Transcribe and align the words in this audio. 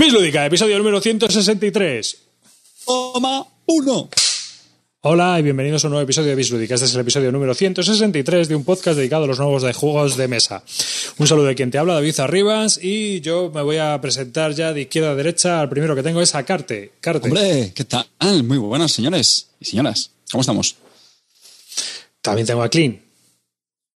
Bislúdica, 0.00 0.46
episodio 0.46 0.78
número 0.78 0.98
163. 0.98 2.16
Toma 2.86 3.46
uno. 3.66 4.08
Hola 5.02 5.38
y 5.38 5.42
bienvenidos 5.42 5.84
a 5.84 5.88
un 5.88 5.90
nuevo 5.90 6.04
episodio 6.04 6.30
de 6.30 6.36
Bislúdica. 6.36 6.72
Este 6.72 6.86
es 6.86 6.94
el 6.94 7.02
episodio 7.02 7.30
número 7.30 7.54
163 7.54 8.48
de 8.48 8.54
un 8.54 8.64
podcast 8.64 8.96
dedicado 8.96 9.24
a 9.24 9.26
los 9.26 9.38
nuevos 9.38 9.62
de 9.62 9.74
juegos 9.74 10.16
de 10.16 10.26
mesa. 10.26 10.64
Un 11.18 11.26
saludo 11.26 11.48
de 11.48 11.54
quien 11.54 11.70
te 11.70 11.76
habla, 11.76 11.92
David 11.92 12.18
Arribas, 12.18 12.80
y 12.82 13.20
yo 13.20 13.52
me 13.54 13.60
voy 13.60 13.76
a 13.76 14.00
presentar 14.00 14.54
ya 14.54 14.72
de 14.72 14.80
izquierda 14.80 15.10
a 15.10 15.14
derecha. 15.14 15.62
El 15.62 15.68
primero 15.68 15.94
que 15.94 16.02
tengo 16.02 16.22
es 16.22 16.34
a 16.34 16.44
Carte. 16.44 16.92
Carte. 17.02 17.28
Hombre, 17.28 17.72
¿qué 17.74 17.84
tal? 17.84 18.06
Muy 18.42 18.56
buenas, 18.56 18.92
señores 18.92 19.48
y 19.60 19.66
señoras. 19.66 20.12
¿Cómo 20.30 20.40
estamos? 20.40 20.76
También 22.22 22.46
tengo 22.46 22.62
a 22.62 22.70
Clean. 22.70 23.09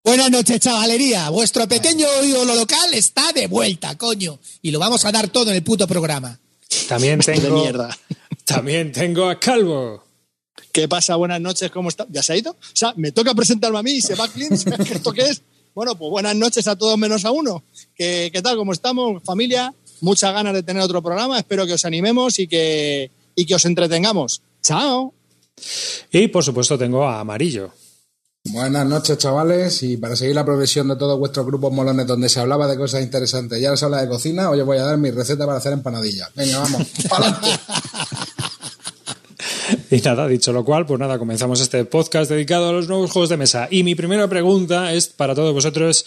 Buenas 0.03 0.30
noches, 0.30 0.61
chavalería. 0.61 1.29
Vuestro 1.29 1.69
pequeño 1.69 2.07
ídolo 2.25 2.55
local 2.55 2.95
está 2.95 3.32
de 3.35 3.46
vuelta, 3.49 3.99
coño. 3.99 4.39
Y 4.62 4.71
lo 4.71 4.79
vamos 4.79 5.05
a 5.05 5.12
dar 5.12 5.29
todo 5.29 5.50
en 5.50 5.57
el 5.57 5.62
puto 5.62 5.87
programa. 5.87 6.41
También 6.89 7.21
tengo, 7.21 7.61
mierda. 7.61 7.96
también 8.46 8.93
tengo 8.93 9.29
a 9.29 9.39
Calvo. 9.39 10.03
¿Qué 10.72 10.89
pasa? 10.89 11.17
Buenas 11.17 11.41
noches, 11.43 11.71
¿cómo 11.71 11.91
está? 11.91 12.07
¿Ya 12.08 12.22
se 12.22 12.32
ha 12.32 12.36
ido? 12.36 12.53
O 12.53 12.57
sea, 12.72 12.94
me 12.96 13.13
toca 13.13 13.35
presentarme 13.35 13.79
a 13.79 13.82
mí 13.82 13.93
y 13.93 14.00
se 14.00 14.14
va 14.14 14.27
Clint. 14.29 14.53
¿Esto 14.91 15.13
qué 15.13 15.22
es? 15.22 15.43
Bueno, 15.75 15.94
pues 15.96 16.11
buenas 16.11 16.35
noches 16.35 16.67
a 16.67 16.77
todos 16.77 16.96
menos 16.96 17.27
a 17.27 17.30
uno. 17.30 17.63
¿Qué, 17.94 18.30
qué 18.32 18.41
tal? 18.41 18.57
¿Cómo 18.57 18.72
estamos, 18.72 19.22
familia? 19.22 19.75
Muchas 20.00 20.32
ganas 20.32 20.55
de 20.55 20.63
tener 20.63 20.82
otro 20.82 21.03
programa. 21.03 21.39
Espero 21.39 21.67
que 21.67 21.75
os 21.75 21.85
animemos 21.85 22.39
y 22.39 22.49
que, 22.49 23.11
y 23.35 23.44
que 23.44 23.55
os 23.55 23.64
entretengamos. 23.67 24.41
¡Chao! 24.63 25.13
Y 26.11 26.29
por 26.29 26.43
supuesto 26.43 26.79
tengo 26.79 27.07
a 27.07 27.21
Amarillo. 27.21 27.71
Buenas 28.44 28.86
noches, 28.86 29.18
chavales, 29.18 29.82
y 29.82 29.99
para 29.99 30.17
seguir 30.17 30.35
la 30.35 30.44
progresión 30.46 30.89
de 30.89 30.96
todos 30.96 31.18
vuestros 31.18 31.44
grupos 31.44 31.72
molones 31.72 32.06
donde 32.06 32.28
se 32.30 32.41
hablaba 32.41 32.66
de 32.66 32.78
cosas 32.78 33.03
interesantes 33.03 33.61
y 33.61 33.66
ahora 33.66 33.77
se 33.77 33.84
habla 33.84 34.00
de 34.00 34.08
cocina, 34.08 34.48
hoy 34.48 34.61
os 34.61 34.66
voy 34.66 34.78
a 34.78 34.84
dar 34.84 34.97
mi 34.97 35.11
receta 35.11 35.44
para 35.44 35.58
hacer 35.58 35.75
empanadillas. 35.75 36.30
Venga, 36.34 36.58
vamos. 36.58 36.86
Y 39.89 40.00
nada, 40.00 40.27
dicho 40.27 40.52
lo 40.52 40.64
cual, 40.64 40.84
pues 40.86 40.98
nada, 40.98 41.18
comenzamos 41.18 41.61
este 41.61 41.84
podcast 41.84 42.30
dedicado 42.30 42.68
a 42.68 42.72
los 42.72 42.88
nuevos 42.88 43.11
juegos 43.11 43.28
de 43.28 43.36
mesa. 43.36 43.68
Y 43.70 43.84
mi 43.84 43.94
primera 43.94 44.28
pregunta 44.28 44.92
es 44.92 45.08
para 45.08 45.34
todos 45.34 45.52
vosotros. 45.52 46.05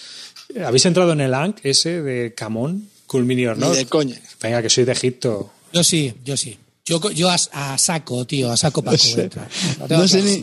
¿Habéis 0.65 0.85
entrado 0.85 1.13
en 1.13 1.21
el 1.21 1.33
ANC 1.33 1.59
ese 1.63 2.01
de 2.01 2.33
Camón? 2.33 2.89
Cool 3.07 3.25
Mini 3.25 3.45
or 3.45 3.57
Ni 3.57 3.63
Not? 3.65 3.75
de 3.75 3.85
coña. 3.85 4.19
Venga, 4.41 4.61
que 4.61 4.69
soy 4.69 4.83
de 4.83 4.91
Egipto. 4.91 5.51
Yo 5.71 5.83
sí, 5.83 6.13
yo 6.25 6.35
sí. 6.35 6.57
Yo, 6.85 6.99
yo 7.11 7.29
a, 7.29 7.37
a 7.53 7.77
saco, 7.77 8.25
tío, 8.25 8.51
a 8.51 8.57
saco 8.57 8.81
para 8.83 8.97
sé. 8.97 9.29
No 9.79 9.87
tengo 9.87 10.01
No 10.01 10.07
sé 10.07 10.21
ni, 10.21 10.41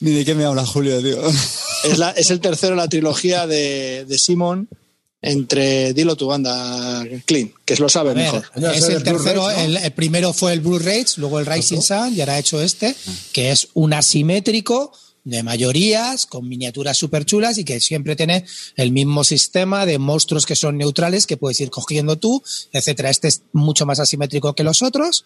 ni 0.00 0.10
de 0.12 0.24
qué 0.24 0.34
me 0.34 0.44
habla 0.44 0.64
Julio, 0.64 1.02
tío. 1.02 1.20
Es, 1.84 1.98
la- 1.98 2.10
es 2.12 2.30
el 2.30 2.40
tercero 2.40 2.70
de 2.70 2.76
la 2.82 2.88
trilogía 2.88 3.46
de, 3.48 4.04
de 4.06 4.18
Simon 4.18 4.68
entre 5.20 5.92
Dilo 5.92 6.16
tu 6.16 6.26
banda, 6.28 7.04
Clint, 7.26 7.52
que 7.64 7.76
lo 7.76 7.88
sabe 7.88 8.14
ver, 8.14 8.24
mejor. 8.32 8.44
Es 8.74 8.88
el 8.88 9.02
tercero, 9.02 9.46
Rage, 9.48 9.56
¿no? 9.56 9.64
el, 9.64 9.76
el 9.84 9.92
primero 9.92 10.32
fue 10.32 10.52
el 10.52 10.60
Blue 10.60 10.78
Rage, 10.78 11.06
luego 11.18 11.38
el 11.40 11.46
Rising 11.46 11.80
Sun 11.80 12.14
y 12.14 12.20
ahora 12.20 12.34
ha 12.34 12.38
hecho 12.38 12.60
este, 12.62 12.94
que 13.32 13.50
es 13.52 13.68
un 13.74 13.92
asimétrico 13.92 14.92
de 15.24 15.42
mayorías, 15.44 16.26
con 16.26 16.48
miniaturas 16.48 16.96
súper 16.98 17.24
chulas 17.24 17.58
y 17.58 17.64
que 17.64 17.78
siempre 17.80 18.16
tiene 18.16 18.44
el 18.76 18.90
mismo 18.90 19.22
sistema 19.24 19.86
de 19.86 19.98
monstruos 19.98 20.46
que 20.46 20.56
son 20.56 20.76
neutrales 20.78 21.26
que 21.28 21.36
puedes 21.36 21.60
ir 21.60 21.70
cogiendo 21.70 22.16
tú, 22.16 22.42
etcétera. 22.72 23.10
Este 23.10 23.28
es 23.28 23.42
mucho 23.52 23.86
más 23.86 24.00
asimétrico 24.00 24.54
que 24.54 24.64
los 24.64 24.82
otros. 24.82 25.24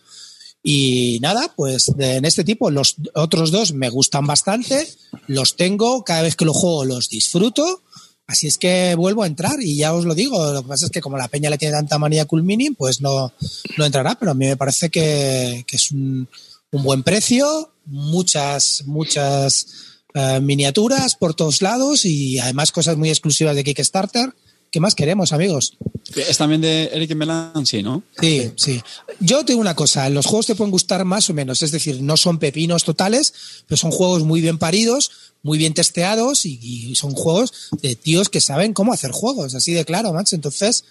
Y 0.62 1.18
nada, 1.20 1.52
pues 1.54 1.92
en 1.98 2.24
este 2.24 2.42
tipo, 2.42 2.70
los 2.70 2.96
otros 3.14 3.50
dos 3.50 3.72
me 3.72 3.88
gustan 3.88 4.26
bastante, 4.26 4.86
los 5.28 5.56
tengo, 5.56 6.02
cada 6.02 6.22
vez 6.22 6.34
que 6.34 6.44
lo 6.44 6.52
juego 6.52 6.84
los 6.84 7.08
disfruto, 7.08 7.82
así 8.26 8.48
es 8.48 8.58
que 8.58 8.96
vuelvo 8.96 9.22
a 9.22 9.28
entrar 9.28 9.60
y 9.60 9.76
ya 9.76 9.94
os 9.94 10.04
lo 10.04 10.14
digo, 10.14 10.52
lo 10.52 10.62
que 10.62 10.68
pasa 10.68 10.86
es 10.86 10.90
que 10.90 11.00
como 11.00 11.18
la 11.18 11.28
peña 11.28 11.50
le 11.50 11.58
tiene 11.58 11.76
tanta 11.76 11.98
manía 11.98 12.22
a 12.22 12.24
Cool 12.24 12.42
Mini, 12.42 12.70
pues 12.70 13.00
no, 13.00 13.32
no 13.78 13.84
entrará, 13.84 14.16
pero 14.18 14.32
a 14.32 14.34
mí 14.34 14.46
me 14.46 14.56
parece 14.56 14.90
que, 14.90 15.64
que 15.68 15.76
es 15.76 15.92
un, 15.92 16.28
un 16.72 16.82
buen 16.82 17.02
precio, 17.04 17.72
muchas, 17.84 18.82
muchas 18.86 19.66
eh, 20.14 20.40
miniaturas 20.40 21.14
por 21.14 21.34
todos 21.34 21.62
lados 21.62 22.04
y 22.04 22.38
además 22.38 22.72
cosas 22.72 22.96
muy 22.96 23.10
exclusivas 23.10 23.54
de 23.54 23.64
Kickstarter. 23.64 24.34
¿Qué 24.70 24.80
más 24.80 24.94
queremos, 24.94 25.32
amigos? 25.32 25.76
Es 26.14 26.36
también 26.38 26.60
de 26.60 26.90
Eric 26.92 27.14
Melan, 27.14 27.64
sí, 27.66 27.82
¿no? 27.82 28.02
Sí, 28.20 28.50
sí. 28.56 28.82
Yo 29.20 29.44
tengo 29.44 29.60
una 29.60 29.74
cosa, 29.74 30.08
los 30.10 30.26
juegos 30.26 30.46
te 30.46 30.54
pueden 30.54 30.70
gustar 30.70 31.04
más 31.04 31.28
o 31.30 31.34
menos, 31.34 31.62
es 31.62 31.70
decir, 31.70 32.02
no 32.02 32.16
son 32.16 32.38
pepinos 32.38 32.84
totales, 32.84 33.32
pero 33.66 33.76
son 33.76 33.90
juegos 33.90 34.22
muy 34.24 34.40
bien 34.40 34.58
paridos, 34.58 35.10
muy 35.42 35.56
bien 35.58 35.72
testeados 35.74 36.44
y, 36.46 36.58
y 36.62 36.94
son 36.94 37.12
juegos 37.12 37.70
de 37.82 37.94
tíos 37.96 38.28
que 38.28 38.40
saben 38.40 38.72
cómo 38.74 38.92
hacer 38.92 39.12
juegos, 39.12 39.54
así 39.54 39.72
de 39.72 39.84
claro, 39.84 40.12
macho. 40.12 40.36
Entonces, 40.36 40.84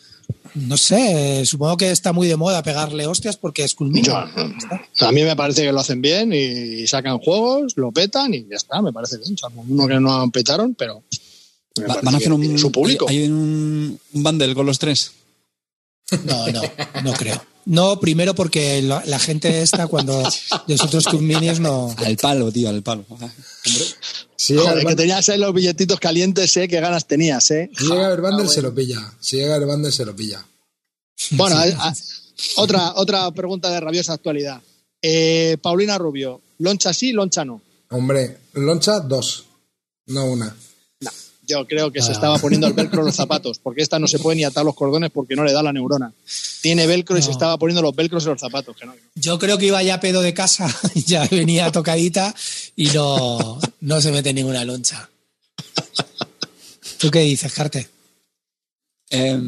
no 0.56 0.78
sé, 0.78 1.46
supongo 1.46 1.78
que 1.78 1.92
está 1.92 2.12
muy 2.13 2.28
de 2.28 2.36
moda 2.36 2.63
pegarle 2.63 3.06
hostias 3.06 3.38
porque 3.38 3.63
es 3.63 3.75
culmino. 3.75 4.07
Yo- 5.00 5.07
a 5.07 5.12
mí 5.12 5.22
me 5.24 5.36
parece 5.36 5.63
que 5.63 5.72
lo 5.72 5.81
hacen 5.81 6.02
bien 6.02 6.31
y 6.34 6.88
sacan 6.88 7.19
juegos, 7.19 7.74
lo 7.75 7.92
petan 7.92 8.34
y 8.34 8.42
ya 8.50 8.56
está, 8.56 8.81
me 8.81 8.92
parece 8.92 9.18
bien. 9.18 9.36
Uno 9.68 9.88
que 9.88 10.00
no 10.00 10.31
petaron, 10.31 10.74
pero. 10.74 11.03
Va- 11.81 12.00
Van 12.02 12.16
a 12.16 12.18
hacer 12.18 12.31
un, 12.34 12.58
su 12.58 12.72
público. 12.72 13.08
Hay 13.09 13.24
un, 13.24 14.00
un 14.13 14.24
bundle 14.24 14.53
con 14.56 14.66
los 14.66 14.80
tres. 14.80 15.12
No, 16.24 16.47
no, 16.52 16.62
no 17.03 17.13
creo. 17.13 17.44
No, 17.66 18.00
primero 18.00 18.36
porque 18.36 18.80
la, 18.84 19.02
la 19.08 19.18
gente 19.18 19.62
esta, 19.63 19.88
cuando 19.88 20.22
los 20.68 20.81
otros 20.81 21.12
Minis 21.19 21.59
no. 21.59 21.94
Al 21.97 22.16
palo, 22.18 22.52
tío, 22.52 22.69
al 22.69 22.84
palo. 22.84 23.06
Si 24.36 24.56
Joder, 24.56 24.80
el 24.80 24.86
que 24.86 24.96
tenías 24.96 25.28
ahí 25.30 25.40
los 25.40 25.53
billetitos 25.53 26.00
calientes, 26.00 26.56
¿eh? 26.58 26.68
Qué 26.68 26.80
ganas 26.80 27.08
tenías, 27.08 27.50
¿eh? 27.52 27.72
si 27.78 27.86
llega 27.88 28.13
el 28.13 28.22
bundle, 28.22 28.47
se 28.47 28.62
lo 28.62 28.74
pilla. 28.75 29.13
Si 29.19 29.38
llega 29.38 29.56
el 29.56 29.66
bundle, 29.66 29.92
se 29.92 30.06
lo 30.06 30.16
pilla. 30.16 30.46
Bueno, 31.31 31.56
a- 31.57 31.63
a- 31.90 31.96
otra, 32.57 32.94
otra 32.96 33.31
pregunta 33.31 33.69
de 33.72 33.80
rabiosa 33.80 34.13
actualidad. 34.13 34.62
Eh, 35.02 35.57
Paulina 35.62 35.97
Rubio, 35.97 36.42
¿loncha 36.59 36.94
sí, 36.94 37.13
loncha 37.13 37.46
no? 37.46 37.62
Hombre, 37.90 38.40
loncha, 38.53 39.00
dos, 39.00 39.46
no 40.07 40.25
una. 40.25 40.56
Yo 41.47 41.66
creo 41.67 41.91
que 41.91 42.01
se 42.01 42.11
estaba 42.11 42.38
poniendo 42.38 42.67
el 42.67 42.73
velcro 42.73 43.00
en 43.01 43.07
los 43.07 43.16
zapatos, 43.16 43.59
porque 43.59 43.81
esta 43.81 44.00
no 44.00 44.07
se 44.07 44.19
puede 44.19 44.38
ni 44.38 44.44
atar 44.44 44.66
los 44.66 44.75
cordones 44.75 45.11
porque 45.11 45.35
no 45.35 45.44
le 45.44 45.53
da 45.53 45.61
la 45.61 45.73
neurona. 45.73 46.13
Tiene 46.61 46.88
velcro 46.88 47.17
y 47.17 47.22
se 47.22 47.31
estaba 47.31 47.57
poniendo 47.57 47.81
los 47.81 47.95
velcros 47.95 48.23
en 48.25 48.31
los 48.31 48.41
zapatos. 48.41 48.75
que 48.75 48.85
no. 48.85 48.94
Yo 49.16 49.38
creo 49.38 49.57
que 49.57 49.67
iba 49.67 49.81
ya 49.83 50.00
pedo 50.00 50.22
de 50.22 50.33
casa, 50.33 50.73
ya 50.95 51.28
venía 51.28 51.72
tocadita 51.72 52.33
y 52.75 52.88
no, 52.88 53.59
no 53.81 54.01
se 54.01 54.11
mete 54.11 54.33
ninguna 54.33 54.66
loncha. 54.66 55.09
¿Tú 56.97 57.11
qué 57.11 57.19
dices, 57.19 57.53
Carte? 57.53 57.88
Eh, 59.09 59.39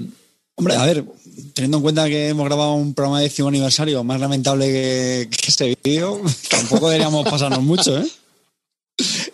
hombre, 0.56 0.76
a 0.76 0.86
ver, 0.86 1.06
teniendo 1.54 1.78
en 1.78 1.84
cuenta 1.84 2.08
que 2.08 2.30
hemos 2.30 2.46
grabado 2.46 2.74
un 2.74 2.94
programa 2.94 3.20
de 3.20 3.26
décimo 3.26 3.48
aniversario 3.48 4.04
más 4.04 4.20
lamentable 4.20 4.68
que, 4.68 5.30
que 5.30 5.48
este 5.48 5.78
vídeo, 5.84 6.22
tampoco 6.50 6.88
deberíamos 6.90 7.28
pasarnos 7.28 7.64
mucho, 7.64 7.98
¿eh? 7.98 8.08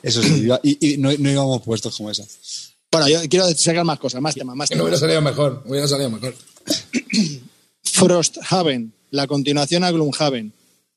Eso 0.03 0.21
sí, 0.21 0.47
y, 0.63 0.93
y 0.93 0.97
no, 0.97 1.09
no 1.17 1.31
íbamos 1.31 1.61
puestos 1.63 1.95
como 1.97 2.11
esa. 2.11 2.23
Bueno, 2.91 3.07
yo 3.07 3.21
quiero 3.29 3.49
sacar 3.55 3.83
más 3.85 3.97
cosas, 3.97 4.21
más 4.21 4.35
temas, 4.35 4.55
más 4.55 4.69
Que 4.69 4.75
no 4.75 4.83
hubiera 4.83 4.97
temas. 4.99 4.99
salido 4.99 5.21
mejor, 5.21 5.63
hubiera 5.65 5.87
salido 5.87 6.09
mejor. 6.11 6.35
Frosthaven, 7.83 8.93
la 9.11 9.27
continuación 9.27 9.83
a 9.83 9.91
Gloomhaven. 9.91 10.53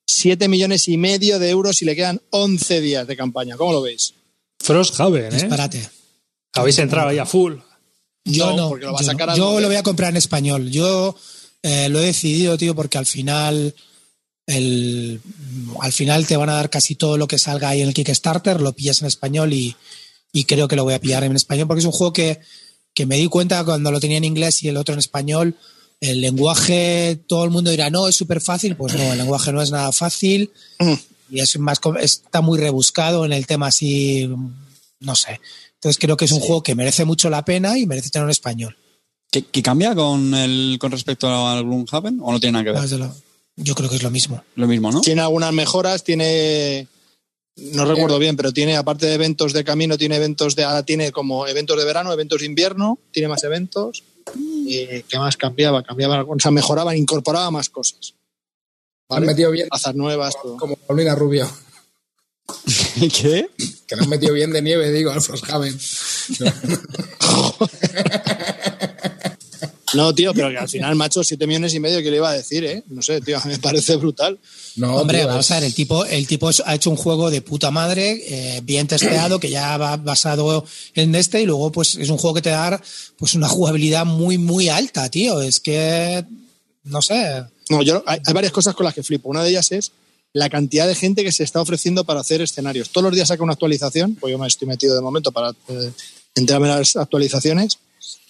7 0.08 0.48
millones 0.48 0.88
y 0.88 0.96
medio 0.96 1.38
de 1.38 1.50
euros 1.50 1.82
y 1.82 1.84
le 1.84 1.96
quedan 1.96 2.20
11 2.30 2.80
días 2.80 3.06
de 3.06 3.16
campaña. 3.16 3.56
¿Cómo 3.56 3.72
lo 3.72 3.82
veis? 3.82 4.14
Frosthaven, 4.60 5.26
¿eh? 5.26 5.30
Disparate. 5.30 5.88
Habéis 6.54 6.78
entrado 6.78 7.08
ahí 7.08 7.18
a 7.18 7.26
full. 7.26 7.54
Yo 8.24 8.46
No, 8.50 8.56
no, 8.56 8.68
porque 8.70 8.86
lo 8.86 8.92
va 8.92 8.98
a 8.98 9.02
yo, 9.02 9.06
sacar 9.06 9.28
no. 9.28 9.36
Yo 9.36 9.60
lo 9.60 9.66
voy 9.66 9.76
a 9.76 9.82
comprar 9.82 10.10
en 10.10 10.16
español. 10.16 10.70
Yo 10.70 11.16
eh, 11.62 11.88
lo 11.88 12.00
he 12.00 12.06
decidido, 12.06 12.56
tío, 12.56 12.74
porque 12.74 12.98
al 12.98 13.06
final 13.06 13.74
el, 14.46 15.20
al 15.80 15.92
final 15.92 16.26
te 16.26 16.36
van 16.36 16.48
a 16.48 16.54
dar 16.54 16.70
casi 16.70 16.94
todo 16.94 17.16
lo 17.16 17.26
que 17.28 17.38
salga 17.38 17.68
ahí 17.70 17.82
en 17.82 17.88
el 17.88 17.94
Kickstarter, 17.94 18.60
lo 18.60 18.72
pillas 18.72 19.00
en 19.00 19.08
español 19.08 19.52
y, 19.52 19.76
y 20.32 20.44
creo 20.44 20.68
que 20.68 20.76
lo 20.76 20.84
voy 20.84 20.94
a 20.94 21.00
pillar 21.00 21.24
en 21.24 21.34
español 21.34 21.66
porque 21.66 21.80
es 21.80 21.86
un 21.86 21.92
juego 21.92 22.12
que, 22.12 22.40
que 22.94 23.06
me 23.06 23.16
di 23.16 23.26
cuenta 23.26 23.64
cuando 23.64 23.90
lo 23.90 24.00
tenía 24.00 24.18
en 24.18 24.24
inglés 24.24 24.62
y 24.62 24.68
el 24.68 24.76
otro 24.76 24.92
en 24.92 24.98
español. 24.98 25.56
El 26.00 26.20
lenguaje, 26.20 27.18
todo 27.26 27.44
el 27.44 27.50
mundo 27.50 27.70
dirá, 27.70 27.88
no, 27.90 28.06
es 28.06 28.14
súper 28.14 28.40
fácil. 28.40 28.76
Pues 28.76 28.94
no, 28.94 29.02
el 29.12 29.18
lenguaje 29.18 29.52
no 29.52 29.62
es 29.62 29.70
nada 29.70 29.92
fácil 29.92 30.50
Mm. 30.78 30.92
y 31.30 31.40
es 31.40 31.58
más, 31.58 31.80
está 32.00 32.40
muy 32.42 32.58
rebuscado 32.58 33.24
en 33.24 33.32
el 33.32 33.46
tema 33.46 33.68
así, 33.68 34.28
no 35.00 35.16
sé. 35.16 35.40
Entonces 35.74 35.98
creo 35.98 36.16
que 36.16 36.26
es 36.26 36.32
un 36.32 36.40
juego 36.40 36.62
que 36.62 36.74
merece 36.74 37.04
mucho 37.04 37.30
la 37.30 37.44
pena 37.44 37.78
y 37.78 37.86
merece 37.86 38.10
tener 38.10 38.26
en 38.26 38.30
español. 38.30 38.76
¿Qué, 39.30 39.42
qué 39.42 39.62
cambia 39.62 39.94
con, 39.94 40.34
el, 40.34 40.76
con 40.78 40.92
respecto 40.92 41.28
al 41.46 41.64
Gloomhaven? 41.64 42.18
¿O 42.22 42.30
no 42.30 42.38
tiene 42.40 42.52
nada 42.52 42.64
que 42.64 42.70
ver? 42.98 43.10
Yo 43.56 43.74
creo 43.74 43.88
que 43.88 43.96
es 43.96 44.02
lo 44.02 44.10
mismo. 44.10 44.44
Lo 44.54 44.66
mismo, 44.66 44.92
¿no? 44.92 45.00
Tiene 45.00 45.22
algunas 45.22 45.52
mejoras, 45.52 46.04
tiene. 46.04 46.88
No 47.56 47.86
recuerdo 47.86 48.18
bien, 48.18 48.36
pero 48.36 48.52
tiene, 48.52 48.76
aparte 48.76 49.06
de 49.06 49.14
eventos 49.14 49.54
de 49.54 49.64
camino, 49.64 49.96
tiene 49.96 50.16
eventos 50.16 50.54
de. 50.56 50.64
ahora 50.64 50.82
tiene 50.82 51.10
como 51.10 51.46
eventos 51.46 51.78
de 51.78 51.86
verano, 51.86 52.12
eventos 52.12 52.40
de 52.40 52.46
invierno, 52.46 52.98
tiene 53.12 53.28
más 53.28 53.42
eventos. 53.44 54.04
¿Y 54.36 55.02
¿Qué 55.02 55.18
más 55.18 55.36
cambiaba? 55.38 55.82
Cambiaba, 55.82 56.22
o 56.22 56.38
sea, 56.38 56.50
mejoraba, 56.50 56.94
incorporaba 56.96 57.50
más 57.50 57.70
cosas. 57.70 58.14
Han 59.08 59.24
metido 59.24 59.50
bien 59.52 59.68
Razas 59.70 59.94
nuevas, 59.94 60.34
todo. 60.42 60.56
como 60.56 60.76
Paulina 60.76 61.14
Rubio. 61.14 61.48
¿Qué? 63.00 63.48
Que 63.86 63.96
lo 63.96 64.02
han 64.02 64.08
metido 64.08 64.34
bien 64.34 64.52
de 64.52 64.60
nieve, 64.62 64.92
digo, 64.92 65.10
al 65.12 65.22
Frosthaven. 65.22 65.78
No, 69.94 70.14
tío, 70.14 70.34
pero 70.34 70.50
que 70.50 70.58
al 70.58 70.68
final, 70.68 70.94
macho, 70.96 71.22
7 71.22 71.46
millones 71.46 71.72
y 71.74 71.80
medio 71.80 72.02
que 72.02 72.10
le 72.10 72.16
iba 72.16 72.30
a 72.30 72.32
decir, 72.32 72.64
¿eh? 72.64 72.82
No 72.88 73.02
sé, 73.02 73.20
tío, 73.20 73.38
me 73.44 73.58
parece 73.58 73.96
brutal. 73.96 74.38
No, 74.76 74.96
Hombre, 74.96 75.18
tío, 75.18 75.28
vamos 75.28 75.50
a 75.50 75.54
ver, 75.54 75.64
el 75.64 75.74
tipo, 75.74 76.04
el 76.04 76.26
tipo 76.26 76.50
ha 76.64 76.74
hecho 76.74 76.90
un 76.90 76.96
juego 76.96 77.30
de 77.30 77.40
puta 77.40 77.70
madre, 77.70 78.22
eh, 78.26 78.60
bien 78.64 78.86
testeado, 78.86 79.38
que 79.38 79.50
ya 79.50 79.76
va 79.76 79.96
basado 79.96 80.64
en 80.94 81.14
este, 81.14 81.42
y 81.42 81.46
luego 81.46 81.70
pues 81.70 81.94
es 81.96 82.10
un 82.10 82.18
juego 82.18 82.34
que 82.34 82.42
te 82.42 82.50
da 82.50 82.80
pues 83.16 83.34
una 83.34 83.48
jugabilidad 83.48 84.04
muy, 84.04 84.38
muy 84.38 84.68
alta, 84.68 85.08
tío. 85.08 85.40
Es 85.40 85.60
que, 85.60 86.24
no 86.84 87.00
sé. 87.00 87.44
No, 87.68 87.82
yo 87.82 88.02
hay, 88.06 88.20
hay 88.24 88.34
varias 88.34 88.52
cosas 88.52 88.74
con 88.74 88.84
las 88.84 88.94
que 88.94 89.02
flipo. 89.02 89.28
Una 89.28 89.42
de 89.42 89.50
ellas 89.50 89.70
es 89.72 89.92
la 90.36 90.50
cantidad 90.50 90.86
de 90.86 90.94
gente 90.94 91.24
que 91.24 91.32
se 91.32 91.44
está 91.44 91.62
ofreciendo 91.62 92.04
para 92.04 92.20
hacer 92.20 92.42
escenarios. 92.42 92.90
Todos 92.90 93.06
los 93.06 93.14
días 93.14 93.28
saca 93.28 93.42
una 93.42 93.54
actualización, 93.54 94.16
pues 94.16 94.32
yo 94.32 94.38
me 94.38 94.46
estoy 94.46 94.68
metido 94.68 94.94
de 94.94 95.00
momento 95.00 95.32
para 95.32 95.50
eh, 95.68 95.92
enterarme 96.34 96.68
de 96.68 96.74
las 96.74 96.94
actualizaciones, 96.96 97.78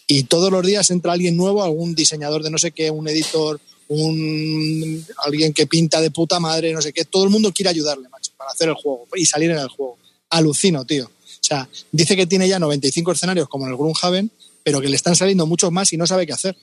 y 0.07 0.25
todos 0.25 0.51
los 0.53 0.65
días 0.65 0.91
entra 0.91 1.13
alguien 1.13 1.37
nuevo, 1.37 1.63
algún 1.63 1.95
diseñador 1.95 2.43
de 2.43 2.51
no 2.51 2.59
sé 2.59 2.71
qué, 2.73 2.91
un 2.91 3.09
editor, 3.09 3.61
un 3.89 5.05
alguien 5.25 5.53
que 5.53 5.67
pinta 5.67 6.01
de 6.01 6.11
puta 6.11 6.39
madre, 6.41 6.73
no 6.73 6.81
sé 6.83 6.93
qué. 6.93 7.05
Todo 7.05 7.25
el 7.25 7.31
mundo 7.31 7.53
quiere 7.53 7.71
ayudarle, 7.71 8.09
macho, 8.09 8.33
para 8.37 8.51
hacer 8.51 8.69
el 8.69 8.75
juego 8.75 9.07
y 9.17 9.27
salir 9.27 9.51
en 9.51 9.59
el 9.59 9.69
juego. 9.69 9.99
Alucino, 10.31 10.85
tío. 10.85 11.07
O 11.07 11.45
sea, 11.47 11.69
dice 11.93 12.17
que 12.17 12.27
tiene 12.27 12.49
ya 12.49 12.59
95 12.59 13.13
escenarios 13.13 13.49
como 13.49 13.65
en 13.67 13.73
el 13.73 13.77
Gloomhaven, 13.77 14.31
pero 14.63 14.81
que 14.81 14.89
le 14.89 14.97
están 14.97 15.15
saliendo 15.15 15.47
muchos 15.47 15.71
más 15.71 15.93
y 15.93 15.97
no 15.97 16.07
sabe 16.07 16.27
qué 16.27 16.33
hacer. 16.33 16.57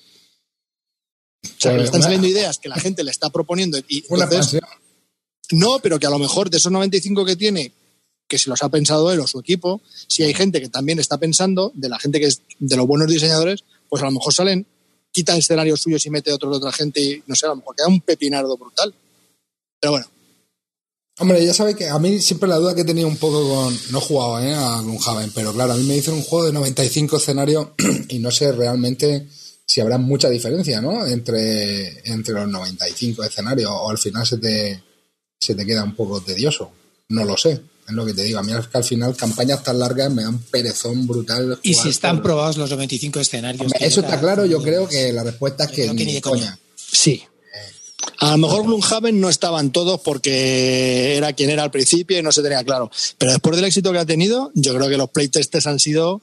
O 1.44 1.48
sea, 1.58 1.72
que 1.72 1.78
le 1.80 1.84
están 1.86 2.00
Una- 2.00 2.06
saliendo 2.06 2.28
ideas 2.28 2.58
que 2.58 2.70
la 2.70 2.76
gente 2.78 3.04
le 3.04 3.12
está 3.12 3.30
proponiendo 3.30 3.78
y 3.88 4.04
entonces, 4.10 4.62
no, 5.52 5.80
pero 5.80 6.00
que 6.00 6.08
a 6.08 6.10
lo 6.10 6.20
mejor 6.20 6.50
de 6.50 6.58
esos 6.58 6.72
95 6.72 7.26
que 7.26 7.36
tiene, 7.36 7.72
que 8.34 8.40
si 8.40 8.50
los 8.50 8.64
ha 8.64 8.70
pensado 8.70 9.12
él 9.12 9.20
o 9.20 9.28
su 9.28 9.40
equipo, 9.40 9.80
si 10.08 10.24
hay 10.24 10.34
gente 10.34 10.60
que 10.60 10.68
también 10.68 10.98
está 10.98 11.20
pensando, 11.20 11.72
de 11.76 11.88
la 11.88 12.00
gente 12.00 12.20
que 12.20 12.26
es 12.26 12.42
de 12.58 12.76
los 12.76 12.88
buenos 12.88 13.08
diseñadores, 13.08 13.64
pues 13.88 14.02
a 14.02 14.06
lo 14.06 14.12
mejor 14.12 14.34
salen, 14.34 14.66
quita 15.12 15.38
escenarios 15.38 15.82
suyos 15.82 16.04
y 16.08 16.10
mete 16.10 16.32
otros 16.32 16.54
de 16.54 16.58
otra 16.58 16.72
gente 16.72 17.00
y 17.00 17.24
no 17.28 17.36
sé, 17.36 17.46
a 17.46 17.50
lo 17.50 17.58
mejor 17.58 17.76
queda 17.76 17.88
un 17.88 18.02
pepinardo 18.02 18.58
brutal. 18.58 18.92
Pero 19.80 19.92
bueno, 19.92 20.08
Hombre, 21.20 21.46
ya 21.46 21.54
sabes 21.54 21.76
que 21.76 21.88
a 21.88 22.00
mí 22.00 22.20
siempre 22.20 22.50
la 22.50 22.56
duda 22.56 22.74
que 22.74 22.82
he 22.82 22.86
tenido 22.86 23.08
un 23.08 23.18
poco 23.18 23.48
con. 23.48 23.78
No 23.92 24.00
he 24.00 24.02
jugado 24.02 24.40
¿eh? 24.40 24.52
a 24.52 24.82
Gloomhaven, 24.82 25.30
pero 25.36 25.54
claro, 25.54 25.74
a 25.74 25.76
mí 25.76 25.84
me 25.84 25.94
dicen 25.94 26.16
un 26.16 26.24
juego 26.24 26.48
de 26.48 26.54
95 26.54 27.18
escenarios 27.18 27.68
y 28.10 28.18
no 28.18 28.32
sé 28.32 28.52
realmente 28.52 29.28
si 29.64 29.80
habrá 29.80 30.00
mucha 30.00 30.28
diferencia, 30.32 30.82
¿no? 30.82 31.06
Entre, 31.06 32.10
entre 32.10 32.34
los 32.34 32.48
95 32.48 33.26
escenarios 33.26 33.70
o 33.72 33.92
al 33.92 34.00
final 34.00 34.26
se 34.26 34.40
te, 34.40 34.84
se 35.40 35.54
te 35.54 35.64
queda 35.68 35.84
un 35.84 35.96
poco 35.96 36.20
tedioso. 36.20 36.72
No 37.10 37.26
lo 37.26 37.38
sé, 37.38 37.62
es 37.88 37.94
lo 37.94 38.06
que 38.06 38.14
te 38.14 38.24
digo. 38.24 38.40
A 38.40 38.44
mí 38.44 38.52
es 38.54 38.68
que 38.68 38.78
al 38.78 38.84
final 38.84 39.16
campañas 39.16 39.64
tan 39.64 39.80
largas 39.80 40.12
me 40.12 40.24
dan 40.24 40.40
perezón 40.40 41.06
brutal. 41.08 41.60
Y 41.64 41.74
si 41.74 41.90
están 41.90 42.18
por- 42.18 42.24
probados 42.24 42.58
los 42.58 42.70
95 42.70 43.20
escenarios. 43.20 43.62
Hombre, 43.62 43.80
Eso 43.86 44.02
está 44.02 44.20
claro, 44.20 44.46
yo 44.46 44.62
creo 44.62 44.88
que 44.88 45.12
la 45.14 45.24
respuesta 45.24 45.66
es 45.66 45.72
que, 45.72 45.84
que 45.88 45.94
ni 45.94 46.06
ni 46.06 46.06
de 46.06 46.14
de 46.16 46.22
coña. 46.22 46.42
coña. 46.46 46.60
sí. 46.78 47.24
A 48.20 48.32
lo 48.32 48.38
mejor 48.38 48.64
Gloomhaven 48.66 49.20
no 49.22 49.30
estaban 49.30 49.72
todos 49.72 50.00
porque 50.02 51.16
era 51.16 51.32
quien 51.34 51.50
era 51.50 51.64
al 51.64 51.72
principio 51.72 52.18
y 52.20 52.22
no 52.22 52.32
se 52.34 52.42
tenía 52.42 52.64
claro. 52.64 52.92
Pero 53.18 53.32
después 53.32 53.56
del 53.56 53.66
éxito 53.66 53.92
que 53.94 53.98
ha 54.00 54.06
tenido, 54.06 54.52
yo 54.56 54.74
creo 54.76 54.90
que 54.90 54.98
los 54.98 55.10
playtesters 55.10 55.68
han 55.68 55.80
sido 55.80 56.22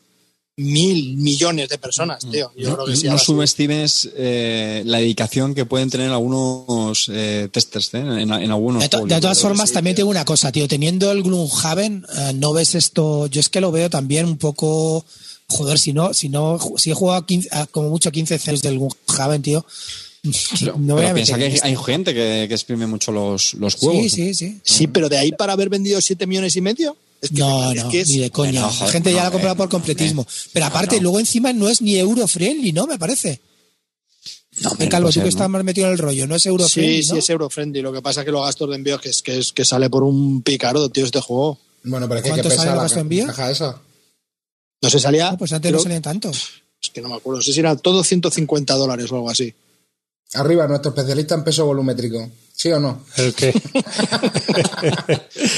mil 0.60 1.16
millones 1.16 1.68
de 1.68 1.78
personas, 1.78 2.24
tío. 2.30 2.52
Yo 2.56 2.74
creo 2.74 2.86
que 2.86 2.96
sí. 2.96 3.06
no 3.08 3.18
subestimes 3.18 4.10
eh, 4.16 4.82
la 4.84 4.98
dedicación 4.98 5.54
que 5.54 5.64
pueden 5.64 5.88
tener 5.90 6.10
algunos 6.10 7.10
eh, 7.12 7.48
testers 7.50 7.94
¿eh? 7.94 7.98
en, 7.98 8.30
en 8.32 8.50
algunos 8.50 8.82
De, 8.82 8.88
to- 8.88 9.06
todas 9.06 9.40
formas, 9.40 9.70
sí. 9.70 9.74
también 9.74 9.96
tengo 9.96 10.10
una 10.10 10.24
cosa, 10.24 10.52
tío. 10.52 10.68
Teniendo 10.68 11.10
el 11.12 11.22
Gloomhaven, 11.22 12.04
eh, 12.16 12.32
no 12.34 12.52
ves 12.52 12.74
esto. 12.74 13.26
Yo 13.28 13.40
es 13.40 13.48
que 13.48 13.60
lo 13.60 13.72
veo 13.72 13.88
también 13.90 14.26
un 14.26 14.36
poco. 14.36 15.04
Joder, 15.48 15.78
si 15.78 15.92
no, 15.92 16.14
si 16.14 16.28
no, 16.28 16.58
si 16.76 16.90
he 16.90 16.94
jugado 16.94 17.26
15 17.26 17.48
a 17.52 17.66
como 17.66 17.88
mucho 17.90 18.12
15 18.12 18.38
ceros 18.38 18.62
del 18.62 18.78
Gloomhaven, 18.78 19.42
tío. 19.42 19.64
Pero, 20.60 20.76
no 20.78 20.94
voy 20.94 21.02
pero 21.02 21.10
a 21.10 21.14
piensa 21.14 21.38
que 21.38 21.58
hay 21.62 21.76
gente 21.76 22.12
que, 22.12 22.44
que 22.46 22.54
exprime 22.54 22.86
mucho 22.86 23.10
los, 23.10 23.54
los 23.54 23.74
juegos. 23.76 24.02
Sí, 24.02 24.08
sí, 24.10 24.34
sí. 24.34 24.60
Sí, 24.62 24.86
pero 24.86 25.08
de 25.08 25.16
ahí 25.16 25.32
para 25.32 25.54
haber 25.54 25.70
vendido 25.70 25.98
7 26.00 26.26
millones 26.26 26.54
y 26.56 26.60
medio. 26.60 26.94
Es 27.20 27.30
que, 27.30 27.36
No, 27.38 27.72
es 27.72 27.84
no, 27.84 27.90
que 27.90 28.00
es- 28.00 28.08
ni 28.08 28.18
de 28.18 28.30
coña. 28.30 28.62
Bueno, 28.66 28.76
la 28.86 28.90
gente 28.92 29.12
ya 29.12 29.22
la 29.22 29.28
ha 29.28 29.30
comprado 29.30 29.56
por 29.56 29.68
completismo. 29.68 30.26
Pero 30.52 30.66
aparte, 30.66 30.96
no. 30.96 31.02
luego 31.02 31.20
encima 31.20 31.52
no 31.52 31.68
es 31.68 31.82
ni 31.82 31.96
euro-friendly, 31.96 32.72
¿no? 32.72 32.86
Me 32.86 32.98
parece. 32.98 33.40
No, 34.62 34.70
hombre, 34.70 34.88
Calvo, 34.88 35.06
puede 35.08 35.14
tú 35.20 35.22
que 35.22 35.28
estás 35.28 35.48
más 35.48 35.64
metido 35.64 35.86
en 35.86 35.92
el 35.92 35.98
rollo, 35.98 36.26
no 36.26 36.34
es 36.36 36.44
euro-friendly, 36.46 37.02
Sí, 37.02 37.08
¿no? 37.08 37.14
sí, 37.14 37.18
es 37.20 37.30
eurofriendly. 37.30 37.82
Lo 37.82 37.92
que 37.92 38.02
pasa 38.02 38.20
es 38.20 38.24
que 38.26 38.32
los 38.32 38.44
gastos 38.44 38.68
de 38.70 38.76
envío 38.76 39.00
que 39.00 39.08
es 39.10 39.22
que, 39.22 39.38
es 39.38 39.52
que 39.52 39.64
sale 39.64 39.88
por 39.88 40.02
un 40.02 40.42
picardo, 40.42 40.88
tío, 40.90 41.04
este 41.04 41.20
juego. 41.20 41.58
Bueno, 41.84 42.06
pero 42.08 42.18
es 42.18 42.24
que 42.24 42.30
¿Cuánto 42.30 42.50
sale 42.50 42.70
el 42.70 42.76
gasto 42.76 42.96
de 42.96 43.00
envío? 43.02 43.26
caja 43.26 43.50
esa. 43.50 43.80
No 44.82 44.90
sé, 44.90 44.98
salía. 44.98 45.36
Pues 45.38 45.52
antes 45.52 45.72
no 45.72 45.78
salían 45.78 46.02
tanto. 46.02 46.30
Es 46.30 46.88
que 46.92 47.00
no 47.00 47.08
me 47.08 47.14
acuerdo. 47.16 47.38
No 47.38 47.42
sé 47.42 47.52
si 47.52 47.60
era 47.60 47.76
todo 47.76 48.02
150 48.02 48.74
dólares 48.74 49.10
o 49.12 49.16
algo 49.16 49.30
así. 49.30 49.52
Arriba, 50.34 50.66
nuestro 50.66 50.90
especialista 50.90 51.34
en 51.34 51.44
peso 51.44 51.64
volumétrico. 51.66 52.30
¿Sí 52.60 52.70
o 52.72 52.78
no? 52.78 53.02
El 53.16 53.34
que 53.34 53.48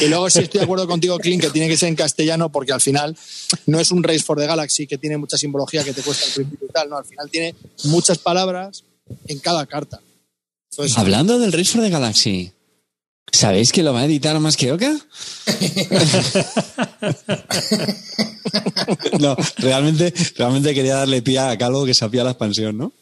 Y 0.02 0.06
luego 0.06 0.30
sí 0.30 0.38
estoy 0.38 0.60
de 0.60 0.64
acuerdo 0.64 0.86
contigo, 0.86 1.18
Clint, 1.18 1.42
que 1.42 1.50
tiene 1.50 1.68
que 1.68 1.76
ser 1.76 1.88
en 1.88 1.96
castellano 1.96 2.52
porque 2.52 2.72
al 2.72 2.80
final 2.80 3.16
no 3.66 3.80
es 3.80 3.90
un 3.90 4.04
Race 4.04 4.20
for 4.20 4.38
the 4.38 4.46
Galaxy 4.46 4.86
que 4.86 4.98
tiene 4.98 5.18
mucha 5.18 5.36
simbología 5.36 5.82
que 5.82 5.92
te 5.92 6.00
cuesta 6.02 6.26
al 6.26 6.32
principio 6.32 6.68
y 6.68 6.72
tal, 6.72 6.88
no, 6.88 6.98
al 6.98 7.04
final 7.04 7.28
tiene 7.28 7.56
muchas 7.86 8.18
palabras 8.18 8.84
en 9.26 9.40
cada 9.40 9.66
carta. 9.66 10.00
Entonces, 10.70 10.96
Hablando 10.96 11.40
del 11.40 11.50
Race 11.50 11.72
for 11.72 11.82
the 11.82 11.90
Galaxy, 11.90 12.52
¿sabéis 13.32 13.72
que 13.72 13.82
lo 13.82 13.92
va 13.92 14.02
a 14.02 14.04
editar 14.04 14.38
más 14.38 14.56
que 14.56 14.70
Oka? 14.70 14.92
no, 19.18 19.36
realmente, 19.56 20.14
realmente 20.36 20.72
quería 20.72 20.98
darle 20.98 21.20
pie 21.20 21.40
a 21.40 21.58
Calvo 21.58 21.84
que 21.84 21.94
sabía 21.94 22.22
la 22.22 22.30
expansión, 22.30 22.78
¿no? 22.78 22.92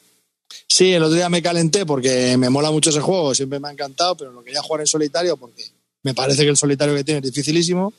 Sí, 0.68 0.92
el 0.92 1.02
otro 1.02 1.16
día 1.16 1.28
me 1.28 1.42
calenté 1.42 1.86
porque 1.86 2.36
me 2.36 2.50
mola 2.50 2.70
mucho 2.70 2.90
ese 2.90 3.00
juego, 3.00 3.34
siempre 3.34 3.58
me 3.60 3.68
ha 3.68 3.72
encantado, 3.72 4.16
pero 4.16 4.32
lo 4.32 4.42
quería 4.42 4.62
jugar 4.62 4.80
en 4.80 4.86
solitario 4.86 5.36
porque 5.36 5.64
me 6.02 6.14
parece 6.14 6.42
que 6.42 6.48
el 6.50 6.56
solitario 6.56 6.94
que 6.94 7.04
tiene 7.04 7.18
es 7.18 7.24
dificilísimo. 7.24 7.92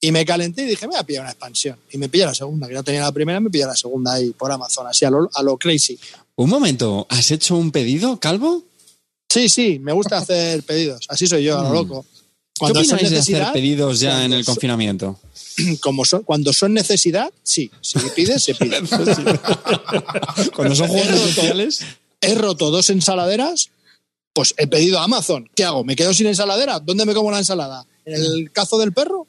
Y 0.00 0.12
me 0.12 0.24
calenté 0.24 0.62
y 0.62 0.66
dije, 0.66 0.86
me 0.86 0.92
voy 0.92 1.00
a 1.00 1.02
pillar 1.02 1.22
una 1.22 1.32
expansión. 1.32 1.76
Y 1.90 1.98
me 1.98 2.08
pillé 2.08 2.24
la 2.24 2.34
segunda, 2.34 2.68
que 2.68 2.74
no 2.74 2.84
tenía 2.84 3.00
la 3.00 3.10
primera, 3.10 3.40
me 3.40 3.50
pillé 3.50 3.66
la 3.66 3.74
segunda 3.74 4.12
ahí 4.12 4.30
por 4.30 4.50
Amazon, 4.52 4.86
así 4.86 5.04
a 5.04 5.10
lo, 5.10 5.28
a 5.34 5.42
lo 5.42 5.56
crazy. 5.56 5.98
Un 6.36 6.50
momento, 6.50 7.04
¿has 7.10 7.32
hecho 7.32 7.56
un 7.56 7.72
pedido, 7.72 8.20
Calvo? 8.20 8.62
Sí, 9.28 9.48
sí, 9.48 9.80
me 9.80 9.92
gusta 9.92 10.18
hacer 10.18 10.62
pedidos. 10.62 11.04
Así 11.08 11.26
soy 11.26 11.42
yo, 11.42 11.58
a 11.58 11.64
lo 11.64 11.72
loco. 11.72 12.06
¿Qué 12.58 12.72
opináis 12.72 13.10
de 13.10 13.18
hacer 13.18 13.46
pedidos 13.52 14.00
ya 14.00 14.10
en 14.10 14.18
cuando 14.18 14.36
el 14.36 14.44
son- 14.44 14.54
confinamiento? 14.54 15.20
como 15.80 16.04
son, 16.04 16.22
cuando 16.22 16.52
son 16.52 16.74
necesidad, 16.74 17.30
sí. 17.42 17.70
Si 17.80 17.98
pides, 18.14 18.42
se 18.42 18.54
pide. 18.54 18.78
Cuando 20.54 20.74
son 20.74 20.88
juegos 20.88 21.08
especiales. 21.08 21.80
He 22.20 22.34
roto 22.34 22.70
dos 22.70 22.90
ensaladeras, 22.90 23.70
pues 24.32 24.54
he 24.56 24.66
pedido 24.66 24.98
a 24.98 25.04
Amazon. 25.04 25.48
¿Qué 25.54 25.64
hago? 25.64 25.84
¿Me 25.84 25.94
quedo 25.96 26.12
sin 26.14 26.26
ensaladera? 26.26 26.80
¿Dónde 26.80 27.04
me 27.04 27.14
como 27.14 27.30
la 27.30 27.38
ensalada? 27.38 27.86
¿En 28.04 28.14
el 28.14 28.50
cazo 28.52 28.78
del 28.78 28.92
perro? 28.92 29.26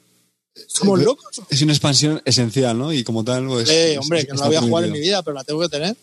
¿Somos 0.66 1.00
locos? 1.00 1.40
Es 1.48 1.62
una 1.62 1.72
expansión 1.72 2.20
esencial, 2.24 2.76
¿no? 2.76 2.92
Y 2.92 3.04
como 3.04 3.24
tal, 3.24 3.46
pues. 3.46 3.68
Eh, 3.70 3.96
hombre, 4.00 4.26
que 4.26 4.32
no 4.32 4.40
la 4.40 4.46
voy 4.46 4.56
a 4.56 4.60
jugar 4.60 4.84
en 4.84 4.92
mi 4.92 5.00
vida, 5.00 5.22
pero 5.22 5.34
la 5.34 5.44
tengo 5.44 5.60
que 5.60 5.68
tener. 5.68 5.96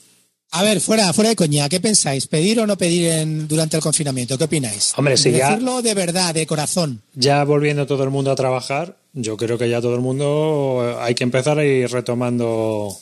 A 0.52 0.64
ver, 0.64 0.80
fuera, 0.80 1.12
fuera 1.14 1.30
de 1.30 1.36
coña, 1.36 1.68
¿qué 1.68 1.80
pensáis? 1.82 2.26
¿Pedir 2.28 2.60
o 2.62 2.66
no 2.68 2.78
pedir 2.78 3.10
en- 3.12 3.48
durante 3.48 3.76
el 3.78 3.84
confinamiento? 3.84 4.38
¿Qué 4.38 4.46
opináis? 4.46 4.94
Hombre, 4.98 5.18
si 5.18 5.32
ya- 5.32 5.50
Decirlo 5.52 5.82
de 5.82 5.94
verdad, 5.94 6.34
de 6.34 6.48
corazón. 6.48 7.02
ya 7.14 7.44
volviendo 7.44 7.86
todo 7.86 8.04
el 8.04 8.10
mundo 8.12 8.32
a 8.32 8.36
trabajar, 8.36 8.98
yo 9.14 9.36
creo 9.36 9.58
que 9.58 9.70
ya 9.70 9.82
todo 9.82 9.96
el 9.96 10.02
mundo 10.02 10.98
hay 11.02 11.16
que 11.16 11.24
empezar 11.26 11.60
a 11.60 11.66
ir 11.66 11.90
retomando. 11.92 12.96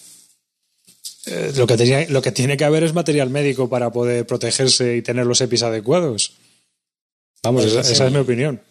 eh, 1.28 1.54
lo, 1.56 1.66
que 1.66 1.76
tenía, 1.78 2.08
lo 2.10 2.22
que 2.22 2.32
tiene 2.32 2.56
que 2.56 2.66
haber 2.66 2.84
es 2.84 2.94
material 2.94 3.30
médico 3.32 3.68
para 3.68 3.92
poder 3.92 4.28
protegerse 4.28 4.96
y 4.98 5.02
tener 5.02 5.26
los 5.26 5.42
EPIs 5.42 5.64
adecuados. 5.64 6.34
Vamos, 7.42 7.66
esa, 7.66 7.82
esa 7.82 8.06
es 8.08 8.12
mi 8.12 8.20
opinión. 8.20 8.62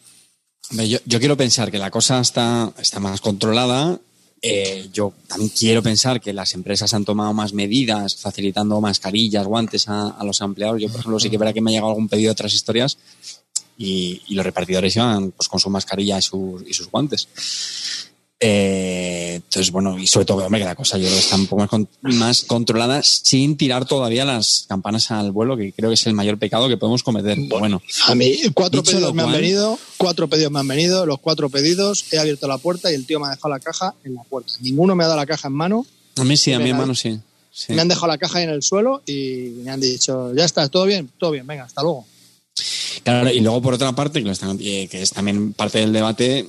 Hombre, 0.70 0.88
Yo, 0.88 0.98
yo 1.04 1.18
quiero 1.18 1.36
pensar 1.36 1.70
que 1.72 1.78
la 1.78 1.90
cosa 1.90 2.20
está, 2.20 2.72
está 2.78 3.00
más 3.00 3.20
controlada. 3.20 3.98
Eh, 4.46 4.90
yo 4.92 5.12
también 5.26 5.50
quiero 5.58 5.82
pensar 5.82 6.20
que 6.20 6.32
las 6.34 6.52
empresas 6.52 6.92
han 6.92 7.04
tomado 7.04 7.32
más 7.32 7.54
medidas, 7.54 8.14
facilitando 8.16 8.78
mascarillas, 8.80 9.46
guantes 9.46 9.88
a, 9.88 10.22
los 10.22 10.40
empleados. 10.42 10.80
Yo, 10.82 10.88
por 10.88 11.00
ejemplo, 11.00 11.18
sí 11.18 11.30
que 11.30 11.38
verá 11.38 11.52
que 11.54 11.62
me 11.62 11.70
ha 11.70 11.72
llegado 11.72 11.88
algún 11.90 12.08
pedido 12.08 12.28
de 12.28 12.32
otras 12.32 12.52
historias 12.52 12.98
y, 13.78 14.20
y 14.28 14.34
los 14.34 14.44
repartidores 14.44 14.94
iban 14.96 15.30
pues, 15.32 15.48
con 15.48 15.58
su 15.60 15.70
mascarilla 15.70 16.18
y, 16.18 16.22
sus- 16.22 16.62
y 16.66 16.74
sus 16.74 16.90
guantes. 16.90 17.26
Eh, 18.46 19.34
entonces, 19.36 19.70
bueno, 19.72 19.98
y 19.98 20.06
sobre 20.06 20.26
todo, 20.26 20.44
hombre, 20.44 20.60
que 20.60 20.66
la 20.66 20.74
cosa 20.74 20.98
yo 20.98 21.04
creo 21.04 21.14
que 21.14 21.20
está 21.24 21.36
un 21.36 21.46
poco 21.46 21.60
más, 21.62 21.70
con- 21.70 21.88
más 22.02 22.44
controlada 22.44 23.02
sin 23.02 23.56
tirar 23.56 23.86
todavía 23.86 24.24
las 24.26 24.66
campanas 24.68 25.10
al 25.10 25.32
vuelo, 25.32 25.56
que 25.56 25.72
creo 25.72 25.88
que 25.90 25.94
es 25.94 26.06
el 26.06 26.12
mayor 26.12 26.38
pecado 26.38 26.68
que 26.68 26.76
podemos 26.76 27.02
cometer. 27.02 27.38
Bueno, 27.48 27.80
A 28.06 28.14
mí, 28.14 28.36
cuatro 28.52 28.82
pedidos 28.82 29.14
me 29.14 29.22
han 29.22 29.32
venido, 29.32 29.78
cuatro 29.96 30.28
pedidos 30.28 30.52
me 30.52 30.60
han 30.60 30.68
venido, 30.68 31.06
los 31.06 31.18
cuatro 31.20 31.48
pedidos, 31.48 32.04
he 32.12 32.18
abierto 32.18 32.46
la 32.46 32.58
puerta 32.58 32.90
y 32.92 32.94
el 32.94 33.06
tío 33.06 33.18
me 33.18 33.26
ha 33.28 33.30
dejado 33.30 33.48
la 33.48 33.60
caja 33.60 33.94
en 34.04 34.14
la 34.14 34.22
puerta. 34.24 34.52
Ninguno 34.60 34.94
me 34.94 35.04
ha 35.04 35.06
dado 35.06 35.18
la 35.18 35.26
caja 35.26 35.48
en 35.48 35.54
mano, 35.54 35.86
a 36.16 36.24
mí 36.24 36.36
sí, 36.36 36.52
a 36.52 36.58
mi 36.58 36.64
Venga, 36.64 36.76
hermano 36.76 36.94
sí. 36.94 37.18
sí. 37.50 37.72
me 37.72 37.80
han 37.80 37.88
dejado 37.88 38.08
la 38.08 38.18
caja 38.18 38.38
ahí 38.38 38.44
en 38.44 38.50
el 38.50 38.62
suelo 38.62 39.02
y 39.06 39.52
me 39.64 39.70
han 39.70 39.80
dicho, 39.80 40.34
ya 40.34 40.44
está, 40.44 40.68
todo 40.68 40.84
bien, 40.84 41.10
todo 41.18 41.30
bien, 41.30 41.46
venga, 41.46 41.64
hasta 41.64 41.82
luego. 41.82 42.06
Claro, 43.02 43.30
y 43.30 43.40
luego 43.40 43.60
por 43.62 43.74
otra 43.74 43.92
parte, 43.92 44.22
que, 44.22 44.30
están- 44.30 44.58
eh, 44.60 44.86
que 44.90 45.02
es 45.02 45.10
también 45.10 45.52
parte 45.54 45.78
del 45.80 45.92
debate, 45.92 46.46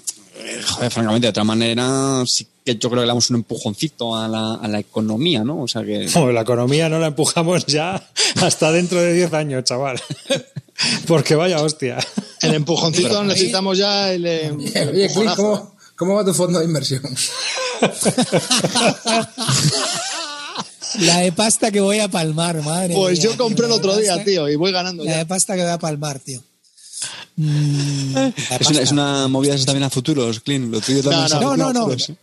joder, 0.68 0.92
francamente, 0.92 1.26
de 1.28 1.30
otra 1.30 1.44
manera, 1.44 2.24
sí 2.26 2.48
que 2.66 2.74
yo 2.78 2.90
creo 2.90 3.02
que 3.02 3.06
le 3.06 3.08
damos 3.08 3.30
un 3.30 3.36
empujoncito 3.38 4.16
a 4.16 4.28
la, 4.28 4.56
a 4.56 4.68
la 4.68 4.80
economía, 4.80 5.44
¿no? 5.44 5.62
O 5.62 5.68
sea 5.68 5.84
que. 5.84 6.10
No, 6.16 6.32
la 6.32 6.42
economía 6.42 6.90
no 6.90 7.00
la 7.00 7.08
empujamos 7.08 7.66
ya 7.66 8.10
hasta 8.42 8.72
dentro 8.72 9.00
de 9.02 9.14
10 9.14 9.34
años, 9.34 9.64
chaval. 9.64 10.02
Porque 11.08 11.36
vaya 11.36 11.62
hostia. 11.62 11.98
El 12.42 12.54
empujoncito 12.56 13.24
necesitamos 13.24 13.78
ya 13.78 14.12
el. 14.12 14.26
eh, 14.26 14.52
Oye, 14.58 14.72
Clint, 14.72 14.96
empujonazo. 14.98 15.36
¿cómo, 15.36 15.76
¿cómo 15.96 16.16
va 16.16 16.26
tu 16.26 16.34
fondo 16.34 16.60
de 16.60 16.66
inversión? 16.66 17.02
La 21.00 21.20
de 21.20 21.32
pasta 21.32 21.72
que 21.72 21.82
voy 21.82 22.00
a 22.00 22.08
palmar, 22.08 22.62
madre. 22.64 22.94
Pues 22.96 23.20
mía, 23.20 23.30
yo 23.32 23.38
compré 23.38 23.66
el 23.66 23.72
otro 23.74 23.96
día, 23.98 24.12
pasta- 24.16 24.26
tío, 24.26 24.50
y 24.50 24.56
voy 24.56 24.72
ganando 24.72 25.04
La 25.04 25.12
ya. 25.12 25.18
de 25.20 25.26
pasta 25.26 25.56
que 25.56 25.62
voy 25.62 25.72
a 25.72 25.78
palmar, 25.78 26.20
tío. 26.20 26.42
Mm, 27.38 28.16
Es 28.60 28.70
una, 28.70 28.80
es 28.82 28.92
una 28.94 29.28
movida 29.28 29.56
también 29.66 29.84
a 29.84 29.90
futuros, 29.90 30.40
Clint. 30.40 30.72
Lo 30.72 30.80
tuyo 30.80 31.04
también 31.04 31.28
No, 31.42 31.56
no, 31.58 31.74
no, 31.74 31.88
no. 31.88 31.96
Yo 31.98 32.16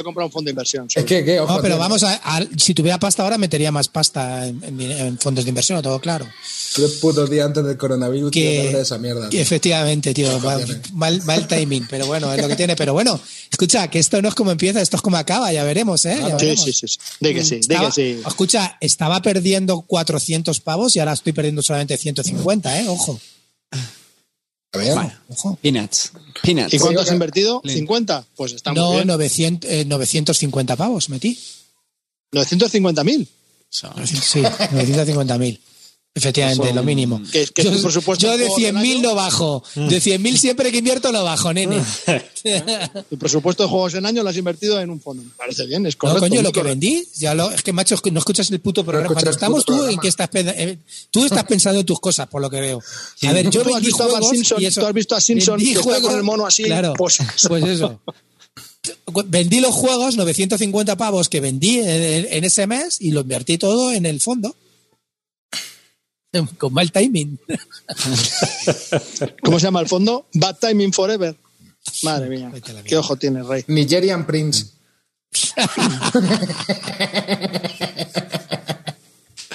he 0.00 0.02
comprado 0.02 0.26
un 0.26 0.32
fondo 0.32 0.48
de 0.48 0.50
inversión. 0.50 0.88
Es 0.92 1.04
que, 1.04 1.24
¿qué? 1.24 1.38
Ojo, 1.38 1.54
No, 1.54 1.62
pero 1.62 1.74
tío. 1.76 1.80
vamos 1.80 2.02
a, 2.02 2.14
a- 2.24 2.42
Si 2.56 2.74
tuviera 2.74 2.98
pasta 2.98 3.22
ahora, 3.22 3.38
metería 3.38 3.70
más 3.70 3.86
pasta 3.88 4.46
en, 4.46 4.60
en- 4.64 4.80
en 4.80 5.18
fondos 5.18 5.44
de 5.44 5.50
inversión, 5.50 5.80
todo 5.82 6.00
claro. 6.00 6.26
Tres 6.74 6.92
putos 7.00 7.30
días 7.30 7.46
antes 7.46 7.64
del 7.64 7.76
coronavirus, 7.76 8.30
tío, 8.32 8.42
Que, 8.42 8.72
de 8.74 8.80
esa 8.82 8.98
mierda. 8.98 9.24
que 9.28 9.36
tío. 9.36 9.40
efectivamente, 9.40 10.12
tío, 10.12 10.38
mal, 10.40 10.64
tiene. 10.64 10.80
mal, 10.94 11.22
mal 11.22 11.46
timing, 11.46 11.86
pero 11.88 12.06
bueno, 12.06 12.32
es 12.34 12.42
lo 12.42 12.48
que 12.48 12.56
tiene. 12.56 12.74
Pero 12.76 12.92
bueno, 12.92 13.18
escucha, 13.50 13.88
que 13.88 13.98
esto 14.00 14.20
no 14.20 14.28
es 14.28 14.34
como 14.34 14.50
empieza, 14.50 14.80
esto 14.82 14.96
es 14.96 15.02
como 15.02 15.16
acaba, 15.16 15.52
ya 15.52 15.62
veremos, 15.64 16.04
¿eh? 16.06 16.16
Ya 16.20 16.26
Sí, 16.38 16.44
veremos. 16.46 16.64
sí, 16.64 16.72
sí, 16.72 16.88
sí. 16.88 16.98
De 17.20 17.32
que 17.34 17.44
sí, 17.44 17.54
de 17.54 17.60
Estaba- 17.60 17.86
que 17.86 17.92
sí. 17.92 18.20
Escucha, 18.26 18.76
estaba 18.80 19.22
perdiendo 19.22 19.82
400 19.82 20.60
pavos 20.60 20.96
y 20.96 20.98
ahora 20.98 21.12
estoy 21.12 21.32
perdiendo 21.32 21.62
solamente 21.62 21.96
150, 21.96 22.80
¿eh? 22.80 22.88
Ojo, 22.88 23.18
A 24.72 24.78
ver, 24.78 25.12
ojo. 25.28 25.58
Peanuts. 25.62 26.12
Peanuts. 26.42 26.74
¿Y 26.74 26.78
cuánto 26.78 27.00
has 27.00 27.10
invertido? 27.10 27.60
Clint. 27.62 27.88
¿50? 27.88 28.24
Pues 28.36 28.52
está 28.52 28.72
muy 28.72 28.80
No, 28.80 28.92
bien. 28.92 29.06
900, 29.06 29.70
eh, 29.70 29.84
950 29.86 30.76
pavos 30.76 31.08
metí. 31.08 31.38
950.000. 32.32 33.26
Sí, 33.70 34.40
950.000. 34.42 35.60
Efectivamente, 36.16 36.72
lo 36.72 36.82
mínimo. 36.82 37.20
Que 37.30 37.46
que 37.46 37.62
yo, 37.62 37.70
tu 37.72 37.82
presupuesto 37.82 38.26
yo 38.26 38.36
de 38.38 38.46
juego 38.48 38.56
del 38.66 38.74
100.000 38.74 38.90
año. 38.94 39.02
no 39.02 39.14
bajo. 39.14 39.62
De 39.74 40.00
100.000 40.00 40.36
siempre 40.38 40.72
que 40.72 40.78
invierto 40.78 41.12
lo 41.12 41.22
bajo, 41.22 41.52
nene. 41.52 41.80
Tu 43.10 43.18
presupuesto 43.18 43.64
de 43.64 43.68
juegos 43.68 43.94
en 43.94 44.06
año 44.06 44.22
lo 44.22 44.30
has 44.30 44.36
invertido 44.36 44.80
en 44.80 44.88
un 44.90 45.00
fondo. 45.00 45.22
Me 45.22 45.30
parece 45.36 45.66
bien, 45.66 45.84
es 45.84 45.94
No, 45.94 45.98
correcto. 45.98 46.20
coño, 46.20 46.34
muy 46.36 46.42
lo 46.44 46.52
que 46.52 46.62
vendí, 46.62 47.06
ya 47.16 47.34
lo, 47.34 47.50
es 47.50 47.62
que 47.62 47.72
macho, 47.72 47.96
no 48.10 48.18
escuchas 48.18 48.50
el 48.50 48.60
puto 48.60 48.82
programa. 48.84 49.12
Cuando 49.12 49.30
estamos 49.30 49.64
tú, 49.64 49.72
programa. 49.72 49.92
¿en 49.92 49.98
qué 50.00 50.08
estás, 50.08 50.30
eh, 50.32 50.78
tú 51.10 51.24
estás 51.26 51.44
pensando 51.48 51.80
en 51.80 51.86
tus 51.86 52.00
cosas, 52.00 52.28
por 52.28 52.40
lo 52.40 52.48
que 52.48 52.60
veo. 52.60 52.80
A 53.22 53.32
ver, 53.32 53.44
yo 53.50 53.62
Tú 53.62 53.68
has 53.68 53.74
vendí 53.74 53.86
visto 53.88 54.02
a 54.02 54.06
Bart 54.06 54.18
juegos 54.20 54.36
Simpson, 54.36 54.62
y 54.62 54.66
eso. 54.66 54.80
tú 54.80 54.86
has 54.86 54.94
visto 54.94 55.14
a 55.16 55.20
Simpson 55.20 55.58
que 55.60 55.72
está 55.72 56.00
con 56.00 56.14
el 56.14 56.22
mono 56.22 56.46
así, 56.46 56.62
Claro, 56.64 56.94
pues 56.96 57.18
pues 57.48 57.64
eso. 57.64 58.00
eso. 58.06 59.22
Vendí 59.26 59.60
los 59.60 59.74
juegos, 59.74 60.16
950 60.16 60.96
pavos 60.96 61.28
que 61.28 61.40
vendí 61.40 61.80
en, 61.80 62.26
en 62.30 62.44
ese 62.44 62.66
mes 62.66 62.98
y 63.00 63.10
lo 63.10 63.20
invertí 63.22 63.58
todo 63.58 63.92
en 63.92 64.06
el 64.06 64.20
fondo. 64.20 64.54
Con 66.58 66.72
mal 66.72 66.92
timing. 66.92 67.38
¿Cómo 69.42 69.58
se 69.58 69.66
llama 69.66 69.80
el 69.80 69.88
fondo? 69.88 70.28
Bad 70.34 70.58
Timing 70.58 70.92
Forever. 70.92 71.36
Madre 72.02 72.28
mía, 72.28 72.52
qué 72.84 72.96
ojo 72.96 73.16
tiene, 73.16 73.42
Rey. 73.42 73.64
Nigerian 73.68 74.26
Prince. 74.26 74.66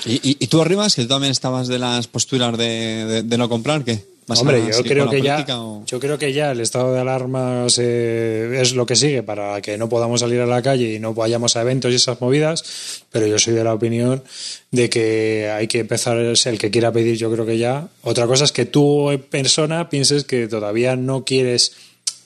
¿Y, 0.06 0.14
y, 0.32 0.38
y 0.40 0.48
tú 0.48 0.62
arribas, 0.62 0.96
que 0.96 1.04
tú 1.04 1.08
también 1.10 1.32
estabas 1.32 1.68
de 1.68 1.78
las 1.80 2.08
posturas 2.08 2.58
de, 2.58 2.66
de, 3.06 3.24
de 3.24 3.38
no 3.38 3.48
comprar, 3.50 3.84
¿qué? 3.84 4.04
¿Vas 4.28 4.38
a 4.40 4.42
Hombre, 4.42 4.60
yo 4.72 4.84
creo 4.84 5.10
que 5.10 5.22
ya, 5.22 5.46
o- 5.62 5.84
yo 5.86 6.00
creo 6.00 6.18
que 6.18 6.32
ya 6.32 6.52
el 6.52 6.62
estado 6.62 6.94
de 6.94 7.00
alarma 7.02 7.68
se- 7.70 8.62
es 8.62 8.74
lo 8.74 8.86
que 8.86 8.96
sigue 8.96 9.24
para 9.24 9.62
que 9.62 9.78
no 9.78 9.90
podamos 9.90 10.22
salir 10.22 10.40
a 10.42 10.46
la 10.46 10.62
calle 10.62 10.94
y 10.96 11.00
no 11.00 11.14
vayamos 11.14 11.56
a 11.58 11.62
eventos 11.62 11.92
y 11.92 11.96
esas 11.96 12.22
movidas, 12.22 13.04
pero 13.12 13.26
yo 13.28 13.38
soy 13.40 13.54
de 13.54 13.64
la 13.64 13.74
opinión 13.74 14.24
de 14.70 14.90
que 14.90 15.50
hay 15.54 15.68
que 15.68 15.80
empezar 15.80 16.18
el 16.18 16.58
que 16.60 16.72
quiera 16.72 16.92
pedir, 16.92 17.18
yo 17.18 17.32
creo 17.32 17.46
que 17.46 17.58
ya. 17.58 17.88
Otra 18.04 18.26
cosa 18.28 18.46
es 18.46 18.52
que 18.52 18.66
tú 18.66 19.10
en 19.12 19.22
persona 19.22 19.90
pienses 19.90 20.24
que 20.24 20.48
todavía 20.48 20.96
no 20.96 21.26
quieres 21.26 21.74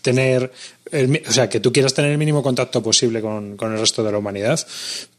tener, 0.05 0.51
el 0.91 1.21
o 1.27 1.31
sea, 1.33 1.49
que 1.49 1.59
tú 1.59 1.73
quieras 1.73 1.93
tener 1.93 2.11
el 2.11 2.17
mínimo 2.19 2.43
contacto 2.43 2.81
posible 2.83 3.19
con, 3.21 3.57
con 3.57 3.73
el 3.73 3.79
resto 3.79 4.03
de 4.03 4.11
la 4.11 4.19
humanidad, 4.19 4.59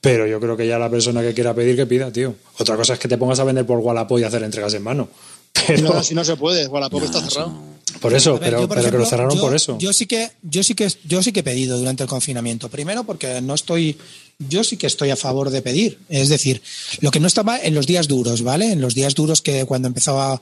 pero 0.01 0.27
yo 0.27 0.39
creo 0.41 0.57
que 0.57 0.67
ya 0.67 0.79
la 0.79 0.89
persona 0.89 1.21
que 1.23 1.35
quiera 1.35 1.53
pedir 1.55 1.75
que 1.75 1.87
pida, 1.87 2.11
tío. 2.13 2.35
Otra 2.59 2.77
cosa 2.77 2.95
es 2.95 2.99
que 3.01 3.09
te 3.09 3.19
pongas 3.19 3.41
a 3.41 3.45
vender 3.45 3.67
por 3.67 3.79
Wallapop 3.81 4.19
y 4.21 4.23
hacer 4.23 4.43
entregas 4.45 4.73
en 4.75 4.83
mano. 4.85 5.09
Pero, 5.67 5.95
No, 5.95 6.03
si 6.03 6.15
no 6.15 6.23
se 6.25 6.37
puede, 6.37 6.67
Wallapop 6.69 7.03
está 7.03 7.21
cerrado. 7.21 7.53
por 8.01 8.13
eso, 8.15 8.33
ver, 8.35 8.41
pero, 8.51 8.61
yo, 8.61 8.69
por 8.69 8.77
pero 8.77 8.91
que 8.93 8.99
lo 8.99 9.07
cerraron 9.07 9.35
yo- 9.35 9.41
por 9.41 9.55
eso. 9.57 9.77
Yo 9.79 9.93
sí 9.93 10.07
que, 10.07 10.31
yo 10.43 10.63
sí 10.63 10.75
que, 10.75 10.89
yo 11.05 11.23
sí 11.23 11.33
que 11.33 11.41
he 11.41 11.43
pedido 11.43 11.79
durante 11.79 12.03
el 12.05 12.09
confinamiento. 12.09 12.69
Primero 12.69 13.05
porque 13.05 13.41
no 13.41 13.55
estoy, 13.55 13.97
yo 14.39 14.63
sí 14.65 14.77
que 14.77 14.87
estoy 14.87 15.11
a 15.11 15.17
favor 15.17 15.51
de 15.51 15.63
pedir. 15.63 15.99
Es 16.09 16.29
decir, 16.29 16.63
lo 17.01 17.11
que 17.11 17.21
no 17.21 17.27
estaba 17.27 17.59
en 17.59 17.75
los 17.75 17.87
días 17.87 18.07
duros, 18.07 18.43
¿vale? 18.43 18.71
En 18.73 18.81
los 18.81 18.95
días 18.95 19.15
duros 19.15 19.41
que 19.43 19.65
cuando 19.65 19.89
empezaba 19.89 20.41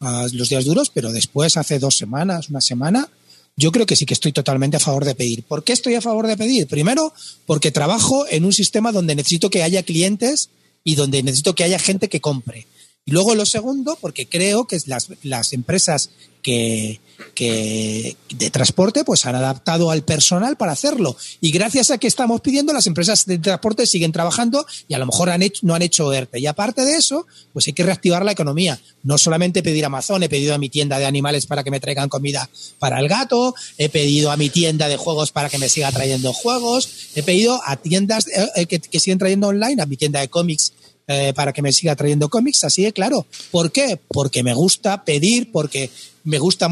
a- 0.00 0.26
los 0.32 0.48
días 0.50 0.64
duros, 0.66 0.90
pero 0.92 1.10
después 1.12 1.56
hace 1.56 1.78
dos 1.78 1.96
semanas, 1.96 2.48
una 2.50 2.60
semana, 2.60 3.08
yo 3.56 3.72
creo 3.72 3.86
que 3.86 3.96
sí 3.96 4.04
que 4.04 4.14
estoy 4.14 4.32
totalmente 4.32 4.76
a 4.76 4.80
favor 4.80 5.04
de 5.04 5.14
pedir. 5.14 5.42
¿Por 5.42 5.64
qué 5.64 5.72
estoy 5.72 5.94
a 5.94 6.02
favor 6.02 6.26
de 6.26 6.36
pedir? 6.36 6.66
Primero, 6.66 7.12
porque 7.46 7.72
trabajo 7.72 8.26
en 8.28 8.44
un 8.44 8.52
sistema 8.52 8.92
donde 8.92 9.14
necesito 9.14 9.48
que 9.48 9.62
haya 9.62 9.82
clientes 9.82 10.50
y 10.84 10.94
donde 10.94 11.22
necesito 11.22 11.54
que 11.54 11.64
haya 11.64 11.78
gente 11.78 12.08
que 12.08 12.20
compre. 12.20 12.66
Y 13.08 13.12
luego 13.12 13.36
lo 13.36 13.46
segundo, 13.46 13.96
porque 14.00 14.28
creo 14.28 14.66
que 14.66 14.80
las, 14.86 15.10
las 15.22 15.52
empresas 15.52 16.10
que, 16.42 17.00
que 17.34 18.16
de 18.34 18.50
transporte 18.50 19.04
pues 19.04 19.26
han 19.26 19.36
adaptado 19.36 19.92
al 19.92 20.02
personal 20.02 20.56
para 20.56 20.72
hacerlo. 20.72 21.16
Y 21.40 21.52
gracias 21.52 21.92
a 21.92 21.98
que 21.98 22.08
estamos 22.08 22.40
pidiendo, 22.40 22.72
las 22.72 22.88
empresas 22.88 23.24
de 23.26 23.38
transporte 23.38 23.86
siguen 23.86 24.10
trabajando 24.10 24.66
y 24.88 24.94
a 24.94 24.98
lo 24.98 25.06
mejor 25.06 25.30
no 25.62 25.74
han 25.76 25.82
hecho 25.82 26.12
ERTE. 26.12 26.40
Y 26.40 26.46
aparte 26.46 26.84
de 26.84 26.96
eso, 26.96 27.28
pues 27.52 27.68
hay 27.68 27.74
que 27.74 27.84
reactivar 27.84 28.24
la 28.24 28.32
economía. 28.32 28.80
No 29.04 29.18
solamente 29.18 29.62
pedir 29.62 29.84
a 29.84 29.86
Amazon, 29.86 30.24
he 30.24 30.28
pedido 30.28 30.54
a 30.54 30.58
mi 30.58 30.68
tienda 30.68 30.98
de 30.98 31.06
animales 31.06 31.46
para 31.46 31.62
que 31.62 31.70
me 31.70 31.78
traigan 31.78 32.08
comida 32.08 32.50
para 32.80 32.98
el 32.98 33.06
gato, 33.06 33.54
he 33.78 33.88
pedido 33.88 34.32
a 34.32 34.36
mi 34.36 34.50
tienda 34.50 34.88
de 34.88 34.96
juegos 34.96 35.30
para 35.30 35.48
que 35.48 35.58
me 35.58 35.68
siga 35.68 35.92
trayendo 35.92 36.32
juegos, 36.32 36.88
he 37.14 37.22
pedido 37.22 37.60
a 37.64 37.76
tiendas 37.76 38.26
eh, 38.26 38.48
eh, 38.56 38.66
que 38.66 39.00
siguen 39.00 39.18
trayendo 39.18 39.46
online, 39.46 39.80
a 39.80 39.86
mi 39.86 39.96
tienda 39.96 40.18
de 40.18 40.28
cómics 40.28 40.72
eh, 41.08 41.32
para 41.34 41.52
que 41.52 41.62
me 41.62 41.72
siga 41.72 41.94
trayendo 41.96 42.28
cómics, 42.28 42.64
así 42.64 42.82
de 42.82 42.92
claro. 42.92 43.26
¿Por 43.50 43.70
qué? 43.72 43.98
Porque 44.08 44.42
me 44.42 44.54
gusta 44.54 45.04
pedir, 45.04 45.50
porque 45.52 45.90
me 46.24 46.38
gusta 46.40 46.68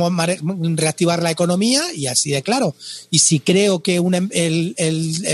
reactivar 0.76 1.22
la 1.22 1.30
economía 1.30 1.82
y 1.94 2.06
así 2.08 2.32
de 2.32 2.42
claro. 2.42 2.74
Y 3.10 3.20
si 3.20 3.38
creo 3.38 3.80
que 3.80 4.00
una 4.00 4.16
em- 4.16 4.28
el, 4.32 4.74
el, 4.78 5.24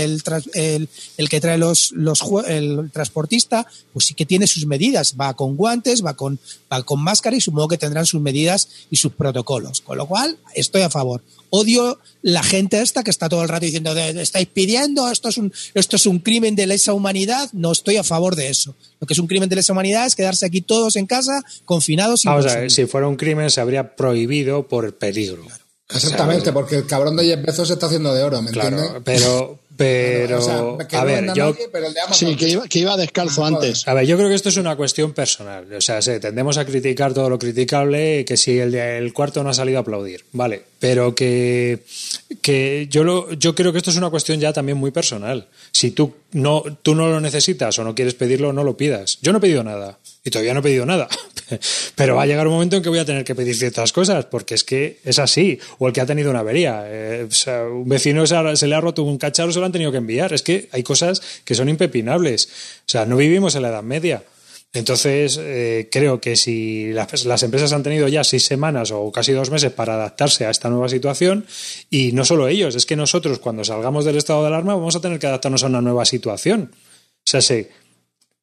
el, 0.53 0.89
el- 1.17 1.29
que 1.29 1.41
trae 1.41 1.57
los, 1.57 1.91
los 1.93 2.21
el 2.47 2.91
transportista, 2.93 3.65
pues 3.93 4.05
sí 4.05 4.13
que 4.13 4.27
tiene 4.27 4.45
sus 4.45 4.67
medidas. 4.67 5.15
Va 5.19 5.33
con 5.33 5.55
guantes, 5.55 6.05
va 6.05 6.13
con, 6.15 6.39
con 6.85 7.01
máscara 7.03 7.35
y 7.35 7.41
supongo 7.41 7.67
que 7.67 7.77
tendrán 7.77 8.05
sus 8.05 8.21
medidas 8.21 8.69
y 8.89 8.95
sus 8.95 9.11
protocolos. 9.13 9.81
Con 9.81 9.97
lo 9.97 10.05
cual, 10.07 10.37
estoy 10.55 10.81
a 10.83 10.89
favor. 10.89 11.21
Odio 11.49 11.99
la 12.21 12.43
gente 12.43 12.81
esta 12.81 13.03
que 13.03 13.11
está 13.11 13.27
todo 13.27 13.43
el 13.43 13.49
rato 13.49 13.65
diciendo, 13.65 13.93
"De- 13.93 14.13
de- 14.13 14.21
estáis 14.21 14.47
pidiendo, 14.47 15.09
esto 15.11 15.27
es, 15.29 15.37
un, 15.37 15.51
esto 15.73 15.97
es 15.97 16.05
un 16.05 16.19
crimen 16.19 16.55
de 16.55 16.65
lesa 16.67 16.93
humanidad. 16.93 17.49
No 17.51 17.73
estoy 17.73 17.97
a 17.97 18.03
favor 18.03 18.35
de 18.37 18.49
eso. 18.49 18.73
Lo 19.01 19.07
que 19.07 19.13
es 19.13 19.19
un 19.19 19.27
crimen 19.27 19.49
de 19.49 19.57
lesa 19.57 19.73
humanidad 19.73 20.05
es 20.07 20.15
quedarse 20.15 20.45
aquí 20.45 20.61
todos 20.61 20.95
en 20.95 21.07
casa, 21.07 21.43
confinados. 21.65 22.23
Vamos 22.23 22.45
a 22.45 22.55
ver, 22.59 22.71
si 22.71 22.85
fuera 22.85 23.07
un 23.07 23.17
crimen 23.17 23.49
se 23.51 23.59
habría 23.59 23.95
prohibido 23.97 24.67
por 24.67 24.85
el 24.85 24.93
peligro. 24.93 25.45
Exactamente, 25.93 26.53
porque 26.53 26.75
el 26.77 26.85
cabrón 26.87 27.17
de 27.17 27.25
Jeff 27.25 27.41
Bezos 27.45 27.67
se 27.67 27.73
está 27.73 27.87
haciendo 27.87 28.13
de 28.13 28.23
oro, 28.23 28.41
¿me 28.41 28.51
Claro, 28.51 28.77
entiendes? 28.77 29.01
pero, 29.03 29.59
pero, 29.85 30.37
O 30.39 30.41
sea, 30.77 30.87
que 30.87 30.95
a 30.95 30.99
no 31.01 31.05
ver, 31.05 31.25
yo, 31.33 31.45
nadie, 31.51 31.69
pero 31.71 31.87
el 31.87 31.93
de 31.93 31.99
Amazon 32.01 32.29
Sí, 32.29 32.35
que 32.35 32.49
iba, 32.49 32.67
que 32.67 32.79
iba 32.79 32.95
descalzo 32.97 33.45
antes. 33.45 33.87
a 33.87 33.93
ver, 33.93 34.05
yo 34.05 34.15
creo 34.17 34.29
que 34.29 34.35
esto 34.35 34.49
es 34.49 34.57
una 34.57 34.75
cuestión 34.75 35.13
personal. 35.13 35.71
O 35.73 35.81
sea, 35.81 36.01
sí, 36.01 36.11
tendemos 36.19 36.57
a 36.57 36.65
criticar 36.65 37.13
todo 37.13 37.29
lo 37.29 37.39
criticable, 37.39 38.23
que 38.25 38.37
si 38.37 38.59
el, 38.59 38.71
de- 38.71 38.97
el 38.97 39.13
cuarto 39.13 39.43
no 39.43 39.49
ha 39.49 39.53
salido 39.53 39.79
a 39.79 39.81
aplaudir, 39.81 40.23
vale, 40.33 40.61
pero 40.79 41.15
que, 41.15 41.79
que 42.41 42.87
yo, 42.89 43.03
lo, 43.03 43.31
yo 43.33 43.55
creo 43.55 43.71
que 43.71 43.77
esto 43.79 43.91
es 43.91 43.97
una 43.97 44.09
cuestión 44.09 44.39
ya 44.39 44.53
también 44.53 44.77
muy 44.77 44.91
personal. 44.91 45.47
Si 45.71 45.91
tú 45.91 46.13
no, 46.33 46.63
tú 46.81 46.95
no 46.95 47.07
lo 47.09 47.19
necesitas 47.19 47.77
o 47.79 47.83
no 47.83 47.95
quieres 47.95 48.13
pedirlo, 48.13 48.53
no 48.53 48.63
lo 48.63 48.77
pidas. 48.77 49.19
Yo 49.21 49.31
no 49.31 49.37
he 49.39 49.41
pedido 49.41 49.63
nada 49.63 49.97
y 50.23 50.29
todavía 50.29 50.53
no 50.53 50.59
he 50.59 50.63
pedido 50.63 50.85
nada, 50.85 51.07
pero 51.95 52.15
va 52.15 52.23
a 52.23 52.25
llegar 52.25 52.47
un 52.47 52.53
momento 52.53 52.75
en 52.75 52.83
que 52.83 52.89
voy 52.89 52.99
a 52.99 53.05
tener 53.05 53.23
que 53.23 53.33
pedir 53.33 53.55
ciertas 53.55 53.91
cosas 53.91 54.25
porque 54.25 54.55
es 54.55 54.63
que 54.63 54.99
es 55.03 55.19
así. 55.19 55.59
O 55.79 55.87
el 55.87 55.93
que 55.93 56.01
ha 56.01 56.05
tenido 56.05 56.29
una 56.29 56.39
avería. 56.39 56.83
Eh, 56.85 57.27
o 57.29 57.31
sea, 57.31 57.63
un 57.65 57.89
vecino 57.89 58.25
se, 58.27 58.55
se 58.55 58.67
le 58.67 58.75
ha 58.75 58.81
roto 58.81 59.03
un 59.03 59.17
cacharro, 59.17 59.51
se 59.51 59.59
lo 59.59 59.65
han 59.65 59.71
tenido 59.71 59.91
que 59.91 59.97
enviar. 59.97 60.33
Es 60.33 60.43
que 60.43 60.69
hay 60.71 60.83
cosas 60.83 61.21
que 61.43 61.55
son 61.55 61.69
impepinables. 61.69 62.45
O 62.45 62.89
sea, 62.89 63.05
no 63.05 63.17
vivimos 63.17 63.55
en 63.55 63.63
la 63.63 63.69
Edad 63.69 63.83
Media. 63.83 64.23
Entonces, 64.73 65.37
eh, 65.41 65.89
creo 65.91 66.21
que 66.21 66.37
si 66.37 66.93
las, 66.93 67.43
empresas 67.43 67.73
han 67.73 67.83
tenido 67.83 68.07
ya 68.07 68.23
seis 68.23 68.45
semanas 68.45 68.91
o 68.91 69.11
casi 69.11 69.33
dos 69.33 69.49
meses 69.49 69.73
para 69.73 69.95
adaptarse 69.95 70.45
a 70.45 70.49
esta 70.49 70.69
nueva 70.69 70.87
situación, 70.87 71.45
y 71.89 72.13
no 72.13 72.23
solo 72.23 72.47
ellos, 72.47 72.75
es 72.75 72.85
que 72.85 72.95
nosotros 72.95 73.39
cuando 73.39 73.65
salgamos 73.65 74.05
del 74.05 74.15
estado 74.15 74.41
de 74.41 74.47
alarma 74.47 74.75
vamos 74.75 74.95
a 74.95 75.01
tener 75.01 75.19
que 75.19 75.27
adaptarnos 75.27 75.63
a 75.63 75.67
una 75.67 75.81
nueva 75.81 76.05
situación. 76.05 76.71
O 76.73 77.29
sea, 77.29 77.41
sé 77.41 77.69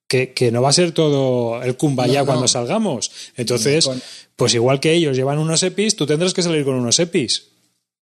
que, 0.09 0.33
que 0.33 0.51
no 0.51 0.63
va 0.63 0.71
a 0.71 0.73
ser 0.73 0.93
todo 0.93 1.63
el 1.63 1.77
kumbaya 1.77 2.15
No, 2.15 2.21
no. 2.21 2.27
cuando 2.27 2.49
salgamos. 2.49 3.11
Entonces, 3.37 3.85
Con- 3.85 4.03
pues 4.35 4.55
igual 4.55 4.81
que 4.81 4.93
ellos 4.95 5.17
llevan 5.17 5.39
unos 5.39 5.63
EPIs, 5.63 5.95
tú 5.97 6.07
tendrás 6.07 6.33
que 6.35 6.43
salir 6.43 6.65
con 6.65 6.75
unos 6.75 6.99
EPIs. 6.99 7.45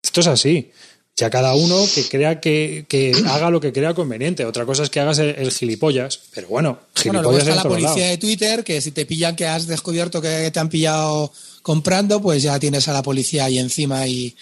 Esto 0.03 0.21
es 0.21 0.27
así. 0.27 0.71
Ya 1.15 1.29
cada 1.29 1.53
uno 1.55 1.83
que 1.93 2.07
crea 2.07 2.39
que, 2.39 2.85
que 2.87 3.11
haga 3.27 3.49
lo 3.49 3.59
que 3.59 3.73
crea 3.73 3.93
conveniente. 3.93 4.45
Otra 4.45 4.65
cosa 4.65 4.83
es 4.83 4.89
que 4.89 5.01
hagas 5.01 5.19
el, 5.19 5.29
el 5.37 5.51
gilipollas. 5.51 6.19
Pero 6.33 6.47
bueno, 6.47 6.79
Bueno, 7.03 7.21
luego 7.21 7.37
gilipollas 7.37 7.39
está 7.41 7.51
en 7.51 7.57
la 7.57 7.63
policía 7.63 7.89
lados. 7.89 8.09
de 8.11 8.17
Twitter, 8.17 8.63
que 8.63 8.79
si 8.81 8.91
te 8.91 9.05
pillan 9.05 9.35
que 9.35 9.45
has 9.45 9.67
descubierto 9.67 10.21
que 10.21 10.49
te 10.51 10.59
han 10.59 10.69
pillado 10.69 11.33
comprando, 11.61 12.21
pues 12.21 12.41
ya 12.43 12.57
tienes 12.59 12.87
a 12.87 12.93
la 12.93 13.03
policía 13.03 13.45
ahí 13.45 13.57
encima 13.59 14.07
y, 14.07 14.33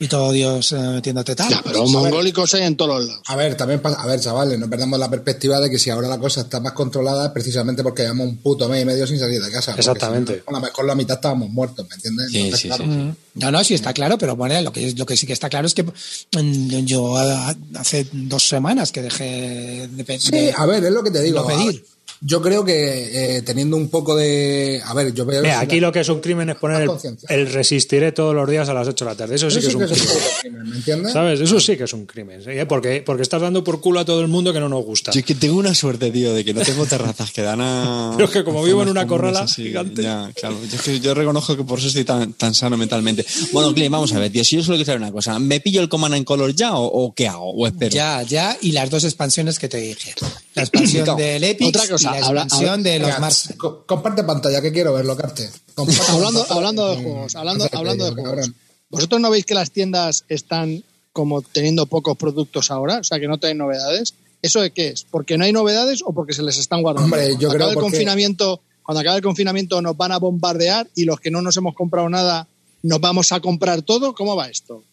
y 0.00 0.06
todo 0.06 0.30
Dios 0.30 0.70
eh, 0.72 0.76
metiéndote 0.78 1.34
tal. 1.34 1.50
Ya, 1.50 1.60
pero 1.64 1.84
mongólicos 1.86 2.54
hay 2.54 2.62
en 2.62 2.76
todos 2.76 3.04
lados. 3.04 3.20
A 3.26 3.34
ver, 3.34 3.56
también 3.56 3.80
pasa, 3.80 4.00
a 4.00 4.06
ver, 4.06 4.20
chavales, 4.20 4.56
no 4.58 4.70
perdamos 4.70 4.98
la 4.98 5.10
perspectiva 5.10 5.58
de 5.58 5.68
que 5.70 5.78
si 5.78 5.90
ahora 5.90 6.06
la 6.06 6.18
cosa 6.18 6.42
está 6.42 6.60
más 6.60 6.72
controlada 6.72 7.26
es 7.26 7.32
precisamente 7.32 7.82
porque 7.82 8.02
llevamos 8.02 8.28
un 8.28 8.36
puto 8.36 8.68
mes 8.68 8.82
y 8.82 8.84
medio 8.84 9.06
sin 9.08 9.18
salir 9.18 9.42
de 9.42 9.50
casa. 9.50 9.74
Exactamente. 9.76 10.34
si 10.34 10.38
no, 10.38 10.44
con 10.44 10.54
la 10.54 10.60
mejor 10.60 10.84
la 10.86 10.94
mitad 10.94 11.16
estábamos 11.16 11.50
muertos, 11.50 11.84
¿me 11.88 11.96
entiendes? 11.96 12.30
Sí, 12.30 12.52
sí, 12.56 12.68
claro, 12.68 12.84
sí. 12.84 12.90
Mm. 12.90 13.16
No, 13.34 13.50
no, 13.50 13.64
sí 13.64 13.74
está 13.74 13.92
claro, 13.92 14.18
pero 14.18 14.36
bueno, 14.36 14.60
lo 14.62 14.72
que, 14.72 14.92
lo 14.94 15.04
que 15.06 15.16
sí 15.16 15.26
que 15.26 15.32
está 15.32 15.48
claro 15.48 15.66
es 15.66 15.74
que 15.74 15.82
mm, 15.82 16.68
yo 16.84 17.16
ah, 17.16 17.54
hace 17.76 18.06
dos 18.12 18.46
semanas 18.48 18.92
que 18.92 19.02
dejé 19.02 19.88
de, 19.90 20.04
pe- 20.04 20.18
Sí, 20.20 20.50
a 20.56 20.64
ver, 20.66 20.84
es 20.84 20.92
lo 20.92 21.02
que 21.02 21.10
te 21.10 21.22
digo. 21.22 21.40
no 21.40 21.46
pedir. 21.46 21.84
Yo 22.20 22.42
creo 22.42 22.64
que 22.64 23.36
eh, 23.36 23.42
teniendo 23.42 23.76
un 23.76 23.88
poco 23.88 24.16
de. 24.16 24.82
A 24.84 24.92
ver, 24.94 25.14
yo 25.14 25.24
veo. 25.24 25.42
Mira, 25.42 25.60
aquí 25.60 25.78
lo 25.78 25.92
que 25.92 26.00
es 26.00 26.08
un 26.08 26.20
crimen 26.20 26.50
es 26.50 26.56
poner 26.56 26.88
el, 27.28 27.52
resistiré 27.52 28.10
todos 28.10 28.34
los 28.34 28.48
días 28.48 28.68
a 28.68 28.74
las 28.74 28.88
8 28.88 29.04
de 29.04 29.10
la 29.10 29.16
tarde. 29.16 29.36
Eso 29.36 29.48
sí 29.50 29.60
que 29.60 29.68
es 29.68 29.74
un 29.74 29.86
crimen. 29.86 29.98
crimen, 30.40 30.70
¿me 30.70 30.76
entiendes? 30.76 31.12
¿Sabes? 31.12 31.40
Eso 31.40 31.60
sí 31.60 31.76
que 31.76 31.84
es 31.84 31.92
un 31.92 32.06
crimen. 32.06 32.42
¿sí? 32.42 32.50
Porque, 32.68 33.02
porque 33.06 33.22
estás 33.22 33.40
dando 33.40 33.62
por 33.62 33.80
culo 33.80 34.00
a 34.00 34.04
todo 34.04 34.20
el 34.20 34.28
mundo 34.28 34.52
que 34.52 34.58
no 34.58 34.68
nos 34.68 34.84
gusta. 34.84 35.12
Yo 35.12 35.20
es 35.20 35.26
que 35.26 35.36
tengo 35.36 35.58
una 35.58 35.74
suerte, 35.74 36.10
tío, 36.10 36.34
de 36.34 36.44
que 36.44 36.52
no 36.52 36.62
tengo 36.62 36.86
terrazas 36.86 37.30
que 37.30 37.42
dan 37.42 37.60
a. 37.60 38.12
Pero 38.16 38.26
es 38.26 38.32
que 38.32 38.42
como 38.42 38.64
vivo 38.64 38.82
en 38.82 38.88
una 38.88 39.06
corrala 39.06 39.40
así, 39.40 39.64
gigante. 39.64 40.02
Ya, 40.02 40.32
claro. 40.34 40.56
Yo, 40.68 40.76
es 40.76 40.82
que 40.82 40.98
yo 40.98 41.14
reconozco 41.14 41.56
que 41.56 41.62
por 41.62 41.78
eso 41.78 41.86
estoy 41.86 42.04
tan, 42.04 42.32
tan 42.32 42.52
sano 42.52 42.76
mentalmente. 42.76 43.24
Bueno, 43.52 43.72
Clint, 43.72 43.92
vamos 43.92 44.12
a 44.12 44.18
ver, 44.18 44.32
tío. 44.32 44.42
Si 44.42 44.56
yo 44.56 44.64
solo 44.64 44.76
quiero 44.76 44.86
saber 44.86 45.02
una 45.02 45.12
cosa, 45.12 45.38
¿me 45.38 45.60
pillo 45.60 45.80
el 45.80 45.88
Command 45.88 46.16
en 46.16 46.24
Color 46.24 46.52
ya 46.54 46.74
o, 46.74 46.84
o 46.84 47.14
qué 47.14 47.28
hago? 47.28 47.52
¿O 47.52 47.66
espero? 47.66 47.94
Ya, 47.94 48.22
ya, 48.22 48.56
y 48.60 48.72
las 48.72 48.90
dos 48.90 49.04
expansiones 49.04 49.58
que 49.58 49.68
te 49.68 49.78
dije. 49.78 50.14
La 50.58 50.64
expansión 50.64 51.16
del 51.16 51.44
Epic 51.44 51.68
Otra 51.68 51.88
cosa, 51.88 52.08
y 52.10 52.12
la 52.12 52.18
expansión 52.42 52.70
habla- 52.70 52.82
de 52.90 52.98
los 52.98 53.18
Mars. 53.20 53.54
comparte 53.86 54.24
pantalla, 54.24 54.60
que 54.60 54.72
quiero 54.72 54.92
verlo, 54.92 55.16
Carte. 55.16 55.48
Hablando, 56.08 56.46
hablando 56.50 56.88
de 56.88 57.02
juegos, 57.02 57.34
hablando, 57.36 57.68
hablando 57.72 58.04
de 58.04 58.14
cabrón. 58.14 58.34
juegos. 58.34 58.50
¿Vosotros 58.90 59.20
no 59.20 59.30
veis 59.30 59.44
que 59.44 59.54
las 59.54 59.70
tiendas 59.70 60.24
están 60.28 60.82
como 61.12 61.42
teniendo 61.42 61.86
pocos 61.86 62.16
productos 62.16 62.70
ahora? 62.70 62.98
O 62.98 63.04
sea, 63.04 63.18
que 63.20 63.28
no 63.28 63.38
tienen 63.38 63.58
novedades. 63.58 64.14
¿Eso 64.40 64.60
de 64.60 64.70
qué 64.70 64.88
es? 64.88 65.04
¿Porque 65.10 65.36
no 65.36 65.44
hay 65.44 65.52
novedades 65.52 66.00
o 66.04 66.12
porque 66.12 66.32
se 66.32 66.42
les 66.42 66.58
están 66.58 66.80
guardando? 66.82 67.04
Hombre, 67.04 67.30
yo 67.32 67.48
Cuando 67.48 67.48
creo 67.48 67.56
acabe 67.56 67.70
el 67.70 67.74
porque- 67.74 67.90
confinamiento, 67.90 68.60
cuando 68.82 69.00
acabe 69.00 69.16
el 69.18 69.22
confinamiento 69.22 69.82
nos 69.82 69.96
van 69.96 70.12
a 70.12 70.18
bombardear 70.18 70.88
y 70.94 71.04
los 71.04 71.20
que 71.20 71.30
no 71.30 71.42
nos 71.42 71.56
hemos 71.56 71.74
comprado 71.74 72.08
nada 72.08 72.46
nos 72.82 73.00
vamos 73.00 73.32
a 73.32 73.40
comprar 73.40 73.82
todo. 73.82 74.14
¿Cómo 74.14 74.36
va 74.36 74.48
esto? 74.48 74.84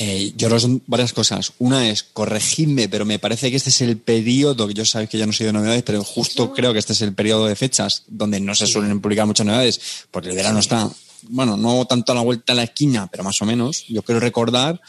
Eh, 0.00 0.32
yo 0.36 0.46
creo 0.46 0.58
que 0.58 0.62
son 0.62 0.82
varias 0.86 1.12
cosas. 1.12 1.52
Una 1.58 1.90
es, 1.90 2.04
corregidme, 2.04 2.88
pero 2.88 3.04
me 3.04 3.18
parece 3.18 3.50
que 3.50 3.56
este 3.56 3.70
es 3.70 3.80
el 3.80 3.98
periodo, 3.98 4.68
que 4.68 4.74
yo 4.74 4.84
sabéis 4.84 5.10
que 5.10 5.18
ya 5.18 5.26
no 5.26 5.32
soy 5.32 5.46
de 5.46 5.52
novedades, 5.52 5.82
pero 5.82 6.04
justo 6.04 6.54
creo 6.54 6.72
que 6.72 6.78
este 6.78 6.92
es 6.92 7.02
el 7.02 7.14
periodo 7.14 7.46
de 7.46 7.56
fechas 7.56 8.04
donde 8.06 8.38
no 8.38 8.54
se 8.54 8.68
suelen 8.68 9.00
publicar 9.00 9.26
muchas 9.26 9.44
novedades, 9.44 9.80
porque 10.12 10.28
el 10.30 10.36
verano 10.36 10.60
está, 10.60 10.88
bueno, 11.22 11.56
no 11.56 11.84
tanto 11.86 12.12
a 12.12 12.14
la 12.14 12.20
vuelta 12.20 12.52
a 12.52 12.56
la 12.56 12.62
esquina, 12.62 13.08
pero 13.10 13.24
más 13.24 13.42
o 13.42 13.44
menos. 13.44 13.86
Yo 13.88 14.02
quiero 14.02 14.20
recordar 14.20 14.80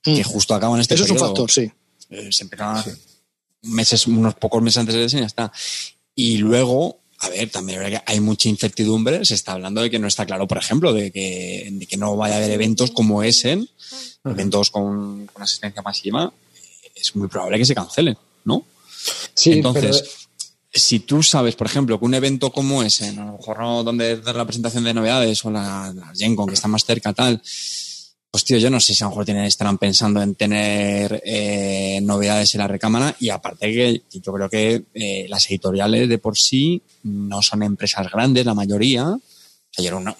que 0.00 0.22
justo 0.22 0.54
acaban 0.54 0.80
este 0.80 0.94
Mm. 0.94 0.96
Eso 0.96 1.04
es 1.04 1.10
un 1.10 1.18
factor, 1.18 1.50
sí. 1.50 1.72
Eh, 2.10 2.28
se 2.30 2.44
empezaba 2.44 2.84
meses, 3.62 4.06
unos 4.06 4.34
pocos 4.34 4.62
meses 4.62 4.78
antes 4.78 4.94
de 4.94 5.04
eso 5.04 5.16
y 5.16 5.20
ya 5.20 5.26
está. 5.26 5.52
Y 6.14 6.36
luego, 6.38 7.00
a 7.22 7.28
ver, 7.28 7.50
también 7.50 8.00
hay 8.04 8.20
mucha 8.20 8.48
incertidumbre. 8.48 9.24
Se 9.24 9.34
está 9.34 9.52
hablando 9.52 9.80
de 9.80 9.90
que 9.90 9.98
no 9.98 10.08
está 10.08 10.26
claro, 10.26 10.46
por 10.48 10.58
ejemplo, 10.58 10.92
de 10.92 11.10
que, 11.12 11.68
de 11.72 11.86
que 11.86 11.96
no 11.96 12.16
vaya 12.16 12.34
a 12.34 12.38
haber 12.38 12.50
eventos 12.50 12.90
como 12.90 13.22
Essen, 13.22 13.68
eventos 14.24 14.70
con, 14.70 15.26
con 15.32 15.42
asistencia 15.42 15.82
masiva. 15.82 16.32
Es 16.94 17.14
muy 17.16 17.28
probable 17.28 17.58
que 17.58 17.64
se 17.64 17.74
cancelen, 17.74 18.16
¿no? 18.44 18.64
Sí, 19.34 19.52
Entonces, 19.52 20.00
pero- 20.02 20.12
si 20.74 21.00
tú 21.00 21.22
sabes, 21.22 21.54
por 21.54 21.66
ejemplo, 21.66 21.98
que 21.98 22.04
un 22.06 22.14
evento 22.14 22.50
como 22.50 22.82
ese, 22.82 23.08
a 23.08 23.12
lo 23.12 23.32
mejor 23.36 23.58
no 23.60 23.84
donde 23.84 24.16
dar 24.16 24.36
la 24.36 24.46
presentación 24.46 24.84
de 24.84 24.94
novedades 24.94 25.44
o 25.44 25.50
la, 25.50 25.92
la 25.94 26.12
Gen 26.16 26.34
Con, 26.34 26.46
que 26.48 26.54
está 26.54 26.66
más 26.66 26.84
cerca, 26.84 27.12
tal, 27.12 27.42
pues 28.32 28.46
tío, 28.46 28.56
yo 28.56 28.70
no 28.70 28.80
sé 28.80 28.94
si 28.94 29.04
a 29.04 29.06
lo 29.06 29.10
mejor 29.10 29.26
tienen, 29.26 29.44
estarán 29.44 29.76
pensando 29.76 30.22
en 30.22 30.34
tener 30.34 31.22
eh, 31.22 32.00
novedades 32.02 32.54
en 32.54 32.60
la 32.60 32.66
recámara 32.66 33.14
y 33.20 33.28
aparte 33.28 33.70
que 33.70 34.04
yo 34.10 34.32
creo 34.32 34.48
que 34.48 34.84
eh, 34.94 35.26
las 35.28 35.50
editoriales 35.50 36.08
de 36.08 36.16
por 36.16 36.38
sí 36.38 36.80
no 37.02 37.42
son 37.42 37.62
empresas 37.62 38.10
grandes, 38.10 38.46
la 38.46 38.54
mayoría. 38.54 39.06
O 39.06 39.20
sea, 39.70 39.84
yo 39.84 39.88
era 39.88 39.98
una, 39.98 40.16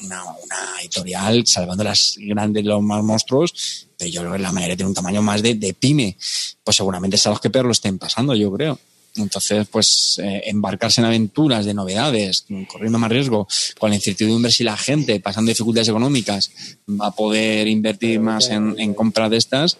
editorial, 0.82 1.46
salvando 1.46 1.84
las 1.84 2.16
grandes, 2.18 2.66
los 2.66 2.82
más 2.82 3.02
monstruos, 3.02 3.88
pero 3.96 4.10
yo 4.10 4.20
creo 4.20 4.32
que 4.34 4.38
la 4.40 4.52
mayoría 4.52 4.76
tiene 4.76 4.90
un 4.90 4.94
tamaño 4.94 5.22
más 5.22 5.42
de, 5.42 5.54
de 5.54 5.72
pyme. 5.72 6.18
Pues 6.62 6.76
seguramente 6.76 7.16
es 7.16 7.26
a 7.26 7.30
los 7.30 7.40
que 7.40 7.48
peor 7.48 7.64
lo 7.64 7.72
estén 7.72 7.98
pasando, 7.98 8.34
yo 8.34 8.52
creo. 8.52 8.78
Entonces, 9.16 9.66
pues 9.70 10.18
eh, 10.22 10.42
embarcarse 10.46 11.00
en 11.00 11.06
aventuras 11.06 11.64
de 11.64 11.74
novedades, 11.74 12.46
corriendo 12.68 12.98
más 12.98 13.10
riesgo, 13.10 13.46
con 13.78 13.90
la 13.90 13.96
incertidumbre 13.96 14.50
si 14.50 14.64
la 14.64 14.76
gente, 14.76 15.20
pasando 15.20 15.50
dificultades 15.50 15.88
económicas, 15.88 16.50
va 16.88 17.08
a 17.08 17.14
poder 17.14 17.68
invertir 17.68 18.20
más 18.20 18.48
en, 18.48 18.74
en 18.78 18.94
compras 18.94 19.30
de 19.30 19.36
estas. 19.36 19.78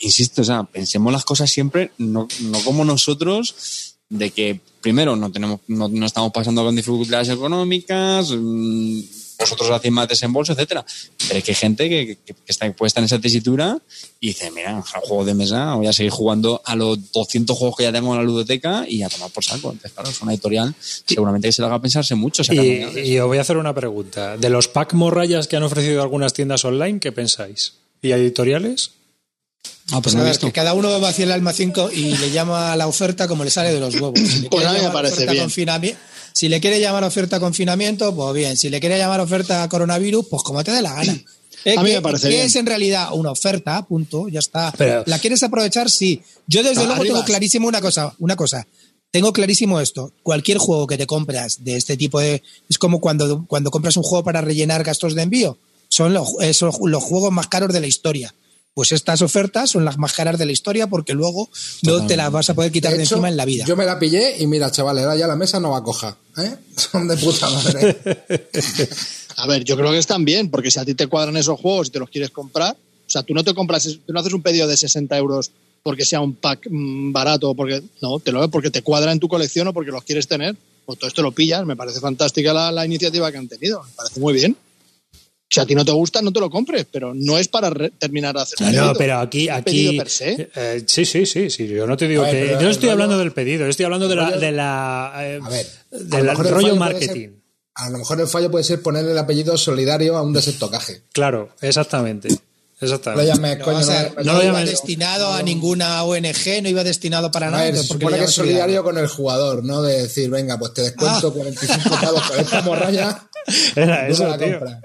Insisto, 0.00 0.42
o 0.42 0.44
sea, 0.44 0.64
pensemos 0.64 1.12
las 1.12 1.24
cosas 1.24 1.50
siempre, 1.50 1.92
no, 1.98 2.28
no 2.40 2.60
como 2.60 2.84
nosotros, 2.84 3.96
de 4.08 4.30
que 4.30 4.60
primero 4.80 5.16
no 5.16 5.30
tenemos, 5.30 5.60
no, 5.66 5.88
no 5.88 6.06
estamos 6.06 6.32
pasando 6.32 6.64
con 6.64 6.76
dificultades 6.76 7.28
económicas, 7.28 8.30
mm, 8.30 9.00
vosotros 9.38 9.70
hacéis 9.70 9.92
más 9.92 10.08
desembolso, 10.08 10.52
etcétera. 10.52 10.84
Pero 11.28 11.38
es 11.38 11.44
que 11.44 11.52
hay 11.52 11.54
gente 11.56 11.88
que, 11.88 12.06
que, 12.24 12.34
que 12.34 12.42
está 12.48 12.70
puesta 12.72 13.00
en 13.00 13.04
esa 13.06 13.18
tesitura 13.18 13.78
y 14.20 14.28
dice, 14.28 14.50
mira, 14.50 14.74
un 14.74 14.82
juego 14.82 15.24
de 15.24 15.34
mesa, 15.34 15.74
voy 15.74 15.86
a 15.86 15.92
seguir 15.92 16.10
jugando 16.10 16.60
a 16.64 16.74
los 16.74 17.12
200 17.12 17.56
juegos 17.56 17.76
que 17.76 17.84
ya 17.84 17.92
tengo 17.92 18.12
en 18.12 18.18
la 18.18 18.24
ludoteca 18.24 18.84
y 18.88 19.02
a 19.02 19.08
tomar 19.08 19.30
por 19.30 19.44
saco. 19.44 19.70
Entonces, 19.70 19.92
claro, 19.92 20.10
es 20.10 20.20
una 20.20 20.32
editorial, 20.32 20.74
seguramente 20.80 21.48
que 21.48 21.52
se 21.52 21.62
le 21.62 21.66
haga 21.68 21.80
pensarse 21.80 22.14
mucho. 22.14 22.42
Y, 22.52 23.10
y 23.12 23.18
os 23.18 23.26
voy 23.26 23.38
a 23.38 23.42
hacer 23.42 23.56
una 23.56 23.74
pregunta. 23.74 24.36
De 24.36 24.50
los 24.50 24.68
pack 24.68 24.94
morrayas 24.94 25.46
que 25.46 25.56
han 25.56 25.62
ofrecido 25.62 26.02
algunas 26.02 26.32
tiendas 26.32 26.64
online, 26.64 26.98
¿qué 27.00 27.12
pensáis? 27.12 27.74
¿Y 28.02 28.10
editoriales? 28.12 28.92
Ah, 29.90 30.02
pues 30.02 30.14
a 30.14 30.18
no 30.18 30.24
he 30.24 30.28
ver, 30.28 30.38
que 30.38 30.52
cada 30.52 30.74
uno 30.74 31.00
vacía 31.00 31.24
el 31.24 31.32
alma 31.32 31.52
5 31.52 31.90
y 31.92 32.16
le 32.18 32.30
llama 32.30 32.72
a 32.72 32.76
la 32.76 32.86
oferta 32.86 33.26
como 33.26 33.42
le 33.42 33.50
sale 33.50 33.72
de 33.72 33.80
los 33.80 33.94
huevos. 33.94 34.18
Si 34.26 34.42
Pues 34.48 34.66
a 34.66 34.72
mí 34.72 34.80
me 34.82 34.90
parece 34.90 35.26
bien. 35.26 35.48
confinami- 35.48 35.96
Si 36.38 36.48
le 36.48 36.60
quiere 36.60 36.78
llamar 36.80 37.02
oferta 37.02 37.40
confinamiento, 37.40 38.14
pues 38.14 38.32
bien. 38.34 38.56
Si 38.56 38.70
le 38.70 38.78
quiere 38.78 38.96
llamar 38.96 39.18
oferta 39.20 39.68
coronavirus, 39.68 40.26
pues 40.30 40.42
como 40.44 40.62
te 40.62 40.70
dé 40.70 40.82
la 40.82 40.94
gana. 40.94 41.20
Eh, 41.64 41.74
A 41.76 41.82
mí 41.82 41.88
¿qué- 41.90 41.96
me 41.96 42.00
parece 42.02 42.28
¿qué 42.28 42.34
bien. 42.36 42.46
es 42.46 42.54
en 42.54 42.66
realidad 42.66 43.08
una 43.12 43.32
oferta? 43.32 43.84
Punto, 43.84 44.28
ya 44.28 44.38
está. 44.38 44.72
Pero- 44.78 45.02
¿La 45.06 45.18
quieres 45.18 45.42
aprovechar? 45.42 45.90
Sí. 45.90 46.22
Yo 46.46 46.62
desde 46.62 46.76
No, 46.76 46.82
luego 46.86 47.00
arriba. 47.00 47.14
tengo 47.16 47.24
clarísimo 47.26 47.66
una 47.66 47.80
cosa, 47.80 48.14
una 48.20 48.36
cosa. 48.36 48.66
Tengo 49.10 49.32
clarísimo 49.32 49.80
esto. 49.80 50.12
Cualquier 50.22 50.58
juego 50.58 50.86
que 50.86 50.96
te 50.96 51.06
compras 51.06 51.64
de 51.64 51.76
este 51.76 51.96
tipo 51.96 52.20
de 52.20 52.42
es 52.68 52.78
como 52.78 53.00
cuando, 53.00 53.44
cuando 53.48 53.70
compras 53.72 53.96
un 53.96 54.04
juego 54.04 54.22
para 54.22 54.40
rellenar 54.40 54.84
gastos 54.84 55.16
de 55.16 55.22
envío. 55.22 55.58
Son 55.88 56.14
los, 56.14 56.28
eh, 56.40 56.54
son 56.54 56.70
los 56.84 57.02
juegos 57.02 57.32
más 57.32 57.48
caros 57.48 57.72
de 57.72 57.80
la 57.80 57.86
historia. 57.88 58.32
Pues 58.78 58.92
estas 58.92 59.22
ofertas 59.22 59.70
son 59.70 59.84
las 59.84 59.98
más 59.98 60.12
caras 60.12 60.38
de 60.38 60.46
la 60.46 60.52
historia 60.52 60.86
porque 60.86 61.12
luego 61.12 61.50
no 61.82 62.06
te 62.06 62.16
las 62.16 62.30
vas 62.30 62.48
a 62.48 62.54
poder 62.54 62.70
quitar 62.70 62.92
de, 62.92 63.02
hecho, 63.02 63.16
encima 63.16 63.28
en 63.28 63.36
la 63.36 63.44
vida. 63.44 63.64
Yo 63.66 63.74
me 63.74 63.84
la 63.84 63.98
pillé 63.98 64.40
y 64.40 64.46
mira, 64.46 64.70
chavales, 64.70 65.02
ahora 65.02 65.16
ya 65.16 65.26
la 65.26 65.34
mesa 65.34 65.58
no 65.58 65.70
va 65.70 65.78
a 65.78 65.82
coja. 65.82 66.16
¿eh? 66.36 66.54
Son 66.76 67.08
de 67.08 67.16
puta 67.16 67.50
madre. 67.50 67.98
A 69.36 69.48
ver, 69.48 69.64
yo 69.64 69.76
creo 69.76 69.90
que 69.90 69.98
están 69.98 70.24
bien, 70.24 70.48
porque 70.48 70.70
si 70.70 70.78
a 70.78 70.84
ti 70.84 70.94
te 70.94 71.08
cuadran 71.08 71.36
esos 71.36 71.58
juegos 71.58 71.88
y 71.88 71.90
te 71.90 71.98
los 71.98 72.08
quieres 72.08 72.30
comprar, 72.30 72.76
o 72.76 73.10
sea, 73.10 73.24
tú 73.24 73.34
no 73.34 73.42
te 73.42 73.52
compras, 73.52 73.82
tú 73.82 74.12
no 74.12 74.20
haces 74.20 74.32
un 74.32 74.42
pedido 74.42 74.68
de 74.68 74.76
60 74.76 75.18
euros 75.18 75.50
porque 75.82 76.04
sea 76.04 76.20
un 76.20 76.34
pack 76.34 76.68
mm, 76.70 77.10
barato, 77.10 77.56
porque 77.56 77.82
no, 78.00 78.20
te 78.20 78.30
lo 78.30 78.38
ves 78.38 78.48
porque 78.48 78.70
te 78.70 78.82
cuadra 78.82 79.10
en 79.10 79.18
tu 79.18 79.26
colección 79.26 79.66
o 79.66 79.72
porque 79.72 79.90
los 79.90 80.04
quieres 80.04 80.28
tener, 80.28 80.54
pues 80.86 81.00
todo 81.00 81.08
esto 81.08 81.22
lo 81.22 81.32
pillas. 81.32 81.66
Me 81.66 81.74
parece 81.74 81.98
fantástica 81.98 82.52
la, 82.52 82.70
la 82.70 82.86
iniciativa 82.86 83.32
que 83.32 83.38
han 83.38 83.48
tenido, 83.48 83.82
me 83.82 83.90
parece 83.96 84.20
muy 84.20 84.34
bien. 84.34 84.56
Si 85.50 85.60
a 85.60 85.64
ti 85.66 85.74
no 85.74 85.82
te 85.84 85.92
gusta, 85.92 86.20
no 86.20 86.30
te 86.30 86.40
lo 86.40 86.50
compres, 86.50 86.86
pero 86.90 87.14
no 87.14 87.38
es 87.38 87.48
para 87.48 87.70
terminar 87.98 88.34
de 88.34 88.42
hacer 88.42 88.58
un 88.60 88.66
No, 88.66 88.72
pedido. 88.82 88.94
pero 88.98 89.18
aquí, 89.18 89.48
aquí. 89.48 89.62
pedido 89.64 89.92
per 89.96 90.10
se. 90.10 90.50
eh, 90.54 90.84
sí, 90.86 91.06
sí, 91.06 91.24
sí, 91.24 91.48
sí. 91.48 91.66
Yo 91.66 91.86
no 91.86 91.96
te 91.96 92.06
digo 92.06 92.22
ver, 92.22 92.32
que. 92.32 92.52
Yo 92.54 92.62
no 92.62 92.68
estoy 92.70 92.88
rollo- 92.88 92.92
hablando 92.92 93.18
del 93.18 93.32
pedido, 93.32 93.66
estoy 93.66 93.84
hablando 93.86 94.08
de 94.08 94.14
la, 94.16 94.28
rollo- 94.30 94.40
de 94.40 94.52
la, 94.52 95.12
eh, 95.20 95.40
A 95.42 95.48
ver, 95.48 95.66
a 95.92 95.96
del 95.96 96.26
lo 96.26 96.30
mejor 96.32 96.46
el 96.48 96.52
rollo 96.54 96.76
marketing. 96.76 97.28
ser- 97.28 97.32
a 97.76 97.90
lo 97.90 97.98
mejor 97.98 98.20
el 98.20 98.26
fallo 98.26 98.50
puede 98.50 98.64
ser 98.64 98.82
ponerle 98.82 99.12
el 99.12 99.18
apellido 99.18 99.56
solidario 99.56 100.16
a 100.18 100.22
un 100.22 100.32
desestocaje. 100.34 101.02
Claro, 101.12 101.48
exactamente. 101.62 102.28
No 102.28 102.36
lo 102.80 102.86
Exactamente. 102.86 103.26
llames, 103.32 103.58
No, 103.58 103.64
coño, 103.64 103.78
o 103.78 103.82
sea, 103.82 104.02
no- 104.02 104.14
no 104.22 104.32
no 104.34 104.38
lo 104.38 104.44
iba 104.44 104.64
destinado 104.64 105.32
a 105.32 105.42
ninguna 105.42 106.02
ONG, 106.04 106.62
no 106.62 106.68
iba 106.68 106.84
destinado 106.84 107.30
para 107.32 107.50
nada. 107.50 107.62
se 107.62 107.68
entonces, 107.70 107.88
¿por 107.88 107.98
qué 107.98 108.04
supone 108.04 108.18
que 108.18 108.24
es 108.24 108.30
solidario 108.32 108.84
con 108.84 108.98
el 108.98 109.08
jugador, 109.08 109.64
¿no? 109.64 109.80
De 109.82 110.02
decir, 110.02 110.28
venga, 110.30 110.58
pues 110.58 110.74
te 110.74 110.82
descuento 110.82 111.28
Ah. 111.28 111.32
45 111.32 111.90
pavos 112.00 112.22
por 112.28 112.38
esta 112.38 112.62
morralla. 112.62 113.28
Era 113.76 114.08
eso, 114.08 114.24
tío. 114.36 114.58
compras. 114.58 114.82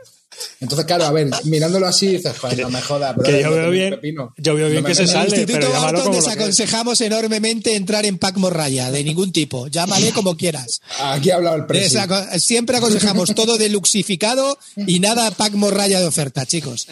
Entonces, 0.59 0.85
claro, 0.85 1.05
a 1.05 1.11
ver, 1.11 1.29
mirándolo 1.43 1.85
así 1.87 2.07
dices, 2.07 2.33
pues 2.39 2.57
no 2.57 2.69
me 2.69 2.81
jodas, 2.81 3.15
bro. 3.15 3.23
Que 3.25 3.41
yo 3.41 3.51
veo 3.51 3.69
bien, 3.69 3.99
yo 4.37 4.55
veo 4.55 4.69
bien 4.69 4.81
No 4.83 4.87
que 4.87 4.95
se. 4.95 5.03
En 5.03 5.07
el 5.09 5.13
sale, 5.13 5.27
Instituto 5.29 5.59
pero 5.59 5.71
Barton 5.81 6.03
como 6.03 6.11
que 6.11 6.17
desaconsejamos 6.25 7.01
enormemente 7.01 7.75
entrar 7.75 8.05
en 8.05 8.17
pack 8.17 8.37
morralla, 8.37 8.91
de 8.91 9.03
ningún 9.03 9.31
tipo. 9.31 9.67
Llámale 9.67 10.11
como 10.11 10.37
quieras. 10.37 10.81
Aquí 10.99 11.31
ha 11.31 11.35
hablado 11.35 11.57
el 11.57 11.65
presidente. 11.65 11.97
Desaco- 12.13 12.39
Siempre 12.39 12.77
aconsejamos 12.77 13.33
todo 13.35 13.57
deluxificado 13.57 14.57
y 14.87 14.99
nada 14.99 15.29
pack 15.31 15.53
morralla 15.53 15.99
de 15.99 16.07
oferta, 16.07 16.45
chicos. 16.45 16.87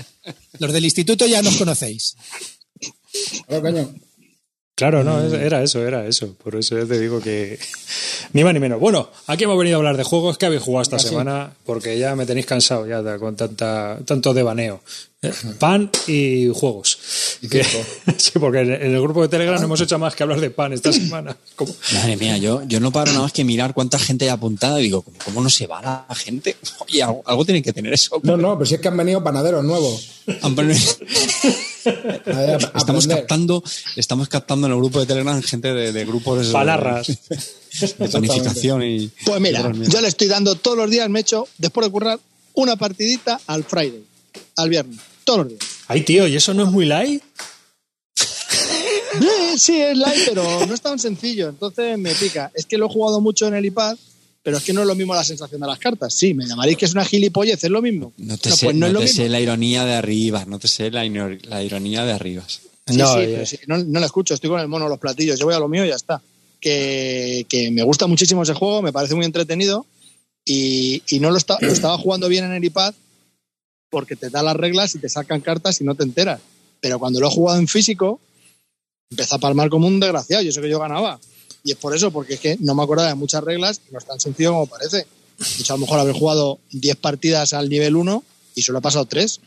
Los 0.60 0.74
del 0.74 0.86
instituto 0.86 1.26
ya 1.26 1.42
nos 1.42 1.56
conocéis. 1.58 2.16
Claro, 3.48 3.62
coño. 3.64 3.94
Claro, 4.82 5.04
no, 5.04 5.22
es- 5.24 5.34
era 5.34 5.62
eso, 5.62 5.86
era 5.86 6.08
eso. 6.08 6.34
Por 6.44 6.56
eso 6.56 6.76
te 6.88 7.00
digo 7.00 7.22
que 7.22 7.60
ni 8.34 8.44
más 8.44 8.54
ni 8.54 8.60
menos. 8.60 8.80
Bueno, 8.80 9.10
aquí 9.28 9.44
hemos 9.44 9.58
venido 9.60 9.76
a 9.76 9.80
hablar 9.80 9.96
de 9.96 10.04
juegos 10.04 10.38
que 10.39 10.48
habéis 10.48 10.63
jugado 10.63 10.82
esta 10.82 10.96
Así. 10.96 11.10
semana 11.10 11.54
porque 11.65 12.00
ya 12.00 12.15
me 12.15 12.26
tenéis 12.26 12.48
cansado 12.48 12.88
ya 12.88 13.17
con 13.20 13.36
tanta 13.36 14.00
tanto 14.06 14.34
devaneo. 14.34 14.82
Eh, 15.24 15.32
Pan 15.60 15.92
y 16.08 16.48
juegos. 16.52 16.98
Que- 17.48 17.64
sí, 18.18 18.32
porque 18.40 18.62
en 18.62 18.72
el 18.96 19.00
grupo 19.02 19.22
de 19.22 19.28
Telegram 19.28 19.60
no 19.60 19.66
hemos 19.66 19.80
hecho 19.80 20.00
más 20.00 20.16
que 20.16 20.24
hablar 20.24 20.40
de 20.42 20.50
pan 20.50 20.74
esta 20.74 20.92
semana. 20.92 21.38
Como- 21.56 21.76
Madre 21.94 22.18
mía, 22.18 22.40
yo, 22.40 22.64
yo 22.64 22.80
no 22.80 22.92
paro 22.92 23.12
nada 23.12 23.24
más 23.26 23.32
que 23.32 23.44
mirar 23.44 23.76
cuánta 23.76 24.00
gente 24.00 24.26
hay 24.26 24.32
apuntada 24.32 24.80
y 24.80 24.84
digo, 24.86 25.04
¿cómo, 25.04 25.18
cómo 25.24 25.42
no 25.44 25.50
se 25.52 25.68
va 25.68 25.80
la 26.10 26.16
gente? 26.16 26.58
Oye, 26.80 27.04
algo, 27.04 27.22
algo 27.28 27.46
tiene 27.46 27.62
que 27.62 27.72
tener 27.72 27.94
eso. 27.94 28.20
No, 28.24 28.36
no, 28.36 28.58
pero 28.58 28.66
si 28.66 28.74
es 28.74 28.82
que 28.82 28.88
han 28.88 28.98
venido 28.98 29.24
panaderos 29.24 29.64
nuevos. 29.64 30.08
Estamos 32.76 33.06
captando, 33.06 33.64
estamos 33.96 34.28
captando 34.28 34.66
en 34.66 34.74
el 34.74 34.80
grupo 34.80 35.00
de 35.02 35.06
Telegram 35.06 35.40
gente 35.44 35.72
de, 35.72 35.92
de 35.92 36.06
grupos 36.06 36.48
de, 36.48 36.52
Palarras. 36.52 37.06
de 37.08 38.08
planificación 38.10 38.82
y. 38.82 39.12
Pues 39.24 39.40
mira, 39.40 39.72
y 39.72 39.88
yo 39.88 40.02
le 40.02 40.08
estoy 40.08 40.28
dando 40.30 40.56
todos 40.56 40.78
los 40.78 40.90
días, 40.90 41.08
me 41.12 41.20
echo, 41.20 41.48
después 41.60 41.86
de 41.86 41.92
currar, 41.92 42.20
una 42.54 42.76
partidita 42.76 43.40
al 43.46 43.64
Friday, 43.64 44.04
al 44.58 44.70
viernes, 44.70 45.00
todos 45.34 45.39
los 45.39 45.50
días. 45.50 45.62
Ay, 45.88 46.02
tío, 46.02 46.28
¿y 46.28 46.36
eso 46.36 46.54
no 46.54 46.63
es 46.63 46.72
muy 46.72 46.86
light? 46.86 47.22
Eh, 49.22 49.58
sí, 49.58 49.80
es 49.82 49.98
light, 49.98 50.22
pero 50.26 50.65
no 50.65 50.74
es 50.74 50.82
tan 50.82 50.98
sencillo, 50.98 51.50
entonces 51.50 51.98
me 51.98 52.15
pica. 52.15 52.50
Es 52.56 52.65
que 52.65 52.78
lo 52.78 52.86
he 52.86 52.89
jugado 52.89 53.20
mucho 53.20 53.46
en 53.48 53.56
el 53.56 53.65
iPad, 53.65 53.98
pero 54.41 54.58
es 54.58 54.63
que 54.63 54.72
no 54.74 54.82
es 54.82 54.88
lo 54.88 54.96
mismo 54.96 55.13
la 55.13 55.24
sensación 55.24 55.60
de 55.60 55.67
las 55.67 55.78
cartas. 55.80 56.13
Sí, 56.13 56.34
me 56.34 56.46
llamaréis 56.48 56.78
que 56.78 56.86
es 56.86 56.94
una 56.94 57.04
gilipollez, 57.04 57.62
es 57.63 57.70
lo 57.70 57.82
mismo. 57.82 58.13
No 58.17 58.38
te 58.38 58.50
No, 58.50 58.56
sé, 58.56 58.65
pues 58.67 58.76
no 58.76 58.80
no 58.82 58.88
es 58.88 58.94
lo 58.94 59.00
te 59.00 59.06
mismo. 59.06 59.24
sé 59.24 59.30
la 59.30 59.41
ironía 59.41 59.84
de 59.86 59.94
arriba, 59.96 60.46
no 60.46 60.60
te 60.60 60.67
sé 60.70 60.89
la, 60.91 61.06
ironía 61.06 62.06
de 62.06 62.12
arriba. 62.13 62.44
Sí, 62.48 62.96
No, 62.98 63.13
sí, 63.15 63.20
pero 63.26 63.46
sí, 63.46 63.60
no, 63.67 63.78
no 63.80 64.00
la 64.00 64.06
escucho, 64.06 64.34
estoy 64.34 64.50
con 64.50 64.62
el 64.62 64.67
mono 64.70 64.88
los 64.88 64.98
platillos, 65.00 65.38
yo 65.38 65.46
voy 65.46 65.56
a 65.56 65.60
lo 65.60 65.67
mío 65.67 65.84
y 65.86 65.89
ya 65.89 65.96
está. 65.96 66.22
Que, 66.62 67.46
que 67.50 67.70
me 67.72 67.84
gusta 67.84 68.08
muchísimo 68.08 68.44
ese 68.44 68.54
juego, 68.54 68.82
me 68.82 68.94
parece 68.94 69.13
muy 69.15 69.26
entretenido 69.26 69.86
y, 70.46 71.04
y 71.10 71.20
no 71.20 71.30
lo, 71.32 71.38
está- 71.38 71.58
lo 71.62 71.72
estaba 71.74 71.98
jugando 71.98 72.30
bien 72.30 72.46
en 72.46 72.54
el 72.54 72.63
iPad 72.63 72.94
porque 73.92 74.16
te 74.16 74.32
da 74.32 74.42
las 74.42 74.56
reglas 74.56 74.96
y 74.96 75.00
te 75.00 75.10
sacan 75.10 75.42
cartas 75.42 75.80
y 75.82 75.84
no 75.84 75.94
te 75.94 76.04
enteras. 76.04 76.42
Pero 76.80 76.98
cuando 76.98 77.20
lo 77.20 77.28
he 77.28 77.32
jugado 77.32 77.60
en 77.60 77.68
físico, 77.68 78.20
empecé 79.12 79.36
a 79.36 79.38
palmar 79.38 79.70
como 79.70 79.86
un 79.86 80.00
desgraciado, 80.00 80.42
yo 80.42 80.52
sé 80.52 80.62
que 80.62 80.70
yo 80.70 80.80
ganaba. 80.80 81.20
Y 81.64 81.72
es 81.72 81.78
por 81.78 81.96
eso, 81.96 82.10
porque 82.10 82.36
es 82.36 82.40
que 82.40 82.58
no 82.60 82.74
me 82.74 82.82
acordaba 82.82 83.10
de 83.10 83.16
muchas 83.16 83.44
reglas 83.44 83.82
y 83.88 83.92
no 83.92 84.00
es 84.00 84.06
tan 84.06 84.20
sencillo 84.20 84.54
como 84.54 84.66
parece. 84.66 84.98
De 84.98 85.60
hecho, 85.60 85.74
a 85.74 85.78
lo 85.78 85.82
mejor 85.82 86.00
haber 86.00 86.16
jugado 86.16 86.60
10 86.72 86.96
partidas 86.96 87.54
al 87.54 87.70
nivel 87.70 87.96
1 87.96 88.24
y 88.56 88.62
solo 88.64 88.80
he 88.80 88.82
pasado 88.82 89.06
3 89.06 89.40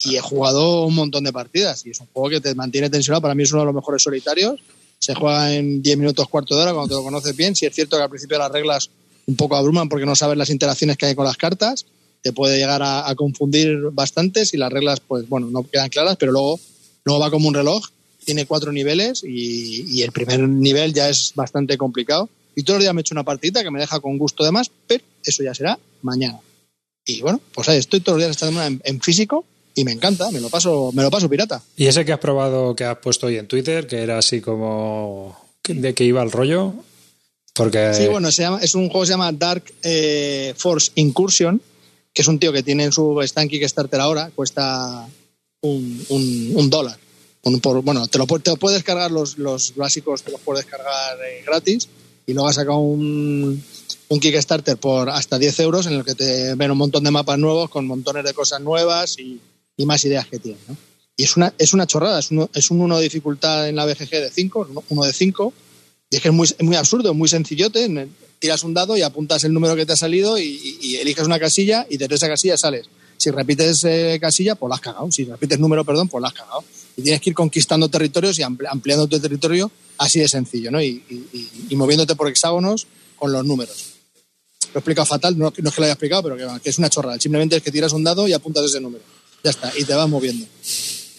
y 0.00 0.16
he 0.16 0.20
jugado 0.20 0.84
un 0.84 0.94
montón 0.94 1.24
de 1.24 1.32
partidas 1.32 1.86
y 1.86 1.90
es 1.90 2.00
un 2.00 2.08
juego 2.12 2.28
que 2.28 2.40
te 2.40 2.54
mantiene 2.54 2.90
tensionado. 2.90 3.22
Para 3.22 3.34
mí 3.34 3.44
es 3.44 3.52
uno 3.52 3.62
de 3.62 3.66
los 3.66 3.74
mejores 3.74 4.02
solitarios. 4.02 4.60
Se 4.98 5.14
juega 5.14 5.54
en 5.54 5.80
10 5.80 5.98
minutos, 5.98 6.28
cuarto 6.28 6.56
de 6.56 6.62
hora, 6.62 6.72
cuando 6.72 6.88
te 6.88 6.94
lo 6.94 7.04
conoces 7.04 7.34
bien. 7.36 7.54
Si 7.54 7.66
es 7.66 7.74
cierto 7.74 7.96
que 7.96 8.02
al 8.02 8.10
principio 8.10 8.38
las 8.38 8.50
reglas 8.50 8.90
un 9.26 9.36
poco 9.36 9.56
abruman 9.56 9.88
porque 9.88 10.06
no 10.06 10.16
sabes 10.16 10.36
las 10.36 10.50
interacciones 10.50 10.96
que 10.96 11.06
hay 11.06 11.14
con 11.14 11.24
las 11.24 11.36
cartas, 11.36 11.86
te 12.22 12.32
puede 12.32 12.58
llegar 12.58 12.82
a, 12.82 13.08
a 13.08 13.14
confundir 13.14 13.78
bastante 13.92 14.44
si 14.44 14.56
las 14.56 14.72
reglas, 14.72 15.00
pues 15.00 15.28
bueno, 15.28 15.48
no 15.50 15.62
quedan 15.62 15.88
claras, 15.88 16.16
pero 16.16 16.32
luego, 16.32 16.60
luego 17.04 17.20
va 17.20 17.30
como 17.30 17.48
un 17.48 17.54
reloj. 17.54 17.86
Tiene 18.24 18.44
cuatro 18.46 18.72
niveles 18.72 19.24
y, 19.24 19.84
y 19.88 20.02
el 20.02 20.12
primer 20.12 20.40
nivel 20.40 20.92
ya 20.92 21.08
es 21.08 21.32
bastante 21.34 21.78
complicado. 21.78 22.28
Y 22.54 22.62
todos 22.62 22.78
los 22.78 22.84
días 22.84 22.94
me 22.94 23.00
he 23.00 23.02
hecho 23.02 23.14
una 23.14 23.24
partida 23.24 23.62
que 23.62 23.70
me 23.70 23.80
deja 23.80 24.00
con 24.00 24.18
gusto 24.18 24.44
de 24.44 24.50
más, 24.50 24.70
pero 24.86 25.02
eso 25.24 25.42
ya 25.42 25.54
será 25.54 25.78
mañana. 26.02 26.40
Y 27.06 27.22
bueno, 27.22 27.40
pues 27.54 27.68
ahí 27.68 27.78
estoy 27.78 28.00
todos 28.00 28.18
los 28.18 28.26
días 28.26 28.42
esta 28.42 28.66
en, 28.66 28.82
en 28.84 29.00
físico 29.00 29.44
y 29.74 29.84
me 29.84 29.92
encanta, 29.92 30.30
me 30.30 30.40
lo 30.40 30.50
paso, 30.50 30.90
me 30.92 31.02
lo 31.02 31.10
paso 31.10 31.30
pirata. 31.30 31.62
Y 31.76 31.86
ese 31.86 32.04
que 32.04 32.12
has 32.12 32.18
probado, 32.18 32.74
que 32.74 32.84
has 32.84 32.98
puesto 32.98 33.28
hoy 33.28 33.36
en 33.38 33.46
Twitter, 33.46 33.86
que 33.86 34.02
era 34.02 34.18
así 34.18 34.40
como 34.40 35.38
de 35.66 35.94
que 35.94 36.04
iba 36.04 36.22
el 36.22 36.32
rollo, 36.32 36.74
porque 37.54 37.94
Sí, 37.94 38.08
bueno, 38.08 38.30
se 38.32 38.42
llama, 38.42 38.58
es 38.60 38.74
un 38.74 38.88
juego 38.88 39.00
que 39.00 39.06
se 39.06 39.12
llama 39.12 39.32
Dark 39.32 39.62
eh, 39.82 40.52
Force 40.56 40.92
Incursion, 40.96 41.62
es 42.22 42.28
un 42.28 42.38
tío 42.38 42.52
que 42.52 42.62
tiene 42.62 42.84
en 42.84 42.92
su 42.92 43.20
en 43.20 43.48
Kickstarter 43.48 44.00
ahora, 44.00 44.30
cuesta 44.34 45.08
un, 45.62 46.06
un- 46.08 46.70
dólar. 46.70 46.98
Bueno, 47.82 48.06
te 48.08 48.18
lo, 48.18 48.26
te 48.26 48.50
lo 48.50 48.56
puedes 48.56 48.78
descargar 48.78 49.10
los, 49.10 49.38
los 49.38 49.74
básicos, 49.76 50.22
te 50.22 50.30
los 50.30 50.40
puedes 50.40 50.64
descargar 50.64 51.16
eh, 51.24 51.42
gratis 51.46 51.88
y 52.26 52.34
luego 52.34 52.48
ha 52.48 52.52
sacado 52.52 52.78
un, 52.78 53.62
un 54.08 54.20
Kickstarter 54.20 54.76
por 54.76 55.08
hasta 55.08 55.38
10 55.38 55.60
euros 55.60 55.86
en 55.86 55.94
el 55.94 56.04
que 56.04 56.14
te 56.14 56.54
ven 56.54 56.70
un 56.70 56.78
montón 56.78 57.04
de 57.04 57.10
mapas 57.10 57.38
nuevos 57.38 57.70
con 57.70 57.86
montones 57.86 58.24
de 58.24 58.34
cosas 58.34 58.60
nuevas 58.60 59.18
y, 59.18 59.40
y 59.76 59.86
más 59.86 60.04
ideas 60.04 60.26
que 60.26 60.38
tiene. 60.38 60.58
¿no? 60.68 60.76
Y 61.16 61.24
es 61.24 61.36
una, 61.36 61.52
es 61.58 61.72
una 61.72 61.86
chorrada, 61.86 62.18
es, 62.18 62.30
uno, 62.30 62.50
es 62.54 62.70
un 62.70 62.80
1 62.80 62.96
de 62.98 63.02
dificultad 63.04 63.68
en 63.68 63.76
la 63.76 63.86
BGG 63.86 64.10
de 64.10 64.30
5, 64.30 64.68
uno 64.90 65.02
de 65.04 65.12
5, 65.12 65.52
y 66.10 66.16
es 66.16 66.22
que 66.22 66.28
es 66.28 66.34
muy, 66.34 66.48
muy 66.60 66.76
absurdo, 66.76 67.12
muy 67.14 67.28
sencillote. 67.28 67.88
Tiras 68.38 68.62
un 68.62 68.74
dado 68.74 68.96
y 68.96 69.02
apuntas 69.02 69.42
el 69.44 69.52
número 69.52 69.74
que 69.74 69.84
te 69.84 69.92
ha 69.92 69.96
salido 69.96 70.38
y, 70.38 70.96
eliges 71.00 71.26
una 71.26 71.38
casilla 71.38 71.86
y 71.90 71.96
desde 71.96 72.14
esa 72.14 72.28
casilla 72.28 72.56
sales. 72.56 72.86
Si 73.16 73.30
repites 73.30 73.82
eh, 73.84 74.18
casilla, 74.20 74.54
pues 74.54 74.68
la 74.68 74.76
has 74.76 74.80
cagado. 74.80 75.10
Si 75.10 75.24
repites 75.24 75.58
número, 75.58 75.84
perdón, 75.84 76.08
pues 76.08 76.22
la 76.22 76.28
has 76.28 76.34
cagado. 76.34 76.62
Y 76.96 77.02
tienes 77.02 77.20
que 77.20 77.30
ir 77.30 77.34
conquistando 77.34 77.88
territorios 77.88 78.38
y 78.38 78.42
ampli- 78.42 78.68
ampliando 78.70 79.08
tu 79.08 79.18
territorio 79.18 79.70
así 79.98 80.20
de 80.20 80.28
sencillo, 80.28 80.70
¿no? 80.70 80.80
Y, 80.80 81.02
moviéndote 81.72 82.14
por 82.14 82.28
hexágonos 82.28 82.86
con 83.16 83.32
los 83.32 83.44
números. 83.44 83.94
Lo 84.72 84.76
he 84.76 84.78
explicado 84.78 85.06
fatal, 85.06 85.36
no, 85.36 85.52
no 85.56 85.68
es 85.68 85.74
que 85.74 85.80
lo 85.80 85.84
haya 85.84 85.94
explicado, 85.94 86.22
pero 86.22 86.36
que, 86.36 86.60
que 86.62 86.70
es 86.70 86.78
una 86.78 86.88
chorrada. 86.90 87.18
Simplemente 87.18 87.56
es 87.56 87.62
que 87.62 87.72
tiras 87.72 87.92
un 87.92 88.04
dado 88.04 88.28
y 88.28 88.32
apuntas 88.32 88.64
ese 88.64 88.80
número. 88.80 89.02
Ya 89.42 89.50
está, 89.50 89.72
y 89.76 89.84
te 89.84 89.94
vas 89.94 90.08
moviendo. 90.08 90.46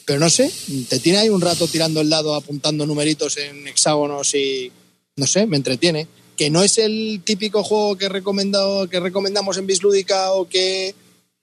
Pero 0.05 0.19
no 0.19 0.29
sé, 0.29 0.51
te 0.87 0.99
tiene 0.99 1.19
ahí 1.19 1.29
un 1.29 1.41
rato 1.41 1.67
tirando 1.67 1.99
el 2.01 2.09
dado, 2.09 2.33
apuntando 2.35 2.85
numeritos 2.85 3.37
en 3.37 3.67
hexágonos 3.67 4.33
y 4.35 4.71
no 5.17 5.27
sé, 5.27 5.45
me 5.45 5.57
entretiene. 5.57 6.07
Que 6.39 6.49
no 6.49 6.63
es 6.63 6.77
el 6.77 7.21
típico 7.25 7.65
juego 7.65 7.97
que, 7.97 8.05
he 8.05 8.09
recomendado, 8.09 8.87
que 8.87 9.01
recomendamos 9.01 9.57
en 9.57 9.67
Bislúdica 9.67 10.31
o 10.31 10.47
que. 10.47 10.95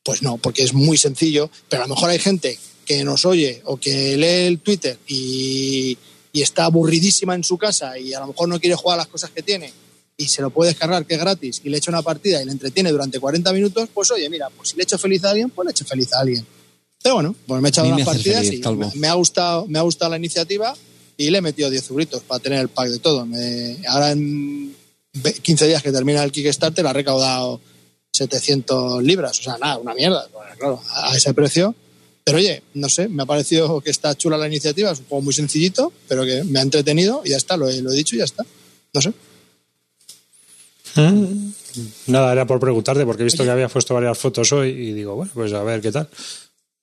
Pues 0.03 0.23
no, 0.23 0.39
porque 0.39 0.63
es 0.63 0.73
muy 0.73 0.97
sencillo, 0.97 1.51
pero 1.69 1.83
a 1.83 1.87
lo 1.87 1.95
mejor 1.95 2.09
hay 2.09 2.19
gente 2.19 2.59
que 2.87 3.05
nos 3.05 3.27
oye 3.27 3.61
o 3.67 3.77
que 3.77 4.17
lee 4.17 4.47
el 4.47 4.61
Twitter 4.61 4.97
y, 5.07 5.99
y 6.33 6.41
está 6.41 6.65
aburridísima 6.65 7.35
en 7.35 7.45
su 7.45 7.59
casa 7.59 7.99
y 7.99 8.15
a 8.15 8.21
lo 8.21 8.29
mejor 8.29 8.49
no 8.49 8.59
quiere 8.59 8.75
jugar 8.75 8.97
las 8.97 9.09
cosas 9.09 9.29
que 9.33 9.43
tiene 9.43 9.71
y 10.17 10.29
se 10.29 10.41
lo 10.41 10.49
puede 10.49 10.71
descargar 10.71 11.05
que 11.05 11.15
es 11.15 11.21
gratis 11.21 11.61
y 11.63 11.69
le 11.69 11.77
echa 11.77 11.91
una 11.91 12.01
partida 12.01 12.41
y 12.41 12.47
le 12.47 12.53
entretiene 12.53 12.91
durante 12.91 13.21
40 13.21 13.53
minutos, 13.53 13.89
pues 13.93 14.11
oye, 14.13 14.31
mira, 14.31 14.49
pues 14.49 14.71
si 14.71 14.77
le 14.79 14.85
echo 14.85 14.97
feliz 14.97 15.23
a 15.25 15.31
alguien, 15.31 15.51
pues 15.51 15.67
le 15.67 15.73
echo 15.73 15.85
feliz 15.85 16.11
a 16.15 16.21
alguien. 16.21 16.47
Pero 17.03 17.17
bueno, 17.17 17.35
pues 17.47 17.61
me 17.61 17.69
he 17.69 17.71
echado 17.71 17.89
unas 17.89 18.07
partidas 18.07 18.47
feliz, 18.47 18.65
y 18.65 18.69
me, 18.71 18.91
me 18.95 19.09
ha 19.09 19.15
gustado, 19.15 19.67
me 19.67 19.79
ha 19.79 19.83
gustado 19.83 20.13
la 20.13 20.17
iniciativa 20.17 20.75
y 21.19 21.31
le 21.31 21.39
he 21.39 21.43
metido 21.43 21.69
10 21.69 21.91
euritos 21.91 22.23
para 22.23 22.39
tener 22.41 22.61
el 22.61 22.69
pack 22.69 22.89
de 22.91 22.99
todo. 23.01 23.27
Me- 23.27 23.77
ahora 23.89 24.13
en 24.13 24.76
15 25.43 25.67
días 25.67 25.83
que 25.83 25.93
termina 25.93 26.23
el 26.23 26.33
Kickstarter 26.33 26.87
ha 26.87 26.93
recaudado 26.93 27.61
700 28.13 29.03
libras, 29.03 29.39
o 29.41 29.43
sea, 29.43 29.59
nada, 29.59 29.79
una 29.79 29.95
mierda, 29.95 30.27
claro, 30.59 30.83
a 30.91 31.17
ese 31.17 31.35
precio. 31.35 31.75
Pero 32.25 32.39
oye, 32.39 32.63
no 32.75 32.89
sé, 32.89 33.09
me 33.09 33.23
ha 33.23 33.27
parecido 33.27 33.81
que 33.81 33.91
está 33.91 34.15
chula 34.17 34.37
la 34.37 34.49
iniciativa, 34.49 34.91
es 34.91 34.99
un 34.99 35.07
juego 35.07 35.23
muy 35.23 35.33
sencillito, 35.35 35.93
pero 36.09 36.25
que 36.25 36.43
me 36.45 36.59
ha 36.59 36.63
entretenido 36.63 37.23
y 37.25 37.31
ya 37.31 37.37
está, 37.37 37.57
lo 37.57 37.69
he, 37.69 37.81
lo 37.83 37.93
he 37.93 37.95
dicho 37.97 38.17
y 38.17 38.19
ya 38.19 38.25
está. 38.25 38.45
No 38.93 39.01
sé. 39.01 39.13
Mm. 40.97 41.51
Nada, 42.07 42.33
era 42.33 42.47
por 42.47 42.59
preguntarte, 42.59 43.05
porque 43.05 43.23
he 43.23 43.25
visto 43.25 43.45
que 43.45 43.51
habías 43.51 43.71
puesto 43.71 43.95
varias 43.95 44.17
fotos 44.19 44.51
hoy 44.53 44.71
y 44.71 44.93
digo, 44.93 45.15
bueno, 45.15 45.31
pues 45.35 45.53
a 45.53 45.63
ver 45.63 45.81
qué 45.81 45.93
tal. 45.93 46.09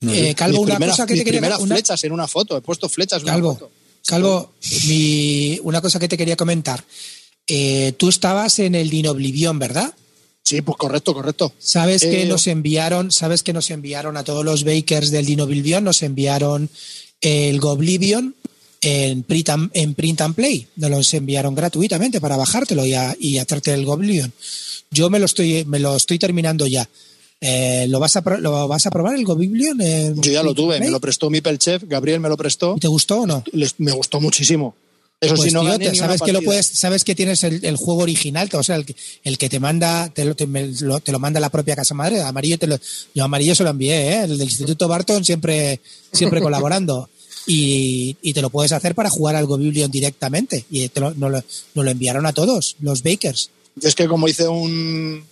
No. 0.01 0.13
Eh, 0.13 0.35
Calvo, 0.35 0.59
Mis 0.59 0.65
una 0.67 0.75
primeras- 0.75 0.95
cosa 0.95 1.07
que 1.07 1.13
mis 1.13 1.21
te 1.21 1.25
quería 1.25 1.39
primeras 1.39 1.59
una- 1.59 1.75
flechas 1.75 2.03
en 2.03 2.11
una 2.11 2.27
foto, 2.27 2.57
he 2.57 2.61
puesto 2.61 2.87
flechas 2.89 3.21
en 3.21 3.27
Calvo, 3.27 3.49
una 3.51 3.59
foto. 3.59 3.71
Calvo, 4.05 4.53
mi- 4.87 5.59
una 5.63 5.81
cosa 5.81 5.97
que 5.99 6.07
te 6.07 6.17
quería 6.17 6.35
comentar. 6.35 6.83
Eh, 7.47 7.93
tú 7.97 8.09
estabas 8.09 8.59
en 8.59 8.75
el 8.75 8.89
Dino 8.89 9.11
Oblivion, 9.11 9.59
¿verdad? 9.59 9.93
Sí, 10.43 10.61
pues 10.61 10.77
correcto, 10.77 11.13
correcto. 11.13 11.53
Sabes 11.59 12.01
que 12.01 12.23
Eh, 12.23 12.25
nos 12.25 12.47
enviaron, 12.47 13.11
sabes 13.11 13.43
que 13.43 13.53
nos 13.53 13.69
enviaron 13.71 14.17
a 14.17 14.23
todos 14.23 14.43
los 14.43 14.63
bakers 14.63 15.09
del 15.11 15.25
Dino 15.25 15.43
Oblivion, 15.45 15.83
nos 15.83 16.03
enviaron 16.03 16.69
el 17.21 17.59
Goblivion 17.59 18.35
en 18.81 19.23
print, 19.23 19.49
and, 19.49 19.69
en 19.73 19.93
print 19.93 20.19
and 20.21 20.35
play. 20.35 20.67
Nos 20.75 20.89
los 20.89 21.13
enviaron 21.13 21.55
gratuitamente 21.55 22.19
para 22.19 22.35
bajártelo 22.37 22.85
y, 22.85 22.93
a- 22.93 23.15
y 23.19 23.37
hacerte 23.37 23.73
el 23.73 23.85
Goblivion. 23.85 24.33
Yo 24.91 25.09
me 25.09 25.19
lo 25.19 25.25
estoy, 25.25 25.63
me 25.65 25.79
lo 25.79 25.95
estoy 25.95 26.19
terminando 26.19 26.67
ya. 26.67 26.87
Eh, 27.39 27.85
¿lo, 27.89 27.99
vas 27.99 28.15
a, 28.17 28.21
¿Lo 28.39 28.67
vas 28.67 28.85
a 28.85 28.89
probar 28.91 29.15
el 29.15 29.23
Goblivion? 29.25 29.79
en 29.81 30.21
Yo 30.21 30.31
ya 30.31 30.43
lo 30.43 30.53
tuve, 30.53 30.79
me 30.79 30.89
lo 30.89 30.99
prestó 31.01 31.29
mi 31.29 31.41
Chef, 31.57 31.83
Gabriel 31.87 32.19
me 32.19 32.29
lo 32.29 32.37
prestó. 32.37 32.75
¿Te 32.79 32.87
gustó 32.87 33.21
o 33.21 33.27
no? 33.27 33.43
Me 33.77 33.91
gustó 33.93 34.19
muchísimo. 34.21 34.75
Eso 35.25 35.35
Pues, 35.35 35.49
sí, 35.49 35.53
no 35.53 35.61
tío, 35.61 35.69
gané 35.71 35.95
sabes 35.95 36.21
que 36.21 36.31
lo 36.33 36.41
puedes, 36.41 36.65
sabes 36.67 37.03
que 37.03 37.15
tienes 37.15 37.43
el, 37.43 37.63
el 37.63 37.75
juego 37.77 38.01
original, 38.01 38.49
o 38.53 38.63
sea, 38.63 38.75
el, 38.75 38.85
que- 38.85 38.95
el 39.23 39.37
que 39.37 39.49
te 39.49 39.59
manda, 39.59 40.09
te 40.09 40.25
lo, 40.25 40.35
te, 40.35 40.45
me- 40.47 40.67
lo- 40.81 40.99
te 40.99 41.11
lo 41.11 41.19
manda 41.19 41.39
la 41.39 41.49
propia 41.49 41.75
casa 41.75 41.93
madre. 41.93 42.21
Amarillo 42.21 42.57
te 42.59 42.67
lo, 42.67 42.77
yo 43.15 43.23
amarillo 43.23 43.55
se 43.55 43.63
lo 43.63 43.69
envié, 43.69 44.09
¿eh? 44.13 44.23
el 44.23 44.37
del 44.37 44.47
Instituto 44.47 44.87
Barton 44.87 45.23
siempre, 45.23 45.79
siempre 46.11 46.41
colaborando. 46.43 47.09
Y, 47.45 48.15
y 48.21 48.33
te 48.33 48.41
lo 48.41 48.49
puedes 48.49 48.71
hacer 48.71 48.95
para 48.95 49.09
jugar 49.09 49.35
al 49.35 49.45
Go 49.45 49.57
Biblion 49.57 49.91
directamente. 49.91 50.65
Y 50.71 50.87
te 50.89 50.99
lo, 51.01 51.13
nos, 51.13 51.31
lo, 51.31 51.43
nos 51.75 51.85
lo 51.85 51.91
enviaron 51.91 52.25
a 52.25 52.31
todos, 52.33 52.75
los 52.79 53.03
Bakers. 53.03 53.49
Yo 53.75 53.89
es 53.89 53.95
que 53.95 54.07
como 54.07 54.27
hice 54.27 54.47
un, 54.47 55.23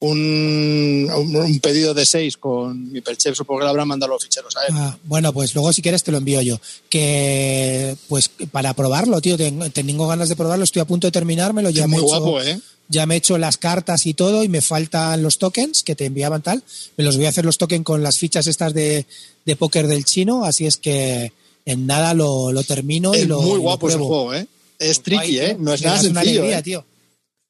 un, 0.00 1.10
un- 1.14 1.60
pedido 1.60 1.94
de 1.94 2.04
seis 2.06 2.36
con 2.36 2.92
mi 2.92 3.00
perchef, 3.00 3.36
supongo 3.36 3.60
que 3.60 3.64
le 3.64 3.70
habrán 3.70 3.88
mandado 3.88 4.12
los 4.12 4.22
ficheros 4.22 4.54
a 4.56 4.60
él. 4.66 4.66
Ah, 4.72 4.96
bueno, 5.04 5.32
pues 5.32 5.54
luego 5.54 5.72
si 5.72 5.82
quieres 5.82 6.02
te 6.04 6.12
lo 6.12 6.18
envío 6.18 6.42
yo. 6.42 6.60
Que 6.90 7.96
pues 8.08 8.30
para 8.52 8.74
probarlo, 8.74 9.20
tío, 9.20 9.36
tengo, 9.36 9.68
tengo 9.70 10.06
ganas 10.06 10.28
de 10.28 10.36
probarlo, 10.36 10.64
estoy 10.64 10.80
a 10.82 10.86
punto 10.86 11.06
de 11.06 11.12
terminármelo, 11.12 11.70
ya 11.70 11.84
Es 11.84 11.88
me 11.88 11.96
muy 11.96 12.04
he 12.04 12.06
hecho- 12.08 12.20
guapo, 12.20 12.40
¿eh? 12.42 12.60
ya 12.88 13.04
me 13.06 13.14
he 13.14 13.18
hecho 13.18 13.36
las 13.38 13.56
cartas 13.56 14.06
y 14.06 14.14
todo 14.14 14.44
y 14.44 14.48
me 14.48 14.60
faltan 14.60 15.22
los 15.22 15.38
tokens 15.38 15.82
que 15.82 15.94
te 15.96 16.04
enviaban 16.06 16.42
tal. 16.42 16.62
Me 16.96 17.02
los 17.04 17.16
voy 17.16 17.26
a 17.26 17.30
hacer 17.30 17.44
los 17.44 17.58
tokens 17.58 17.84
con 17.84 18.02
las 18.02 18.18
fichas 18.18 18.46
estas 18.46 18.74
de, 18.74 19.06
de 19.44 19.56
póker 19.56 19.86
del 19.88 20.04
chino, 20.04 20.44
así 20.44 20.66
es 20.66 20.76
que 20.76 21.32
en 21.64 21.86
nada 21.86 22.14
lo, 22.14 22.52
lo 22.52 22.62
termino 22.62 23.14
y 23.14 23.20
Es 23.20 23.26
lo 23.26 23.40
muy 23.40 23.50
y 23.50 23.54
lo 23.54 23.60
guapo 23.62 23.88
ese 23.88 23.98
juego, 23.98 24.34
¿eh? 24.34 24.46
Es 24.78 25.02
tricky. 25.02 25.38
¿eh? 25.38 25.56
No 25.58 25.72
es 25.72 25.82
nada 25.82 25.96
das 25.96 26.04
una 26.06 26.20
sencillo, 26.20 26.40
alegría, 26.42 26.58
¿eh? 26.58 26.62
tío. 26.62 26.84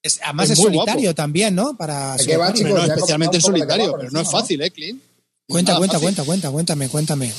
Es- 0.07 0.21
además 0.23 0.51
Es 0.51 0.59
solitario 0.59 1.03
guapo. 1.03 1.14
también, 1.14 1.55
¿no? 1.55 1.77
Para 1.77 2.16
¿De 2.16 2.25
qué 2.27 2.37
va, 2.37 2.53
chicos? 2.53 2.73
No, 2.73 2.85
especialmente 2.85 3.37
en 3.37 3.42
solitario, 3.42 3.95
pero 3.99 4.11
no 4.11 4.21
es 4.21 4.31
fácil, 4.31 4.61
¿eh, 4.62 4.71
Clint? 4.71 5.03
Cuenta, 5.49 5.73
Nada 5.73 5.79
cuenta, 5.79 5.99
cuenta, 6.01 6.25
cuenta, 6.25 6.51
cuéntame, 6.51 6.88
cuéntame. 6.88 7.33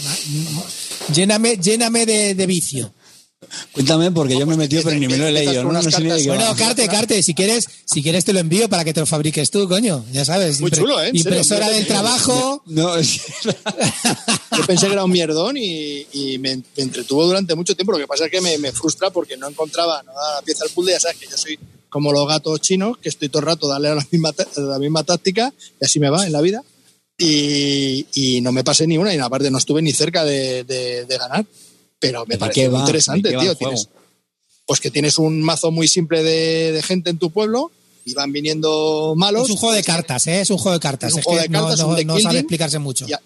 Lléname, 1.13 1.57
lléname 1.57 2.05
de, 2.05 2.35
de 2.35 2.45
vicio. 2.45 2.93
Cuéntame, 3.71 4.11
porque 4.11 4.37
yo 4.37 4.45
me 4.47 4.55
he 4.55 4.57
metido, 4.57 4.81
pero 4.83 4.97
ni 4.97 5.07
me 5.07 5.15
lo 5.17 5.27
he 5.27 5.31
leído. 5.31 5.63
No, 5.63 5.71
no 5.71 5.81
sé 5.83 6.01
ni 6.01 6.09
de 6.09 6.21
qué 6.21 6.27
Bueno, 6.29 6.45
va. 6.45 6.55
Carte, 6.55 6.87
Carte, 6.87 7.21
si 7.21 7.33
quieres, 7.33 7.67
si 7.85 8.01
quieres 8.01 8.25
te 8.25 8.33
lo 8.33 8.39
envío 8.39 8.67
para 8.67 8.83
que 8.83 8.93
te 8.93 8.99
lo 8.99 9.05
fabriques 9.05 9.51
tú, 9.51 9.67
coño. 9.69 10.03
Ya 10.11 10.25
sabes. 10.25 10.59
Muy 10.59 10.71
impre- 10.71 10.77
chulo, 10.79 10.99
¿eh? 11.01 11.05
Serio, 11.07 11.19
Impresora 11.21 11.65
muy 11.67 11.75
del 11.75 11.87
trabajo. 11.87 12.63
No, 12.65 12.95
es- 12.97 13.21
Yo 13.43 14.65
pensé 14.65 14.87
que 14.87 14.93
era 14.93 15.03
un 15.03 15.11
mierdón 15.11 15.55
y, 15.57 16.05
y 16.13 16.37
me, 16.39 16.55
me 16.57 16.63
entretuvo 16.77 17.25
durante 17.25 17.53
mucho 17.55 17.75
tiempo. 17.75 17.91
Lo 17.91 17.99
que 17.99 18.07
pasa 18.07 18.25
es 18.25 18.31
que 18.31 18.41
me, 18.41 18.57
me 18.57 18.71
frustra 18.71 19.11
porque 19.11 19.37
no 19.37 19.47
encontraba 19.47 20.01
la 20.03 20.41
pieza 20.43 20.63
al 20.65 20.71
puzzle. 20.71 20.93
Ya 20.93 20.99
sabes 20.99 21.17
que 21.17 21.27
yo 21.27 21.37
soy 21.37 21.59
como 21.89 22.11
los 22.11 22.27
gatos 22.27 22.61
chinos, 22.61 22.97
que 22.97 23.09
estoy 23.09 23.29
todo 23.29 23.39
el 23.41 23.45
rato 23.47 23.67
darle 23.67 23.89
a 23.89 23.95
la 23.95 24.07
misma, 24.11 24.33
la 24.57 24.79
misma 24.79 25.03
táctica 25.03 25.53
y 25.81 25.85
así 25.85 25.99
me 25.99 26.09
va 26.09 26.25
en 26.25 26.31
la 26.33 26.41
vida. 26.41 26.63
Y, 27.19 28.05
y 28.13 28.41
no 28.41 28.51
me 28.51 28.63
pasé 28.63 28.85
ni 28.85 28.97
una 28.97 29.13
y 29.13 29.17
aparte 29.17 29.49
no 29.49 29.57
estuve 29.57 29.81
ni 29.81 29.91
cerca 29.91 30.23
de, 30.23 30.63
de- 30.63 31.05
de 31.05 31.17
ganar. 31.17 31.45
Pero 31.99 32.25
me 32.27 32.35
¿De 32.35 32.39
parece 32.39 32.69
muy 32.69 32.79
interesante, 32.79 33.29
¿De 33.29 33.31
qué 33.31 33.37
va 33.37 33.41
tío. 33.43 33.55
Tienes, 33.55 33.89
pues 34.67 34.79
que 34.79 34.91
tienes 34.91 35.17
un 35.17 35.41
mazo 35.41 35.71
muy 35.71 35.87
simple 35.87 36.21
de, 36.23 36.71
de 36.73 36.83
gente 36.83 37.09
en 37.09 37.17
tu 37.17 37.31
pueblo 37.31 37.71
y 38.05 38.13
van 38.13 38.31
viniendo 38.31 39.15
malos. 39.17 39.45
Es 39.45 39.49
un 39.49 39.57
juego 39.57 39.73
de 39.73 39.83
cartas, 39.83 40.27
¿eh? 40.27 40.41
Es 40.41 40.49
un 40.51 40.57
juego 40.59 40.73
de 40.77 40.79
cartas. 40.79 41.09
Es 41.09 41.13
un 41.15 41.19
Es, 41.21 41.25
juego 41.25 41.39
que 41.41 41.47
de 41.47 41.53
cartas, 41.53 41.79
no, 41.79 41.95
no- 41.97 42.03
no 42.03 42.19
sabe 42.19 42.39
explicarse 42.39 42.77
mucho. 42.77 43.07
Ya, 43.07 43.19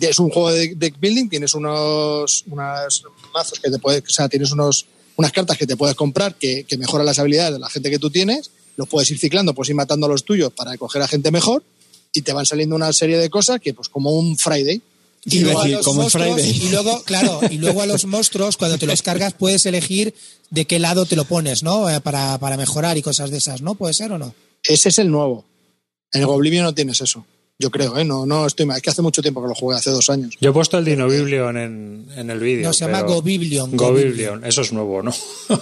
es 0.00 0.18
un 0.18 0.30
juego 0.30 0.50
de 0.50 0.74
deck 0.74 0.98
building, 0.98 1.28
tienes 1.28 1.54
unos, 1.54 2.42
unos 2.50 3.04
mazos 3.32 3.60
que 3.60 3.70
te 3.70 3.78
puedes, 3.78 4.02
o 4.02 4.10
sea, 4.12 4.28
tienes 4.28 4.50
unos, 4.50 4.86
unas 5.16 5.32
cartas 5.32 5.56
que 5.58 5.66
te 5.66 5.76
puedes 5.76 5.96
comprar 5.96 6.34
que, 6.36 6.64
que 6.64 6.76
mejoran 6.76 7.06
las 7.06 7.18
habilidades 7.18 7.54
de 7.54 7.58
la 7.58 7.70
gente 7.70 7.90
que 7.90 7.98
tú 7.98 8.10
tienes, 8.10 8.50
los 8.76 8.88
puedes 8.88 9.10
ir 9.10 9.18
ciclando, 9.18 9.54
puedes 9.54 9.70
ir 9.70 9.74
matando 9.76 10.06
a 10.06 10.08
los 10.08 10.24
tuyos 10.24 10.52
para 10.52 10.76
coger 10.76 11.02
a 11.02 11.08
gente 11.08 11.30
mejor 11.30 11.62
y 12.12 12.22
te 12.22 12.32
van 12.32 12.46
saliendo 12.46 12.76
una 12.76 12.92
serie 12.92 13.18
de 13.18 13.30
cosas 13.30 13.60
que 13.60 13.74
pues 13.74 13.88
como 13.88 14.10
un 14.12 14.36
Friday. 14.38 14.80
Y 15.28 15.38
Iba 15.38 15.50
a 15.50 15.54
luego, 15.54 15.60
a 15.60 15.62
decir, 15.64 15.76
los 15.78 15.84
como 15.84 15.96
en 15.96 16.02
monstruos, 16.04 16.32
Friday. 16.40 16.66
y 16.66 16.68
luego, 16.70 17.02
claro, 17.02 17.40
y 17.50 17.58
luego 17.58 17.82
a 17.82 17.86
los 17.86 18.04
monstruos, 18.06 18.56
cuando 18.56 18.78
te 18.78 18.86
los 18.86 19.02
cargas, 19.02 19.34
puedes 19.34 19.66
elegir 19.66 20.14
de 20.50 20.66
qué 20.66 20.78
lado 20.78 21.04
te 21.04 21.16
lo 21.16 21.24
pones, 21.24 21.62
¿no? 21.64 21.90
Eh, 21.90 22.00
Para, 22.00 22.38
para 22.38 22.56
mejorar 22.56 22.96
y 22.96 23.02
cosas 23.02 23.30
de 23.30 23.38
esas, 23.38 23.60
¿no? 23.60 23.74
¿Puede 23.74 23.92
ser 23.94 24.12
o 24.12 24.18
no? 24.18 24.34
Ese 24.62 24.90
es 24.90 24.98
el 25.00 25.10
nuevo. 25.10 25.44
En 26.12 26.20
el 26.22 26.28
Oblivion 26.28 26.64
no 26.64 26.74
tienes 26.74 27.00
eso. 27.00 27.26
Yo 27.58 27.70
creo, 27.70 27.96
¿eh? 27.96 28.04
No, 28.04 28.26
no 28.26 28.46
estoy 28.46 28.66
mal. 28.66 28.76
Es 28.76 28.82
que 28.82 28.90
hace 28.90 29.00
mucho 29.00 29.22
tiempo 29.22 29.40
que 29.42 29.48
lo 29.48 29.54
jugué, 29.54 29.76
hace 29.76 29.90
dos 29.90 30.10
años. 30.10 30.34
Yo 30.40 30.50
he 30.50 30.52
puesto 30.52 30.76
el 30.76 30.84
Dino 30.84 31.08
Biblion 31.08 31.56
en, 31.56 32.06
en 32.14 32.30
el 32.30 32.38
vídeo. 32.38 32.64
No, 32.66 32.72
se 32.74 32.84
llama 32.84 32.98
pero- 33.00 33.14
Gobiblion. 33.14 33.76
Gobiblion, 33.76 34.44
eso 34.44 34.60
es 34.62 34.72
nuevo, 34.72 35.02
¿no? 35.02 35.14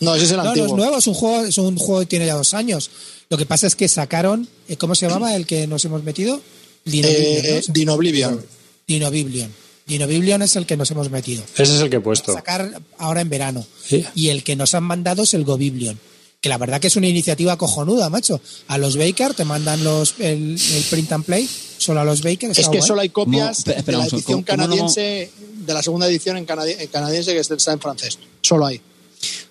No, 0.00 0.14
ese 0.14 0.26
es 0.26 0.30
el 0.32 0.36
No, 0.38 0.42
no 0.44 0.48
antiguo. 0.50 0.68
es 0.68 0.74
nuevo, 0.74 0.98
es 0.98 1.06
un 1.06 1.14
juego, 1.14 1.44
es 1.46 1.56
un 1.56 1.76
juego 1.78 2.00
que 2.00 2.06
tiene 2.06 2.26
ya 2.26 2.34
dos 2.34 2.52
años. 2.52 2.90
Lo 3.30 3.38
que 3.38 3.46
pasa 3.46 3.66
es 3.66 3.74
que 3.74 3.88
sacaron, 3.88 4.46
eh, 4.68 4.76
¿cómo 4.76 4.94
se 4.94 5.06
llamaba 5.08 5.34
el 5.34 5.46
que 5.46 5.66
nos 5.66 5.82
hemos 5.86 6.02
metido? 6.04 6.42
Dinobiblion, 6.84 7.44
Eh, 7.46 7.62
¿no? 7.66 7.72
Dino 7.72 7.94
Oblivion. 7.94 8.44
Dinobiblion. 8.86 9.50
Dinobiblion 9.86 10.42
es 10.42 10.56
el 10.56 10.66
que 10.66 10.76
nos 10.76 10.90
hemos 10.90 11.10
metido. 11.10 11.42
Ese 11.56 11.62
es 11.74 11.80
el 11.80 11.88
que 11.88 11.96
he 11.96 12.00
a 12.00 12.02
puesto. 12.02 12.34
sacar 12.34 12.82
ahora 12.98 13.22
en 13.22 13.30
verano. 13.30 13.66
Sí. 13.82 14.04
Y 14.14 14.28
el 14.28 14.44
que 14.44 14.56
nos 14.56 14.74
han 14.74 14.84
mandado 14.84 15.22
es 15.22 15.32
el 15.32 15.44
Gobiblion. 15.44 15.98
Que 16.44 16.50
la 16.50 16.58
verdad 16.58 16.78
que 16.78 16.88
es 16.88 16.96
una 16.96 17.06
iniciativa 17.08 17.56
cojonuda, 17.56 18.10
macho. 18.10 18.38
A 18.68 18.76
los 18.76 18.98
Baker 18.98 19.32
te 19.32 19.46
mandan 19.46 19.82
los, 19.82 20.16
el, 20.18 20.60
el 20.60 20.82
print 20.90 21.10
and 21.12 21.24
play, 21.24 21.48
solo 21.78 22.00
a 22.00 22.04
los 22.04 22.20
Baker. 22.20 22.50
Es 22.50 22.58
que 22.58 22.66
guay. 22.66 22.82
solo 22.82 23.00
hay 23.00 23.08
copias 23.08 23.64
de 23.64 23.72
la 23.92 24.02
edición 24.04 24.20
¿Cómo- 24.22 24.22
cómo 24.24 24.40
no- 24.40 24.44
canadiense, 24.44 25.30
de 25.66 25.72
la 25.72 25.82
segunda 25.82 26.06
edición 26.06 26.36
en, 26.36 26.46
canadi- 26.46 26.76
en 26.78 26.86
canadiense 26.88 27.32
que 27.32 27.38
está 27.40 27.72
en 27.72 27.80
francés. 27.80 28.18
Solo 28.42 28.66
hay. 28.66 28.78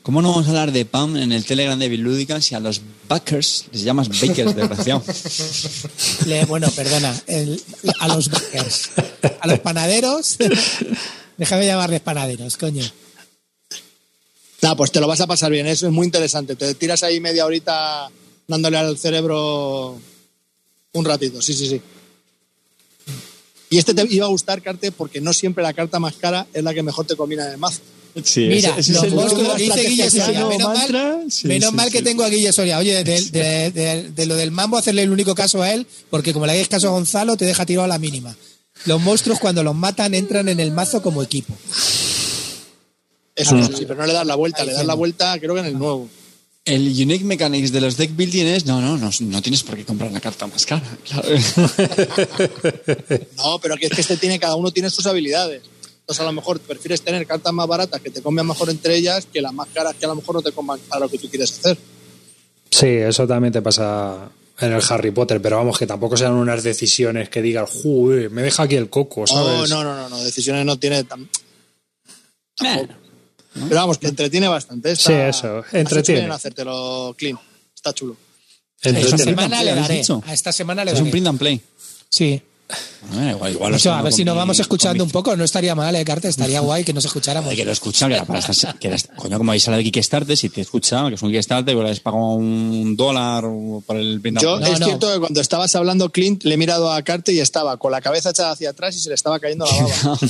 ¿Cómo 0.04 0.22
no 0.22 0.30
vamos 0.30 0.46
a 0.46 0.50
hablar 0.50 0.72
de 0.72 0.86
PAM 0.86 1.18
en 1.18 1.32
el 1.32 1.44
Telegram 1.46 1.80
de 1.80 1.90
Bilúdica 1.90 2.40
si 2.42 2.54
a 2.54 2.60
los 2.60 2.80
backers 3.10 3.66
les 3.72 3.82
llamas 3.82 4.10
bakers, 4.10 4.56
desgraciado? 4.56 5.04
Le- 6.28 6.46
bueno, 6.46 6.70
perdona. 6.70 7.20
el- 7.26 7.60
a 8.02 8.08
los 8.10 8.30
Bakers. 8.30 8.90
A 9.40 9.48
los 9.48 9.58
panaderos. 9.62 10.38
Déjame 11.40 11.66
llamarles 11.66 12.02
panaderos, 12.02 12.56
coño. 12.58 12.84
Nada, 14.64 14.76
pues 14.76 14.92
te 14.92 15.00
lo 15.00 15.08
vas 15.08 15.20
a 15.22 15.28
pasar 15.28 15.52
bien, 15.52 15.68
eso 15.68 15.86
es 15.88 15.92
muy 15.94 16.06
interesante. 16.06 16.56
Te 16.56 16.74
tiras 16.74 17.04
ahí 17.04 17.20
media 17.20 17.46
horita 17.46 18.10
dándole 18.48 18.78
al 18.78 18.98
cerebro 18.98 20.00
un 20.94 21.06
ratito, 21.06 21.42
sí, 21.42 21.54
sí, 21.54 21.68
sí. 21.68 21.82
Y 23.70 23.78
este 23.78 23.94
te 23.94 24.06
iba 24.10 24.26
a 24.26 24.30
gustar, 24.30 24.62
Carte, 24.62 24.92
porque 24.92 25.20
no 25.20 25.34
siempre 25.34 25.64
la 25.64 25.74
carta 25.74 26.00
más 26.00 26.14
cara 26.16 26.48
es 26.54 26.64
la 26.64 26.74
que 26.74 26.82
mejor 26.84 27.06
te 27.06 27.16
combina 27.16 27.46
en 27.46 27.52
el 27.52 27.58
mazo. 27.58 27.82
Sí, 28.24 28.42
Mira, 28.48 28.70
ese- 28.78 28.92
ese 28.94 29.10
los 29.10 29.34
es 29.34 29.58
dice 29.58 29.84
Guille 29.90 30.10
Soria. 30.12 30.46
Menos, 30.46 30.68
mantra. 30.78 31.18
mal, 31.18 31.32
Sí, 31.32 31.48
menos 31.48 31.72
sí, 31.72 31.76
mal 31.76 31.88
sí. 31.88 31.92
que 31.94 32.02
tengo 32.04 32.24
a 32.24 32.30
Guille 32.30 32.54
Soria. 32.54 32.78
Oye, 32.78 33.04
de, 33.04 33.22
de- 33.22 33.72
de- 33.72 34.12
de 34.12 34.26
lo 34.28 34.36
del 34.36 34.52
mambo, 34.52 34.78
hacerle 34.78 35.02
el 35.02 35.10
único 35.10 35.34
caso 35.34 35.64
a 35.64 35.74
él, 35.74 35.88
porque 36.12 36.32
como 36.32 36.46
le 36.46 36.52
hagáis 36.52 36.68
caso 36.70 36.88
a 36.88 36.92
Gonzalo, 36.92 37.36
te 37.36 37.46
deja 37.46 37.66
tirado 37.66 37.86
a 37.86 37.88
la 37.88 37.98
mínima. 37.98 38.36
Los 38.86 39.02
monstruos, 39.02 39.40
cuando 39.40 39.64
los 39.64 39.74
matan, 39.76 40.14
entran 40.14 40.48
en 40.48 40.60
el 40.60 40.72
mazo 40.72 41.02
como 41.02 41.24
equipo. 41.24 41.54
Eso 43.36 43.56
Ah. 43.56 43.64
sí, 43.66 43.74
sí, 43.80 43.86
pero 43.88 44.02
no 44.02 44.06
le 44.08 44.14
das 44.14 44.28
la 44.28 44.36
vuelta, 44.36 44.64
le 44.64 44.74
das 44.74 44.86
la 44.86 44.94
vuelta 44.94 45.40
creo 45.40 45.54
que 45.56 45.62
en 45.62 45.66
el 45.68 45.80
nuevo. 45.80 46.08
El 46.66 46.88
unique 46.88 47.26
mechanics 47.26 47.74
de 47.74 47.82
los 47.82 47.98
deck 47.98 48.16
building 48.16 48.46
es 48.46 48.66
no, 48.66 48.80
no, 48.80 48.98
no, 48.98 49.10
no 49.20 49.42
tienes 49.42 49.64
por 49.64 49.76
qué 49.76 49.84
comprar 49.84 50.12
la 50.12 50.22
carta 50.22 50.48
más 50.48 50.66
cara. 50.66 50.84
Claro. 51.04 51.28
No, 53.38 53.60
pero 53.60 53.76
que 53.76 53.88
es 53.88 53.92
que 53.92 54.02
este 54.02 54.18
tiene, 54.18 54.40
cada 54.40 54.56
uno 54.56 54.72
tiene 54.72 54.90
sus 54.90 55.06
habilidades. 55.06 55.62
Entonces 56.00 56.22
a 56.22 56.26
lo 56.26 56.34
mejor 56.34 56.60
prefieres 56.60 57.02
tener 57.02 57.26
cartas 57.26 57.54
más 57.54 57.68
baratas 57.68 58.02
que 58.02 58.10
te 58.10 58.22
combien 58.22 58.46
mejor 58.48 58.70
entre 58.70 58.96
ellas 58.96 59.28
que 59.32 59.42
las 59.42 59.54
más 59.54 59.68
caras 59.74 59.96
que 59.96 60.06
a 60.06 60.10
lo 60.10 60.16
mejor 60.16 60.36
no 60.36 60.42
te 60.42 60.52
comban 60.52 60.80
para 60.88 61.02
lo 61.02 61.10
que 61.10 61.18
tú 61.18 61.30
quieres 61.30 61.52
hacer. 61.52 61.78
Sí, 62.70 62.88
eso 62.88 63.28
también 63.28 63.54
te 63.54 63.62
pasa 63.62 64.30
en 64.60 64.74
el 64.74 64.82
Harry 64.90 65.12
Potter, 65.12 65.42
pero 65.42 65.58
vamos, 65.58 65.78
que 65.78 65.88
tampoco 65.88 66.18
sean 66.18 66.34
unas 66.34 66.64
decisiones 66.64 67.30
que 67.30 67.42
digas, 67.42 67.70
"Joder, 67.84 68.30
me 68.32 68.42
deja 68.42 68.64
aquí 68.64 68.76
el 68.76 68.90
coco, 68.90 69.26
¿sabes? 69.28 69.70
No, 69.70 69.84
no, 69.84 69.86
no, 69.96 69.96
no, 69.96 70.10
no, 70.10 70.24
decisiones 70.24 70.66
no 70.66 70.78
tiene 70.78 71.04
tan... 71.04 71.30
Tampoco. 72.56 72.94
Pero 73.54 73.76
vamos, 73.76 73.98
que 73.98 74.08
entretiene 74.08 74.48
bastante. 74.48 74.92
Está, 74.92 75.10
Sí, 75.10 75.14
eso, 75.14 75.64
entretiene. 75.72 76.22
bien 76.22 76.26
en 76.30 76.32
hacértelo 76.36 77.16
clean. 77.18 77.40
Está 77.76 77.94
chulo. 77.94 78.18
Entretiene. 78.82 79.16
Esta 79.16 79.24
semana 79.24 79.64
le 79.64 79.72
¿habéis 79.72 80.08
daré. 80.08 80.22
A 80.28 80.34
esta 80.34 80.52
semana 80.52 80.84
le 80.84 80.92
es 80.92 80.98
daré. 80.98 81.06
un 81.06 81.12
print 81.12 81.28
and 81.28 81.40
play. 81.40 81.62
Sí. 82.10 82.42
Bueno, 83.12 83.32
igual, 83.32 83.52
igual 83.54 83.74
a 83.74 84.02
ver 84.02 84.14
si 84.14 84.24
nos 84.24 84.36
vamos 84.36 84.60
escuchando 84.60 85.04
un 85.04 85.10
poco. 85.12 85.36
No 85.36 85.44
estaría 85.44 85.76
mal, 85.76 85.96
¿eh, 85.96 86.04
Carte? 86.06 86.28
Estaría 86.30 86.60
guay 86.62 86.84
que 86.84 86.94
nos 86.94 87.06
escucháramos. 87.06 87.50
mi- 87.52 87.56
Que 87.56 87.66
lo 87.66 87.72
escucha, 87.72 88.08
que 88.08 88.16
era 88.16 88.26
para 88.26 88.40
estar, 88.40 88.78
que 88.80 88.88
era- 88.88 88.98
coño, 89.16 89.38
como 89.38 89.52
habéis 89.52 89.68
hablado 89.68 89.84
de 89.84 89.92
Kickstarter, 89.92 90.36
si 90.38 90.50
te 90.50 90.62
escucha, 90.62 91.08
que 91.10 91.16
es 91.16 91.22
un 91.22 91.32
Kickstarter, 91.32 91.76
les 91.76 92.00
pago 92.00 92.36
un 92.36 92.96
dólar 92.96 93.44
por 93.86 93.98
el 93.98 94.22
Yo. 94.42 94.60
No, 94.60 94.66
es 94.66 94.80
no. 94.80 94.86
cierto 94.88 95.14
que 95.14 95.20
cuando 95.20 95.42
estabas 95.42 95.76
hablando, 95.76 96.10
Clint, 96.12 96.44
le 96.44 96.56
he 96.56 96.58
mirado 96.58 96.92
a 96.92 97.02
Carte 97.04 97.34
y 97.34 97.40
estaba 97.40 97.78
con 97.78 97.92
la 97.92 98.02
cabeza 98.02 98.30
echada 98.32 98.52
hacia 98.52 98.70
atrás 98.72 98.96
y 98.96 99.00
se 99.00 99.10
le 99.10 99.16
estaba 99.16 99.40
cayendo 99.40 99.66
la 99.66 99.72
baba. 99.72 100.20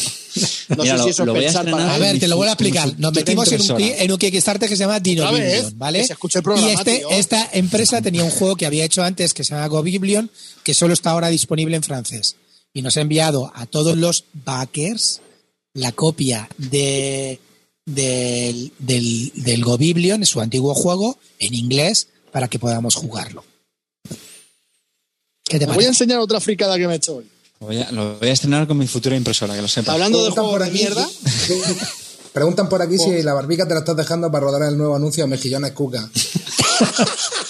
No 0.69 0.81
Mira, 0.83 0.93
sé 0.93 0.97
lo- 0.97 1.03
si 1.03 1.09
eso 1.11 1.25
lo 1.25 1.33
voy 1.33 1.41
a 1.43 1.45
pensar 1.47 1.65
estrenar 1.67 1.87
para 1.87 1.95
A 1.95 1.99
ver, 1.99 2.19
te 2.19 2.27
lo 2.27 2.37
vuelvo 2.37 2.49
a 2.49 2.53
explicar. 2.53 2.91
Nos 2.97 3.13
metimos 3.13 3.51
en 3.51 3.61
un, 3.61 3.81
en 3.81 4.11
un 4.11 4.17
Kickstarter 4.17 4.67
que 4.67 4.75
se 4.75 4.83
llama 4.83 4.99
Dino 4.99 5.23
Otra 5.23 5.37
vez, 5.37 5.53
Biblion, 5.55 5.77
¿vale? 5.77 6.07
se 6.07 6.13
el 6.13 6.43
programa, 6.43 6.67
y 6.67 6.73
este, 6.73 6.97
tío. 6.99 7.09
esta 7.11 7.49
empresa 7.53 8.01
tenía 8.01 8.23
un 8.23 8.31
juego 8.31 8.55
que 8.55 8.65
había 8.65 8.83
hecho 8.83 9.03
antes 9.03 9.33
que 9.35 9.43
se 9.43 9.53
llama 9.53 9.67
Gobiblion, 9.67 10.31
que 10.63 10.73
solo 10.73 10.93
está 10.95 11.11
ahora 11.11 11.27
disponible 11.27 11.75
en 11.75 11.83
francés. 11.83 12.37
Y 12.73 12.81
nos 12.81 12.97
ha 12.97 13.01
enviado 13.01 13.51
a 13.55 13.65
todos 13.65 13.95
los 13.97 14.25
backers 14.33 15.21
la 15.73 15.91
copia 15.91 16.49
de, 16.57 17.39
del, 17.85 18.71
del, 18.79 19.31
del 19.35 19.63
Gobiblion, 19.63 20.25
su 20.25 20.41
antiguo 20.41 20.73
juego, 20.73 21.19
en 21.39 21.53
inglés, 21.53 22.07
para 22.31 22.47
que 22.47 22.59
podamos 22.59 22.95
jugarlo. 22.95 23.43
¿Qué 25.43 25.59
te 25.59 25.65
voy 25.65 25.85
a 25.85 25.89
enseñar 25.89 26.19
otra 26.19 26.39
fricada 26.39 26.77
que 26.77 26.87
me 26.87 26.93
he 26.93 26.97
hecho 26.97 27.17
hoy. 27.17 27.29
Lo 27.59 27.67
voy, 27.67 27.77
a, 27.77 27.91
lo 27.91 28.17
voy 28.17 28.29
a 28.29 28.33
estrenar 28.33 28.67
con 28.67 28.77
mi 28.77 28.87
futura 28.87 29.15
impresora, 29.15 29.55
que 29.55 29.61
lo 29.61 29.67
sepa. 29.67 29.93
Hablando 29.93 30.23
de 30.25 30.31
juegos 30.31 30.59
de 30.59 30.71
mierda, 30.71 31.07
Preguntan 32.33 32.67
por 32.67 32.81
aquí 32.81 32.97
si 32.97 33.21
la 33.21 33.33
barbica 33.33 33.67
te 33.67 33.75
la 33.75 33.81
estás 33.81 33.95
dejando 33.95 34.31
para 34.31 34.45
rodar 34.45 34.67
el 34.67 34.75
nuevo 34.75 34.95
anuncio 34.95 35.23
de 35.23 35.29
Mejillones 35.29 35.71
Cuca. 35.73 36.09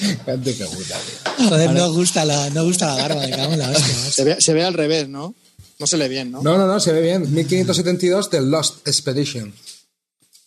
Gente 0.00 0.54
que 0.56 0.64
puta, 0.64 0.98
tío. 1.36 1.48
Joder, 1.48 1.70
no 1.72 1.92
gusta 1.92 2.24
la, 2.24 2.50
no 2.50 2.64
gusta 2.64 2.86
la 2.86 3.02
barba, 3.02 3.20
me 3.22 3.30
cago 3.30 3.52
en 3.52 3.58
la 3.58 3.70
hostia. 3.70 3.94
Se 4.10 4.24
ve, 4.24 4.40
se 4.40 4.52
ve 4.54 4.64
al 4.64 4.74
revés, 4.74 5.08
¿no? 5.08 5.34
No 5.78 5.86
se 5.86 5.96
lee 5.96 6.08
bien, 6.08 6.30
¿no? 6.30 6.42
No, 6.42 6.58
no, 6.58 6.66
no, 6.66 6.78
se 6.80 6.92
ve 6.92 7.00
bien. 7.00 7.22
1572 7.32 8.30
del 8.30 8.50
Lost 8.50 8.86
Expedition. 8.86 9.52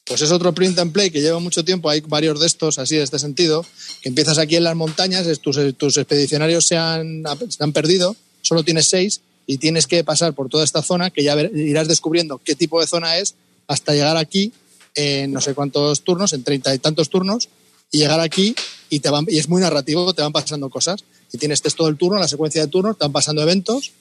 Pues 0.06 0.22
es 0.22 0.32
otro 0.32 0.54
print 0.54 0.78
and 0.80 0.92
play 0.92 1.10
que 1.12 1.22
lleva 1.22 1.40
mucho 1.40 1.64
tiempo. 1.64 1.90
Hay 1.90 2.02
varios 2.02 2.40
de 2.40 2.46
estos 2.46 2.78
así 2.78 2.98
de 2.98 3.04
este 3.04 3.18
sentido. 3.20 3.66
Que 4.02 4.10
empiezas 4.10 4.38
aquí 4.38 4.58
en 4.58 4.64
las 4.66 4.76
montañas, 4.76 5.26
tus, 5.40 5.58
tus 5.78 5.98
expedicionarios 5.98 6.68
se 6.68 6.78
han, 6.78 7.24
se 7.50 7.64
han 7.64 7.72
perdido, 7.74 8.16
solo 8.42 8.64
tienes 8.64 8.88
seis 8.90 9.22
y 9.48 9.58
tienes 9.58 9.88
que 9.88 10.04
pasar 10.04 10.34
por 10.34 10.50
toda 10.50 10.64
esta 10.66 10.82
zona 10.84 11.10
que 11.10 11.24
ya 11.24 11.36
ver- 11.36 11.52
irás 11.56 11.88
descubriendo 11.88 12.40
qué 12.44 12.54
tipo 12.56 12.80
de 12.82 12.88
zona 12.88 13.18
es 13.18 13.36
hasta 13.68 13.94
llegar 13.94 14.18
aquí 14.18 14.52
en 14.96 15.32
no 15.32 15.42
sé 15.42 15.54
cuántos 15.56 16.02
turnos, 16.02 16.34
en 16.34 16.44
treinta 16.44 16.76
y 16.76 16.80
tantos 16.80 17.10
turnos, 17.10 17.50
y 17.94 18.00
llegar 18.00 18.20
aquí 18.20 18.56
y, 18.90 19.00
te 19.00 19.10
van, 19.10 19.26
y 19.30 19.38
es 19.38 19.48
muy 19.48 19.62
narrativo, 19.62 20.14
te 20.14 20.24
van 20.24 20.34
pasando 20.34 20.70
cosas. 20.70 21.06
Y 21.32 21.38
tienes 21.38 21.62
todo 21.62 21.88
el 21.88 21.96
turno, 21.96 22.20
la 22.20 22.28
secuencia 22.28 22.62
de 22.62 22.68
turnos, 22.68 22.98
te 22.98 23.06
van 23.06 23.12
pasando 23.12 23.42
eventos. 23.44 23.92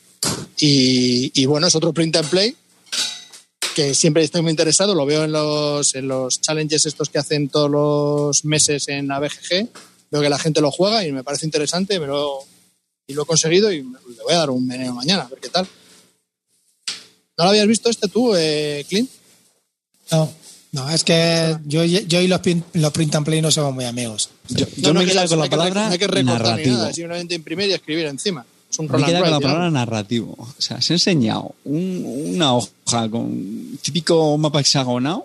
Y, 0.58 1.46
bueno, 1.46 1.66
es 1.66 1.74
otro 1.74 1.92
print 1.92 2.16
and 2.16 2.28
play 2.28 2.56
que 3.74 3.94
siempre 3.94 4.22
estoy 4.22 4.42
muy 4.42 4.50
interesado, 4.50 4.94
lo 4.94 5.06
veo 5.06 5.24
en 5.24 5.32
los, 5.32 5.94
en 5.94 6.06
los 6.06 6.42
challenges 6.42 6.84
estos 6.84 7.08
que 7.08 7.18
hacen 7.18 7.48
todos 7.48 7.70
los 7.70 8.44
meses 8.44 8.86
en 8.88 9.08
la 9.08 9.18
BGG, 9.18 9.66
veo 10.10 10.20
que 10.20 10.28
la 10.28 10.38
gente 10.38 10.60
lo 10.60 10.70
juega 10.70 11.06
y 11.06 11.12
me 11.12 11.24
parece 11.24 11.46
interesante, 11.46 11.98
me 11.98 12.04
y 12.04 13.14
lo 13.14 13.22
he 13.22 13.26
conseguido 13.26 13.72
y 13.72 13.78
le 13.78 14.22
voy 14.24 14.34
a 14.34 14.38
dar 14.38 14.50
un 14.50 14.66
meneo 14.66 14.92
mañana, 14.92 15.22
a 15.22 15.28
ver 15.28 15.40
qué 15.40 15.48
tal. 15.48 15.66
¿No 17.38 17.44
lo 17.44 17.50
habías 17.50 17.66
visto 17.66 17.88
este 17.88 18.08
tú, 18.08 18.34
eh, 18.36 18.84
Clint? 18.86 19.10
No, 20.10 20.30
no, 20.72 20.88
es 20.90 21.04
que 21.04 21.56
yo, 21.66 21.84
yo 21.84 22.20
y 22.20 22.28
los, 22.28 22.40
pin- 22.40 22.64
los 22.72 22.92
print 22.92 23.14
and 23.14 23.24
play 23.26 23.40
no 23.42 23.50
somos 23.50 23.74
muy 23.74 23.84
amigos. 23.84 24.30
Yo, 24.48 24.66
yo 24.76 24.88
No, 24.88 24.94
no, 24.94 25.00
me 25.00 25.06
que 25.06 25.12
quedo 25.12 25.22
no- 25.22 25.28
con 25.28 25.38
no 25.38 25.44
la 25.44 25.44
hay 25.44 25.50
que 25.50 25.56
re- 25.56 25.58
palabra 25.58 25.86
no 25.86 25.92
hay 25.92 25.98
que 25.98 26.08
narrativo. 26.24 26.76
nada, 26.76 26.92
simplemente 26.92 27.34
imprimir 27.34 27.68
y 27.70 27.72
escribir 27.74 28.06
encima. 28.06 28.44
Es 28.70 28.78
un 28.78 28.86
Me 28.86 29.04
queda 29.04 29.20
con 29.20 29.30
la 29.30 29.40
palabra 29.40 29.70
narrativo. 29.70 30.34
O 30.38 30.54
sea, 30.62 30.80
se 30.80 30.94
ha 30.94 30.96
enseñado 30.96 31.54
un- 31.64 32.32
una 32.34 32.54
hoja 32.56 33.08
con 33.10 33.78
típico 33.82 34.36
mapa 34.38 34.60
hexagonal, 34.60 35.22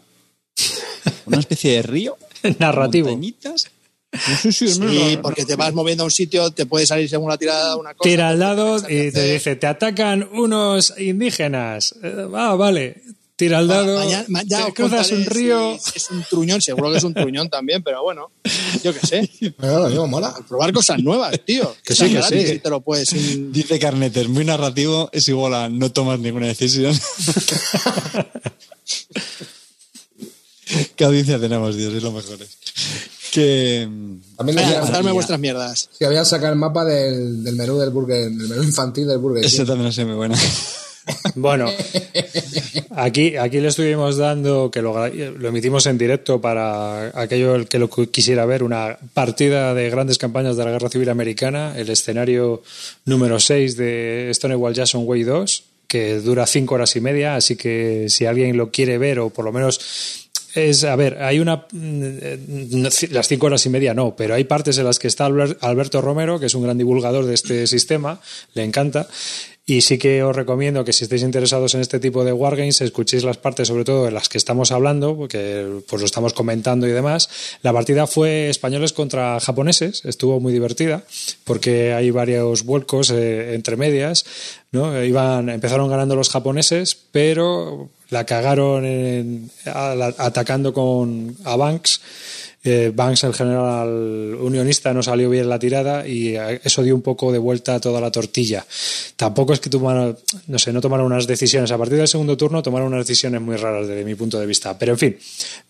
una 1.26 1.40
especie 1.40 1.74
de 1.74 1.82
río, 1.82 2.18
Narrativo. 2.60 3.08
montañitas. 3.10 3.68
No 4.12 4.38
sé 4.38 4.52
si 4.52 4.68
Sí, 4.70 5.20
porque 5.22 5.46
te 5.46 5.56
vas 5.56 5.74
moviendo 5.74 6.04
a 6.04 6.06
un 6.06 6.12
sitio, 6.12 6.50
te 6.52 6.66
puede 6.66 6.86
salir 6.86 7.10
según 7.10 7.30
la 7.30 7.38
tirada 7.38 7.76
una 7.76 7.94
cosa. 7.94 8.10
Tira 8.10 8.30
al 8.30 8.40
lado 8.40 8.78
y 8.90 9.12
te 9.12 9.34
dice, 9.34 9.56
te 9.58 9.68
atacan 9.68 10.28
unos 10.34 10.94
indígenas. 10.98 11.94
Eh, 12.04 12.28
Ah, 12.34 12.56
vale. 12.56 13.02
Tira 13.38 13.60
al 13.60 13.68
dado, 13.68 14.00
Mañana- 14.00 14.26
ma- 14.30 14.42
ya 14.44 14.66
te 14.66 14.74
cruzas 14.74 15.12
un 15.12 15.24
río. 15.26 15.78
si 15.80 15.92
es 15.96 16.10
un 16.10 16.24
truñón, 16.28 16.60
seguro 16.60 16.92
que 16.92 16.98
es 16.98 17.04
un 17.04 17.14
truñón 17.14 17.50
también, 17.50 17.84
pero 17.84 18.02
bueno, 18.02 18.32
yo 18.84 18.92
qué 18.94 19.06
sé. 19.06 19.30
Pero 19.60 19.80
lo 19.84 19.90
mismo 19.90 20.08
mola. 20.08 20.34
Probar 20.50 20.74
cosas 20.74 20.98
nuevas, 21.04 21.40
tío. 21.46 21.76
Que 21.86 21.94
sí, 21.94 22.06
que 22.08 22.14
gratis 22.16 22.42
sí. 22.42 22.48
Si 22.54 22.60
te 22.60 22.70
lo 22.72 22.82
puedes. 22.82 23.10
sin- 23.10 23.52
Dice 23.54 23.78
Carnetes, 23.78 24.28
muy 24.28 24.44
narrativo, 24.44 25.10
es 25.14 25.28
igual 25.28 25.54
a 25.54 25.70
no 25.70 25.92
tomas 25.92 26.20
ninguna 26.20 26.48
decisión. 26.48 27.00
¿Qué 30.96 31.06
audiencia 31.06 31.40
tenemos, 31.40 31.76
Dios? 31.78 31.94
Es 31.94 32.04
lo 32.04 32.12
mejor. 32.12 32.40
Que. 33.32 33.88
También 34.36 34.58
ya. 34.58 35.14
vuestras 35.14 35.40
mierdas. 35.40 35.90
que 36.00 36.06
habían 36.06 36.26
sacado 36.26 36.52
el 36.54 36.60
mapa 36.60 36.84
del, 36.86 37.44
del 37.44 37.56
menú 37.56 37.78
del 37.78 37.92
burger, 37.92 38.32
del 38.32 38.48
menú 38.50 38.64
infantil 38.64 39.08
del 39.08 39.20
burger. 39.20 39.46
Eso 39.46 39.58
King. 39.58 39.66
también 39.68 39.90
es 39.90 39.98
muy 40.06 40.16
buena. 40.16 40.36
Bueno, 41.36 41.70
aquí, 42.92 43.38
aquí 43.38 43.60
le 43.60 43.68
estuvimos 43.70 44.18
dando, 44.18 44.72
que 44.72 44.82
lo, 44.82 45.06
emitimos 45.06 45.86
en 45.86 45.98
directo 45.98 46.42
para 46.42 47.12
aquello 47.20 47.56
el 47.56 47.68
que 47.68 47.80
lo 47.80 47.90
quisiera 47.90 48.46
ver, 48.46 48.64
una 48.64 48.98
partida 49.14 49.74
de 49.74 49.90
grandes 49.90 50.18
campañas 50.18 50.58
de 50.58 50.66
la 50.66 50.72
Guerra 50.72 50.90
Civil 50.90 51.10
Americana, 51.10 51.74
el 51.78 51.90
escenario 51.90 52.64
número 53.06 53.40
6 53.40 53.78
de 53.78 54.32
Stonewall 54.34 54.74
Jackson 54.74 55.04
Way 55.06 55.24
2, 55.24 55.64
que 55.88 56.16
dura 56.20 56.46
cinco 56.46 56.76
horas 56.76 56.96
y 56.96 57.02
media, 57.02 57.36
así 57.36 57.56
que 57.56 58.08
si 58.10 58.26
alguien 58.26 58.58
lo 58.58 58.72
quiere 58.72 58.98
ver 58.98 59.20
o 59.20 59.30
por 59.30 59.46
lo 59.46 59.52
menos 59.52 59.80
es, 60.56 60.84
a 60.86 60.96
ver, 60.96 61.22
hay 61.22 61.40
una. 61.40 61.68
mm, 61.72 62.02
eh, 62.22 62.80
Las 63.12 63.28
cinco 63.28 63.46
horas 63.46 63.64
y 63.66 63.70
media 63.70 63.94
no, 63.94 64.16
pero 64.16 64.34
hay 64.34 64.44
partes 64.46 64.78
en 64.80 64.86
las 64.86 64.98
que 64.98 65.08
está 65.08 65.26
Albert- 65.28 65.58
Alberto 65.62 66.02
Romero, 66.02 66.40
que 66.40 66.48
es 66.48 66.56
un 66.56 66.64
gran 66.64 66.78
divulgador 66.78 67.26
de 67.26 67.36
este 67.36 67.68
sistema, 67.68 68.20
le 68.56 68.64
encanta. 68.64 69.08
Y 69.70 69.82
sí 69.82 69.98
que 69.98 70.24
os 70.24 70.34
recomiendo 70.34 70.86
que 70.86 70.94
si 70.94 71.04
estáis 71.04 71.24
interesados 71.24 71.76
en 71.76 71.82
este 71.82 72.00
tipo 72.00 72.24
de 72.24 72.32
wargames, 72.32 72.80
escuchéis 72.80 73.26
las 73.26 73.36
partes, 73.36 73.68
sobre 73.68 73.84
todo 73.84 74.08
en 74.08 74.14
las 74.14 74.30
que 74.30 74.38
estamos 74.38 74.72
hablando, 74.72 75.18
porque 75.18 75.82
pues 75.90 76.00
lo 76.02 76.06
estamos 76.06 76.32
comentando 76.32 76.88
y 76.88 76.92
demás. 76.92 77.28
La 77.64 77.74
partida 77.74 78.08
fue 78.08 78.50
españoles 78.50 78.94
contra 78.94 79.42
japoneses, 79.42 80.06
estuvo 80.06 80.40
muy 80.40 80.54
divertida, 80.54 81.04
porque 81.44 81.92
hay 81.92 82.12
varios 82.12 82.64
vuelcos 82.64 83.10
eh, 83.12 83.56
entre 83.56 83.76
medias, 83.76 84.24
¿no? 84.72 85.04
Iban, 85.04 85.50
empezaron 85.50 85.90
ganando 85.90 86.16
los 86.16 86.30
japoneses, 86.30 86.96
pero 87.12 87.90
la 88.10 88.26
cagaron 88.26 88.86
en- 88.86 89.52
a- 89.66 89.96
la- 89.96 90.16
atacando 90.18 90.72
con 90.72 91.36
a 91.44 91.58
Banks. 91.58 92.00
Eh, 92.70 92.92
Banks, 92.94 93.24
el 93.24 93.34
general 93.34 94.36
unionista, 94.42 94.94
no 94.94 95.02
salió 95.02 95.30
bien 95.30 95.48
la 95.48 95.58
tirada 95.58 96.06
y 96.06 96.36
eh, 96.36 96.60
eso 96.62 96.84
dio 96.84 96.96
un 96.96 97.02
poco 97.02 97.32
de 97.32 97.38
vuelta 97.38 97.76
a 97.76 97.80
toda 97.80 98.02
la 98.02 98.12
tortilla. 98.12 98.66
Tampoco 99.16 99.54
es 99.54 99.62
que 99.62 99.70
tomaron, 99.70 100.18
no 100.48 100.60
sé, 100.60 100.74
no 100.74 100.82
tomaron 100.82 101.06
unas 101.06 101.28
decisiones. 101.28 101.72
A 101.72 101.78
partir 101.78 101.98
del 101.98 102.10
segundo 102.10 102.36
turno 102.36 102.62
tomaron 102.62 102.90
unas 102.90 103.08
decisiones 103.08 103.40
muy 103.40 103.56
raras 103.56 103.88
desde 103.88 104.04
mi 104.04 104.16
punto 104.16 104.38
de 104.38 104.46
vista. 104.46 104.78
Pero 104.78 104.92
en 104.92 104.98
fin, 104.98 105.18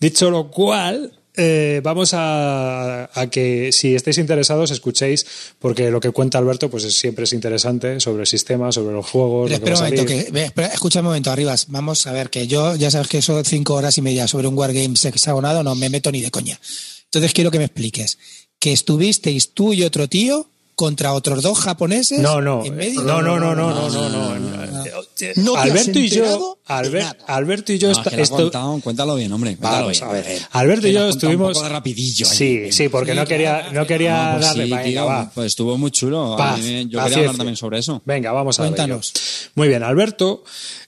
dicho 0.00 0.28
lo 0.28 0.50
cual, 0.50 1.12
eh, 1.38 1.80
vamos 1.82 2.12
a, 2.14 3.08
a 3.14 3.26
que 3.30 3.70
si 3.72 3.94
estáis 3.94 4.18
interesados 4.18 4.70
escuchéis, 4.70 5.24
porque 5.58 5.90
lo 5.90 6.00
que 6.00 6.10
cuenta 6.10 6.36
Alberto 6.38 6.68
pues 6.68 6.84
es- 6.84 6.98
siempre 6.98 7.24
es 7.24 7.32
interesante 7.32 8.00
sobre 8.00 8.22
el 8.22 8.26
sistema, 8.26 8.70
sobre 8.72 8.92
los 8.92 9.06
juegos. 9.06 9.50
Pero 9.50 9.58
lo 9.60 9.64
que 9.64 9.70
espera 9.70 9.74
va 9.80 9.80
un 9.88 9.94
momento, 10.06 10.06
que, 10.26 10.30
ve, 10.32 10.44
espera, 10.46 10.66
escucha 10.68 10.98
un 11.00 11.06
momento, 11.06 11.30
Arribas. 11.30 11.66
Vamos 11.68 12.06
a 12.06 12.12
ver, 12.12 12.28
que 12.28 12.46
yo 12.46 12.74
ya 12.76 12.90
sabes 12.90 13.08
que 13.08 13.18
eso 13.18 13.36
de 13.36 13.44
cinco 13.44 13.74
horas 13.74 13.96
y 13.96 14.02
media 14.02 14.28
sobre 14.28 14.48
un 14.48 14.58
Wargames 14.58 15.04
hexagonado 15.04 15.62
no 15.62 15.74
me 15.74 15.88
meto 15.88 16.12
ni 16.12 16.20
de 16.20 16.30
coña. 16.30 16.58
Entonces 17.04 17.32
quiero 17.32 17.50
que 17.50 17.58
me 17.58 17.64
expliques. 17.64 18.18
Que 18.58 18.72
estuvisteis 18.72 19.54
tú 19.54 19.72
y 19.72 19.84
otro 19.84 20.08
tío 20.08 20.46
contra 20.74 21.12
otros 21.12 21.42
dos 21.42 21.58
japoneses. 21.58 22.18
No, 22.20 22.40
no, 22.40 22.64
en 22.64 22.76
medio? 22.76 23.02
no, 23.02 23.22
no, 23.22 23.38
no, 23.38 23.54
no, 23.54 23.70
no, 23.72 23.88
no, 23.88 24.08
no, 24.08 24.38
no. 24.38 24.66
No 24.66 24.77
te 25.04 25.30
has 25.30 25.38
Alberto 25.38 25.98
y 25.98 26.08
yo, 26.08 26.58
Albert-. 26.66 27.20
Alberto 27.26 27.72
y 27.72 27.78
yo, 27.78 27.92
No, 27.92 28.02
que 28.02 28.22
contado, 28.28 28.80
cuéntalo 28.82 29.14
bien, 29.14 29.32
hombre. 29.32 29.56
Cuéntalo 29.56 29.86
Vamos 29.86 29.98
bien. 30.00 30.10
a 30.10 30.12
ver. 30.12 30.42
Alberto 30.52 30.88
y 30.88 30.92
yo 30.92 31.08
estuvimos. 31.08 31.48
Un 31.48 31.52
poco 31.54 31.64
de 31.64 31.70
rapidillo. 31.70 32.26
ahí. 32.28 32.36
Sí, 32.36 32.72
sí, 32.72 32.88
porque 32.88 33.14
no 33.14 33.24
quería, 33.26 33.70
no 33.72 33.86
quería 33.86 34.24
No, 34.26 34.32
pues 34.34 34.46
darle. 34.46 34.64
sí, 34.64 34.70
venga, 34.70 34.82
tío, 34.84 35.06
va. 35.06 35.30
pues 35.34 35.46
estuvo 35.48 35.76
muy 35.78 35.90
chulo. 35.90 36.34
Paz, 36.36 36.58
yo 36.60 37.02
quería 37.02 37.02
hablar 37.18 37.36
también 37.36 37.56
sobre 37.56 37.78
eso. 37.78 38.02
Venga, 38.04 38.32
vamos 38.32 38.58
a 38.58 38.62
ver. 38.62 38.70
Cuéntanos. 38.72 39.12
Muy 39.54 39.68
bien, 39.68 39.82
Alberto 39.82 40.44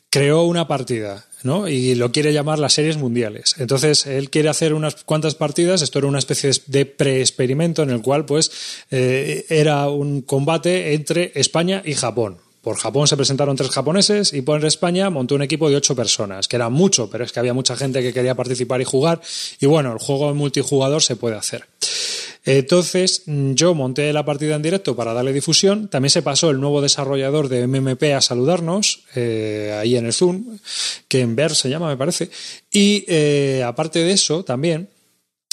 creó 0.08 0.42
una 0.44 0.66
partida. 0.68 1.24
¿no? 1.42 1.68
Y 1.68 1.94
lo 1.94 2.12
quiere 2.12 2.34
llamar 2.34 2.58
las 2.58 2.74
series 2.74 2.98
mundiales. 2.98 3.54
Entonces, 3.56 4.04
él 4.04 4.28
quiere 4.28 4.50
hacer 4.50 4.74
unas 4.74 4.96
cuantas 5.04 5.34
partidas. 5.36 5.80
Esto 5.80 5.98
era 6.00 6.08
una 6.08 6.18
especie 6.18 6.50
de 6.66 6.84
pre-experimento 6.84 7.82
en 7.82 7.88
el 7.88 8.02
cual, 8.02 8.26
pues, 8.26 8.50
eh, 8.90 9.46
era 9.48 9.88
un 9.88 10.20
combate 10.20 10.92
entre 10.92 11.32
España 11.34 11.80
y 11.82 11.94
Japón. 11.94 12.36
Por 12.62 12.76
Japón 12.76 13.06
se 13.06 13.16
presentaron 13.16 13.56
tres 13.56 13.70
japoneses 13.70 14.32
y 14.34 14.42
por 14.42 14.62
España 14.64 15.08
montó 15.08 15.34
un 15.34 15.42
equipo 15.42 15.70
de 15.70 15.76
ocho 15.76 15.96
personas, 15.96 16.46
que 16.46 16.56
era 16.56 16.68
mucho, 16.68 17.08
pero 17.08 17.24
es 17.24 17.32
que 17.32 17.40
había 17.40 17.54
mucha 17.54 17.76
gente 17.76 18.02
que 18.02 18.12
quería 18.12 18.34
participar 18.34 18.80
y 18.80 18.84
jugar. 18.84 19.20
Y 19.60 19.66
bueno, 19.66 19.92
el 19.92 19.98
juego 19.98 20.34
multijugador 20.34 21.02
se 21.02 21.16
puede 21.16 21.36
hacer. 21.36 21.66
Entonces, 22.44 23.22
yo 23.26 23.74
monté 23.74 24.12
la 24.12 24.24
partida 24.24 24.56
en 24.56 24.62
directo 24.62 24.96
para 24.96 25.12
darle 25.12 25.32
difusión. 25.32 25.88
También 25.88 26.10
se 26.10 26.22
pasó 26.22 26.50
el 26.50 26.60
nuevo 26.60 26.80
desarrollador 26.80 27.48
de 27.48 27.66
MMP 27.66 28.14
a 28.14 28.20
saludarnos, 28.20 29.04
eh, 29.14 29.76
ahí 29.78 29.96
en 29.96 30.06
el 30.06 30.12
Zoom, 30.12 30.58
que 31.06 31.20
en 31.20 31.36
Ver 31.36 31.54
se 31.54 31.68
llama, 31.68 31.88
me 31.88 31.96
parece. 31.96 32.30
Y 32.70 33.04
eh, 33.08 33.62
aparte 33.66 34.02
de 34.02 34.12
eso, 34.12 34.42
también. 34.42 34.88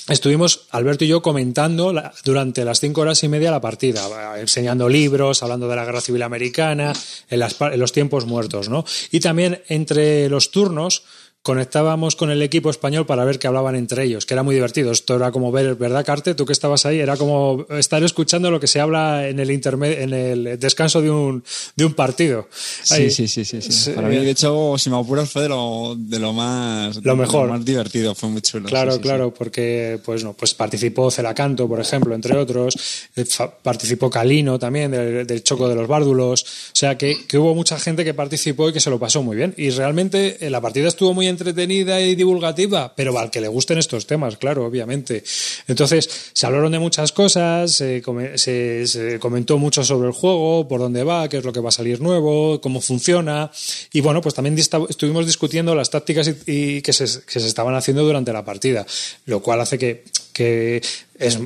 Estuvimos, 0.08 0.62
Alberto 0.72 1.04
y 1.04 1.10
yo, 1.10 1.22
comentando 1.22 1.91
la- 1.91 2.13
durante 2.24 2.63
las 2.63 2.80
cinco 2.80 3.02
horas 3.02 3.22
y 3.24 3.28
media 3.28 3.52
la 3.52 3.60
partida, 3.60 4.08
enseñando 4.39 4.88
libros, 4.88 5.43
hablando 5.43 5.67
de 5.67 5.76
la 5.76 5.84
Guerra 5.86 6.00
Civil 6.02 6.24
Americana, 6.24 6.93
en, 7.30 7.39
las 7.39 7.60
en 7.60 7.80
los 7.80 7.91
tiempos 7.91 8.26
muertos, 8.26 8.70
¿no? 8.70 8.86
Y 9.12 9.20
también 9.20 9.62
entre 9.67 10.30
los 10.30 10.52
turnos 10.52 11.04
conectábamos 11.47 12.17
con 12.17 12.29
el 12.29 12.41
equipo 12.41 12.69
español 12.69 13.05
para 13.05 13.23
ver 13.23 13.39
que 13.39 13.47
hablaban 13.47 13.75
entre 13.77 14.03
ellos, 14.03 14.25
que 14.25 14.33
era 14.33 14.43
muy 14.43 14.53
divertido. 14.53 14.91
Esto 14.91 15.15
era 15.15 15.31
como 15.31 15.49
ver, 15.49 15.75
¿verdad, 15.75 16.05
Carte? 16.05 16.36
Tú 16.36 16.45
que 16.45 16.51
estabas 16.51 16.86
ahí, 16.86 16.99
era 16.99 17.15
como 17.15 17.65
estar 17.69 18.03
escuchando 18.03 18.51
lo 18.51 18.60
que 18.60 18.67
se 18.67 18.81
habla 18.81 19.29
en 19.29 19.39
el 19.39 19.49
interme- 19.49 19.97
en 20.01 20.13
el 20.13 20.60
descanso 20.60 21.01
de 21.01 21.10
un, 21.10 21.41
de 21.77 21.86
un 21.86 21.93
partido. 21.93 22.49
Sí, 22.83 22.93
Ahí. 22.95 23.10
sí, 23.12 23.29
sí, 23.29 23.45
sí, 23.45 23.62
sí. 23.62 23.71
Sí. 23.71 23.91
Para 23.91 24.10
mí, 24.10 24.17
de 24.17 24.29
hecho, 24.29 24.75
si 24.77 24.89
me 24.89 24.97
apuras, 24.99 25.29
fue 25.29 25.43
de 25.43 25.49
lo, 25.49 25.95
de 25.97 26.19
lo 26.19 26.33
más 26.33 26.97
Lo 27.01 27.15
mejor. 27.15 27.45
de 27.47 27.53
más 27.53 27.63
divertido, 27.65 28.13
fue 28.13 28.27
muy 28.27 28.41
chulo. 28.41 28.67
Claro, 28.67 28.91
sí, 28.91 28.98
sí, 28.98 29.04
claro, 29.04 29.33
porque 29.33 30.00
pues 30.04 30.25
no, 30.25 30.33
pues 30.33 30.54
participó 30.54 31.10
Celacanto, 31.10 31.65
por 31.65 31.79
ejemplo, 31.79 32.13
entre 32.13 32.35
otros, 32.37 32.75
eh, 33.15 33.25
participó 33.63 34.10
Calino 34.10 34.60
también 34.60 34.91
del, 34.91 35.25
del 35.25 35.43
Choco 35.43 35.69
de 35.69 35.75
los 35.75 35.87
Bárdulos, 35.87 36.43
o 36.43 36.45
sea 36.73 36.98
que, 36.98 37.25
que 37.25 37.37
hubo 37.37 37.56
mucha 37.56 37.79
gente 37.79 38.04
que 38.04 38.13
participó 38.13 38.67
y 38.69 38.73
que 38.73 38.81
se 38.81 38.89
lo 38.89 39.00
pasó 39.00 39.23
muy 39.23 39.37
bien. 39.37 39.54
Y 39.58 39.69
realmente 39.69 40.45
eh, 40.45 40.50
la 40.50 40.60
partida 40.60 40.87
estuvo 40.89 41.13
muy 41.13 41.27
entretenida 41.38 42.02
y 42.02 42.15
divulgativa, 42.15 42.94
pero 42.96 43.17
al 43.17 43.29
que 43.29 43.40
le 43.42 43.48
gusten 43.48 43.77
estos 43.77 44.06
temas, 44.08 44.38
claro, 44.38 44.65
obviamente. 44.65 45.23
Entonces, 45.67 46.10
se 46.33 46.46
hablaron 46.46 46.71
de 46.71 46.79
muchas 46.79 47.12
cosas, 47.12 47.71
se, 47.71 48.02
come- 48.02 48.38
se- 48.38 48.85
se 48.88 49.19
comentó 49.19 49.58
mucho 49.58 49.83
sobre 49.83 50.08
el 50.08 50.13
juego, 50.13 50.67
por 50.67 50.79
dónde 50.79 51.04
va, 51.04 51.29
qué 51.29 51.38
es 51.38 51.44
lo 51.46 51.54
que 51.54 51.60
va 51.60 51.69
a 51.69 51.71
salir 51.71 52.02
nuevo, 52.02 52.60
cómo 52.62 52.81
funciona. 52.81 53.52
Y 53.94 54.02
bueno, 54.02 54.21
pues 54.21 54.35
también 54.35 54.58
estuvimos 54.58 55.25
discutiendo 55.25 55.75
las 55.75 55.90
tácticas 55.90 56.27
y, 56.27 56.52
y 56.77 56.81
que, 56.81 56.94
se, 56.94 57.06
que 57.25 57.40
se 57.40 57.48
estaban 57.48 57.75
haciendo 57.75 58.04
durante 58.04 58.33
la 58.33 58.44
partida, 58.44 58.85
lo 59.25 59.42
cual 59.42 59.62
hace 59.62 59.77
que, 59.77 60.04
que 60.33 60.81
es, 61.19 61.40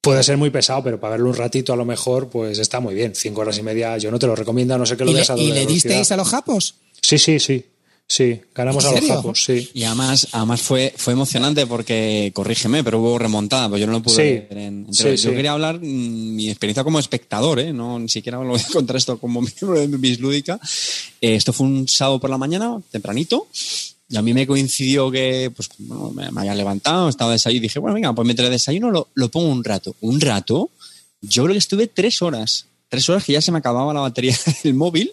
puede 0.00 0.22
ser 0.22 0.36
muy 0.36 0.50
pesado, 0.50 0.82
pero 0.84 1.00
para 1.00 1.12
verlo 1.12 1.30
un 1.30 1.36
ratito 1.36 1.72
a 1.72 1.76
lo 1.76 1.84
mejor, 1.84 2.28
pues 2.28 2.58
está 2.58 2.78
muy 2.80 2.94
bien. 2.94 3.14
Cinco 3.14 3.40
horas 3.40 3.56
y 3.58 3.62
media, 3.62 3.96
yo 3.98 4.10
no 4.10 4.18
te 4.18 4.26
lo 4.26 4.36
recomiendo, 4.36 4.74
a 4.74 4.78
no 4.78 4.84
sé 4.86 4.96
que 4.96 5.04
lo 5.04 5.10
¿Y 5.10 5.14
le, 5.14 5.18
veas 5.20 5.30
a 5.30 5.36
y 5.38 5.50
le 5.52 5.64
disteis 5.66 6.12
a 6.12 6.16
los 6.16 6.28
japos? 6.28 6.74
Sí, 7.00 7.18
sí, 7.18 7.38
sí. 7.40 7.64
Sí, 8.06 8.38
ganamos 8.54 8.84
¿En 8.84 8.90
a 8.90 9.00
los 9.00 9.08
japos, 9.08 9.44
sí. 9.44 9.70
Y 9.72 9.84
además, 9.84 10.28
además 10.32 10.60
fue, 10.60 10.92
fue 10.96 11.14
emocionante 11.14 11.66
porque, 11.66 12.30
corrígeme, 12.34 12.84
pero 12.84 13.00
hubo 13.00 13.18
remontada, 13.18 13.68
pues 13.70 13.80
yo 13.80 13.86
no 13.86 13.94
lo 13.94 14.02
pude 14.02 14.14
Sí. 14.14 14.46
ver 14.54 14.58
en- 14.58 14.84
en 14.86 14.94
Sí. 14.94 15.04
Yo 15.04 15.16
sí. 15.16 15.28
quería 15.30 15.52
hablar 15.52 15.80
mm, 15.80 16.34
mi 16.36 16.50
experiencia 16.50 16.84
como 16.84 16.98
espectador, 16.98 17.60
¿eh? 17.60 17.72
No, 17.72 17.98
ni 17.98 18.08
siquiera 18.10 18.38
lo 18.42 18.50
voy 18.50 18.60
a 18.60 18.64
contar 18.72 18.96
esto 18.96 19.18
como 19.18 19.40
miembro 19.40 19.80
de 19.80 19.86
Bislúdica. 19.96 20.60
Eh, 21.20 21.34
esto 21.34 21.52
fue 21.54 21.66
un 21.66 21.88
sábado 21.88 22.20
por 22.20 22.28
la 22.28 22.36
mañana, 22.38 22.78
tempranito, 22.90 23.48
y 24.10 24.16
a 24.16 24.22
mí 24.22 24.34
me 24.34 24.46
coincidió 24.46 25.10
que, 25.10 25.50
pues, 25.56 25.70
bueno, 25.78 26.10
me, 26.10 26.30
me 26.30 26.40
había 26.42 26.54
levantado, 26.54 27.08
estaba 27.08 27.32
desayuno 27.32 27.56
y 27.58 27.62
dije, 27.62 27.78
bueno, 27.78 27.94
venga, 27.94 28.12
pues 28.14 28.26
mientras 28.26 28.50
desayuno 28.50 28.90
lo, 28.90 29.08
lo 29.14 29.30
pongo 29.30 29.48
un 29.48 29.64
rato. 29.64 29.96
Un 30.02 30.20
rato, 30.20 30.68
yo 31.22 31.44
creo 31.44 31.54
que 31.54 31.58
estuve 31.58 31.86
tres 31.86 32.20
horas. 32.20 32.66
Tres 32.90 33.08
horas 33.08 33.24
que 33.24 33.32
ya 33.32 33.40
se 33.40 33.50
me 33.50 33.58
acababa 33.58 33.94
la 33.94 34.00
batería 34.00 34.36
del 34.62 34.74
móvil. 34.74 35.10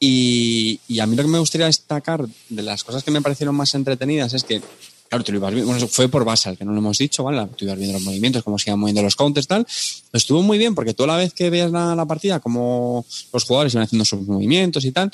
Y, 0.00 0.45
y 0.88 1.00
a 1.00 1.06
mí 1.06 1.16
lo 1.16 1.22
que 1.22 1.28
me 1.28 1.38
gustaría 1.38 1.66
destacar 1.66 2.26
de 2.48 2.62
las 2.62 2.84
cosas 2.84 3.02
que 3.02 3.10
me 3.10 3.20
parecieron 3.20 3.54
más 3.54 3.74
entretenidas 3.74 4.34
es 4.34 4.44
que, 4.44 4.60
claro, 5.08 5.24
tú 5.24 5.32
lo 5.32 5.38
ibas 5.38 5.54
viendo, 5.54 5.72
bueno, 5.72 5.86
fue 5.88 6.08
por 6.08 6.24
Basal, 6.24 6.56
que 6.56 6.64
no 6.64 6.72
lo 6.72 6.78
hemos 6.78 6.98
dicho, 6.98 7.24
¿vale? 7.24 7.46
Tú 7.56 7.64
ibas 7.64 7.78
viendo 7.78 7.94
los 7.94 8.02
movimientos, 8.02 8.42
cómo 8.42 8.58
se 8.58 8.70
iban 8.70 8.80
moviendo 8.80 9.02
los 9.02 9.16
counters, 9.16 9.46
tal. 9.46 9.66
Estuvo 10.12 10.42
muy 10.42 10.58
bien 10.58 10.74
porque 10.74 10.94
tú 10.94 11.04
a 11.04 11.06
la 11.08 11.16
vez 11.16 11.32
que 11.32 11.50
veías 11.50 11.70
la, 11.70 11.94
la 11.94 12.06
partida, 12.06 12.40
como 12.40 13.04
los 13.32 13.44
jugadores 13.44 13.74
iban 13.74 13.84
haciendo 13.84 14.04
sus 14.04 14.22
movimientos 14.22 14.84
y 14.84 14.92
tal, 14.92 15.10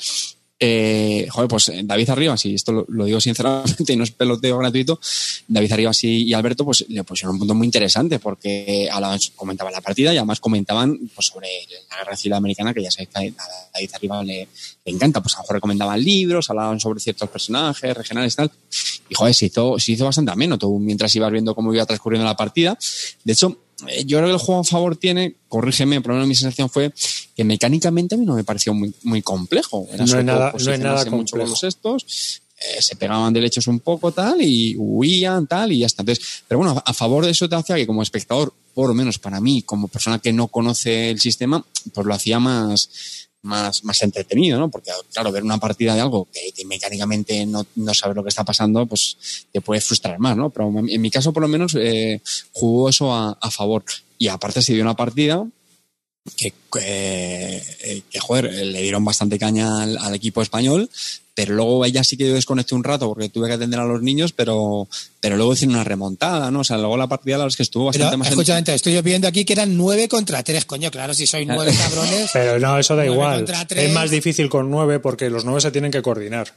eh, 0.65 1.27
joder, 1.29 1.49
pues 1.49 1.67
eh, 1.67 1.81
David 1.83 2.09
Arribas, 2.09 2.45
y 2.45 2.55
esto 2.55 2.85
lo, 2.87 3.03
digo 3.03 3.19
sinceramente 3.19 3.91
y 3.91 3.97
no 3.97 4.05
es 4.05 4.11
peloteo 4.11 4.57
gratuito, 4.59 4.97
David 5.45 5.73
Arribas 5.73 6.01
y, 6.05 6.33
Alberto 6.33 6.63
pues 6.63 6.85
le 6.87 7.03
pusieron 7.03 7.35
un 7.35 7.39
punto 7.39 7.53
muy 7.53 7.65
interesante 7.65 8.17
porque 8.17 8.87
comentaban 9.35 9.73
la 9.73 9.81
partida 9.81 10.13
y 10.13 10.17
además 10.17 10.39
comentaban 10.39 10.97
pues, 11.13 11.27
sobre 11.27 11.49
la 11.89 11.97
guerra 11.97 12.15
civil 12.15 12.33
americana 12.35 12.73
que 12.73 12.81
ya 12.81 12.91
sabéis 12.91 13.09
que 13.09 13.19
a 13.37 13.45
David 13.73 13.89
Arribas 13.93 14.25
le, 14.25 14.47
encanta, 14.85 15.21
pues 15.21 15.35
a 15.35 15.39
lo 15.39 15.43
mejor 15.43 15.55
recomendaban 15.57 16.01
libros, 16.01 16.49
hablaban 16.49 16.79
sobre 16.79 17.01
ciertos 17.01 17.29
personajes 17.29 17.97
regionales 17.97 18.31
y 18.31 18.35
tal, 18.37 18.51
y 19.09 19.15
joder, 19.15 19.33
se 19.33 19.47
hizo, 19.47 19.77
se 19.79 19.91
hizo 19.91 20.05
bastante 20.05 20.31
ameno 20.31 20.57
tú 20.57 20.79
mientras 20.79 21.13
ibas 21.13 21.29
viendo 21.29 21.53
cómo 21.53 21.73
iba 21.73 21.85
transcurriendo 21.85 22.25
la 22.25 22.37
partida. 22.37 22.77
De 23.25 23.33
hecho, 23.33 23.57
yo 24.05 24.17
creo 24.17 24.29
que 24.29 24.33
el 24.33 24.39
juego 24.39 24.61
a 24.61 24.63
favor 24.63 24.95
tiene, 24.97 25.35
corrígeme, 25.47 26.01
por 26.01 26.09
lo 26.09 26.15
menos 26.15 26.27
mi 26.27 26.35
sensación 26.35 26.69
fue 26.69 26.93
que 27.35 27.43
mecánicamente 27.43 28.15
a 28.15 28.17
mí 28.17 28.25
no 28.25 28.35
me 28.35 28.43
pareció 28.43 28.73
muy, 28.73 28.93
muy 29.03 29.21
complejo. 29.21 29.87
Era 29.91 30.05
No 30.05 30.19
es 30.19 30.25
nada- 30.25 30.51
no 30.51 30.57
es 30.73 30.79
nada 30.79 30.97
mucho 31.05 31.09
con 31.11 31.19
complejo. 31.25 31.49
los 31.51 31.63
estos, 31.63 32.41
eh, 32.59 32.81
se 32.81 32.95
pegaban 32.95 33.33
de 33.33 33.41
lechos 33.41 33.67
un 33.67 33.79
poco 33.79 34.11
tal 34.11 34.41
y 34.41 34.75
huían 34.77 35.47
tal 35.47 35.71
y 35.71 35.79
ya 35.79 35.85
está. 35.87 36.01
Entonces, 36.03 36.43
pero 36.47 36.59
bueno, 36.59 36.81
a, 36.85 36.89
a 36.91 36.93
favor 36.93 37.25
de 37.25 37.31
eso 37.31 37.49
te 37.49 37.55
hacía 37.55 37.75
que 37.75 37.85
como 37.87 38.01
espectador, 38.03 38.53
por 38.73 38.87
lo 38.87 38.93
menos 38.93 39.19
para 39.19 39.41
mí, 39.41 39.63
como 39.63 39.87
persona 39.87 40.19
que 40.19 40.31
no 40.33 40.47
conoce 40.47 41.09
el 41.09 41.19
sistema, 41.19 41.65
pues 41.93 42.07
lo 42.07 42.13
hacía 42.13 42.39
más 42.39 42.89
más, 43.43 43.83
más 43.83 44.01
entretenido, 44.01 44.59
¿no? 44.59 44.69
Porque, 44.69 44.91
claro, 45.13 45.31
ver 45.31 45.43
una 45.43 45.59
partida 45.59 45.93
de 45.93 46.01
algo 46.01 46.27
que, 46.31 46.65
mecánicamente 46.65 47.45
no, 47.45 47.65
no 47.75 47.93
sabes 47.93 48.15
lo 48.15 48.23
que 48.23 48.29
está 48.29 48.43
pasando, 48.43 48.85
pues 48.85 49.45
te 49.51 49.61
puede 49.61 49.81
frustrar 49.81 50.17
más, 50.19 50.35
¿no? 50.35 50.49
Pero 50.49 50.73
en 50.87 51.01
mi 51.01 51.11
caso, 51.11 51.31
por 51.31 51.43
lo 51.43 51.47
menos, 51.47 51.75
eh, 51.77 52.21
jugó 52.53 52.89
eso 52.89 53.13
a, 53.13 53.37
a 53.39 53.51
favor. 53.51 53.83
Y 54.17 54.27
aparte 54.27 54.61
se 54.61 54.73
dio 54.73 54.81
una 54.81 54.95
partida 54.95 55.45
que, 56.37 56.53
que, 56.71 57.61
eh, 57.83 58.01
que, 58.09 58.19
joder, 58.19 58.45
le 58.45 58.81
dieron 58.81 59.03
bastante 59.03 59.37
caña 59.37 59.83
al, 59.83 59.97
al, 59.97 60.15
equipo 60.15 60.41
español, 60.41 60.89
pero 61.35 61.55
luego 61.55 61.83
ella 61.83 62.03
sí 62.03 62.15
que 62.15 62.27
yo 62.27 62.35
desconecté 62.35 62.75
un 62.75 62.83
rato 62.83 63.07
porque 63.07 63.29
tuve 63.29 63.47
que 63.47 63.53
atender 63.53 63.79
a 63.79 63.85
los 63.85 64.01
niños, 64.01 64.33
pero, 64.33 64.87
pero 65.19 65.35
luego 65.35 65.53
hicieron 65.53 65.75
una 65.75 65.83
remontada, 65.83 66.51
¿no? 66.51 66.59
O 66.59 66.63
sea, 66.63 66.77
luego 66.77 66.95
la 66.95 67.07
partida, 67.07 67.37
la 67.37 67.45
verdad 67.45 67.53
es 67.53 67.57
que 67.57 67.63
estuvo 67.63 67.85
bastante 67.85 68.09
pero, 68.09 68.17
más... 68.19 68.29
Escúchame, 68.29 68.63
estoy 68.67 69.01
viendo 69.01 69.27
aquí 69.27 69.43
que 69.43 69.53
eran 69.53 69.75
nueve 69.75 70.07
contra 70.07 70.43
tres, 70.43 70.65
coño, 70.65 70.91
claro, 70.91 71.13
si 71.13 71.25
sois 71.25 71.47
nueve 71.47 71.73
cabrones... 71.77 72.29
Pero 72.33 72.59
no, 72.59 72.77
eso 72.77 72.95
da 72.95 73.05
igual. 73.05 73.45
Es 73.69 73.93
más 73.93 74.11
difícil 74.11 74.47
con 74.47 74.69
nueve 74.69 74.99
porque 74.99 75.29
los 75.29 75.43
nueve 75.43 75.61
se 75.61 75.71
tienen 75.71 75.91
que 75.91 76.03
coordinar. 76.03 76.53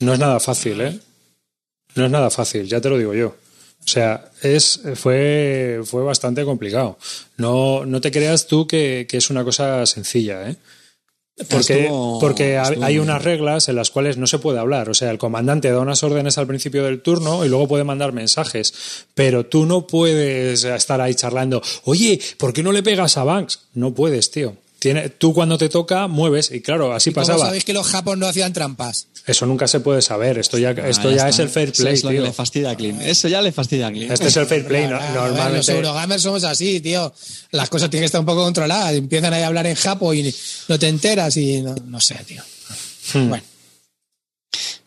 No 0.00 0.12
es 0.12 0.18
nada 0.18 0.38
fácil, 0.38 0.80
¿eh? 0.80 0.98
No 1.94 2.06
es 2.06 2.10
nada 2.10 2.30
fácil, 2.30 2.66
ya 2.66 2.80
te 2.80 2.90
lo 2.90 2.98
digo 2.98 3.14
yo. 3.14 3.28
O 3.84 3.88
sea, 3.88 4.30
es, 4.42 4.80
fue, 4.94 5.80
fue 5.84 6.02
bastante 6.02 6.44
complicado. 6.44 6.98
No, 7.36 7.86
no 7.86 8.00
te 8.00 8.10
creas 8.10 8.46
tú 8.46 8.66
que, 8.66 9.06
que 9.08 9.16
es 9.16 9.30
una 9.30 9.44
cosa 9.44 9.86
sencilla, 9.86 10.48
¿eh? 10.48 10.56
Porque, 11.48 11.84
estuvo, 11.84 12.20
porque 12.20 12.56
estuvo 12.56 12.84
hay 12.84 12.98
unas 12.98 13.24
reglas 13.24 13.68
en 13.68 13.76
las 13.76 13.90
cuales 13.90 14.18
no 14.18 14.26
se 14.26 14.38
puede 14.38 14.58
hablar. 14.58 14.90
O 14.90 14.94
sea, 14.94 15.10
el 15.10 15.18
comandante 15.18 15.70
da 15.70 15.80
unas 15.80 16.02
órdenes 16.02 16.38
al 16.38 16.46
principio 16.46 16.84
del 16.84 17.02
turno 17.02 17.44
y 17.44 17.48
luego 17.48 17.68
puede 17.68 17.84
mandar 17.84 18.12
mensajes. 18.12 19.06
Pero 19.14 19.46
tú 19.46 19.64
no 19.64 19.86
puedes 19.86 20.64
estar 20.64 21.00
ahí 21.00 21.14
charlando. 21.14 21.62
Oye, 21.84 22.20
¿por 22.38 22.52
qué 22.52 22.62
no 22.62 22.72
le 22.72 22.82
pegas 22.82 23.16
a 23.16 23.24
Banks? 23.24 23.60
No 23.74 23.94
puedes, 23.94 24.30
tío. 24.30 24.56
Tiene, 24.82 25.10
tú 25.10 25.32
cuando 25.32 25.56
te 25.58 25.68
toca 25.68 26.08
mueves 26.08 26.50
y 26.50 26.60
claro, 26.60 26.92
así 26.92 27.10
¿Y 27.10 27.12
pasaba. 27.12 27.36
¿Cómo 27.36 27.46
sabéis 27.46 27.64
que 27.64 27.72
los 27.72 27.86
japos 27.86 28.18
no 28.18 28.26
hacían 28.26 28.52
trampas? 28.52 29.06
Eso 29.24 29.46
nunca 29.46 29.68
se 29.68 29.78
puede 29.78 30.02
saber. 30.02 30.38
Esto 30.38 30.58
ya, 30.58 30.70
ah, 30.70 30.88
esto 30.88 31.08
ya, 31.08 31.18
ya 31.18 31.28
es 31.28 31.38
el 31.38 31.48
fair 31.50 31.70
play, 31.70 31.94
Eso 31.94 31.94
es 31.94 32.00
tío. 32.00 32.10
lo 32.10 32.16
que 32.16 32.22
le 32.22 32.32
fastidia 32.32 32.70
a. 32.70 33.08
Eso 33.08 33.28
ya 33.28 33.40
le 33.42 33.52
fastidia 33.52 33.86
a 33.86 33.92
Clean. 33.92 34.10
Este 34.10 34.26
es 34.26 34.36
el 34.36 34.46
fair 34.46 34.66
play. 34.66 34.88
no, 34.88 34.98
normalmente. 34.98 35.58
los 35.58 35.68
Eurogamers 35.68 36.22
somos 36.24 36.42
así, 36.42 36.80
tío. 36.80 37.14
Las 37.52 37.68
cosas 37.68 37.90
tienen 37.90 38.02
que 38.02 38.06
estar 38.06 38.18
un 38.18 38.26
poco 38.26 38.42
controladas. 38.42 38.92
Empiezan 38.94 39.32
ahí 39.32 39.42
a 39.42 39.46
hablar 39.46 39.68
en 39.68 39.76
japo 39.76 40.12
y 40.14 40.34
no 40.66 40.76
te 40.80 40.88
enteras 40.88 41.36
y 41.36 41.62
no, 41.62 41.76
no 41.86 42.00
sé, 42.00 42.16
tío. 42.26 42.42
Hmm. 43.14 43.28
Bueno. 43.28 43.51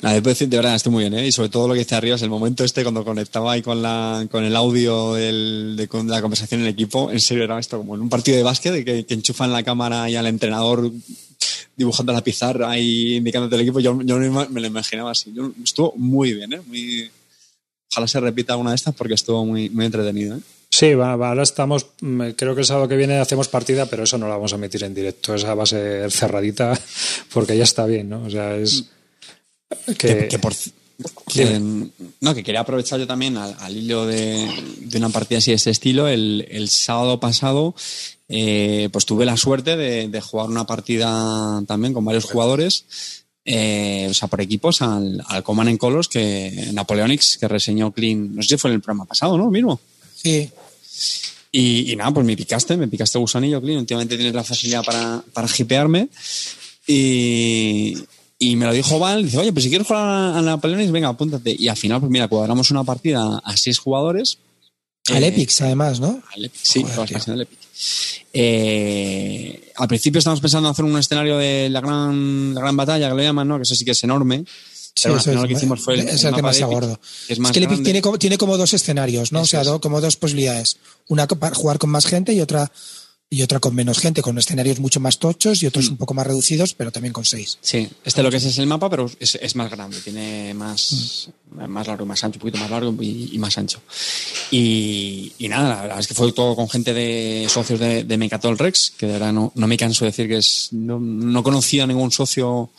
Nada, 0.06 0.22
decir, 0.22 0.48
de 0.48 0.58
verdad, 0.58 0.76
estoy 0.76 0.92
muy 0.92 1.02
bien, 1.02 1.16
¿eh? 1.16 1.26
Y 1.26 1.32
sobre 1.32 1.50
todo 1.50 1.68
lo 1.68 1.74
que 1.74 1.80
dice 1.80 1.96
arriba 1.96 2.16
es 2.16 2.22
el 2.22 2.30
momento 2.30 2.64
este 2.64 2.84
cuando 2.84 3.04
conectaba 3.04 3.54
ahí 3.54 3.64
con, 3.64 3.82
la, 3.82 4.28
con 4.30 4.44
el 4.44 4.56
audio 4.56 5.16
del, 5.16 5.74
de, 5.76 5.88
con 5.88 6.08
la 6.08 6.22
conversación 6.22 6.62
en 6.62 6.68
el 6.68 6.74
equipo. 6.74 7.10
En 7.10 7.20
serio, 7.20 7.44
era 7.44 7.58
esto 7.58 7.80
como 7.80 7.96
en 7.96 8.02
un 8.02 8.10
partido 8.10 8.38
de 8.38 8.44
básquet 8.44 8.86
que, 8.86 9.04
que 9.04 9.14
enchufan 9.16 9.52
la 9.52 9.64
cámara 9.64 10.08
y 10.08 10.16
al 10.16 10.28
entrenador 10.28 10.92
dibujando 11.76 12.14
la 12.14 12.24
pizarra 12.24 12.78
y 12.78 13.16
indicándote 13.16 13.56
el 13.56 13.62
equipo. 13.62 13.80
Yo, 13.80 14.00
yo 14.04 14.20
me 14.20 14.62
lo 14.62 14.68
imaginaba 14.68 15.10
así. 15.10 15.34
Yo, 15.34 15.52
estuvo 15.64 15.94
muy 15.96 16.36
bien, 16.36 16.54
¿eh? 16.54 16.62
Muy, 16.68 17.10
ojalá 17.92 18.08
se 18.08 18.20
repita 18.20 18.58
una 18.58 18.70
de 18.70 18.76
estas 18.76 18.94
porque 18.94 19.16
estuvo 19.16 19.44
muy, 19.44 19.72
muy 19.72 19.86
entretenido, 19.86 20.38
¿eh? 20.38 20.42
Sí, 20.70 20.92
ahora 20.92 21.42
estamos, 21.42 21.88
creo 22.36 22.54
que 22.54 22.62
el 22.62 22.66
sábado 22.68 22.88
que 22.88 22.98
viene 22.98 23.18
hacemos 23.18 23.48
partida, 23.48 23.88
pero 23.88 24.04
eso 24.04 24.20
no 24.20 24.28
la 24.28 24.36
vamos 24.36 24.54
a 24.54 24.58
emitir 24.58 24.84
en 24.84 24.94
directo, 24.94 25.34
esa 25.34 25.56
va 25.56 25.64
a 25.64 25.66
ser 25.66 26.12
cerradita 26.12 26.80
porque 27.34 27.58
ya 27.58 27.64
está 27.64 27.88
bien, 27.88 28.10
¿no? 28.10 28.24
O 28.24 28.30
sea, 28.30 28.56
es... 28.56 28.92
Que, 29.98 30.40
por... 30.40 30.54
Que, 31.28 31.60
no, 32.22 32.34
que 32.34 32.44
quería 32.44 32.62
aprovechar 32.62 33.00
yo 33.00 33.08
también 33.08 33.36
al, 33.36 33.56
al 33.60 33.76
hilo 33.76 34.06
de, 34.06 34.48
de, 34.80 34.98
una 34.98 35.10
partida 35.10 35.40
así 35.40 35.52
de 35.52 35.56
este 35.56 35.72
estilo. 35.72 36.08
El, 36.08 36.48
el 36.50 36.70
sábado 36.70 37.20
pasado, 37.20 37.76
eh, 38.30 38.88
pues 38.92 39.06
tuve 39.06 39.26
la 39.26 39.36
suerte 39.36 39.76
de, 39.76 40.08
de, 40.08 40.22
jugar 40.22 40.50
una 40.50 40.66
partida 40.66 41.62
también 41.68 41.94
con 41.94 42.06
varios 42.06 42.24
jugadores, 42.26 42.86
eh, 43.44 44.08
o 44.10 44.14
sea, 44.14 44.30
por 44.30 44.42
equipos, 44.42 44.82
al, 44.82 45.22
al 45.28 45.44
Command 45.44 45.70
en 45.70 45.78
Colors, 45.78 46.08
que 46.08 46.70
Napoleonics, 46.74 47.38
que 47.38 47.48
reseñó 47.48 47.92
Clean, 47.92 48.34
no 48.34 48.42
sé 48.42 48.50
si 48.50 48.58
fue 48.58 48.72
en 48.72 48.76
el 48.76 48.82
programa 48.82 49.06
pasado, 49.06 49.38
¿no? 49.38 49.52
Mismo. 49.52 49.80
Sí. 50.16 50.50
Y, 51.52 51.92
y, 51.92 51.96
nada, 51.96 52.12
pues 52.12 52.26
me 52.26 52.36
picaste, 52.36 52.78
me 52.78 52.88
picaste 52.88 53.20
gusanillo, 53.20 53.62
Clean. 53.62 53.80
Últimamente 53.80 54.16
tienes 54.16 54.34
la 54.34 54.44
facilidad 54.44 54.84
para, 54.84 55.24
para 55.34 55.48
hipearme. 55.58 56.10
Y, 56.88 57.96
y 58.46 58.56
me 58.56 58.66
lo 58.66 58.74
dijo 58.74 59.00
Val, 59.00 59.24
dice, 59.24 59.40
oye, 59.40 59.52
pues 59.52 59.64
si 59.64 59.70
quieres 59.70 59.88
jugar 59.88 60.38
a 60.38 60.42
Napoleones, 60.42 60.92
venga, 60.92 61.08
apúntate. 61.08 61.56
Y 61.58 61.68
al 61.68 61.78
final, 61.78 62.00
pues 62.00 62.12
mira, 62.12 62.28
cuadramos 62.28 62.70
una 62.70 62.84
partida 62.84 63.42
a 63.44 63.58
seis 63.58 63.80
jugadores. 63.80 64.38
Al 65.08 65.24
eh, 65.24 65.28
Epic, 65.28 65.52
además, 65.62 66.00
¿no? 66.00 66.22
Al 66.36 66.46
Epic, 66.46 66.62
sí, 66.62 66.84
Joder, 66.84 67.22
al 67.28 67.42
Epic. 67.42 67.60
Eh, 68.34 69.72
al 69.76 69.88
principio 69.88 70.20
estamos 70.20 70.42
pensando 70.42 70.70
en 70.70 70.74
hacer 70.74 70.86
un 70.86 70.98
escenario 70.98 71.38
de 71.38 71.70
la 71.70 71.82
gran, 71.82 72.54
la 72.54 72.62
gran 72.62 72.78
batalla, 72.78 73.10
que 73.10 73.16
lo 73.16 73.22
llaman, 73.24 73.48
¿no? 73.48 73.58
Que 73.58 73.64
eso 73.64 73.74
sí 73.74 73.84
que 73.84 73.92
es 73.92 74.04
enorme. 74.04 74.46
Eso 74.96 75.10
lo 75.10 75.18
es, 75.18 75.48
que 75.48 75.54
hicimos 75.54 75.82
fue 75.82 75.96
el, 75.96 76.02
es 76.02 76.24
el 76.24 76.36
el 76.36 76.40
Epic, 76.40 76.66
gordo. 76.68 77.00
que 77.28 77.34
es 77.34 77.40
más 77.40 77.52
que 77.52 77.60
el 77.60 77.66
Epic 77.66 77.84
tiene 77.84 78.02
como, 78.02 78.20
tiene 78.20 78.38
como 78.38 78.58
dos 78.58 78.74
escenarios, 78.74 79.32
¿no? 79.32 79.42
o 79.42 79.46
sea, 79.46 79.62
es. 79.62 79.70
como 79.82 80.00
dos 80.00 80.16
posibilidades. 80.18 80.78
Una 81.08 81.28
para 81.28 81.56
jugar 81.56 81.80
con 81.80 81.90
más 81.90 82.06
gente 82.06 82.32
y 82.34 82.42
otra 82.42 82.72
y 83.30 83.42
otra 83.42 83.60
con 83.60 83.74
menos 83.76 83.98
gente, 84.00 84.22
con 84.22 84.38
escenarios 84.38 84.80
mucho 84.80 85.00
más 85.00 85.18
tochos 85.18 85.62
y 85.62 85.66
Mm. 85.66 85.70
otros 85.70 85.90
un 85.90 85.98
poco 85.98 86.14
más 86.14 86.28
reducidos, 86.28 86.74
pero 86.74 86.92
también 86.92 87.12
con 87.12 87.26
seis. 87.26 87.58
Sí, 87.60 87.90
este 88.06 88.22
lo 88.24 88.30
que 88.32 88.38
es 88.38 88.46
es 88.46 88.58
el 88.60 88.68
mapa, 88.68 88.90
pero 88.90 89.10
es, 89.20 89.36
es 89.36 89.56
más 89.56 89.70
grande, 89.72 90.00
tiene 90.00 90.54
más, 90.54 91.30
más 91.52 91.88
largo 91.88 92.06
y 92.06 92.08
más 92.08 92.24
ancho, 92.24 92.38
un 92.38 92.42
poquito 92.42 92.60
más 92.60 92.70
largo 92.70 92.96
y, 93.02 93.32
y 93.34 93.38
más 93.40 93.58
ancho. 93.58 93.82
Y, 94.52 95.34
y 95.40 95.48
nada, 95.50 95.70
la 95.76 95.82
verdad 95.82 96.00
es 96.00 96.08
que 96.08 96.14
fue 96.14 96.32
todo 96.34 96.56
con 96.56 96.70
gente 96.70 96.94
de 96.94 97.48
socios 97.50 97.80
de, 97.80 98.04
de 98.04 98.18
Mecatol 98.18 98.58
Rex, 98.58 98.94
que 98.98 99.08
de 99.08 99.14
verdad 99.14 99.34
no, 99.34 99.52
no 99.56 99.68
me 99.68 99.76
canso 99.78 100.06
de 100.06 100.12
decir 100.12 100.28
que 100.28 100.38
es, 100.38 100.70
no, 100.72 101.00
no 101.00 101.44
conocía 101.44 101.84
a 101.84 101.88
ningún 101.88 102.12
socio, 102.12 102.70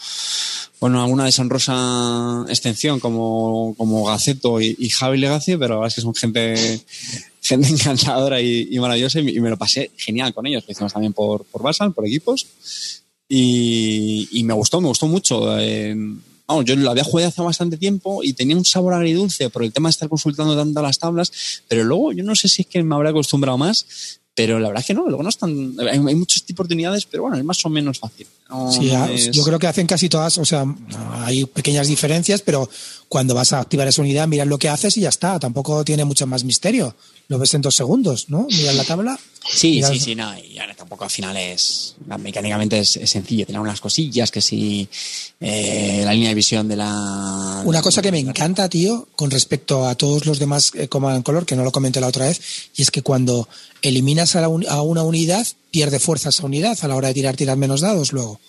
bueno, 0.81 1.03
alguna 1.03 1.25
deshonrosa 1.25 2.45
extensión 2.49 3.01
como, 3.01 3.75
como 3.77 4.05
Gaceto 4.05 4.61
y, 4.61 4.77
y 4.79 4.91
Javi 4.91 5.19
Legacy, 5.19 5.57
pero 5.57 5.75
la 5.75 5.81
verdad 5.81 5.89
es 5.89 5.95
que 5.97 6.01
son 6.03 6.15
gente, 6.15 6.81
gente 7.47 7.69
encantadora 7.69 8.41
y, 8.41 8.69
y 8.71 8.79
maravillosa 8.79 9.21
y, 9.21 9.23
me- 9.25 9.33
y 9.33 9.41
me 9.41 9.51
lo 9.51 9.57
pasé 9.57 9.91
genial 9.97 10.35
con 10.35 10.47
ellos. 10.47 10.65
Lo 10.67 10.73
hicimos 10.73 10.93
también 10.93 11.13
por, 11.13 11.45
por 11.45 11.63
Basal, 11.63 11.93
por 11.93 12.07
equipos. 12.07 12.47
Y, 13.29 14.29
y 14.33 14.45
me 14.45 14.55
gustó, 14.55 14.81
me 14.81 14.89
gustó 14.89 15.07
mucho. 15.07 15.59
Eh, 15.59 15.95
vamos, 16.47 16.65
yo 16.65 16.77
lo 16.77 16.91
había 16.91 17.05
jugado 17.05 17.29
hace 17.29 17.43
bastante 17.43 17.77
tiempo 17.77 18.23
y 18.23 18.33
tenía 18.35 18.57
un 18.57 18.65
sabor 18.65 18.95
agridulce 18.95 19.51
por 19.51 19.65
el 19.65 19.73
tema 19.73 19.89
de 19.89 19.93
estar 19.93 20.09
consultando 20.09 20.57
tanto 20.57 20.81
las 20.83 20.99
tablas, 20.99 21.33
pero 21.69 21.83
luego 21.85 22.13
yo 22.13 22.23
no 22.25 22.37
sé 22.37 22.49
si 22.49 22.63
es 22.63 22.69
que 22.69 22.83
me 22.83 22.95
habré 22.95 23.09
acostumbrado 23.09 23.59
más, 23.59 23.85
pero 24.35 24.61
la 24.61 24.69
verdad 24.69 24.83
es 24.83 24.87
que 24.87 24.95
no, 24.95 25.07
luego 25.09 25.23
no 25.23 25.29
es 25.31 25.39
tan... 25.39 25.75
Hay, 25.81 25.99
hay 25.99 26.15
muchos 26.15 26.45
tipos 26.45 26.69
de 26.69 26.75
unidades, 26.75 27.07
pero 27.07 27.23
bueno, 27.25 27.37
es 27.39 27.45
más 27.45 27.65
o 27.65 27.69
menos 27.71 27.99
fácil. 27.99 28.27
No- 28.49 28.71
Sí, 28.71 28.91
no 28.93 29.03
a- 29.05 29.11
es- 29.13 29.31
yo 29.33 29.43
creo 29.43 29.59
que 29.59 29.67
hacen 29.67 29.87
casi 29.87 30.09
todas, 30.09 30.39
o 30.39 30.45
sea, 30.45 30.65
hay 31.25 31.47
pequeñas 31.47 31.89
diferencias, 31.89 32.43
pero 32.43 32.69
cuando 33.09 33.35
vas 33.35 33.53
a 33.53 33.61
activar 33.61 33.89
esa 33.89 34.03
unidad, 34.03 34.29
miras 34.29 34.47
lo 34.47 34.59
que 34.59 34.69
haces 34.69 34.97
y 34.99 35.01
ya 35.01 35.09
está. 35.09 35.39
Tampoco 35.41 35.85
tiene 35.85 36.05
mucho 36.05 36.27
más 36.27 36.45
misterio. 36.45 36.95
Lo 37.29 37.39
ves 37.39 37.55
en 37.55 37.63
dos 37.63 37.75
segundos, 37.75 38.27
¿no? 38.29 38.47
Miras 38.49 38.75
la 38.77 38.85
tabla. 38.85 39.19
Sí, 39.49 39.73
miras- 39.77 39.91
sí, 39.93 40.01
sí, 40.01 40.15
no, 40.15 40.37
y 40.39 40.59
ahora 40.59 40.75
tampoco 40.75 41.05
al 41.05 41.11
final 41.11 41.37
es, 41.37 41.95
mecánicamente 42.19 42.79
es, 42.79 42.97
es 42.97 43.11
sencillo, 43.11 43.47
tiene 43.47 43.61
unas 43.61 43.81
cosillas 43.81 44.31
que 44.31 44.41
si 44.41 44.89
eh, 45.41 46.03
la 46.05 46.13
línea 46.13 46.29
de 46.31 46.35
visión 46.35 46.67
de 46.69 46.77
la... 46.77 47.63
Una 47.65 47.83
cosa 47.83 48.01
que 48.03 48.11
me 48.13 48.19
encanta, 48.21 48.69
tío, 48.69 49.09
con 49.17 49.31
respecto 49.31 49.87
a 49.87 49.95
todos 49.95 50.27
los 50.27 50.39
demás 50.39 50.71
eh, 50.75 50.89
Command 50.89 51.23
Color, 51.25 51.47
que 51.47 51.57
no 51.57 51.65
lo 51.65 51.73
comenté 51.73 52.01
la 52.01 52.09
otra 52.09 52.27
vez, 52.27 52.41
y 52.77 52.83
es 52.83 52.91
que 52.91 53.03
cuando 53.03 53.49
eliminas 53.83 54.35
a, 54.37 54.41
la 54.41 54.49
un- 54.49 54.67
a 54.69 54.83
una 54.83 55.03
unidad, 55.03 55.47
pierde 55.71 55.99
fuerza 56.01 56.29
esa 56.31 56.45
unidad 56.47 56.79
a 56.83 56.89
la 56.89 56.97
hora 56.97 57.09
de 57.09 57.15
tirar, 57.15 57.37
tirar 57.37 57.57
menos 57.57 57.81
dados 57.81 58.13
luego. 58.13 58.41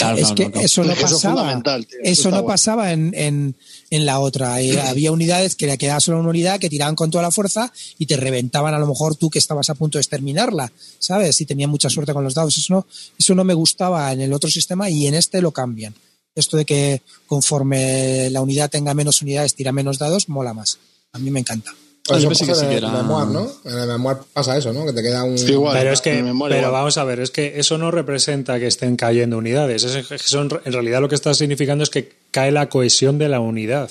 Claro, 0.00 0.16
es 0.18 0.32
que 0.32 0.50
eso 0.62 0.82
no 0.82 0.92
Eso 0.92 1.02
pasaba. 1.02 1.62
tío, 1.62 1.98
eso 2.02 2.30
no 2.30 2.44
pasaba 2.46 2.92
en, 2.92 3.12
en, 3.14 3.56
en 3.90 4.06
la 4.06 4.18
otra. 4.18 4.60
Eh, 4.60 4.80
había 4.80 5.12
unidades 5.12 5.54
que 5.54 5.66
le 5.66 5.76
quedaba 5.78 6.00
solo 6.00 6.20
una 6.20 6.30
unidad 6.30 6.58
que 6.58 6.68
tiraban 6.68 6.94
con 6.94 7.10
toda 7.10 7.22
la 7.22 7.30
fuerza 7.30 7.72
y 7.98 8.06
te 8.06 8.16
reventaban 8.16 8.72
a 8.74 8.78
lo 8.78 8.86
mejor 8.86 9.16
tú 9.16 9.28
que 9.30 9.38
estabas 9.38 9.68
a 9.70 9.74
punto 9.74 9.98
de 9.98 10.02
exterminarla, 10.02 10.72
¿sabes? 10.98 11.40
Y 11.40 11.46
tenía 11.46 11.68
mucha 11.68 11.90
suerte 11.90 12.12
con 12.12 12.24
los 12.24 12.34
dados. 12.34 12.56
Eso 12.56 12.74
no, 12.74 12.86
eso 13.18 13.34
no 13.34 13.44
me 13.44 13.54
gustaba 13.54 14.12
en 14.12 14.20
el 14.20 14.32
otro 14.32 14.50
sistema 14.50 14.88
y 14.88 15.06
en 15.06 15.14
este 15.14 15.40
lo 15.42 15.50
cambian. 15.52 15.94
Esto 16.34 16.56
de 16.56 16.64
que 16.64 17.02
conforme 17.26 18.30
la 18.30 18.40
unidad 18.40 18.70
tenga 18.70 18.94
menos 18.94 19.20
unidades, 19.20 19.54
tira 19.54 19.72
menos 19.72 19.98
dados, 19.98 20.28
mola 20.28 20.54
más. 20.54 20.78
A 21.12 21.18
mí 21.18 21.30
me 21.30 21.40
encanta. 21.40 21.74
Eso 22.16 22.28
que 22.28 22.52
en 22.52 22.72
el 22.72 22.92
memoir, 22.92 23.26
¿no? 23.28 23.50
En 23.64 23.78
el 23.78 23.88
memoir 23.88 24.18
pasa 24.32 24.56
eso, 24.56 24.72
¿no? 24.72 24.86
Que 24.86 24.92
te 24.92 25.02
queda 25.02 25.24
un... 25.24 25.38
Sí, 25.38 25.52
igual. 25.52 25.76
Pero 25.76 25.92
es 25.92 26.00
que, 26.00 26.12
pero 26.12 26.28
igual. 26.28 26.70
vamos 26.70 26.98
a 26.98 27.04
ver, 27.04 27.20
es 27.20 27.30
que 27.30 27.58
eso 27.58 27.78
no 27.78 27.90
representa 27.90 28.58
que 28.58 28.66
estén 28.66 28.96
cayendo 28.96 29.38
unidades. 29.38 29.84
Es 29.84 30.06
que 30.06 30.18
son, 30.18 30.50
en 30.64 30.72
realidad 30.72 31.00
lo 31.00 31.08
que 31.08 31.14
está 31.14 31.34
significando 31.34 31.84
es 31.84 31.90
que 31.90 32.12
cae 32.30 32.50
la 32.52 32.68
cohesión 32.68 33.18
de 33.18 33.28
la 33.28 33.40
unidad. 33.40 33.90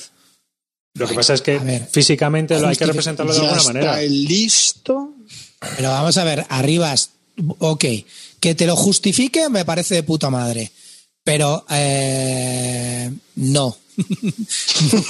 Lo 0.95 1.07
que 1.07 1.13
pasa 1.13 1.34
es 1.34 1.41
que 1.41 1.59
ver, 1.59 1.88
físicamente 1.89 2.59
lo 2.59 2.67
hay 2.67 2.76
que 2.76 2.86
representarlo 2.86 3.34
de 3.34 3.39
alguna 3.39 3.57
está 3.57 3.74
manera. 3.74 4.01
listo. 4.01 5.13
Pero 5.78 5.89
vamos 5.89 6.17
a 6.17 6.24
ver, 6.24 6.45
arribas, 6.49 7.11
ok, 7.59 7.86
que 8.39 8.55
te 8.55 8.65
lo 8.65 8.76
justifique 8.76 9.49
me 9.49 9.65
parece 9.65 9.95
de 9.95 10.03
puta 10.03 10.30
madre. 10.30 10.72
Pero 11.30 11.63
eh, 11.69 13.11
no. 13.36 13.77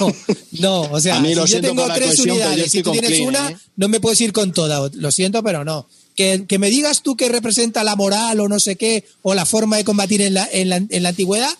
no. 0.00 0.14
No, 0.58 0.80
o 0.82 1.00
sea, 1.00 1.18
si 1.22 1.34
yo 1.34 1.60
tengo 1.62 1.86
tres 1.94 2.18
unidades 2.18 2.58
y 2.74 2.78
estoy 2.78 2.82
tú 2.82 2.92
tienes 2.92 3.12
Clean, 3.12 3.26
una, 3.26 3.50
¿eh? 3.50 3.56
no 3.76 3.88
me 3.88 4.00
puedes 4.00 4.20
ir 4.20 4.34
con 4.34 4.52
toda. 4.52 4.90
Lo 4.92 5.10
siento, 5.12 5.42
pero 5.42 5.64
no. 5.64 5.88
Que, 6.14 6.44
que 6.46 6.58
me 6.58 6.68
digas 6.68 7.00
tú 7.02 7.16
que 7.16 7.30
representa 7.30 7.84
la 7.84 7.96
moral 7.96 8.38
o 8.40 8.48
no 8.48 8.60
sé 8.60 8.76
qué, 8.76 9.06
o 9.22 9.32
la 9.32 9.46
forma 9.46 9.78
de 9.78 9.84
combatir 9.84 10.20
en 10.20 10.34
la, 10.34 10.46
en 10.52 10.68
la, 10.68 10.76
en 10.76 11.02
la 11.02 11.08
antigüedad, 11.08 11.56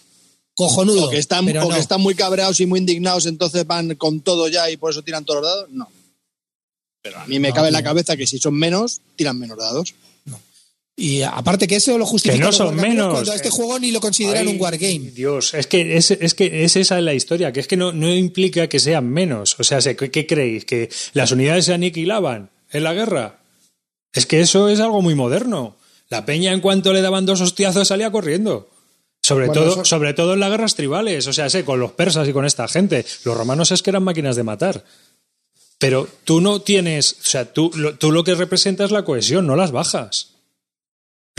cojonudo. 0.52 1.06
O 1.06 1.08
que, 1.10 1.16
están, 1.16 1.46
pero 1.46 1.64
o 1.64 1.68
no. 1.70 1.74
que 1.74 1.80
están 1.80 2.02
muy 2.02 2.14
cabreados 2.14 2.60
y 2.60 2.66
muy 2.66 2.80
indignados, 2.80 3.24
entonces 3.24 3.66
van 3.66 3.94
con 3.94 4.20
todo 4.20 4.46
ya 4.48 4.70
y 4.70 4.76
por 4.76 4.90
eso 4.90 5.00
tiran 5.00 5.24
todos 5.24 5.40
los 5.40 5.50
dados. 5.50 5.70
No. 5.70 5.88
Pero 7.00 7.18
a 7.18 7.26
mí 7.26 7.38
me 7.38 7.48
No, 7.48 7.54
cabe 7.54 7.68
en 7.68 7.72
la 7.72 7.82
cabeza 7.82 8.14
que 8.14 8.26
si 8.26 8.38
son 8.38 8.52
menos, 8.58 9.00
tiran 9.16 9.38
menos 9.38 9.56
dados. 9.56 9.94
Y 11.00 11.22
aparte 11.22 11.66
que 11.66 11.76
eso 11.76 11.96
lo 11.96 12.04
justifica 12.04 12.38
Que 12.38 12.44
no 12.44 12.52
son 12.52 12.76
menos. 12.76 13.12
cuando 13.12 13.32
a 13.32 13.34
este 13.34 13.48
juego 13.48 13.78
ni 13.78 13.90
lo 13.90 14.00
consideran 14.00 14.46
Ay, 14.46 14.54
un 14.54 14.60
wargame. 14.60 15.10
Dios, 15.14 15.54
es 15.54 15.66
que 15.66 15.96
es, 15.96 16.10
es 16.10 16.34
que 16.34 16.64
es 16.64 16.76
esa 16.76 17.00
la 17.00 17.14
historia, 17.14 17.52
que 17.52 17.60
es 17.60 17.66
que 17.66 17.76
no, 17.78 17.90
no 17.92 18.14
implica 18.14 18.68
que 18.68 18.78
sean 18.78 19.08
menos. 19.08 19.56
O 19.58 19.64
sea, 19.64 19.80
¿qué, 19.80 20.10
qué 20.10 20.26
creéis? 20.26 20.64
¿Que 20.66 20.90
las 21.14 21.32
unidades 21.32 21.64
se 21.64 21.72
aniquilaban 21.74 22.50
en 22.70 22.84
la 22.84 22.92
guerra? 22.92 23.40
Es 24.12 24.26
que 24.26 24.40
eso 24.40 24.68
es 24.68 24.78
algo 24.80 25.00
muy 25.00 25.14
moderno. 25.14 25.76
La 26.10 26.26
peña 26.26 26.52
en 26.52 26.60
cuanto 26.60 26.92
le 26.92 27.00
daban 27.00 27.24
dos 27.24 27.40
hostiazos 27.40 27.88
salía 27.88 28.10
corriendo. 28.10 28.68
Sobre, 29.22 29.46
Bueno, 29.46 29.62
todo, 29.62 29.72
eso- 29.74 29.84
sobre 29.84 30.12
todo 30.14 30.34
en 30.34 30.40
las 30.40 30.50
guerras 30.50 30.74
tribales, 30.74 31.26
o 31.26 31.32
sea, 31.32 31.48
sé, 31.48 31.64
con 31.64 31.78
los 31.80 31.92
persas 31.92 32.28
y 32.28 32.32
con 32.32 32.44
esta 32.44 32.66
gente. 32.68 33.06
Los 33.24 33.36
romanos 33.36 33.70
es 33.70 33.82
que 33.82 33.90
eran 33.90 34.02
máquinas 34.02 34.36
de 34.36 34.42
matar. 34.42 34.84
Pero 35.78 36.06
tú 36.24 36.40
no 36.42 36.60
tienes, 36.60 37.12
o 37.24 37.26
sea, 37.26 37.52
tú 37.52 37.70
lo, 37.74 37.94
tú 37.96 38.12
lo 38.12 38.22
que 38.22 38.34
representas 38.34 38.86
es 38.86 38.90
la 38.92 39.04
cohesión, 39.04 39.46
no 39.46 39.56
las 39.56 39.70
bajas. 39.72 40.29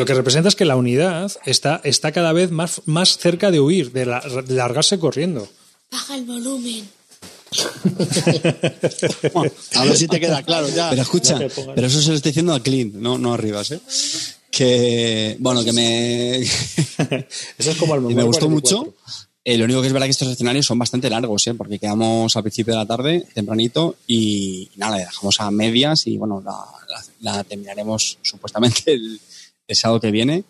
Lo 0.02 0.06
que 0.08 0.14
representa 0.16 0.49
es 0.49 0.56
que 0.56 0.66
la 0.66 0.76
unidad 0.76 1.32
está, 1.45 1.80
está 1.84 2.12
cada 2.12 2.34
vez 2.34 2.52
más, 2.52 2.82
más 2.86 3.18
cerca 3.18 3.52
de 3.52 3.60
huir, 3.60 3.91
de, 3.91 4.06
la- 4.08 4.20
de 4.20 4.54
largarse 4.56 4.97
corriendo. 4.99 5.47
Baja 5.91 6.16
el 6.16 6.26
volumen. 6.26 6.88
A 9.76 9.86
ver 9.86 9.97
si 9.97 10.08
te 10.08 10.20
queda 10.20 10.43
claro 10.43 10.68
ya. 10.70 10.89
Pero 10.89 11.02
escucha, 11.02 11.39
No 11.39 11.47
pero 11.76 11.88
eso 11.88 12.02
se 12.02 12.10
lo 12.10 12.16
estoy 12.16 12.32
diciendo 12.32 12.54
a 12.54 12.62
Clint, 12.62 12.95
no, 12.95 13.18
no 13.18 13.34
a 13.34 13.38
Rivas, 13.38 13.72
¿eh? 13.72 13.80
Que, 14.49 15.38
bueno, 15.39 15.64
que 15.64 15.72
me, 15.72 16.38
Eso 17.58 17.72
es 17.72 17.76
como 17.78 17.95
el 17.95 18.12
y 18.12 18.16
me 18.16 18.24
gustó 18.24 18.49
mucho. 18.49 18.93
Eh, 19.43 19.58
lo 19.58 19.66
único 19.66 19.82
que 19.82 19.88
es 19.88 19.93
verdad 19.93 20.06
que 20.06 20.12
estos 20.12 20.28
escenarios 20.28 20.68
son 20.68 20.78
bastante 20.78 21.10
largos, 21.10 21.47
¿eh? 21.47 21.56
porque 21.56 21.80
quedamos 21.80 22.36
al 22.36 22.43
principio 22.43 22.74
de 22.74 22.80
la 22.80 22.86
tarde, 22.86 23.26
tempranito, 23.34 23.95
y 24.08 24.70
nada, 24.76 24.97
le 24.97 25.06
dejamos 25.06 25.39
a 25.39 25.49
medias 25.49 26.06
y 26.06 26.18
bueno, 26.18 26.43
la, 26.45 26.52
la- 26.52 27.36
la 27.38 27.43
terminaremos 27.43 28.20
supuestamente 28.22 28.93
el, 28.93 29.20
el 29.72 29.78
sábado 29.78 29.99
que 29.99 30.11
viene. 30.11 30.43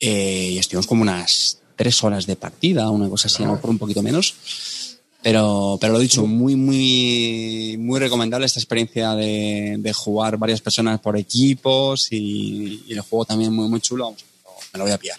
Eh, 0.00 0.50
y 0.52 0.58
estuvimos 0.58 0.86
como 0.86 1.02
unas 1.02 1.58
tres 1.76 2.02
horas 2.02 2.26
de 2.26 2.36
partida, 2.36 2.90
una 2.90 3.08
cosa 3.08 3.28
así, 3.28 3.42
lo 3.44 3.52
mejor 3.52 3.70
un 3.70 3.78
poquito 3.78 4.02
menos. 4.02 4.34
Pero, 5.22 5.78
pero 5.80 5.92
lo 5.92 6.00
dicho, 6.00 6.26
muy, 6.26 6.56
muy, 6.56 7.76
muy 7.78 8.00
recomendable 8.00 8.46
esta 8.46 8.58
experiencia 8.58 9.14
de, 9.14 9.92
jugar 9.94 10.36
varias 10.36 10.60
personas 10.60 11.00
por 11.00 11.16
equipos 11.16 12.08
y, 12.10 12.82
y 12.88 12.92
el 12.92 13.00
juego 13.02 13.24
también 13.24 13.52
muy, 13.52 13.68
muy 13.68 13.80
chulo. 13.80 14.14
Me 14.72 14.78
lo 14.78 14.84
voy 14.84 14.92
a 14.92 14.98
pillar. 14.98 15.18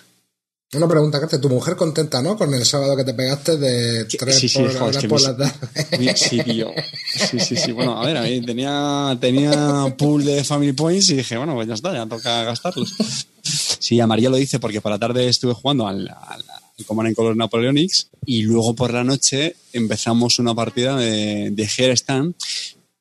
Una 0.73 0.87
pregunta, 0.87 1.19
Carte. 1.19 1.37
Tu 1.39 1.49
mujer 1.49 1.75
contenta, 1.75 2.21
¿no? 2.21 2.35
Con 2.37 2.53
el 2.53 2.65
sábado 2.65 2.95
que 2.97 3.03
te 3.03 3.13
pegaste 3.13 3.57
de 3.57 4.05
tres 4.05 4.37
Sí, 4.39 4.49
sí, 4.49 4.59
por, 4.59 4.73
joder, 4.77 4.95
es 4.95 5.01
que 5.01 5.07
por 5.07 5.21
la 5.21 5.37
tarde. 5.37 6.15
Sí, 6.15 6.39
tío. 6.43 6.71
Sí, 7.29 7.39
sí, 7.39 7.55
sí. 7.55 7.71
Bueno, 7.71 8.01
a 8.01 8.05
ver, 8.05 8.17
a 8.17 8.21
ver, 8.21 8.43
tenía, 8.45 9.17
tenía 9.21 9.93
pool 9.97 10.25
de 10.25 10.43
Family 10.43 10.73
Points 10.73 11.09
y 11.11 11.15
dije, 11.17 11.37
bueno, 11.37 11.53
pues 11.55 11.67
ya 11.67 11.75
está, 11.75 11.93
ya 11.93 12.05
toca 12.07 12.43
gastarlos. 12.43 12.93
Sí, 13.43 13.99
a 13.99 14.07
María 14.07 14.29
lo 14.29 14.37
dice 14.37 14.59
porque 14.59 14.81
por 14.81 14.91
la 14.91 14.99
tarde 14.99 15.27
estuve 15.27 15.53
jugando 15.53 15.87
al, 15.87 16.07
al, 16.07 16.43
al 16.49 16.85
Command 16.85 17.07
and 17.07 17.15
Color 17.15 17.35
Napoleonics 17.35 18.07
y 18.25 18.41
luego 18.43 18.73
por 18.73 18.93
la 18.93 19.03
noche 19.03 19.55
empezamos 19.73 20.39
una 20.39 20.55
partida 20.55 20.95
de, 20.97 21.49
de 21.51 21.69
Hair 21.77 21.91
Stand 21.91 22.33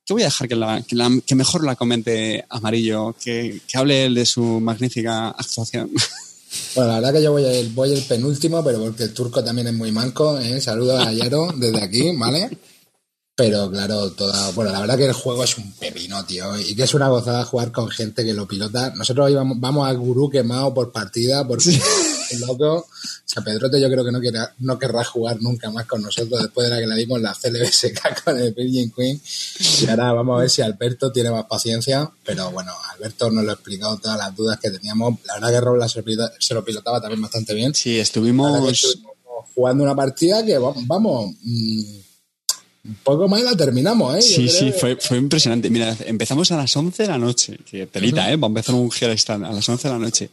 que 0.05 0.12
voy 0.14 0.23
a 0.23 0.27
dejar 0.27 0.49
que, 0.49 0.57
la, 0.57 0.83
que, 0.83 0.97
la- 0.97 1.20
que 1.25 1.35
mejor 1.37 1.64
la 1.64 1.77
comente 1.77 2.45
Amarillo, 2.49 3.14
que, 3.23 3.61
que 3.68 3.79
hable 3.79 4.05
él 4.07 4.14
de 4.16 4.27
su 4.27 4.43
magnífica 4.61 5.29
actuación. 5.29 5.91
Bueno, 6.74 6.90
la 6.90 7.00
verdad 7.00 7.12
que 7.12 7.22
yo 7.22 7.32
voy 7.32 7.44
el, 7.44 7.70
voy 7.70 7.92
el 7.92 8.03
penúltimo, 8.03 8.62
pero 8.64 8.78
porque 8.80 9.05
el 9.05 9.14
turco 9.14 9.42
también 9.42 9.68
es 9.68 9.74
muy 9.74 9.92
manco. 9.92 10.38
¿eh? 10.38 10.61
Saludos 10.61 11.07
a 11.07 11.12
Yero 11.12 11.53
desde 11.57 11.82
aquí, 11.82 12.16
¿vale? 12.16 12.50
Pero 13.34 13.70
claro, 13.70 14.11
toda, 14.12 14.50
bueno, 14.50 14.72
la 14.72 14.80
verdad 14.80 14.98
que 14.98 15.07
el 15.07 15.14
juego 15.14 15.42
es 15.42 15.57
un 15.57 15.72
pepino, 15.72 16.22
tío, 16.26 16.59
y 16.59 16.74
que 16.74 16.82
es 16.82 16.92
una 16.92 17.09
gozada 17.09 17.44
jugar 17.44 17.72
con 17.72 17.88
gente 17.88 18.24
que 18.24 18.34
lo 18.34 18.46
pilota. 18.46 18.92
Nosotros 18.94 19.30
íbamos, 19.30 19.59
vamos 19.59 19.88
al 19.88 19.96
gurú 19.96 20.28
quemado 20.28 20.74
por 20.74 20.92
partida, 20.92 21.46
porque 21.48 21.70
es 21.70 22.40
loco. 22.40 22.86
Sea, 23.33 23.43
Pedrote 23.43 23.80
yo 23.80 23.89
creo 23.89 24.05
que 24.05 24.12
no, 24.12 24.20
quiera, 24.20 24.55
no 24.59 24.78
querrá 24.78 25.03
jugar 25.05 25.41
nunca 25.41 25.70
más 25.70 25.87
con 25.87 26.03
nosotros 26.03 26.43
después 26.43 26.68
de 26.68 26.74
la 26.74 26.80
que 26.80 26.87
le 26.87 26.97
dimos 26.97 27.20
la 27.20 27.33
CLBSK 27.35 28.22
con 28.24 28.39
el 28.39 28.53
Virgin 28.53 28.91
Queen. 28.93 29.20
Y 29.80 29.89
ahora 29.89 30.12
vamos 30.12 30.37
a 30.37 30.41
ver 30.43 30.51
si 30.51 30.61
Alberto 30.62 31.11
tiene 31.12 31.30
más 31.30 31.45
paciencia, 31.47 32.11
pero 32.24 32.51
bueno, 32.51 32.72
Alberto 32.95 33.30
nos 33.30 33.45
lo 33.45 33.51
ha 33.51 33.55
explicado 33.55 33.97
todas 33.99 34.18
las 34.18 34.37
dudas 34.37 34.59
que 34.61 34.70
teníamos. 34.70 35.18
La 35.24 35.35
verdad 35.35 35.51
que 35.51 35.61
Rob 35.61 35.76
la 35.76 35.89
se, 35.89 36.03
se 36.39 36.55
lo 36.55 36.64
pilotaba 36.64 37.01
también 37.01 37.22
bastante 37.22 37.55
bien. 37.55 37.74
Sí, 37.74 37.99
estuvimos... 37.99 38.70
estuvimos 38.70 39.12
jugando 39.55 39.85
una 39.85 39.95
partida 39.95 40.45
que, 40.45 40.57
va- 40.59 40.74
vamos, 40.87 41.30
mm, 41.43 41.78
un 41.80 42.03
poco 43.05 43.28
más 43.28 43.41
y 43.41 43.45
la 43.45 43.57
terminamos, 43.57 44.16
¿eh? 44.16 44.22
Sí, 44.22 44.49
sí, 44.49 44.66
que- 44.66 44.72
fue, 44.72 44.97
fue 44.97 45.16
impresionante. 45.18 45.70
Mira, 45.70 45.97
empezamos 46.07 46.51
a 46.51 46.57
las 46.57 46.76
11 46.76 47.05
de 47.05 47.09
la 47.09 47.18
noche, 47.18 47.59
que 47.70 47.87
telita, 47.87 48.30
¿eh? 48.33 48.37
Va 48.37 48.47
a 48.47 48.51
empezar 48.51 48.74
un 48.74 48.91
Stand 48.91 49.45
a 49.45 49.53
las 49.53 49.68
11 49.68 49.87
de 49.89 49.95
la 49.95 50.01
noche. 50.01 50.30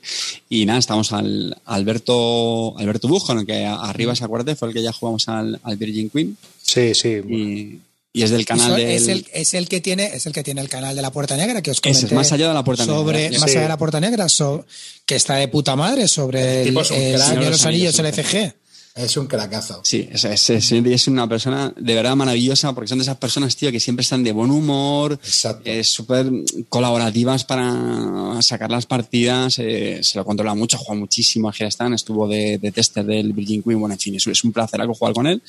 Y 0.49 0.65
nada, 0.65 0.79
estamos 0.79 1.11
al 1.13 1.55
Alberto, 1.65 2.75
Alberto 2.77 3.07
Buj, 3.07 3.25
con 3.25 3.39
el 3.39 3.45
que 3.45 3.65
arriba, 3.65 4.15
¿se 4.15 4.23
acuerda? 4.23 4.55
Fue 4.55 4.67
el 4.69 4.73
que 4.73 4.81
ya 4.81 4.91
jugamos 4.91 5.27
al, 5.27 5.59
al 5.63 5.77
Virgin 5.77 6.09
Queen. 6.09 6.37
Sí, 6.61 6.93
sí. 6.95 7.09
Y, 7.29 7.79
y 8.11 8.23
es 8.23 8.31
del 8.31 8.45
canal 8.45 8.75
del... 8.75 8.87
es, 8.87 9.07
el, 9.07 9.27
es 9.31 9.53
el 9.53 9.69
que 9.69 9.81
tiene 9.81 10.05
es 10.15 10.25
el 10.25 10.33
que 10.33 10.43
tiene 10.43 10.61
el 10.61 10.69
canal 10.69 10.95
de 10.95 11.01
la 11.03 11.11
Puerta 11.11 11.37
Negra 11.37 11.61
que 11.61 11.69
os 11.69 11.77
Ese 11.77 11.89
es, 11.91 11.97
comenté 11.97 12.15
más 12.15 12.31
allá 12.31 12.47
de 12.47 12.53
la 12.55 12.63
Puerta 12.63 12.83
Negra. 12.83 12.97
sobre 12.99 13.29
Sí. 13.29 13.37
más 13.39 13.49
allá 13.51 13.61
de 13.61 13.67
la 13.67 13.77
Puerta 13.77 13.99
Negra 13.99 14.27
so- 14.29 14.65
que 15.05 15.15
está 15.15 15.35
de 15.35 15.47
puta 15.47 15.75
madre 15.75 16.07
sobre 16.07 16.63
El 16.63 16.69
el, 16.69 16.77
el 16.77 16.85
Señor 16.85 16.99
de 17.19 17.35
los 17.35 17.49
los 17.51 17.65
Anillos 17.67 17.99
Anillos, 17.99 17.99
LCG 17.99 18.53
Es 19.01 19.15
un 19.17 19.27
cracazo. 19.27 19.79
Sí, 19.83 20.09
es, 20.11 20.23
es, 20.25 20.49
es- 20.49 20.71
es 20.73 21.07
una 21.07 21.27
persona 21.27 21.73
de 21.77 21.95
verdad 21.95 22.15
maravillosa 22.15 22.73
porque 22.73 22.89
son 22.89 22.97
de 22.97 23.03
esas 23.03 23.17
personas, 23.17 23.55
tío, 23.55 23.71
que 23.71 23.79
siempre 23.79 24.01
están 24.01 24.23
de 24.23 24.31
buen 24.33 24.51
humor, 24.51 25.17
eh, 25.63 25.83
súper 25.83 26.29
colaborativas 26.67 27.45
para 27.45 28.41
sacar 28.41 28.69
las 28.71 28.85
partidas, 28.85 29.57
eh, 29.59 29.99
se 30.03 30.17
lo 30.17 30.25
controla 30.25 30.53
mucho, 30.53 30.77
juega 30.77 30.99
muchísimo 30.99 31.47
a 31.49 31.53
Hearthstone, 31.53 31.95
estuvo 31.95 32.27
de, 32.27 32.57
de 32.57 32.71
tester 32.71 33.05
del 33.05 33.31
Virgin 33.33 33.63
Queen, 33.63 33.79
bueno, 33.79 33.93
en 33.93 33.99
fin, 33.99 34.15
es, 34.15 34.27
es 34.27 34.43
un 34.43 34.51
placer 34.51 34.81
algo 34.81 34.93
jugar 34.93 35.13
con 35.13 35.27
él. 35.27 35.41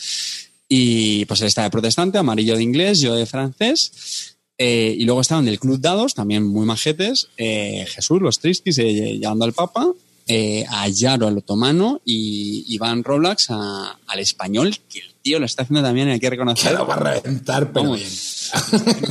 Y 0.69 1.25
pues 1.25 1.41
él 1.41 1.49
está 1.49 1.65
de 1.65 1.71
protestante, 1.71 2.19
amarillo 2.19 2.57
de 2.57 2.63
inglés, 2.63 3.01
yo 3.01 3.15
de 3.17 3.27
francés. 3.27 4.37
Eh, 4.57 4.95
y 4.99 5.05
luego 5.05 5.23
estaban 5.23 5.45
del 5.47 5.59
Club 5.59 5.81
Dados, 5.81 6.15
también 6.15 6.45
muy 6.47 6.67
majetes, 6.67 7.29
eh, 7.39 7.85
Jesús, 7.89 8.21
los 8.23 8.39
Tristis, 8.39 8.79
eh, 8.79 9.19
llevando 9.19 9.45
al 9.47 9.55
Papa, 9.55 9.91
eh, 10.33 10.65
a 10.69 10.87
Yaro, 10.89 11.27
al 11.27 11.39
otomano, 11.39 12.01
y 12.05 12.65
Iván 12.69 13.03
Roblax 13.03 13.47
a- 13.51 13.99
al 14.07 14.19
español, 14.21 14.77
que 14.89 15.01
el 15.01 15.15
tío 15.23 15.41
lo 15.41 15.47
está 15.47 15.63
haciendo 15.65 15.83
también, 15.83 16.09
hay 16.09 16.21
que 16.21 16.27
Que 16.27 16.31
reconocer. 16.31 16.73
lo 16.73 16.87
va 16.87 16.95
a 16.95 16.99
reventar, 16.99 17.73
pero 17.73 17.91
Vamos. 17.91 18.51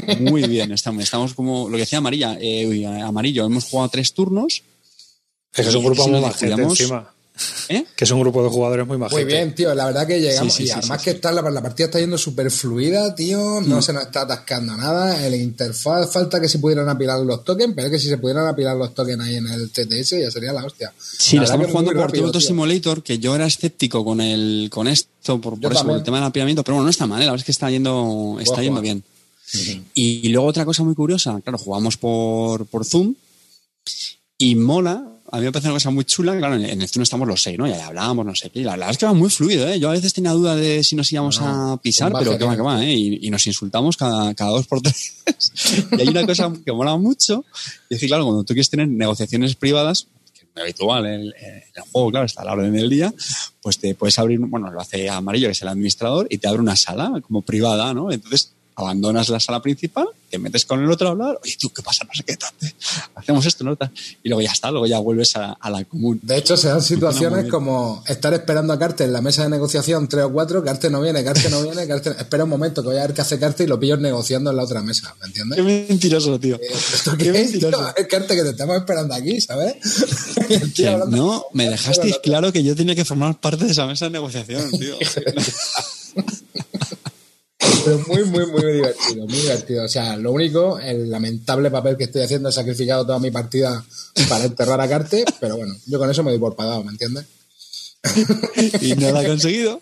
bien. 0.08 0.24
Muy 0.32 0.44
bien, 0.48 0.72
estamos, 0.72 1.04
estamos 1.04 1.34
como 1.34 1.68
lo 1.68 1.76
que 1.76 1.82
decía 1.82 1.98
Amarilla, 1.98 2.38
eh, 2.40 2.66
uy, 2.68 2.86
amarillo, 2.86 3.46
hemos 3.46 3.66
jugado 3.66 3.90
tres 3.90 4.14
turnos. 4.14 4.64
Es 5.54 5.64
que 5.66 5.70
es 5.70 5.76
un 5.76 5.84
grupo 5.84 6.08
muy 6.08 6.22
descuidamos- 6.22 6.80
encima. 6.80 7.14
¿Eh? 7.70 7.86
Que 7.96 8.04
es 8.04 8.12
un 8.12 8.20
grupo 8.20 8.44
de 8.44 8.50
jugadores 8.50 8.86
muy 8.88 8.98
majete. 8.98 9.24
Muy 9.24 9.32
bien, 9.32 9.56
tío. 9.56 9.74
La 9.74 9.86
verdad 9.86 10.06
que 10.08 10.20
llegamos. 10.20 10.54
Sí, 10.54 10.58
sí, 10.58 10.64
y 10.64 10.68
sí, 10.68 10.72
además 10.74 11.00
sí, 11.00 11.06
que 11.06 11.12
sí. 11.12 11.16
está, 11.16 11.32
la, 11.32 11.42
la 11.50 11.62
partida 11.62 11.86
está 11.86 12.00
yendo 12.00 12.18
súper 12.18 12.52
fluida, 12.52 13.14
tío. 13.16 13.62
No 13.62 13.78
Mm. 13.78 13.82
se 13.82 13.94
nos 13.94 14.04
está 14.04 14.22
atascando 14.22 14.76
nada. 14.76 15.26
El 15.26 15.36
interfaz 15.36 16.12
falta 16.12 16.40
que 16.42 16.50
se 16.50 16.60
pudieran 16.60 16.90
apilar 16.90 17.20
los 17.20 17.44
tokens, 17.44 17.74
pero 17.76 17.88
es 17.88 17.94
que 17.94 18.00
si 18.00 18.10
se 18.10 18.18
pudieran 18.18 18.48
apilar 18.48 18.76
los 18.76 18.94
tokens 18.94 19.22
ahí 19.24 19.36
en 19.36 19.48
el 19.48 19.70
TTS 19.72 20.20
ya 20.22 20.32
sería 20.32 20.52
la 20.54 20.66
hostia. 20.66 20.92
Sí, 21.00 21.36
La 21.36 21.42
lo 21.42 21.46
estamos 21.46 21.68
jugando 21.68 21.92
por 21.92 22.02
rápido, 22.02 22.26
Auto. 22.26 22.42
Simulator, 22.42 23.04
que 23.04 23.20
yo 23.20 23.36
era 23.36 23.46
escéptico 23.46 24.04
con 24.04 24.20
el 24.22 24.70
con 24.72 24.88
esto, 24.88 25.40
por, 25.40 25.60
por 25.60 25.72
eso, 25.72 25.72
por 25.72 25.76
también. 25.76 25.98
el 26.00 26.04
tema 26.04 26.18
del 26.18 26.28
apilamiento, 26.28 26.64
pero 26.64 26.76
bueno, 26.76 26.86
no 26.86 26.90
está 26.92 27.08
mal, 27.08 27.22
¿eh? 27.22 27.26
la 27.26 27.32
verdad 27.32 27.42
es 27.42 27.46
que 27.46 27.52
está 27.52 27.70
yendo, 27.70 28.38
está 28.42 28.62
yendo 28.62 28.82
bien. 28.82 29.04
Y, 29.96 30.28
y 30.28 30.30
luego 30.30 30.48
otra 30.48 30.66
cosa 30.66 30.84
muy 30.84 30.94
curiosa, 30.96 31.40
claro, 31.42 31.58
jugamos 31.58 31.98
por, 31.98 32.66
por 32.68 32.86
Zoom 32.86 33.16
y 34.38 34.56
mola. 34.56 35.06
A 35.32 35.38
mí 35.38 35.46
me 35.46 35.52
parece 35.52 35.68
una 35.68 35.76
cosa 35.76 35.90
muy 35.92 36.06
chula. 36.06 36.36
Claro, 36.38 36.56
en 36.56 36.82
el 36.82 36.88
Zoom 36.88 37.04
estamos 37.04 37.28
los 37.28 37.42
seis, 37.42 37.58
¿no? 37.58 37.68
Ya 37.68 37.86
hablábamos, 37.88 38.26
no 38.26 38.36
sé 38.36 38.50
qué. 38.50 38.62
La 38.64 38.72
verdad 38.72 38.90
es 38.92 38.98
que 38.98 39.06
va 39.06 39.14
muy 39.14 39.30
fluido, 39.30 39.68
¿eh? 39.68 39.80
Yo 39.80 39.90
a 39.90 39.94
veces 39.94 40.14
tenía 40.14 40.32
duda 40.32 40.56
de 40.56 40.84
si 40.84 40.96
nos 40.96 41.12
íbamos 41.12 41.40
No, 41.42 41.74
a 41.74 41.82
pisar, 41.82 42.12
pero 42.18 42.38
que 42.38 42.44
va, 42.46 42.56
que- 42.56 42.62
va, 42.62 42.84
¿eh? 42.84 42.94
Y, 42.96 43.28
y 43.28 43.30
nos 43.30 43.46
insultamos 43.48 43.96
cada, 43.98 44.34
cada 44.34 44.52
dos 44.52 44.66
por 44.68 44.82
tres. 44.82 45.14
y 45.98 46.02
hay 46.02 46.08
una 46.08 46.26
cosa 46.26 46.52
que 46.66 46.72
mola 46.72 46.98
mucho. 46.98 47.46
Y 47.90 47.96
es 47.96 48.00
que, 48.00 48.08
claro, 48.08 48.26
cuando 48.26 48.44
tú 48.44 48.54
quieres 48.54 48.70
tener 48.70 48.88
negociaciones 48.88 49.56
privadas, 49.56 50.08
que 50.34 50.42
es 50.42 50.48
muy 50.56 50.64
habitual 50.64 51.06
en 51.06 51.14
el, 51.22 51.28
el 51.76 51.82
juego, 51.92 52.10
claro, 52.12 52.26
está 52.26 52.42
a 52.42 52.46
la 52.46 52.54
orden 52.54 52.74
del 52.74 52.90
día, 52.90 53.14
pues 53.62 53.78
te 53.78 53.94
puedes 53.96 54.18
abrir, 54.20 54.40
bueno, 54.40 54.72
lo 54.72 54.82
hace 54.82 55.10
Amarillo, 55.10 55.48
que 55.48 55.52
es 55.54 55.62
el 55.62 55.68
administrador, 55.68 56.28
y 56.30 56.38
te 56.40 56.48
abre 56.48 56.62
una 56.62 56.76
sala 56.76 57.12
como 57.22 57.42
privada, 57.44 57.94
¿no? 57.94 58.12
Entonces 58.12 58.54
abandonas 58.82 59.30
la 59.30 59.40
sala 59.40 59.62
principal, 59.62 60.08
te 60.30 60.38
metes 60.38 60.66
con 60.66 60.84
el 60.84 60.92
otro 60.92 61.08
a 61.08 61.12
hablar, 61.12 61.40
oye, 61.44 61.56
tú, 61.60 61.70
¿qué 61.72 61.82
pasa? 61.82 62.06
No 62.06 62.12
sé 62.14 62.24
qué, 62.24 62.38
tal, 62.38 62.52
hacemos 63.16 63.46
esto, 63.46 63.64
¿no? 63.64 63.78
Y 64.24 64.30
luego 64.30 64.42
ya 64.42 64.52
está, 64.52 64.70
luego 64.72 64.86
ya 64.88 65.00
vuelves 65.00 65.36
a, 65.36 65.54
a 65.54 65.70
la 65.70 65.84
común. 65.86 66.20
De 66.22 66.38
hecho, 66.38 66.56
se 66.56 66.68
dan 66.68 66.82
situaciones 66.82 67.50
como 67.50 68.04
estar 68.08 68.34
esperando 68.34 68.74
a 68.74 68.80
Carte 68.80 69.06
en 69.06 69.14
la 69.14 69.22
mesa 69.22 69.44
de 69.44 69.50
negociación 69.50 70.08
tres 70.08 70.26
o 70.26 70.32
cuatro, 70.32 70.64
Carte 70.64 70.90
no 70.90 71.02
viene, 71.02 71.24
Carte 71.24 71.50
no 71.50 71.64
viene, 71.64 71.88
Carte... 71.88 72.12
espera 72.12 72.44
un 72.44 72.50
momento 72.52 72.82
que 72.84 72.90
voy 72.90 72.98
a 72.98 73.02
ver 73.02 73.14
qué 73.14 73.22
hace 73.22 73.40
Carte 73.40 73.64
y 73.64 73.68
lo 73.68 73.80
pillo 73.80 73.98
negociando 73.98 74.52
en 74.52 74.58
la 74.58 74.64
otra 74.64 74.82
mesa, 74.82 75.16
¿me 75.20 75.28
entiendes? 75.28 75.58
Qué 75.58 75.64
mentiroso, 75.64 76.40
tío. 76.40 76.60
¿Esto 76.62 77.12
Qué 77.18 77.32
qué 77.32 77.42
es, 77.42 77.52
mentiroso. 77.52 77.78
tío? 77.78 77.96
Es 77.98 78.08
Carte 78.08 78.36
que 78.36 78.44
te 78.44 78.50
estamos 78.50 78.78
esperando 78.78 79.14
aquí, 79.16 79.42
¿sabes? 79.42 79.76
Tío 80.76 80.92
hablando- 80.92 81.18
no, 81.18 81.46
me 81.54 81.70
dejasteis 81.70 82.18
claro 82.24 82.52
que 82.54 82.64
yo 82.64 82.76
tenía 82.76 82.96
que 82.96 83.06
formar 83.06 83.40
parte 83.40 83.66
de 83.66 83.72
esa 83.72 83.86
mesa 83.88 84.06
de 84.06 84.12
negociación, 84.12 84.70
tío. 84.72 84.96
Pero 87.60 88.00
muy, 88.08 88.24
muy, 88.26 88.46
muy 88.46 88.74
divertido, 88.74 89.28
muy 89.28 89.38
divertido. 89.38 89.84
O 89.84 89.88
sea, 89.90 90.16
lo 90.16 90.32
único, 90.32 90.80
el 90.80 91.10
lamentable 91.10 91.70
papel 91.70 91.98
que 91.98 92.06
estoy 92.06 92.22
haciendo, 92.22 92.50
he 92.50 92.54
sacrificado 92.54 93.06
toda 93.06 93.20
mi 93.20 93.32
partida 93.32 93.84
para 94.30 94.46
enterrar 94.46 94.80
a 94.80 94.88
Carte, 94.88 95.26
pero 95.40 95.58
bueno, 95.58 95.76
yo 95.86 96.00
con 96.00 96.10
eso 96.10 96.24
me 96.24 96.32
doy 96.32 96.40
por 96.40 96.56
pagado, 96.56 96.84
¿me 96.84 96.92
entiendes? 96.92 97.26
y 98.82 98.96
no 98.96 99.12
lo 99.12 99.20
ha 99.20 99.26
conseguido. 99.26 99.82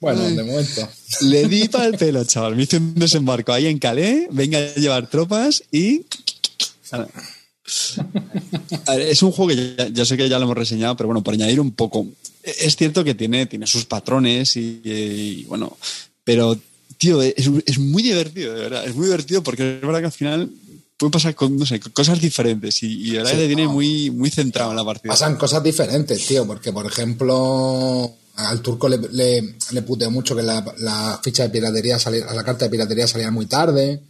Bueno, 0.00 0.22
de 0.28 0.42
momento. 0.42 0.88
Le 1.20 1.46
di 1.46 1.68
para 1.68 1.86
el 1.86 1.96
pelo, 1.96 2.24
chaval. 2.24 2.56
Me 2.56 2.64
hice 2.64 2.78
un 2.78 2.94
desembarco 2.94 3.52
ahí 3.52 3.66
en 3.66 3.78
Calais, 3.78 4.26
venga 4.30 4.58
a 4.58 4.74
llevar 4.74 5.08
tropas 5.08 5.62
y... 5.70 6.04
A 6.90 6.98
ver, 8.96 9.02
Es 9.08 9.22
un 9.22 9.30
juego 9.30 9.50
que 9.50 9.76
ya, 9.76 9.88
ya 9.88 10.04
sé 10.04 10.16
que 10.16 10.28
ya 10.28 10.38
lo 10.38 10.44
hemos 10.46 10.56
reseñado, 10.56 10.96
pero 10.96 11.06
bueno, 11.06 11.22
por 11.22 11.34
añadir 11.34 11.60
un 11.60 11.70
poco. 11.70 12.06
Es 12.42 12.74
cierto 12.74 13.04
que 13.04 13.14
tiene, 13.14 13.46
tiene 13.46 13.68
sus 13.68 13.84
patrones 13.84 14.56
y, 14.56 14.80
y, 14.82 15.44
bueno, 15.44 15.76
pero 16.24 16.58
tío, 17.02 17.20
es, 17.22 17.34
es 17.66 17.78
muy 17.78 18.02
divertido, 18.02 18.54
de 18.54 18.60
verdad. 18.60 18.84
Es 18.86 18.94
muy 18.94 19.06
divertido 19.06 19.42
porque 19.42 19.76
es 19.76 19.80
verdad 19.82 20.00
que 20.00 20.06
al 20.06 20.12
final 20.12 20.50
puede 20.96 21.10
pasar 21.10 21.34
con, 21.34 21.56
no 21.56 21.66
sé, 21.66 21.80
cosas 21.80 22.20
diferentes 22.20 22.82
y, 22.82 23.10
verdad 23.12 23.30
Sí, 23.32 23.36
te 23.36 23.46
tiene 23.48 23.64
no. 23.64 23.72
muy, 23.72 24.10
muy 24.10 24.30
centrado 24.30 24.70
en 24.70 24.76
la 24.76 24.84
partida. 24.84 25.12
Pasan 25.12 25.36
cosas 25.36 25.62
diferentes, 25.62 26.24
tío, 26.26 26.46
porque 26.46 26.72
por 26.72 26.86
ejemplo, 26.86 28.14
al 28.36 28.62
turco 28.62 28.88
le, 28.88 28.98
le, 29.10 29.56
le 29.72 29.82
puteó 29.82 30.10
mucho 30.10 30.36
que 30.36 30.42
la, 30.42 30.64
la 30.78 31.20
ficha 31.22 31.42
de 31.42 31.50
piratería 31.50 31.98
salía, 31.98 32.24
la 32.32 32.44
carta 32.44 32.66
de 32.66 32.70
piratería 32.70 33.06
salía 33.08 33.30
muy 33.32 33.46
tarde. 33.46 34.00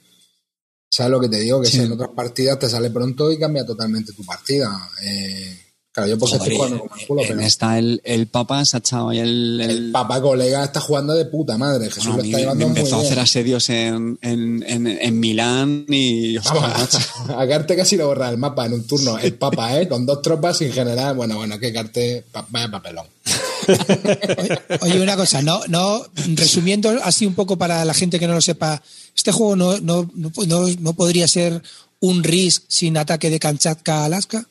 ¿Sabes 0.91 1.11
lo 1.13 1.21
que 1.21 1.29
te 1.31 1.41
digo? 1.41 1.61
Que 1.63 1.69
Sí. 1.69 1.79
si 1.79 1.85
en 1.85 1.93
otras 1.93 2.11
partidas 2.15 2.59
te 2.59 2.69
sale 2.69 2.91
pronto 2.91 3.33
y 3.33 3.39
cambia 3.39 3.65
totalmente 3.65 4.13
tu 4.13 4.23
partida. 4.27 4.71
Eh, 5.03 5.59
claro, 5.93 6.09
yo 6.09 6.19
porque 6.19 6.37
estoy 6.37 6.57
Joder, 6.57 6.57
jugando 6.57 6.79
como 6.89 7.01
el 7.01 7.07
culo, 7.07 7.23
en 7.23 7.29
pero 7.29 7.41
esta 7.41 7.79
el, 7.79 8.01
el 8.05 8.27
Papa 8.27 8.65
se 8.65 8.77
ha 8.77 8.81
echado 8.81 9.11
ahí 9.11 9.19
el, 9.21 9.61
el- 9.61 9.71
el 9.71 9.91
papá 9.93 10.21
colega 10.21 10.65
está 10.65 10.81
jugando 10.81 11.15
de 11.15 11.25
puta 11.27 11.57
madre. 11.59 11.87
Jesús 11.91 12.07
Bueno, 12.07 12.17
lo 12.19 12.23
está 12.25 12.37
me 12.37 12.43
llevando 12.43 12.69
muy 12.69 12.77
empezó 12.79 12.97
a 12.97 12.99
bien. 13.01 13.07
hacer 13.13 13.21
asedios 13.23 13.69
en, 13.71 14.19
en, 14.23 14.65
en, 14.67 14.87
en 14.87 15.21
Milán 15.21 15.85
y... 15.89 16.37
Vamos, 16.45 16.99
a 17.37 17.47
Carte 17.47 17.77
casi 17.77 17.97
lo 17.97 18.07
borra 18.07 18.29
el 18.31 18.39
mapa 18.39 18.67
en 18.67 18.73
un 18.75 18.87
turno. 18.87 19.19
El 19.19 19.35
Papa, 19.35 19.79
¿eh? 19.81 19.87
Con 19.89 20.07
dos 20.07 20.23
tropas 20.23 20.59
sin 20.59 20.73
general. 20.73 21.15
Bueno, 21.17 21.37
bueno, 21.37 21.59
que 21.59 21.73
Carte, 21.73 22.25
vaya 22.51 22.71
papelón. 22.71 23.07
Oye, 24.81 25.01
una 25.01 25.17
cosa, 25.17 25.41
no, 25.43 25.61
no, 25.69 26.05
resumiendo 26.35 26.91
así 27.05 27.27
un 27.27 27.35
poco 27.35 27.57
para 27.57 27.85
la 27.85 27.95
gente 27.95 28.19
que 28.19 28.27
no 28.27 28.35
lo 28.35 28.41
sepa, 28.41 28.83
este 29.17 29.31
juego 29.31 29.55
no, 29.57 29.79
no, 29.81 30.11
no, 30.15 30.33
no- 30.47 30.69
no 30.81 30.93
podría 30.95 31.29
ser 31.29 31.63
un 32.01 32.25
Risk 32.25 32.65
sin 32.67 32.97
ataque 32.97 33.31
de 33.31 33.39
Kamchatka 33.39 34.01
a 34.03 34.05
Alaska. 34.07 34.47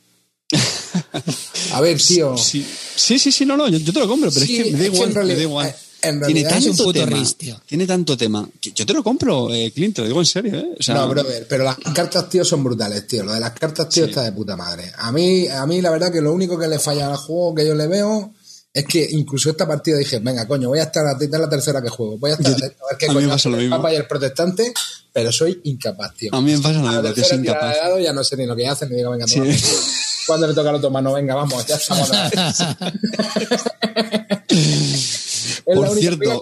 A 1.73 1.81
ver, 1.81 1.97
tío. 2.01 2.37
Sí, 2.37 2.65
sí, 2.95 3.19
sí, 3.19 3.31
sí, 3.31 3.45
no, 3.45 3.57
no, 3.57 3.67
yo, 3.67 3.77
yo 3.77 3.91
te 3.93 3.99
lo 3.99 4.07
compro, 4.07 4.31
pero 4.31 4.45
Sí, 4.45 4.57
es 4.57 4.63
que 4.65 4.71
me 4.71 4.77
da 4.79 4.85
igual, 4.85 5.09
en 5.09 5.15
realidad- 5.15 5.33
me 5.35 5.35
da 5.37 5.49
igual. 5.49 5.67
eh, 5.67 5.75
en 6.03 6.21
tiene 6.23 6.43
tanto 6.43 6.91
tema, 6.91 7.23
tiene 7.67 7.85
tanto 7.85 8.17
tema. 8.17 8.49
yo 8.73 8.85
te 8.87 8.93
lo 8.93 9.03
compro, 9.03 9.53
eh, 9.53 9.71
Clint, 9.71 9.95
te 9.95 10.01
lo 10.01 10.07
digo 10.07 10.19
en 10.19 10.25
serio, 10.25 10.57
¿eh? 10.57 10.75
O 10.79 10.81
sea, 10.81 10.95
No, 10.95 11.07
brother, 11.07 11.45
pero 11.47 11.63
las 11.63 11.77
cartas, 11.93 12.27
tío, 12.29 12.43
son 12.43 12.63
brutales, 12.63 13.05
tío. 13.05 13.23
Lo 13.23 13.33
de 13.33 13.39
las 13.39 13.51
cartas, 13.51 13.87
tío, 13.89 14.05
Sí. 14.05 14.09
está 14.09 14.23
de 14.23 14.31
puta 14.31 14.55
madre. 14.57 14.91
A 14.97 15.11
mí, 15.11 15.47
a 15.47 15.63
mí, 15.67 15.79
la 15.81 15.91
verdad, 15.91 16.11
que 16.11 16.21
lo 16.21 16.33
único 16.33 16.57
que 16.57 16.67
le 16.67 16.79
falla 16.79 17.07
al 17.07 17.17
juego 17.17 17.53
que 17.53 17.67
yo 17.67 17.75
le 17.75 17.85
veo 17.87 18.33
es 18.73 18.85
que 18.85 19.05
incluso 19.11 19.49
esta 19.51 19.67
partida 19.67 19.97
dije, 19.97 20.17
venga, 20.19 20.47
coño, 20.47 20.69
voy 20.69 20.79
a 20.79 20.83
estar 20.83 21.05
es 21.21 21.29
la 21.29 21.49
tercera 21.49 21.81
que 21.83 21.89
juego. 21.89 22.17
Voy 22.17 22.31
a 22.31 22.33
estar 22.33 22.49
Yo- 22.57 22.65
a 22.65 22.67
ver 22.67 22.75
qué 22.97 23.05
a 23.05 23.13
coño 23.13 23.31
hace 23.33 23.49
el. 23.49 23.69
Papa 23.69 23.93
y 23.93 23.95
el 23.97 24.07
protestante, 24.07 24.73
pero 25.13 25.31
soy 25.31 25.59
incapaz, 25.65 26.15
tío. 26.15 26.33
A 26.33 26.41
mí 26.41 26.51
me 26.53 26.57
pasa 26.59 26.79
lo 26.79 26.87
A 26.87 26.93
la 26.93 27.01
mismo, 27.01 27.13
que 27.15 27.23
soy 27.23 27.37
incapaz. 27.39 27.75
ya 28.01 28.11
no 28.13 28.23
sé 28.23 28.37
ni 28.37 28.45
lo 28.47 28.55
que 28.55 28.65
hacen, 28.67 28.89
ni 28.89 28.95
digo, 28.95 29.11
venga, 29.11 29.27
Sí. 29.27 29.39
Cuando 30.27 30.47
le 30.47 30.53
toca 30.53 30.69
al 30.69 30.75
otro 30.75 30.89
mano, 30.89 31.13
venga, 31.13 31.35
vamos, 31.35 31.65
ya 31.67 31.75
estamos. 31.75 32.09
es 34.47 35.61
Por 35.65 35.89
cierto, 35.97 36.41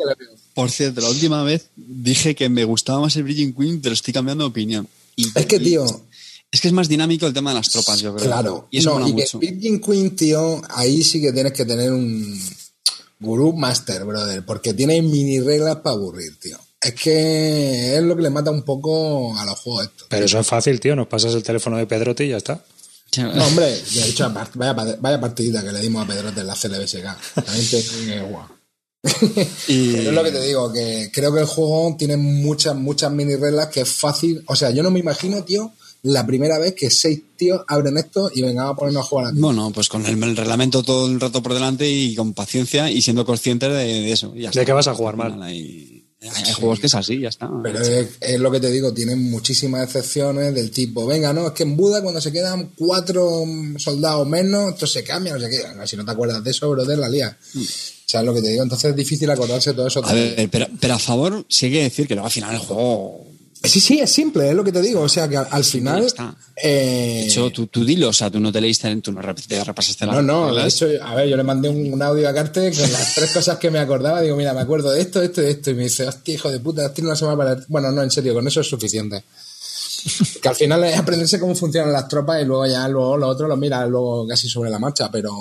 por 0.53 0.71
cierto, 0.71 1.01
la 1.01 1.09
última 1.09 1.43
vez 1.43 1.69
dije 1.75 2.35
que 2.35 2.49
me 2.49 2.63
gustaba 2.65 3.01
más 3.01 3.15
el 3.15 3.23
Virgin 3.23 3.53
Queen, 3.53 3.81
pero 3.81 3.93
estoy 3.93 4.13
cambiando 4.13 4.43
de 4.45 4.49
opinión. 4.49 4.87
Y- 5.15 5.27
Es 5.35 5.45
que, 5.45 5.59
tío, 5.59 5.85
Es 6.51 6.61
que 6.61 6.67
es 6.67 6.73
más 6.73 6.87
dinámico 6.89 7.27
el 7.27 7.33
tema 7.33 7.51
de 7.51 7.57
las 7.57 7.69
tropas, 7.69 7.99
yo 7.99 8.15
creo. 8.15 8.25
Claro, 8.27 8.67
Y 8.71 8.79
eso 8.79 8.89
no, 8.89 8.95
mola 8.99 9.09
y 9.09 9.15
que 9.15 9.21
mucho. 9.21 9.39
Virgin 9.39 9.79
Queen, 9.81 10.15
tío, 10.15 10.61
ahí 10.69 11.03
sí 11.03 11.21
que 11.21 11.31
tienes 11.31 11.53
que 11.53 11.65
tener 11.65 11.91
un 11.91 12.39
gurú 13.19 13.53
master, 13.53 14.03
brother, 14.05 14.43
porque 14.45 14.73
tiene 14.73 15.01
mini 15.01 15.39
reglas 15.39 15.77
para 15.77 15.95
aburrir, 15.95 16.37
tío. 16.39 16.57
Es 16.81 16.93
que 16.95 17.95
es 17.97 18.01
lo 18.01 18.15
que 18.15 18.21
le 18.23 18.29
mata 18.29 18.51
un 18.51 18.63
poco 18.63 19.37
a 19.37 19.45
los 19.45 19.59
juegos 19.59 19.85
estos. 19.87 20.07
Pero 20.09 20.25
eso 20.25 20.39
es 20.39 20.47
fácil, 20.47 20.79
tío. 20.79 20.95
Nos 20.95 21.07
pasas 21.07 21.33
el 21.35 21.43
teléfono 21.43 21.77
de 21.77 21.85
Pedrote 21.85 22.25
y 22.25 22.29
ya 22.29 22.37
está. 22.37 22.63
No, 23.17 23.45
hombre, 23.45 23.65
de 23.93 24.09
hecho, 24.09 24.31
vaya, 24.55 24.73
vaya 24.99 25.19
partidita 25.19 25.63
que 25.63 25.71
le 25.71 25.79
dimos 25.81 26.03
a 26.03 26.07
Pedrote 26.07 26.41
en 26.41 26.47
la 26.47 26.55
CLBSK. 26.55 27.43
También 27.45 27.69
te 27.69 27.81
digo 27.81 28.05
que, 28.05 28.21
guau. 28.21 28.45
Y 29.67 29.93
Pero 29.93 30.09
es 30.09 30.15
lo 30.15 30.23
que 30.23 30.31
te 30.31 30.43
digo, 30.43 30.73
que 30.73 31.09
creo 31.13 31.33
que 31.33 31.39
el 31.41 31.45
juego 31.45 31.95
tiene 31.97 32.17
muchas, 32.17 32.75
muchas 32.75 33.11
mini 33.11 33.35
reglas 33.35 33.67
que 33.69 33.81
es 33.81 33.89
fácil. 33.89 34.43
O 34.47 34.55
sea, 34.55 34.71
yo 34.71 34.83
no 34.83 34.91
me 34.91 34.99
imagino, 34.99 35.43
tío, 35.43 35.71
la 36.03 36.25
primera 36.25 36.59
vez 36.59 36.75
que 36.75 36.89
seis 36.89 37.21
tíos 37.37 37.61
abren 37.67 37.97
esto 37.97 38.29
y 38.33 38.41
vengan 38.41 38.67
a 38.67 38.75
ponernos 38.75 39.05
a 39.05 39.07
jugar 39.07 39.27
aquí. 39.27 39.39
bueno, 39.39 39.71
pues 39.73 39.87
con 39.89 40.05
el, 40.05 40.21
el 40.21 40.35
reglamento 40.37 40.83
todo 40.83 41.07
el 41.07 41.19
rato 41.19 41.41
por 41.41 41.53
delante 41.53 41.89
y 41.89 42.15
con 42.15 42.33
paciencia 42.33 42.89
y 42.91 43.01
siendo 43.01 43.25
conscientes 43.25 43.69
de, 43.69 43.77
de 43.85 44.11
eso. 44.11 44.33
y 44.35 44.41
ya 44.41 44.49
De 44.49 44.59
está. 44.59 44.65
que 44.65 44.73
vas 44.73 44.87
a 44.87 44.95
jugar 44.95 45.15
mal. 45.15 45.39
Hay, 46.21 46.53
juegos 46.53 46.81
que 46.81 46.87
es 46.87 46.95
así, 46.95 47.19
ya 47.19 47.29
está. 47.29 47.49
Pero 47.63 47.79
es, 47.79 48.09
es 48.19 48.39
lo 48.39 48.51
que 48.51 48.59
te 48.59 48.69
digo, 48.69 48.93
tienen 48.93 49.31
muchísimas 49.31 49.85
excepciones 49.85 50.53
del 50.53 50.69
tipo, 50.69 51.05
venga, 51.05 51.31
no, 51.31 51.47
es 51.47 51.53
que 51.53 51.63
en 51.63 51.77
Buda 51.77 52.01
cuando 52.01 52.19
se 52.19 52.33
quedan 52.33 52.71
cuatro 52.75 53.45
soldados 53.77 54.27
menos, 54.27 54.73
esto 54.73 54.85
se 54.85 55.03
cambia, 55.03 55.33
no 55.33 55.39
sé 55.39 55.49
qué. 55.49 55.87
Si 55.87 55.95
no 55.95 56.03
te 56.03 56.11
acuerdas 56.11 56.43
de 56.43 56.51
eso, 56.51 56.69
brother, 56.69 56.97
la 56.97 57.07
lía. 57.07 57.37
¿Sabes 58.05 58.25
lo 58.25 58.33
que 58.33 58.41
te 58.41 58.49
digo? 58.49 58.63
Entonces 58.63 58.89
es 58.89 58.95
difícil 58.97 59.29
acordarse 59.29 59.69
de 59.69 59.75
todo 59.77 59.87
eso. 59.87 60.03
A 60.03 60.13
ver, 60.13 60.49
pero, 60.49 60.67
pero 60.79 60.95
a 60.95 60.99
favor, 60.99 61.45
sí 61.47 61.67
hay 61.67 61.71
que 61.71 61.83
decir 61.83 62.07
que 62.07 62.15
luego 62.15 62.25
al 62.25 62.33
final 62.33 62.53
el 62.53 62.59
juego. 62.59 63.25
Sí, 63.61 63.81
sí, 63.81 63.99
es 63.99 64.09
simple, 64.09 64.49
es 64.49 64.55
lo 64.55 64.63
que 64.63 64.71
te 64.71 64.81
digo. 64.81 65.01
O 65.01 65.09
sea, 65.09 65.27
que 65.27 65.35
al, 65.35 65.47
al 65.51 65.63
final... 65.65 66.05
está. 66.05 66.33
eh, 66.55 67.21
De 67.23 67.27
hecho, 67.27 67.49
tú, 67.51 67.67
tú 67.67 67.83
dilo, 67.83 68.07
o 68.09 68.13
sea, 68.13 68.31
tú 68.31 68.39
no 68.39 68.51
te 68.53 68.61
leíste, 68.61 68.95
tú 69.01 69.11
no 69.11 69.21
te 69.35 69.63
repasaste 69.63 70.05
la. 70.05 70.13
No, 70.13 70.21
no, 70.21 70.55
de 70.55 70.65
hecho, 70.67 70.87
a 71.03 71.13
ver, 71.15 71.27
yo 71.27 71.35
le 71.35 71.43
mandé 71.43 71.67
un, 71.67 71.93
un 71.93 72.01
audio 72.01 72.29
a 72.29 72.33
Carte 72.33 72.71
con 72.71 72.91
las 72.91 73.15
tres 73.15 73.31
cosas 73.33 73.57
que 73.57 73.69
me 73.69 73.79
acordaba. 73.79 74.21
Digo, 74.21 74.37
mira, 74.37 74.53
me 74.53 74.61
acuerdo 74.61 74.91
de 74.91 75.01
esto, 75.01 75.21
esto 75.21 75.41
y 75.43 75.47
esto. 75.47 75.71
Y 75.71 75.73
me 75.73 75.83
dice, 75.83 76.07
hostia, 76.07 76.33
hijo 76.35 76.49
de 76.49 76.59
puta, 76.61 76.93
tiene 76.93 77.09
una 77.09 77.17
semana 77.17 77.37
para. 77.37 77.65
Bueno, 77.67 77.91
no, 77.91 78.01
en 78.01 78.11
serio, 78.11 78.33
con 78.33 78.47
eso 78.47 78.61
es 78.61 78.67
suficiente. 78.67 79.23
Que 80.41 80.47
al 80.47 80.55
final 80.55 80.81
es 80.85 80.97
aprenderse 80.97 81.37
cómo 81.41 81.53
funcionan 81.53 81.91
las 81.91 82.07
tropas 82.07 82.41
y 82.41 82.45
luego 82.45 82.65
ya 82.65 82.87
luego 82.87 83.17
lo 83.17 83.27
otro 83.27 83.49
lo 83.49 83.57
mira 83.57 83.85
luego 83.85 84.25
casi 84.25 84.47
sobre 84.47 84.69
la 84.69 84.79
marcha. 84.79 85.11
Pero, 85.11 85.33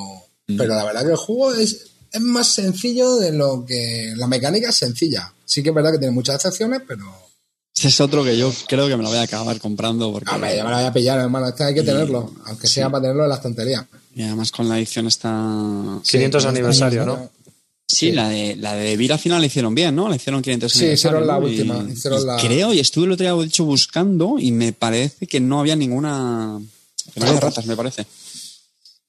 pero 0.44 0.74
la 0.74 0.82
verdad 0.84 1.02
que 1.04 1.12
el 1.12 1.16
juego 1.16 1.54
es, 1.54 1.86
es 2.10 2.20
más 2.20 2.48
sencillo 2.48 3.14
de 3.16 3.30
lo 3.32 3.64
que. 3.64 4.12
La 4.16 4.26
mecánica 4.26 4.70
es 4.70 4.74
sencilla. 4.76 5.32
Sí 5.44 5.62
que 5.62 5.68
es 5.68 5.74
verdad 5.76 5.92
que 5.92 5.98
tiene 5.98 6.12
muchas 6.12 6.34
excepciones, 6.34 6.82
pero. 6.88 7.04
Este 7.78 7.86
es 7.86 8.00
otro 8.00 8.24
que 8.24 8.36
yo 8.36 8.52
creo 8.66 8.88
que 8.88 8.96
me 8.96 9.04
lo 9.04 9.08
voy 9.08 9.18
a 9.18 9.22
acabar 9.22 9.56
comprando 9.60 10.10
porque. 10.10 10.34
Hombre, 10.34 10.56
ya 10.56 10.64
me 10.64 10.70
la 10.70 10.78
voy 10.78 10.86
a 10.86 10.92
pillar, 10.92 11.20
hermano. 11.20 11.46
Este 11.46 11.62
hay 11.62 11.74
que 11.74 11.84
tenerlo. 11.84 12.34
Aunque 12.46 12.66
sea 12.66 12.90
para 12.90 13.02
tenerlo 13.02 13.22
en 13.22 13.28
las 13.28 13.40
tonterías. 13.40 13.84
Y 14.16 14.24
además 14.24 14.50
con 14.50 14.68
la 14.68 14.78
edición 14.78 15.06
está. 15.06 16.00
500 16.04 16.42
Sí, 16.42 16.48
aniversario, 16.48 17.06
¿no? 17.06 17.30
Sí, 17.86 18.10
la 18.10 18.28
de 18.30 18.56
la 18.56 18.74
de 18.74 18.96
Vir 18.96 19.12
al 19.12 19.20
final 19.20 19.40
la 19.40 19.46
hicieron 19.46 19.76
bien, 19.76 19.94
¿no? 19.94 20.08
La 20.08 20.16
hicieron 20.16 20.42
500 20.42 20.72
Sí, 20.72 20.86
hicieron 20.86 21.24
la 21.24 21.38
última, 21.38 21.86
hicieron 21.88 22.20
y 22.20 22.24
la- 22.26 22.36
Creo, 22.36 22.74
y 22.74 22.80
estuve 22.80 23.04
el 23.06 23.12
otro 23.12 23.24
día, 23.24 23.32
de 23.40 23.46
hecho, 23.46 23.64
buscando 23.64 24.40
y 24.40 24.50
me 24.50 24.72
parece 24.72 25.28
que 25.28 25.38
no 25.38 25.60
había 25.60 25.76
ninguna. 25.76 26.58
Que 27.14 27.20
no 27.20 27.26
había 27.28 27.38
ratas, 27.40 27.64
me 27.66 27.76
parece. 27.76 28.04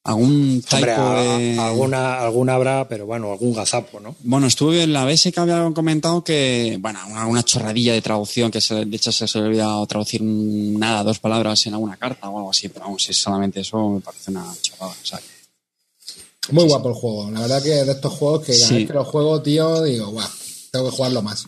Algún 0.09 0.61
typo 0.63 0.75
Hombre, 0.77 0.91
a- 0.93 1.37
de. 1.37 1.59
alguna, 1.59 2.19
alguna 2.19 2.55
habrá, 2.55 2.87
pero 2.87 3.05
bueno, 3.05 3.31
algún 3.31 3.53
gazapo, 3.53 3.99
¿no? 3.99 4.15
Bueno, 4.23 4.47
estuve 4.47 4.81
en 4.83 4.91
la 4.93 5.05
BS 5.05 5.31
que 5.31 5.39
había 5.39 5.69
comentado 5.73 6.23
que, 6.23 6.77
bueno, 6.81 6.99
una, 7.07 7.27
una 7.27 7.43
chorradilla 7.43 7.93
de 7.93 8.01
traducción, 8.01 8.49
que 8.49 8.59
se, 8.59 8.85
de 8.85 8.95
hecho 8.95 9.11
se 9.11 9.25
le 9.25 9.29
había 9.39 9.47
olvidado 9.49 9.85
traducir 9.85 10.21
nada, 10.23 11.03
dos 11.03 11.19
palabras 11.19 11.63
en 11.67 11.75
alguna 11.75 11.95
carta 11.97 12.27
o 12.27 12.37
algo 12.39 12.49
así, 12.49 12.69
pero 12.69 12.85
vamos, 12.85 13.03
si 13.03 13.11
es 13.11 13.17
solamente 13.17 13.59
eso 13.59 13.87
me 13.89 13.99
parece 14.01 14.31
una 14.31 14.45
chorrada. 14.61 14.91
O 14.91 15.05
sea, 15.05 15.19
que- 15.19 16.53
Muy 16.53 16.63
guapo 16.63 16.89
el 16.89 16.95
juego. 16.95 17.29
La 17.29 17.41
verdad 17.41 17.61
que 17.61 17.69
de 17.69 17.91
estos 17.91 18.11
juegos 18.13 18.43
que 18.45 18.53
Sí. 18.53 18.87
que 18.87 18.93
los 18.93 19.07
juego, 19.07 19.41
tío, 19.43 19.83
digo, 19.83 20.07
guau, 20.07 20.27
tengo 20.71 20.89
que 20.89 20.95
jugarlo 20.95 21.21
más. 21.21 21.45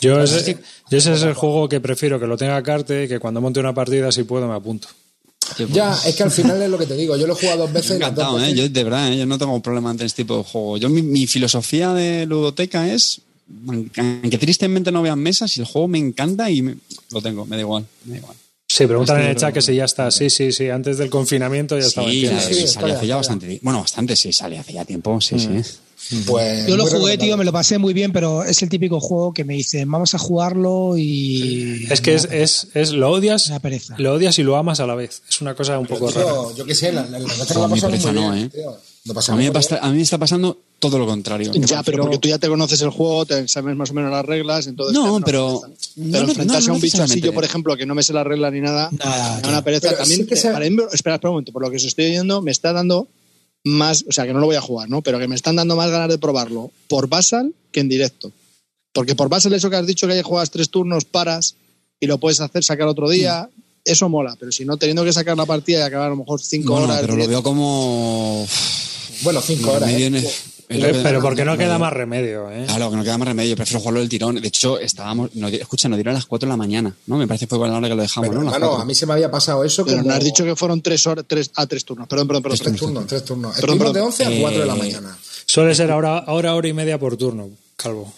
Yo 0.00 0.22
ese, 0.22 0.56
yo 0.88 0.96
ese 0.98 1.12
es 1.12 1.22
el 1.22 1.34
juego 1.34 1.68
que 1.68 1.80
prefiero 1.80 2.18
que 2.18 2.26
lo 2.26 2.36
tenga 2.38 2.62
Carte 2.62 3.04
y 3.04 3.08
que 3.08 3.18
cuando 3.18 3.40
monte 3.42 3.60
una 3.60 3.74
partida, 3.74 4.10
si 4.12 4.22
puedo, 4.22 4.48
me 4.48 4.54
apunto. 4.54 4.88
Que, 5.56 5.64
pues, 5.64 5.74
Ya, 5.74 5.92
es 6.06 6.14
que 6.16 6.22
al 6.22 6.30
final 6.30 6.60
es 6.62 6.70
lo 6.70 6.78
que 6.78 6.86
te 6.86 6.94
digo. 6.94 7.16
Yo 7.16 7.26
lo 7.26 7.32
he 7.34 7.36
jugado 7.36 7.58
dos 7.62 7.72
veces. 7.72 7.90
Ha 7.90 7.94
dos 7.94 8.02
encantado, 8.02 8.38
¿eh? 8.38 8.42
veces- 8.42 8.56
Yo, 8.56 8.68
de 8.68 8.84
verdad, 8.84 9.12
¿eh? 9.12 9.18
yo 9.18 9.26
no 9.26 9.38
tengo 9.38 9.60
problema 9.60 9.90
ante 9.90 10.04
este 10.04 10.22
tipo 10.22 10.36
de 10.38 10.44
juego. 10.44 10.76
Yo, 10.78 10.88
mi, 10.88 11.02
mi 11.02 11.26
filosofía 11.26 11.92
de 11.94 12.26
ludoteca 12.26 12.92
es, 12.92 13.20
aunque 13.66 14.38
tristemente 14.38 14.92
no 14.92 15.02
vean 15.02 15.18
mesas, 15.18 15.50
si 15.52 15.60
el 15.60 15.66
juego 15.66 15.88
me 15.88 15.98
encanta 15.98 16.50
y 16.50 16.62
me- 16.62 16.76
lo 17.10 17.20
tengo, 17.22 17.44
me 17.46 17.56
da 17.56 17.62
igual. 17.62 17.86
Me 18.04 18.12
da 18.12 18.18
igual. 18.18 18.36
Sí, 18.70 18.86
preguntan 18.86 19.20
en 19.22 19.28
el 19.28 19.36
chat 19.36 19.54
que 19.54 19.62
si 19.62 19.74
ya 19.74 19.86
está. 19.86 20.10
Sí, 20.10 20.28
sí, 20.28 20.52
sí. 20.52 20.68
Antes 20.68 20.98
del 20.98 21.08
confinamiento 21.08 21.78
ya 21.78 21.86
estaba 21.86 22.06
en 22.08 22.12
Sí, 22.12 22.20
tienda. 22.20 22.42
la- 22.42 22.48
sí, 22.48 22.66
salió 22.68 22.94
hace 22.94 23.06
ya, 23.06 23.08
ya 23.08 23.16
bastante. 23.16 23.58
Bueno, 23.62 23.80
bastante, 23.80 24.14
sí, 24.14 24.32
salió 24.32 24.60
hace 24.60 24.74
ya 24.74 24.84
tiempo, 24.84 25.18
sí, 25.22 25.38
sí. 25.38 25.48
Pues, 26.26 26.66
Yo 26.66 26.76
lo 26.76 26.86
jugué, 26.86 27.18
tío, 27.18 27.36
me 27.36 27.44
lo 27.44 27.52
pasé 27.52 27.76
muy 27.78 27.92
bien, 27.92 28.12
pero 28.12 28.42
es 28.44 28.62
el 28.62 28.68
típico 28.68 28.98
juego 29.00 29.32
que 29.34 29.44
me 29.44 29.54
dicen, 29.54 29.90
vamos 29.90 30.14
a 30.14 30.18
jugarlo 30.18 30.94
y... 30.96 31.86
Es 31.90 32.00
que 32.00 32.14
es, 32.14 32.28
es, 32.30 32.68
es 32.74 32.92
lo 32.92 33.10
odias, 33.10 33.48
da 33.48 33.58
pereza. 33.60 33.94
lo 33.98 34.14
odias 34.14 34.38
y 34.38 34.42
lo 34.42 34.56
amas 34.56 34.80
a 34.80 34.86
la 34.86 34.94
vez. 34.94 35.22
Es 35.28 35.40
una 35.40 35.54
cosa 35.54 35.78
un 35.78 35.86
poco 35.86 36.10
rara. 36.10 36.24
Tío, 36.26 36.56
yo 36.56 36.64
qué 36.64 36.74
sé, 36.74 36.92
la, 36.92 37.02
la, 37.06 37.18
la, 37.18 37.26
la, 37.28 37.44
No, 37.54 37.64
a 37.64 37.68
mí 37.68 37.74
pasamos 37.74 37.82
pereza 37.82 38.12
no, 38.12 38.32
bien, 38.32 38.44
¿eh? 38.46 38.50
tío. 38.54 38.70
A 38.70 39.32
mí, 39.32 39.38
me 39.38 39.44
muy 39.44 39.50
pasa- 39.52 39.78
a 39.80 39.90
mí 39.90 39.96
me 39.96 40.02
está 40.02 40.18
pasando 40.18 40.58
todo 40.78 40.98
lo 40.98 41.06
contrario. 41.06 41.50
Ya, 41.54 41.82
pero 41.82 42.02
porque 42.02 42.18
tú 42.18 42.28
ya 42.28 42.38
te 42.38 42.48
conoces 42.48 42.80
el 42.82 42.90
juego, 42.90 43.24
te 43.26 43.48
sabes 43.48 43.74
más 43.74 43.90
o 43.90 43.94
menos 43.94 44.10
las 44.10 44.24
reglas, 44.24 44.66
entonces... 44.66 44.94
No, 44.94 45.18
te- 45.18 45.24
pero- 45.24 45.60
Pero 45.62 45.74
no, 45.96 46.22
no, 46.22 46.28
enfrentarse 46.28 46.66
no 46.68 46.72
a 46.72 46.76
un 46.76 46.80
bicho 46.82 47.02
así, 47.02 47.20
yo, 47.20 47.32
por 47.32 47.44
ejemplo, 47.44 47.76
que 47.76 47.86
no 47.86 47.94
me 47.94 48.02
sé 48.02 48.12
la 48.12 48.22
regla 48.24 48.50
ni 48.50 48.60
nada, 48.60 48.90
Nada, 48.92 49.36
me 49.36 49.42
da 49.42 49.48
una 49.48 49.64
pereza. 49.64 49.88
Pero 49.88 49.98
También, 50.00 50.20
sí 50.20 50.26
que 50.26 50.34
eh, 50.34 50.38
se- 50.38 50.50
para 50.50 50.68
mí- 50.68 50.76
espera, 50.92 51.16
espera 51.16 51.30
un 51.30 51.30
momento, 51.36 51.52
por 51.52 51.62
lo 51.62 51.70
que 51.70 51.76
os 51.76 51.84
estoy 51.84 52.06
oyendo, 52.06 52.40
me 52.42 52.50
está 52.50 52.72
dando 52.72 53.08
más, 53.64 54.04
o 54.08 54.12
sea, 54.12 54.26
que 54.26 54.32
no 54.32 54.40
lo 54.40 54.46
voy 54.46 54.56
a 54.56 54.60
jugar, 54.60 54.88
¿no? 54.88 55.02
Pero 55.02 55.18
que 55.18 55.28
me 55.28 55.34
están 55.34 55.56
dando 55.56 55.76
más 55.76 55.90
ganas 55.90 56.08
de 56.08 56.18
probarlo 56.18 56.70
por 56.88 57.08
Basal 57.08 57.52
que 57.72 57.80
en 57.80 57.88
directo. 57.88 58.32
Porque 58.92 59.14
por 59.14 59.28
Basal 59.28 59.52
eso 59.52 59.70
que 59.70 59.76
has 59.76 59.86
dicho 59.86 60.06
que 60.06 60.14
ahí 60.14 60.22
juegas 60.22 60.50
tres 60.50 60.70
turnos, 60.70 61.04
paras 61.04 61.56
y 62.00 62.06
lo 62.06 62.18
puedes 62.18 62.40
hacer 62.40 62.64
sacar 62.64 62.86
otro 62.86 63.08
día, 63.08 63.48
eso 63.84 64.08
mola. 64.08 64.36
Pero 64.38 64.52
si 64.52 64.64
no, 64.64 64.76
teniendo 64.76 65.04
que 65.04 65.12
sacar 65.12 65.36
la 65.36 65.46
partida 65.46 65.80
y 65.80 65.82
acabar 65.82 66.06
a 66.06 66.10
lo 66.10 66.16
mejor 66.16 66.40
cinco 66.40 66.74
horas... 66.74 67.00
pero 67.00 67.16
lo 67.16 67.26
veo 67.26 67.42
como. 67.42 68.46
Bueno, 69.22 69.40
cinco 69.40 69.72
horas. 69.72 69.90
¿eh? 69.90 70.30
En- 70.68 70.76
es 70.76 70.82
lo 70.82 70.86
Pero, 70.88 70.98
que- 70.98 71.02
pero 71.02 71.22
porque 71.22 71.44
no 71.44 71.56
queda 71.56 71.78
más 71.78 71.92
remedio, 71.92 72.50
¿eh? 72.50 72.64
Claro, 72.66 72.90
que 72.90 72.96
no 72.96 73.02
queda 73.02 73.16
más 73.18 73.28
remedio. 73.28 73.56
Prefiero 73.56 73.80
jugarlo 73.80 74.00
del 74.00 74.08
tirón. 74.08 74.34
De 74.40 74.48
hecho, 74.48 74.78
estábamos. 74.78 75.34
No, 75.34 75.48
escucha, 75.48 75.88
nos 75.88 75.96
dieron 75.96 76.12
a 76.14 76.18
las 76.18 76.26
4 76.26 76.46
de 76.46 76.50
la 76.52 76.56
mañana, 76.56 76.94
¿no? 77.06 77.16
Me 77.16 77.26
parece 77.26 77.46
que 77.46 77.56
fue 77.56 77.68
la 77.68 77.76
hora 77.76 77.88
que 77.88 77.94
lo 77.94 78.02
dejamos, 78.02 78.28
Pero, 78.28 78.42
¿no? 78.42 78.50
Cuatro. 78.50 78.76
a 78.76 78.84
mí 78.84 78.94
se 78.94 79.06
me 79.06 79.14
había 79.14 79.30
pasado 79.30 79.64
eso 79.64 79.84
Pero 79.84 79.98
como... 79.98 80.08
no 80.10 80.14
has 80.16 80.22
dicho 80.24 80.44
que 80.44 80.54
fueron 80.56 80.80
tres 80.82 81.06
horas, 81.06 81.24
tres, 81.26 81.50
a 81.54 81.66
tres 81.66 81.84
turnos. 81.84 82.06
Perdón, 82.08 82.28
perdón, 82.28 82.42
perdón. 82.42 82.58
Tres 82.58 82.76
turnos, 82.76 83.06
tres 83.06 83.24
turnos. 83.24 83.54
Perdón, 83.54 83.76
Estuvimos 83.76 83.94
de 83.94 84.00
perdón. 84.00 84.06
11 84.08 84.24
a 84.24 84.40
4 84.40 84.60
de 84.60 84.66
la 84.66 84.74
Eh, 84.74 84.78
mañana. 84.78 85.18
Suele 85.46 85.74
ser 85.74 85.90
ahora, 85.90 86.18
ahora 86.18 86.54
hora 86.54 86.68
y 86.68 86.72
media 86.74 86.98
por 86.98 87.16
turno, 87.16 87.48
Calvo. 87.76 88.12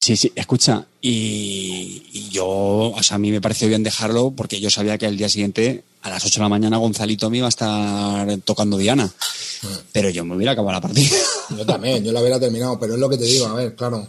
Sí, 0.00 0.16
sí, 0.16 0.32
escucha. 0.34 0.84
Y, 1.00 2.02
y 2.12 2.28
yo, 2.30 2.46
o 2.46 3.02
sea, 3.02 3.16
a 3.16 3.18
mí 3.18 3.30
me 3.30 3.40
pareció 3.40 3.68
bien 3.68 3.82
dejarlo 3.84 4.32
porque 4.32 4.60
yo 4.60 4.68
sabía 4.70 4.98
que 4.98 5.06
el 5.06 5.16
día 5.16 5.28
siguiente, 5.28 5.84
a 6.02 6.10
las 6.10 6.24
8 6.24 6.34
de 6.34 6.42
la 6.42 6.48
mañana, 6.48 6.76
Gonzalito 6.78 7.30
me 7.30 7.38
iba 7.38 7.46
a 7.46 7.48
estar 7.48 8.38
tocando 8.44 8.76
Diana. 8.76 9.10
Pero 9.92 10.10
yo 10.10 10.24
me 10.24 10.34
hubiera 10.36 10.52
acabado 10.52 10.72
la 10.72 10.80
partida. 10.80 11.16
Yo 11.56 11.64
también, 11.66 12.02
yo 12.02 12.12
lo 12.12 12.20
hubiera 12.20 12.40
terminado, 12.40 12.78
pero 12.80 12.94
es 12.94 12.98
lo 13.00 13.08
que 13.10 13.18
te 13.18 13.24
digo, 13.24 13.46
a 13.46 13.54
ver, 13.54 13.76
claro. 13.76 14.08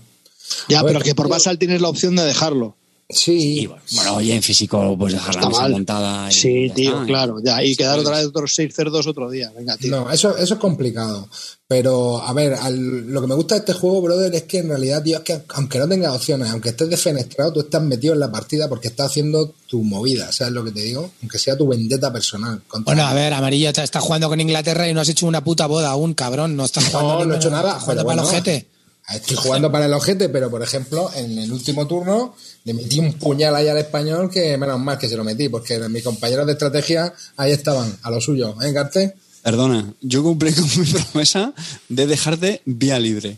Ya, 0.70 0.80
A 0.80 0.84
ver, 0.84 0.94
pero 0.94 1.04
que 1.04 1.14
por 1.14 1.26
yo- 1.28 1.32
Basal 1.32 1.58
tienes 1.60 1.82
la 1.82 1.90
opción 1.90 2.16
de 2.16 2.24
dejarlo. 2.24 2.76
Sí, 3.10 3.60
Y 3.62 3.68
bueno, 3.96 4.16
oye, 4.16 4.34
en 4.36 4.42
físico, 4.42 4.96
pues 4.98 5.14
dejar 5.14 5.36
la 5.36 5.48
mesa 5.50 5.62
mal. 5.62 5.72
montada. 5.72 6.30
Y 6.30 6.34
Sí, 6.34 6.68
ya 6.70 6.74
tío, 6.74 6.92
está. 6.94 7.06
claro. 7.06 7.36
Ya, 7.44 7.62
y 7.64 7.70
Sí, 7.70 7.76
quedar 7.76 8.00
otra 8.00 8.18
vez 8.18 8.26
otros 8.26 8.56
seis 8.56 8.74
cerdos 8.74 9.06
otro 9.06 9.30
día. 9.30 9.52
Venga, 9.56 9.78
tío. 9.78 9.92
No, 9.92 10.10
eso, 10.12 10.36
eso 10.38 10.54
es 10.56 10.60
complicado. 10.60 11.28
Pero, 11.68 12.22
a 12.22 12.34
ver, 12.34 12.54
al- 12.54 13.08
lo 13.12 13.22
que 13.22 13.28
me 13.28 13.36
gusta 13.36 13.56
de 13.56 13.60
este 13.60 13.74
juego, 13.74 14.02
brother, 14.02 14.34
es 14.34 14.44
que 14.44 14.60
en 14.60 14.70
realidad, 14.70 15.04
tío, 15.04 15.18
es 15.18 15.24
que 15.24 15.44
aunque 15.50 15.80
no 15.80 15.88
tengas 15.88 16.16
opciones, 16.16 16.50
aunque 16.50 16.70
estés 16.70 16.90
defenestrado, 16.90 17.54
tú 17.54 17.60
estás 17.62 17.82
metido 17.84 18.14
en 18.14 18.20
la 18.20 18.32
partida 18.32 18.68
porque 18.68 18.88
estás 18.88 19.08
haciendo 19.12 19.54
tu 19.68 19.84
movida, 19.84 20.32
¿sabes 20.32 20.54
lo 20.54 20.64
que 20.64 20.72
te 20.72 20.82
digo? 20.82 21.12
Aunque 21.22 21.40
sea 21.40 21.56
tu 21.58 21.68
vendetta 21.68 22.12
personal. 22.12 22.62
Bueno, 22.86 23.06
a 23.06 23.14
ver, 23.14 23.34
Amarillo, 23.34 23.72
te 23.74 23.84
estás 23.84 24.04
jugando 24.04 24.30
con 24.30 24.40
Inglaterra 24.40 24.88
y 24.88 24.94
no 24.94 25.02
has 25.02 25.10
hecho 25.10 25.26
una 25.28 25.44
puta 25.44 25.66
boda 25.68 25.90
aún, 25.90 26.14
cabrón. 26.14 26.56
No 26.56 26.66
estás 26.66 26.86
jugando. 26.86 27.20
No, 27.20 27.26
no 27.26 27.34
he 27.34 27.38
hecho 27.38 27.50
nada. 27.50 27.70
estás 27.78 27.84
jugando 27.84 28.04
pero 28.04 28.08
para 28.08 28.22
el 28.22 28.26
bueno, 28.28 28.38
ojete. 28.40 28.68
Estoy 29.14 29.36
jugando 29.36 29.70
para 29.72 29.86
el 29.88 29.94
ojete, 29.94 30.30
pero 30.30 30.50
por 30.50 30.62
ejemplo, 30.64 31.12
en 31.16 31.38
el 31.38 31.52
último 31.52 31.86
turno 31.88 32.36
le 32.66 32.74
metí 32.74 33.00
un 33.00 33.14
puñal 33.14 33.56
ahí 33.56 33.68
al 33.68 33.78
español 33.78 34.30
que 34.30 34.58
menos 34.58 34.80
mal 34.80 34.98
que 34.98 35.10
se 35.10 35.18
lo 35.18 35.24
metí, 35.24 35.50
porque 35.50 35.78
mis 35.90 36.04
compañeros 36.04 36.46
de 36.46 36.54
estrategia 36.54 37.14
ahí 37.38 37.52
estaban, 37.52 37.98
a 38.04 38.10
lo 38.10 38.22
suyo, 38.22 38.56
¿eh, 38.62 38.72
Garte? 38.72 39.16
Perdona, 39.44 39.94
yo 40.02 40.24
cumplí 40.24 40.54
con 40.54 40.64
mi 40.80 40.86
promesa 40.92 41.54
de 41.90 42.08
dejarte 42.08 42.62
vía 42.66 42.98
libre. 43.00 43.38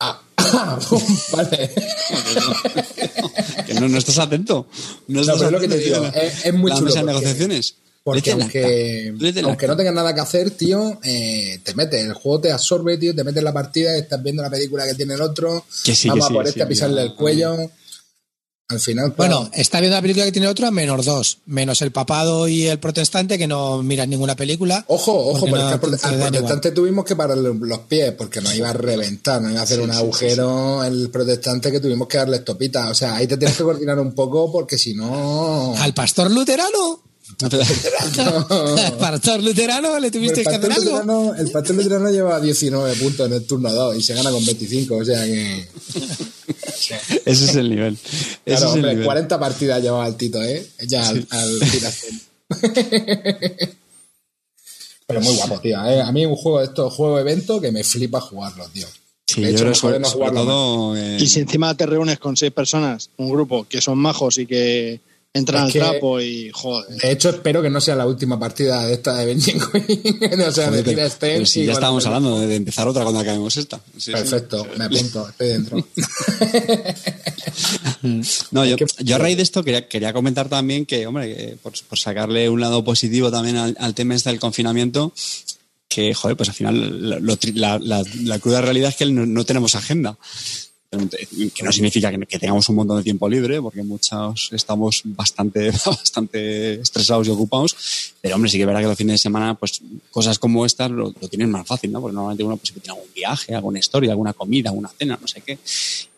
Ah, 0.00 0.20
vale. 1.32 1.70
Que 3.66 3.74
no, 3.74 3.88
no 3.88 3.98
estás 3.98 4.18
atento. 4.18 4.66
No, 5.08 5.20
estás 5.20 5.36
pero 5.36 5.46
es 5.48 5.52
lo 5.52 5.60
que 5.60 5.68
te 5.68 5.78
digo, 5.78 6.04
es- 6.14 6.44
es 6.46 6.54
muy 6.54 6.70
la 6.70 6.76
chulo 6.76 6.86
mesa 6.86 7.00
de 7.00 7.04
porque- 7.04 7.20
negociaciones. 7.20 7.74
Porque 8.04 8.32
aunque, 8.32 9.14
la- 9.16 9.42
aunque 9.46 9.66
no 9.68 9.76
tengas 9.76 9.94
nada 9.94 10.12
que 10.12 10.20
hacer, 10.20 10.50
tío, 10.50 10.98
eh, 11.04 11.60
te 11.62 11.72
metes, 11.74 12.04
el 12.04 12.14
juego 12.14 12.40
te 12.40 12.50
absorbe, 12.50 12.98
tío, 12.98 13.14
te 13.14 13.22
metes 13.22 13.38
en 13.38 13.44
la 13.44 13.52
partida, 13.52 13.96
estás 13.96 14.20
viendo 14.20 14.42
la 14.42 14.50
película 14.50 14.84
que 14.86 14.94
tiene 14.94 15.14
el 15.14 15.20
otro, 15.22 15.64
Que 15.84 15.94
sí, 15.94 16.04
que 16.04 16.08
vamos 16.08 16.26
sí, 16.26 16.32
a 16.32 16.34
por 16.34 16.46
este 16.46 16.58
sí, 16.58 16.62
a 16.62 16.68
pisarle 16.68 16.96
ya. 16.96 17.02
el 17.02 17.14
cuello. 17.14 17.70
Al 18.72 18.80
final, 18.80 19.14
Bueno, 19.16 19.40
claro, 19.40 19.50
está 19.54 19.80
viendo 19.80 19.96
la 19.96 20.02
película 20.02 20.24
que 20.24 20.32
tiene 20.32 20.48
otro 20.48 20.66
a 20.66 20.70
menos 20.70 21.04
dos. 21.04 21.38
Menos 21.46 21.82
el 21.82 21.92
papado 21.92 22.48
y 22.48 22.66
el 22.66 22.78
protestante 22.78 23.36
que 23.36 23.46
no 23.46 23.82
miran 23.82 24.08
ninguna 24.08 24.34
película. 24.34 24.84
ojo, 24.88 25.12
ojo, 25.12 25.46
porque 25.46 25.78
porque 25.78 25.96
no 26.02 26.08
al 26.08 26.14
igual. 26.14 26.30
protestante 26.30 26.70
tuvimos 26.70 27.04
que 27.04 27.14
parar 27.14 27.36
los 27.36 27.78
pies 27.80 28.12
porque 28.12 28.40
nos 28.40 28.54
iba 28.54 28.70
a 28.70 28.72
reventar, 28.72 29.42
nos 29.42 29.52
iba 29.52 29.60
a 29.60 29.64
hacer 29.64 29.80
un 29.80 29.90
agujero 29.90 30.82
el 30.84 31.10
protestante 31.10 31.70
que 31.70 31.80
tuvimos 31.80 32.08
que 32.08 32.18
darle 32.18 32.38
estopita. 32.38 32.88
O 32.88 32.94
sea, 32.94 33.16
ahí 33.16 33.26
te 33.26 33.36
tienes 33.36 33.56
que 33.56 33.62
coordinar 33.62 33.98
un 34.00 34.14
poco 34.14 34.50
porque 34.50 34.78
si 34.78 34.94
no. 34.94 35.74
Al 35.76 35.92
pastor 35.94 36.30
luterano. 36.30 37.11
¿Pastor 38.98 39.42
luterano 39.42 39.98
le 39.98 40.10
tuviste 40.10 40.40
el 40.40 40.46
que 40.46 40.54
hacer 40.54 40.72
algo? 40.72 41.34
el 41.34 41.50
pastor 41.50 41.76
luterano 41.76 42.10
lleva 42.10 42.40
19 42.40 42.94
puntos 42.96 43.26
en 43.26 43.32
el 43.34 43.44
turno 43.44 43.72
2 43.72 43.96
y 43.96 44.02
se 44.02 44.14
gana 44.14 44.30
con 44.30 44.44
25, 44.44 44.96
o 44.96 45.04
sea 45.04 45.24
que... 45.24 45.68
Ese 47.24 47.44
es 47.44 47.54
el 47.56 47.70
nivel. 47.70 47.94
Ese 47.94 48.38
Claro, 48.44 48.54
es 48.56 48.60
el 48.62 48.66
hombre, 48.68 48.90
nivel. 48.90 49.04
40 49.06 49.38
partidas 49.40 49.82
lleva 49.82 50.04
al 50.04 50.16
Tito, 50.16 50.42
¿eh? 50.42 50.66
Ya 50.86 51.08
al, 51.08 51.26
al 51.30 51.58
Tiracén. 51.70 52.20
Pero 55.06 55.20
muy 55.20 55.34
guapo, 55.36 55.60
tío. 55.60 55.84
¿eh? 55.84 56.00
A 56.00 56.10
mí 56.12 56.24
un 56.26 56.36
juego 56.36 56.60
de 56.60 56.66
estos, 56.66 56.92
juego 56.94 57.18
evento 57.18 57.60
que 57.60 57.72
me 57.72 57.84
flipa 57.84 58.20
jugarlo, 58.20 58.66
tío. 58.72 58.86
Sí, 59.26 59.42
De 59.42 59.52
yo 59.52 59.66
hecho, 59.68 59.74
sobre, 59.74 59.98
no 59.98 60.08
sobre 60.08 60.28
jugarlo 60.30 60.44
todo. 60.44 60.96
eh, 60.96 61.18
Y 61.20 61.26
si 61.26 61.40
encima 61.40 61.74
te 61.76 61.86
reúnes 61.86 62.18
con 62.18 62.36
seis 62.36 62.52
personas, 62.52 63.10
un 63.16 63.30
grupo 63.30 63.64
que 63.68 63.80
son 63.80 63.98
majos 63.98 64.38
y 64.38 64.46
que 64.46 65.00
entran 65.34 65.66
Es 65.66 65.72
que- 65.72 65.80
al 65.80 65.90
trapo 65.92 66.20
y 66.20 66.50
joder. 66.52 66.88
De 67.00 67.10
hecho, 67.10 67.30
espero 67.30 67.62
que 67.62 67.70
no 67.70 67.80
sea 67.80 67.96
la 67.96 68.06
última 68.06 68.38
partida 68.38 68.84
de 68.86 68.92
esta 68.94 69.16
de 69.16 69.26
Benjen 69.26 69.58
Queen. 69.60 70.40
o 70.48 70.52
sea, 70.52 70.68
joder, 70.68 70.84
de 70.84 70.90
Tira 71.10 71.46
si 71.46 71.64
ya 71.64 71.72
estábamos 71.72 72.04
hablando 72.06 72.38
de, 72.40 72.54
empezar 72.54 72.86
otra 72.86 73.02
cuando 73.02 73.20
acabemos 73.20 73.56
esta. 73.56 73.78
Sí, 73.94 74.00
sí. 74.00 74.12
Perfecto, 74.12 74.66
me 74.76 74.84
apunto, 74.84 75.28
estoy 75.28 75.48
dentro. 75.48 75.86
No, 78.50 78.64
yo, 78.64 78.76
yo 79.00 79.14
a 79.16 79.18
raíz 79.18 79.36
de 79.36 79.42
esto 79.42 79.62
quería, 79.62 79.86
quería 79.88 80.12
comentar 80.12 80.48
también 80.48 80.86
que, 80.86 81.06
hombre, 81.06 81.34
que 81.34 81.56
por, 81.62 81.72
por 81.88 81.98
sacarle 81.98 82.48
un 82.48 82.60
lado 82.60 82.82
positivo 82.84 83.30
también 83.30 83.56
al, 83.56 83.76
al 83.78 83.94
tema 83.94 84.14
este 84.14 84.30
del 84.30 84.40
confinamiento, 84.40 85.12
que, 85.88 86.12
joder, 86.14 86.36
pues 86.36 86.48
al 86.48 86.54
final 86.54 87.08
lo- 87.10 87.20
lo 87.20 87.38
tri- 87.38 87.54
la, 87.54 87.78
la- 87.78 88.02
la 88.24 88.38
cruda 88.38 88.60
realidad 88.60 88.90
es 88.90 88.96
que 88.96 89.06
no, 89.06 89.24
no 89.26 89.44
tenemos 89.44 89.74
agenda. 89.74 90.16
Que 90.92 91.62
no 91.62 91.72
significa 91.72 92.10
que, 92.10 92.38
tengamos 92.38 92.68
un 92.68 92.76
montón 92.76 92.98
de 92.98 93.02
tiempo 93.02 93.26
libre, 93.26 93.62
porque 93.62 93.82
muchos 93.82 94.50
estamos 94.52 95.00
bastante, 95.06 95.70
bastante 95.86 96.74
estresados 96.74 97.26
y 97.28 97.30
ocupados. 97.30 98.14
Pero, 98.20 98.34
hombre, 98.34 98.50
sí 98.50 98.58
que 98.58 98.64
es 98.64 98.66
verdad 98.66 98.82
que 98.82 98.88
los 98.88 98.98
fines 98.98 99.14
de 99.14 99.18
semana, 99.18 99.54
pues 99.54 99.80
cosas 100.10 100.38
como 100.38 100.66
estas 100.66 100.90
lo, 100.90 101.14
lo 101.18 101.28
tienen 101.28 101.50
más 101.50 101.66
fácil, 101.66 101.90
¿no? 101.92 102.02
Porque 102.02 102.14
normalmente 102.14 102.44
uno 102.44 102.58
pues, 102.58 102.74
tiene 102.74 102.90
algún 102.90 103.12
viaje, 103.14 103.54
alguna 103.54 103.78
historia, 103.78 104.10
alguna 104.10 104.34
comida, 104.34 104.68
alguna 104.68 104.90
cena, 104.90 105.18
no 105.18 105.26
sé 105.26 105.40
qué. 105.40 105.58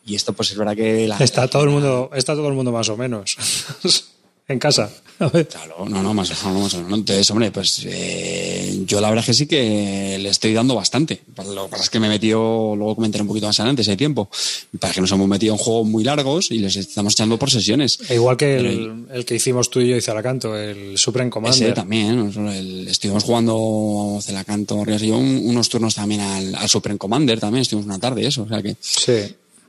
Y 0.07 0.17
esto, 0.17 0.33
pues 0.33 0.51
es 0.51 0.57
verdad 0.57 0.75
que 0.75 1.07
la, 1.07 1.19
Está 1.19 1.47
todo 1.47 1.63
el 1.63 1.71
mundo, 1.71 2.11
está 2.13 2.35
todo 2.35 2.49
el 2.49 2.55
mundo 2.55 2.73
más 2.73 2.89
o 2.89 2.97
menos 2.97 3.37
en 4.49 4.59
casa. 4.59 4.91
A 5.21 5.29
ver. 5.29 5.47
Claro, 5.47 5.87
no, 5.89 6.03
no, 6.03 6.13
más 6.13 6.31
o 6.45 6.49
menos, 6.49 6.63
más 6.65 6.75
o 6.75 6.83
menos. 6.83 6.99
Entonces, 6.99 7.31
hombre, 7.31 7.51
pues 7.53 7.83
eh, 7.87 8.83
yo 8.85 9.01
la 9.01 9.09
verdad 9.11 9.23
es 9.23 9.27
que 9.27 9.35
sí 9.35 9.47
que 9.47 10.19
le 10.21 10.29
estoy 10.29 10.53
dando 10.53 10.75
bastante. 10.75 11.23
Lo 11.55 11.67
que 11.67 11.71
pasa 11.71 11.85
es 11.85 11.91
que 11.91 12.01
me 12.01 12.09
he 12.09 12.11
metido, 12.11 12.75
luego 12.77 12.97
comentaré 12.97 13.23
un 13.23 13.29
poquito 13.29 13.47
más 13.47 13.59
adelante 13.61 13.83
ese 13.83 13.97
tiempo. 13.97 14.29
Para 14.81 14.93
que 14.93 15.01
nos 15.01 15.13
hemos 15.13 15.29
metido 15.29 15.55
en 15.55 15.59
juegos 15.59 15.87
muy 15.87 16.03
largos 16.03 16.51
y 16.51 16.59
les 16.59 16.75
estamos 16.77 17.13
echando 17.13 17.39
por 17.39 17.49
sesiones. 17.49 17.99
E 18.09 18.17
Igual 18.17 18.37
que 18.37 18.57
el, 18.57 19.07
el 19.13 19.25
que 19.25 19.37
hicimos 19.37 19.71
tú 19.71 19.81
y 19.81 19.89
yo 19.91 19.97
y 19.97 20.01
Zalacanto, 20.01 20.57
el 20.59 20.99
Supreme 20.99 21.31
Commander. 21.31 21.63
Ese 21.69 21.73
también, 21.73 22.87
estuvimos 22.89 23.23
jugando 23.23 24.19
Celacanto, 24.21 24.85
Ríos 24.85 25.03
y 25.05 25.09
yo 25.09 25.17
un- 25.17 25.43
unos 25.45 25.69
turnos 25.69 25.95
también 25.95 26.21
al, 26.23 26.55
al 26.57 26.69
Supreme 26.69 26.99
Commander 26.99 27.39
también, 27.39 27.63
estuvimos 27.63 27.87
una 27.87 28.01
tarde 28.01 28.27
eso, 28.27 28.43
o 28.43 28.49
sea 28.49 28.61
que 28.61 28.77
Sí. 28.81 29.13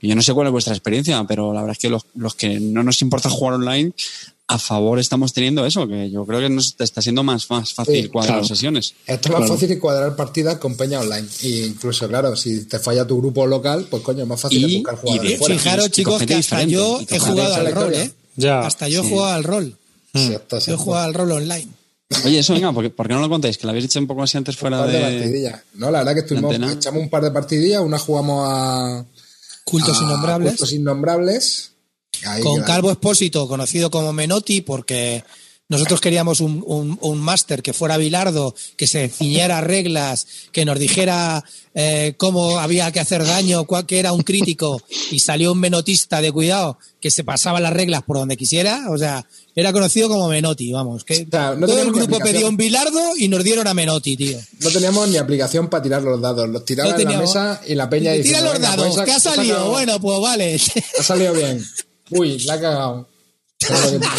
yo 0.02 0.14
no 0.16 0.22
sé 0.22 0.34
cuál 0.34 0.48
es 0.48 0.52
vuestra 0.52 0.74
experiencia, 0.74 1.22
pero 1.26 1.52
la 1.52 1.60
verdad 1.60 1.72
es 1.72 1.78
que 1.78 1.88
los, 1.88 2.02
los 2.16 2.34
que 2.34 2.58
no 2.58 2.82
nos 2.82 3.00
importa 3.02 3.30
jugar 3.30 3.54
online, 3.54 3.92
a 4.48 4.58
favor 4.58 4.98
estamos 5.00 5.32
teniendo 5.32 5.66
eso, 5.66 5.88
que 5.88 6.08
yo 6.10 6.24
creo 6.24 6.38
que 6.40 6.48
nos 6.48 6.76
está 6.78 7.02
siendo 7.02 7.22
más, 7.24 7.50
más 7.50 7.74
fácil 7.74 8.04
Sí, 8.04 8.08
cuadrar 8.08 8.34
claro. 8.36 8.46
sesiones. 8.48 8.94
Esto 9.06 9.28
es 9.28 9.32
más 9.32 9.40
Claro. 9.40 9.54
fácil 9.54 9.68
que 9.68 9.78
cuadrar 9.80 10.14
partidas 10.14 10.58
con 10.58 10.76
peña 10.76 11.00
online. 11.00 11.26
Y 11.42 11.62
incluso, 11.64 12.06
claro, 12.06 12.36
si 12.36 12.64
te 12.66 12.78
falla 12.78 13.04
tu 13.06 13.18
grupo 13.18 13.44
local, 13.46 13.86
pues 13.90 14.02
coño, 14.04 14.22
es 14.22 14.28
más 14.28 14.40
fácil 14.40 14.58
Y- 14.64 14.66
que 14.68 14.76
buscar 14.76 14.94
y 14.94 14.98
jugadores 14.98 15.30
de- 15.32 15.38
fuera. 15.38 15.54
Fijaros, 15.58 15.84
y 15.86 15.88
con 15.88 15.90
chicos, 15.92 16.22
que 16.26 16.34
hasta 16.34 16.62
yo 16.64 17.00
he 17.08 17.18
jugado 17.18 17.54
al 17.56 17.72
rol. 17.72 17.94
¿eh? 17.94 18.10
Ya. 18.36 18.60
Hasta 18.60 18.88
yo 18.88 19.00
he 19.00 19.04
Sí. 19.04 19.10
jugado 19.10 19.32
al 19.34 19.44
rol. 19.44 19.76
Sí, 20.14 20.32
esto 20.32 20.58
Yo 20.60 20.74
he 20.74 20.76
jugado 20.76 21.04
al 21.06 21.14
rol 21.14 21.32
online. 21.32 21.68
Oye, 22.24 22.38
eso 22.38 22.52
venga, 22.54 22.72
¿por 22.72 22.84
qué, 22.84 22.90
por 22.90 23.08
qué 23.08 23.14
no 23.14 23.20
lo 23.20 23.28
contáis? 23.28 23.58
Que 23.58 23.64
lo 23.66 23.70
habéis 23.70 23.86
hecho 23.86 23.98
un 23.98 24.06
poco 24.06 24.22
así 24.22 24.38
antes 24.38 24.54
Un 24.54 24.60
fuera 24.60 24.78
par 24.78 24.88
de 24.92 24.98
de... 24.98 25.02
partidillas. 25.18 25.60
No, 25.74 25.90
la 25.90 25.98
verdad 25.98 26.14
que 26.14 26.20
estuvimos, 26.20 26.54
echamos 26.54 27.02
un 27.02 27.10
par 27.10 27.24
de 27.24 27.32
partidillas, 27.32 27.80
una 27.82 27.98
jugamos 27.98 28.46
a, 28.48 29.04
Cultos 29.64 29.98
a 30.00 30.04
innombrables. 30.04 30.50
Cultos 30.52 30.72
Innombrables. 30.72 31.70
Ahí 32.24 32.42
con 32.42 32.62
Calvo 32.62 32.90
Espósito, 32.90 33.46
conocido 33.48 33.90
como 33.90 34.12
Menotti, 34.12 34.60
porque 34.60 35.22
nosotros 35.68 36.00
queríamos 36.00 36.40
un, 36.40 36.62
un, 36.64 36.96
un 37.00 37.18
máster 37.18 37.60
que 37.60 37.72
fuera 37.72 37.96
Bilardo, 37.96 38.54
que 38.76 38.86
se 38.86 39.08
ciñera 39.08 39.60
reglas, 39.60 40.26
que 40.52 40.64
nos 40.64 40.78
dijera 40.78 41.44
eh, 41.74 42.14
cómo 42.16 42.60
había 42.60 42.92
que 42.92 43.00
hacer 43.00 43.26
daño, 43.26 43.64
cuál 43.64 43.84
que 43.84 43.98
era 43.98 44.12
un 44.12 44.22
crítico, 44.22 44.80
y 45.10 45.18
salió 45.18 45.52
un 45.52 45.58
menotista 45.58 46.20
de 46.20 46.30
cuidado 46.30 46.78
que 47.00 47.10
se 47.10 47.24
pasaba 47.24 47.58
las 47.58 47.72
reglas 47.72 48.04
por 48.04 48.16
donde 48.16 48.36
quisiera. 48.36 48.84
O 48.90 48.98
sea, 48.98 49.26
era 49.56 49.72
conocido 49.72 50.08
como 50.08 50.28
Menotti, 50.28 50.70
vamos. 50.70 51.02
Que 51.02 51.26
O 51.26 51.30
sea, 51.30 51.56
no 51.56 51.66
todo 51.66 51.82
el 51.82 51.90
grupo 51.90 52.20
pedía 52.20 52.46
un 52.46 52.56
Bilardo 52.56 53.16
y 53.16 53.26
nos 53.26 53.42
dieron 53.42 53.66
a 53.66 53.74
Menotti, 53.74 54.16
tío. 54.16 54.38
No 54.60 54.70
teníamos 54.70 55.08
ni 55.08 55.16
aplicación 55.16 55.68
para 55.68 55.82
tirar 55.82 56.02
los 56.02 56.20
dados. 56.20 56.48
Los 56.48 56.64
tiraba 56.64 56.92
No 56.92 56.98
en 56.98 57.08
la 57.08 57.18
mesa 57.18 57.60
y 57.66 57.74
la 57.74 57.90
peña 57.90 58.12
dice. 58.12 58.28
Tira 58.28 58.40
los 58.40 58.60
dados, 58.60 59.00
¿qué 59.04 59.10
ha 59.10 59.20
salido? 59.20 59.68
Bueno, 59.68 60.00
pues 60.00 60.20
vale. 60.20 60.60
Ha 61.00 61.02
salido 61.02 61.32
bien. 61.32 61.64
Uy, 62.10 62.38
la 62.40 62.54
ha 62.54 62.60
cagado. 62.60 63.08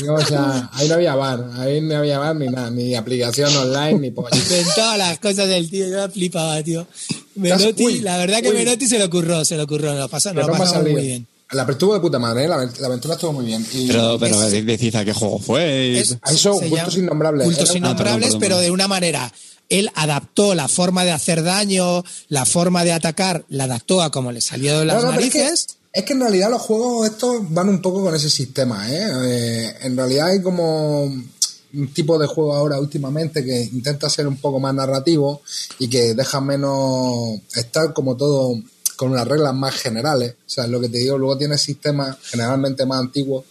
O 0.10 0.26
sea, 0.26 0.70
ahí 0.74 0.88
no 0.88 0.96
había 0.96 1.16
bar, 1.16 1.50
ahí 1.58 1.80
no 1.80 1.98
había 1.98 2.18
bar 2.20 2.36
ni 2.36 2.48
nada, 2.48 2.70
ni 2.72 2.96
aplicación 2.96 3.56
online, 3.56 4.00
ni 4.00 4.12
polla. 4.12 4.30
Inventaba 4.36 4.98
las 4.98 5.20
cosas 5.20 5.48
del 5.48 5.70
tío, 5.70 5.88
yo 5.88 5.98
me 5.98 6.10
flipaba, 6.10 6.62
tío. 6.64 6.88
Menotti, 7.36 7.86
Uy, 7.86 8.00
la 8.02 8.18
verdad 8.18 8.42
que 8.42 8.50
uy. 8.50 8.56
Menotti 8.56 8.88
se 8.88 8.98
lo 9.00 9.06
ocurrió, 9.06 9.46
se 9.46 9.56
lo 9.56 9.64
ocurrió, 9.64 9.94
nos 9.94 10.00
lo 10.00 10.10
Pero 10.10 10.48
lo 10.48 10.66
salido. 10.66 10.94
muy 10.98 11.06
bien. 11.06 11.28
La 11.52 11.64
estuvo 11.64 11.94
de 11.94 12.00
puta 12.02 12.20
madre, 12.20 12.44
¿eh? 12.44 12.48
la, 12.50 12.58
la 12.58 12.88
aventura 12.88 13.14
estuvo 13.14 13.32
muy 13.34 13.46
bien. 13.46 13.66
Y 13.74 13.88
Pero, 13.88 14.18
pero 14.20 14.44
Es- 14.44 14.66
decid 14.66 14.96
a 14.98 15.06
qué 15.06 15.14
juego 15.14 15.40
fue. 15.40 15.88
y- 15.94 15.98
Es- 16.00 16.18
a 16.22 16.32
eso, 16.34 16.60
Cultos 16.60 16.98
Innombrables. 16.98 17.46
Cultos 17.46 17.70
Era- 17.70 17.78
Innombrables, 17.78 18.16
Ah, 18.16 18.20
perdón, 18.20 18.22
perdón, 18.22 18.40
pero 18.42 18.56
perdón. 18.56 18.64
de 18.66 18.72
una 18.72 18.88
manera. 18.90 19.34
Él 19.70 19.90
adaptó 19.96 20.56
la 20.56 20.68
forma 20.68 21.04
de 21.06 21.12
hacer 21.12 21.44
daño, 21.44 22.04
la 22.30 22.46
forma 22.46 22.84
de 22.84 22.92
atacar, 22.94 23.46
la 23.50 23.66
adaptó 23.66 24.02
a 24.02 24.12
como 24.12 24.32
le 24.32 24.42
salió 24.42 24.80
de 24.80 24.86
las 24.86 24.96
No, 25.04 25.04
no, 25.04 25.16
pero 25.16 25.26
es 25.26 25.32
que- 25.32 25.40
narices. 25.40 25.77
Es 25.98 26.04
que 26.04 26.14
en 26.14 26.20
realidad 26.20 26.52
los 26.52 26.62
juegos 26.62 27.10
estos 27.10 27.52
van 27.52 27.70
un 27.70 27.82
poco 27.82 28.04
con 28.04 28.14
ese 28.14 28.30
sistema, 28.30 28.88
¿eh? 28.88 29.10
Eh, 29.24 29.76
en 29.82 29.98
realidad 29.98 30.28
hay 30.28 30.44
como 30.44 31.06
un 31.06 31.92
tipo 31.92 32.20
de 32.20 32.28
juego 32.28 32.54
ahora 32.54 32.80
últimamente 32.80 33.44
que 33.44 33.64
intenta 33.64 34.08
ser 34.08 34.28
un 34.28 34.38
poco 34.38 34.60
más 34.60 34.76
narrativo 34.76 35.42
y 35.80 35.90
que 35.90 36.14
deja 36.14 36.40
menos 36.40 37.40
estar 37.56 37.96
como 37.96 38.16
todo 38.16 38.62
con 38.96 39.10
unas 39.10 39.28
reglas 39.28 39.56
más 39.56 39.74
generales. 39.74 40.34
O 40.34 40.50
sea, 40.50 40.66
es 40.66 40.70
lo 40.70 40.80
que 40.80 40.90
te 40.90 41.00
digo, 41.00 41.18
luego 41.18 41.36
tienes 41.36 41.64
sistemas 41.64 42.16
generalmente 42.26 42.86
más 42.86 43.00
antiguos 43.00 43.46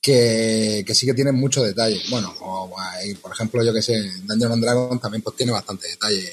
que, 0.00 0.84
sí 0.94 1.04
que 1.04 1.14
tienen 1.14 1.34
mucho 1.34 1.64
detalle. 1.64 2.00
Bueno, 2.10 2.32
o, 2.42 2.78
hay, 2.78 3.14
por 3.14 3.32
ejemplo, 3.32 3.60
yo 3.64 3.72
que 3.72 3.82
sé, 3.82 4.00
Dungeons 4.22 4.52
and 4.52 4.62
Dragons 4.62 5.02
también 5.02 5.22
pues 5.22 5.34
tiene 5.34 5.50
bastante 5.50 5.88
detalle. 5.88 6.30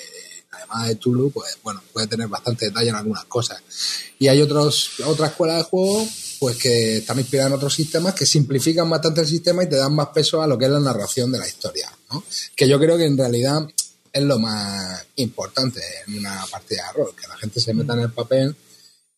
Además 0.59 0.87
de 0.87 0.95
Tulu, 0.95 1.31
pues 1.31 1.57
bueno, 1.63 1.81
puede 1.91 2.07
tener 2.07 2.27
bastante 2.27 2.65
detalle 2.65 2.89
en 2.89 2.95
algunas 2.95 3.25
cosas. 3.25 3.61
Y 4.19 4.27
hay 4.27 4.41
otros, 4.41 4.91
otra 5.05 5.27
escuela 5.27 5.55
de 5.55 5.63
juego 5.63 6.07
pues 6.39 6.55
que 6.55 6.97
están 6.97 7.19
inspiradas 7.19 7.51
en 7.51 7.57
otros 7.57 7.73
sistemas 7.73 8.13
que 8.13 8.25
simplifican 8.25 8.89
bastante 8.89 9.21
el 9.21 9.27
sistema 9.27 9.63
y 9.63 9.69
te 9.69 9.75
dan 9.75 9.93
más 9.93 10.07
peso 10.07 10.41
a 10.41 10.47
lo 10.47 10.57
que 10.57 10.65
es 10.65 10.71
la 10.71 10.79
narración 10.79 11.31
de 11.31 11.39
la 11.39 11.47
historia, 11.47 11.91
¿no? 12.09 12.23
Que 12.55 12.67
yo 12.67 12.79
creo 12.79 12.97
que 12.97 13.05
en 13.05 13.17
realidad 13.17 13.67
es 14.11 14.23
lo 14.23 14.39
más 14.39 15.05
importante 15.17 15.81
en 16.07 16.19
una 16.19 16.45
partida 16.49 16.83
de 16.87 16.93
rol, 16.93 17.13
que 17.19 17.27
la 17.27 17.35
gente 17.35 17.59
se 17.59 17.73
meta 17.73 17.93
en 17.93 17.99
el 17.99 18.11
papel 18.11 18.55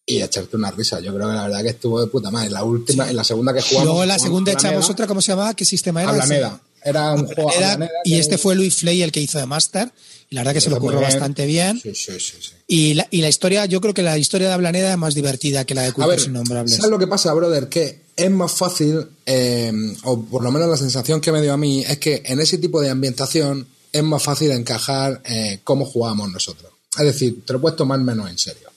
y 0.06 0.22
echarte 0.22 0.58
una 0.58 0.72
risa. 0.72 1.00
Yo 1.00 1.14
creo 1.14 1.30
que 1.30 1.36
la 1.36 1.44
verdad 1.44 1.62
que 1.62 1.70
estuvo 1.70 2.02
de 2.02 2.08
puta 2.08 2.32
madre. 2.32 2.50
La 2.50 2.64
última, 2.64 3.10
en 3.10 3.16
la 3.16 3.24
segunda 3.24 3.54
que 3.54 3.62
jugamos. 3.62 3.86
Luego 3.86 4.06
la 4.06 4.20
segunda 4.20 4.52
echamos 4.52 4.90
otra, 4.90 5.06
¿cómo 5.08 5.22
se 5.22 5.32
llamaba? 5.32 5.54
¿Qué 5.54 5.64
sistema 5.64 6.02
era? 6.02 6.60
Era 6.84 7.14
un 7.14 7.26
juego 7.28 7.52
Era- 7.54 7.78
y 8.04 8.12
que- 8.12 8.20
este 8.20 8.38
fue 8.38 8.56
Luis 8.56 8.76
Flay 8.76 9.02
el 9.02 9.12
que 9.12 9.22
hizo 9.22 9.38
de 9.40 9.46
Master. 9.46 9.92
Y 10.30 10.36
la 10.36 10.42
verdad 10.42 10.54
que 10.54 10.62
se 10.62 10.70
lo 10.70 10.78
ocurrió 10.78 11.00
bien. 11.00 11.12
bastante 11.12 11.46
bien. 11.46 11.80
Sí, 11.82 11.94
sí, 11.94 12.14
sí, 12.20 12.38
sí. 12.40 12.52
Y 12.68 12.94
la, 12.94 13.06
y 13.12 13.22
la 13.22 13.28
historia, 13.28 13.66
yo 13.66 13.82
creo 13.82 13.94
que 13.94 14.02
la 14.02 14.18
historia 14.18 14.48
de 14.48 14.54
Ablaneda 14.54 14.92
es 14.92 14.98
más 14.98 15.14
divertida 15.14 15.66
que 15.66 15.76
la 15.76 15.82
de 15.82 15.92
Cultos 15.92 16.26
Innombrables. 16.28 16.76
¿sabes 16.78 16.90
lo 16.90 16.98
que 16.98 17.08
pasa, 17.08 17.34
brother? 17.34 17.68
Que 17.68 18.04
es 18.16 18.32
más 18.32 18.52
fácil, 18.54 19.06
eh, 19.26 19.74
o 20.04 20.22
por 20.24 20.42
lo 20.42 20.50
menos 20.52 20.70
la 20.70 20.78
sensación 20.78 21.20
que 21.20 21.34
me 21.34 21.42
dio 21.42 21.52
a 21.52 21.58
mí, 21.58 21.84
es 21.86 21.98
que 22.00 22.24
en 22.26 22.40
ese 22.40 22.58
tipo 22.60 22.80
de 22.80 22.90
ambientación 22.90 23.68
es 23.92 24.04
más 24.04 24.24
fácil 24.24 24.52
encajar 24.52 25.22
eh, 25.26 25.60
cómo 25.66 25.84
jugamos 25.86 26.32
nosotros. 26.32 26.72
Es 26.98 27.06
decir, 27.06 27.46
te 27.46 27.52
lo 27.52 27.60
puedes 27.60 27.76
tomar 27.76 28.00
menos 28.00 28.30
en 28.30 28.38
serio. 28.38 28.70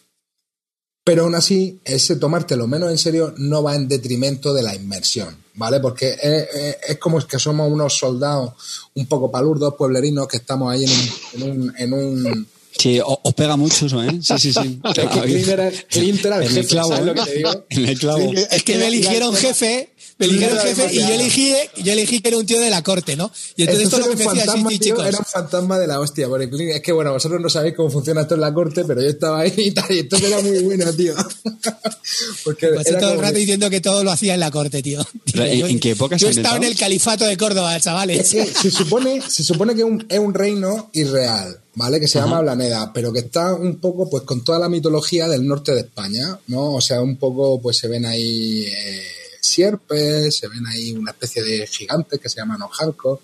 Pero 1.04 1.22
aún 1.24 1.34
así, 1.36 1.78
ese 1.84 2.16
tomártelo 2.16 2.66
menos 2.66 2.90
en 2.90 2.98
serio 2.98 3.32
no 3.36 3.62
va 3.62 3.76
en 3.76 3.86
detrimento 3.86 4.52
de 4.54 4.62
la 4.62 4.74
inmersión, 4.74 5.36
¿vale? 5.54 5.80
Porque 5.80 6.10
es, 6.20 6.48
es- 6.54 6.76
es 6.88 6.98
como 6.98 7.18
que 7.26 7.38
somos 7.38 7.70
unos 7.70 7.96
soldados 7.96 8.52
un 8.94 9.06
poco 9.06 9.30
palurdos, 9.30 9.74
pueblerinos, 9.76 10.26
que 10.28 10.38
estamos 10.38 10.72
ahí 10.72 10.84
en 10.84 10.90
un... 10.90 11.12
En 11.34 11.42
un, 11.60 11.74
en 11.78 11.92
un 11.92 12.48
Sí, 12.76 13.00
os 13.04 13.34
pega 13.34 13.56
mucho 13.56 13.86
eso, 13.86 14.02
¿eh? 14.02 14.18
Sí, 14.20 14.34
sí, 14.36 14.52
sí. 14.52 14.80
es 14.96 15.08
que 15.08 15.20
Clint 15.20 15.46
era, 15.48 15.70
Clint 15.88 16.24
era 16.24 16.36
el 16.38 16.42
En 16.42 16.48
el 16.48 16.54
jefe, 16.56 16.68
clavo, 16.68 16.88
¿sabes 16.88 17.04
lo 17.06 17.12
¿eh? 17.12 17.14
que 17.14 17.30
te 17.30 17.36
digo? 17.36 17.50
El 17.70 17.98
clavo. 18.00 18.32
Es 18.50 18.62
que 18.64 18.76
me 18.78 18.86
eligieron 18.88 19.34
jefe 19.36 19.93
me 20.18 20.26
eligieron 20.26 20.56
Era 20.58 20.66
jefe 20.68 20.94
y 20.94 20.98
yo 21.00 21.08
elegí, 21.08 21.54
yo 21.82 21.92
elegí 21.92 22.20
que 22.20 22.28
era 22.28 22.36
un 22.38 22.46
tío 22.46 22.60
de 22.60 22.70
la 22.70 22.82
corte, 22.82 23.16
¿no? 23.16 23.30
Y 23.56 23.62
entonces 23.62 23.88
todo 23.90 24.00
lo 24.00 24.06
que 24.10 24.16
me 24.16 24.24
decía, 24.24 24.32
sí, 24.32 24.38
fantasma, 24.46 24.68
tío, 24.70 24.78
chicos. 24.78 25.06
era 25.06 25.18
un 25.18 25.24
fantasma 25.24 25.78
de 25.78 25.86
la 25.86 26.00
hostia. 26.00 26.28
Porque 26.28 26.48
es 26.76 26.82
que, 26.82 26.92
bueno, 26.92 27.12
vosotros 27.12 27.40
no 27.40 27.48
sabéis 27.48 27.74
cómo 27.74 27.90
funciona 27.90 28.20
esto 28.22 28.34
en 28.34 28.40
la 28.42 28.54
corte, 28.54 28.84
pero 28.84 29.02
yo 29.02 29.08
estaba 29.08 29.40
ahí 29.40 29.52
y 29.56 29.70
tal, 29.72 29.90
y 29.90 29.98
entonces 30.00 30.28
era 30.30 30.40
muy 30.40 30.58
bueno, 30.60 30.92
tío. 30.92 31.14
porque 32.44 32.68
Pues 32.68 32.86
era 32.86 33.00
todo 33.00 33.12
el 33.14 33.18
rato 33.20 33.32
que- 33.34 33.40
diciendo 33.40 33.70
que 33.70 33.80
todo 33.80 34.04
lo 34.04 34.10
hacía 34.12 34.34
en 34.34 34.40
la 34.40 34.50
corte, 34.50 34.82
tío. 34.82 35.04
Pero, 35.32 35.44
¿en- 35.46 35.58
Yo- 35.58 35.66
en 35.66 35.80
qué 35.80 35.90
época 35.92 36.16
Yo 36.16 36.28
estaba 36.28 36.56
en 36.56 36.64
el 36.64 36.76
califato 36.76 37.24
de 37.24 37.36
Córdoba, 37.36 37.76
Es 37.76 37.82
chavales. 37.84 38.30
que 38.30 38.46
se 38.62 38.70
supone, 38.70 39.20
se 39.28 39.42
supone 39.42 39.74
que 39.74 39.84
un- 39.84 40.04
es 40.08 40.18
un 40.18 40.32
reino 40.34 40.90
irreal, 40.92 41.58
¿vale? 41.74 41.98
Que 41.98 42.06
se 42.08 42.18
llama 42.18 42.40
Blaneda, 42.40 42.92
pero 42.92 43.12
que 43.12 43.20
está 43.20 43.54
un 43.54 43.76
poco, 43.80 44.08
pues, 44.08 44.22
con 44.24 44.44
toda 44.44 44.58
la 44.58 44.68
mitología 44.68 45.28
del 45.28 45.46
norte 45.46 45.74
de 45.74 45.80
España, 45.80 46.38
¿no? 46.48 46.74
O 46.74 46.80
sea, 46.80 47.00
un 47.02 47.16
poco, 47.16 47.60
pues, 47.60 47.78
se 47.78 47.88
ven 47.88 48.06
ahí 48.06 48.66
eh, 48.66 49.02
sierpes, 49.44 50.36
se 50.36 50.48
ven 50.48 50.66
ahí 50.66 50.92
una 50.92 51.12
especie 51.12 51.42
de 51.42 51.66
gigantes 51.66 52.20
que 52.20 52.28
se 52.28 52.40
llaman 52.40 52.62
ojancos. 52.62 53.20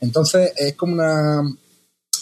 Entonces, 0.00 0.52
es 0.56 0.74
como 0.74 0.94
una, 0.94 1.42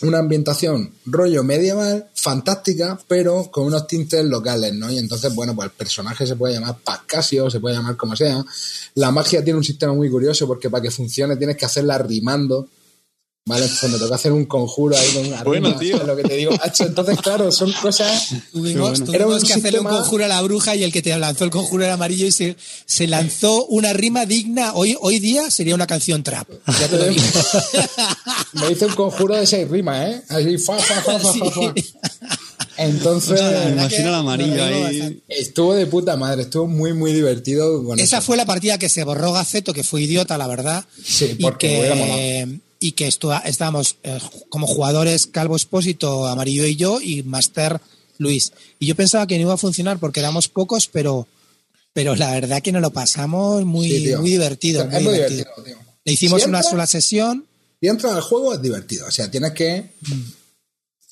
una 0.02 0.18
ambientación 0.18 0.92
rollo 1.06 1.42
medieval, 1.42 2.10
fantástica, 2.14 2.98
pero 3.08 3.50
con 3.50 3.66
unos 3.66 3.86
tintes 3.86 4.24
locales, 4.24 4.72
¿no? 4.74 4.90
Y 4.90 4.98
entonces, 4.98 5.34
bueno, 5.34 5.54
pues 5.54 5.66
el 5.66 5.72
personaje 5.72 6.26
se 6.26 6.36
puede 6.36 6.54
llamar 6.54 6.78
Pascasio, 6.82 7.50
se 7.50 7.60
puede 7.60 7.76
llamar 7.76 7.96
como 7.96 8.16
sea. 8.16 8.44
La 8.94 9.10
magia 9.10 9.42
tiene 9.42 9.58
un 9.58 9.64
sistema 9.64 9.92
muy 9.94 10.10
curioso 10.10 10.46
porque 10.46 10.70
para 10.70 10.82
que 10.82 10.90
funcione 10.90 11.36
tienes 11.36 11.56
que 11.56 11.64
hacerla 11.64 11.98
rimando. 11.98 12.68
¿Vale? 13.46 13.64
Entonces 13.66 13.90
me 13.90 13.98
toca 13.98 14.14
hacer 14.14 14.32
un 14.32 14.46
conjuro 14.46 14.96
ahí 14.96 15.06
con 15.12 15.26
una 15.26 15.44
Bueno, 15.44 15.76
tío. 15.76 15.98
¿sabes 15.98 16.06
lo 16.06 16.16
que 16.16 16.22
te 16.22 16.34
digo? 16.34 16.52
Hacho, 16.62 16.84
Entonces, 16.86 17.18
claro, 17.20 17.52
son 17.52 17.70
cosas. 17.72 18.28
Tuvimos, 18.50 18.98
bueno. 19.00 19.04
Tuvimos 19.04 19.44
que 19.44 19.52
hacerle 19.52 19.80
un 19.80 19.84
sistema- 19.84 19.90
conjuro 19.90 20.24
a 20.24 20.28
la 20.28 20.40
bruja 20.40 20.74
y 20.76 20.82
el 20.82 20.90
que 20.90 21.02
te 21.02 21.14
lanzó 21.18 21.44
el 21.44 21.50
conjuro 21.50 21.84
era 21.84 21.92
amarillo 21.92 22.26
y 22.26 22.32
se, 22.32 22.56
se 22.86 23.06
lanzó 23.06 23.66
una 23.66 23.92
rima 23.92 24.24
digna. 24.24 24.72
Hoy, 24.72 24.96
hoy 24.98 25.18
día 25.18 25.50
sería 25.50 25.74
una 25.74 25.86
canción 25.86 26.22
trap. 26.22 26.48
Ya 26.80 26.88
te 26.88 26.96
lo 26.96 27.04
digo. 27.06 27.22
Me 28.54 28.70
hice 28.72 28.86
un 28.86 28.94
conjuro 28.94 29.36
de 29.36 29.46
seis 29.46 29.68
rimas, 29.68 30.08
¿eh? 30.08 30.22
Así, 30.30 30.56
fa, 30.56 30.78
fa, 30.78 31.02
fa, 31.02 31.18
fa, 31.18 31.34
fa. 31.34 31.74
Entonces, 32.78 33.40
No, 33.42 33.50
la 33.50 33.60
Me 33.66 33.70
imagino 33.72 33.88
que 34.04 34.08
el 34.08 34.14
amarillo 34.14 34.56
nos 34.56 34.68
reímos 34.68 34.88
ahí. 34.88 34.98
bastante. 35.00 35.22
estuvo 35.28 35.74
de 35.74 35.86
puta 35.86 36.16
madre, 36.16 36.42
estuvo 36.42 36.66
muy, 36.66 36.94
muy 36.94 37.12
divertido. 37.12 37.84
Con 37.84 38.00
Esa 38.00 38.18
eso. 38.18 38.26
fue 38.26 38.38
la 38.38 38.46
partida 38.46 38.78
que 38.78 38.88
se 38.88 39.04
borró 39.04 39.32
Gaceto, 39.32 39.74
que 39.74 39.84
fue 39.84 40.00
idiota, 40.02 40.38
la 40.38 40.46
verdad. 40.46 40.84
Sí, 41.04 41.36
porque 41.40 41.68
que, 41.68 42.58
y 42.86 42.92
que 42.92 43.08
estu- 43.08 43.40
estábamos 43.44 43.96
eh, 44.02 44.18
como 44.50 44.66
jugadores 44.66 45.26
Calvo 45.26 45.56
Espósito, 45.56 46.26
Amarillo 46.26 46.66
y 46.66 46.76
yo, 46.76 47.00
y 47.00 47.22
Master 47.22 47.80
Luis. 48.18 48.52
Y 48.78 48.86
yo 48.86 48.94
pensaba 48.94 49.26
que 49.26 49.36
no 49.36 49.42
iba 49.42 49.54
a 49.54 49.56
funcionar 49.56 49.98
porque 49.98 50.20
éramos 50.20 50.48
pocos, 50.48 50.86
pero, 50.88 51.26
pero 51.92 52.14
la 52.14 52.30
verdad 52.32 52.62
que 52.62 52.72
nos 52.72 52.82
lo 52.82 52.90
pasamos 52.92 53.64
muy, 53.64 53.88
Sí, 53.90 54.04
tío. 54.04 54.20
muy 54.20 54.30
divertido. 54.30 54.82
Es 54.82 54.90
muy 55.02 55.14
divertido. 55.14 55.28
divertido, 55.54 55.64
tío. 55.64 55.78
Le 56.04 56.12
hicimos 56.12 56.42
Si 56.42 56.48
una 56.48 56.58
entra- 56.58 56.70
sola 56.70 56.86
sesión. 56.86 57.46
Si 57.80 57.88
entras 57.88 58.12
al 58.14 58.20
juego 58.22 58.54
es 58.54 58.60
divertido. 58.62 59.06
O 59.06 59.10
sea, 59.10 59.30
tienes 59.30 59.52
que. 59.52 59.90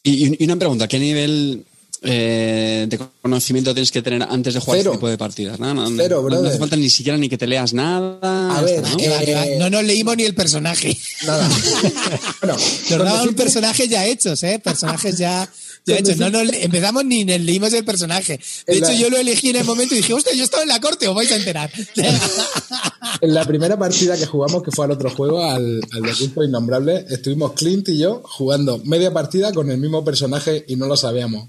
Y, 0.03 0.43
y 0.43 0.45
una 0.45 0.57
pregunta, 0.57 0.89
¿qué 0.89 0.99
nivel 0.99 1.65
eh, 2.05 2.87
de 2.89 2.99
conocimiento 3.21 3.73
tienes 3.75 3.91
que 3.93 4.03
tener 4.03 4.23
antes 4.23 4.55
de 4.55 4.61
jugar 4.61 4.79
Cero. 4.79 4.91
este 4.91 4.99
tipo 4.99 5.09
de 5.09 5.19
partidas? 5.19 5.59
No, 5.61 5.73
no, 5.73 5.89
no, 5.89 5.97
Cero, 5.97 6.17
no- 6.17 6.23
no 6.23 6.29
brother. 6.29 6.51
hace 6.51 6.59
falta 6.59 6.77
ni 6.77 6.91
siquiera 6.91 7.17
ni 7.19 7.29
que 7.29 7.39
te 7.39 7.47
leas 7.47 7.73
nada. 7.75 8.57
A 8.59 8.61
ver. 8.63 8.83
Eh, 8.99 9.57
No 9.59 9.71
nos 9.71 9.85
leímos 9.85 10.17
ni 10.17 10.25
el 10.25 10.35
personaje. 10.35 10.97
Nada. 11.27 11.49
bueno, 12.43 12.57
Nos 12.57 12.89
daban 12.99 13.13
decirte- 13.27 13.35
personajes 13.37 13.89
ya 13.89 14.07
hechos, 14.07 14.43
¿eh? 14.43 14.61
Personajes 14.63 15.17
ya, 15.19 15.49
ya 15.87 15.97
hechos. 15.99 16.17
No 16.17 16.31
nos 16.31 16.45
le- 16.47 16.65
empezamos 16.65 17.05
ni 17.05 17.25
leímos 17.25 17.73
el 17.73 17.85
personaje. 17.85 18.41
De 18.67 18.79
hecho, 18.79 18.87
la- 18.89 18.95
yo 18.95 19.09
lo 19.11 19.19
elegí 19.19 19.51
en 19.51 19.57
el 19.57 19.65
momento 19.65 19.95
y 19.95 19.99
dije, 19.99 20.13
hostia, 20.15 20.35
yo 20.35 20.45
estaba 20.45 20.63
en 20.65 20.69
la 20.71 20.81
corte, 20.81 21.07
os 21.09 21.15
vais 21.15 21.31
a 21.31 21.37
enterar. 21.37 21.71
En 23.21 23.35
la 23.35 23.45
primera 23.45 23.79
partida 23.79 24.17
que 24.17 24.27
jugamos, 24.27 24.63
que 24.63 24.71
fue 24.73 24.85
al 24.85 24.91
otro 24.93 25.11
juego, 25.11 25.43
al, 25.45 25.81
al 25.93 26.03
de 26.03 26.13
Culto 26.19 26.43
Innombrable, 26.43 27.05
estuvimos 27.11 27.53
Clint 27.53 27.89
y 27.91 27.99
yo 27.99 28.21
jugando 28.25 28.79
media 28.85 29.13
partida 29.13 29.53
con 29.53 29.71
el 29.71 29.79
mismo 29.79 30.05
personaje 30.05 30.65
y 30.67 30.75
no 30.77 30.87
lo 30.87 30.97
sabíamos. 30.97 31.49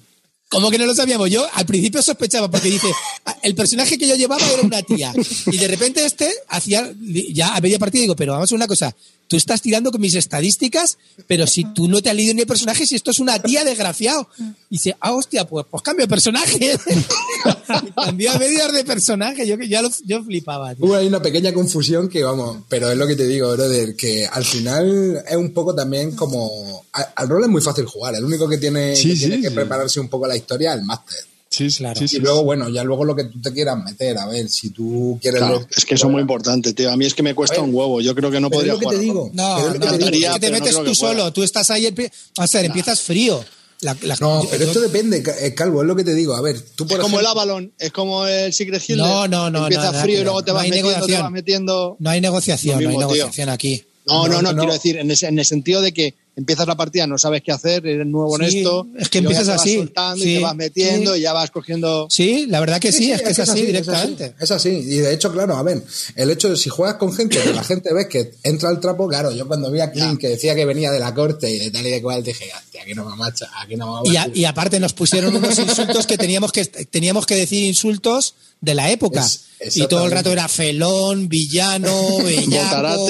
Como 0.53 0.69
que 0.71 0.77
no 0.77 0.85
lo 0.85 0.95
sabíamos. 0.95 1.29
Yo 1.29 1.45
al 1.53 1.65
principio 1.65 2.01
sospechaba 2.01 2.49
porque 2.49 2.69
dice, 2.69 2.87
"Ah, 3.25 3.35
el 3.41 3.55
personaje 3.55 3.97
que 3.97 4.07
yo 4.07 4.15
llevaba 4.15 4.45
era 4.49 4.61
una 4.61 4.81
tía. 4.83 5.13
Y 5.51 5.57
de 5.57 5.67
repente 5.67 6.05
este 6.05 6.31
hacía, 6.47 6.93
ya 7.33 7.55
a 7.55 7.61
media 7.61 7.79
partida 7.79 8.01
digo, 8.01 8.15
pero 8.15 8.33
vamos 8.33 8.51
a 8.51 8.55
una 8.55 8.67
cosa, 8.67 8.95
tú 9.27 9.35
estás 9.37 9.61
tirando 9.61 9.91
con 9.91 9.99
mis 9.99 10.13
estadísticas, 10.15 10.97
pero 11.27 11.47
si 11.47 11.63
tú 11.73 11.87
no 11.87 12.01
te 12.01 12.09
has 12.09 12.15
leído 12.15 12.33
ni 12.35 12.41
el 12.41 12.47
personaje, 12.47 12.85
si 12.85 12.95
esto 12.95 13.11
es 13.11 13.19
una 13.19 13.41
tía, 13.41 13.63
desgraciado. 13.65 14.29
Y 14.69 14.75
dice, 14.75 14.95
ah, 14.99 15.11
hostia, 15.13 15.45
pues, 15.47 15.65
pues 15.69 15.81
cambio 15.83 16.05
de 16.05 16.09
personaje. 16.09 16.77
Cambió 17.95 18.31
a 18.31 18.37
medias 18.39 18.71
de 18.73 18.83
personaje. 18.83 19.47
Yo, 19.47 19.55
ya 19.57 19.81
lo, 19.81 19.89
yo 20.05 20.23
flipaba. 20.23 20.75
tío. 20.75 20.85
Hubo 20.85 20.95
ahí 20.95 21.07
una 21.07 21.21
pequeña 21.21 21.53
confusión 21.53 22.09
que, 22.09 22.23
vamos, 22.23 22.57
pero 22.69 22.91
es 22.91 22.97
lo 22.97 23.07
que 23.07 23.15
te 23.15 23.25
digo, 23.27 23.51
brother, 23.51 23.95
que 23.95 24.25
al 24.27 24.43
final 24.45 25.23
es 25.27 25.35
un 25.35 25.51
poco 25.53 25.73
también 25.73 26.15
como... 26.15 26.85
a- 26.93 27.01
Al 27.15 27.29
rol 27.29 27.43
es 27.43 27.49
muy 27.49 27.61
fácil 27.61 27.85
jugar, 27.85 28.15
el 28.15 28.23
único 28.23 28.47
que 28.47 28.57
tiene, 28.57 28.95
Sí, 28.95 29.09
que, 29.09 29.15
sí, 29.15 29.19
tiene 29.25 29.41
que 29.41 29.49
sí. 29.49 29.55
prepararse 29.55 29.99
un 29.99 30.09
poco 30.09 30.27
la 30.27 30.35
historia 30.35 30.42
es 30.47 30.73
el 30.79 30.83
máster. 30.83 31.19
Sí, 31.49 31.67
Claro. 31.69 31.99
sí, 31.99 32.07
sí. 32.07 32.17
Y 32.17 32.19
luego, 32.19 32.43
bueno, 32.43 32.67
ya 32.69 32.83
luego 32.83 33.05
lo 33.05 33.15
que 33.15 33.25
tú 33.25 33.39
te 33.39 33.53
quieras 33.53 33.77
meter, 33.83 34.17
a 34.17 34.25
ver, 34.25 34.49
si 34.49 34.71
tú 34.71 35.19
quieres... 35.21 35.39
Claro, 35.39 35.59
ver- 35.59 35.67
es 35.77 35.85
que 35.85 35.93
eso 35.93 36.07
es 36.07 36.11
muy 36.11 36.21
importante, 36.21 36.73
tío. 36.73 36.91
A 36.91 36.97
mí 36.97 37.05
es 37.05 37.13
que 37.13 37.21
me 37.21 37.35
cuesta 37.35 37.57
ver, 37.57 37.65
un 37.69 37.75
huevo. 37.75 38.01
Yo 38.01 38.15
creo 38.15 38.31
que 38.31 38.39
no 38.39 38.49
pero 38.49 38.61
es 38.63 38.67
podría 38.69 38.73
lo 38.73 38.79
que 38.79 38.85
jugar. 38.85 38.99
te 38.99 39.05
digo. 39.05 39.29
No, 39.33 39.55
pero 39.57 39.67
no, 39.67 39.67
es 39.67 39.73
lo 39.73 39.79
que 39.79 39.85
no, 39.85 39.91
te 39.91 40.11
digo. 40.17 40.27
es 40.29 40.33
que 40.33 40.39
te 40.39 40.47
no 40.47 40.53
metes 40.53 40.73
creo 40.73 40.83
tú 40.85 40.95
solo. 40.95 41.31
Tú 41.33 41.43
estás 41.43 41.69
ahí, 41.69 41.85
empie- 41.85 42.11
a 42.37 42.47
ver, 42.51 42.65
empiezas 42.65 43.01
frío. 43.01 43.45
La- 43.81 43.95
la- 44.01 44.15
No, 44.19 44.41
yo- 44.43 44.49
pero 44.49 44.63
yo- 44.63 44.67
esto 44.71 44.81
depende, 44.81 45.23
eh, 45.41 45.53
Calvo, 45.53 45.81
es 45.83 45.87
lo 45.87 45.95
que 45.95 46.03
te 46.03 46.15
digo. 46.15 46.33
A 46.33 46.41
ver, 46.41 46.59
tú 46.59 46.87
por 46.87 46.97
Es 46.97 47.03
como 47.03 47.19
el 47.19 47.25
Avalon, 47.27 47.71
es 47.77 47.91
como 47.91 48.25
el 48.25 48.51
Secret 48.51 48.81
Hitler. 48.81 48.97
No, 48.97 49.27
no, 49.27 49.51
no, 49.51 49.59
Empieza 49.63 49.91
nada, 49.91 50.01
frío 50.01 50.21
y 50.21 50.23
luego 50.23 50.41
te 50.43 50.51
No 50.51 50.55
vas 50.55 50.67
metiendo, 50.67 51.05
te 51.05 51.17
vas 51.19 51.31
metiendo. 51.31 51.97
No 51.99 52.09
hay 52.09 52.19
negociación, 52.21 52.81
no 52.81 52.89
hay 52.89 52.95
tío. 52.95 52.99
negociación 53.07 53.49
aquí. 53.49 53.83
No, 54.05 54.27
no, 54.27 54.35
no, 54.35 54.41
No, 54.41 54.51
no. 54.53 54.57
quiero 54.59 54.73
decir, 54.73 54.97
en, 54.97 55.09
ese- 55.11 55.27
en 55.27 55.39
el 55.39 55.45
sentido 55.45 55.81
de 55.81 55.93
que 55.93 56.13
empiezas 56.35 56.65
la 56.67 56.75
partida, 56.75 57.05
no 57.05 57.17
sabes 57.19 57.43
qué 57.43 57.51
hacer, 57.51 57.85
eres 57.85 58.07
nuevo 58.07 58.35
en 58.41 58.45
esto. 58.47 58.87
es 58.97 59.07
que 59.07 59.19
empiezas 59.19 59.45
te 59.45 59.51
vas 59.51 59.61
así, 59.61 59.75
soltando 59.75 60.23
sí, 60.23 60.31
y 60.31 60.35
te 60.37 60.41
vas 60.41 60.55
metiendo 60.55 61.13
sí. 61.13 61.19
y 61.19 61.21
ya 61.21 61.31
vas 61.31 61.51
cogiendo. 61.51 62.07
Sí, 62.09 62.47
la 62.49 62.59
verdad 62.59 62.81
que 62.81 62.91
sí, 62.91 63.11
es 63.11 63.21
que 63.21 63.29
es 63.29 63.39
así 63.39 63.59
es 63.59 63.65
directamente. 63.67 64.33
Es 64.39 64.49
así, 64.49 64.69
Y 64.69 64.97
de 64.97 65.13
hecho, 65.13 65.31
claro, 65.31 65.55
a 65.55 65.61
ver, 65.63 65.83
el 66.15 66.31
hecho 66.31 66.49
de 66.49 66.57
si 66.57 66.69
juegas 66.69 66.95
con 66.95 67.13
gente, 67.13 67.37
que 67.39 67.53
la 67.53 67.63
gente 67.63 67.93
ve 67.93 68.07
que 68.09 68.31
entra 68.41 68.69
al 68.69 68.79
trapo, 68.79 69.07
claro, 69.07 69.31
yo 69.31 69.47
cuando 69.47 69.69
vi 69.71 69.79
a 69.81 69.91
Clint 69.91 70.19
que 70.19 70.27
decía 70.29 70.55
que 70.55 70.65
venía 70.65 70.91
de 70.91 70.99
la 70.99 71.13
corte 71.13 71.49
y 71.51 71.59
de 71.59 71.69
tal 71.71 71.85
y 71.85 71.91
de 71.91 72.01
cual, 72.01 72.23
dije, 72.23 72.49
hostia, 72.57 72.81
aquí 72.81 72.93
no 72.95 73.05
me 73.07 73.15
macha, 73.15 73.47
aquí 73.61 73.75
no 73.75 74.01
me 74.01 74.09
Y, 74.11 74.17
a- 74.17 74.27
y 74.33 74.45
aparte 74.45 74.79
nos 74.79 74.93
pusieron 74.93 75.35
unos 75.35 75.57
insultos 75.59 76.07
que 76.07 76.17
teníamos 76.17 76.51
que 76.51 76.65
teníamos 76.65 77.27
que 77.27 77.35
decir 77.35 77.63
insultos 77.65 78.33
de 78.59 78.73
la 78.73 78.89
época. 78.91 79.23
Es- 79.59 79.77
y 79.77 79.85
todo 79.87 80.05
el 80.05 80.11
rato 80.11 80.31
era 80.31 80.47
felón, 80.47 81.29
villano, 81.29 82.17
bellaco. 82.23 83.07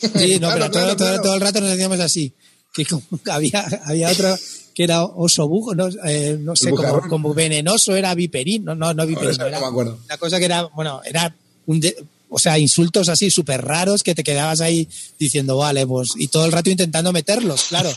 Sí, 0.00 0.38
no, 0.40 0.48
Claro, 0.48 0.54
pero 0.54 0.70
todo, 0.70 0.70
claro, 0.70 0.96
todo- 0.96 1.06
claro. 1.08 1.22
todo 1.22 1.34
el 1.34 1.40
rato 1.40 1.60
nos 1.60 1.70
decíamos 1.70 2.00
así. 2.00 2.32
Que 2.72 2.84
como 2.86 3.02
había, 3.30 3.60
había 3.84 4.10
otro 4.10 4.36
que 4.74 4.84
era 4.84 5.04
oso 5.04 5.46
bujo, 5.48 5.74
no, 5.74 5.88
eh, 6.06 6.38
no 6.40 6.54
sé, 6.56 6.70
como, 7.08 7.34
venenoso 7.34 7.96
era 7.96 8.14
viperín, 8.14 8.64
no, 8.64 8.74
no, 8.74 8.94
no 8.94 9.06
viperín. 9.06 9.36
no 9.36 9.46
era 9.46 9.60
me 9.60 9.66
acuerdo. 9.66 9.98
Una 10.04 10.16
cosa 10.18 10.38
que 10.38 10.44
era, 10.44 10.62
bueno, 10.64 11.00
era 11.04 11.34
un 11.66 11.80
de- 11.80 11.96
o 12.32 12.38
sea, 12.38 12.56
insultos 12.60 13.08
así 13.08 13.28
súper 13.28 13.60
raros 13.60 14.04
que 14.04 14.14
te 14.14 14.22
quedabas 14.22 14.60
ahí 14.60 14.88
diciendo, 15.18 15.56
vale, 15.56 15.84
pues, 15.84 16.10
y 16.16 16.28
todo 16.28 16.46
el 16.46 16.52
rato 16.52 16.70
intentando 16.70 17.12
meterlos, 17.12 17.64
claro. 17.64 17.90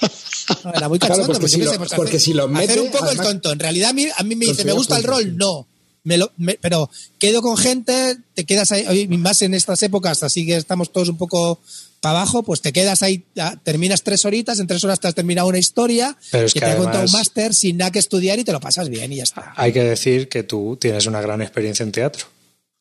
No, 0.64 0.74
era 0.74 0.89
muy 0.89 0.97
Claro, 0.97 1.14
cachondo, 1.14 1.28
porque 1.28 1.39
pues 1.41 1.51
si 1.51 1.58
lo- 1.62 1.78
pues, 1.78 1.91
porque 1.95 2.18
hacer- 2.18 2.20
si 2.20 2.39
hacer 2.64 2.82
un 2.82 2.91
poco 2.91 3.06
además- 3.06 3.26
el 3.28 3.32
tonto. 3.32 3.51
En 3.51 3.60
realidad 3.60 3.91
a 3.91 3.93
mí, 3.93 4.08
a 4.18 4.24
mí 4.24 4.36
me 4.36 4.47
dice, 4.47 4.66
me 4.66 4.72
gusta 4.74 4.97
el 4.97 5.04
rol, 5.04 5.38
no. 5.38 5.68
Me 6.06 6.18
lo, 6.18 6.32
me- 6.38 6.58
pero 6.60 6.89
quedo 7.20 7.41
con 7.43 7.56
gente, 7.56 8.18
te 8.34 8.43
quedas 8.43 8.72
ahí, 8.72 9.08
más 9.08 9.41
en 9.43 9.54
estas 9.54 9.82
épocas, 9.84 10.24
así 10.24 10.45
que 10.47 10.58
estamos 10.58 10.91
todos 10.91 11.08
un 11.10 11.18
poco 11.18 11.60
para 12.04 12.20
abajo, 12.20 12.43
pues 12.43 12.60
te 12.62 12.74
quedas 12.74 13.01
ahí, 13.01 13.24
ya, 13.34 13.56
terminas 13.64 14.04
tres 14.04 14.26
horitas, 14.26 14.60
en 14.60 14.68
tres 14.68 14.84
horas 14.84 14.99
te 14.99 15.08
has 15.08 15.16
terminado 15.16 15.47
una 15.47 15.58
historia, 15.58 16.18
Pero 16.32 16.45
es 16.45 16.54
que, 16.54 16.60
que 16.60 16.66
te 16.66 16.72
ha 16.74 16.78
contado 16.78 17.06
un 17.06 17.12
máster 17.12 17.56
sin 17.56 17.78
nada 17.78 17.91
que 17.91 17.99
estudiar 17.99 18.38
y 18.39 18.43
te 18.43 18.51
lo 18.51 18.60
pasas 18.60 18.89
bien 18.89 19.14
y 19.14 19.16
ya 19.18 19.24
está. 19.24 19.54
Hay 19.56 19.72
que 19.72 19.82
decir 19.84 20.28
que 20.28 20.43
tú 20.43 20.78
tienes 20.80 21.06
una 21.06 21.22
gran 21.22 21.41
experiencia 21.41 21.84
en 21.84 21.93
teatro. 21.93 22.26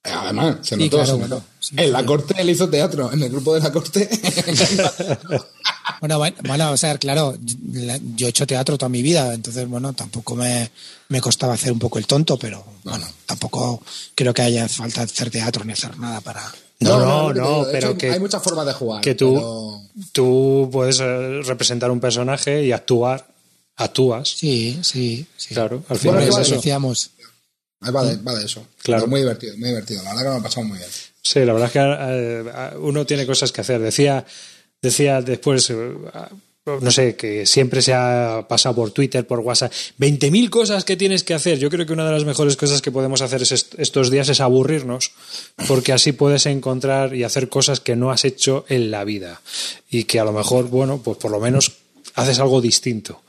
Además, 0.04 0.56
se 0.62 0.74
Sí, 0.74 0.82
notó, 0.84 0.96
claro, 0.96 1.12
se 1.12 1.18
bueno, 1.18 1.44
sí, 1.60 1.74
en 1.78 1.92
la 1.92 2.00
sí. 2.00 2.04
corte 2.06 2.34
él 2.36 2.50
hizo 2.50 2.68
teatro, 2.68 3.12
en 3.12 3.22
el 3.22 3.28
grupo 3.30 3.54
de 3.54 3.60
la 3.60 3.70
corte. 3.72 4.10
Bueno, 6.00 6.18
bueno, 6.18 6.36
bueno, 6.44 6.70
o 6.72 6.76
sea, 6.76 6.98
claro, 6.98 7.36
la- 7.72 7.98
yo 8.16 8.26
he 8.26 8.30
hecho 8.30 8.44
teatro 8.46 8.76
toda 8.76 8.88
mi 8.88 9.02
vida, 9.02 9.32
entonces, 9.34 9.68
bueno, 9.68 9.92
tampoco 9.92 10.34
me, 10.34 10.68
me 11.08 11.20
costaba 11.20 11.54
hacer 11.54 11.70
un 11.72 11.78
poco 11.78 11.98
el 11.98 12.06
tonto, 12.08 12.36
pero 12.36 12.64
bueno, 12.82 13.06
tampoco 13.26 13.80
creo 14.16 14.34
que 14.34 14.42
haya 14.42 14.68
falta 14.68 15.02
hacer 15.02 15.30
teatro 15.30 15.64
ni 15.64 15.72
hacer 15.72 15.96
nada 15.98 16.20
para... 16.20 16.42
No, 16.82 17.32
no, 17.32 17.32
no, 17.32 17.66
pero 17.70 17.88
hecho, 17.90 17.98
que- 17.98 18.10
Hay 18.10 18.20
muchas 18.20 18.42
formas 18.42 18.66
de 18.66 18.72
jugar. 18.72 19.00
Que 19.02 19.14
tú, 19.14 19.34
pero- 19.34 19.80
tú 20.12 20.68
puedes 20.72 21.00
eh, 21.00 21.40
representar 21.44 21.90
un 21.90 22.00
personaje 22.00 22.64
y 22.64 22.72
actuar, 22.72 23.26
actúas. 23.76 24.28
Sí, 24.28 24.78
sí, 24.82 25.26
sí. 25.36 25.54
Claro, 25.54 25.82
al 25.88 25.98
Bueno, 25.98 26.18
final 26.18 26.18
que 26.24 26.28
es 26.42 26.46
eso 26.48 26.54
decíamos. 26.56 27.10
Ahí 27.80 27.90
va 27.92 28.04
de, 28.04 28.16
va 28.16 28.34
de 28.34 28.44
eso. 28.44 28.64
Claro. 28.82 29.02
Pero 29.02 29.10
muy 29.10 29.20
divertido, 29.20 29.56
muy 29.58 29.68
divertido. 29.70 30.02
La 30.04 30.10
verdad 30.10 30.22
que 30.22 30.28
me 30.28 30.34
lo 30.34 30.40
he 30.40 30.42
pasado 30.44 30.66
muy 30.66 30.78
bien. 30.78 30.90
Sí, 31.20 31.40
la 31.40 31.52
verdad 31.52 31.66
es 31.66 31.72
que 31.72 31.80
eh, 31.82 32.78
uno 32.80 33.04
tiene 33.06 33.26
cosas 33.26 33.50
que 33.50 33.60
hacer. 33.60 33.80
Decía, 33.80 34.24
decía 34.80 35.20
después, 35.20 35.68
eh, 35.70 35.74
no 36.64 36.92
sé, 36.92 37.16
que 37.16 37.44
siempre 37.44 37.82
se 37.82 37.92
ha 37.92 38.46
pasado 38.48 38.76
por 38.76 38.92
Twitter, 38.92 39.26
por 39.26 39.40
WhatsApp, 39.40 39.72
20.000 39.98 40.48
cosas 40.48 40.84
que 40.84 40.96
tienes 40.96 41.24
que 41.24 41.34
hacer. 41.34 41.58
Yo 41.58 41.68
creo 41.68 41.86
que 41.86 41.92
una 41.92 42.06
de 42.06 42.12
las 42.12 42.24
mejores 42.24 42.56
cosas 42.56 42.80
que 42.80 42.92
podemos 42.92 43.20
hacer 43.20 43.42
es 43.42 43.70
estos 43.78 44.10
días 44.10 44.28
es 44.28 44.40
aburrirnos, 44.40 45.10
porque 45.66 45.92
así 45.92 46.12
puedes 46.12 46.46
encontrar 46.46 47.16
y 47.16 47.24
hacer 47.24 47.48
cosas 47.48 47.80
que 47.80 47.96
no 47.96 48.12
has 48.12 48.24
hecho 48.24 48.64
en 48.68 48.92
la 48.92 49.02
vida. 49.02 49.42
Y 49.90 50.04
que 50.04 50.20
a 50.20 50.24
lo 50.24 50.32
mejor, 50.32 50.68
bueno, 50.68 51.00
pues 51.02 51.18
por 51.18 51.32
lo 51.32 51.40
menos 51.40 51.72
haces 52.14 52.38
algo 52.38 52.60
distinto. 52.60 53.21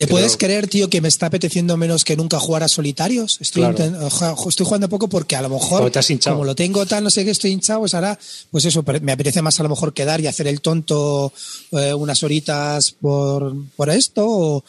¿Te 0.00 0.06
puedes 0.06 0.38
creer, 0.38 0.66
tío, 0.66 0.88
que 0.88 1.02
me 1.02 1.08
está 1.08 1.26
apeteciendo 1.26 1.76
menos 1.76 2.06
que 2.06 2.16
nunca 2.16 2.38
jugar 2.38 2.62
a 2.62 2.68
solitarios? 2.68 3.36
Estoy, 3.38 3.64
estoy 3.64 4.64
jugando 4.64 4.88
poco 4.88 5.10
porque 5.10 5.36
a 5.36 5.42
lo 5.42 5.50
mejor, 5.50 5.92
como 6.24 6.46
lo 6.46 6.54
tengo 6.54 6.86
tal, 6.86 7.04
no 7.04 7.10
sé 7.10 7.22
qué, 7.22 7.32
estoy 7.32 7.50
hinchado, 7.50 7.80
pues 7.80 7.92
ahora, 7.92 8.18
pues 8.50 8.64
eso, 8.64 8.82
me 9.02 9.12
apetece 9.12 9.42
más 9.42 9.60
a 9.60 9.62
lo 9.62 9.68
mejor 9.68 9.92
quedar 9.92 10.18
y 10.22 10.26
hacer 10.26 10.46
el 10.46 10.62
tonto 10.62 11.34
eh, 11.72 11.92
unas 11.92 12.22
horitas 12.22 12.92
por, 12.92 13.54
por 13.76 13.90
esto, 13.90 14.24
o, 14.26 14.64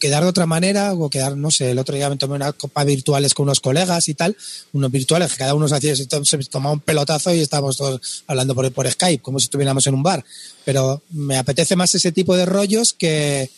quedar 0.00 0.22
de 0.22 0.30
otra 0.30 0.46
manera, 0.46 0.94
o 0.94 1.10
quedar, 1.10 1.36
no 1.36 1.50
sé, 1.50 1.72
el 1.72 1.78
otro 1.78 1.94
día 1.94 2.08
me 2.08 2.16
tomé 2.16 2.36
una 2.36 2.52
copa 2.52 2.82
virtuales 2.84 3.34
con 3.34 3.42
unos 3.44 3.60
colegas 3.60 4.08
y 4.08 4.14
tal, 4.14 4.34
unos 4.72 4.90
virtuales, 4.90 5.30
que 5.32 5.38
cada 5.38 5.52
uno 5.52 5.68
se, 5.68 5.74
hacía, 5.74 5.94
se 5.94 6.06
tomaba 6.48 6.72
un 6.72 6.80
pelotazo 6.80 7.34
y 7.34 7.40
estábamos 7.40 7.76
todos 7.76 8.22
hablando 8.26 8.54
por, 8.54 8.72
por 8.72 8.90
Skype, 8.90 9.20
como 9.20 9.40
si 9.40 9.44
estuviéramos 9.44 9.86
en 9.86 9.94
un 9.94 10.02
bar. 10.02 10.24
Pero 10.64 11.02
me 11.10 11.36
apetece 11.36 11.76
más 11.76 11.94
ese 11.94 12.12
tipo 12.12 12.34
de 12.34 12.46
rollos 12.46 12.94
que 12.94 13.50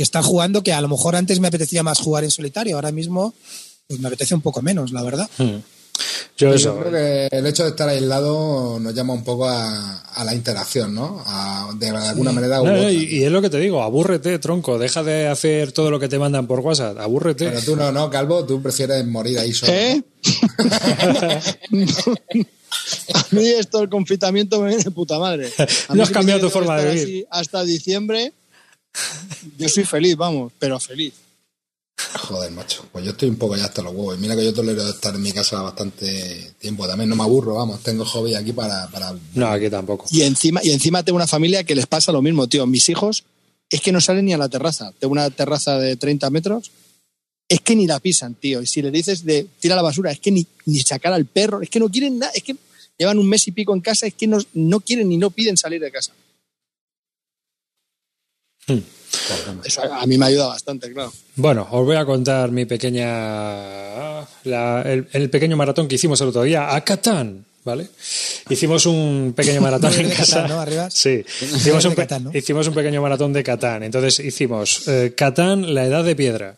que 0.00 0.04
están 0.04 0.22
jugando 0.22 0.62
que 0.62 0.72
a 0.72 0.80
lo 0.80 0.88
mejor 0.88 1.14
antes 1.14 1.40
me 1.40 1.48
apetecía 1.48 1.82
más 1.82 1.98
jugar 1.98 2.24
en 2.24 2.30
solitario, 2.30 2.76
ahora 2.76 2.90
mismo 2.90 3.34
pues 3.86 4.00
me 4.00 4.08
apetece 4.08 4.34
un 4.34 4.40
poco 4.40 4.62
menos, 4.62 4.92
la 4.92 5.02
verdad. 5.02 5.28
Hmm. 5.36 5.58
Yo, 6.38 6.54
creo 6.54 6.90
que 6.90 7.28
el 7.30 7.46
hecho 7.46 7.64
de 7.64 7.68
estar 7.68 7.86
aislado 7.86 8.80
nos 8.80 8.94
llama 8.94 9.12
un 9.12 9.22
poco 9.22 9.46
a, 9.46 10.24
la 10.24 10.34
interacción, 10.34 10.94
¿no? 10.94 11.22
de 11.78 11.90
alguna 11.90 12.32
manera. 12.32 12.62
y, 12.90 13.24
es 13.24 13.30
lo 13.30 13.42
que 13.42 13.50
te 13.50 13.58
digo, 13.58 13.82
abúrrete, 13.82 14.38
tronco, 14.38 14.78
deja 14.78 15.02
de 15.02 15.28
hacer 15.28 15.72
todo 15.72 15.90
lo 15.90 16.00
que 16.00 16.08
te 16.08 16.18
mandan 16.18 16.46
por 16.46 16.60
WhatsApp, 16.60 16.98
abúrrete. 16.98 17.50
Pero 17.50 17.60
tú 17.60 17.76
no, 17.76 17.92
no, 17.92 18.08
Calvo, 18.08 18.46
tú 18.46 18.62
prefieres 18.62 19.06
morir 19.06 19.38
ahí 19.38 19.52
solo. 19.52 19.74
¿Eh? 19.74 20.02
a 23.12 23.26
mí 23.32 23.48
esto, 23.50 23.82
el 23.82 23.90
confitamiento 23.90 24.62
me 24.62 24.68
viene 24.68 24.82
de 24.82 24.92
puta 24.92 25.18
madre. 25.18 25.52
no 25.92 26.02
has 26.02 26.10
cambiado 26.10 26.40
tu 26.40 26.48
forma 26.48 26.80
de 26.80 26.94
vivir. 26.94 27.26
Hasta 27.30 27.64
diciembre 27.64 28.32
yo 29.58 29.68
soy 29.68 29.84
feliz, 29.84 30.16
vamos, 30.16 30.52
pero 30.58 30.78
feliz. 30.78 31.14
Joder, 32.14 32.50
macho. 32.50 32.86
Pues 32.90 33.04
yo 33.04 33.12
estoy 33.12 33.28
un 33.28 33.36
poco 33.36 33.56
ya 33.56 33.64
hasta 33.64 33.82
los 33.82 33.92
huevos. 33.92 34.16
Y 34.16 34.20
mira 34.20 34.34
que 34.34 34.44
yo 34.44 34.54
tolero 34.54 34.88
estar 34.88 35.14
en 35.14 35.22
mi 35.22 35.32
casa 35.32 35.60
bastante 35.62 36.54
tiempo. 36.58 36.86
También 36.86 37.08
no 37.08 37.16
me 37.16 37.22
aburro, 37.22 37.54
vamos. 37.54 37.82
Tengo 37.82 38.04
hobby 38.04 38.34
aquí 38.34 38.52
para. 38.52 38.88
para... 38.88 39.14
No, 39.34 39.46
aquí 39.48 39.68
tampoco. 39.70 40.06
Y 40.10 40.22
encima, 40.22 40.60
y 40.62 40.70
encima 40.70 41.02
tengo 41.02 41.16
una 41.16 41.26
familia 41.26 41.64
que 41.64 41.74
les 41.74 41.86
pasa 41.86 42.12
lo 42.12 42.22
mismo, 42.22 42.46
tío. 42.46 42.66
Mis 42.66 42.88
hijos 42.88 43.24
es 43.68 43.80
que 43.80 43.92
no 43.92 44.00
salen 44.00 44.24
ni 44.24 44.32
a 44.32 44.38
la 44.38 44.48
terraza. 44.48 44.92
Tengo 44.98 45.12
una 45.12 45.30
terraza 45.30 45.78
de 45.78 45.96
30 45.96 46.30
metros. 46.30 46.70
Es 47.48 47.60
que 47.60 47.76
ni 47.76 47.86
la 47.86 48.00
pisan, 48.00 48.34
tío. 48.34 48.62
Y 48.62 48.66
si 48.66 48.82
le 48.82 48.90
dices 48.90 49.24
de 49.24 49.46
tira 49.58 49.76
la 49.76 49.82
basura, 49.82 50.10
es 50.10 50.20
que 50.20 50.30
ni, 50.30 50.46
ni 50.66 50.80
sacar 50.80 51.12
al 51.12 51.26
perro. 51.26 51.62
Es 51.62 51.70
que 51.70 51.80
no 51.80 51.88
quieren 51.88 52.18
nada. 52.18 52.32
Es 52.34 52.42
que 52.42 52.56
llevan 52.98 53.18
un 53.18 53.28
mes 53.28 53.46
y 53.48 53.52
pico 53.52 53.74
en 53.74 53.80
casa. 53.80 54.06
Es 54.06 54.14
que 54.14 54.26
no, 54.26 54.38
no 54.54 54.80
quieren 54.80 55.08
ni 55.08 55.16
no 55.16 55.30
piden 55.30 55.56
salir 55.56 55.80
de 55.80 55.90
casa. 55.90 56.12
Hmm. 58.74 59.60
a 59.92 60.06
mí 60.06 60.18
me 60.18 60.26
ayuda 60.26 60.46
bastante, 60.48 60.92
claro. 60.92 61.12
Bueno, 61.36 61.66
os 61.70 61.84
voy 61.84 61.96
a 61.96 62.04
contar 62.04 62.50
mi 62.50 62.66
pequeña. 62.66 64.20
el, 64.44 65.30
pequeño 65.30 65.56
maratón 65.56 65.88
que 65.88 65.96
hicimos 65.96 66.20
el 66.20 66.28
otro 66.28 66.42
día 66.42 66.74
a 66.74 66.84
Catán. 66.84 67.46
¿Vale? 67.62 67.88
Hicimos 68.48 68.86
un 68.86 69.34
pequeño 69.36 69.60
maratón 69.60 69.92
en 69.92 70.08
casa. 70.08 70.48
Sí, 70.90 71.22
hicimos 71.42 71.84
un, 71.84 71.94
hicimos 72.32 72.66
un, 72.66 72.74
pequeño 72.74 73.02
maratón 73.02 73.34
de 73.34 73.42
Catán. 73.42 73.82
Entonces 73.82 74.18
hicimos 74.20 74.88
eh, 74.88 75.12
Catán, 75.14 75.74
la 75.74 75.84
edad 75.84 76.02
de 76.02 76.16
piedra, 76.16 76.56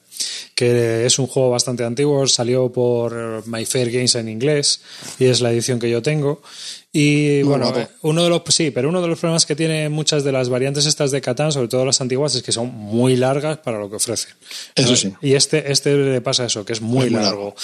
que 0.55 1.05
es 1.05 1.19
un 1.19 1.27
juego 1.27 1.51
bastante 1.51 1.83
antiguo, 1.83 2.29
salió 2.29 2.71
por 2.71 3.45
My 3.49 3.67
Fair 3.67 3.91
Games 3.91 4.15
en 4.15 4.29
inglés 4.29 4.81
y 5.19 5.25
es 5.25 5.41
la 5.41 5.51
edición 5.51 5.81
que 5.81 5.91
yo 5.91 6.03
tengo. 6.03 6.41
Y 6.95 7.43
bueno, 7.45 7.73
uno 8.03 8.23
de 8.23 8.29
los 8.29 8.43
sí, 8.51 8.71
pero 8.71 8.91
uno 8.91 9.01
de 9.01 9.09
los 9.09 9.19
problemas 9.19 9.47
que 9.47 9.57
tiene 9.57 9.89
muchas 9.89 10.25
de 10.25 10.33
las 10.33 10.51
variantes 10.51 10.85
estas 10.85 11.11
de 11.11 11.23
Catán, 11.23 11.51
sobre 11.51 11.69
todo 11.69 11.87
las 11.87 12.03
antiguas, 12.03 12.35
es 12.35 12.43
que 12.43 12.53
son 12.53 12.69
muy 12.69 13.17
largas 13.17 13.57
para 13.59 13.79
lo 13.79 13.89
que 13.89 13.97
ofrecen. 13.97 14.35
Eso 14.75 14.95
sí. 14.95 15.11
Y 15.23 15.33
este, 15.33 15.73
este 15.73 15.97
le 15.97 16.21
pasa 16.21 16.45
eso, 16.45 16.67
que 16.67 16.75
es 16.75 16.83
muy, 16.83 17.09
largo, 17.09 17.55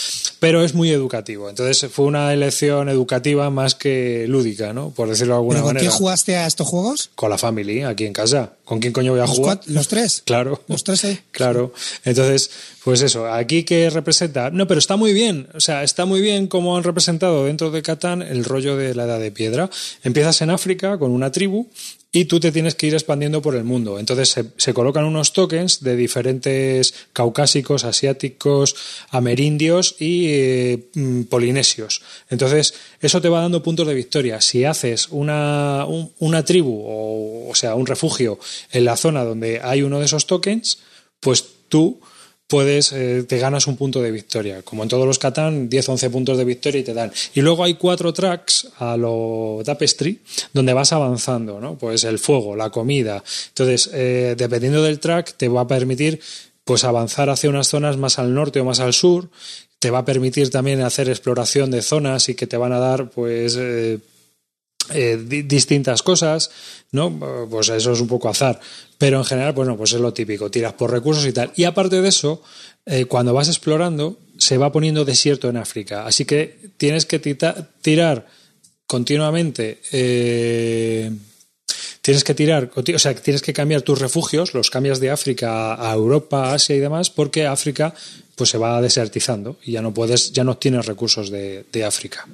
pero 0.40 0.64
es 0.64 0.72
muy 0.72 0.90
educativo. 0.90 1.50
Entonces 1.50 1.92
fue 1.92 2.06
una 2.06 2.32
elección 2.32 2.88
educativa 2.88 3.50
más 3.50 3.74
que 3.74 4.24
lúdica, 4.26 4.72
¿no? 4.72 4.90
Por 4.90 5.10
decirlo 5.10 5.34
de 5.34 5.40
alguna 5.40 5.60
manera. 5.60 5.80
¿Con 5.80 5.92
qué 5.92 5.94
jugaste 5.94 6.36
a 6.36 6.46
estos 6.46 6.66
juegos? 6.66 7.10
Con 7.14 7.28
la 7.28 7.36
family, 7.36 7.82
aquí 7.82 8.06
en 8.06 8.14
casa. 8.14 8.54
¿Con 8.64 8.80
quién 8.80 8.94
coño 8.94 9.12
voy 9.12 9.20
a 9.20 9.26
jugar? 9.26 9.60
¿Los 9.66 9.88
tres? 9.88 10.22
Claro. 10.24 10.62
Los 10.68 10.84
tres, 10.84 11.04
¿eh? 11.04 11.22
Claro. 11.32 11.74
Entonces, 12.04 12.50
pues 12.88 13.02
eso, 13.02 13.30
aquí 13.30 13.64
que 13.64 13.90
representa. 13.90 14.48
No, 14.48 14.66
pero 14.66 14.78
está 14.78 14.96
muy 14.96 15.12
bien. 15.12 15.46
O 15.52 15.60
sea, 15.60 15.82
está 15.82 16.06
muy 16.06 16.22
bien 16.22 16.46
como 16.46 16.74
han 16.74 16.84
representado 16.84 17.44
dentro 17.44 17.70
de 17.70 17.82
Catán 17.82 18.22
el 18.22 18.46
rollo 18.46 18.78
de 18.78 18.94
la 18.94 19.04
edad 19.04 19.20
de 19.20 19.30
piedra. 19.30 19.68
Empiezas 20.04 20.40
en 20.40 20.48
África 20.48 20.96
con 20.96 21.10
una 21.10 21.30
tribu 21.30 21.68
y 22.12 22.24
tú 22.24 22.40
te 22.40 22.50
tienes 22.50 22.74
que 22.76 22.86
ir 22.86 22.94
expandiendo 22.94 23.42
por 23.42 23.56
el 23.56 23.64
mundo. 23.64 23.98
Entonces 23.98 24.42
se, 24.56 24.72
colocan 24.72 25.04
unos 25.04 25.34
tokens 25.34 25.82
de 25.82 25.96
diferentes 25.96 26.94
caucásicos, 27.12 27.84
asiáticos, 27.84 28.74
amerindios 29.10 29.96
y 29.98 30.28
eh, 30.28 30.88
mm, 30.94 31.24
polinesios. 31.24 32.00
Entonces 32.30 32.72
eso 33.02 33.20
te 33.20 33.28
va 33.28 33.42
dando 33.42 33.62
puntos 33.62 33.86
de 33.86 33.92
victoria. 33.92 34.40
Si 34.40 34.64
haces 34.64 35.08
una, 35.10 35.84
una 36.20 36.42
tribu 36.42 36.84
o, 36.86 37.50
o 37.50 37.54
sea, 37.54 37.74
un 37.74 37.84
refugio 37.84 38.38
en 38.72 38.86
la 38.86 38.96
zona 38.96 39.24
donde 39.24 39.60
hay 39.62 39.82
uno 39.82 39.98
de 39.98 40.06
esos 40.06 40.26
tokens, 40.26 40.78
pues 41.20 41.44
tú 41.68 42.00
puedes, 42.48 42.92
eh, 42.92 43.24
te 43.28 43.38
ganas 43.38 43.66
un 43.66 43.76
punto 43.76 44.00
de 44.00 44.10
victoria. 44.10 44.62
Como 44.62 44.82
en 44.82 44.88
todos 44.88 45.06
los 45.06 45.18
Catán, 45.18 45.68
10, 45.68 45.88
11 45.90 46.10
puntos 46.10 46.38
de 46.38 46.44
victoria 46.44 46.80
y 46.80 46.82
te 46.82 46.94
dan. 46.94 47.12
Y 47.34 47.42
luego 47.42 47.62
hay 47.62 47.74
cuatro 47.74 48.12
tracks 48.12 48.68
a 48.78 48.96
lo 48.96 49.60
Tapestry 49.64 50.18
donde 50.52 50.72
vas 50.72 50.92
avanzando, 50.92 51.60
¿no? 51.60 51.76
Pues 51.76 52.04
el 52.04 52.18
fuego, 52.18 52.56
la 52.56 52.70
comida. 52.70 53.22
Entonces, 53.48 53.90
eh, 53.92 54.34
dependiendo 54.36 54.82
del 54.82 54.98
track, 54.98 55.34
te 55.36 55.48
va 55.48 55.60
a 55.60 55.68
permitir 55.68 56.20
pues 56.64 56.84
avanzar 56.84 57.30
hacia 57.30 57.50
unas 57.50 57.68
zonas 57.68 57.96
más 57.98 58.18
al 58.18 58.34
norte 58.34 58.60
o 58.60 58.64
más 58.64 58.80
al 58.80 58.94
sur. 58.94 59.28
Te 59.78 59.90
va 59.90 59.98
a 59.98 60.04
permitir 60.04 60.50
también 60.50 60.80
hacer 60.80 61.08
exploración 61.08 61.70
de 61.70 61.82
zonas 61.82 62.28
y 62.30 62.34
que 62.34 62.46
te 62.46 62.56
van 62.56 62.72
a 62.72 62.78
dar, 62.78 63.10
pues. 63.10 63.56
Eh, 63.58 63.98
distintas 65.26 66.02
cosas, 66.02 66.50
¿no? 66.92 67.46
Pues 67.50 67.68
eso 67.68 67.92
es 67.92 68.00
un 68.00 68.08
poco 68.08 68.28
azar. 68.28 68.60
Pero 68.98 69.18
en 69.18 69.24
general, 69.24 69.52
bueno, 69.52 69.76
pues 69.76 69.92
es 69.92 70.00
lo 70.00 70.12
típico, 70.12 70.50
tiras 70.50 70.72
por 70.72 70.90
recursos 70.90 71.24
y 71.26 71.32
tal. 71.32 71.52
Y 71.56 71.64
aparte 71.64 72.02
de 72.02 72.08
eso, 72.08 72.42
eh, 72.86 73.04
cuando 73.04 73.32
vas 73.32 73.48
explorando, 73.48 74.18
se 74.38 74.58
va 74.58 74.72
poniendo 74.72 75.04
desierto 75.04 75.48
en 75.48 75.56
África. 75.56 76.06
Así 76.06 76.24
que 76.24 76.70
tienes 76.76 77.06
que 77.06 77.18
tirar 77.18 78.26
continuamente. 78.86 79.80
Eh, 79.92 81.12
tienes 82.00 82.24
que 82.24 82.34
tirar, 82.34 82.70
o 82.74 82.98
sea, 82.98 83.14
tienes 83.14 83.42
que 83.42 83.52
cambiar 83.52 83.82
tus 83.82 83.98
refugios, 83.98 84.54
los 84.54 84.70
cambias 84.70 84.98
de 84.98 85.10
África 85.10 85.74
a 85.74 85.92
Europa, 85.92 86.54
Asia 86.54 86.74
y 86.74 86.78
demás, 86.78 87.10
porque 87.10 87.46
África 87.46 87.94
pues 88.34 88.50
se 88.50 88.56
va 88.56 88.80
desertizando 88.80 89.58
y 89.62 89.72
ya 89.72 89.82
no 89.82 89.92
puedes, 89.92 90.32
ya 90.32 90.44
no 90.44 90.56
tienes 90.56 90.86
recursos 90.86 91.30
de, 91.30 91.84
África. 91.84 92.26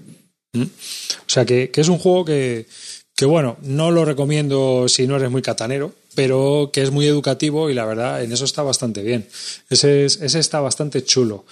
¿Mm? 0.54 0.62
O 0.62 1.28
sea 1.28 1.44
que, 1.44 1.70
que, 1.70 1.80
es 1.80 1.88
un 1.88 1.98
juego 1.98 2.24
que, 2.24 2.66
que, 3.14 3.26
bueno, 3.26 3.56
no 3.62 3.90
lo 3.90 4.04
recomiendo 4.04 4.88
si 4.88 5.06
no 5.06 5.16
eres 5.16 5.30
muy 5.30 5.42
catanero, 5.42 5.92
pero 6.14 6.70
que 6.72 6.82
es 6.82 6.90
muy 6.90 7.06
educativo 7.06 7.68
y 7.70 7.74
la 7.74 7.84
verdad 7.84 8.22
en 8.22 8.32
eso 8.32 8.44
está 8.44 8.62
bastante 8.62 9.02
bien. 9.02 9.28
Ese, 9.68 10.06
ese 10.06 10.38
está 10.38 10.60
bastante 10.60 11.04
chulo. 11.04 11.44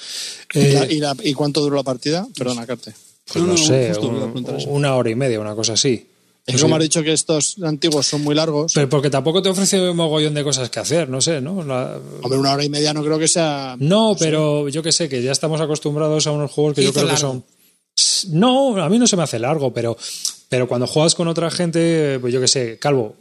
¿Y, 0.54 0.60
eh, 0.60 1.02
¿Y, 1.24 1.34
cuánto 1.34 1.60
duró 1.60 1.76
la 1.76 1.82
partida? 1.82 2.26
Perdona, 2.36 2.66
Carte. 2.66 2.94
Pues 3.32 3.44
no, 3.44 3.56
sé, 3.56 3.92
una 4.66 4.96
hora 4.96 5.10
y 5.10 5.14
media, 5.14 5.40
una 5.40 5.54
cosa 5.54 5.74
así. 5.74 6.08
Es 6.44 6.60
como 6.60 6.74
has 6.74 6.82
dicho 6.82 7.02
que 7.04 7.12
estos 7.12 7.56
antiguos 7.62 8.06
son 8.06 8.22
muy 8.22 8.34
largos. 8.34 8.72
Pero 8.74 8.88
porque 8.88 9.10
tampoco 9.10 9.40
te 9.42 9.48
ofrece 9.48 9.80
un 9.80 9.96
mogollón 9.96 10.34
de 10.34 10.42
cosas 10.42 10.70
que 10.70 10.80
hacer, 10.80 11.08
no 11.08 11.20
sé, 11.20 11.40
¿no? 11.40 11.58
Hombre, 11.58 12.38
una 12.38 12.52
hora 12.52 12.64
y 12.64 12.68
media 12.68 12.92
no 12.92 13.04
creo 13.04 13.18
que 13.18 13.28
sea. 13.28 13.76
No, 13.78 14.16
pero 14.18 14.68
yo 14.68 14.82
que 14.82 14.90
sé, 14.90 15.08
que 15.08 15.22
ya 15.22 15.30
estamos 15.30 15.60
acostumbrados 15.60 16.26
a 16.26 16.32
unos 16.32 16.50
juegos 16.50 16.74
que 16.74 16.82
yo 16.82 16.92
creo 16.92 17.08
que 17.08 17.16
son. 17.16 17.44
No, 18.30 18.82
a 18.82 18.88
mí 18.88 18.98
no 18.98 19.06
se 19.06 19.16
me 19.16 19.22
hace 19.22 19.38
largo, 19.38 19.72
pero, 19.72 19.96
pero 20.48 20.68
cuando 20.68 20.86
juegas 20.86 21.14
con 21.14 21.28
otra 21.28 21.50
gente, 21.50 22.18
pues 22.20 22.32
yo 22.32 22.40
que 22.40 22.48
sé, 22.48 22.78
Calvo, 22.78 23.16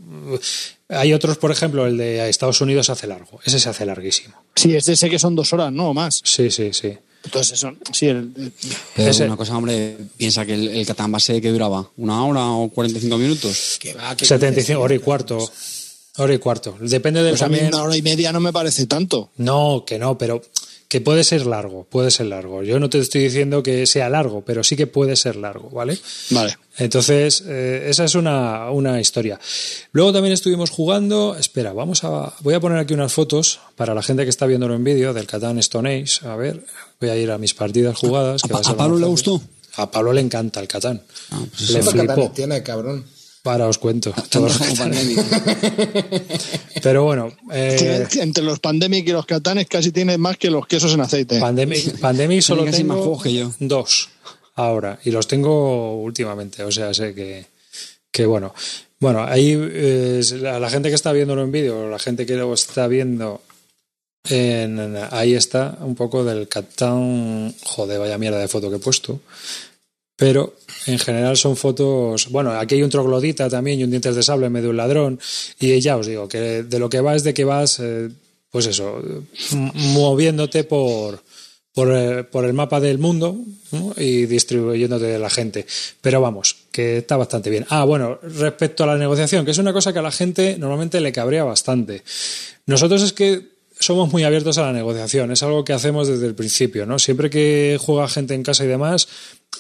hay 0.90 1.14
otros, 1.14 1.38
por 1.38 1.52
ejemplo, 1.52 1.86
el 1.88 1.98
de 1.98 2.30
Estados 2.30 2.62
Unidos 2.62 2.86
se 2.86 2.92
hace 2.92 3.08
largo. 3.08 3.40
Ese 3.44 3.60
se 3.60 3.70
hace 3.70 3.86
larguísimo. 3.86 4.36
Sí, 4.56 4.76
este 4.76 4.96
sé 4.96 5.10
que 5.10 5.20
son 5.20 5.36
dos 5.36 5.52
horas, 5.54 5.72
¿no? 5.72 5.90
O 5.90 5.94
más. 5.94 6.22
Sí, 6.24 6.52
sí, 6.52 6.72
sí. 6.74 6.98
Entonces, 7.24 7.54
eso, 7.54 7.72
sí. 7.94 8.08
El, 8.08 8.52
una 8.98 9.38
cosa, 9.38 9.56
hombre, 9.56 9.96
piensa 10.18 10.46
que 10.46 10.56
el, 10.56 10.68
el 10.70 10.86
Catán 10.86 11.12
base 11.12 11.40
que 11.40 11.52
duraba 11.52 11.88
una 11.98 12.26
hora 12.26 12.46
o 12.46 12.70
45 12.70 13.18
minutos. 13.18 13.78
Que 13.80 13.94
va, 13.94 14.16
75, 14.18 14.82
hora 14.82 14.96
y 14.96 15.00
cuarto. 15.00 15.52
Hora 16.18 16.34
y 16.34 16.40
cuarto. 16.40 16.78
Depende 16.80 17.24
de 17.24 17.30
pues 17.30 17.42
a 17.42 17.48
mí 17.48 17.60
una 17.60 17.84
hora 17.84 17.96
y 17.96 18.02
media 18.02 18.32
no 18.32 18.40
me 18.40 18.52
parece 18.52 18.86
tanto. 18.88 19.30
No, 19.38 19.84
que 19.86 19.98
no, 19.98 20.18
pero 20.18 20.42
que 20.92 21.00
puede 21.00 21.24
ser 21.24 21.46
largo, 21.46 21.86
puede 21.86 22.12
ser 22.12 22.26
largo. 22.26 22.64
Yo 22.64 22.78
no 22.78 22.90
te 22.90 23.00
estoy 23.00 23.24
diciendo 23.24 23.64
que 23.64 23.88
sea 23.88 24.10
largo, 24.10 24.42
pero 24.42 24.62
sí 24.62 24.76
que 24.76 24.88
puede 24.88 25.16
ser 25.16 25.38
largo, 25.38 25.70
¿vale? 25.70 25.98
Vale. 26.32 26.58
Entonces, 26.80 27.46
eh, 27.48 27.86
esa 27.88 28.04
es 28.04 28.14
una, 28.14 28.70
una 28.72 29.00
historia. 29.00 29.40
Luego 29.94 30.12
también 30.12 30.34
estuvimos 30.34 30.70
jugando. 30.70 31.38
Espera, 31.40 31.72
vamos 31.72 32.04
a. 32.04 32.34
Voy 32.42 32.56
a 32.56 32.60
poner 32.60 32.78
aquí 32.78 32.94
unas 32.94 33.14
fotos 33.14 33.62
para 33.78 33.96
la 33.96 34.04
gente 34.04 34.26
que 34.26 34.30
está 34.30 34.46
viéndolo 34.48 34.76
en 34.76 34.84
vídeo 34.84 35.14
del 35.14 35.28
Catán 35.28 35.60
Stone 35.60 36.02
Age. 36.02 36.28
A 36.28 36.36
ver, 36.36 36.62
voy 37.00 37.10
a 37.10 37.16
ir 37.16 37.32
a 37.32 37.38
mis 37.38 37.54
partidas 37.54 37.98
jugadas. 37.98 38.44
¿A, 38.44 38.50
que 38.50 38.74
Pablo 38.76 39.00
le 39.00 39.08
gustó? 39.08 39.42
A 39.76 39.90
Pablo 39.90 40.12
le 40.12 40.20
encanta 40.20 40.60
el 40.60 40.68
Catán. 40.68 41.02
Ah, 41.30 41.42
pues 41.52 41.70
le 41.70 41.76
¿Cuántos 41.76 41.94
flipó. 41.94 42.08
catanes 42.08 42.34
tiene, 42.34 42.64
cabrón? 42.64 43.06
Para 43.44 43.68
os 43.68 43.78
cuento. 43.78 44.14
Todos. 44.30 44.60
Pero 46.84 47.04
bueno, 47.04 47.32
eh, 47.52 48.08
Entre 48.20 48.44
los 48.44 48.60
Pandemic 48.60 49.08
y 49.08 49.12
los 49.12 49.26
Catanes 49.26 49.68
casi 49.68 49.92
tiene 49.92 50.18
más 50.18 50.38
que 50.38 50.50
los 50.50 50.68
quesos 50.68 50.94
en 50.94 51.02
aceite. 51.02 51.40
Pandemic, 51.40 52.00
Pandemic 52.00 52.42
solo 52.42 52.66
casi 52.66 52.84
más 52.84 52.96
tengo 52.98 53.04
juegos 53.04 53.24
que 53.24 53.34
yo. 53.34 53.52
dos 53.60 54.10
ahora 54.56 55.00
y 55.04 55.12
los 55.12 55.28
tengo 55.28 56.02
últimamente, 56.02 56.64
o 56.64 56.72
sea, 56.72 56.94
sé 56.94 57.14
que, 57.16 57.46
que 58.12 58.26
bueno. 58.26 58.54
Bueno, 59.00 59.24
ahí 59.24 59.56
eh, 59.58 60.22
la, 60.40 60.60
la 60.60 60.70
gente 60.70 60.90
que 60.90 60.96
está 60.96 61.12
viéndolo 61.12 61.44
en 61.44 61.52
vídeo, 61.52 61.90
la 61.90 61.98
gente 61.98 62.26
que 62.26 62.36
lo 62.36 62.54
está 62.54 62.88
viendo 62.88 63.42
en, 64.30 64.78
en- 64.80 64.98
ahí 65.10 65.34
está 65.34 65.78
un 65.82 65.96
poco 65.96 66.24
del 66.24 66.48
Catán, 66.48 67.54
joder, 67.64 68.00
vaya 68.00 68.20
mierda 68.20 68.38
de 68.38 68.48
foto 68.48 68.70
que 68.70 68.76
he 68.76 68.80
puesto. 68.80 69.20
Pero 70.22 70.54
en 70.86 71.00
general 71.00 71.36
son 71.36 71.58
fotos. 71.58 72.30
Bueno, 72.30 72.52
aquí 72.52 72.76
hay 72.76 72.84
un 72.84 72.92
troglodita 72.92 73.50
también 73.50 73.80
y 73.80 73.86
un 73.86 73.90
dientes 73.90 74.16
de 74.16 74.22
sable 74.22 74.46
en 74.46 74.52
medio 74.52 74.68
de 74.68 74.70
un 74.70 74.78
ladrón. 74.78 75.20
Y 75.60 75.80
ya 75.80 75.98
os 75.98 76.06
digo 76.06 76.28
que 76.28 76.62
de 76.62 76.78
lo 76.78 76.92
que 76.92 77.02
va 77.02 77.16
es 77.16 77.24
de 77.24 77.34
que 77.34 77.44
vas, 77.44 77.80
eh, 77.80 78.08
pues 78.52 78.68
eso, 78.68 79.02
moviéndote 79.74 80.64
por, 80.64 81.24
por, 81.74 81.92
eh, 81.92 82.24
por 82.24 82.46
el 82.46 82.54
mapa 82.54 82.80
del 82.80 83.00
mundo 83.00 83.36
y 83.98 84.28
distribuyéndote 84.28 85.06
de 85.06 85.18
la 85.18 85.32
gente. 85.32 85.66
Pero 86.02 86.22
vamos, 86.22 86.56
que 86.72 87.00
está 87.00 87.18
bastante 87.18 87.50
bien. 87.50 87.66
Ah, 87.70 87.84
bueno, 87.86 88.20
respecto 88.22 88.84
a 88.84 88.88
la 88.88 88.98
negociación, 88.98 89.44
que 89.44 89.50
es 89.50 89.58
una 89.58 89.74
cosa 89.74 89.92
que 89.92 89.98
a 89.98 90.04
la 90.04 90.12
gente 90.12 90.56
normalmente 90.60 91.02
le 91.02 91.12
cabrea 91.12 91.46
bastante. 91.46 92.04
Nosotros 92.68 93.02
es 93.02 93.14
que 93.14 93.51
somos 93.82 94.12
muy 94.12 94.24
abiertos 94.24 94.58
a 94.58 94.64
la 94.64 94.74
negociación, 94.74 95.32
es 95.32 95.44
algo 95.44 95.66
que 95.66 95.74
hacemos 95.74 96.08
desde 96.08 96.28
el 96.28 96.36
principio, 96.36 96.86
¿no? 96.86 97.00
Siempre 97.00 97.30
que 97.30 97.78
juega 97.80 98.08
gente 98.08 98.36
en 98.36 98.44
casa 98.44 98.64
y 98.64 98.68
demás, 98.68 99.08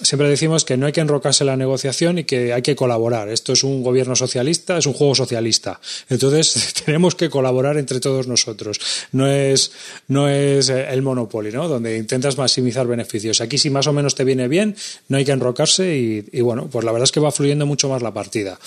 siempre 0.01 0.29
decimos 0.29 0.63
que 0.63 0.77
no 0.77 0.85
hay 0.85 0.91
que 0.91 1.01
enrocarse 1.01 1.43
en 1.43 1.47
la 1.47 1.57
negociación 1.57 2.19
y 2.19 2.23
que 2.23 2.53
hay 2.53 2.61
que 2.61 2.75
colaborar. 2.75 3.29
Esto 3.29 3.53
es 3.53 3.63
un 3.63 3.83
gobierno 3.83 4.15
socialista, 4.15 4.77
es 4.77 4.85
un 4.85 4.93
juego 4.93 5.15
socialista. 5.15 5.79
Entonces 6.09 6.73
tenemos 6.85 7.15
que 7.15 7.29
colaborar 7.29 7.77
entre 7.77 7.99
todos 7.99 8.27
nosotros. 8.27 8.79
No 9.11 9.27
es, 9.27 9.71
no 10.07 10.29
es 10.29 10.69
eh, 10.69 10.87
el 10.89 11.01
Monopoly, 11.01 11.51
¿no? 11.51 11.67
Donde 11.67 11.97
intentas 11.97 12.37
maximizar 12.37 12.87
beneficios. 12.87 13.41
Aquí 13.41 13.57
si 13.57 13.69
más 13.69 13.87
o 13.87 13.93
menos 13.93 14.15
te 14.15 14.23
viene 14.23 14.47
bien, 14.47 14.75
no 15.07 15.17
hay 15.17 15.25
que 15.25 15.31
enrocarse 15.31 15.97
y, 15.97 16.25
y 16.31 16.41
bueno, 16.41 16.69
pues 16.71 16.85
la 16.85 16.91
verdad 16.91 17.05
es 17.05 17.11
que 17.11 17.19
va 17.19 17.31
fluyendo 17.31 17.65
mucho 17.65 17.89
más 17.89 18.01
la 18.01 18.13
partida. 18.13 18.59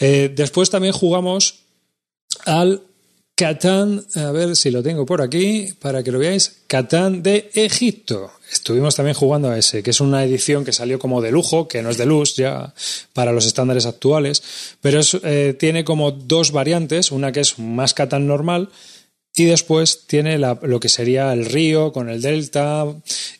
Eh, 0.00 0.32
después 0.34 0.70
también 0.70 0.92
jugamos 0.92 1.60
al 2.46 2.82
Catán, 3.38 4.04
a 4.16 4.32
ver 4.32 4.56
si 4.56 4.68
lo 4.72 4.82
tengo 4.82 5.06
por 5.06 5.22
aquí 5.22 5.68
para 5.78 6.02
que 6.02 6.10
lo 6.10 6.18
veáis, 6.18 6.56
Catán 6.66 7.22
de 7.22 7.48
Egipto. 7.54 8.32
Estuvimos 8.50 8.96
también 8.96 9.14
jugando 9.14 9.48
a 9.48 9.56
ese, 9.56 9.80
que 9.84 9.90
es 9.90 10.00
una 10.00 10.24
edición 10.24 10.64
que 10.64 10.72
salió 10.72 10.98
como 10.98 11.22
de 11.22 11.30
lujo, 11.30 11.68
que 11.68 11.80
no 11.80 11.90
es 11.90 11.98
de 11.98 12.06
luz 12.06 12.34
ya 12.34 12.74
para 13.12 13.30
los 13.30 13.46
estándares 13.46 13.86
actuales, 13.86 14.42
pero 14.80 14.98
es, 14.98 15.16
eh, 15.22 15.54
tiene 15.56 15.84
como 15.84 16.10
dos 16.10 16.50
variantes, 16.50 17.12
una 17.12 17.30
que 17.30 17.38
es 17.38 17.60
más 17.60 17.94
Catán 17.94 18.26
normal 18.26 18.70
y 19.36 19.44
después 19.44 20.08
tiene 20.08 20.36
lo 20.36 20.80
que 20.80 20.88
sería 20.88 21.32
el 21.32 21.44
río 21.46 21.92
con 21.92 22.08
el 22.08 22.20
delta 22.20 22.86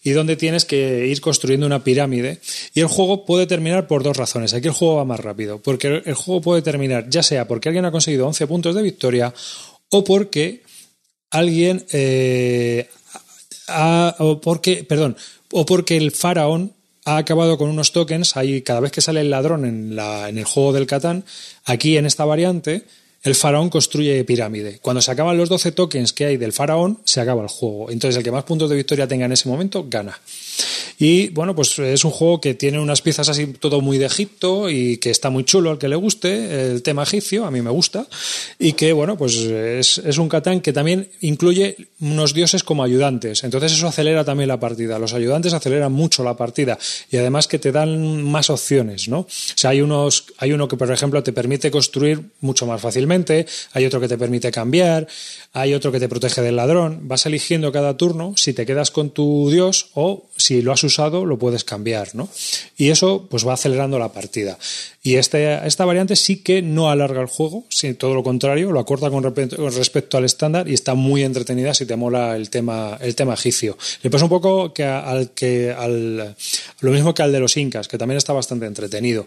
y 0.05 0.11
donde 0.12 0.37
tienes 0.37 0.65
que 0.65 1.09
ir 1.09 1.20
construyendo 1.20 1.66
una 1.66 1.83
pirámide. 1.83 2.39
Y 2.73 2.79
el 2.83 2.87
juego 2.87 3.27
puede 3.27 3.49
terminar 3.49 3.89
por 3.89 4.05
dos 4.05 4.16
razones. 4.16 4.55
Aquí 4.55 4.69
el 4.69 4.75
juego 4.75 4.95
va 4.95 5.05
más 5.05 5.19
rápido, 5.19 5.59
porque 5.61 5.89
el- 5.89 6.03
el 6.07 6.15
juego 6.15 6.41
puede 6.41 6.62
terminar 6.62 7.07
ya 7.11 7.25
sea 7.25 7.49
porque 7.49 7.69
alguien 7.69 7.85
ha 7.85 7.91
conseguido 7.91 8.29
11 8.29 8.47
puntos 8.47 8.77
de 8.77 8.83
victoria 8.83 9.35
o 9.90 10.05
porque 10.05 10.62
alguien 11.31 11.85
eh, 11.93 12.89
ha- 13.69 14.15
o 14.19 14.40
porque, 14.40 14.85
perdón, 14.85 15.16
o 15.52 15.65
porque 15.66 15.97
el 15.97 16.10
faraón 16.12 16.73
ha 17.05 17.16
acabado 17.16 17.56
con 17.59 17.70
unos 17.70 17.93
tokens. 17.93 18.36
Ahí, 18.36 18.62
cada 18.62 18.81
vez 18.81 18.93
que 18.93 19.01
sale 19.01 19.20
el 19.20 19.31
ladrón 19.31 19.65
en, 19.65 19.97
la, 19.97 20.28
en 20.28 20.39
el 20.39 20.44
juego 20.44 20.73
del 20.73 20.86
Catán, 20.86 21.24
aquí 21.65 21.97
en 21.97 22.06
esta 22.06 22.24
variante, 22.24 22.82
el 23.23 23.35
faraón 23.35 23.70
construye 23.70 24.23
pirámide. 24.24 24.78
Cuando 24.81 25.01
se 25.02 25.10
acaban 25.10 25.36
los 25.39 25.48
12 25.48 25.73
tokens 25.73 26.12
que 26.12 26.27
hay 26.27 26.36
del 26.36 26.52
faraón, 26.52 27.01
se 27.05 27.20
acaba 27.20 27.43
el 27.43 27.48
juego. 27.48 27.90
Entonces, 27.90 28.16
el 28.19 28.23
que 28.24 28.31
más 28.31 28.44
puntos 28.44 28.69
de 28.70 28.77
victoria 28.77 29.09
tenga 29.09 29.24
en 29.27 29.32
ese 29.32 29.48
momento, 29.48 29.86
gana. 29.89 30.19
Y 30.99 31.29
bueno, 31.29 31.55
pues 31.55 31.79
es 31.79 32.05
un 32.05 32.11
juego 32.11 32.41
que 32.41 32.55
tiene 32.55 32.81
unas 32.81 33.03
piezas 33.03 33.29
así 33.29 33.47
todo 33.47 33.81
muy 33.81 33.99
de 33.99 34.07
Egipto 34.07 34.69
y 34.69 34.97
que 34.97 35.11
está 35.11 35.31
muy 35.31 35.45
chulo 35.45 35.70
al 35.70 35.79
que 35.79 35.89
le 35.89 35.95
guste, 35.95 36.73
el 36.73 36.83
tema 36.83 37.05
egipcio, 37.05 37.45
a 37.45 37.51
mí 37.53 37.62
me 37.62 37.70
gusta, 37.70 38.07
y 38.59 38.73
que 38.73 38.93
bueno, 38.93 39.16
pues 39.16 39.37
es, 39.37 40.19
un 40.19 40.29
Catán 40.29 40.61
que 40.61 40.73
también 40.73 41.09
incluye 41.20 41.77
unos 42.01 42.35
dioses 42.35 42.65
como 42.65 42.83
ayudantes, 42.83 43.45
entonces 43.45 43.73
eso 43.73 43.87
acelera 43.87 44.25
también 44.25 44.49
la 44.49 44.59
partida, 44.59 44.99
los 44.99 45.15
ayudantes 45.15 45.53
aceleran 45.53 45.93
mucho 45.93 46.25
la 46.25 46.37
partida 46.37 46.79
y 47.11 47.16
además 47.16 47.47
que 47.47 47.61
te 47.61 47.70
dan 47.70 48.23
más 48.23 48.51
opciones, 48.51 49.09
¿no? 49.09 49.20
O 49.20 49.27
sea, 49.29 49.70
hay, 49.70 49.81
unos, 49.81 50.25
hay 50.39 50.53
uno 50.53 50.66
que 50.66 50.77
por 50.77 50.91
ejemplo 50.91 51.23
te 51.23 51.33
permite 51.33 51.70
construir 51.70 52.20
mucho 52.41 52.66
más 52.66 52.81
fácilmente, 52.81 53.47
hay 53.73 53.87
otro 53.87 54.01
que 54.01 54.09
te 54.09 54.19
permite 54.19 54.51
cambiar, 54.51 55.07
hay 55.53 55.75
otro 55.75 55.93
que 55.93 56.01
te 56.01 56.09
protege 56.09 56.43
del 56.43 56.57
ladrón, 56.57 57.01
vas 57.03 57.25
eligiendo 57.27 57.70
cada 57.70 57.97
turno 57.97 58.35
si 58.37 58.53
te 58.53 58.66
quedas 58.66 58.91
con 58.91 59.11
tu 59.11 59.49
dios 59.51 59.91
o 59.95 60.27
si 60.37 60.62
lo 60.62 60.73
has 60.73 60.88
usado 60.89 61.24
lo 61.24 61.39
puedes 61.39 61.65
cambiar, 61.65 62.15
¿no? 62.15 62.28
Y 62.77 62.90
eso 62.90 63.27
pues 63.31 63.47
va 63.47 63.55
acelerando 63.55 63.98
la 63.98 64.12
partida. 64.12 64.59
Y 65.02 65.15
este, 65.15 65.66
esta 65.66 65.85
variante 65.85 66.16
sí 66.16 66.43
que 66.43 66.60
no 66.60 66.90
alarga 66.90 67.20
el 67.20 67.28
juego, 67.28 67.65
sino 67.69 67.94
todo 67.94 68.15
lo 68.15 68.23
contrario, 68.23 68.73
lo 68.73 68.81
acorta 68.81 69.10
con, 69.10 69.23
respecto 69.23 70.19
al 70.19 70.24
estándar 70.24 70.69
y 70.69 70.74
está 70.74 70.94
muy 70.94 71.23
entretenida 71.23 71.74
si 71.74 71.86
te 71.86 71.97
mola 71.97 72.36
el 72.36 72.51
tema, 72.51 72.98
el 73.01 73.15
tema 73.15 73.35
egipcio. 73.35 73.78
Le 74.02 74.10
pasa 74.10 74.24
un 74.24 74.31
poco 74.31 74.74
que 74.74 74.85
al 74.85 75.31
que 75.31 75.70
al 75.70 76.36
lo 76.81 76.90
mismo 76.90 77.15
que 77.15 77.23
al 77.23 77.32
de 77.32 77.40
los 77.40 77.56
incas, 77.56 77.89
que 77.89 77.98
también 77.98 78.19
está 78.19 78.32
bastante 78.32 78.66
entretenido. 78.66 79.27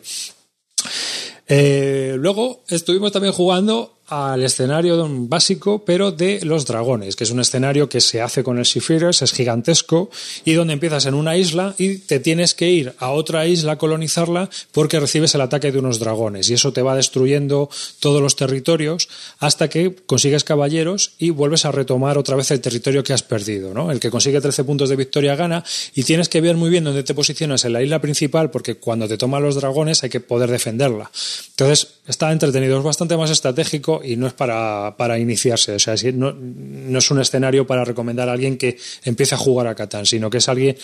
Eh, 1.48 2.16
luego 2.18 2.64
estuvimos 2.70 3.12
también 3.12 3.34
jugando 3.34 4.01
al 4.12 4.44
escenario 4.44 5.08
básico, 5.10 5.86
pero 5.86 6.12
de 6.12 6.42
los 6.44 6.66
dragones, 6.66 7.16
que 7.16 7.24
es 7.24 7.32
un 7.32 7.40
escenario 7.40 7.88
que 7.88 8.02
se 8.02 8.20
hace 8.20 8.44
con 8.44 8.60
el 8.60 8.66
Seafarers, 8.66 9.22
es 9.22 9.32
gigantesco, 9.32 10.10
y 10.44 10.52
donde 10.52 10.74
empiezas 10.74 11.06
en 11.06 11.14
una 11.14 11.38
isla 11.38 11.76
y 11.78 12.00
te 12.00 12.20
tienes 12.20 12.54
que 12.54 12.70
ir 12.70 12.94
a 12.98 13.12
otra 13.12 13.48
isla 13.48 13.74
a 13.74 13.78
colonizarla 13.78 14.50
porque 14.74 15.00
recibes 15.00 15.34
el 15.34 15.40
ataque 15.40 15.72
de 15.72 15.80
unos 15.80 16.00
dragones, 16.00 16.50
y 16.50 16.56
eso 16.56 16.74
te 16.74 16.82
va 16.82 16.94
destruyendo 16.94 17.70
todos 18.02 18.22
los 18.22 18.36
territorios 18.36 19.08
hasta 19.40 19.70
que 19.70 19.96
consigues 20.06 20.44
caballeros 20.44 21.14
y 21.18 21.30
vuelves 21.30 21.64
a 21.64 21.72
retomar 21.72 22.18
otra 22.18 22.36
vez 22.36 22.52
el 22.52 22.60
territorio 22.60 23.06
que 23.06 23.14
has 23.14 23.24
perdido. 23.24 23.74
¿no? 23.74 23.92
El 23.92 24.02
que 24.02 24.12
consigue 24.12 24.42
13 24.42 24.66
puntos 24.66 24.90
de 24.90 24.98
victoria 24.98 25.38
gana, 25.38 25.64
y 25.96 26.04
tienes 26.04 26.28
que 26.28 26.42
ver 26.42 26.58
muy 26.58 26.70
bien 26.70 26.84
dónde 26.84 27.04
te 27.04 27.14
posicionas 27.14 27.64
en 27.64 27.72
la 27.72 27.82
isla 27.82 28.02
principal, 28.02 28.52
porque 28.52 28.76
cuando 28.76 29.08
te 29.08 29.18
toman 29.18 29.42
los 29.42 29.56
dragones 29.56 30.04
hay 30.04 30.10
que 30.10 30.20
poder 30.20 30.52
defenderla. 30.52 31.10
Entonces, 31.52 31.88
está 32.08 32.30
entretenido, 32.34 32.78
es 32.78 32.84
bastante 32.84 33.16
más 33.16 33.32
estratégico 33.32 34.01
y 34.04 34.16
no 34.16 34.28
es 34.28 34.34
para, 34.34 34.96
para 34.98 35.18
iniciarse. 35.20 35.76
O 35.76 35.80
sea, 35.80 35.96
no, 36.14 36.34
no 36.34 37.00
es 37.00 37.12
un 37.12 37.20
escenario 37.20 37.66
para 37.68 37.86
recomendar 37.86 38.30
a 38.30 38.34
alguien 38.34 38.58
que 38.58 38.78
empiece 39.04 39.36
a 39.36 39.38
jugar 39.38 39.68
a 39.68 39.76
Catán, 39.76 40.06
sino 40.06 40.30
que 40.30 40.38
es 40.38 40.50
alguien 40.50 40.76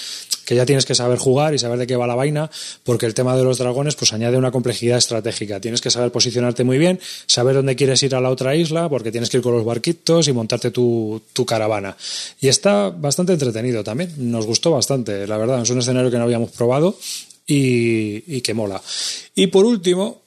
que 0.45 0.55
ya 0.55 0.65
tienes 0.65 0.85
que 0.85 0.95
saber 0.95 1.17
jugar 1.17 1.53
y 1.53 1.59
saber 1.59 1.79
de 1.79 1.87
qué 1.87 1.95
va 1.95 2.07
la 2.07 2.15
vaina, 2.15 2.49
porque 2.83 3.05
el 3.05 3.13
tema 3.13 3.35
de 3.35 3.43
los 3.43 3.57
dragones 3.57 3.95
pues 3.95 4.13
añade 4.13 4.37
una 4.37 4.51
complejidad 4.51 4.97
estratégica. 4.97 5.59
Tienes 5.59 5.81
que 5.81 5.89
saber 5.89 6.11
posicionarte 6.11 6.63
muy 6.63 6.77
bien, 6.77 6.99
saber 7.25 7.55
dónde 7.55 7.75
quieres 7.75 8.01
ir 8.03 8.15
a 8.15 8.21
la 8.21 8.29
otra 8.29 8.55
isla, 8.55 8.89
porque 8.89 9.11
tienes 9.11 9.29
que 9.29 9.37
ir 9.37 9.43
con 9.43 9.53
los 9.53 9.65
barquitos 9.65 10.27
y 10.27 10.33
montarte 10.33 10.71
tu, 10.71 11.21
tu 11.33 11.45
caravana. 11.45 11.97
Y 12.39 12.47
está 12.47 12.89
bastante 12.89 13.33
entretenido 13.33 13.83
también. 13.83 14.13
Nos 14.17 14.45
gustó 14.45 14.71
bastante, 14.71 15.27
la 15.27 15.37
verdad. 15.37 15.61
Es 15.61 15.69
un 15.69 15.79
escenario 15.79 16.11
que 16.11 16.17
no 16.17 16.23
habíamos 16.23 16.51
probado 16.51 16.97
y, 17.45 18.35
y 18.35 18.41
que 18.41 18.53
mola. 18.53 18.81
Y 19.35 19.47
por 19.47 19.65
último, 19.65 20.21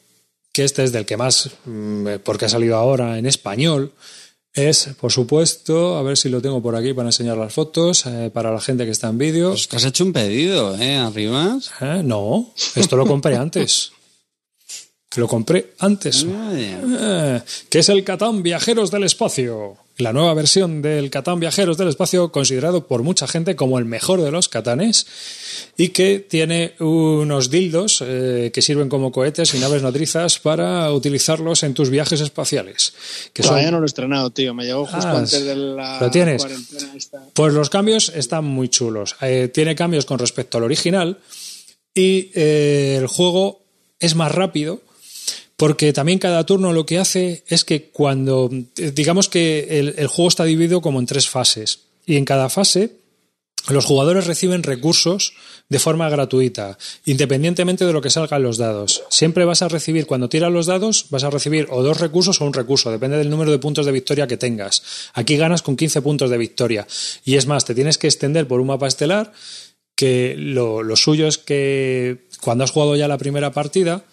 que 0.52 0.64
este 0.64 0.84
es 0.84 0.92
del 0.92 1.06
que 1.06 1.16
más, 1.16 1.50
mm, 1.64 2.06
porque 2.24 2.46
ha 2.46 2.48
salido 2.48 2.76
ahora 2.76 3.18
en 3.18 3.26
español, 3.26 3.92
es, 4.52 4.90
por 5.00 5.12
supuesto, 5.12 5.96
a 5.96 6.02
ver 6.02 6.16
si 6.16 6.28
lo 6.28 6.42
tengo 6.42 6.60
por 6.60 6.74
aquí 6.74 6.92
para 6.92 7.08
enseñar 7.08 7.36
las 7.36 7.52
fotos, 7.52 8.04
eh, 8.06 8.30
para 8.32 8.52
la 8.52 8.60
gente 8.60 8.84
que 8.84 8.90
está 8.90 9.08
en 9.08 9.18
vídeo. 9.18 9.50
Pues 9.50 9.68
que 9.68 9.76
has 9.76 9.84
hecho 9.84 10.04
un 10.04 10.12
pedido, 10.12 10.76
¿eh? 10.76 10.96
Arriba. 10.96 11.56
Eh, 11.80 12.02
No, 12.04 12.52
esto 12.74 12.96
lo 12.96 13.06
compré 13.06 13.36
antes. 13.36 13.92
Lo 15.16 15.28
compré 15.28 15.74
antes. 15.78 16.26
Eh, 16.28 17.42
que 17.68 17.78
es 17.80 17.88
el 17.88 18.02
Catán 18.04 18.42
Viajeros 18.42 18.90
del 18.90 19.04
Espacio. 19.04 19.76
La 20.00 20.12
nueva 20.12 20.34
versión 20.34 20.82
del 20.82 21.10
Catán 21.10 21.40
Viajeros 21.40 21.76
del 21.76 21.88
Espacio, 21.88 22.32
considerado 22.32 22.86
por 22.86 23.02
mucha 23.02 23.26
gente 23.26 23.56
como 23.56 23.78
el 23.78 23.84
mejor 23.84 24.20
de 24.22 24.30
los 24.30 24.48
Catanes, 24.48 25.06
y 25.76 25.88
que 25.88 26.18
tiene 26.20 26.74
unos 26.80 27.50
dildos 27.50 28.02
eh, 28.06 28.50
que 28.52 28.62
sirven 28.62 28.88
como 28.88 29.12
cohetes 29.12 29.54
y 29.54 29.58
naves 29.58 29.82
nodrizas 29.82 30.38
para 30.38 30.92
utilizarlos 30.92 31.62
en 31.62 31.74
tus 31.74 31.90
viajes 31.90 32.20
espaciales. 32.20 32.94
Que 33.32 33.42
Todavía 33.42 33.64
son- 33.66 33.72
no 33.72 33.78
lo 33.80 33.84
he 33.84 33.86
estrenado, 33.86 34.30
tío. 34.30 34.54
Me 34.54 34.64
llegó 34.64 34.86
justo 34.86 35.08
Ah, 35.08 35.18
antes 35.18 35.44
de 35.44 35.56
la 35.56 36.00
¿lo 36.00 36.10
tienes? 36.10 36.42
cuarentena 36.42 36.92
esta. 36.96 37.22
Pues 37.34 37.52
los 37.54 37.70
cambios 37.70 38.10
están 38.14 38.44
muy 38.44 38.68
chulos. 38.68 39.16
Eh, 39.20 39.50
tiene 39.52 39.74
cambios 39.74 40.04
con 40.06 40.18
respecto 40.18 40.58
al 40.58 40.64
original 40.64 41.18
y 41.94 42.30
eh, 42.34 42.96
el 42.98 43.06
juego 43.06 43.62
es 43.98 44.14
más 44.14 44.32
rápido 44.32 44.80
porque 45.60 45.92
también 45.92 46.18
cada 46.18 46.46
turno 46.46 46.72
lo 46.72 46.86
que 46.86 46.96
hace 46.96 47.44
es 47.46 47.66
que 47.66 47.90
cuando, 47.90 48.48
digamos 48.76 49.28
que 49.28 49.78
el, 49.94 50.06
juego 50.06 50.30
está 50.30 50.44
dividido 50.44 50.80
como 50.80 50.98
en 51.00 51.04
tres 51.04 51.28
fases 51.28 51.80
y 52.06 52.16
en 52.16 52.24
cada 52.24 52.48
fase 52.48 52.96
los 53.68 53.84
jugadores 53.84 54.26
reciben 54.26 54.62
recursos 54.62 55.34
de 55.68 55.78
forma 55.78 56.08
gratuita, 56.08 56.78
independientemente 57.04 57.84
de 57.84 57.92
lo 57.92 58.00
que 58.00 58.08
salga 58.08 58.38
en 58.38 58.44
los 58.44 58.56
dados. 58.56 59.02
Siempre 59.10 59.44
vas 59.44 59.60
a 59.60 59.68
recibir, 59.68 60.06
cuando 60.06 60.30
tiras 60.30 60.50
los 60.50 60.64
dados, 60.64 61.08
vas 61.10 61.24
a 61.24 61.30
recibir 61.30 61.66
o 61.68 61.82
dos 61.82 62.00
recursos 62.00 62.40
o 62.40 62.46
un 62.46 62.54
recurso, 62.54 62.90
depende 62.90 63.18
del 63.18 63.28
número 63.28 63.50
de 63.50 63.58
puntos 63.58 63.84
de 63.84 63.92
victoria 63.92 64.26
que 64.26 64.38
tengas. 64.38 64.82
Aquí 65.12 65.36
ganas 65.36 65.60
con 65.60 65.76
15 65.76 66.00
puntos 66.00 66.30
de 66.30 66.38
victoria. 66.38 66.86
Y 67.22 67.36
es 67.36 67.46
más, 67.46 67.66
te 67.66 67.74
tienes 67.74 67.98
que 67.98 68.06
extender 68.06 68.48
por 68.48 68.62
un 68.62 68.68
mapa 68.68 68.88
estelar, 68.88 69.34
que 69.94 70.34
lo 70.38 70.96
suyo 70.96 71.26
es 71.26 71.36
que 71.36 72.28
cuando 72.40 72.64
has 72.64 72.70
jugado 72.70 72.96
ya 72.96 73.08
la 73.08 73.18
primera 73.18 73.52
partida, 73.52 74.06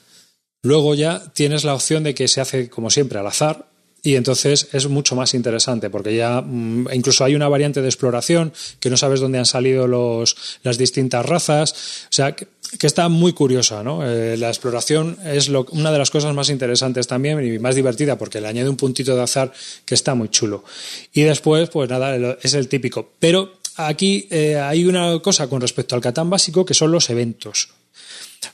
luego 0.62 0.96
ya 0.96 1.32
tienes 1.34 1.64
la 1.64 1.74
opción 1.74 2.04
de 2.04 2.14
que 2.14 2.28
se 2.28 2.42
hace, 2.42 2.70
como 2.70 2.90
siempre, 2.90 3.20
al 3.20 3.28
azar. 3.28 3.68
Y 4.04 4.16
entonces 4.16 4.70
es 4.74 4.88
mucho 4.88 5.16
más 5.16 5.34
interesante 5.34 5.90
porque 5.90 6.16
ya 6.16 6.42
mm, 6.42 6.88
incluso 6.94 7.26
hay 7.26 7.36
una 7.36 7.50
variante 7.50 7.82
de 7.82 7.88
exploración 7.88 8.54
que 8.80 8.90
no 8.90 8.96
sabes 8.96 9.20
dónde 9.20 9.40
han 9.40 9.46
salido 9.46 9.88
los, 9.88 10.38
las 10.64 10.78
distintas 10.78 11.26
razas. 11.26 11.74
O 12.06 12.14
sea, 12.14 12.34
que, 12.34 12.48
está 12.82 13.10
muy 13.10 13.34
curiosa, 13.34 13.84
¿no? 13.84 14.08
Eh, 14.08 14.38
la 14.38 14.50
exploración 14.50 15.18
es 15.26 15.50
una 15.50 15.92
de 15.92 15.98
las 15.98 16.12
cosas 16.12 16.34
más 16.34 16.50
interesantes 16.50 17.08
también 17.08 17.44
y 17.44 17.60
más 17.60 17.76
divertida 17.76 18.18
porque 18.18 18.40
le 18.40 18.48
añade 18.48 18.70
un 18.70 18.78
puntito 18.78 19.16
de 19.16 19.24
azar 19.24 19.52
que 19.84 19.96
está 19.96 20.16
muy 20.16 20.30
chulo. 20.30 20.64
Y 21.12 21.24
después, 21.24 21.70
pues 21.70 21.90
nada, 21.90 22.38
es 22.42 22.54
el 22.54 22.68
típico. 22.68 23.12
Pero 23.20 23.58
aquí 23.78 24.28
eh, 24.30 24.58
hay 24.58 24.86
una 24.86 25.20
cosa 25.20 25.48
con 25.48 25.60
respecto 25.60 25.96
al 25.96 26.02
Catán 26.02 26.30
básico 26.30 26.66
que 26.66 26.74
son 26.74 26.92
los 26.92 27.10
eventos. 27.10 27.70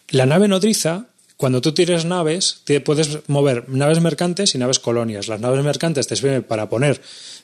La 0.10 0.26
nave 0.26 0.48
nodriza, 0.48 1.08
cuando 1.44 1.60
tú 1.60 1.74
tires 1.74 2.06
naves, 2.06 2.62
te 2.64 2.80
puedes 2.80 3.28
mover 3.28 3.68
naves 3.68 4.00
mercantes 4.00 4.56
y 4.56 4.58
naves 4.58 4.80
colonias. 4.80 5.28
Las 5.28 5.42
naves 5.42 5.62
mercantes 5.62 6.08
te 6.08 6.16
sirven 6.16 6.44
para 6.44 6.70
poner 6.70 7.02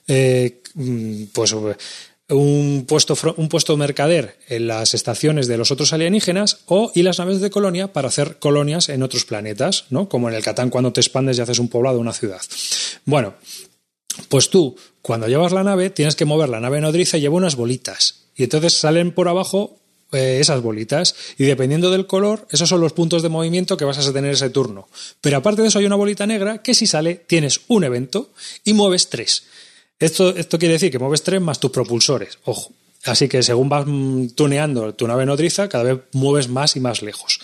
eh, 0.08 0.62
mm, 0.74 1.24
pues, 1.34 1.52
un, 1.52 2.86
puesto, 2.88 3.18
un 3.36 3.50
puesto 3.50 3.76
mercader 3.76 4.38
en 4.48 4.68
las 4.68 4.94
estaciones 4.94 5.48
de 5.50 5.58
los 5.58 5.72
otros 5.72 5.92
alienígenas 5.92 6.60
o 6.68 6.94
y 6.96 7.04
las 7.04 7.20
naves 7.20 7.42
de 7.42 7.50
colonia 7.50 7.92
para 7.92 8.08
hacer 8.08 8.40
colonias 8.40 8.88
en 8.88 9.04
otros 9.04 9.26
planetas, 9.26 9.84
¿no? 9.90 10.08
como 10.08 10.30
en 10.30 10.36
el 10.36 10.44
Catán 10.44 10.70
cuando 10.70 10.94
te 10.94 11.02
expandes 11.02 11.38
y 11.38 11.42
haces 11.42 11.60
un 11.60 11.68
poblado 11.68 12.00
una 12.00 12.14
ciudad. 12.14 12.40
Bueno, 13.04 13.34
pues 14.30 14.50
tú, 14.50 14.78
cuando 15.02 15.28
llevas 15.28 15.52
la 15.52 15.66
nave, 15.66 15.90
tienes 15.90 16.16
que 16.16 16.24
mover 16.24 16.48
la 16.48 16.62
nave 16.62 16.80
nodriza 16.80 17.18
y 17.18 17.20
lleva 17.20 17.36
unas 17.36 17.58
bolitas. 17.58 18.28
Y 18.34 18.44
entonces 18.44 18.76
salen 18.76 19.12
por 19.12 19.28
abajo 19.28 19.79
eh, 20.12 20.38
esas 20.40 20.62
bolitas. 20.62 21.16
Y 21.38 21.46
dependiendo 21.46 21.92
del 21.92 22.08
color, 22.08 22.48
esos 22.52 22.70
son 22.70 22.82
los 22.82 22.94
puntos 22.94 23.22
de 23.22 23.30
movimiento 23.30 23.78
que 23.78 23.86
vas 23.86 23.98
a 23.98 24.14
tener 24.14 24.34
ese 24.34 24.50
turno. 24.50 24.88
Pero 25.22 25.38
aparte 25.38 25.62
de 25.62 25.68
eso, 25.68 25.80
hay 25.80 25.86
una 25.86 25.96
bolita 25.96 26.26
negra 26.26 26.62
que 26.62 26.74
si 26.74 26.88
sale, 26.88 27.16
tienes 27.16 27.62
un 27.68 27.84
evento 27.84 28.32
y 28.64 28.74
mueves 28.74 29.10
tres. 29.10 29.44
Esto, 30.00 30.36
esto 30.36 30.58
quiere 30.58 30.74
decir 30.74 30.92
que 30.92 31.00
mueves 31.00 31.24
tres 31.24 31.42
más 31.42 31.60
tus 31.60 31.72
propulsores. 31.72 32.40
Ojo. 32.46 32.72
Así 33.06 33.30
que 33.30 33.44
según 33.44 33.70
vas 33.70 33.86
mm, 33.88 34.30
tuneando 34.30 34.94
tu 34.94 35.08
nave 35.08 35.26
nodriza, 35.26 35.70
cada 35.70 35.84
vez 35.84 36.00
mueves 36.14 36.50
más 36.50 36.76
y 36.76 36.80
más 36.80 37.02
lejos. 37.02 37.40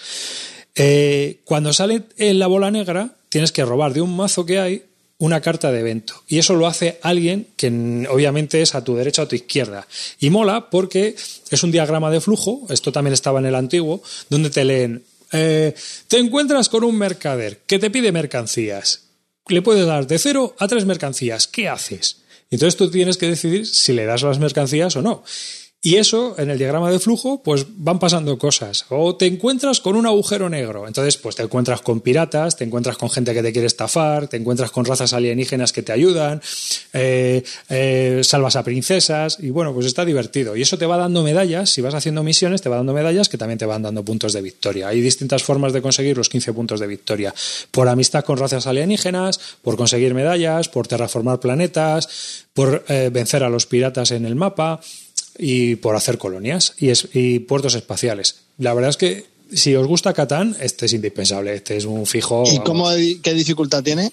Eh, 0.76 1.40
cuando 1.46 1.72
sale 1.72 2.04
en 2.18 2.40
la 2.40 2.48
bola 2.48 2.72
negra, 2.72 3.16
tienes 3.30 3.52
que 3.52 3.64
robar 3.64 3.94
de 3.94 4.02
un 4.02 4.16
mazo 4.16 4.46
que 4.46 4.60
hay 4.60 4.84
una 5.18 5.42
carta 5.42 5.72
de 5.72 5.80
evento. 5.80 6.24
Y 6.28 6.40
eso 6.40 6.56
lo 6.56 6.68
hace 6.68 7.00
alguien 7.02 7.48
que 7.56 7.68
obviamente 8.10 8.62
es 8.62 8.76
a 8.76 8.84
tu 8.84 8.96
derecha 8.96 9.22
o 9.22 9.26
a 9.26 9.28
tu 9.28 9.36
izquierda. 9.36 9.88
Y 10.20 10.30
mola 10.30 10.70
porque 10.70 11.16
es 11.50 11.64
un 11.64 11.72
diagrama 11.72 12.12
de 12.12 12.22
flujo, 12.22 12.66
esto 12.70 12.92
también 12.92 13.14
estaba 13.14 13.40
en 13.40 13.46
el 13.46 13.56
antiguo, 13.56 14.04
donde 14.30 14.50
te 14.50 14.66
leen, 14.66 15.04
eh, 15.32 15.74
te 16.08 16.18
encuentras 16.18 16.70
con 16.70 16.84
un 16.84 16.98
mercader 16.98 17.60
que 17.66 17.80
te 17.80 17.90
pide 17.90 18.12
mercancías. 18.12 19.04
Le 19.48 19.62
puedes 19.62 19.86
dar 19.86 20.08
de 20.08 20.18
cero 20.20 20.56
a 20.60 20.68
tres 20.68 20.86
mercancías. 20.86 21.48
¿Qué 21.48 21.70
haces? 21.70 22.18
Entonces 22.50 22.78
tú 22.78 22.90
tienes 22.90 23.18
que 23.18 23.28
decidir 23.28 23.66
si 23.66 23.94
le 23.94 24.06
das 24.06 24.24
las 24.24 24.40
mercancías 24.40 24.96
o 24.96 25.02
no. 25.02 25.24
Y 25.86 25.98
eso, 25.98 26.34
en 26.40 26.50
el 26.50 26.58
diagrama 26.58 26.90
de 26.90 26.98
flujo, 26.98 27.44
pues 27.44 27.68
van 27.78 28.00
pasando 28.00 28.40
cosas. 28.40 28.88
O 28.90 29.16
te 29.18 29.28
encuentras 29.28 29.80
con 29.82 29.96
un 29.96 30.08
agujero 30.08 30.50
negro. 30.50 30.88
Entonces, 30.88 31.16
pues 31.16 31.36
te 31.36 31.44
encuentras 31.44 31.82
con 31.82 32.02
piratas, 32.02 32.58
te 32.58 32.64
encuentras 32.64 32.98
con 32.98 33.12
gente 33.12 33.36
que 33.36 33.44
te 33.44 33.52
quiere 33.52 33.68
estafar, 33.68 34.28
te 34.28 34.38
encuentras 34.38 34.72
con 34.72 34.84
razas 34.86 35.14
alienígenas 35.14 35.72
que 35.72 35.84
te 35.84 35.92
ayudan, 35.92 36.42
eh, 36.92 37.44
eh, 37.70 38.22
salvas 38.24 38.56
a 38.56 38.64
princesas, 38.64 39.38
y 39.40 39.52
bueno, 39.52 39.76
pues 39.76 39.86
está 39.86 40.04
divertido. 40.06 40.56
Y 40.56 40.64
eso 40.64 40.80
te 40.80 40.88
va 40.88 40.98
dando 40.98 41.22
medallas, 41.22 41.70
si 41.70 41.82
vas 41.82 41.94
haciendo 41.94 42.24
misiones, 42.24 42.64
te 42.64 42.70
va 42.70 42.78
dando 42.78 42.94
medallas 42.94 43.30
que 43.30 43.38
también 43.38 43.60
te 43.60 43.68
van 43.68 43.84
dando 43.84 44.04
puntos 44.04 44.34
de 44.34 44.42
victoria. 44.42 44.88
Hay 44.88 45.02
distintas 45.02 45.44
formas 45.44 45.72
de 45.72 45.84
conseguir 45.84 46.18
los 46.18 46.30
15 46.30 46.52
puntos 46.54 46.80
de 46.80 46.88
victoria. 46.88 47.32
Por 47.70 47.90
amistad 47.90 48.26
con 48.26 48.40
razas 48.40 48.66
alienígenas, 48.66 49.40
por 49.62 49.78
conseguir 49.78 50.16
medallas, 50.16 50.68
por 50.68 50.88
terraformar 50.88 51.40
planetas, 51.40 52.48
por 52.56 52.86
eh, 52.88 53.12
vencer 53.14 53.44
a 53.44 53.50
los 53.50 53.68
piratas 53.68 54.10
en 54.10 54.26
el 54.26 54.34
mapa 54.34 54.82
y 55.38 55.76
por 55.76 55.96
hacer 55.96 56.18
colonias 56.18 56.74
y, 56.78 56.90
es- 56.90 57.10
y 57.14 57.40
puertos 57.40 57.76
espaciales. 57.76 58.38
La 58.58 58.74
verdad 58.74 58.90
es 58.92 58.98
que 58.98 59.26
si 59.54 59.76
os 59.76 59.86
gusta 59.88 60.14
Catán, 60.14 60.56
este 60.60 60.86
es 60.88 60.94
indispensable, 60.94 61.54
este 61.56 61.78
es 61.78 61.86
un 61.86 62.06
fijo. 62.06 62.44
¿Y 62.46 62.58
vamos, 62.58 62.64
cómo, 62.66 62.90
qué 63.22 63.34
dificultad 63.34 63.84
tiene? 63.84 64.12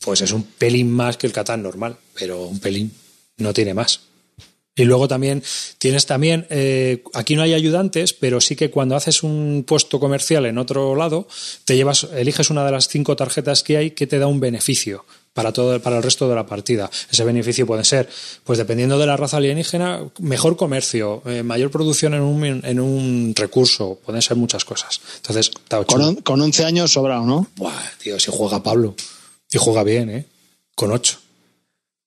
Pues 0.00 0.20
es 0.20 0.32
un 0.32 0.42
pelín 0.42 0.90
más 0.90 1.16
que 1.16 1.26
el 1.26 1.32
Catán 1.32 1.62
normal, 1.62 1.96
pero 2.18 2.46
un 2.46 2.60
pelín, 2.60 2.92
no 3.38 3.52
tiene 3.54 3.72
más. 3.74 4.00
Y 4.76 4.84
luego 4.84 5.06
también 5.06 5.40
tienes 5.78 6.04
también, 6.04 6.46
eh, 6.50 7.04
aquí 7.14 7.36
no 7.36 7.42
hay 7.42 7.54
ayudantes, 7.54 8.12
pero 8.12 8.40
sí 8.40 8.56
que 8.56 8.70
cuando 8.70 8.96
haces 8.96 9.22
un 9.22 9.64
puesto 9.66 10.00
comercial 10.00 10.46
en 10.46 10.58
otro 10.58 10.96
lado, 10.96 11.28
te 11.64 11.76
llevas, 11.76 12.08
eliges 12.14 12.50
una 12.50 12.64
de 12.66 12.72
las 12.72 12.88
cinco 12.88 13.14
tarjetas 13.14 13.62
que 13.62 13.76
hay 13.76 13.90
que 13.92 14.08
te 14.08 14.18
da 14.18 14.26
un 14.26 14.40
beneficio 14.40 15.06
para 15.34 15.52
todo, 15.52 15.78
para 15.82 15.96
el 15.98 16.02
resto 16.02 16.28
de 16.28 16.34
la 16.36 16.46
partida. 16.46 16.90
Ese 17.10 17.24
beneficio 17.24 17.66
puede 17.66 17.84
ser, 17.84 18.08
pues 18.44 18.56
dependiendo 18.58 18.98
de 18.98 19.06
la 19.06 19.16
raza 19.16 19.36
alienígena, 19.36 20.00
mejor 20.20 20.56
comercio, 20.56 21.22
eh, 21.26 21.42
mayor 21.42 21.70
producción 21.70 22.14
en 22.14 22.22
un, 22.22 22.44
en 22.64 22.80
un 22.80 23.34
recurso, 23.36 23.98
pueden 24.06 24.22
ser 24.22 24.36
muchas 24.36 24.64
cosas. 24.64 25.00
Entonces, 25.16 25.50
está 25.54 25.84
Con, 25.84 26.00
on- 26.00 26.14
con 26.16 26.40
11 26.40 26.64
años 26.64 26.92
sobrado, 26.92 27.26
¿no? 27.26 27.48
Buah, 27.56 27.72
tío, 28.02 28.18
si 28.18 28.30
juega 28.32 28.62
Pablo. 28.62 28.94
Y 29.52 29.58
juega 29.58 29.82
bien, 29.82 30.08
¿eh? 30.08 30.26
Con 30.74 30.90
ocho. 30.92 31.18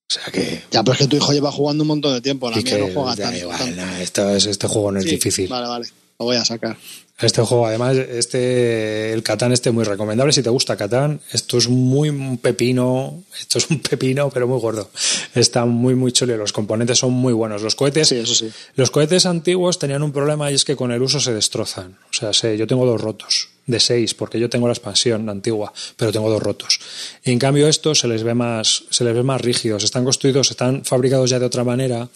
O 0.10 0.14
sea 0.14 0.24
que. 0.32 0.64
Ya, 0.72 0.82
pero 0.84 0.94
es 0.94 1.00
que 1.00 1.08
tu 1.08 1.18
hijo 1.18 1.34
lleva 1.34 1.52
jugando 1.52 1.84
un 1.84 1.90
montón 1.90 2.14
de 2.14 2.22
tiempo. 2.22 2.50
La 2.50 2.56
mía 2.58 2.66
que 2.66 2.80
no 2.80 2.94
juega 2.94 3.16
tanto. 3.24 3.50
nah, 3.76 4.00
es- 4.02 4.46
este 4.46 4.68
juego 4.68 4.92
no 4.94 5.00
es 5.00 5.06
difícil. 5.06 5.50
Vale, 5.50 5.68
vale. 5.68 5.88
Lo 6.20 6.26
voy 6.26 6.36
a 6.36 6.46
sacar. 6.46 6.78
Este 7.20 7.42
juego, 7.42 7.66
además, 7.66 7.96
este, 7.98 9.12
el 9.14 9.24
Catán 9.24 9.52
este 9.52 9.72
muy 9.72 9.84
recomendable. 9.84 10.34
Si 10.34 10.42
te 10.44 10.50
gusta 10.50 10.78
Catán, 10.78 11.20
esto 11.32 11.58
es 11.58 11.68
muy 11.68 12.10
un 12.10 12.38
pepino. 12.38 13.24
Esto 13.40 13.58
es 13.60 13.70
un 13.70 13.80
pepino, 13.80 14.30
pero 14.30 14.48
muy 14.48 14.60
gordo. 14.60 14.90
Está 15.36 15.66
muy, 15.66 15.96
muy 15.96 16.12
chulo 16.12 16.38
los 16.38 16.54
componentes 16.54 17.00
son 17.00 17.14
muy 17.14 17.34
buenos. 17.34 17.62
Los 17.62 17.76
cohetes, 17.76 18.08
Sí, 18.08 18.16
eso 18.16 18.34
sí. 18.34 18.50
los 18.76 18.90
cohetes 18.92 19.26
antiguos 19.26 19.78
tenían 19.80 20.04
un 20.04 20.12
problema 20.12 20.52
y 20.52 20.56
es 20.56 20.66
que 20.66 20.76
con 20.76 20.92
el 20.92 21.02
uso 21.02 21.20
se 21.20 21.34
destrozan. 21.34 21.98
O 22.10 22.14
sea, 22.14 22.34
sé, 22.34 22.58
yo 22.58 22.66
tengo 22.68 22.86
dos 22.86 23.02
rotos 23.02 23.50
de 23.68 23.80
seis, 23.80 24.14
porque 24.14 24.40
yo 24.40 24.50
tengo 24.50 24.68
la 24.68 24.74
expansión 24.74 25.30
antigua, 25.30 25.74
pero 25.98 26.12
tengo 26.12 26.30
dos 26.30 26.42
rotos. 26.42 26.80
Y 27.24 27.32
en 27.32 27.40
cambio 27.40 27.68
estos 27.68 28.00
se 28.00 28.08
les 28.08 28.24
ve 28.24 28.34
más, 28.34 28.86
se 28.90 29.04
les 29.04 29.14
ve 29.14 29.24
más 29.24 29.42
rígidos, 29.42 29.84
están 29.84 30.04
construidos, 30.04 30.50
están 30.52 30.86
fabricados 30.86 31.30
ya 31.30 31.38
de 31.38 31.46
otra 31.46 31.64
manera, 31.64 32.08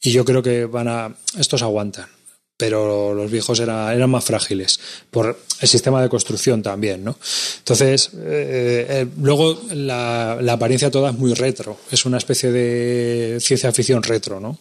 y 0.00 0.10
yo 0.10 0.24
creo 0.24 0.42
que 0.42 0.64
van 0.64 0.88
a, 0.88 1.14
estos 1.38 1.62
aguantan. 1.62 2.15
Pero 2.58 3.12
los 3.12 3.30
viejos 3.30 3.60
era- 3.60 3.94
eran 3.94 4.08
más 4.08 4.24
frágiles 4.24 4.80
por 5.10 5.38
el 5.60 5.68
sistema 5.68 6.00
de 6.02 6.08
construcción 6.08 6.62
también, 6.62 7.04
¿no? 7.04 7.18
Entonces, 7.58 8.10
eh, 8.14 8.86
eh, 8.88 9.06
luego 9.20 9.60
la, 9.72 10.38
la 10.40 10.52
apariencia 10.54 10.90
toda 10.90 11.10
es 11.10 11.18
muy 11.18 11.34
retro, 11.34 11.78
es 11.90 12.06
una 12.06 12.16
especie 12.16 12.50
de 12.50 13.38
ciencia 13.40 13.70
ficción 13.72 14.02
retro, 14.02 14.40
¿no? 14.40 14.58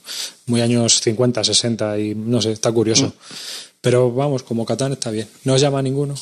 Muy 0.48 0.60
años 0.60 1.00
50, 1.00 1.42
60 1.44 1.98
y 2.00 2.16
no 2.16 2.42
sé, 2.42 2.52
está 2.52 2.70
curioso. 2.72 3.14
Pero 3.80 4.12
vamos, 4.12 4.44
como 4.44 4.66
Catán 4.66 4.92
está 4.94 5.12
bien. 5.12 5.28
¿No 5.46 5.54
os 5.54 5.62
llama 5.62 5.80
a 5.80 5.82
ninguno? 5.82 6.16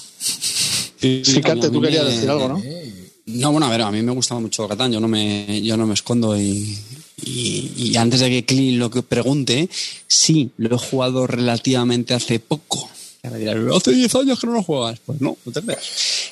Fíjate, 0.98 1.52
A 1.52 1.56
mí 1.56 1.62
tú 1.62 1.82
querías 1.82 2.06
decir 2.06 2.30
algo, 2.30 2.50
¿no? 2.50 2.62
No, 3.26 3.52
bueno, 3.52 3.66
a 3.68 3.70
ver, 3.72 3.82
a 3.82 3.92
mí 3.92 4.02
me 4.02 4.12
gustaba 4.12 4.42
mucho 4.42 4.68
Catán, 4.68 4.92
yo 4.92 5.00
no 5.00 5.08
me, 5.08 5.62
yo 5.62 5.76
no 5.78 5.88
me 5.88 5.94
escondo 5.94 6.38
y, 6.40 6.78
y, 7.22 7.72
y 7.76 7.96
antes 7.98 8.20
de 8.20 8.30
que 8.30 8.46
Clean 8.46 8.80
lo 8.80 8.90
que 8.90 9.02
pregunte, 9.04 9.70
sí, 10.08 10.50
lo 10.58 10.76
he 10.76 10.80
jugado 10.80 11.28
relativamente 11.28 12.14
hace 12.14 12.40
poco, 12.40 12.90
Y 13.24 13.28
ahora 13.28 13.40
dirás, 13.40 13.56
hace 13.78 13.92
10 13.94 14.16
años 14.16 14.40
que 14.40 14.48
no 14.48 14.54
lo 14.54 14.64
juegas. 14.64 15.00
Pues 15.06 15.22
no, 15.22 15.38
no 15.46 15.52
te 15.52 15.62
creas. 15.62 15.80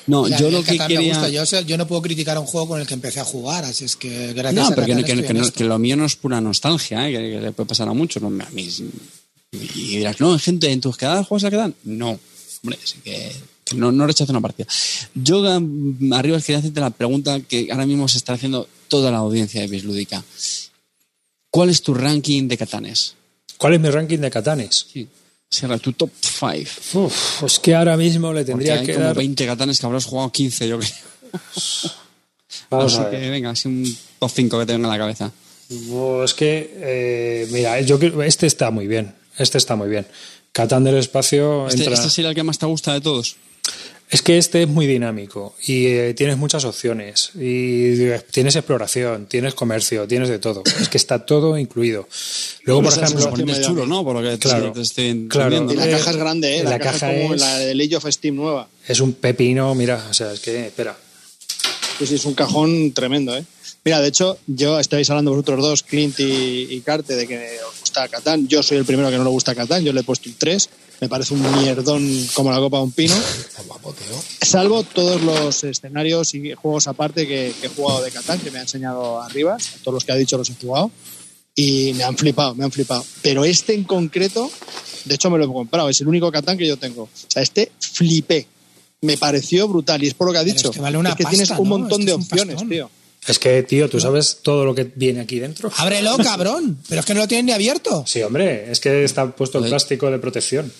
No, 0.06 0.26
Ya, 0.28 0.38
yo 0.38 0.50
lo 0.50 0.62
que 0.64 0.76
quería. 0.76 1.00
gusta. 1.00 1.28
Yo, 1.28 1.42
o 1.42 1.46
sea, 1.46 1.60
yo 1.62 1.76
no 1.78 1.86
puedo 1.86 2.02
criticar 2.02 2.36
un 2.38 2.46
juego 2.46 2.68
con 2.68 2.80
el 2.80 2.86
que 2.86 2.94
empecé 2.94 3.20
a 3.20 3.24
jugar, 3.24 3.64
así 3.64 3.84
es 3.84 3.96
que 3.96 4.32
gracias 4.34 4.54
No, 4.66 4.72
a 4.72 4.74
pero 4.74 4.86
que, 4.88 5.04
que- 5.04 5.22
que 5.24 5.32
no- 5.34 5.50
que 5.50 5.64
lo 5.64 5.78
mío 5.78 5.96
no 5.96 6.04
es 6.04 6.16
pura 6.16 6.40
nostalgia, 6.40 7.08
¿eh? 7.08 7.12
que, 7.12 7.18
que 7.30 7.40
le 7.40 7.52
puede 7.52 7.68
pasar 7.68 7.88
a 7.88 7.92
muchos. 7.94 8.20
¿no? 8.22 8.28
A 8.44 8.50
mí, 8.50 8.68
y 9.52 9.96
dirás, 9.98 10.20
no, 10.20 10.38
gente, 10.38 10.70
¿en 10.72 10.80
tus 10.80 10.96
quedadas 10.96 11.26
juegas 11.26 11.44
a 11.44 11.50
quedan? 11.50 11.74
No, 11.84 12.18
hombre, 12.62 12.78
sí 12.84 12.96
que 13.04 13.30
no, 13.76 13.92
no 13.92 14.06
rechazo 14.06 14.32
una 14.32 14.40
partida. 14.40 14.66
Yo, 15.14 15.40
um, 15.40 16.12
arriba, 16.12 16.40
quería 16.40 16.58
hacerte 16.58 16.80
la 16.80 16.90
pregunta 16.90 17.40
que 17.40 17.68
ahora 17.70 17.86
mismo 17.86 18.08
se 18.08 18.18
está 18.18 18.32
haciendo 18.34 18.68
toda 18.88 19.10
la 19.10 19.18
audiencia 19.18 19.60
de 19.60 19.68
Bislúdica. 19.68 20.22
¿Cuál 21.52 21.68
es 21.70 21.82
tu 21.82 21.94
ranking 21.94 22.48
de 22.48 22.56
catanes? 22.58 23.14
¿Cuál 23.58 23.74
es 23.74 23.80
mi 23.80 23.90
ranking 23.90 24.18
de 24.18 24.30
catanes? 24.30 24.86
Sí. 24.92 25.06
Cierra 25.48 25.78
tu 25.78 25.92
top 25.92 26.10
5. 26.20 26.70
Uf, 27.04 27.40
pues 27.40 27.58
que 27.60 27.74
ahora 27.74 27.96
mismo 27.96 28.32
le 28.32 28.42
tendría 28.44 28.80
hay 28.80 28.86
que 28.86 28.94
como 28.94 29.06
dar. 29.06 29.16
20 29.16 29.46
catanes 29.46 29.78
que 29.78 29.86
habrás 29.86 30.06
jugado 30.06 30.32
15, 30.32 30.66
yo 30.66 30.78
creo. 30.78 30.90
Vamos 32.70 32.94
Así 32.94 33.02
a 33.02 33.08
ver. 33.08 33.20
que 33.20 33.30
venga, 33.30 33.50
así 33.50 33.68
un 33.68 33.96
top 34.18 34.30
5 34.34 34.58
que 34.60 34.66
te 34.66 34.72
venga 34.72 34.88
a 34.88 34.92
la 34.92 34.98
cabeza. 34.98 35.30
Es 36.24 36.34
que, 36.34 36.74
eh, 36.76 37.48
mira, 37.50 37.80
yo 37.82 37.98
creo 37.98 38.22
este 38.22 38.46
está 38.46 38.70
muy 38.70 38.86
bien. 38.86 39.14
Este 39.38 39.58
está 39.58 39.76
muy 39.76 39.88
bien. 39.88 40.06
Catán 40.52 40.84
del 40.84 40.96
espacio 40.96 41.66
Este, 41.68 41.82
entra- 41.84 41.94
este 41.94 42.10
sería 42.10 42.30
el 42.30 42.34
que 42.34 42.42
más 42.42 42.58
te 42.58 42.66
gusta 42.66 42.92
de 42.94 43.00
todos. 43.00 43.36
Es 44.12 44.20
que 44.20 44.36
este 44.36 44.62
es 44.64 44.68
muy 44.68 44.86
dinámico 44.86 45.54
y 45.66 45.86
eh, 45.86 46.12
tienes 46.14 46.36
muchas 46.36 46.66
opciones 46.66 47.30
y 47.34 48.02
eh, 48.02 48.20
tienes 48.30 48.54
exploración, 48.56 49.24
tienes 49.26 49.54
comercio, 49.54 50.06
tienes 50.06 50.28
de 50.28 50.38
todo. 50.38 50.62
Es 50.80 50.88
que 50.90 50.98
está 50.98 51.24
todo 51.24 51.56
incluido. 51.56 52.06
Luego, 52.64 52.82
por 52.82 52.92
ejemplo, 52.92 53.32
Es 53.52 53.62
chulo. 53.62 53.86
¿no? 53.86 54.04
Por 54.04 54.14
lo 54.16 54.22
que 54.22 54.36
te- 54.36 54.48
Claro, 54.48 54.70
te 54.72 54.82
estoy 54.82 55.26
claro. 55.28 55.64
la 55.72 55.86
Eh, 55.86 55.90
caja 55.92 56.10
es 56.10 56.16
grande, 56.16 56.58
¿eh? 56.58 56.62
La, 56.62 56.70
la 56.70 56.78
caja, 56.78 56.92
caja 57.00 57.12
es 57.14 57.22
como 57.22 57.34
la 57.36 57.58
de 57.58 57.72
Age 57.84 57.96
of 57.96 58.06
Steam 58.10 58.36
nueva. 58.36 58.68
es 58.86 59.00
un 59.00 59.14
pepino, 59.14 59.74
mira, 59.74 60.06
o 60.10 60.12
sea, 60.14 60.30
es 60.32 60.40
que, 60.40 60.66
espera. 60.66 60.94
Sí, 61.98 62.06
sí, 62.06 62.14
es 62.16 62.24
un 62.26 62.34
cajón 62.34 62.92
tremendo, 62.92 63.34
¿eh? 63.36 63.44
Mira, 63.84 64.00
de 64.02 64.08
hecho, 64.08 64.38
yo 64.46 64.78
estáis 64.78 65.08
hablando 65.10 65.30
vosotros 65.30 65.60
dos, 65.60 65.82
Clint 65.82 66.20
y, 66.20 66.66
y 66.70 66.80
Carte, 66.82 67.16
de 67.16 67.26
que 67.26 67.56
Catán. 68.08 68.48
Yo 68.48 68.62
soy 68.62 68.78
el 68.78 68.84
primero 68.84 69.10
que 69.10 69.16
no 69.18 69.24
le 69.24 69.30
gusta 69.30 69.54
Catán, 69.54 69.84
yo 69.84 69.92
le 69.92 70.00
he 70.00 70.04
puesto 70.04 70.28
un 70.28 70.36
3. 70.38 70.68
Me 71.00 71.08
parece 71.08 71.34
un 71.34 71.42
mierdón 71.62 72.08
como 72.34 72.50
la 72.52 72.58
copa 72.58 72.76
de 72.78 72.82
un 72.84 72.92
pino. 72.92 73.14
Salvo 74.40 74.82
todos 74.84 75.20
los 75.22 75.64
escenarios 75.64 76.34
y 76.34 76.52
juegos 76.54 76.86
aparte 76.86 77.26
que, 77.26 77.52
que 77.60 77.66
he 77.66 77.70
jugado 77.70 78.02
de 78.04 78.10
Catán, 78.10 78.38
que 78.38 78.50
me 78.50 78.58
ha 78.58 78.62
enseñado 78.62 79.20
arriba, 79.20 79.56
todos 79.82 79.94
los 79.94 80.04
que 80.04 80.12
ha 80.12 80.16
dicho 80.16 80.38
los 80.38 80.48
he 80.50 80.54
jugado, 80.54 80.90
y 81.54 81.92
me 81.94 82.04
han 82.04 82.16
flipado, 82.16 82.54
me 82.54 82.64
han 82.64 82.70
flipado. 82.72 83.04
Pero 83.20 83.44
este 83.44 83.74
en 83.74 83.84
concreto, 83.84 84.48
de 85.04 85.14
hecho 85.16 85.28
me 85.30 85.38
lo 85.38 85.44
he 85.44 85.48
comprado, 85.48 85.88
es 85.88 86.00
el 86.00 86.08
único 86.08 86.30
Catán 86.30 86.56
que 86.56 86.66
yo 86.66 86.76
tengo. 86.76 87.02
O 87.02 87.10
sea, 87.28 87.42
este 87.42 87.72
flipé. 87.80 88.46
Me 89.00 89.16
pareció 89.18 89.66
brutal 89.66 90.00
y 90.04 90.06
es 90.06 90.14
por 90.14 90.28
lo 90.28 90.32
que 90.32 90.38
ha 90.38 90.44
dicho. 90.44 90.68
es 90.70 90.76
que 90.76 90.80
vale 90.80 90.96
una 90.96 91.16
que 91.16 91.24
tienes 91.24 91.50
un 91.50 91.56
¿no? 91.68 91.78
montón 91.78 92.00
Es 92.02 92.06
de 92.06 92.12
es 92.12 92.18
opciones, 92.18 92.54
pastón. 92.54 92.68
tío. 92.68 92.90
Es 93.26 93.38
que, 93.38 93.62
tío, 93.62 93.88
¿tú 93.88 94.00
sabes 94.00 94.38
todo 94.42 94.64
lo 94.64 94.74
que 94.74 94.90
viene 94.94 95.20
aquí 95.20 95.38
dentro? 95.38 95.70
Ábrelo, 95.76 96.16
cabrón. 96.22 96.78
Pero 96.88 97.00
es 97.00 97.06
que 97.06 97.14
no 97.14 97.20
lo 97.20 97.28
tienen 97.28 97.46
ni 97.46 97.52
abierto. 97.52 98.04
Sí, 98.06 98.22
hombre, 98.22 98.70
es 98.70 98.80
que 98.80 99.04
está 99.04 99.30
puesto 99.30 99.58
el 99.58 99.68
plástico 99.68 100.10
de 100.10 100.18
protección. 100.18 100.72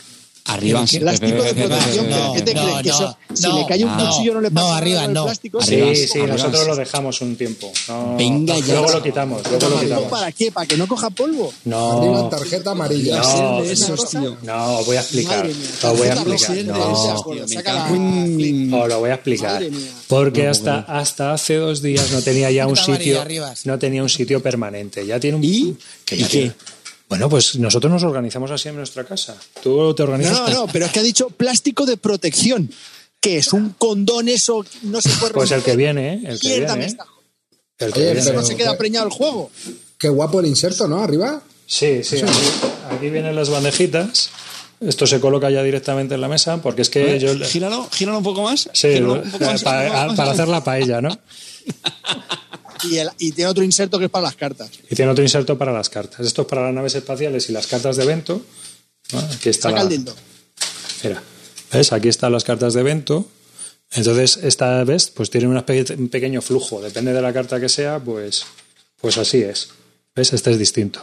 Arriba, 0.45 0.85
qué- 0.91 0.99
Plástico 0.99 1.41
de 1.43 1.55
protección, 1.55 2.07
Pepe, 2.07 2.17
pero 2.17 2.33
¿qué 2.35 2.43
te 2.43 2.55
no, 2.55 2.63
crees? 2.63 2.83
Que 2.83 2.89
no, 2.89 2.95
eso, 2.97 3.19
si 3.33 3.43
no, 3.47 3.59
le 3.61 3.67
cae 3.67 3.85
un 3.85 3.97
no. 3.97 4.09
cuchillo 4.11 4.35
no 4.35 4.41
le 4.41 4.49
No, 4.51 4.55
pasa 4.55 4.67
nada 4.67 4.79
arriba, 4.79 5.05
el 5.05 5.13
no. 5.13 5.25
plástico. 5.25 5.59
No. 5.61 5.65
Sí, 5.67 5.75
Arriba, 5.75 5.95
sí, 5.95 6.19
arriba. 6.19 6.27
nosotros 6.27 6.67
lo 6.67 6.77
dejamos 6.77 7.21
un 7.21 7.37
tiempo. 7.37 7.73
No, 7.89 8.17
Venga 8.17 8.59
ya. 8.59 8.75
luego 8.75 8.91
lo 8.93 9.03
quitamos, 9.03 9.43
luego 9.49 9.69
lo 9.69 9.81
quitamos. 9.81 10.05
¿Para 10.11 10.33
qué? 10.33 10.51
¿Para 10.51 10.67
que 10.67 10.77
no 10.77 10.89
coja 10.89 11.11
polvo? 11.11 11.47
Arriba 11.65 11.65
No, 12.23 12.29
tarjeta 12.29 12.71
amarilla. 12.73 13.23
no, 13.23 13.63
de 13.63 13.73
esos, 13.73 14.01
cosa- 14.01 14.21
tío. 14.21 14.37
no, 14.43 14.79
os 14.79 14.87
voy 14.87 14.97
a 14.97 15.01
explicar. 15.01 15.47
Os 15.47 15.99
voy 15.99 16.09
a 16.09 16.13
explicar. 16.15 17.91
No. 17.93 18.87
lo 18.89 18.99
voy 18.99 19.11
a 19.11 19.15
explicar. 19.15 19.63
Porque 20.09 20.49
hasta, 20.49 20.81
hasta 20.81 21.33
hace 21.33 21.57
dos 21.57 21.83
días 21.83 22.11
no 22.11 22.21
tenía 22.21 22.51
ya 22.51 22.67
un 22.67 22.77
sitio. 22.77 23.25
No 23.65 23.79
tenía 23.79 24.03
un 24.03 24.09
sitio 24.09 24.43
permanente. 24.43 25.07
Ya 25.07 25.21
tiene 25.21 25.37
un. 25.37 25.45
¿Y? 25.45 25.77
que 26.05 26.17
¿Y 26.17 26.19
ya 26.19 26.29
qué? 26.29 26.53
Bueno, 27.13 27.29
pues 27.29 27.57
nosotros 27.59 27.93
nos 27.93 28.03
organizamos 28.05 28.51
así 28.51 28.71
en 28.71 28.77
nuestra 28.77 29.05
casa. 29.05 29.37
Tú 29.63 29.93
te 29.95 30.03
organizas. 30.03 30.33
No, 30.39 30.49
no, 30.49 30.55
no, 30.55 30.67
pero 30.73 30.87
es 30.87 30.93
que 30.93 31.01
ha 31.01 31.03
dicho 31.03 31.29
plástico 31.29 31.85
de 31.85 31.99
protección. 31.99 32.71
que 33.21 33.37
es? 33.37 33.53
¿Un 33.53 33.75
condón 33.77 34.29
eso? 34.29 34.65
No 34.85 35.01
se 35.03 35.11
puede 35.11 35.35
Pues 35.35 35.51
el 35.51 35.63
que 35.63 35.77
viene, 35.77 36.15
¿eh? 36.15 36.21
El 36.25 36.41
que 36.41 36.49
Mierda, 36.49 36.75
viene. 36.75 36.77
me 36.79 36.85
¿eh? 36.85 36.87
está- 36.87 37.07
El 37.79 37.93
que 37.93 38.01
Oye, 38.01 38.13
viene. 38.15 38.27
pero- 38.27 38.41
No 38.41 38.47
se 38.47 38.57
queda 38.57 38.79
preñado 38.79 39.07
el 39.07 39.13
juego. 39.13 39.51
Qué 39.99 40.09
guapo 40.09 40.41
el 40.41 40.47
inserto, 40.47 40.89
¿no? 40.89 41.03
Arriba. 41.03 41.43
Sí, 41.67 42.03
sí. 42.03 42.17
Aquí, 42.23 42.33
aquí 42.97 43.11
vienen 43.11 43.37
las 43.37 43.51
bandejitas. 43.51 44.31
Esto 44.81 45.07
se 45.07 45.21
coloca 45.21 45.51
ya 45.51 45.63
directamente 45.63 46.15
en 46.15 46.21
la 46.23 46.29
mesa 46.29 46.63
porque 46.63 46.81
es 46.81 46.89
que 46.89 47.19
yo. 47.21 47.39
Gíralo, 47.45 47.89
gíralo 47.93 48.17
un 48.19 48.25
poco 48.25 48.43
más. 48.43 48.71
Sí, 48.73 48.97
poco 49.01 49.17
eh, 49.17 49.23
más. 49.39 49.63
pa- 49.63 50.15
para 50.17 50.31
hacer 50.33 50.49
la 50.49 50.65
paella, 50.65 51.03
¿no? 51.03 51.11
Y, 52.85 52.97
el- 52.99 53.11
y 53.19 53.33
tiene 53.33 53.51
otro 53.51 53.63
inserto 53.65 53.99
que 53.99 54.07
es 54.07 54.11
para 54.11 54.25
las 54.27 54.37
cartas. 54.37 54.71
Y 54.91 54.95
tiene 54.95 55.11
otro 55.11 55.23
inserto 55.23 55.57
para 55.59 55.73
las 55.73 55.89
cartas. 55.91 56.21
Esto 56.27 56.43
es 56.43 56.49
para 56.49 56.63
las 56.63 56.75
naves 56.75 56.95
espaciales 56.95 57.49
y 57.49 57.53
las 57.53 57.67
cartas 57.67 57.97
de 57.97 58.05
evento. 58.05 58.43
¿no? 59.13 59.19
Aquí 59.21 59.49
está 59.49 59.69
Saca 59.71 59.77
la- 59.77 59.83
el 59.83 59.89
dildo. 59.89 60.15
Mira, 61.05 61.23
¿ves? 61.73 61.93
Aquí 61.93 62.09
están 62.09 62.33
las 62.33 62.45
cartas 62.45 62.75
de 62.75 62.81
evento. 62.81 63.27
Entonces, 63.95 64.39
esta 64.43 64.83
vez, 64.85 65.11
pues 65.11 65.29
tiene 65.31 65.49
una 65.49 65.65
un 65.99 66.09
pequeño 66.09 66.41
flujo. 66.41 66.81
Depende 66.81 67.13
de 67.13 67.21
la 67.21 67.33
carta 67.33 67.61
que 67.61 67.69
sea, 67.69 67.99
pues, 67.99 68.45
pues 69.01 69.19
así 69.19 69.43
es. 69.43 69.69
¿Ves? 70.15 70.33
Este 70.33 70.51
es 70.51 70.59
distinto. 70.59 71.01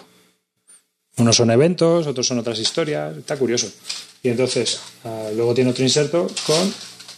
Unos 1.17 1.35
son 1.35 1.51
eventos, 1.51 2.07
otros 2.07 2.25
son 2.25 2.39
otras 2.39 2.57
historias. 2.59 3.15
Está 3.17 3.35
curioso. 3.37 3.67
Y 4.23 4.29
entonces, 4.29 4.79
ah, 5.03 5.29
luego 5.35 5.53
tiene 5.53 5.69
otro 5.71 5.83
inserto 5.83 6.27
con 6.47 6.73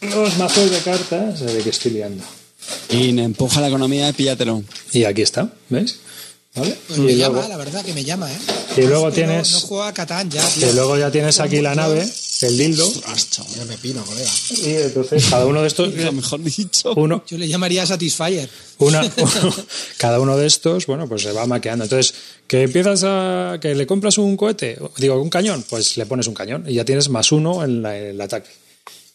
los 0.10 0.38
mazos 0.38 0.72
de 0.72 0.80
cartas 0.80 1.40
de 1.40 1.62
que 1.62 1.70
estoy 1.70 1.92
liando. 1.92 2.24
Y 2.90 3.18
empuja 3.20 3.62
la 3.62 3.68
economía 3.68 4.10
y 4.10 4.14
píllatelo. 4.14 4.64
Y 4.94 5.04
aquí 5.06 5.22
está, 5.22 5.52
¿ves? 5.70 5.98
¿Vale? 6.54 6.78
Pues 6.88 7.00
y, 7.00 7.02
me 7.04 7.14
luego, 7.16 7.36
llama, 7.36 7.48
la 7.48 7.56
verdad 7.58 7.86
que 7.86 7.94
me 7.94 8.04
llama, 8.04 8.30
¿eh? 8.30 8.38
y 8.76 8.82
luego 8.82 9.08
Es 9.08 9.16
que 9.16 9.22
no- 9.22 9.28
tienes. 9.28 9.52
No, 9.54 9.60
juego 9.62 9.84
a 9.84 9.94
Catán 9.94 10.30
ya, 10.30 10.46
tío. 10.50 10.70
y 10.70 10.74
luego 10.74 10.98
ya 10.98 11.10
tienes 11.10 11.40
aquí 11.40 11.62
la 11.62 11.76
nave, 11.76 12.06
el 12.42 12.58
dildo. 12.58 12.92
Ya 13.56 13.64
me 13.66 13.78
pino, 13.78 14.04
colega. 14.04 14.30
Y 14.62 14.70
entonces, 14.76 15.26
cada 15.30 15.46
uno 15.46 15.62
de 15.62 15.68
estos. 15.70 15.94
Lo 15.96 16.12
mejor 16.12 16.44
dicho. 16.44 16.94
Uno, 16.96 17.24
Yo 17.26 17.38
le 17.38 17.48
llamaría 17.48 17.86
Satisfyer. 17.86 18.50
una, 18.80 19.02
cada 19.98 20.20
uno 20.20 20.36
de 20.38 20.46
estos, 20.48 20.88
bueno, 20.88 21.08
pues 21.08 21.22
se 21.22 21.32
va 21.32 21.46
maqueando. 21.46 21.86
Entonces, 21.86 22.14
que 22.48 22.64
empiezas 22.64 23.04
a. 23.06 23.58
que 23.62 23.74
le 23.74 23.88
compras 23.88 24.18
un 24.18 24.36
cohete, 24.36 24.78
digo, 24.98 25.22
un 25.22 25.30
cañón, 25.30 25.64
pues 25.70 25.96
le 25.96 26.06
pones 26.06 26.28
un 26.28 26.34
cañón 26.34 26.66
y 26.68 26.74
ya 26.74 26.84
tienes 26.84 27.08
más 27.08 27.32
uno 27.32 27.64
en 27.64 27.82
la- 27.82 27.98
el 27.98 28.20
ataque. 28.20 28.50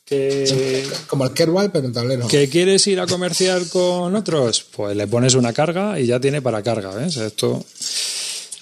Que, 0.07 0.87
Como 1.09 1.25
el 1.25 1.33
Kerbal, 1.33 1.73
pero 1.73 1.87
en 1.89 1.93
tablero. 1.93 2.29
que 2.29 2.49
quieres 2.49 2.87
ir 2.87 3.01
a 3.01 3.07
comerciar 3.09 3.67
con 3.69 4.15
otros, 4.15 4.65
pues 4.75 4.97
le 4.97 5.09
pones 5.09 5.35
una 5.35 5.53
carga 5.53 5.99
y 5.99 6.07
ya 6.07 6.21
tiene 6.21 6.41
para 6.41 6.63
carga, 6.63 6.91
¿ves? 6.95 7.17
Esto. 7.17 7.65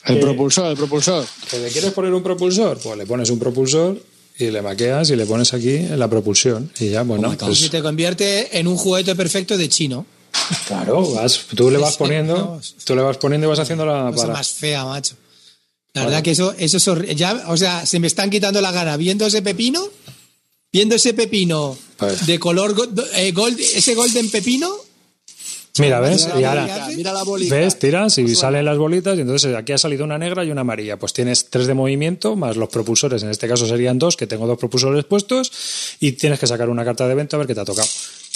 El 0.06 0.16
Eh, 0.16 0.20
propulsor, 0.20 0.70
el 0.70 0.76
propulsor. 0.76 1.26
¿Que 1.50 1.58
le 1.58 1.68
quieres 1.68 1.92
poner 1.92 2.14
un 2.14 2.22
propulsor? 2.22 2.78
Pues 2.78 2.96
le 2.96 3.04
pones 3.06 3.28
un 3.28 3.38
propulsor 3.38 3.98
y 4.38 4.46
le 4.50 4.62
maqueas 4.62 5.10
y 5.10 5.16
le 5.16 5.26
pones 5.26 5.52
aquí 5.52 5.74
en 5.76 5.98
la 5.98 6.08
propulsión. 6.08 6.70
Y 6.80 6.88
ya, 6.90 7.02
bueno, 7.02 7.28
Oh 7.30 7.36
pues 7.46 7.60
Y 7.62 7.68
te 7.68 7.82
convierte 7.82 8.58
en 8.58 8.66
un 8.66 8.76
juguete 8.78 9.14
perfecto 9.14 9.58
de 9.58 9.68
chino. 9.68 10.06
claro, 10.66 11.06
vas, 11.12 11.40
tú 11.54 11.70
le 11.70 11.76
vas 11.78 11.96
poniendo, 11.98 12.58
tú 12.84 12.96
le 12.96 13.02
vas 13.02 13.18
poniendo 13.18 13.46
y 13.46 13.50
vas 13.50 13.58
haciendo 13.58 13.84
la 13.84 14.10
Cosa 14.12 14.22
para. 14.28 14.32
más 14.38 14.48
fea, 14.48 14.84
macho. 14.86 15.14
La 15.92 16.06
verdad 16.06 16.22
que 16.22 16.30
eso, 16.32 16.54
eso 16.58 16.78
es 16.96 17.16
ya, 17.16 17.44
o 17.48 17.56
sea, 17.58 17.84
se 17.86 18.00
me 18.00 18.06
están 18.08 18.28
quitando 18.30 18.60
la 18.62 18.72
gana 18.72 18.96
viendo 18.96 19.26
ese 19.26 19.42
pepino, 19.42 19.86
viendo 20.74 20.96
ese 20.96 21.14
pepino 21.14 21.78
Pues. 21.96 22.26
de 22.26 22.40
color 22.40 22.74
eh, 23.14 23.30
gold, 23.30 23.58
ese 23.60 23.94
golden 23.94 24.28
pepino. 24.28 24.68
Mira, 25.78 26.00
¿ves? 26.00 26.26
Mira 26.26 26.40
Y 26.40 26.44
ahora, 26.44 26.88
Mira 26.96 27.12
la 27.12 27.22
bolita. 27.22 27.54
¿ves? 27.54 27.78
Tiras 27.78 28.18
y 28.18 28.34
salen 28.34 28.64
las 28.64 28.76
bolitas 28.76 29.16
y 29.16 29.22
entonces 29.22 29.54
aquí 29.56 29.72
ha 29.72 29.78
salido 29.78 30.04
una 30.04 30.18
negra 30.18 30.44
y 30.44 30.50
una 30.50 30.60
amarilla. 30.62 30.98
Pues 30.98 31.12
tienes 31.12 31.48
tres 31.48 31.66
de 31.68 31.74
movimiento 31.74 32.34
más 32.36 32.56
los 32.56 32.68
propulsores. 32.68 33.22
En 33.22 33.30
este 33.30 33.46
caso 33.48 33.66
serían 33.66 33.98
dos, 33.98 34.16
que 34.16 34.26
tengo 34.26 34.46
dos 34.48 34.58
propulsores 34.58 35.04
puestos 35.04 35.50
y 36.00 36.12
tienes 36.12 36.38
que 36.40 36.46
sacar 36.48 36.68
una 36.68 36.84
carta 36.84 37.06
de 37.06 37.12
evento 37.12 37.36
a 37.36 37.38
ver 37.38 37.46
qué 37.48 37.54
te 37.54 37.60
ha 37.60 37.64
tocado. 37.64 37.88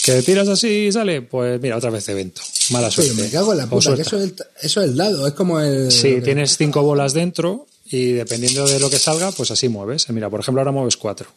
¿Que 0.05 0.23
tiras 0.23 0.49
así 0.49 0.69
y 0.87 0.93
sale? 0.93 1.23
Pues 1.23 1.61
mira, 1.61 1.77
otra 1.77 1.91
vez 1.91 2.07
de 2.07 2.13
evento. 2.13 2.41
Mala 2.71 2.91
suerte. 2.91 3.15
me 3.15 3.29
cago 3.31 3.53
en 3.53 3.59
la 3.59 3.67
puta. 3.67 3.95
Que 3.97 4.03
eso, 4.03 4.17
es 4.17 4.23
el, 4.25 4.35
eso 4.63 4.83
es 4.83 4.91
el 4.91 4.97
dado. 4.97 5.27
Es 5.27 5.35
como 5.35 5.61
el. 5.61 5.91
Sí, 5.93 6.21
tienes 6.23 6.57
cinco 6.57 6.83
bolas 6.83 7.13
dentro 7.15 7.67
y 7.85 8.13
dependiendo 8.13 8.67
de 8.67 8.79
lo 8.81 8.91
que 8.91 8.99
salga, 8.99 9.33
pues 9.33 9.51
así 9.51 9.69
mueves. 9.69 10.09
Mira, 10.11 10.29
por 10.31 10.41
ejemplo, 10.41 10.61
ahora 10.61 10.73
mueves 10.73 10.97
cuatro. 10.97 11.29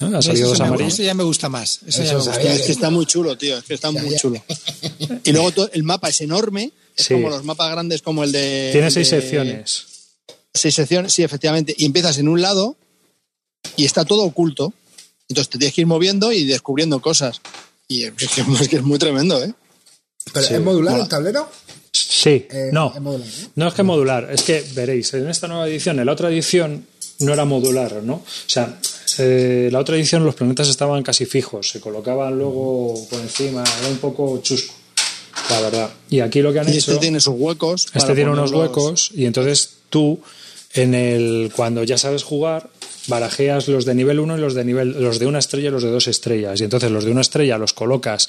¿Eh? 0.00 0.10
Ha 0.16 0.22
salido 0.22 0.46
Eso, 0.46 0.48
dos 0.50 0.60
amarillos. 0.60 0.94
eso 0.94 1.02
ya 1.02 1.14
me 1.14 1.24
gusta 1.24 1.48
más. 1.48 1.80
Eso, 1.86 1.98
ya 1.98 2.04
Eso 2.04 2.12
me 2.12 2.16
gusta. 2.18 2.34
sabía 2.34 2.54
Es 2.54 2.62
que 2.62 2.72
está 2.72 2.90
muy 2.90 3.06
chulo, 3.06 3.36
tío. 3.36 3.58
Es 3.58 3.64
que 3.64 3.74
está 3.74 3.90
muy 3.90 4.16
chulo. 4.16 4.42
Y 5.24 5.32
luego 5.32 5.50
todo- 5.52 5.70
el 5.72 5.82
mapa 5.82 6.08
es 6.08 6.20
enorme. 6.22 6.72
Es 6.96 7.06
Sí. 7.06 7.14
como 7.14 7.28
los 7.30 7.44
mapas 7.44 7.70
grandes, 7.70 8.02
como 8.02 8.24
el 8.24 8.32
de. 8.32 8.70
Tiene 8.72 8.90
seis 8.90 9.10
de- 9.10 9.20
secciones. 9.20 9.86
Seis 10.52 10.74
secciones, 10.74 11.12
sí, 11.12 11.22
efectivamente. 11.22 11.74
Y 11.76 11.84
empiezas 11.84 12.18
en 12.18 12.28
un 12.28 12.40
lado 12.42 12.76
y 13.76 13.84
está 13.84 14.04
todo 14.04 14.24
oculto. 14.24 14.72
Entonces 15.28 15.48
te 15.50 15.58
tienes 15.58 15.74
que 15.74 15.82
ir 15.82 15.86
moviendo 15.86 16.32
y 16.32 16.44
descubriendo 16.44 17.00
cosas. 17.00 17.40
Y 17.86 18.04
es 18.04 18.12
que 18.12 18.24
es, 18.24 18.68
que 18.68 18.76
es 18.76 18.82
muy 18.82 18.98
tremendo, 18.98 19.42
¿eh? 19.42 19.52
Pero 20.32 20.46
Sí. 20.46 20.54
¿Es 20.54 20.60
modular 20.60 20.92
Mola. 20.92 21.04
el 21.04 21.08
tablero? 21.08 21.50
Sí, 21.92 22.46
Eh, 22.50 22.70
no. 22.72 22.92
es 22.94 23.00
modular, 23.00 23.26
¿no? 23.28 23.50
No 23.56 23.68
es 23.68 23.74
que 23.74 23.82
modular, 23.82 24.28
es 24.32 24.42
que 24.42 24.64
veréis, 24.74 25.12
en 25.14 25.28
esta 25.28 25.46
nueva 25.48 25.66
edición, 25.68 25.98
en 26.00 26.06
la 26.06 26.12
otra 26.12 26.28
edición, 26.30 26.86
no 27.20 27.32
era 27.32 27.44
modular, 27.44 28.02
¿no? 28.02 28.14
O 28.14 28.22
sea, 28.46 28.78
eh, 29.18 29.68
la 29.72 29.78
otra 29.78 29.96
edición 29.96 30.24
los 30.24 30.34
planetas 30.34 30.68
estaban 30.68 31.02
casi 31.02 31.26
fijos, 31.26 31.68
se 31.70 31.80
colocaban 31.80 32.36
luego 32.38 32.94
por 33.08 33.20
encima, 33.20 33.62
era 33.80 33.88
un 33.88 33.98
poco 33.98 34.38
chusco, 34.42 34.74
la 35.50 35.60
verdad. 35.60 35.90
Y 36.08 36.20
aquí 36.20 36.42
lo 36.42 36.52
que 36.52 36.60
han 36.60 36.68
Y 36.68 36.72
hecho... 36.72 36.92
este 36.92 36.96
tiene 36.96 37.20
sus 37.20 37.34
huecos. 37.36 37.86
Este 37.94 38.14
tiene 38.14 38.30
unos 38.30 38.52
huecos 38.52 39.10
y 39.14 39.26
entonces 39.26 39.70
tú, 39.90 40.20
en 40.74 40.94
el, 40.94 41.52
cuando 41.54 41.82
ya 41.84 41.98
sabes 41.98 42.22
jugar, 42.22 42.70
barajeas 43.06 43.66
los 43.68 43.84
de 43.84 43.94
nivel 43.94 44.20
1 44.20 44.36
y 44.38 44.40
los 44.40 44.54
de 44.54 44.64
nivel 44.64 45.02
los 45.02 45.18
de 45.18 45.26
una 45.26 45.38
estrella 45.40 45.68
y 45.68 45.72
los 45.72 45.82
de 45.82 45.90
dos 45.90 46.06
estrellas. 46.06 46.60
Y 46.60 46.64
entonces 46.64 46.90
los 46.90 47.04
de 47.04 47.10
una 47.10 47.22
estrella 47.22 47.58
los 47.58 47.72
colocas 47.72 48.28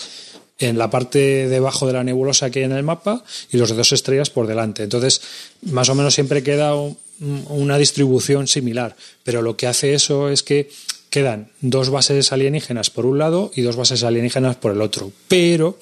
en 0.59 0.77
la 0.77 0.89
parte 0.89 1.47
debajo 1.49 1.87
de 1.87 1.93
la 1.93 2.03
nebulosa 2.03 2.49
que 2.49 2.59
hay 2.59 2.65
en 2.65 2.71
el 2.71 2.83
mapa 2.83 3.23
y 3.51 3.57
los 3.57 3.69
de 3.69 3.75
dos 3.75 3.91
estrellas 3.93 4.29
por 4.29 4.47
delante. 4.47 4.83
Entonces, 4.83 5.21
más 5.63 5.89
o 5.89 5.95
menos 5.95 6.13
siempre 6.13 6.43
queda 6.43 6.75
un- 6.75 6.97
una 7.49 7.77
distribución 7.77 8.47
similar. 8.47 8.95
Pero 9.23 9.41
lo 9.41 9.55
que 9.57 9.67
hace 9.67 9.93
eso 9.93 10.29
es 10.29 10.43
que 10.43 10.69
quedan 11.09 11.51
dos 11.61 11.89
bases 11.89 12.31
alienígenas 12.31 12.89
por 12.89 13.05
un 13.05 13.17
lado 13.19 13.51
y 13.55 13.61
dos 13.61 13.75
bases 13.75 14.03
alienígenas 14.03 14.55
por 14.55 14.71
el 14.71 14.81
otro. 14.81 15.11
Pero 15.27 15.77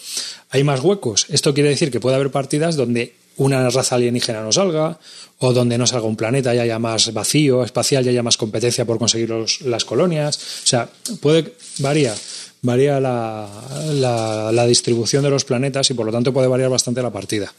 hay 0.49 0.64
más 0.64 0.82
huecos. 0.82 1.26
Esto 1.30 1.53
quiere 1.53 1.70
decir 1.70 1.91
que 1.91 1.99
puede 1.99 2.16
haber 2.16 2.32
partidas 2.32 2.76
donde 2.76 3.16
una 3.38 3.70
raza 3.70 3.95
alienígena 3.95 4.41
no 4.41 4.52
salga, 4.52 4.99
o 5.38 5.53
donde 5.53 5.78
no 5.78 5.88
salga 5.88 6.07
un 6.07 6.18
planeta 6.18 6.53
y 6.53 6.60
haya 6.60 6.78
más 6.78 7.14
vacío 7.14 7.64
espacial 7.64 8.06
y 8.06 8.10
haya 8.10 8.22
más 8.24 8.36
competencia 8.36 8.84
por 8.84 8.98
conseguir 8.99 9.34
las 9.64 9.86
colonias. 9.86 10.36
O 10.64 10.68
sea, 10.68 10.90
puede 11.22 11.53
varía, 11.78 12.14
varía 12.61 12.99
la- 12.99 14.49
la 14.52 14.66
distribución 14.68 15.24
de 15.24 15.30
los 15.30 15.45
planetas 15.45 15.90
y 15.90 15.94
por 15.94 16.06
lo 16.06 16.11
tanto 16.11 16.34
puede 16.34 16.48
variar 16.49 16.70
bastante 16.70 17.02
la 17.02 17.11
partida. 17.11 17.53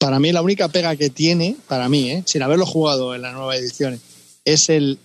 Para 0.00 0.18
mí, 0.18 0.32
la 0.32 0.40
única 0.40 0.68
pega 0.68 0.96
que 0.96 1.10
tiene, 1.10 1.58
para 1.68 1.90
mí, 1.90 2.10
¿eh? 2.10 2.22
sin 2.24 2.42
haberlo 2.42 2.64
jugado 2.64 3.14
en 3.14 3.20
la 3.20 3.32
nueva 3.32 3.54
edición, 3.54 4.00
es 4.46 4.70
el, 4.70 4.98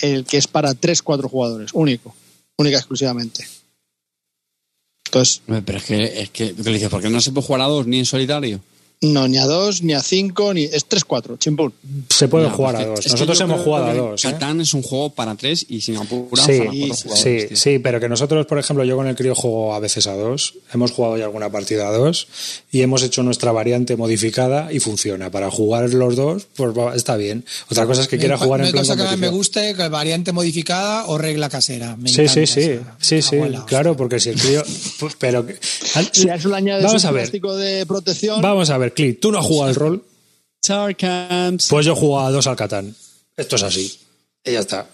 el 0.00 0.24
que 0.24 0.36
es 0.36 0.46
para 0.46 0.70
3-4 0.70 1.28
jugadores, 1.28 1.70
único, 1.74 2.14
única 2.56 2.76
exclusivamente. 2.76 3.44
Entonces, 5.06 5.42
Pero 5.44 5.78
es 5.78 5.84
que, 5.84 6.20
es 6.20 6.30
que. 6.30 6.54
¿Por 6.88 7.02
qué 7.02 7.10
no 7.10 7.20
se 7.20 7.32
puede 7.32 7.48
jugar 7.48 7.62
a 7.62 7.66
dos 7.66 7.88
ni 7.88 7.98
en 7.98 8.06
solitario? 8.06 8.60
No, 9.02 9.28
ni 9.28 9.36
a 9.36 9.44
2, 9.44 9.82
ni 9.82 9.92
a 9.92 10.02
5, 10.02 10.54
ni. 10.54 10.64
Es 10.64 10.88
3-4, 10.88 11.38
chimpún. 11.38 11.72
Se 12.08 12.28
puede 12.28 12.48
jugar 12.48 12.76
a 12.76 12.84
dos. 12.86 13.04
es 13.04 13.12
Nosotros 13.12 13.38
hemos 13.42 13.60
jugado 13.60 13.84
a 13.86 13.94
dos. 13.94 14.24
¿eh? 14.24 14.30
Catán 14.32 14.60
es 14.62 14.72
un 14.72 14.82
juego 14.82 15.10
para 15.10 15.34
tres 15.34 15.66
y 15.68 15.82
sin 15.82 15.96
apurar 15.98 16.46
Sí, 16.46 16.58
para 16.58 16.70
cuatro 16.70 16.72
sí, 16.72 17.02
jugadores. 17.02 17.20
Sí, 17.42 17.46
tío. 17.48 17.56
sí, 17.56 17.78
pero 17.78 18.00
que 18.00 18.08
nosotros, 18.08 18.46
por 18.46 18.58
ejemplo, 18.58 18.84
yo 18.84 18.96
con 18.96 19.06
el 19.06 19.14
crío 19.14 19.34
juego 19.34 19.74
a 19.74 19.80
veces 19.80 20.06
a 20.06 20.14
dos, 20.14 20.54
hemos 20.72 20.92
jugado 20.92 21.18
ya 21.18 21.24
alguna 21.26 21.50
partida 21.50 21.88
a 21.88 21.92
dos 21.92 22.26
y 22.72 22.80
hemos 22.80 23.02
hecho 23.02 23.22
nuestra 23.22 23.52
variante 23.52 23.96
modificada 23.96 24.72
y 24.72 24.80
funciona. 24.80 25.30
Para 25.30 25.50
jugar 25.50 25.90
los 25.92 26.16
dos, 26.16 26.46
pues 26.56 26.70
va- 26.76 26.96
está 26.96 27.16
bien. 27.18 27.44
Otra 27.70 27.86
cosa 27.86 28.00
es 28.00 28.08
que 28.08 28.16
quiera 28.18 28.38
jugar 28.38 28.62
en 28.62 28.72
plan 28.72 28.82
cosa 28.86 28.96
que 29.10 29.16
me 29.18 29.28
guste 29.28 29.74
que 29.74 29.88
variante 29.88 30.32
modificada 30.32 31.04
o 31.06 31.18
regla 31.18 31.50
casera. 31.50 31.96
Me 31.96 32.08
Sí, 32.08 32.22
encanta 32.22 32.32
sí, 32.32 32.46
sí, 32.46 32.60
esa. 32.70 32.96
sí, 32.98 33.20
sí, 33.22 33.36
Abuela, 33.36 33.64
claro, 33.66 33.94
porque 33.94 34.18
si 34.20 34.30
el 34.30 34.40
crío, 34.40 34.62
pues, 34.98 35.14
pero 35.18 35.46
Si 36.12 36.30
a 36.30 36.36
eso 36.36 36.48
le 36.48 36.56
añades 36.56 36.84
vamos 36.84 37.04
un 37.04 37.08
a 37.08 37.12
ver, 37.12 37.22
plástico 37.24 37.56
de 37.56 37.84
protección. 37.84 38.40
vamos 38.40 38.70
a 38.70 38.78
ver, 38.78 38.85
Clint, 38.92 39.20
tú 39.20 39.32
no 39.32 39.38
has 39.38 39.46
jugado 39.46 39.68
al 39.68 39.74
rol, 39.74 40.04
Tower 40.60 40.96
Camps. 40.96 41.68
pues 41.68 41.86
yo 41.86 41.92
he 41.92 41.96
jugado 41.96 42.26
a 42.28 42.30
dos 42.30 42.46
al 42.46 42.56
Catán. 42.56 42.94
Esto 43.36 43.56
es 43.56 43.62
así 43.62 44.06
y 44.46 44.52
ya 44.52 44.60
está. 44.60 44.86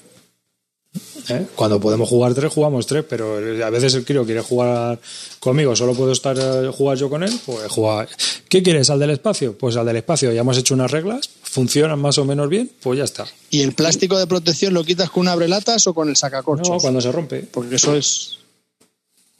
¿Eh? 1.28 1.46
Cuando 1.54 1.80
podemos 1.80 2.08
jugar 2.08 2.34
tres, 2.34 2.52
jugamos 2.52 2.86
tres, 2.86 3.04
pero 3.08 3.36
a 3.64 3.70
veces 3.70 3.94
el 3.94 4.04
crío 4.04 4.24
quiere 4.26 4.40
jugar 4.42 4.98
conmigo, 5.38 5.74
solo 5.74 5.94
puedo 5.94 6.12
estar 6.12 6.36
eh, 6.38 6.70
jugar 6.70 6.98
yo 6.98 7.08
con 7.08 7.22
él, 7.22 7.32
pues 7.46 7.70
jugar. 7.70 8.08
¿Qué 8.48 8.62
quieres? 8.62 8.90
¿Al 8.90 8.98
del 8.98 9.10
espacio? 9.10 9.56
Pues 9.56 9.76
al 9.76 9.86
del 9.86 9.96
espacio, 9.96 10.32
ya 10.32 10.40
hemos 10.40 10.58
hecho 10.58 10.74
unas 10.74 10.90
reglas, 10.90 11.30
funcionan 11.42 11.98
más 11.98 12.18
o 12.18 12.24
menos 12.24 12.48
bien, 12.48 12.70
pues 12.82 12.98
ya 12.98 13.04
está. 13.04 13.26
¿Y 13.48 13.62
el 13.62 13.72
plástico 13.72 14.18
de 14.18 14.26
protección 14.26 14.74
lo 14.74 14.84
quitas 14.84 15.10
con 15.10 15.22
un 15.22 15.28
abrelatas 15.28 15.86
o 15.86 15.94
con 15.94 16.10
el 16.10 16.16
sacacorchos? 16.16 16.68
No, 16.68 16.78
cuando 16.78 17.00
se 17.00 17.12
rompe. 17.12 17.40
Porque 17.50 17.76
eso 17.76 17.94
es. 17.94 18.38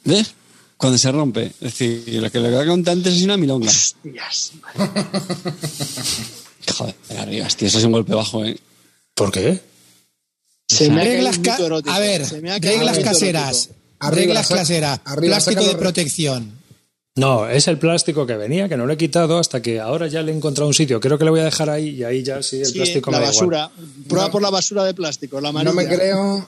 ¿Ves? 0.05 0.33
Cuando 0.83 0.97
se 0.97 1.09
rompe. 1.13 1.45
Es 1.45 1.59
decir, 1.61 2.03
lo 2.21 2.29
que 2.29 2.39
le 2.41 2.49
que 2.59 2.67
conté 2.67 2.91
antes 2.91 3.13
es 3.15 3.23
una 3.23 3.37
milonga. 3.37 3.69
Hostias. 3.69 4.51
Joder, 6.77 6.95
arriba, 7.19 7.47
tío, 7.47 7.67
eso 7.69 7.77
es 7.77 7.83
un 7.85 7.93
golpe 7.93 8.13
bajo, 8.13 8.43
¿eh? 8.43 8.59
¿Por 9.13 9.31
qué? 9.31 9.61
Se 10.67 10.89
me 10.89 11.01
ha 11.01 11.05
caído 11.05 11.31
Reglas 11.31 11.39
ca- 11.39 11.93
a 11.95 11.99
ver, 11.99 12.25
Se 12.25 12.41
me 12.41 12.51
ha 12.51 12.59
caído 12.59 12.79
reglas 12.79 12.99
caseras. 12.99 13.55
erótico. 13.65 13.75
Arriba, 13.99 14.15
reglas 14.21 14.47
caseras. 14.49 14.99
plástico 15.21 15.63
de 15.63 15.75
protección. 15.75 16.51
No, 17.15 17.47
es 17.47 17.67
el 17.67 17.77
plástico 17.77 18.25
que 18.25 18.35
venía, 18.35 18.67
que 18.67 18.75
no 18.75 18.87
lo 18.87 18.93
he 18.93 18.97
quitado 18.97 19.37
hasta 19.37 19.61
que 19.61 19.79
ahora 19.79 20.07
ya 20.07 20.23
le 20.23 20.31
he 20.31 20.35
encontrado 20.35 20.67
un 20.67 20.73
sitio. 20.73 20.99
Creo 20.99 21.19
que 21.19 21.25
le 21.25 21.29
voy 21.29 21.41
a 21.41 21.43
dejar 21.43 21.69
ahí 21.69 21.89
y 21.89 22.03
ahí 22.03 22.23
ya 22.23 22.41
sí 22.41 22.57
el 22.57 22.65
Sí, 22.65 22.73
plástico 22.73 23.11
la 23.11 23.19
me 23.19 23.25
da 23.25 23.31
igual. 23.31 23.47
basura. 23.49 23.71
Prueba 24.09 24.31
por 24.31 24.41
la 24.41 24.49
basura 24.49 24.83
de 24.83 24.95
plástico, 24.95 25.39
la 25.39 25.51
No 25.51 25.73
me 25.73 25.87
creo. 25.87 26.47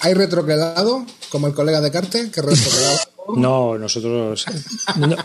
¿Hay 0.00 0.12
retroquelado? 0.12 1.06
Como 1.30 1.46
el 1.46 1.54
colega 1.54 1.80
de 1.80 1.90
Carte, 1.90 2.30
que 2.30 2.42
retroquelado. 2.42 2.98
No, 3.36 3.78
nosotros. 3.78 4.44
No, 4.96 5.16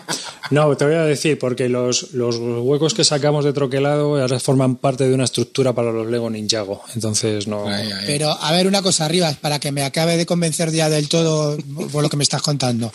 no, 0.51 0.77
te 0.77 0.85
voy 0.85 0.93
a 0.93 1.03
decir, 1.03 1.37
porque 1.37 1.67
los, 1.67 2.13
los 2.13 2.37
huecos 2.37 2.93
que 2.93 3.03
sacamos 3.03 3.43
de 3.43 3.51
troquelado 3.51 4.15
ahora 4.21 4.39
forman 4.39 4.77
parte 4.77 5.09
de 5.09 5.13
una 5.13 5.25
estructura 5.25 5.73
para 5.73 5.91
los 5.91 6.07
Lego 6.07 6.29
Ninjago. 6.29 6.83
Entonces 6.95 7.47
no. 7.47 7.67
Ahí, 7.67 7.91
ahí. 7.91 8.03
Pero, 8.05 8.29
a 8.31 8.51
ver, 8.53 8.67
una 8.67 8.81
cosa 8.81 9.03
arriba, 9.05 9.35
para 9.41 9.59
que 9.59 9.73
me 9.73 9.83
acabe 9.83 10.15
de 10.15 10.25
convencer 10.25 10.71
ya 10.71 10.89
del 10.89 11.09
todo 11.09 11.57
por 11.91 12.01
lo 12.01 12.09
que 12.09 12.15
me 12.15 12.23
estás 12.23 12.41
contando. 12.41 12.93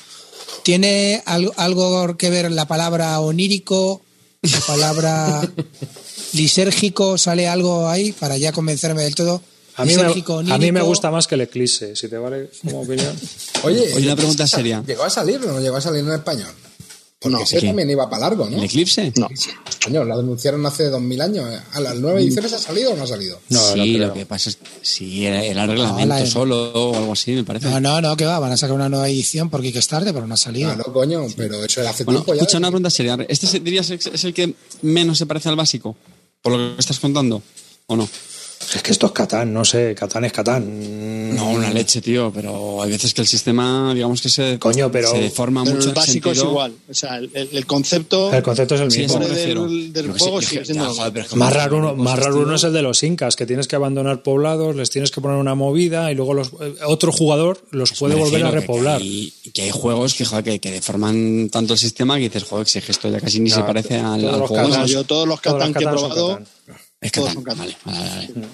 ¿Tiene 0.62 1.22
algo, 1.26 1.52
algo 1.56 2.16
que 2.16 2.30
ver 2.30 2.50
la 2.52 2.66
palabra 2.66 3.18
onírico, 3.20 4.02
la 4.42 4.60
palabra 4.60 5.40
lisérgico? 6.32 7.18
¿Sale 7.18 7.48
algo 7.48 7.88
ahí 7.88 8.12
para 8.12 8.36
ya 8.36 8.52
convencerme 8.52 9.02
del 9.02 9.14
todo? 9.14 9.42
A 9.76 9.84
mí, 9.86 9.96
me, 9.96 10.02
Lisérgico, 10.02 10.38
a 10.38 10.42
mí 10.42 10.48
me 10.48 10.54
onírico. 10.54 10.84
gusta 10.86 11.10
más 11.10 11.26
que 11.26 11.34
el 11.34 11.40
Eclipse, 11.42 11.96
si 11.96 12.06
te 12.08 12.18
vale 12.18 12.50
como 12.62 12.82
opinión. 12.82 13.18
Oye, 13.62 13.94
Oye, 13.94 14.04
una 14.06 14.16
pregunta 14.16 14.46
seria. 14.46 14.84
¿Llegó 14.86 15.02
a 15.04 15.08
salir 15.10 15.36
o 15.42 15.50
no 15.52 15.60
llegó 15.60 15.76
a 15.76 15.80
salir 15.80 16.00
en 16.04 16.12
español? 16.12 16.50
Porque 17.22 17.36
No, 17.36 17.42
ese 17.44 17.60
también 17.62 17.88
iba 17.88 18.10
para 18.10 18.22
largo, 18.28 18.48
¿no? 18.50 18.56
¿El 18.58 18.64
eclipse? 18.64 19.12
No. 19.16 19.28
Coño, 19.84 20.04
la 20.04 20.16
denunciaron 20.16 20.66
hace 20.66 20.88
dos 20.88 21.00
mil 21.00 21.20
años. 21.20 21.48
¿eh? 21.48 21.58
¿A 21.72 21.80
las 21.80 21.94
nueve 21.96 22.20
ediciones 22.20 22.52
ha 22.52 22.58
salido 22.58 22.92
o 22.92 22.96
no 22.96 23.04
ha 23.04 23.06
salido? 23.06 23.38
No, 23.48 23.60
sí, 23.72 23.96
no 23.96 24.06
lo 24.08 24.12
que 24.14 24.26
pasa 24.26 24.50
es 24.50 24.56
que 24.56 24.66
sí, 24.82 25.24
era, 25.24 25.42
era 25.44 25.66
reglamento 25.66 26.00
No, 26.14 26.20
la- 26.20 26.26
solo 26.26 26.72
o 26.72 26.96
algo 26.96 27.12
así, 27.12 27.32
me 27.32 27.44
parece. 27.44 27.68
No, 27.70 27.80
no, 27.80 28.00
no, 28.00 28.16
que 28.16 28.24
va, 28.26 28.38
van 28.40 28.50
a 28.52 28.56
sacar 28.56 28.74
una 28.74 28.88
nueva 28.88 29.08
edición 29.08 29.48
porque 29.50 29.68
hay 29.68 29.72
que 29.72 29.78
es 29.78 29.86
tarde, 29.88 30.12
pero 30.12 30.26
no 30.26 30.34
ha 30.34 30.36
salido. 30.36 30.74
Claro, 30.74 30.92
coño, 30.92 31.26
pero 31.36 31.64
eso 31.64 31.80
era 31.80 31.90
hace 31.90 32.02
Bueno, 32.04 32.20
tiempo 32.20 32.34
ya. 32.34 32.40
escucha 32.42 32.58
una 32.58 32.68
pregunta 32.68 32.90
seria. 32.90 33.16
¿Este 33.28 33.60
dirías 33.60 33.88
es 33.90 34.24
el 34.24 34.34
que 34.34 34.54
menos 34.82 35.16
se 35.18 35.26
parece 35.26 35.48
al 35.48 35.56
básico? 35.56 35.96
¿Por 36.42 36.52
lo 36.52 36.74
que 36.74 36.80
estás 36.80 36.98
contando? 36.98 37.40
¿O 37.86 37.94
no? 37.96 38.08
Es 38.74 38.82
que 38.82 38.92
esto 38.92 39.06
es 39.06 39.12
Catán, 39.12 39.52
no 39.52 39.64
sé, 39.64 39.94
Catán 39.94 40.24
es 40.24 40.32
Catán. 40.32 41.34
No, 41.34 41.50
una 41.50 41.70
leche, 41.70 42.00
tío, 42.00 42.30
pero 42.34 42.82
hay 42.82 42.90
veces 42.90 43.12
que 43.12 43.20
el 43.20 43.26
sistema, 43.26 43.92
digamos 43.94 44.20
que 44.22 44.28
se, 44.28 44.58
Coño, 44.58 44.90
pero- 44.90 45.10
se 45.10 45.18
deforma 45.18 45.62
Pero 45.64 45.76
mucho. 45.76 45.88
el 45.90 45.94
básico 45.94 46.30
es 46.30 46.38
igual. 46.38 46.72
O 46.90 46.94
sea, 46.94 47.16
el, 47.18 47.30
el 47.34 47.66
concepto. 47.66 48.32
El 48.32 48.42
concepto 48.42 48.74
es 48.76 48.80
el 48.82 48.86
mismo. 48.88 49.18
del- 49.18 50.12
juego 50.18 50.40
sí, 50.40 50.46
sigue 50.48 50.60
que- 50.60 50.66
siendo 50.66 50.84
ya, 50.84 50.88
lo 50.88 50.94
joder, 50.94 51.12
pero 51.12 51.24
es 51.24 51.30
que 51.30 51.36
Más 51.36 51.52
raro, 51.52 51.76
uno, 51.78 51.94
más 51.96 52.18
raro 52.18 52.38
uno 52.40 52.54
es 52.54 52.64
el 52.64 52.72
de 52.72 52.82
los 52.82 53.02
incas, 53.02 53.36
que 53.36 53.46
tienes 53.46 53.66
que 53.68 53.76
abandonar 53.76 54.22
poblados, 54.22 54.74
les 54.76 54.90
tienes 54.90 55.10
que 55.10 55.20
poner 55.20 55.36
una 55.38 55.54
movida 55.54 56.10
y 56.10 56.14
luego 56.14 56.34
los, 56.34 56.48
eh, 56.60 56.74
otro 56.86 57.12
jugador 57.12 57.60
los 57.70 57.92
puede 57.92 58.14
Me 58.14 58.20
volver 58.22 58.44
a 58.44 58.50
repoblar. 58.50 58.98
Que 59.00 59.04
hay, 59.06 59.32
que 59.52 59.62
hay 59.62 59.70
juegos 59.70 60.14
que, 60.14 60.24
joder, 60.24 60.44
que, 60.44 60.58
que 60.60 60.70
deforman 60.70 61.48
tanto 61.50 61.72
el 61.74 61.78
sistema 61.78 62.16
que 62.16 62.22
dices, 62.24 62.44
joder, 62.44 62.64
que 62.66 62.72
si 62.72 62.78
es 62.78 62.84
que 62.84 62.92
esto 62.92 63.08
ya 63.10 63.20
casi 63.20 63.40
ni 63.40 63.50
No, 63.50 63.56
se 63.56 63.62
parece 63.62 63.96
al, 63.98 64.20
todos 64.20 64.34
al 64.34 64.40
los 64.40 64.48
juego. 64.48 64.68
Catán- 64.68 64.86
yo 64.86 65.04
todos 65.04 65.28
los 65.28 65.40
todos 65.40 65.58
los 65.58 65.68
Catán 65.68 65.74
que 65.74 65.84
he 65.84 65.88
probado. 65.88 66.28
Catán. 66.38 66.46
Es 67.02 67.12
todos 67.12 67.34
Catán. 67.34 67.56
son. 67.58 67.58
Vale, 67.58 67.76
vale, 67.84 68.30
vale. 68.34 68.48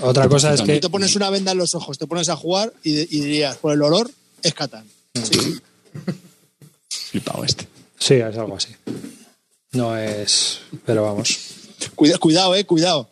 Otra 0.00 0.28
cosa 0.28 0.54
es 0.54 0.62
que 0.62 0.74
Tú 0.74 0.80
te 0.80 0.88
pones 0.90 1.14
una 1.16 1.30
venda 1.30 1.52
en 1.52 1.58
los 1.58 1.74
ojos, 1.74 1.98
te 1.98 2.06
pones 2.06 2.28
a 2.28 2.36
jugar 2.36 2.72
y, 2.82 2.92
y 3.00 3.20
dirías, 3.20 3.56
por 3.58 3.72
el 3.72 3.82
olor, 3.82 4.10
es 4.42 4.54
Catán. 4.54 4.84
Sí. 5.14 5.60
Flipado 7.10 7.44
este. 7.44 7.66
sí, 7.98 8.14
es 8.14 8.36
algo 8.36 8.56
así. 8.56 8.68
No 9.72 9.96
es, 9.96 10.60
pero 10.86 11.02
vamos, 11.04 11.36
Cuida- 11.94 12.18
cuidado, 12.18 12.54
eh, 12.54 12.64
cuidado. 12.64 13.08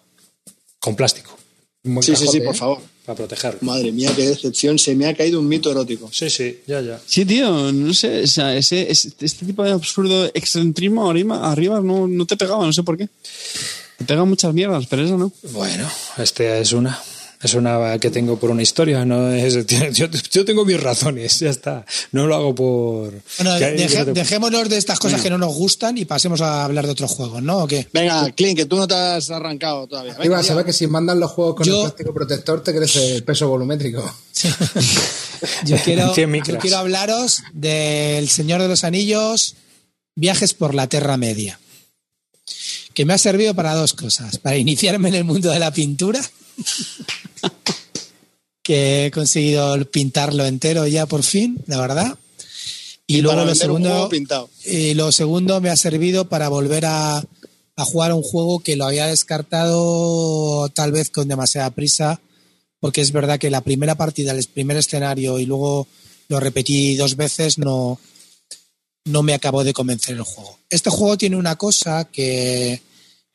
con 0.81 0.95
plástico 0.97 1.37
Un 1.85 2.03
Sí, 2.03 2.15
sí, 2.17 2.27
sí, 2.27 2.39
cajote, 2.39 2.41
por 2.45 2.55
¿eh? 2.55 2.59
favor. 2.59 2.79
para 3.05 3.17
protegerlo. 3.17 3.59
Madre 3.63 3.91
mía, 3.91 4.13
qué 4.15 4.29
decepción. 4.29 4.79
Se 4.79 4.95
me 4.95 5.07
ha 5.07 5.15
caído 5.17 5.41
un 5.41 5.49
mito 5.49 5.71
erótico. 5.73 6.09
Sí, 6.13 6.31
sí, 6.31 6.61
ya, 6.69 6.81
ya. 6.81 7.01
Sí, 7.05 7.25
tío, 7.25 7.73
no 7.73 7.93
sé, 7.93 8.23
o 8.23 8.27
sea, 8.29 8.57
ese, 8.57 8.91
ese- 8.91 9.13
este 9.21 9.45
tipo 9.45 9.65
de 9.65 9.73
absurdo 9.73 10.27
excentrismo 10.35 11.11
arriba, 11.11 11.51
arriba 11.51 11.81
no, 11.81 12.07
no 12.07 12.25
te 12.27 12.37
pegaba, 12.37 12.65
no 12.65 12.73
sé 12.73 12.85
por 12.85 12.97
qué. 12.97 13.09
Te 14.03 14.15
pega 14.15 14.25
muchas 14.25 14.53
mierdas, 14.53 14.87
pero 14.89 15.05
eso 15.05 15.17
no. 15.17 15.33
Bueno, 15.53 15.89
este 16.19 16.61
es 16.61 16.73
una. 16.73 17.01
Es 17.43 17.55
una 17.55 17.99
que 17.99 18.09
tengo 18.11 18.39
por 18.39 18.51
una 18.51 18.63
historia, 18.63 19.05
no 19.05 19.33
es, 19.33 19.67
yo, 19.95 20.07
yo 20.31 20.45
tengo 20.45 20.65
mis 20.65 20.81
razones, 20.81 21.41
ya 21.41 21.51
está. 21.51 21.85
No 22.13 22.29
lo 22.29 22.37
hago 22.37 22.55
por. 22.55 23.11
Bueno, 23.39 23.59
que 23.59 23.65
hay- 23.65 23.77
deje- 23.79 23.97
que 23.97 24.05
te- 24.05 24.13
dejémonos 24.13 24.69
de 24.69 24.77
estas 24.77 25.01
cosas 25.01 25.21
que 25.21 25.29
no 25.29 25.39
nos 25.39 25.53
gustan 25.53 25.99
y 25.99 26.05
pasemos 26.05 26.41
a 26.41 26.65
hablar 26.65 26.85
de 26.87 26.93
otros 26.93 27.11
juegos, 27.11 27.43
¿no? 27.43 27.59
¿O 27.59 27.67
qué? 27.67 27.89
Venga, 27.93 28.31
Clint, 28.31 28.57
que 28.57 28.67
tú 28.67 28.77
no 28.77 28.87
te 28.87 28.95
has 28.95 29.29
arrancado 29.31 29.89
todavía. 29.89 30.13
Venga, 30.13 30.25
Iba 30.27 30.43
saber 30.45 30.65
que 30.65 30.73
si 30.73 30.87
mandan 30.87 31.19
los 31.19 31.33
juegos 31.33 31.57
con 31.57 31.67
Yo- 31.67 31.79
el 31.79 31.83
plástico 31.87 32.15
protector 32.15 32.63
te 32.63 32.73
crece 32.77 33.17
el 33.17 33.25
peso 33.25 33.49
volumétrico. 33.49 34.05
Yo 35.65 35.77
quiero, 35.85 36.15
100 36.15 36.31
micras. 36.31 36.55
yo 36.55 36.61
quiero 36.61 36.77
hablaros 36.79 37.43
del 37.53 38.29
Señor 38.29 38.63
de 38.63 38.69
los 38.69 38.85
Anillos, 38.85 39.57
Viajes 40.15 40.55
por 40.55 40.75
la 40.75 40.87
Tierra 40.89 41.17
Media, 41.17 41.59
que 42.95 43.05
me 43.05 43.15
ha 43.15 43.19
servido 43.19 43.55
para 43.55 43.75
dos 43.75 43.95
cosas, 43.95 44.39
para 44.39 44.57
iniciarme 44.57 45.09
en 45.09 45.17
el 45.17 45.25
mundo 45.25 45.51
de 45.51 45.59
la 45.59 45.73
pintura 45.73 46.21
que 48.63 49.07
he 49.07 49.11
conseguido 49.11 49.85
pintarlo 49.91 50.47
entero 50.47 50.87
ya 50.87 51.07
por 51.07 51.23
fin, 51.23 51.63
la 51.67 51.81
verdad. 51.81 52.19
Y, 53.07 53.21
luego 53.21 53.45
lo 53.45 53.55
segundo, 53.55 54.09
y 54.65 54.95
lo 54.95 55.13
segundo 55.13 55.61
me 55.61 55.71
ha 55.71 55.77
servido 55.77 56.29
para 56.29 56.49
volver 56.49 56.87
a, 56.87 57.19
a 57.19 57.85
jugar 57.85 58.13
a 58.13 58.15
un 58.15 58.23
juego 58.23 58.61
que 58.61 58.77
lo 58.77 58.87
había 58.87 59.07
descartado 59.07 60.69
tal 60.71 60.93
vez 60.93 61.11
con 61.11 61.29
demasiada 61.29 61.71
prisa, 61.71 62.21
porque 62.81 63.01
es 63.01 63.13
verdad 63.13 63.39
que 63.39 63.51
la 63.51 63.61
primera 63.61 63.97
partida, 63.97 64.33
el 64.33 64.47
primer 64.47 64.77
escenario 64.77 65.39
y 65.39 65.47
luego 65.47 65.89
lo 66.29 66.41
repetí 66.41 66.97
dos 66.97 67.17
veces, 67.17 67.59
no, 67.59 67.99
no 69.05 69.23
me 69.23 69.35
acabó 69.35 69.65
de 69.65 69.73
convencer 69.73 70.17
el 70.17 70.23
juego. 70.23 70.59
Este 70.71 70.91
juego 70.91 71.19
tiene 71.19 71.37
una 71.37 71.57
cosa 71.57 72.05
que, 72.05 72.83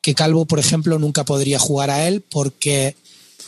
que 0.00 0.14
Calvo, 0.14 0.46
por 0.46 0.58
ejemplo, 0.58 0.98
nunca 0.98 1.24
podría 1.24 1.58
jugar 1.58 1.90
a 1.90 2.08
él 2.08 2.22
porque 2.22 2.96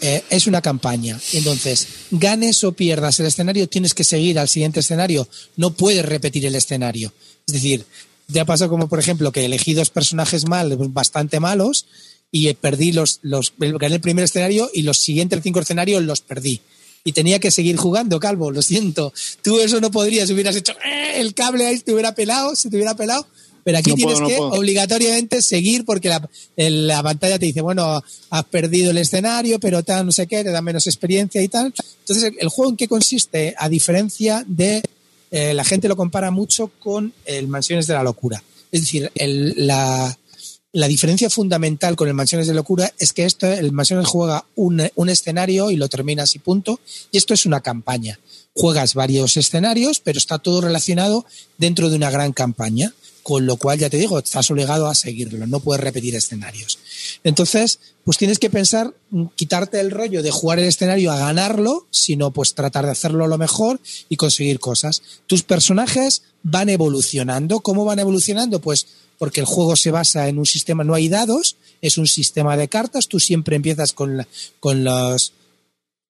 eh, 0.01 0.23
es 0.31 0.47
una 0.47 0.63
campaña. 0.63 1.19
Entonces, 1.33 1.87
ganes 2.11 2.63
o 2.65 2.73
pierdas 2.73 3.21
el 3.21 3.27
escenario, 3.27 3.69
tienes 3.69 3.95
que 3.95 4.05
seguir 4.05 4.39
al 4.39 4.49
siguiente 4.49 4.81
escenario. 4.81 5.29
No 5.57 5.73
puedes 5.73 6.05
repetir 6.05 6.47
el 6.47 6.55
escenario. 6.55 7.13
Es 7.47 7.55
decir, 7.55 7.85
ya 8.29 8.45
pasó 8.45 8.69
como, 8.69 8.89
por 8.89 8.99
ejemplo, 8.99 9.33
que 9.33 9.45
elegí 9.45 9.75
dos 9.75 9.91
personajes 9.91 10.47
mal, 10.47 10.77
bastante 10.77 11.41
malos, 11.41 11.87
y 12.31 12.53
perdí 12.55 12.93
los, 12.93 13.19
los 13.23 13.53
gané 13.59 13.97
el 13.97 14.01
primer 14.01 14.25
escenario 14.25 14.71
y 14.73 14.83
los 14.83 14.99
siguientes 14.99 15.41
cinco 15.43 15.61
escenarios 15.61 16.03
los 16.03 16.21
perdí. 16.21 16.61
Y 17.05 17.13
tenía 17.13 17.39
que 17.39 17.51
seguir 17.51 17.77
jugando, 17.77 18.21
Calvo, 18.21 18.51
lo 18.51 18.61
siento. 18.63 19.13
Tú 19.43 19.59
eso 19.61 19.81
no 19.81 19.91
podrías, 19.91 20.29
hubieras 20.31 20.55
hecho 20.57 20.73
"Eh", 20.85 21.21
el 21.21 21.33
cable 21.35 21.67
ahí, 21.67 21.79
te 21.79 21.93
hubiera 21.93 22.15
pelado, 22.15 22.55
se 22.55 22.69
te 22.71 22.77
hubiera 22.77 22.95
pelado. 22.95 23.27
Pero 23.63 23.77
aquí 23.79 23.91
No 23.91 23.97
puedo, 23.97 24.07
tienes 24.17 24.21
no 24.21 24.29
que 24.29 24.37
puedo. 24.37 24.51
obligatoriamente 24.61 25.43
seguir 25.43 25.85
porque 25.85 26.09
la, 26.09 26.29
la 26.57 27.03
pantalla 27.03 27.39
te 27.39 27.45
dice, 27.47 27.61
bueno, 27.61 28.03
has 28.31 28.45
perdido 28.45 28.91
el 28.91 28.99
escenario, 28.99 29.61
pero 29.61 29.83
tal, 29.83 30.07
no 30.07 30.13
sé 30.13 30.27
qué, 30.27 30.43
te 30.43 30.51
da 30.51 30.63
menos 30.63 30.87
experiencia 30.87 31.43
y 31.43 31.49
tal. 31.49 31.73
Entonces, 32.01 32.25
el, 32.25 32.37
el 32.41 32.49
juego 32.49 32.71
en 32.71 32.77
qué 32.79 32.89
consiste, 32.89 33.55
a 33.59 33.69
diferencia 33.69 34.45
de, 34.47 34.83
eh, 35.31 35.53
la 35.55 35.65
gente 35.65 35.89
lo 35.89 35.97
compara 35.97 36.31
mucho 36.31 36.71
con 36.81 37.13
el 37.27 37.49
Mansiones 37.49 37.87
de 37.87 37.95
la 37.95 38.03
Locura. 38.03 38.43
Es 38.73 38.81
decir, 38.83 39.11
el- 39.15 39.55
la, 39.67 40.17
la 40.73 40.87
diferencia 40.87 41.29
fundamental 41.31 41.97
con 41.97 42.09
el 42.09 42.15
Mansiones 42.15 42.47
de 42.47 42.55
Locura 42.55 42.93
es 42.99 43.13
que 43.13 43.25
esto, 43.25 43.47
el 43.47 43.73
Mansiones 43.73 44.07
juega 44.07 44.45
un, 44.55 44.89
un 44.95 45.09
escenario 45.09 45.71
y 45.71 45.77
lo 45.77 45.89
terminas 45.89 46.35
y 46.35 46.39
punto. 46.39 46.81
Y 47.11 47.19
esto 47.19 47.35
es 47.35 47.45
una 47.45 47.61
campaña. 47.61 48.21
Juegas 48.55 48.95
varios 48.95 49.37
escenarios, 49.37 50.01
pero 50.01 50.19
está 50.19 50.39
todo 50.39 50.61
relacionado 50.61 51.27
dentro 51.59 51.91
de 51.91 51.97
una 51.97 52.11
gran 52.11 52.33
campaña. 52.33 52.95
Con 53.23 53.45
lo 53.45 53.57
cual, 53.57 53.79
ya 53.79 53.91
te 53.91 53.99
digo, 53.99 54.19
estás 54.19 54.51
obligado 54.51 54.87
a 54.87 54.95
seguirlo, 54.95 55.47
no 55.47 55.61
puedes 55.61 55.85
repetir 55.85 56.15
escenarios. 56.15 56.79
Entonces, 57.23 57.79
pues 58.03 58.17
tienes 58.17 58.39
que 58.39 58.49
pensar, 58.49 58.95
mm, 59.11 59.27
quitarte 59.37 59.79
el 59.79 59.91
rollo 59.91 60.23
de 60.23 60.31
jugar 60.31 60.59
el 60.59 60.65
escenario 60.65 61.13
a 61.13 61.19
ganarlo, 61.19 61.87
sino 61.91 62.31
pues 62.31 62.55
tratar 62.55 62.87
de 62.87 62.93
hacerlo 62.93 63.29
lo 63.29 63.37
mejor 63.37 63.79
y 64.09 64.17
conseguir 64.17 64.59
cosas. 64.59 65.03
Tus 65.27 65.43
personajes 65.43 66.23
van 66.43 66.71
evolucionando. 66.71 67.61
¿Cómo 67.61 67.85
van 67.85 67.99
evolucionando? 67.99 68.61
Pues 68.61 68.87
porque 69.21 69.41
el 69.41 69.47
juego 69.47 69.77
se 69.77 69.91
basa 69.91 70.29
en 70.29 70.39
un 70.39 70.47
sistema, 70.47 70.83
no 70.83 70.95
hay 70.95 71.11
dados, 71.11 71.57
es 71.83 71.99
un 71.99 72.07
sistema 72.07 72.57
de 72.57 72.69
cartas, 72.69 73.07
tú 73.07 73.21
siempre 73.21 73.55
empiezas 73.55 73.93
con, 73.93 74.17
la- 74.17 74.27
con 74.61 74.83
los 74.83 75.35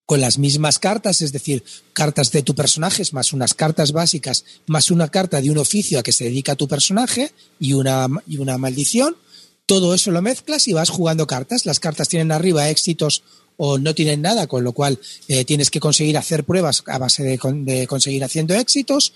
con 0.05 0.19
las 0.19 0.37
mismas 0.37 0.77
cartas, 0.79 1.21
es 1.21 1.31
decir, 1.31 1.63
cartas 1.93 2.31
de 2.31 2.41
tu 2.41 2.53
personaje, 2.53 3.01
más 3.13 3.31
unas 3.31 3.53
cartas 3.53 3.91
básicas, 3.93 4.43
más 4.67 4.91
una 4.91 5.07
carta 5.09 5.39
de 5.41 5.49
un 5.51 5.57
oficio 5.57 5.99
a 5.99 6.03
que 6.03 6.11
se 6.11 6.25
dedica 6.25 6.55
tu 6.55 6.67
personaje 6.67 7.31
y 7.61 7.73
una, 7.73 8.07
y 8.27 8.37
una 8.37 8.57
maldición. 8.57 9.15
Todo 9.65 9.93
eso 9.93 10.11
lo 10.11 10.21
mezclas 10.21 10.67
y 10.67 10.73
vas 10.73 10.89
jugando 10.89 11.27
cartas. 11.27 11.65
Las 11.65 11.79
cartas 11.79 12.09
tienen 12.09 12.33
arriba 12.33 12.67
éxitos 12.69 13.23
o 13.55 13.77
no 13.77 13.95
tienen 13.95 14.21
nada, 14.21 14.47
con 14.47 14.65
lo 14.65 14.73
cual 14.73 14.99
eh, 15.29 15.45
tienes 15.45 15.69
que 15.69 15.79
conseguir 15.79 16.17
hacer 16.17 16.43
pruebas 16.43 16.83
a 16.87 16.97
base 16.97 17.23
de, 17.23 17.39
de 17.63 17.87
conseguir 17.87 18.23
haciendo 18.25 18.53
éxitos. 18.55 19.13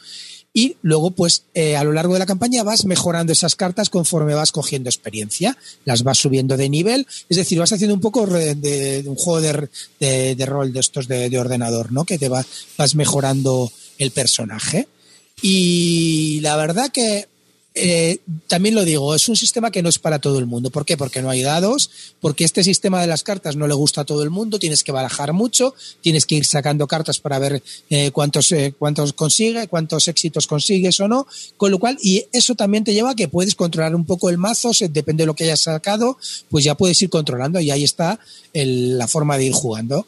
Y 0.57 0.77
luego, 0.84 1.11
pues, 1.11 1.44
eh, 1.53 1.76
a 1.76 1.84
lo 1.84 1.91
largo 1.91 2.14
de 2.14 2.19
la 2.19 2.26
campaña 2.26 2.64
vas 2.64 2.86
mejorando 2.86 3.34
esas 3.34 3.56
cartas 3.57 3.90
conforme 3.90 4.34
vas 4.36 4.53
cogiendo 4.53 4.90
experiencia. 4.90 5.57
Las 5.84 6.03
vas 6.03 6.18
subiendo 6.18 6.56
de 6.56 6.69
nivel. 6.69 7.06
Es 7.27 7.36
decir, 7.36 7.60
vas 7.60 7.73
haciendo 7.73 7.94
un 7.94 7.99
poco 7.99 8.26
de, 8.26 8.56
de- 8.56 9.03
un 9.06 9.15
juego 9.18 9.41
de, 9.41 9.69
de- 10.36 10.45
rol 10.45 10.72
de 10.72 10.80
estos 10.80 11.10
de, 11.10 11.30
de 11.30 11.40
ordenador, 11.40 11.91
¿no? 11.91 12.06
Que 12.06 12.18
te 12.18 12.30
va- 12.30 12.45
vas 12.77 12.95
mejorando 12.95 13.69
el 13.98 14.11
personaje. 14.11 14.88
Y 15.41 16.40
la 16.40 16.56
verdad 16.56 16.90
que 16.90 17.27
eh, 17.76 18.19
también 18.47 18.73
lo 18.73 18.84
digo, 18.85 19.14
es 19.14 19.27
un 19.30 19.35
sistema 19.35 19.69
que 19.69 19.84
no 19.84 19.89
es 19.89 19.99
para 19.99 20.19
todo 20.19 20.39
el 20.39 20.45
mundo. 20.45 20.69
¿Por 20.69 20.85
qué? 20.85 20.95
Porque 20.97 21.22
no 21.22 21.30
hay 21.30 21.41
dados, 21.43 21.89
porque 22.22 22.43
este 22.45 22.64
sistema 22.64 23.02
de 23.02 23.07
las 23.07 23.23
cartas 23.23 23.56
no 23.56 23.68
le 23.68 23.73
gusta 23.73 24.02
a 24.02 24.06
todo 24.06 24.23
el 24.23 24.30
mundo, 24.30 24.60
tienes 24.60 24.84
que 24.84 24.91
barajar 24.91 25.34
mucho, 25.34 25.76
tienes 26.02 26.26
que 26.26 26.35
ir 26.35 26.45
sacando 26.45 26.88
cartas 26.88 27.19
para 27.19 27.38
ver 27.38 27.61
eh, 27.89 28.11
cuántos, 28.11 28.52
eh, 28.53 28.73
cuántos 28.80 29.14
consigue, 29.14 29.68
cuántos 29.68 30.07
éxitos 30.07 30.47
consigues 30.47 30.99
o 31.02 31.07
no, 31.07 31.27
con 31.57 31.69
lo 31.72 31.80
cual, 31.80 31.97
y 32.02 32.26
eso 32.31 32.56
también 32.56 32.84
te 32.84 32.93
lleva 32.93 33.11
a 33.11 33.15
que 33.15 33.27
puedes 33.27 33.56
controlar 33.56 33.93
un 33.95 34.06
poco 34.06 34.30
el 34.30 34.38
mazo, 34.38 34.72
depende 34.89 35.23
de 35.23 35.27
lo 35.27 35.35
que 35.35 35.43
hayas 35.43 35.61
sacado, 35.61 36.18
pues 36.49 36.64
ya 36.64 36.76
puedes 36.76 37.02
ir 37.02 37.10
controlando 37.10 37.60
y 37.60 37.72
ahí 37.72 37.84
está 37.84 38.19
el- 38.53 38.97
la 38.97 39.07
forma 39.07 39.38
de 39.38 39.45
ir 39.45 39.53
jugando. 39.53 40.07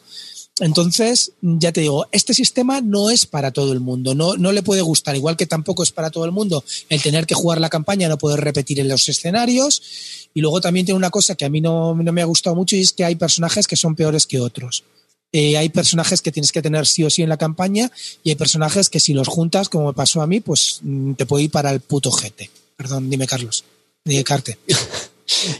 Entonces, 0.60 1.32
ya 1.40 1.72
te 1.72 1.80
digo, 1.82 2.06
este 2.10 2.34
sistema 2.34 2.80
no 2.80 3.10
es 3.10 3.26
para 3.26 3.52
todo 3.52 3.72
el 3.72 3.80
mundo, 3.80 4.14
no, 4.14 4.34
no 4.36 4.50
le 4.52 4.62
puede 4.62 4.80
gustar, 4.82 5.14
igual 5.14 5.36
que 5.36 5.46
tampoco 5.46 5.82
es 5.84 5.92
para 5.92 6.10
todo 6.10 6.24
el 6.24 6.32
mundo 6.32 6.64
el 6.88 7.00
tener 7.00 7.26
que 7.26 7.34
jugar 7.34 7.60
la 7.60 7.68
campaña, 7.70 8.08
no 8.08 8.18
poder 8.18 8.40
repetir 8.40 8.80
en 8.80 8.88
los 8.88 9.08
escenarios. 9.08 9.82
Y 10.34 10.40
luego 10.40 10.60
también 10.60 10.84
tiene 10.86 10.96
una 10.98 11.10
cosa 11.10 11.34
que 11.36 11.44
a 11.44 11.48
mí 11.48 11.60
no, 11.60 11.94
no 11.94 12.12
me 12.12 12.22
ha 12.22 12.26
gustado 12.26 12.54
mucho 12.56 12.76
y 12.76 12.80
es 12.80 12.92
que 12.92 13.04
hay 13.04 13.14
personajes 13.16 13.66
que 13.66 13.76
son 13.76 13.94
peores 13.94 14.26
que 14.26 14.40
otros. 14.40 14.84
Eh, 15.32 15.56
hay 15.56 15.68
personajes 15.68 16.22
que 16.22 16.32
tienes 16.32 16.52
que 16.52 16.62
tener 16.62 16.86
sí 16.86 17.04
o 17.04 17.10
sí 17.10 17.22
en 17.22 17.28
la 17.28 17.36
campaña 17.36 17.90
y 18.24 18.30
hay 18.30 18.36
personajes 18.36 18.88
que 18.88 18.98
si 19.00 19.12
los 19.14 19.28
juntas, 19.28 19.68
como 19.68 19.88
me 19.88 19.92
pasó 19.94 20.22
a 20.22 20.26
mí, 20.26 20.40
pues 20.40 20.78
mm, 20.82 21.12
te 21.14 21.26
puede 21.26 21.44
ir 21.44 21.50
para 21.50 21.70
el 21.70 21.80
puto 21.80 22.10
jete. 22.10 22.50
Perdón, 22.76 23.10
dime 23.10 23.26
Carlos. 23.26 23.64
Dime 24.04 24.24
Carte. 24.24 24.58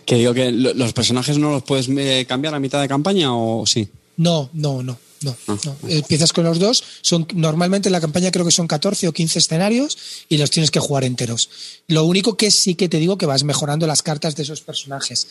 Que 0.07 0.15
digo 0.17 0.33
que 0.33 0.51
lo- 0.51 0.73
los 0.73 0.95
personajes 0.95 1.37
no 1.37 1.51
los 1.51 1.63
puedes 1.63 1.89
eh, 1.91 2.25
cambiar 2.27 2.55
a 2.55 2.59
mitad 2.59 2.81
de 2.81 2.89
campaña 2.89 3.35
o 3.37 3.67
sí. 3.67 3.87
No, 4.19 4.51
no, 4.53 4.83
no. 4.83 4.99
No, 5.21 5.37
Ah. 5.49 5.57
no. 5.65 5.77
Empiezas 5.89 6.33
con 6.33 6.45
los 6.45 6.61
dos. 6.61 6.85
Son 7.03 7.27
normalmente 7.35 7.89
en 7.89 7.93
la 7.93 8.01
campaña 8.01 8.31
creo 8.31 8.45
que 8.45 8.53
son 8.53 8.69
14 8.69 9.09
o 9.09 9.13
15 9.13 9.41
escenarios 9.41 9.99
y 10.29 10.39
los 10.39 10.49
tienes 10.53 10.71
que 10.71 10.79
jugar 10.79 11.03
enteros. 11.03 11.51
Lo 11.89 12.05
único 12.05 12.37
que 12.37 12.53
sí 12.53 12.77
que 12.77 12.89
te 12.89 12.99
digo 12.99 13.19
que 13.19 13.27
vas 13.27 13.43
mejorando 13.43 13.89
las 13.89 14.03
cartas 14.03 14.37
de 14.37 14.45
esos 14.45 14.61
personajes. 14.61 15.27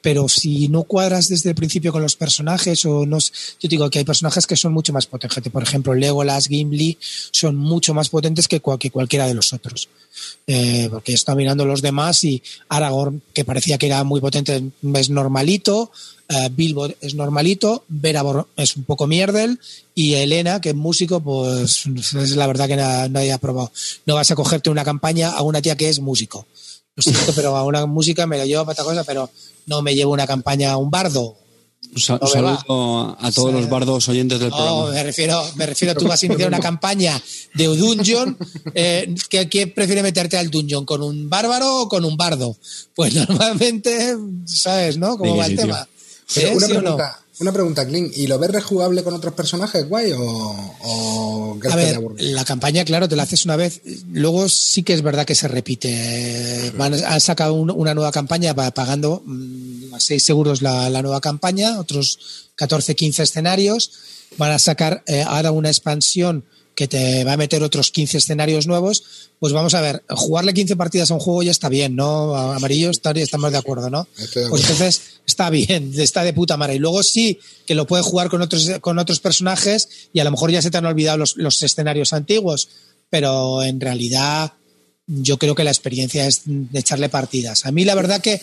Pero 0.00 0.28
si 0.28 0.68
no 0.68 0.84
cuadras 0.84 1.26
desde 1.26 1.48
el 1.50 1.56
principio 1.56 1.90
con 1.90 2.02
los 2.02 2.14
personajes 2.14 2.84
o 2.84 3.04
no, 3.04 3.18
yo 3.18 3.68
digo 3.68 3.90
que 3.90 3.98
hay 3.98 4.04
personajes 4.04 4.46
que 4.46 4.54
son 4.56 4.72
mucho 4.72 4.92
más 4.92 5.06
potentes. 5.06 5.42
Por 5.52 5.64
ejemplo, 5.64 5.92
Legolas, 5.92 6.46
Gimli 6.46 6.96
son 7.32 7.56
mucho 7.56 7.94
más 7.94 8.10
potentes 8.10 8.46
que, 8.46 8.60
cual- 8.60 8.78
que 8.78 8.92
cualquiera 8.92 9.26
de 9.26 9.34
los 9.34 9.52
otros. 9.52 9.88
Eh, 10.46 10.86
porque 10.88 11.14
estado 11.14 11.36
mirando 11.38 11.64
los 11.64 11.82
demás 11.82 12.22
y 12.22 12.40
Aragorn, 12.68 13.22
que 13.34 13.44
parecía 13.44 13.76
que 13.76 13.86
era 13.86 14.04
muy 14.04 14.20
potente, 14.20 14.62
es 14.94 15.10
normalito. 15.10 15.90
Eh, 16.32 16.48
Bilbo 16.50 16.88
es 17.00 17.14
normalito, 17.14 17.84
Verabor 17.88 18.48
es 18.56 18.76
un 18.76 18.84
poco 18.84 19.06
mierdel 19.06 19.60
y 19.94 20.14
Elena, 20.14 20.60
que 20.60 20.70
es 20.70 20.74
músico, 20.74 21.20
pues 21.20 21.84
es 21.86 22.36
la 22.36 22.46
verdad 22.46 22.66
que 22.68 22.76
na- 22.76 23.08
nadie 23.08 23.32
ha 23.32 23.38
probado. 23.38 23.70
No 24.06 24.14
vas 24.14 24.30
a 24.30 24.34
cogerte 24.34 24.70
una 24.70 24.84
campaña 24.84 25.30
a 25.30 25.42
una 25.42 25.60
tía 25.62 25.76
que 25.76 25.88
es 25.88 26.00
músico. 26.00 26.46
Lo 26.96 27.02
siento, 27.02 27.32
pero 27.36 27.56
a 27.56 27.64
una 27.64 27.86
música 27.86 28.26
me 28.26 28.38
la 28.38 28.46
llevo 28.46 28.64
para 28.64 28.72
otra 28.72 28.84
cosa, 28.84 29.04
pero 29.04 29.30
no 29.66 29.82
me 29.82 29.94
llevo 29.94 30.12
una 30.12 30.26
campaña 30.26 30.72
a 30.72 30.76
un 30.76 30.90
bardo. 30.90 31.36
Un 31.94 32.00
sa- 32.00 32.16
No 32.18 32.26
saludo 32.26 33.16
a 33.20 33.30
todos 33.32 33.52
los 33.52 33.68
bardos 33.68 34.08
oyentes 34.08 34.38
del 34.40 34.48
No, 34.50 34.56
programa. 34.56 34.90
me 34.92 35.02
refiero, 35.02 35.42
me 35.56 35.66
refiero, 35.66 35.94
tú 35.94 36.06
vas 36.06 36.22
a 36.22 36.26
iniciar 36.26 36.48
una 36.48 36.60
campaña 36.70 37.20
de 37.54 37.64
dungeon, 37.66 38.38
eh, 38.74 39.14
¿qué, 39.28 39.48
qué 39.50 39.66
prefiere 39.66 40.02
meterte 40.02 40.38
al 40.38 40.48
dungeon? 40.50 40.86
¿Con 40.86 41.02
un 41.02 41.28
bárbaro 41.28 41.82
o 41.82 41.88
con 41.88 42.04
un 42.04 42.16
bardo? 42.16 42.56
Pues 42.94 43.14
normalmente, 43.28 44.16
¿sabes, 44.46 44.96
no? 44.96 45.18
¿Cómo 45.18 45.36
va 45.36 45.46
el 45.46 45.56
tema? 45.56 45.86
Pero 46.34 46.52
una, 46.56 46.66
¿Sí 46.66 46.72
o 46.72 46.74
no? 46.76 46.80
pregunta, 46.82 47.18
una 47.40 47.52
pregunta, 47.52 47.86
Clint. 47.86 48.16
¿Y 48.16 48.26
lo 48.26 48.38
ves 48.38 48.50
rejugable 48.50 49.02
con 49.02 49.14
otros 49.14 49.34
personajes, 49.34 49.88
guay? 49.88 50.12
¿O, 50.12 50.20
o 50.80 51.58
A 51.70 51.76
ver, 51.76 52.00
la 52.18 52.44
campaña, 52.44 52.84
claro, 52.84 53.08
te 53.08 53.16
la 53.16 53.24
haces 53.24 53.44
una 53.44 53.56
vez. 53.56 53.80
Luego 54.12 54.48
sí 54.48 54.82
que 54.82 54.92
es 54.94 55.02
verdad 55.02 55.24
que 55.26 55.34
se 55.34 55.48
repite. 55.48 56.72
Van, 56.76 56.94
han 56.94 57.20
sacado 57.20 57.54
un- 57.54 57.70
una 57.70 57.94
nueva 57.94 58.12
campaña 58.12 58.54
pa- 58.54 58.70
pagando 58.72 59.22
a 59.92 60.00
6 60.00 60.22
seguros 60.22 60.62
la, 60.62 60.88
la 60.90 61.02
nueva 61.02 61.20
campaña, 61.20 61.78
otros 61.78 62.18
14, 62.56 62.94
15 62.94 63.22
escenarios. 63.24 63.90
Van 64.38 64.52
a 64.52 64.58
sacar 64.58 65.02
eh, 65.06 65.22
ahora 65.26 65.50
una 65.52 65.68
expansión 65.68 66.44
que 66.74 66.88
te 66.88 67.22
va 67.24 67.34
a 67.34 67.36
meter 67.36 67.62
otros 67.62 67.90
15 67.90 68.18
escenarios 68.18 68.66
nuevos. 68.66 69.02
Pues 69.38 69.52
vamos 69.52 69.74
a 69.74 69.80
ver, 69.80 70.02
jugarle 70.08 70.54
15 70.54 70.76
partidas 70.76 71.10
a 71.10 71.14
un 71.14 71.20
juego 71.20 71.42
ya 71.42 71.50
está 71.50 71.68
bien, 71.68 71.96
¿no? 71.96 72.34
Amarillo, 72.36 72.90
está- 72.90 73.10
estamos 73.12 73.52
de 73.52 73.58
acuerdo, 73.58 73.90
¿no? 73.90 74.06
Pues 74.48 74.62
entonces 74.62 75.02
está 75.26 75.50
bien, 75.50 75.92
está 75.98 76.22
de 76.24 76.32
puta 76.32 76.56
madre. 76.56 76.76
Y 76.76 76.78
luego 76.78 77.02
sí 77.02 77.38
que 77.66 77.74
lo 77.74 77.86
puedes 77.86 78.06
jugar 78.06 78.28
con 78.30 78.40
otros, 78.42 78.70
con 78.80 78.98
otros 78.98 79.20
personajes 79.20 79.88
y 80.12 80.20
a 80.20 80.24
lo 80.24 80.30
mejor 80.30 80.50
ya 80.50 80.62
se 80.62 80.70
te 80.70 80.78
han 80.78 80.86
olvidado 80.86 81.18
los, 81.18 81.36
los 81.36 81.62
escenarios 81.62 82.12
antiguos, 82.12 82.68
pero 83.10 83.62
en 83.62 83.80
realidad 83.80 84.52
yo 85.06 85.36
creo 85.38 85.54
que 85.54 85.64
la 85.64 85.70
experiencia 85.70 86.26
es 86.26 86.42
de 86.46 86.78
echarle 86.78 87.08
partidas. 87.08 87.66
A 87.66 87.72
mí 87.72 87.84
la 87.84 87.94
verdad 87.94 88.20
que, 88.22 88.40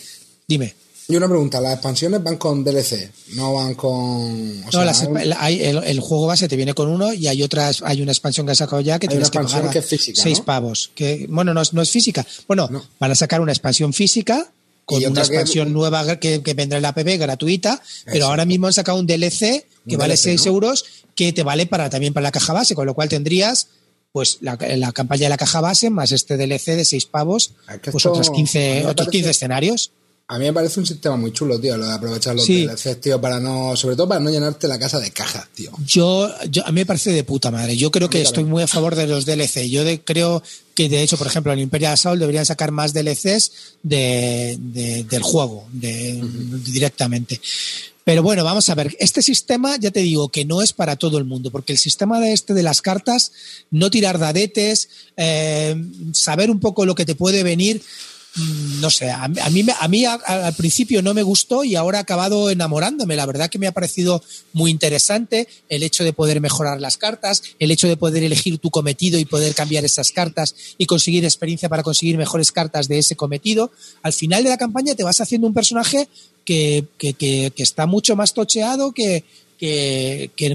dime, 0.47 0.75
Y 1.09 1.15
una 1.15 1.27
pregunta, 1.27 1.59
¿las 1.59 1.73
expansiones 1.73 2.21
van 2.23 2.37
con 2.37 2.63
DLC? 2.63 3.11
No 3.33 3.55
van 3.55 3.73
con... 3.73 3.89
o 3.91 4.65
No, 4.65 4.71
sea, 4.71 4.85
las- 4.85 5.01
hay- 5.03 5.31
hay- 5.37 5.61
el, 5.63 5.83
el 5.83 5.99
juego 5.99 6.27
base 6.27 6.47
te 6.47 6.55
viene 6.55 6.75
con 6.75 6.87
uno 6.87 7.11
y 7.13 7.27
hay 7.27 7.41
otras, 7.41 7.81
hay 7.83 8.01
una 8.03 8.11
expansión 8.11 8.45
que 8.45 8.51
han 8.51 8.55
sacado 8.55 8.79
ya 8.81 8.99
que 8.99 9.05
Hay 9.07 9.09
tienes 9.09 9.27
una 9.29 9.31
que 9.31 9.37
expansión 9.37 9.59
pagar 9.61 9.73
que 9.73 9.79
es 9.79 9.85
física, 9.87 10.21
seis 10.21 10.37
¿no? 10.39 10.45
pavos. 10.45 10.91
Que, 10.93 11.25
bueno, 11.27 11.51
no 11.53 11.61
es, 11.61 11.73
no 11.73 11.81
es 11.81 11.89
física. 11.89 12.25
Bueno, 12.47 12.67
No. 12.71 12.85
van 12.99 13.11
a 13.11 13.15
sacar 13.15 13.41
una 13.41 13.51
expansión 13.51 13.91
física 13.91 14.51
con 14.85 15.03
una 15.03 15.13
que- 15.21 15.27
expansión 15.27 15.73
nueva 15.73 16.19
que, 16.19 16.43
que 16.43 16.53
vendrá 16.53 16.77
en 16.77 16.83
la 16.83 16.89
app 16.89 16.99
gratuita, 16.99 17.81
pero 18.05 18.27
ahora 18.27 18.45
mismo 18.45 18.67
han 18.67 18.73
sacado 18.73 18.99
un 18.99 19.07
DLC 19.07 19.65
que 19.87 19.95
Un 19.95 19.97
vale 19.97 20.13
DLC, 20.13 20.21
6 20.23 20.45
¿no? 20.45 20.51
euros 20.51 20.85
que 21.15 21.33
te 21.33 21.41
vale 21.41 21.65
para 21.65 21.89
también 21.89 22.13
para 22.13 22.25
la 22.25 22.31
caja 22.31 22.53
base, 22.53 22.75
con 22.75 22.85
lo 22.85 22.93
cual 22.93 23.09
tendrías 23.09 23.67
pues 24.11 24.37
la, 24.41 24.57
la 24.77 24.91
campaña 24.91 25.23
de 25.23 25.29
la 25.29 25.37
caja 25.37 25.59
base 25.61 25.89
más 25.89 26.11
este 26.11 26.37
DLC 26.37 26.75
de 26.75 26.85
6 26.85 27.05
pavos, 27.07 27.53
Es 27.67 27.79
que 27.79 27.91
pues 27.91 28.05
a 28.05 28.11
15, 28.11 28.59
mí 28.59 28.65
me 28.65 28.79
otros 28.85 28.95
parece- 29.07 29.11
15 29.11 29.29
escenarios. 29.31 29.91
A 30.31 30.37
mí 30.37 30.45
me 30.45 30.53
parece 30.53 30.79
un 30.79 30.85
sistema 30.85 31.15
muy 31.17 31.33
chulo, 31.33 31.59
tío, 31.59 31.75
lo 31.75 31.87
de 31.87 31.93
aprovechar 31.93 32.35
los 32.35 32.45
Sí. 32.45 32.67
DLCs, 32.67 33.01
tío, 33.01 33.19
para 33.19 33.39
no... 33.39 33.75
Sobre 33.75 33.95
todo 33.95 34.07
para 34.07 34.19
no 34.21 34.29
llenarte 34.29 34.67
la 34.67 34.77
casa 34.77 34.99
de 34.99 35.09
cajas, 35.09 35.47
tío. 35.55 35.71
Yo, 35.87 36.31
yo, 36.51 36.63
a 36.67 36.71
mí 36.71 36.81
me 36.81 36.85
parece 36.85 37.11
de 37.11 37.23
puta 37.23 37.49
madre. 37.49 37.75
Yo 37.75 37.89
creo 37.89 38.11
que 38.11 38.21
estoy 38.21 38.43
muy 38.43 38.61
a 38.61 38.67
favor 38.67 38.95
de 38.95 39.07
los 39.07 39.25
DLC. 39.25 39.67
Yo 39.67 39.83
de- 39.83 40.01
creo 40.01 40.43
que, 40.75 40.87
de 40.87 41.01
hecho, 41.01 41.17
por 41.17 41.25
ejemplo, 41.25 41.51
en 41.51 41.57
Imperial 41.57 41.93
Assault 41.93 42.19
deberían 42.19 42.45
sacar 42.45 42.69
más 42.71 42.93
DLCs 42.93 43.51
de, 43.81 44.55
de- 44.59 45.03
del 45.05 45.23
juego, 45.23 45.65
de, 45.73 46.21
directamente. 46.63 47.41
Pero 48.03 48.21
bueno, 48.21 48.43
vamos 48.43 48.69
a 48.69 48.75
ver. 48.75 48.95
Este 48.99 49.23
sistema, 49.23 49.77
ya 49.77 49.89
te 49.89 50.01
digo, 50.01 50.29
que 50.29 50.45
no 50.45 50.61
es 50.61 50.73
para 50.73 50.95
todo 50.95 51.17
el 51.17 51.25
mundo, 51.25 51.49
porque 51.49 51.73
el 51.73 51.79
sistema 51.79 52.19
de 52.19 52.33
este 52.33 52.53
de 52.53 52.61
las 52.61 52.81
cartas, 52.83 53.31
no 53.71 53.89
tirar 53.89 54.19
dadetes, 54.19 54.89
eh, 55.17 55.75
saber 56.13 56.51
un 56.51 56.59
poco 56.59 56.85
lo 56.85 56.93
que 56.93 57.05
te 57.05 57.15
puede 57.15 57.41
venir, 57.43 57.81
no 58.35 58.89
sé, 58.89 59.09
a, 59.09 59.23
a 59.23 59.27
mí, 59.27 59.65
a 59.79 59.87
mí 59.87 60.05
a- 60.05 60.13
al 60.13 60.53
principio 60.53 61.01
no 61.01 61.13
me 61.13 61.23
gustó 61.23 61.63
y 61.63 61.75
ahora 61.75 61.97
ha 61.97 62.01
acabado 62.01 62.49
enamorándome. 62.49 63.15
La 63.15 63.25
verdad 63.25 63.49
que 63.49 63.59
me 63.59 63.67
ha 63.67 63.71
parecido 63.73 64.23
muy 64.53 64.71
interesante 64.71 65.47
el 65.67 65.83
hecho 65.83 66.03
de 66.03 66.13
poder 66.13 66.39
mejorar 66.39 66.79
las 66.79 66.97
cartas, 66.97 67.41
el 67.59 67.71
hecho 67.71 67.87
de 67.87 67.97
poder 67.97 68.23
elegir 68.23 68.59
tu 68.59 68.69
cometido 68.69 69.19
y 69.19 69.25
poder 69.25 69.55
cambiar 69.55 69.83
esas 69.83 70.11
cartas 70.11 70.55
y 70.77 70.85
conseguir 70.85 71.25
experiencia 71.25 71.69
para 71.69 71.83
conseguir 71.83 72.17
mejores 72.17 72.51
cartas 72.51 72.87
de 72.87 72.99
ese 72.99 73.15
cometido. 73.15 73.71
Al 74.03 74.13
final 74.13 74.43
de 74.43 74.49
la 74.51 74.57
campaña 74.57 74.95
te 74.95 75.03
vas 75.03 75.19
haciendo 75.19 75.47
un 75.47 75.53
personaje 75.53 76.07
que, 76.45 76.85
que- 76.97 77.13
que- 77.15 77.51
que 77.55 77.63
está 77.63 77.87
mucho 77.87 78.15
más 78.15 78.33
tocheado 78.33 78.91
que 78.93 79.23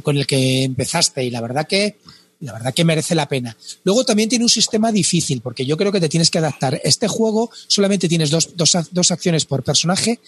con 0.02 0.16
el 0.16 0.26
que 0.26 0.62
empezaste 0.62 1.24
y 1.24 1.30
la 1.30 1.42
verdad 1.42 1.66
que 1.68 1.96
la 2.44 2.52
verdad 2.52 2.74
que 2.74 2.84
merece 2.84 3.14
la 3.14 3.26
pena. 3.26 3.56
Luego 3.84 4.04
también 4.04 4.28
tiene 4.28 4.44
un 4.44 4.50
sistema 4.50 4.92
difícil, 4.92 5.40
porque 5.40 5.64
yo 5.64 5.76
creo 5.76 5.90
que 5.90 6.00
te 6.00 6.08
tienes 6.08 6.30
que 6.30 6.38
adaptar. 6.38 6.80
Este 6.84 7.08
juego 7.08 7.50
solamente 7.66 8.08
tienes 8.08 8.30
dos, 8.30 8.50
dos, 8.54 8.76
dos 8.90 9.10
acciones 9.10 9.46
por 9.46 9.62
personaje 9.62 10.20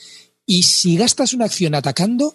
y 0.47 0.63
si 0.63 0.97
gastas 0.97 1.35
una 1.35 1.45
acción 1.45 1.75
atacando, 1.75 2.35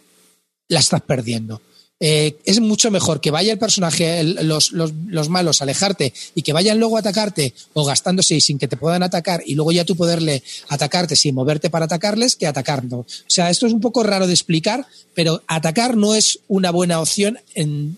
la 0.68 0.80
estás 0.80 1.02
perdiendo. 1.02 1.62
Eh, 2.04 2.38
es 2.46 2.60
mucho 2.60 2.90
mejor 2.90 3.22
que 3.22 3.30
vaya 3.30 3.54
el 3.54 3.60
personaje, 3.60 4.24
los, 4.24 4.72
los- 4.72 4.92
los 5.08 5.30
malos, 5.30 5.62
alejarte 5.62 6.14
y 6.34 6.42
que 6.42 6.52
vayan 6.52 6.80
luego 6.80 6.98
a 6.98 7.02
atacarte 7.02 7.54
o 7.74 7.86
gastándose 7.86 8.34
y 8.36 8.42
sin 8.42 8.58
que 8.58 8.68
te 8.68 8.76
puedan 8.76 9.04
atacar 9.04 9.44
y 9.46 9.54
luego 9.54 9.72
ya 9.72 9.86
tú 9.86 9.96
poderle 9.96 10.42
atacarte 10.70 11.16
sin 11.16 11.36
moverte 11.36 11.70
para 11.70 11.86
atacarles 11.86 12.36
que 12.36 12.48
atacarlo. 12.48 12.98
O 13.02 13.06
sea, 13.28 13.52
esto 13.52 13.68
es 13.68 13.74
un 13.74 13.82
poco 13.82 14.02
raro 14.02 14.26
de 14.26 14.34
explicar, 14.34 14.88
pero 15.14 15.44
atacar 15.46 15.96
no 15.96 16.16
es 16.16 16.40
una 16.48 16.72
buena 16.72 17.00
opción 17.00 17.38
en, 17.54 17.98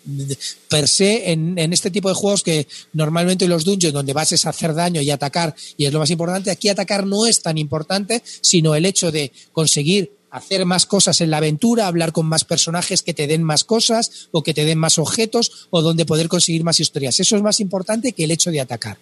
per 0.68 0.88
se 0.90 1.32
en, 1.32 1.58
en 1.58 1.72
este 1.72 1.90
tipo 1.90 2.10
de 2.10 2.16
juegos 2.16 2.44
que 2.44 2.68
normalmente 2.92 3.46
en 3.46 3.52
los 3.52 3.64
dungeons 3.64 3.94
donde 3.94 4.12
vas 4.12 4.34
es 4.34 4.46
hacer 4.46 4.74
daño 4.74 5.00
y 5.02 5.12
atacar 5.12 5.56
y 5.78 5.86
es 5.86 5.94
lo 5.94 6.00
más 6.00 6.10
importante, 6.12 6.52
aquí 6.52 6.68
atacar 6.68 7.06
no 7.06 7.26
es 7.26 7.42
tan 7.42 7.58
importante, 7.58 8.22
sino 8.42 8.76
el 8.76 8.86
hecho 8.86 9.12
de 9.14 9.32
conseguir 9.54 10.12
hacer 10.34 10.66
más 10.66 10.88
cosas 10.88 11.22
en 11.22 11.30
la 11.30 11.38
aventura, 11.38 11.86
hablar 11.86 12.12
con 12.12 12.26
más 12.26 12.44
personajes 12.44 13.04
que 13.04 13.14
te 13.14 13.28
den 13.28 13.44
más 13.44 13.64
cosas 13.64 14.30
o 14.32 14.42
que 14.42 14.56
te 14.56 14.66
den 14.66 14.80
más 14.80 14.98
objetos 14.98 15.68
o 15.70 15.84
donde 15.84 16.08
poder 16.08 16.28
conseguir 16.28 16.64
más 16.64 16.80
historias. 16.80 17.20
Eso 17.20 17.36
es 17.36 17.44
más 17.44 17.60
importante 17.60 18.14
que 18.14 18.24
el 18.24 18.32
hecho 18.32 18.50
de 18.50 18.60
atacar. 18.60 18.98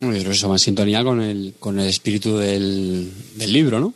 Yo 0.00 0.10
creo 0.10 0.24
que 0.24 0.30
eso 0.32 0.48
va 0.48 0.56
en 0.56 0.58
sintonía 0.58 1.04
con 1.04 1.20
el, 1.22 1.54
con 1.60 1.78
el 1.78 1.86
espíritu 1.86 2.36
del, 2.38 3.08
del 3.36 3.52
libro, 3.52 3.78
¿no? 3.78 3.94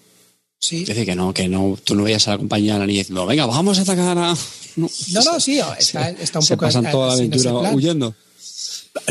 Sí. 0.61 0.83
Es 0.83 0.89
decir, 0.89 1.05
que 1.05 1.17
no, 1.17 1.35
que 1.35 1.49
no, 1.49 1.77
tú 1.83 1.97
no 1.97 2.05
veías 2.05 2.29
a 2.29 2.33
la 2.33 2.39
compañía 2.39 2.77
y 2.85 2.87
diciendo, 2.87 3.27
venga, 3.27 3.47
vamos 3.47 3.79
a 3.81 3.83
atacar 3.83 4.17
a. 4.17 4.37
No, 4.77 4.89
No, 5.13 5.23
no, 5.25 5.41
sí, 5.41 5.61
está, 5.79 6.11
está 6.11 6.39
un 6.39 6.45
se 6.45 6.57
poco 6.57 6.67
pasan 6.67 6.91
toda 6.91 7.09
la 7.09 7.13
aventura 7.15 7.73
huyendo. 7.73 8.15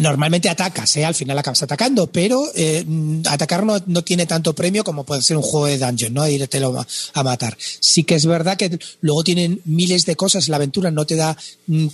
Normalmente 0.01 0.49
atacas, 0.49 0.97
¿eh? 0.97 1.05
al 1.05 1.15
final 1.15 1.37
acabas 1.37 1.63
atacando, 1.63 2.07
pero 2.07 2.43
eh, 2.55 2.83
mm, 2.85 3.21
atacar 3.27 3.63
no, 3.63 3.77
no 3.85 4.03
tiene 4.03 4.25
tanto 4.25 4.53
premio 4.53 4.83
como 4.83 5.03
puede 5.03 5.21
ser 5.21 5.37
un 5.37 5.43
juego 5.43 5.67
de 5.67 5.77
dungeon, 5.77 6.13
¿no? 6.13 6.27
Irte 6.27 6.61
a, 7.13 7.23
matar. 7.23 7.57
Sí 7.59 8.03
que 8.03 8.15
es 8.15 8.25
verdad 8.25 8.57
que 8.57 8.79
luego 9.01 9.23
tienen 9.23 9.61
miles 9.65 10.05
de 10.05 10.15
cosas, 10.15 10.49
la 10.49 10.57
aventura 10.57 10.91
no 10.91 11.05
te 11.05 11.15
da 11.15 11.37
mm, 11.67 11.87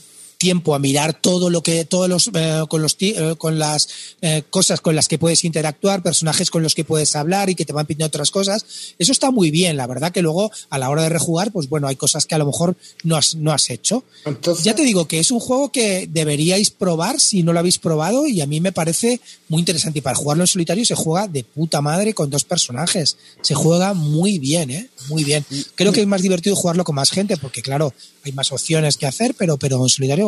tiempo 0.44 0.76
a 0.76 0.80
mirar 0.80 1.14
todo 1.14 1.50
lo 1.50 1.64
que 1.64 1.86
todos 1.86 2.10
los 2.10 2.30
eh, 2.34 2.64
con 2.68 2.82
los 2.82 2.98
eh, 3.00 3.36
con 3.38 3.58
las 3.58 3.88
eh, 4.22 4.44
cosas 4.50 4.82
con 4.82 4.94
las 4.94 5.08
que 5.08 5.18
puedes 5.18 5.46
interactuar 5.46 6.04
personajes 6.04 6.52
con 6.52 6.64
los 6.64 6.76
que 6.76 6.84
puedes 6.84 7.16
hablar 7.16 7.50
y 7.50 7.56
que 7.56 7.64
te 7.64 7.72
van 7.72 7.86
pidiendo 7.86 8.08
otras 8.08 8.30
cosas 8.30 8.66
eso 9.00 9.14
está 9.14 9.32
muy 9.32 9.52
bien 9.52 9.78
la 9.78 9.88
verdad 9.88 10.12
que 10.12 10.22
luego 10.22 10.52
a 10.70 10.78
la 10.78 10.90
hora 10.90 11.04
de 11.04 11.10
rejugar 11.10 11.54
pues 11.54 11.70
bueno 11.70 11.88
hay 11.88 11.96
cosas 11.96 12.26
que 12.26 12.36
a 12.36 12.40
lo 12.40 12.46
mejor 12.46 12.76
no 13.06 13.16
has, 13.16 13.36
no 13.36 13.54
has 13.54 13.70
hecho 13.70 14.04
Entonces, 14.26 14.66
ya 14.66 14.76
te 14.76 14.84
digo 14.84 15.08
que 15.08 15.20
es 15.20 15.32
un 15.32 15.40
juego 15.40 15.72
que 15.72 16.10
deberíais 16.12 16.72
probar 16.72 17.22
si 17.22 17.42
no 17.42 17.54
lo 17.54 17.60
habéis 17.60 17.78
probado 17.78 18.28
y 18.28 18.42
a 18.42 18.46
mí 18.46 18.60
me 18.60 18.74
parece 18.74 19.22
muy 19.50 19.60
interesante. 19.60 20.00
Y 20.00 20.02
para 20.02 20.16
jugarlo 20.16 20.44
en 20.44 20.48
solitario 20.48 20.86
se 20.86 20.96
juega 20.96 21.28
de 21.28 21.44
puta 21.44 21.82
madre 21.82 22.14
con 22.14 22.30
dos 22.30 22.44
personajes. 22.44 23.18
Se 23.42 23.56
juega 23.56 23.94
muy 23.94 24.40
bien, 24.40 24.72
¿eh? 24.72 24.90
Muy 25.10 25.24
bien. 25.24 25.46
Creo 25.76 25.92
que 25.92 26.02
es 26.02 26.08
más 26.08 26.22
divertido 26.22 26.56
jugarlo 26.56 26.84
con 26.84 26.96
más 26.96 27.12
gente 27.12 27.38
porque, 27.38 27.62
claro, 27.62 27.94
hay 28.24 28.32
más 28.32 28.52
opciones 28.52 28.98
que 28.98 29.06
hacer, 29.06 29.36
pero, 29.38 29.58
pero 29.58 29.84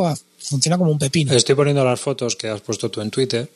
ah, 0.05 0.15
funciona 0.39 0.77
como 0.77 0.91
un 0.91 0.99
pepino. 0.99 1.33
Estoy 1.33 1.55
poniendo 1.55 1.83
las 1.83 1.99
fotos 1.99 2.35
que 2.35 2.47
has 2.47 2.61
puesto 2.61 2.89
tú 2.89 3.01
en 3.01 3.09
Twitter 3.09 3.49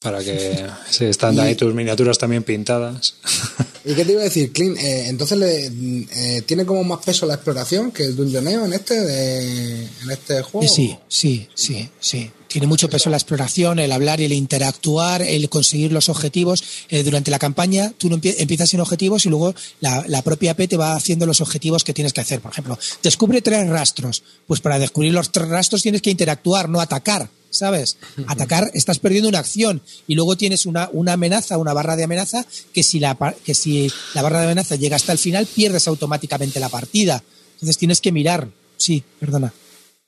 para 0.00 0.22
que 0.22 0.66
sí, 0.90 1.04
están 1.04 1.38
ahí 1.38 1.54
tus 1.54 1.74
miniaturas 1.74 2.18
también 2.18 2.42
pintadas. 2.42 3.16
¿Y 3.84 3.94
qué 3.94 4.04
te 4.04 4.12
iba 4.12 4.20
a 4.20 4.24
decir, 4.24 4.52
Clint? 4.52 4.78
Eh, 4.78 5.08
entonces 5.08 5.38
le, 5.38 5.66
eh, 5.66 6.42
tiene 6.42 6.66
como 6.66 6.84
más 6.84 7.04
peso 7.04 7.26
la 7.26 7.34
exploración 7.34 7.92
que 7.92 8.04
el 8.04 8.16
dungeoneo 8.16 8.66
en 8.66 8.72
este 8.74 9.00
de, 9.00 9.82
en 9.84 10.10
este 10.10 10.42
juego. 10.42 10.68
Sí, 10.68 10.96
sí, 11.08 11.48
sí, 11.54 11.88
sí. 11.98 12.30
Tiene 12.50 12.66
mucho 12.66 12.90
peso 12.90 13.08
la 13.10 13.16
exploración, 13.16 13.78
el 13.78 13.92
hablar 13.92 14.20
y 14.20 14.24
el 14.24 14.32
interactuar, 14.32 15.22
el 15.22 15.48
conseguir 15.48 15.92
los 15.92 16.08
objetivos. 16.08 16.64
Eh, 16.88 17.04
durante 17.04 17.30
la 17.30 17.38
campaña 17.38 17.92
tú 17.96 18.10
no 18.10 18.16
empie- 18.18 18.34
empiezas 18.38 18.68
sin 18.70 18.80
objetivos 18.80 19.24
y 19.24 19.28
luego 19.28 19.54
la, 19.80 20.04
la 20.08 20.20
propia 20.22 20.50
AP 20.50 20.66
te 20.68 20.76
va 20.76 20.94
haciendo 20.96 21.26
los 21.26 21.40
objetivos 21.40 21.84
que 21.84 21.94
tienes 21.94 22.12
que 22.12 22.20
hacer. 22.22 22.40
Por 22.40 22.50
ejemplo, 22.50 22.76
descubre 23.02 23.40
tres 23.40 23.68
rastros. 23.68 24.24
Pues 24.48 24.60
para 24.60 24.78
descubrir 24.80 25.12
los 25.12 25.30
tres 25.30 25.48
rastros 25.48 25.82
tienes 25.82 26.02
que 26.02 26.10
interactuar, 26.10 26.68
no 26.68 26.80
atacar. 26.80 27.28
¿Sabes? 27.52 27.96
Atacar, 28.28 28.70
estás 28.74 29.00
perdiendo 29.00 29.28
una 29.28 29.40
acción 29.40 29.82
y 30.06 30.14
luego 30.14 30.36
tienes 30.36 30.66
una, 30.66 30.88
una 30.92 31.14
amenaza, 31.14 31.58
una 31.58 31.72
barra 31.72 31.96
de 31.96 32.04
amenaza, 32.04 32.46
que 32.72 32.84
si, 32.84 33.00
la, 33.00 33.16
que 33.44 33.54
si 33.54 33.90
la 34.14 34.22
barra 34.22 34.38
de 34.38 34.44
amenaza 34.46 34.76
llega 34.76 34.94
hasta 34.94 35.10
el 35.10 35.18
final, 35.18 35.46
pierdes 35.46 35.88
automáticamente 35.88 36.60
la 36.60 36.68
partida. 36.68 37.24
Entonces 37.54 37.76
tienes 37.76 38.00
que 38.00 38.12
mirar. 38.12 38.48
Sí, 38.76 39.02
perdona. 39.18 39.52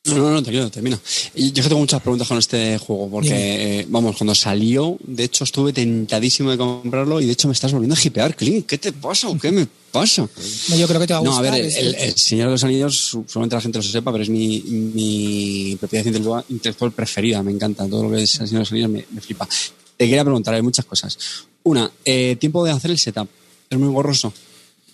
No, 0.05 0.16
no, 0.16 0.31
no, 0.33 0.43
termino, 0.43 0.69
termino. 0.69 0.99
Yo 1.37 1.53
que 1.55 1.62
tengo 1.62 1.79
muchas 1.79 2.03
preguntas 2.03 2.27
con 2.27 2.37
este 2.37 2.77
juego, 2.79 3.09
porque, 3.09 3.81
eh, 3.83 3.87
vamos, 3.89 4.16
cuando 4.16 4.35
salió, 4.35 4.97
de 5.05 5.23
hecho 5.23 5.45
estuve 5.45 5.73
tentadísimo 5.73 6.51
de 6.51 6.59
comprarlo 6.59 7.20
y 7.20 7.27
de 7.27 7.33
hecho 7.33 7.47
me 7.47 7.55
estás 7.55 7.73
volviendo 7.73 7.95
a 7.95 7.99
hipear, 8.05 8.35
Clint. 8.35 8.66
¿Qué 8.66 8.79
te 8.79 8.91
pasa 8.93 9.29
o 9.29 9.39
qué 9.39 9.53
me 9.53 9.65
pasa? 9.93 10.29
No, 10.70 10.77
yo 10.77 10.89
creo 10.89 10.99
que 11.01 11.07
te 11.07 11.12
va 11.12 11.20
a 11.20 11.23
No, 11.23 11.31
a 11.31 11.39
gustar. 11.39 11.53
ver, 11.53 11.61
el, 11.61 11.66
es- 11.69 11.77
el- 11.77 11.95
el 11.95 12.16
Señor 12.16 12.47
de 12.47 12.51
los 12.53 12.65
Anillos, 12.65 13.16
solamente 13.29 13.55
la 13.55 13.62
gente 13.62 13.79
lo 13.79 13.83
sepa, 13.85 14.11
pero 14.11 14.24
es 14.24 14.29
mi, 14.29 14.61
mi 14.66 15.77
propiedad 15.79 16.05
intelectual, 16.49 16.91
preferida. 16.91 17.41
Me 17.45 17.53
encanta. 17.53 17.87
Todo 17.89 18.03
lo 18.03 18.11
que 18.16 18.24
es 18.24 18.41
el 18.41 18.49
Señor 18.49 18.51
de 18.51 18.59
los 18.59 18.73
Anillos 18.73 18.91
me, 18.91 19.05
me 19.09 19.20
flipa. 19.20 19.49
Te 19.97 20.07
quería 20.07 20.24
preguntar, 20.24 20.53
hay 20.55 20.62
muchas 20.62 20.85
cosas. 20.85 21.16
Una, 21.62 21.89
eh, 22.05 22.35
tiempo 22.41 22.65
de 22.65 22.73
hacer 22.73 22.91
el 22.91 22.99
setup. 22.99 23.29
Es 23.70 23.79
muy 23.79 23.89
borroso. 23.89 24.33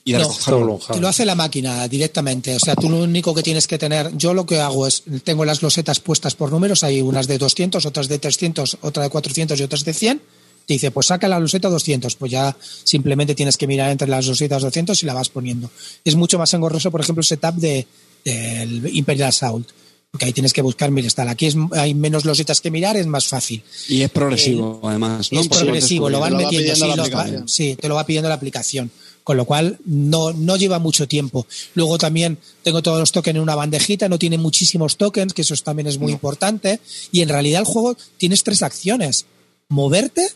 Y 0.04 0.12
de 0.12 0.18
No. 0.20 0.28
Te 0.94 1.00
lo 1.00 1.08
hace 1.08 1.24
la 1.26 1.34
máquina 1.34 1.86
directamente. 1.88 2.54
O 2.56 2.58
sea, 2.58 2.74
tú 2.74 2.88
lo 2.88 3.02
único 3.02 3.34
que 3.34 3.42
tienes 3.42 3.66
que 3.66 3.78
tener. 3.78 4.16
Yo 4.16 4.32
lo 4.34 4.46
que 4.46 4.58
hago 4.60 4.86
es. 4.86 5.02
Tengo 5.24 5.44
las 5.44 5.62
losetas 5.62 6.00
puestas 6.00 6.34
por 6.34 6.50
números. 6.50 6.82
Hay 6.84 7.00
unas 7.02 7.26
de 7.26 7.38
200, 7.38 7.84
otras 7.84 8.08
de 8.08 8.18
300, 8.18 8.78
otra 8.82 9.02
de 9.02 9.10
400 9.10 9.60
y 9.60 9.62
otras 9.62 9.84
de 9.84 9.92
100. 9.92 10.22
Te 10.66 10.74
dice, 10.74 10.90
pues 10.90 11.06
saca 11.06 11.28
la 11.28 11.38
loseta 11.40 11.68
200. 11.68 12.14
Pues 12.16 12.32
ya 12.32 12.56
simplemente 12.84 13.34
tienes 13.34 13.56
que 13.56 13.66
mirar 13.66 13.90
entre 13.90 14.08
las 14.08 14.26
losetas 14.26 14.62
200 14.62 15.02
y 15.02 15.06
la 15.06 15.14
vas 15.14 15.28
poniendo. 15.28 15.70
Es 16.04 16.14
mucho 16.16 16.38
más 16.38 16.52
engorroso, 16.54 16.90
por 16.90 17.00
ejemplo, 17.00 17.20
el 17.20 17.26
setup 17.26 17.54
de, 17.56 17.86
del 18.24 18.96
Imperial 18.96 19.28
Assault. 19.28 19.68
Porque 20.10 20.24
ahí 20.24 20.32
tienes 20.32 20.54
que 20.54 20.62
buscar, 20.62 20.90
mira, 20.90 21.06
está. 21.06 21.28
Aquí 21.30 21.46
es, 21.46 21.56
hay 21.72 21.92
menos 21.92 22.24
losetas 22.24 22.62
que 22.62 22.70
mirar, 22.70 22.96
es 22.96 23.06
más 23.06 23.26
fácil. 23.26 23.62
Y 23.90 24.00
es 24.00 24.10
progresivo, 24.10 24.80
además. 24.84 25.30
¿no? 25.32 25.40
Es 25.40 25.48
progresivo, 25.48 26.08
lo 26.08 26.18
van 26.18 26.30
Te 26.30 26.38
lo 26.38 26.44
va 26.44 26.50
metiendo, 26.50 26.86
va- 27.14 27.42
sí, 27.46 27.76
te 27.78 27.88
lo 27.88 27.94
va 27.94 28.06
pidiendo 28.06 28.28
la 28.30 28.34
aplicación. 28.36 28.90
Con 29.28 29.36
lo 29.36 29.44
cual 29.44 29.78
no, 29.84 30.32
no 30.32 30.56
lleva 30.56 30.78
mucho 30.78 31.06
tiempo. 31.06 31.46
Luego 31.74 31.98
también 31.98 32.38
tengo 32.62 32.80
todos 32.80 32.98
los 32.98 33.12
tokens 33.12 33.36
en 33.36 33.42
una 33.42 33.55
bandejita, 33.55 34.09
no 34.09 34.18
tiene 34.18 34.38
muchísimos 34.38 34.96
tokens, 34.96 35.34
que 35.34 35.42
eso 35.42 35.55
también 35.56 35.86
es 35.86 35.98
muy 35.98 36.12
importante. 36.12 36.80
Y 37.12 37.20
en 37.20 37.28
realidad 37.28 37.60
el 37.60 37.66
juego 37.66 37.94
tienes 38.16 38.42
tres 38.42 38.62
acciones. 38.62 39.26
Moverte, 39.68 40.26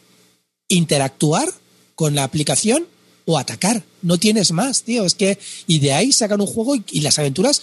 interactuar 0.69 1.49
con 1.95 2.15
la 2.15 2.25
aplicación 2.25 2.87
o 3.25 3.39
atacar. 3.39 3.83
No 4.03 4.19
tienes 4.19 4.53
más, 4.53 4.83
tío. 4.83 5.07
Es 5.07 5.15
que, 5.15 5.39
y 5.67 5.79
de 5.79 5.95
ahí 5.95 6.13
sacan 6.13 6.43
un 6.43 6.47
juego 6.47 6.77
y, 6.77 6.85
y 6.91 7.01
las 7.01 7.19
aventuras, 7.19 7.63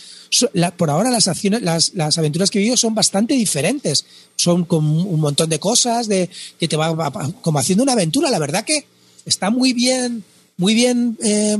la- 0.53 0.71
por 0.75 0.89
ahora 0.89 1.11
las 1.11 1.27
acciones, 1.27 1.61
las, 1.61 1.93
las 1.93 2.17
aventuras 2.17 2.49
que 2.49 2.57
he 2.57 2.61
vivido 2.61 2.75
son 2.77 2.95
bastante 2.95 3.35
diferentes. 3.35 4.03
Son 4.35 4.65
con 4.65 4.83
un 4.83 5.19
montón 5.19 5.47
de 5.47 5.59
cosas, 5.59 6.07
de 6.07 6.27
que 6.59 6.67
te 6.67 6.75
va- 6.75 7.11
como 7.43 7.59
haciendo 7.59 7.83
una 7.83 7.93
aventura. 7.93 8.31
La 8.31 8.39
verdad 8.39 8.65
que 8.65 8.87
está 9.25 9.51
muy 9.51 9.73
bien, 9.73 10.23
muy 10.59 10.73
bien, 10.75 11.17
eh, 11.23 11.57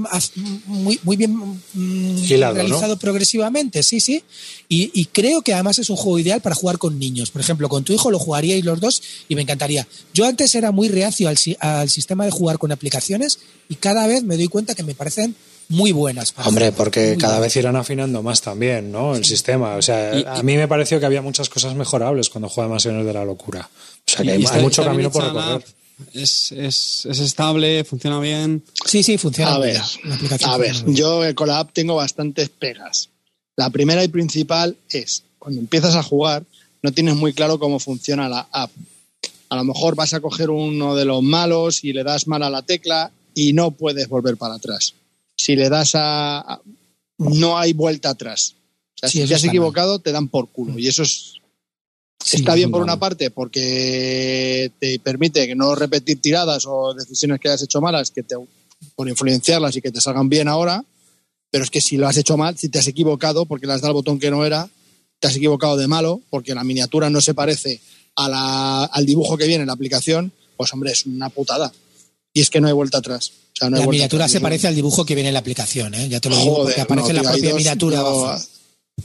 muy, 0.67 0.99
muy 1.03 1.15
bien 1.17 1.33
mm, 1.73 2.27
realizado 2.27 2.97
progresivamente, 2.99 3.81
sí, 3.81 3.99
sí. 4.01 4.23
Y, 4.67 4.91
y 4.93 5.05
creo 5.05 5.41
que 5.41 5.53
además 5.53 5.79
es 5.79 5.89
un 5.89 5.95
juego 5.95 6.19
ideal 6.19 6.41
para 6.41 6.53
jugar 6.53 6.77
con 6.77 6.99
niños. 6.99 7.31
Por 7.31 7.41
ejemplo, 7.41 7.69
con 7.69 7.83
tu 7.85 7.93
hijo 7.93 8.11
lo 8.11 8.19
jugaríais 8.19 8.63
los 8.65 8.79
dos 8.79 9.01
y 9.29 9.35
me 9.35 9.41
encantaría. 9.43 9.87
Yo 10.13 10.25
antes 10.25 10.53
era 10.53 10.71
muy 10.71 10.89
reacio 10.89 11.29
al, 11.29 11.37
si- 11.37 11.55
al 11.61 11.89
sistema 11.89 12.25
de 12.25 12.31
jugar 12.31 12.57
con 12.59 12.71
aplicaciones 12.73 13.39
y 13.69 13.75
cada 13.75 14.05
vez 14.05 14.23
me 14.23 14.35
doy 14.35 14.47
cuenta 14.49 14.75
que 14.75 14.83
me 14.83 14.93
parecen 14.95 15.33
muy 15.69 15.91
buenas. 15.93 16.31
para 16.33 16.49
Hombre, 16.49 16.71
porque 16.73 17.15
cada 17.17 17.35
buenas. 17.35 17.53
vez 17.53 17.55
irán 17.55 17.75
afinando 17.77 18.21
más 18.21 18.41
también, 18.41 18.91
¿no? 18.91 19.15
El 19.15 19.23
sistema. 19.23 19.75
O 19.75 19.81
sea, 19.81 20.13
Y- 20.19 20.25
a 20.27 20.43
mí 20.43 20.57
me 20.57 20.67
pareció 20.67 20.99
que 20.99 21.05
había 21.05 21.21
muchas 21.21 21.47
cosas 21.47 21.73
mejorables 21.75 22.29
cuando 22.29 22.49
juega 22.49 22.69
Mansiones 22.69 23.05
de 23.05 23.13
la 23.13 23.23
Locura. 23.23 23.69
O 23.71 24.11
sea, 24.11 24.23
que 24.25 24.31
hay, 24.31 24.61
mucho 24.61 24.83
camino 24.83 25.09
por 25.09 25.23
recorrer. 25.23 25.63
Es, 26.13 26.51
es, 26.53 27.05
es 27.09 27.19
estable, 27.19 27.83
funciona 27.83 28.19
bien. 28.19 28.63
Sí, 28.85 29.03
sí, 29.03 29.17
funciona. 29.17 29.55
A 29.55 29.59
ver, 29.59 29.81
a 30.45 30.57
ver, 30.57 30.75
yo 30.93 31.21
con 31.35 31.47
la 31.49 31.59
app 31.59 31.71
tengo 31.73 31.95
bastantes 31.95 32.49
pegas. 32.49 33.09
La 33.55 33.69
primera 33.69 34.03
y 34.03 34.07
principal 34.07 34.77
es, 34.89 35.23
cuando 35.37 35.59
empiezas 35.59 35.95
a 35.95 36.03
jugar, 36.03 36.43
no 36.81 36.91
tienes 36.93 37.15
muy 37.15 37.33
claro 37.33 37.59
cómo 37.59 37.79
funciona 37.79 38.29
la 38.29 38.47
app. 38.51 38.71
A 39.49 39.55
lo 39.57 39.63
mejor 39.65 39.95
vas 39.95 40.13
a 40.13 40.19
coger 40.21 40.49
uno 40.49 40.95
de 40.95 41.05
los 41.05 41.21
malos 41.21 41.83
y 41.83 41.91
le 41.91 42.03
das 42.03 42.27
mal 42.27 42.43
a 42.43 42.49
la 42.49 42.61
tecla 42.61 43.11
y 43.33 43.51
no 43.53 43.71
puedes 43.71 44.07
volver 44.07 44.37
para 44.37 44.55
atrás. 44.55 44.93
Si 45.35 45.55
le 45.55 45.69
das 45.69 45.95
a... 45.95 46.39
a- 46.39 46.61
no 47.17 47.57
hay 47.57 47.73
vuelta 47.73 48.11
atrás. 48.11 48.55
O 48.95 48.99
sea, 48.99 49.09
Sí, 49.09 49.21
si 49.23 49.27
te 49.27 49.35
has 49.35 49.43
mal. 49.43 49.49
equivocado, 49.49 49.99
te 49.99 50.13
dan 50.13 50.29
por 50.29 50.47
culo. 50.49 50.79
Y 50.79 50.87
eso 50.87 51.03
es, 51.03 51.33
Sí, 52.23 52.37
está 52.37 52.51
es 52.51 52.57
bien 52.57 52.71
por 52.71 52.81
una 52.81 52.99
parte 52.99 53.31
porque 53.31 54.71
te 54.79 54.99
permite 54.99 55.47
que 55.47 55.55
no 55.55 55.73
repetir 55.75 56.21
tiradas 56.21 56.65
o 56.67 56.93
decisiones 56.93 57.39
que 57.39 57.47
hayas 57.49 57.63
hecho 57.63 57.79
malas 57.81 58.11
que 58.11 58.23
te, 58.23 58.35
por 58.95 59.07
influenciarlas 59.07 59.75
y 59.77 59.81
que 59.81 59.91
te 59.91 60.01
salgan 60.01 60.27
bien 60.29 60.47
ahora, 60.47 60.83
pero 61.49 61.63
es 61.63 61.69
que 61.69 61.81
si 61.81 61.97
lo 61.97 62.07
has 62.07 62.17
hecho 62.17 62.37
mal, 62.37 62.57
si 62.57 62.69
te 62.69 62.79
has 62.79 62.87
equivocado 62.87 63.45
porque 63.45 63.65
le 63.67 63.73
has 63.73 63.81
dado 63.81 63.91
al 63.91 63.95
botón 63.95 64.19
que 64.19 64.29
no 64.31 64.45
era, 64.45 64.69
te 65.19 65.27
has 65.27 65.35
equivocado 65.35 65.77
de 65.77 65.87
malo 65.87 66.21
porque 66.29 66.53
la 66.53 66.63
miniatura 66.63 67.09
no 67.09 67.21
se 67.21 67.33
parece 67.33 67.79
a 68.15 68.27
la- 68.29 68.83
al 68.85 69.05
dibujo 69.05 69.37
que 69.37 69.47
viene 69.47 69.61
en 69.61 69.67
la 69.67 69.73
aplicación, 69.73 70.31
pues 70.57 70.73
hombre, 70.73 70.91
es 70.91 71.05
una 71.05 71.29
putada. 71.29 71.71
Y 72.33 72.41
es 72.41 72.49
que 72.49 72.59
no 72.61 72.67
hay 72.67 72.73
vuelta 72.73 72.97
atrás. 72.99 73.31
O 73.53 73.55
sea, 73.57 73.69
no 73.69 73.77
hay 73.77 73.81
La 73.81 73.85
vuelta 73.85 73.91
miniatura 73.91 74.25
atrás. 74.25 74.31
se 74.33 74.41
parece 74.41 74.67
al 74.67 74.75
dibujo 74.75 75.05
que 75.05 75.15
viene 75.15 75.29
en 75.29 75.33
la 75.33 75.39
aplicación, 75.39 75.95
¿eh? 75.95 76.07
Ya 76.09 76.19
te 76.19 76.29
lo 76.29 76.37
digo, 76.37 76.57
porque 76.63 76.81
aparece 76.81 77.13
no, 77.13 77.23
la 77.23 77.31
propia 77.31 77.55
miniatura. 77.55 78.03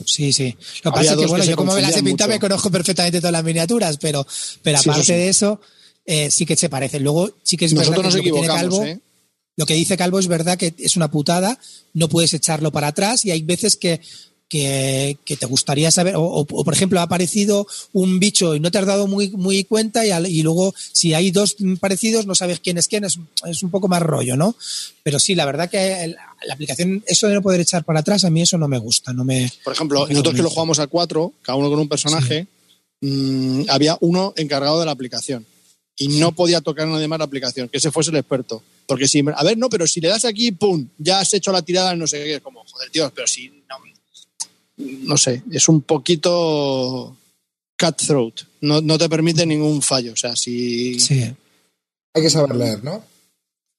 Sí, 0.05 0.33
sí. 0.33 0.55
Lo 0.83 0.91
que 0.91 0.95
pasa 0.95 1.11
es 1.13 1.17
que, 1.19 1.25
bueno, 1.27 1.43
que 1.43 1.49
yo 1.51 1.55
como 1.55 1.73
me 1.75 1.81
las 1.81 1.95
he 1.95 2.03
pintado 2.03 2.29
me 2.29 2.39
conozco 2.39 2.69
perfectamente 2.71 3.19
todas 3.19 3.31
las 3.33 3.43
miniaturas, 3.43 3.97
pero, 3.97 4.25
pero 4.61 4.77
Sí, 4.79 4.89
aparte 4.89 5.05
sí. 5.05 5.13
de 5.13 5.29
eso, 5.29 5.61
eh, 6.05 6.29
sí 6.31 6.45
que 6.45 6.55
se 6.55 6.69
parecen. 6.69 7.03
Luego, 7.03 7.31
sí 7.43 7.57
que 7.57 7.65
es 7.65 7.73
Nosotros 7.73 7.97
verdad 7.97 8.03
nos 8.03 8.13
que 8.15 8.17
lo 8.19 8.23
que 8.23 8.29
tiene 8.31 8.45
equivocamos, 8.47 8.79
Calvo, 8.79 8.85
¿eh? 8.85 8.99
lo 9.57 9.65
que 9.65 9.73
dice 9.75 9.97
Calvo 9.97 10.19
es 10.19 10.27
verdad 10.27 10.57
que 10.57 10.73
es 10.77 10.95
una 10.97 11.09
putada, 11.09 11.57
no 11.93 12.09
puedes 12.09 12.33
echarlo 12.33 12.71
para 12.71 12.87
atrás 12.87 13.23
y 13.25 13.31
hay 13.31 13.41
veces 13.41 13.75
que, 13.77 14.01
que, 14.49 15.17
que 15.25 15.37
te 15.37 15.45
gustaría 15.45 15.89
saber, 15.91 16.15
o, 16.17 16.21
o, 16.23 16.39
o, 16.41 16.63
por 16.63 16.73
ejemplo 16.73 16.99
ha 16.99 17.03
aparecido 17.03 17.65
un 17.93 18.19
bicho 18.19 18.53
y 18.55 18.59
no 18.59 18.69
te 18.69 18.77
has 18.77 18.85
dado 18.85 19.07
muy, 19.07 19.29
muy 19.31 19.63
cuenta 19.63 20.05
y, 20.05 20.11
al- 20.11 20.27
y 20.27 20.43
luego 20.43 20.73
si 20.91 21.13
hay 21.13 21.31
dos 21.31 21.55
parecidos 21.79 22.25
no 22.27 22.35
sabes 22.35 22.59
quién 22.59 22.77
es 22.77 22.87
quién, 22.87 23.05
es, 23.05 23.17
es 23.45 23.63
un 23.63 23.71
poco 23.71 23.87
más 23.87 24.01
rollo, 24.03 24.35
¿no? 24.37 24.55
Pero 25.03 25.19
sí, 25.19 25.33
la 25.35 25.45
verdad 25.45 25.69
que 25.69 26.03
el- 26.03 26.17
la 26.43 26.53
aplicación, 26.53 27.03
eso 27.07 27.27
de 27.27 27.33
no 27.33 27.41
poder 27.41 27.61
echar 27.61 27.83
para 27.83 27.99
atrás, 27.99 28.23
a 28.25 28.29
mí 28.29 28.41
eso 28.41 28.57
no 28.57 28.67
me 28.67 28.77
gusta, 28.77 29.13
no 29.13 29.23
me... 29.23 29.51
Por 29.63 29.73
ejemplo, 29.73 29.99
no 29.99 30.05
me 30.07 30.13
nosotros 30.13 30.35
que 30.35 30.41
lo 30.41 30.49
jugamos 30.49 30.79
a 30.79 30.87
cuatro, 30.87 31.33
cada 31.41 31.57
uno 31.57 31.69
con 31.69 31.79
un 31.79 31.89
personaje, 31.89 32.47
mm, 33.01 33.63
había 33.69 33.97
uno 34.01 34.33
encargado 34.37 34.79
de 34.79 34.85
la 34.85 34.91
aplicación. 34.91 35.45
Y 35.97 36.19
no 36.19 36.33
podía 36.33 36.59
tocar 36.59 36.87
a 36.87 36.91
nadie 36.91 37.07
más 37.07 37.19
la 37.19 37.25
aplicación, 37.25 37.69
que 37.69 37.77
ese 37.77 37.91
fuese 37.91 38.11
el 38.11 38.17
experto. 38.17 38.61
Porque 38.85 39.07
si, 39.07 39.23
a 39.33 39.43
ver, 39.43 39.57
no, 39.57 39.69
pero 39.69 39.87
si 39.87 40.01
le 40.01 40.09
das 40.09 40.25
aquí, 40.25 40.51
¡pum! 40.51 40.87
Ya 40.97 41.21
has 41.21 41.33
hecho 41.33 41.51
la 41.51 41.61
tirada, 41.61 41.95
no 41.95 42.05
sé 42.05 42.23
qué, 42.23 42.41
como, 42.41 42.63
joder, 42.65 42.89
tío, 42.89 43.11
pero 43.15 43.25
si, 43.27 43.49
no, 43.69 43.77
no 44.77 45.17
sé, 45.17 45.41
es 45.51 45.69
un 45.69 45.81
poquito 45.81 47.15
cutthroat. 47.79 48.41
No, 48.61 48.81
no 48.81 48.97
te 48.97 49.09
permite 49.09 49.45
ningún 49.45 49.81
fallo. 49.81 50.13
O 50.13 50.17
sea, 50.17 50.35
si. 50.35 50.99
Sí. 50.99 51.23
Hay 52.13 52.21
que 52.21 52.29
saber 52.29 52.55
leer, 52.55 52.83
¿no? 52.83 53.03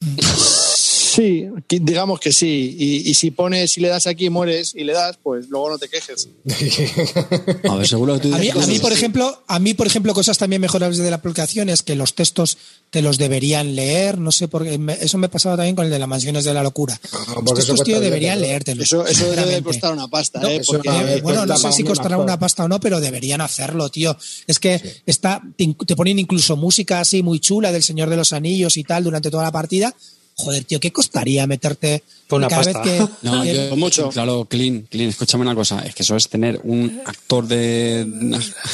Sí, 1.17 1.47
digamos 1.69 2.21
que 2.21 2.31
sí. 2.33 2.77
Y, 2.79 3.11
y 3.11 3.15
si 3.15 3.31
pones, 3.31 3.71
si 3.73 3.81
le 3.81 3.89
das 3.89 4.07
aquí 4.07 4.27
y 4.27 4.31
mueres 4.31 4.75
y 4.75 4.85
le 4.85 4.93
das, 4.93 5.19
pues 5.23 5.49
luego 5.49 5.71
no 5.71 5.79
te 5.79 5.89
quejes. 5.89 6.29
A 7.69 7.77
ver, 7.77 7.89
seguro 7.89 8.15
que 8.15 8.21
tú 8.29 8.35
A 8.35 8.39
mí, 8.39 8.47
dices 8.47 8.63
a 8.65 8.67
mí, 8.67 8.79
por 8.79 8.93
ejemplo, 8.93 9.43
a 9.47 9.59
mí, 9.59 9.75
por 9.75 9.87
ejemplo, 9.87 10.15
cosas 10.15 10.39
también 10.39 10.61
mejorables 10.61 10.99
de 10.99 11.09
la 11.11 11.17
aplicación 11.17 11.69
es 11.69 11.83
que 11.83 11.95
los 11.97 12.15
textos 12.15 12.59
te 12.91 13.03
los 13.03 13.19
deberían 13.19 13.75
leer. 13.75 14.19
No 14.19 14.33
sé 14.33 14.49
por 14.49 14.65
qué. 14.65 14.79
me- 14.79 14.95
Eso 15.01 15.19
me 15.19 15.29
pasaba 15.29 15.57
también 15.57 15.75
con 15.77 15.85
el 15.87 15.91
de 15.91 15.99
las 15.99 16.09
mansiones 16.09 16.45
de 16.45 16.55
la 16.55 16.63
locura. 16.63 17.01
Ah, 17.13 17.35
Los 17.45 17.55
textos, 17.55 17.83
tío, 17.83 18.01
deberían 18.01 18.41
leértelos. 18.41 18.85
Eso, 18.87 19.07
eso 19.07 19.31
debe 19.33 19.63
costar 19.63 19.93
una 19.93 20.09
pasta, 20.09 20.41
No, 20.41 20.49
¿eh? 20.49 20.61
Porque- 20.67 20.89
no, 20.89 21.01
Eh, 21.09 21.21
bueno, 21.23 21.47
no 21.47 21.57
sé 21.57 21.73
si 21.73 21.83
costará 21.85 22.19
una 22.19 22.39
pasta 22.39 22.65
o 22.65 22.69
no, 22.69 22.81
pero 22.81 23.01
deberían 23.01 23.41
hacerlo, 23.41 23.89
tío. 23.89 24.17
Es 24.47 24.59
que 24.59 24.81
está, 25.07 25.43
te, 25.57 25.75
te 25.87 25.97
ponen 25.97 26.19
incluso 26.19 26.57
música 26.57 27.01
así 27.01 27.23
muy 27.23 27.41
chula 27.41 27.73
del 27.73 27.83
Señor 27.83 28.11
de 28.11 28.17
los 28.17 28.33
Anillos 28.33 28.77
y 28.77 28.85
tal 28.85 29.05
durante 29.05 29.31
toda 29.31 29.45
la 29.45 29.53
partida. 29.53 29.95
Joder, 30.39 30.65
tío, 30.65 30.79
¿qué 30.81 30.93
costaría 30.93 31.47
meterte 31.47 32.03
Pues 32.27 32.39
una 32.39 32.49
cada 32.49 32.63
pasta. 32.63 32.83
vez 32.83 33.01
que, 33.01 33.13
No, 33.23 33.43
que- 33.43 33.69
yo, 33.71 33.77
mucho. 33.77 34.11
Claro, 34.11 34.45
clean, 34.45 34.83
clean. 34.91 35.09
Escúchame 35.09 35.43
una 35.43 35.55
cosa. 35.55 35.81
Es 35.81 35.95
que 35.95 36.03
eso 36.03 36.15
es 36.17 36.29
tener 36.29 36.61
un 36.65 37.01
actor 37.07 37.47
de 37.49 38.07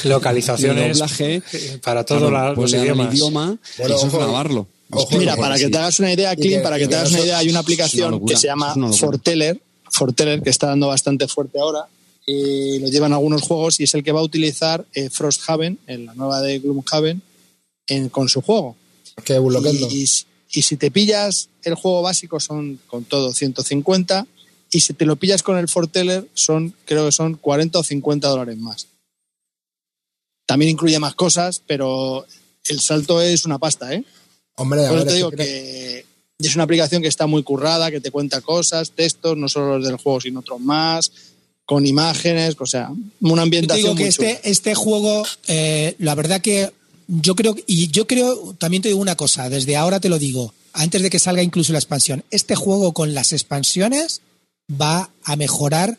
Localizaciones 0.04 0.82
de 0.84 0.92
doblaje 0.92 1.42
para 1.82 2.04
todos 2.04 2.28
claro, 2.30 2.54
pues 2.54 2.72
los 2.72 2.80
el 2.80 2.84
idiomas. 2.86 3.14
idioma 3.14 3.58
Bueno, 3.78 3.94
y 3.94 3.96
eso 3.96 4.06
es 4.08 4.12
ojo, 4.14 4.18
grabarlo. 4.24 4.66
ojo, 4.90 5.18
Mira, 5.18 5.34
ojo, 5.34 5.42
para 5.42 5.56
que 5.56 5.68
te 5.68 5.78
hagas 5.78 6.00
una 6.00 6.12
idea, 6.12 6.34
que- 6.34 6.58
para 6.58 6.78
que 6.78 6.88
te 6.88 6.96
hagas 6.96 7.10
una 7.12 7.20
idea, 7.20 7.38
hay 7.38 7.48
una 7.48 7.60
aplicación 7.60 8.10
locura, 8.10 8.34
que 8.34 8.40
se 8.40 8.46
llama. 8.48 8.74
Forteller, 8.92 9.60
Forteller, 9.90 10.42
que 10.42 10.50
está 10.50 10.66
dando 10.68 10.88
bastante 10.88 11.28
fuerte 11.28 11.60
ahora, 11.60 11.86
y 12.26 12.78
lo 12.80 12.88
llevan 12.88 13.12
algunos 13.12 13.42
juegos, 13.42 13.78
y 13.78 13.84
es 13.84 13.94
el 13.94 14.02
que 14.02 14.10
va 14.12 14.20
a 14.20 14.24
utilizar 14.24 14.84
eh, 14.94 15.10
Frosthaven, 15.10 15.78
en 15.86 16.06
la 16.06 16.14
nueva 16.14 16.40
de 16.40 16.58
Gloomhaven, 16.58 17.22
en, 17.86 18.08
con 18.08 18.28
su 18.28 18.42
juego. 18.42 18.74
Que 19.24 19.38
bloqueando. 19.38 19.88
Y, 19.90 20.08
y- 20.52 20.62
si 20.62 20.76
te 20.76 20.90
pillas 20.90 21.48
el 21.64 21.74
juego 21.74 22.02
básico 22.02 22.38
son 22.40 22.78
con 22.86 23.04
todo 23.04 23.32
150, 23.32 24.26
y 24.70 24.80
si 24.80 24.94
te 24.94 25.04
lo 25.06 25.16
pillas 25.16 25.42
con 25.42 25.58
el 25.58 25.68
Forteller 25.68 26.26
son, 26.34 26.74
creo 26.86 27.06
que 27.06 27.12
son 27.12 27.34
40 27.34 27.78
o 27.78 27.82
50 27.82 28.28
dólares 28.28 28.56
más. 28.58 28.86
También 30.46 30.70
incluye 30.70 30.98
más 30.98 31.14
cosas, 31.14 31.62
pero 31.66 32.26
el 32.68 32.80
salto 32.80 33.20
es 33.22 33.44
una 33.44 33.58
pasta, 33.58 33.92
¿eh? 33.94 34.04
Hombre, 34.56 34.84
a 34.86 34.88
Por 34.88 34.98
eso 34.98 35.06
te 35.06 35.14
digo 35.14 35.30
que 35.30 36.04
es 36.38 36.54
una 36.54 36.64
aplicación 36.64 37.00
que 37.02 37.08
está 37.08 37.26
muy 37.26 37.42
currada, 37.42 37.90
que 37.90 38.00
te 38.00 38.10
cuenta 38.10 38.40
cosas, 38.40 38.90
textos, 38.92 39.36
no 39.36 39.48
solo 39.48 39.78
los 39.78 39.86
del 39.86 39.96
juego, 39.96 40.20
sino 40.20 40.40
otros 40.40 40.60
más, 40.60 41.10
con 41.64 41.86
imágenes, 41.86 42.56
o 42.58 42.66
sea, 42.66 42.90
una 42.90 43.06
Yo 43.20 43.34
te 43.36 43.40
ambientación 43.42 43.82
digo 43.84 43.94
que 43.94 44.02
muy 44.02 44.08
este, 44.08 44.26
chula. 44.26 44.40
este 44.44 44.74
juego, 44.74 45.22
eh, 45.46 45.94
la 45.98 46.14
verdad 46.14 46.40
que 46.40 46.72
yo 47.20 47.34
creo, 47.34 47.54
y 47.66 47.88
yo 47.88 48.06
creo, 48.06 48.54
también 48.54 48.82
te 48.82 48.88
digo 48.88 49.00
una 49.00 49.16
cosa, 49.16 49.50
desde 49.50 49.76
ahora 49.76 50.00
te 50.00 50.08
lo 50.08 50.18
digo, 50.18 50.54
antes 50.72 51.02
de 51.02 51.10
que 51.10 51.18
salga 51.18 51.42
incluso 51.42 51.72
la 51.72 51.78
expansión, 51.78 52.24
este 52.30 52.54
juego 52.54 52.92
con 52.92 53.12
las 53.12 53.32
expansiones 53.32 54.22
va 54.70 55.10
a 55.24 55.36
mejorar 55.36 55.98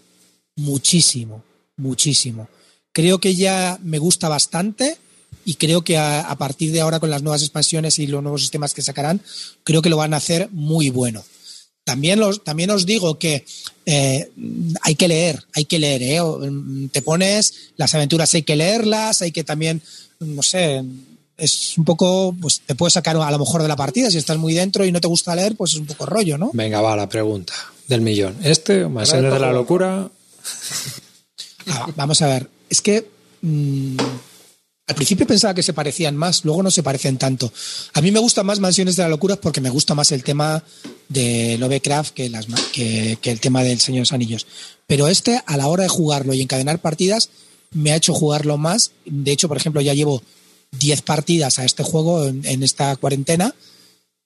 muchísimo, 0.56 1.44
muchísimo. 1.78 2.48
Creo 2.94 3.20
que 3.20 3.36
ya 3.36 3.78
me 3.84 4.00
gusta 4.00 4.28
bastante 4.28 4.98
y 5.46 5.56
creo 5.56 5.84
que 5.84 5.98
a, 5.98 6.22
a 6.22 6.36
partir 6.38 6.72
de 6.72 6.82
ahora 6.82 7.00
con 7.00 7.12
las 7.12 7.22
nuevas 7.22 7.44
expansiones 7.44 8.00
y 8.00 8.08
los 8.08 8.24
nuevos 8.24 8.42
sistemas 8.42 8.74
que 8.74 8.82
sacarán, 8.82 9.22
creo 9.64 9.84
que 9.84 9.90
lo 9.90 9.98
van 9.98 10.16
a 10.16 10.18
hacer 10.18 10.50
muy 10.52 10.90
bueno. 10.90 11.24
También, 11.84 12.20
los, 12.20 12.44
también 12.44 12.70
os 12.70 12.86
digo 12.86 13.20
que 13.20 13.46
eh, 13.86 14.32
hay 14.82 14.96
que 14.96 15.08
leer, 15.08 15.44
hay 15.54 15.66
que 15.66 15.80
leer, 15.80 16.02
¿eh? 16.02 16.22
Mm, 16.22 16.88
Te 16.88 17.02
pones, 17.02 17.72
las 17.76 17.94
aventuras 17.94 18.34
hay 18.34 18.44
que 18.44 18.56
leerlas, 18.56 19.22
hay 19.22 19.32
que 19.32 19.44
también, 19.44 19.82
no 20.20 20.42
sé, 20.42 20.82
es 21.38 21.78
un 21.78 21.84
poco, 21.84 22.34
pues 22.40 22.62
te 22.66 22.76
puedes 22.76 22.94
sacar 22.94 23.18
a 23.18 23.32
lo 23.32 23.40
mejor 23.40 23.62
de 23.62 23.68
la 23.68 23.76
partida, 23.76 24.10
si 24.10 24.18
estás 24.18 24.38
muy 24.38 24.54
dentro 24.54 24.86
y 24.86 24.92
no 24.92 25.02
te 25.02 25.08
gusta 25.08 25.36
leer, 25.36 25.56
pues 25.56 25.74
es 25.74 25.80
un 25.80 25.86
poco 25.86 26.06
rollo, 26.06 26.38
¿no? 26.38 26.52
Venga, 26.54 26.82
va, 26.82 26.96
la 26.96 27.10
pregunta 27.10 27.54
del 27.88 28.02
millón. 28.02 28.38
¿Este, 28.44 28.88
Mansiones 28.88 29.34
de 29.34 29.40
la 29.40 29.52
Locura? 29.52 30.10
Ah, 31.68 31.88
vamos 31.96 32.22
a 32.22 32.28
ver, 32.28 32.50
es 32.70 32.82
que 32.82 33.10
mm, 33.42 33.98
al 34.86 34.96
principio 34.96 35.26
pensaba 35.26 35.54
que 35.54 35.64
se 35.64 35.74
parecían 35.74 36.18
más, 36.18 36.44
luego 36.44 36.62
no 36.62 36.70
se 36.70 36.84
parecen 36.84 37.18
tanto. 37.18 37.54
A 37.94 38.02
mí 38.02 38.12
me 38.12 38.20
gustan 38.20 38.46
más 38.46 38.60
Mansiones 38.60 38.98
de 38.98 39.04
la 39.04 39.10
Locura 39.10 39.38
porque 39.38 39.62
me 39.62 39.70
gusta 39.70 39.96
más 39.96 40.12
el 40.12 40.24
tema 40.24 40.62
de 41.08 41.58
Lovecraft 41.58 42.14
que, 42.14 42.30
las, 42.30 42.48
que, 42.74 43.18
que 43.22 43.32
el 43.32 43.40
tema 43.40 43.64
del 43.64 43.80
Señor 43.80 44.00
de 44.00 44.02
los 44.02 44.14
Anillos. 44.14 44.46
Pero 44.86 45.08
este, 45.08 45.42
a 45.46 45.56
la 45.56 45.68
hora 45.68 45.84
de 45.84 45.90
jugarlo 45.90 46.34
y 46.34 46.42
encadenar 46.42 46.80
partidas, 46.80 47.30
me 47.72 47.94
ha 47.94 47.96
hecho 47.96 48.14
jugarlo 48.14 48.58
más. 48.58 48.92
De 49.06 49.32
hecho, 49.32 49.48
por 49.48 49.56
ejemplo, 49.56 49.80
ya 49.80 49.94
llevo 49.94 50.22
10 50.80 51.02
partidas 51.04 51.60
a 51.60 51.66
este 51.66 51.84
juego 51.84 52.26
en, 52.26 52.46
en 52.46 52.62
esta 52.62 52.96
cuarentena 52.98 53.56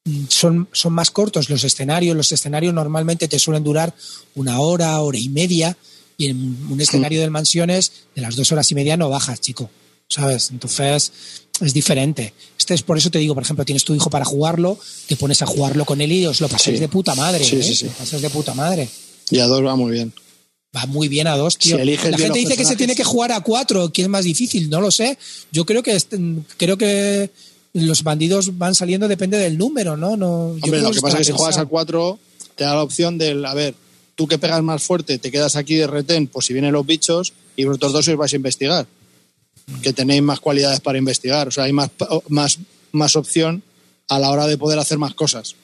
mm, 0.05 0.23
son, 0.29 0.69
son 0.71 0.93
más 0.93 1.11
cortos 1.11 1.51
los 1.51 1.63
escenarios. 1.65 2.17
Los 2.17 2.31
escenarios 2.31 2.73
normalmente 2.73 3.27
te 3.27 3.37
suelen 3.37 3.63
durar 3.63 3.93
una 4.33 4.59
hora, 4.59 4.99
hora 5.01 5.19
y 5.19 5.29
media, 5.29 5.77
y 6.17 6.29
en 6.29 6.65
un 6.71 6.81
escenario 6.81 7.21
de 7.21 7.29
mansiones 7.29 7.91
de 8.15 8.23
las 8.23 8.35
dos 8.35 8.51
horas 8.51 8.71
y 8.71 8.75
media 8.75 8.97
no 8.97 9.07
bajas, 9.07 9.39
chico. 9.39 9.69
¿Sabes? 10.09 10.51
Entonces 10.51 11.11
es 11.59 11.73
diferente. 11.73 12.33
Este 12.57 12.73
es 12.73 12.83
por 12.83 12.97
eso 12.97 13.09
te 13.09 13.19
digo, 13.19 13.33
por 13.33 13.43
ejemplo, 13.43 13.65
tienes 13.65 13.83
tu 13.83 13.93
hijo 13.95 14.09
para 14.09 14.25
jugarlo, 14.25 14.77
te 15.07 15.15
pones 15.15 15.41
a 15.41 15.45
jugarlo 15.45 15.85
con 15.85 16.01
él 16.01 16.11
y 16.11 16.25
os 16.25 16.39
lo 16.41 16.47
pasáis 16.47 16.77
Sí. 16.77 16.81
de 16.81 16.87
puta 16.87 17.15
madre. 17.15 17.43
Sí, 17.43 17.57
¿eh? 17.57 17.63
sí, 17.63 17.75
sí. 17.75 17.85
Lo 17.85 17.91
pasáis 17.91 18.21
de 18.21 18.29
puta 18.29 18.53
madre. 18.53 18.87
Y 19.31 19.39
a 19.39 19.45
dos 19.47 19.63
va 19.65 19.75
muy 19.75 19.91
bien. 19.91 20.13
Va 20.75 20.85
muy 20.85 21.07
bien 21.07 21.27
a 21.27 21.35
dos, 21.35 21.57
tío. 21.57 21.77
Si 21.77 21.83
La 21.85 21.97
gente 22.17 22.39
dice 22.39 22.55
que 22.55 22.65
se 22.65 22.75
tiene 22.75 22.95
que 22.95 23.03
jugar 23.03 23.31
a 23.31 23.41
cuatro, 23.41 23.91
que 23.91 24.03
es 24.03 24.07
más 24.07 24.23
difícil, 24.25 24.69
no 24.69 24.81
lo 24.81 24.91
sé. 24.91 25.17
Yo 25.51 25.65
creo 25.65 25.81
que 25.81 25.95
este- 25.95 26.19
creo 26.57 26.77
que 26.77 27.31
los 27.73 28.03
bandidos 28.03 28.57
van 28.57 28.75
saliendo 28.75 29.07
depende 29.07 29.37
del 29.37 29.57
número, 29.57 29.97
¿no? 29.97 30.15
no 30.17 30.55
yo 30.57 30.63
Hombre, 30.65 30.81
lo 30.81 30.91
que 30.91 31.01
pasa 31.01 31.17
es 31.19 31.27
que 31.27 31.31
si 31.33 31.37
juegas 31.37 31.57
al 31.57 31.67
4, 31.67 32.19
te 32.55 32.63
da 32.63 32.75
la 32.75 32.83
opción 32.83 33.17
del, 33.17 33.45
a 33.45 33.53
ver, 33.53 33.75
tú 34.15 34.27
que 34.27 34.37
pegas 34.37 34.61
más 34.63 34.81
fuerte, 34.83 35.17
te 35.19 35.31
quedas 35.31 35.55
aquí 35.55 35.75
de 35.75 35.87
retén, 35.87 36.27
pues 36.27 36.45
si 36.45 36.53
vienen 36.53 36.73
los 36.73 36.85
bichos, 36.85 37.33
y 37.55 37.65
vosotros 37.65 37.93
dos 37.93 38.07
os 38.07 38.15
vais 38.15 38.33
a 38.33 38.35
investigar. 38.35 38.87
Que 39.81 39.91
tenéis 39.93 40.21
más 40.21 40.39
cualidades 40.39 40.79
para 40.79 40.97
investigar. 40.97 41.47
O 41.47 41.51
sea, 41.51 41.65
hay 41.65 41.73
más, 41.73 41.89
más, 42.29 42.57
más 42.91 43.15
opción 43.15 43.63
a 44.07 44.17
la 44.19 44.29
hora 44.31 44.47
de 44.47 44.57
poder 44.57 44.79
hacer 44.79 44.97
más 44.97 45.13
cosas. 45.13 45.55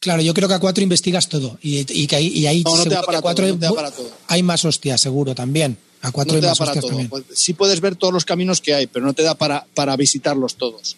Claro, 0.00 0.22
yo 0.22 0.34
creo 0.34 0.48
que 0.48 0.54
a 0.54 0.58
cuatro 0.58 0.82
investigas 0.82 1.28
todo. 1.28 1.58
Y, 1.62 1.78
y 1.92 2.06
que 2.06 2.16
ahí, 2.16 2.28
y 2.28 2.46
ahí 2.46 2.62
No, 2.64 2.76
no 2.76 2.82
te 2.84 2.88
da 2.90 3.02
para 3.02 3.20
cuatro 3.20 3.44
todo, 3.46 3.54
no 3.54 3.60
te 3.60 3.64
da 3.66 3.68
hay- 3.70 3.76
para 3.76 3.90
todo. 3.90 4.10
hay 4.28 4.42
más 4.42 4.64
hostias, 4.64 5.00
seguro, 5.00 5.34
también. 5.34 5.76
A 6.00 6.10
cuatro 6.10 6.34
No 6.34 6.40
te 6.40 6.46
da 6.46 6.54
para 6.54 6.72
todo. 6.74 6.88
también. 6.88 7.08
Pues, 7.08 7.24
sí 7.34 7.52
puedes 7.52 7.80
ver 7.80 7.94
todos 7.94 8.12
los 8.12 8.24
caminos 8.24 8.60
que 8.60 8.74
hay, 8.74 8.86
pero 8.88 9.04
no 9.04 9.12
te 9.12 9.22
da 9.22 9.34
para, 9.36 9.66
para 9.74 9.94
visitarlos 9.96 10.56
todos. 10.56 10.96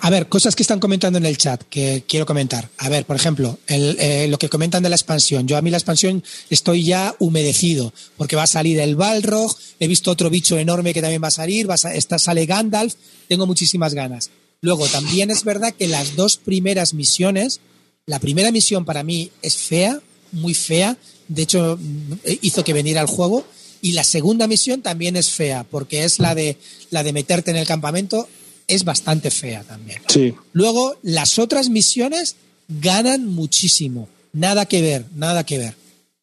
A 0.00 0.10
ver, 0.10 0.28
cosas 0.28 0.54
que 0.54 0.62
están 0.62 0.80
comentando 0.80 1.18
en 1.18 1.26
el 1.26 1.38
chat 1.38 1.62
que 1.70 2.04
quiero 2.06 2.26
comentar. 2.26 2.68
A 2.78 2.88
ver, 2.88 3.04
por 3.04 3.16
ejemplo, 3.16 3.58
el, 3.66 3.96
eh, 3.98 4.26
lo 4.28 4.38
que 4.38 4.48
comentan 4.48 4.82
de 4.82 4.88
la 4.88 4.96
expansión. 4.96 5.46
Yo 5.46 5.56
a 5.56 5.62
mí 5.62 5.70
la 5.70 5.76
expansión 5.76 6.22
estoy 6.50 6.84
ya 6.84 7.14
humedecido 7.18 7.92
porque 8.16 8.36
va 8.36 8.44
a 8.44 8.48
salir 8.48 8.80
el 8.80 8.96
Balrog, 8.96 9.56
he 9.80 9.88
visto 9.88 10.10
otro 10.10 10.30
bicho 10.30 10.58
enorme 10.58 10.92
que 10.92 11.00
también 11.00 11.22
va 11.22 11.28
a 11.28 11.32
salir, 11.32 11.68
va 11.68 11.74
a 11.82 11.94
está, 11.94 12.18
sale 12.18 12.46
Gandalf, 12.46 12.94
tengo 13.28 13.46
muchísimas 13.46 13.94
ganas. 13.94 14.30
Luego, 14.60 14.86
también 14.88 15.30
es 15.30 15.44
verdad 15.44 15.72
que 15.72 15.86
las 15.86 16.16
dos 16.16 16.36
primeras 16.36 16.94
misiones, 16.94 17.60
la 18.06 18.18
primera 18.18 18.50
misión 18.50 18.84
para 18.84 19.04
mí 19.04 19.30
es 19.42 19.56
fea, 19.56 20.00
muy 20.32 20.54
fea, 20.54 20.96
de 21.28 21.42
hecho 21.42 21.78
mm, 21.80 22.12
hizo 22.42 22.64
que 22.64 22.72
veniera 22.72 23.00
al 23.00 23.06
juego, 23.06 23.46
y 23.80 23.92
la 23.92 24.02
segunda 24.02 24.48
misión 24.48 24.82
también 24.82 25.16
es 25.16 25.30
fea, 25.30 25.64
porque 25.64 26.04
es 26.04 26.18
la 26.18 26.34
de, 26.34 26.58
la 26.90 27.04
de 27.04 27.12
meterte 27.12 27.52
en 27.52 27.56
el 27.56 27.66
campamento, 27.66 28.28
es 28.68 28.84
bastante 28.84 29.30
fea 29.30 29.64
también. 29.64 30.00
Sí. 30.08 30.34
Luego, 30.52 30.96
las 31.02 31.38
otras 31.38 31.68
misiones 31.70 32.36
ganan 32.68 33.26
muchísimo. 33.26 34.08
Nada 34.32 34.66
que 34.66 34.80
ver, 34.82 35.06
nada 35.16 35.44
que 35.44 35.58
ver. 35.58 35.74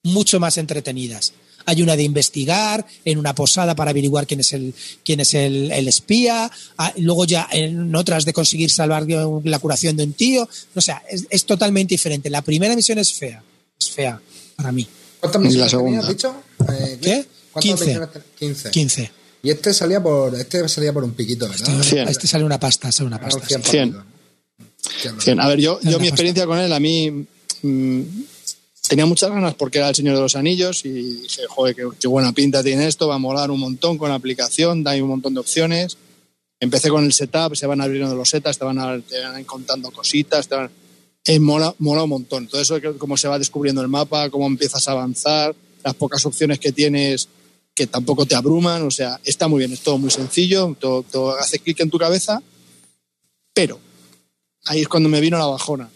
Mucho 0.03 0.39
más 0.39 0.57
entretenidas. 0.57 1.33
Hay 1.67 1.81
una 1.81 1.95
de 1.95 2.03
investigar 2.03 2.85
en 3.05 3.17
una 3.17 3.33
posada 3.33 3.75
para 3.75 3.89
averiguar 3.89 4.27
quién 4.27 4.39
es 4.41 4.53
el, 4.53 4.75
quién 5.03 5.19
es 5.19 5.33
el, 5.33 5.71
el 5.71 5.87
espía. 5.87 6.51
Ah, 6.77 6.93
Luego 6.97 7.25
ya 7.25 7.47
en 7.51 7.93
otras 7.95 8.23
de 8.23 8.33
conseguir 8.33 8.69
salvar 8.69 9.07
la 9.43 9.57
curación 9.57 9.97
de 9.97 10.03
un 10.03 10.13
tío. 10.13 10.47
O 10.75 10.81
sea, 10.81 11.01
es, 11.09 11.25
es 11.31 11.43
totalmente 11.45 11.95
diferente. 11.95 12.29
La 12.29 12.43
primera 12.43 12.75
misión 12.75 12.99
es 12.99 13.11
fea. 13.13 13.41
Es 13.79 13.89
fea 13.89 14.21
para 14.55 14.71
mí. 14.71 14.87
¿Cuántas 15.19 15.41
Y 15.41 15.43
la 15.57 15.65
misiones 15.65 15.71
segunda. 15.71 16.01
tenías, 16.01 16.07
dicho? 16.15 16.35
Eh, 16.71 16.99
¿Qué? 17.01 17.25
¿Cuántas 17.51 17.71
15. 17.79 17.85
misiones 17.85 18.11
ten- 18.13 18.23
15. 18.37 18.69
15. 18.69 19.11
Y 19.45 19.51
este 19.51 19.73
salía 19.73 20.01
por 20.01 20.33
este 20.35 20.67
salía 20.67 20.91
por 20.91 21.03
un 21.03 21.11
piquito, 21.11 21.47
¿verdad? 21.47 22.09
Este 22.09 22.27
sale 22.27 22.43
una 22.43 22.59
pasta, 22.59 22.91
sale 22.91 23.07
una 23.07 23.19
pasta. 23.21 23.45
cien 23.47 23.63
sí. 23.63 23.69
Cien. 23.71 23.93
partido, 23.93 24.03
¿no? 24.03 24.15
Cien, 25.01 25.21
Cien. 25.21 25.39
A 25.39 25.47
ver, 25.47 25.59
yo, 25.59 25.79
yo 25.81 25.91
mi 25.91 25.93
pasta. 25.93 26.07
experiencia 26.07 26.45
con 26.45 26.57
él, 26.59 26.73
a 26.73 26.79
mí 26.79 27.25
mm, 27.61 28.01
tenía 28.87 29.05
muchas 29.05 29.29
ganas 29.29 29.53
porque 29.55 29.77
era 29.79 29.89
el 29.89 29.95
Señor 29.95 30.15
de 30.15 30.21
los 30.21 30.35
Anillos 30.35 30.83
y 30.85 30.89
dije, 31.21 31.43
joder, 31.47 31.75
qué, 31.75 31.83
qué 31.99 32.07
buena 32.07 32.31
pinta 32.33 32.63
tiene 32.63 32.87
esto, 32.87 33.07
va 33.07 33.15
a 33.15 33.19
molar 33.19 33.51
un 33.51 33.59
montón 33.59 33.97
con 33.97 34.09
la 34.09 34.15
aplicación, 34.15 34.83
da 34.83 34.91
ahí 34.91 35.01
un 35.01 35.09
montón 35.09 35.33
de 35.33 35.39
opciones. 35.39 35.97
Empecé 36.59 36.89
con 36.89 37.03
el 37.03 37.13
setup, 37.13 37.55
se 37.55 37.67
van 37.67 37.81
abriendo 37.81 38.15
los 38.15 38.29
setas, 38.29 38.57
te 38.57 38.65
van, 38.65 38.79
a- 38.79 38.99
te 39.01 39.19
van 39.21 39.43
contando 39.43 39.91
cositas, 39.91 40.47
te 40.47 40.55
van... 40.55 40.71
eh, 41.25 41.39
mola, 41.39 41.75
mola 41.79 42.03
un 42.03 42.09
montón. 42.09 42.47
Todo 42.47 42.61
eso, 42.61 42.79
cómo 42.97 43.17
se 43.17 43.27
va 43.27 43.37
descubriendo 43.37 43.81
el 43.81 43.89
mapa, 43.89 44.29
cómo 44.29 44.47
empiezas 44.47 44.87
a 44.87 44.91
avanzar, 44.93 45.53
las 45.83 45.93
pocas 45.95 46.25
opciones 46.25 46.57
que 46.59 46.71
tienes 46.71 47.27
que 47.75 47.87
tampoco 47.87 48.25
te 48.25 48.35
abruman, 48.35 48.83
o 48.87 48.91
sea, 48.91 49.19
está 49.25 49.47
muy 49.49 49.59
bien, 49.59 49.73
es 49.73 49.81
todo 49.81 49.97
muy 49.97 50.09
sencillo, 50.09 50.75
todo, 50.79 51.03
todo 51.03 51.37
hace 51.37 51.59
clic 51.59 51.81
en 51.81 51.89
tu 51.89 51.99
cabeza, 51.99 52.41
pero 53.53 53.79
ahí 54.65 54.81
es 54.81 54.87
cuando 54.87 55.09
me 55.09 55.19
vino 55.19 55.37
la 55.37 55.45
bajona. 55.45 55.89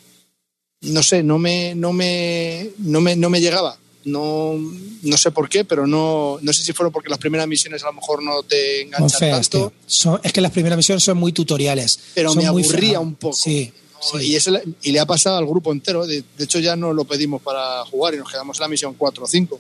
No 0.82 1.02
sé, 1.04 1.24
no 1.24 1.40
me, 1.40 1.74
no 1.76 1.94
me, 1.94 2.70
no 2.80 3.00
me, 3.02 3.16
no 3.16 3.30
me 3.30 3.40
llegaba. 3.42 3.78
No, 4.06 4.56
no 5.04 5.18
sé 5.18 5.32
por 5.32 5.50
qué, 5.50 5.66
pero 5.66 5.86
no, 5.86 6.38
no 6.42 6.54
sé 6.54 6.64
si 6.64 6.72
fueron 6.74 6.92
porque 6.92 7.10
las 7.10 7.18
primeras 7.20 7.48
misiones 7.48 7.84
a 7.84 7.88
lo 7.88 7.94
mejor 7.94 8.24
no 8.24 8.44
te 8.44 8.82
enganchan 8.84 9.10
feas, 9.20 9.50
tanto. 9.50 9.74
Son- 9.86 10.20
es 10.24 10.32
que 10.34 10.42
las 10.42 10.52
primeras 10.52 10.78
misiones 10.78 11.04
son 11.04 11.18
muy 11.18 11.32
tutoriales. 11.34 12.00
pero 12.14 12.30
Son 12.30 12.42
me 12.42 12.48
aburría 12.48 13.00
un 13.00 13.16
poco. 13.16 13.36
Sí, 13.36 13.72
¿no? 14.14 14.20
sí. 14.20 14.28
Y, 14.32 14.36
eso 14.36 14.52
le, 14.52 14.64
y 14.84 14.92
le 14.92 15.00
ha 15.00 15.06
pasado 15.06 15.38
al 15.38 15.46
grupo 15.46 15.72
entero. 15.74 16.06
De, 16.08 16.24
de 16.38 16.44
hecho, 16.44 16.60
ya 16.60 16.76
no 16.78 16.94
lo 16.94 17.04
pedimos 17.06 17.42
para 17.42 17.86
jugar 17.86 18.14
y 18.14 18.18
nos 18.18 18.30
quedamos 18.32 18.58
en 18.58 18.62
la 18.62 18.68
misión 18.70 18.96
4 18.98 19.24
o 19.24 19.28
5. 19.28 19.60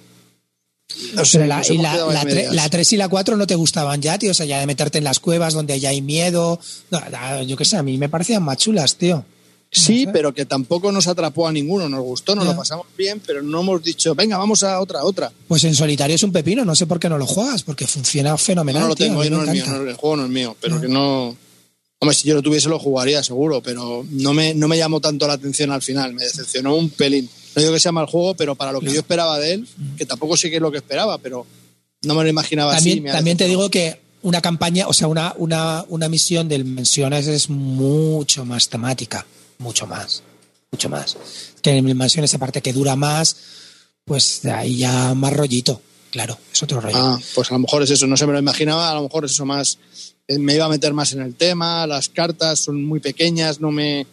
No 1.13 1.23
sé, 1.25 1.45
la, 1.47 1.61
y 1.67 1.73
hemos 1.73 1.83
la, 1.83 1.91
quedado 1.93 2.07
en 2.09 2.13
la, 2.15 2.21
tre- 2.23 2.25
medias. 2.35 2.53
la 2.55 2.69
3 2.69 2.93
y 2.93 2.97
la 2.97 3.09
4 3.09 3.37
no 3.37 3.47
te 3.47 3.55
gustaban 3.55 4.01
ya, 4.01 4.17
tío. 4.17 4.31
O 4.31 4.33
sea, 4.33 4.45
ya 4.45 4.59
de 4.59 4.65
meterte 4.65 4.97
en 4.97 5.03
las 5.03 5.19
cuevas 5.19 5.53
donde 5.53 5.79
ya 5.79 5.89
hay 5.89 6.01
miedo. 6.01 6.59
No, 6.91 7.41
yo 7.43 7.55
qué 7.57 7.65
sé, 7.65 7.77
a 7.77 7.83
mí 7.83 7.97
me 7.97 8.09
parecían 8.09 8.43
más 8.43 8.57
chulas, 8.57 8.95
tío. 8.95 9.23
Sí, 9.71 10.05
sé. 10.05 10.11
pero 10.11 10.33
que 10.33 10.45
tampoco 10.45 10.91
nos 10.91 11.07
atrapó 11.07 11.47
a 11.47 11.51
ninguno. 11.51 11.87
Nos 11.89 12.01
gustó, 12.01 12.33
nos 12.33 12.45
lo 12.45 12.55
pasamos 12.55 12.87
bien, 12.97 13.21
pero 13.25 13.43
no 13.43 13.61
hemos 13.61 13.83
dicho, 13.83 14.15
venga, 14.15 14.35
vamos 14.37 14.63
a 14.63 14.81
otra, 14.81 15.03
otra. 15.03 15.31
Pues 15.47 15.63
en 15.63 15.75
solitario 15.75 16.15
es 16.15 16.23
un 16.23 16.31
pepino, 16.31 16.65
no 16.65 16.75
sé 16.75 16.87
por 16.87 16.99
qué 16.99 17.07
no 17.07 17.19
lo 17.19 17.27
juegas, 17.27 17.61
porque 17.61 17.85
funciona 17.85 18.35
fenomenal. 18.37 18.81
no 18.81 18.87
lo 18.89 18.95
tío, 18.95 19.05
tengo, 19.05 19.17
no 19.25 19.43
es 19.43 19.49
mío, 19.51 19.61
encanta. 19.63 19.79
no, 19.83 19.89
el 19.89 19.95
juego 19.95 20.15
no 20.17 20.23
es 20.25 20.29
mío, 20.31 20.57
pero 20.59 20.75
No. 20.75 20.81
que 20.81 20.87
no... 20.87 21.37
Hombre, 22.01 22.15
si 22.15 22.27
yo 22.27 22.35
lo 22.35 22.41
tuviese 22.41 22.69
lo 22.69 22.79
jugaría 22.79 23.21
seguro, 23.23 23.61
pero 23.61 24.05
no 24.09 24.33
me, 24.33 24.53
no 24.53 24.67
me 24.67 24.77
llamó 24.77 25.01
tanto 25.01 25.27
la 25.27 25.33
atención 25.33 25.71
al 25.71 25.81
final, 25.81 26.13
me 26.13 26.23
decepcionó 26.23 26.75
un 26.75 26.89
pelín. 26.89 27.29
No 27.55 27.61
digo 27.61 27.73
que 27.73 27.79
sea 27.79 27.91
mal 27.91 28.05
juego, 28.05 28.35
pero 28.35 28.55
para 28.55 28.71
lo 28.71 28.79
que 28.79 28.91
yo 28.91 28.99
esperaba 28.99 29.37
de 29.37 29.53
él, 29.53 29.67
que 29.97 30.05
tampoco 30.05 30.37
sé 30.37 30.49
qué 30.49 30.57
es 30.57 30.61
lo 30.61 30.71
que 30.71 30.77
esperaba, 30.77 31.17
pero 31.17 31.45
no 32.03 32.15
me 32.15 32.23
lo 32.23 32.29
imaginaba 32.29 32.73
así. 32.73 32.91
También, 32.91 33.03
me 33.03 33.09
ha 33.09 33.13
también 33.13 33.37
te 33.37 33.47
digo 33.47 33.69
que 33.69 33.99
una 34.21 34.41
campaña, 34.41 34.87
o 34.87 34.93
sea, 34.93 35.07
una, 35.07 35.33
una, 35.37 35.85
una 35.89 36.07
misión 36.07 36.47
de 36.47 36.63
mansiones 36.63 37.27
es 37.27 37.49
mucho 37.49 38.45
más 38.45 38.69
temática, 38.69 39.25
mucho 39.57 39.87
más, 39.87 40.23
mucho 40.71 40.89
más. 40.89 41.17
Que 41.61 41.71
en 41.71 41.97
mansiones, 41.97 42.33
aparte 42.33 42.61
que 42.61 42.71
dura 42.71 42.95
más, 42.95 43.35
pues 44.05 44.39
de 44.43 44.51
ahí 44.51 44.77
ya 44.77 45.13
más 45.15 45.33
rollito, 45.33 45.81
claro, 46.11 46.37
es 46.51 46.63
otro 46.63 46.79
rollo. 46.79 46.97
Ah, 46.97 47.19
pues 47.35 47.49
a 47.51 47.55
lo 47.55 47.59
mejor 47.59 47.83
es 47.83 47.91
eso, 47.91 48.07
no 48.07 48.17
se 48.17 48.25
me 48.25 48.33
lo 48.33 48.39
imaginaba, 48.39 48.89
a 48.89 48.95
lo 48.95 49.03
mejor 49.03 49.25
es 49.25 49.31
eso 49.31 49.45
más... 49.45 49.77
eh, 50.29 50.39
Me 50.39 50.55
iba 50.55 50.63
a 50.65 50.69
meter 50.69 50.93
más 50.93 51.11
en 51.11 51.21
el 51.21 51.35
tema, 51.35 51.85
las 51.85 52.07
cartas 52.07 52.59
son 52.61 52.85
muy 52.85 53.01
pequeñas, 53.01 53.59
no 53.59 53.69
me... 53.71 54.07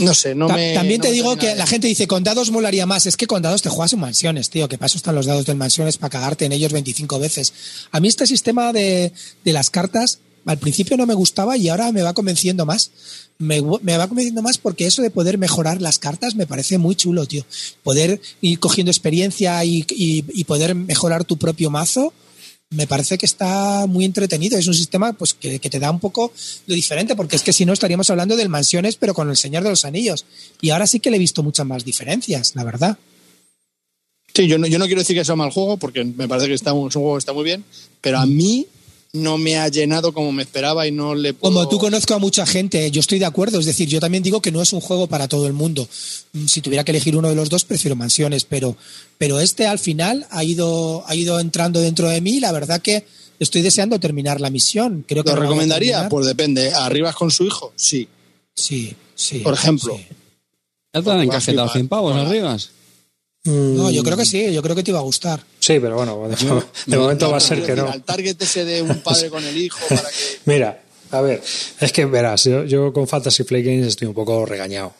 No 0.00 0.14
sé, 0.14 0.34
no 0.34 0.46
Ta- 0.46 0.54
me... 0.56 0.74
También 0.74 1.00
te 1.00 1.10
digo 1.12 1.36
que 1.36 1.54
la 1.54 1.66
gente 1.66 1.86
dice, 1.88 2.06
con 2.06 2.24
dados 2.24 2.50
molaría 2.50 2.86
más. 2.86 3.06
Es 3.06 3.16
que 3.16 3.26
con 3.26 3.42
dados 3.42 3.62
te 3.62 3.68
juegas 3.68 3.92
en 3.92 4.00
mansiones, 4.00 4.48
tío. 4.50 4.68
Que 4.68 4.78
paso 4.78 4.96
están 4.96 5.14
los 5.14 5.26
dados 5.26 5.44
del 5.46 5.56
mansiones 5.56 5.98
para 5.98 6.10
cagarte 6.10 6.44
en 6.46 6.52
ellos 6.52 6.72
25 6.72 7.18
veces. 7.18 7.52
A 7.92 8.00
mí 8.00 8.08
este 8.08 8.26
sistema 8.26 8.72
de, 8.72 9.12
de 9.44 9.52
las 9.52 9.70
cartas 9.70 10.20
al 10.46 10.58
principio 10.58 10.96
no 10.96 11.06
me 11.06 11.14
gustaba 11.14 11.56
y 11.58 11.68
ahora 11.68 11.92
me 11.92 12.02
va 12.02 12.14
convenciendo 12.14 12.64
más. 12.66 12.90
Me, 13.38 13.60
me 13.82 13.96
va 13.98 14.08
convenciendo 14.08 14.42
más 14.42 14.58
porque 14.58 14.86
eso 14.86 15.02
de 15.02 15.10
poder 15.10 15.36
mejorar 15.38 15.80
las 15.82 15.98
cartas 15.98 16.34
me 16.34 16.46
parece 16.46 16.78
muy 16.78 16.94
chulo, 16.96 17.26
tío. 17.26 17.44
Poder 17.82 18.20
ir 18.40 18.58
cogiendo 18.58 18.90
experiencia 18.90 19.62
y, 19.64 19.84
y- 19.90 20.24
y 20.32 20.44
poder 20.44 20.74
mejorar 20.74 21.24
tu 21.24 21.36
propio 21.36 21.70
mazo 21.70 22.12
me 22.70 22.86
parece 22.86 23.18
que 23.18 23.26
está 23.26 23.86
muy 23.86 24.04
entretenido. 24.04 24.56
Es 24.56 24.66
un 24.66 24.74
sistema 24.74 25.12
pues 25.12 25.34
que, 25.34 25.58
que 25.58 25.70
te 25.70 25.80
da 25.80 25.90
un 25.90 25.98
poco 25.98 26.32
lo 26.66 26.74
diferente, 26.74 27.16
porque 27.16 27.36
es 27.36 27.42
que 27.42 27.52
si 27.52 27.64
no 27.64 27.72
estaríamos 27.72 28.08
hablando 28.10 28.36
del 28.36 28.48
Mansiones, 28.48 28.96
pero 28.96 29.12
con 29.12 29.28
el 29.28 29.36
Señor 29.36 29.64
de 29.64 29.70
los 29.70 29.84
Anillos. 29.84 30.24
Y 30.60 30.70
ahora 30.70 30.86
sí 30.86 31.00
que 31.00 31.10
le 31.10 31.16
he 31.16 31.20
visto 31.20 31.42
muchas 31.42 31.66
más 31.66 31.84
diferencias, 31.84 32.54
la 32.54 32.64
verdad. 32.64 32.98
Sí, 34.32 34.46
yo 34.46 34.58
no, 34.58 34.68
yo 34.68 34.78
no 34.78 34.86
quiero 34.86 35.00
decir 35.00 35.16
que 35.16 35.24
sea 35.24 35.34
mal 35.34 35.50
juego, 35.50 35.76
porque 35.76 36.04
me 36.04 36.28
parece 36.28 36.46
que 36.46 36.54
está, 36.54 36.70
es 36.70 36.76
un 36.76 36.90
juego 36.90 37.14
que 37.14 37.18
está 37.18 37.32
muy 37.32 37.44
bien, 37.44 37.64
pero 38.00 38.18
a 38.18 38.26
mí 38.26 38.66
no 39.12 39.38
me 39.38 39.56
ha 39.56 39.68
llenado 39.68 40.12
como 40.12 40.30
me 40.30 40.42
esperaba 40.42 40.86
y 40.86 40.92
no 40.92 41.14
le 41.14 41.34
puedo... 41.34 41.52
Como 41.52 41.68
tú 41.68 41.78
conozco 41.78 42.14
a 42.14 42.18
mucha 42.18 42.46
gente, 42.46 42.90
yo 42.90 43.00
estoy 43.00 43.18
de 43.18 43.24
acuerdo. 43.24 43.58
Es 43.58 43.66
decir, 43.66 43.88
yo 43.88 43.98
también 43.98 44.22
digo 44.22 44.40
que 44.40 44.52
no 44.52 44.62
es 44.62 44.72
un 44.72 44.80
juego 44.80 45.06
para 45.08 45.26
todo 45.26 45.46
el 45.46 45.52
mundo. 45.52 45.88
Mm, 46.32 46.46
Si 46.46 46.60
tuviera 46.60 46.84
que 46.84 46.92
elegir 46.92 47.16
uno 47.16 47.28
de 47.28 47.34
los 47.34 47.48
dos, 47.48 47.64
prefiero 47.64 47.96
Mansiones, 47.96 48.44
pero, 48.44 48.76
pero 49.18 49.40
este 49.40 49.66
al 49.66 49.78
final 49.78 50.26
ha 50.30 50.44
ido, 50.44 51.04
ha 51.06 51.14
ido 51.14 51.40
entrando 51.40 51.80
dentro 51.80 52.08
de 52.08 52.20
mí. 52.20 52.36
y 52.36 52.40
La 52.40 52.52
verdad 52.52 52.80
que 52.80 53.04
estoy 53.40 53.62
deseando 53.62 53.98
terminar 53.98 54.40
la 54.40 54.50
misión. 54.50 55.04
Creo 55.08 55.24
que 55.24 55.30
¿Lo 55.30 55.36
no 55.36 55.42
recomendaría? 55.42 56.08
Pues 56.08 56.26
depende. 56.26 56.72
¿Arribas 56.72 57.16
con 57.16 57.30
su 57.30 57.44
hijo? 57.44 57.72
Sí. 57.74 58.06
Sí, 58.54 58.94
sí. 59.14 59.38
Por 59.40 59.54
ejemplo. 59.54 59.96
sí. 59.96 60.06
¿Ya 60.92 61.02
te 61.02 61.10
han. 61.10 61.68
100 61.70 61.88
pavos 61.88 62.16
arribas? 62.16 62.70
No, 63.44 63.90
yo 63.90 64.02
creo 64.02 64.16
que 64.16 64.26
sí, 64.26 64.52
yo 64.52 64.62
creo 64.62 64.76
que 64.76 64.82
te 64.82 64.90
iba 64.90 64.98
a 65.00 65.02
gustar. 65.02 65.40
Sí, 65.58 65.78
pero 65.80 65.96
bueno, 65.96 66.28
de, 66.28 66.62
de 66.86 66.96
momento 66.98 67.30
va 67.30 67.38
a 67.38 67.40
ser 67.40 67.58
que 67.60 67.64
Quiero 67.66 67.82
no. 67.82 67.86
decir, 67.88 68.00
Al 68.00 68.04
target 68.04 68.42
ese 68.42 68.64
de 68.66 68.82
un 68.82 69.00
padre 69.00 69.30
con 69.30 69.42
el 69.44 69.56
hijo 69.56 69.78
para 69.88 70.02
que... 70.02 70.14
Mira, 70.44 70.82
A 71.10 71.20
ver, 71.22 71.42
es 71.80 71.92
que 71.92 72.04
verás, 72.04 72.44
yo, 72.44 72.64
yo 72.64 72.92
con 72.92 73.08
Fantasy 73.08 73.44
Flight 73.44 73.64
Games 73.64 73.86
estoy 73.86 74.08
un 74.08 74.14
poco 74.14 74.44
regañado. 74.44 74.92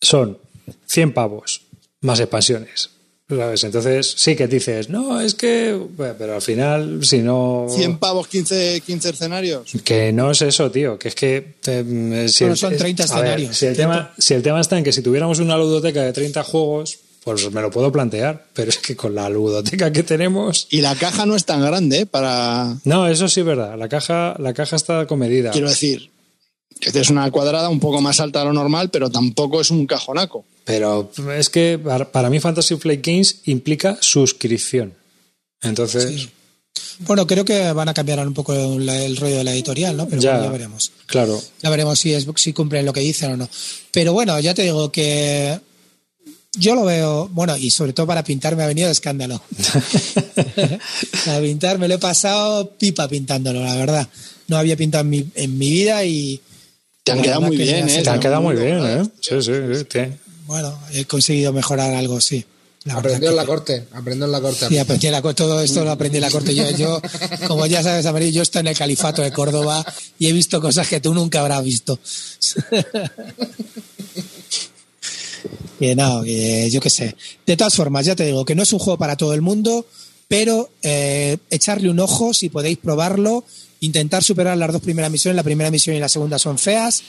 Son 0.00 0.38
100 0.86 1.12
pavos 1.14 1.62
más 2.00 2.18
expansiones. 2.20 2.90
¿sabes? 3.28 3.64
Entonces 3.64 4.12
sí 4.16 4.34
que 4.36 4.46
dices, 4.46 4.88
no, 4.90 5.20
es 5.20 5.34
que. 5.34 5.72
bueno, 5.72 6.14
Pero 6.18 6.34
al 6.34 6.42
final, 6.42 7.00
si 7.04 7.18
no. 7.18 7.66
100 7.70 7.98
pavos, 7.98 8.28
15, 8.28 8.82
15 8.84 9.10
escenarios. 9.10 9.70
Que 9.84 10.12
no 10.12 10.30
es 10.32 10.42
eso, 10.42 10.70
tío. 10.70 10.98
Que 10.98 11.08
es 11.08 11.14
que. 11.14 11.54
eh, 11.66 12.26
si 12.28 12.44
Bueno, 12.44 12.52
el- 12.54 12.58
son 12.58 12.76
30 12.76 13.04
a 13.04 13.06
ver, 13.06 13.14
escenarios. 13.40 13.56
si, 13.56 13.66
el 13.66 13.76
tema, 13.76 14.12
si 14.18 14.34
el 14.34 14.42
tema 14.42 14.60
está 14.60 14.76
en 14.76 14.84
que 14.84 14.92
si 14.92 15.00
tuviéramos 15.02 15.38
una 15.38 15.56
ludoteca 15.56 16.02
de 16.02 16.12
30 16.12 16.42
juegos, 16.42 16.98
pues 17.24 17.50
me 17.52 17.60
lo 17.60 17.70
puedo 17.70 17.92
plantear. 17.92 18.46
Pero 18.52 18.70
es 18.70 18.78
que 18.78 18.96
con 18.96 19.14
la 19.14 19.28
ludoteca 19.28 19.92
que 19.92 20.02
tenemos. 20.02 20.66
Y 20.70 20.80
la 20.80 20.94
caja 20.94 21.26
no 21.26 21.36
es 21.36 21.44
tan 21.44 21.60
grande 21.60 22.00
¿eh? 22.00 22.06
para. 22.06 22.76
No, 22.84 23.06
eso 23.06 23.28
sí 23.28 23.40
es 23.40 23.46
verdad. 23.46 23.78
La 23.78 23.88
caja, 23.88 24.34
la 24.38 24.52
caja 24.54 24.76
está 24.76 25.06
comedida. 25.06 25.50
Quiero 25.50 25.68
decir, 25.68 26.10
es 26.80 27.10
una 27.10 27.30
cuadrada 27.30 27.68
un 27.68 27.80
poco 27.80 28.00
más 28.00 28.20
alta 28.20 28.40
de 28.40 28.46
lo 28.46 28.52
normal, 28.52 28.90
pero 28.90 29.10
tampoco 29.10 29.60
es 29.60 29.70
un 29.70 29.86
cajonaco. 29.86 30.44
Pero 30.64 31.10
es 31.36 31.50
que 31.50 31.78
para, 31.82 32.10
para 32.10 32.30
mí 32.30 32.40
Fantasy 32.40 32.76
Flight 32.76 33.04
Games 33.04 33.40
implica 33.46 33.96
suscripción. 34.00 34.94
Entonces, 35.60 36.28
Bueno, 37.00 37.26
creo 37.26 37.44
que 37.44 37.72
van 37.72 37.88
a 37.88 37.94
cambiar 37.94 38.24
un 38.26 38.34
poco 38.34 38.52
el 38.52 39.16
rollo 39.16 39.38
de 39.38 39.44
la 39.44 39.52
editorial, 39.52 39.96
¿no? 39.96 40.08
Pero 40.08 40.20
ya, 40.20 40.32
bueno, 40.32 40.44
ya 40.46 40.50
veremos. 40.52 40.92
claro. 41.06 41.40
Ya 41.62 41.70
veremos 41.70 41.98
si, 41.98 42.12
es, 42.14 42.26
si 42.36 42.52
cumplen 42.52 42.86
lo 42.86 42.92
que 42.92 43.00
dicen 43.00 43.32
o 43.32 43.36
no. 43.36 43.48
Pero 43.90 44.12
bueno, 44.12 44.38
ya 44.40 44.54
te 44.54 44.62
digo 44.62 44.90
que 44.90 45.58
yo 46.58 46.74
lo 46.74 46.84
veo, 46.84 47.28
bueno, 47.32 47.56
y 47.56 47.70
sobre 47.70 47.92
todo 47.92 48.06
para 48.06 48.22
pintar 48.24 48.56
me 48.56 48.62
ha 48.62 48.66
venido 48.66 48.86
de 48.88 48.92
escándalo. 48.92 49.42
para 51.24 51.40
pintar 51.40 51.78
me 51.78 51.88
lo 51.88 51.94
he 51.94 51.98
pasado 51.98 52.70
pipa 52.70 53.08
pintándolo, 53.08 53.62
la 53.64 53.74
verdad. 53.76 54.08
No 54.48 54.56
había 54.58 54.76
pintado 54.76 55.02
en 55.02 55.10
mi, 55.10 55.26
en 55.34 55.56
mi 55.58 55.70
vida 55.70 56.04
y 56.04 56.40
Te 57.04 57.12
han 57.12 57.18
La 57.18 57.24
quedado 57.24 57.40
muy 57.42 57.56
que 57.56 57.62
bien, 57.64 57.88
¿eh? 57.88 58.02
Te 58.02 58.10
han 58.10 58.20
quedado 58.20 58.42
muy 58.42 58.54
bien, 58.56 58.78
¿eh? 58.84 59.02
¿eh? 59.02 59.08
Sí, 59.20 59.34
sí, 59.42 59.52
sí. 59.74 59.84
sí. 59.90 60.00
bueno, 60.46 60.78
he 60.92 61.04
conseguido 61.06 61.52
mejorar 61.52 61.94
algo, 61.94 62.20
sí. 62.20 62.44
La 62.84 62.94
Aprendió 62.94 63.30
en 63.30 63.36
la 63.36 63.46
corte, 63.46 63.86
aprendió 63.92 64.24
en 64.26 64.32
la 64.32 64.40
corte. 64.40 64.66
Sí, 64.68 64.76
aprendí 64.76 65.08
la 65.08 65.22
co- 65.22 65.34
todo 65.36 65.60
esto 65.62 65.84
lo 65.84 65.92
aprendí 65.92 66.16
en 66.18 66.22
la 66.22 66.30
corte. 66.32 66.52
Yo, 66.52 66.68
yo, 66.70 67.00
como 67.46 67.64
ya 67.66 67.80
sabes, 67.80 68.04
Amarillo, 68.06 68.32
yo 68.32 68.42
estoy 68.42 68.58
en 68.60 68.66
el 68.66 68.76
califato 68.76 69.22
de 69.22 69.30
Córdoba 69.30 69.86
y 70.18 70.26
he 70.26 70.32
visto 70.32 70.60
cosas 70.60 70.88
que 70.88 70.98
tú 71.00 71.14
nunca 71.14 71.38
habrás 71.40 71.62
visto. 71.62 71.98
que 75.78 75.94
no, 75.94 76.24
yo 76.24 76.80
qué 76.80 76.90
sé. 76.90 77.16
De 77.46 77.56
todas 77.56 77.74
formas, 77.74 78.06
ya 78.06 78.16
te 78.16 78.24
digo 78.24 78.44
que 78.44 78.54
no 78.54 78.62
es 78.62 78.72
un 78.72 78.78
juego 78.78 78.98
para 78.98 79.16
todo 79.16 79.34
el 79.34 79.42
mundo, 79.42 79.86
pero 80.28 80.70
eh, 80.82 81.36
echarle 81.50 81.90
un 81.90 82.00
ojo 82.00 82.32
si 82.32 82.48
podéis 82.48 82.78
probarlo, 82.78 83.44
intentar 83.80 84.22
superar 84.22 84.56
las 84.56 84.72
dos 84.72 84.82
primeras 84.82 85.10
misiones. 85.10 85.36
La 85.36 85.42
primera 85.42 85.70
misión 85.70 85.94
y 85.96 86.00
la 86.00 86.08
segunda 86.08 86.38
son 86.38 86.58
feas 86.58 87.02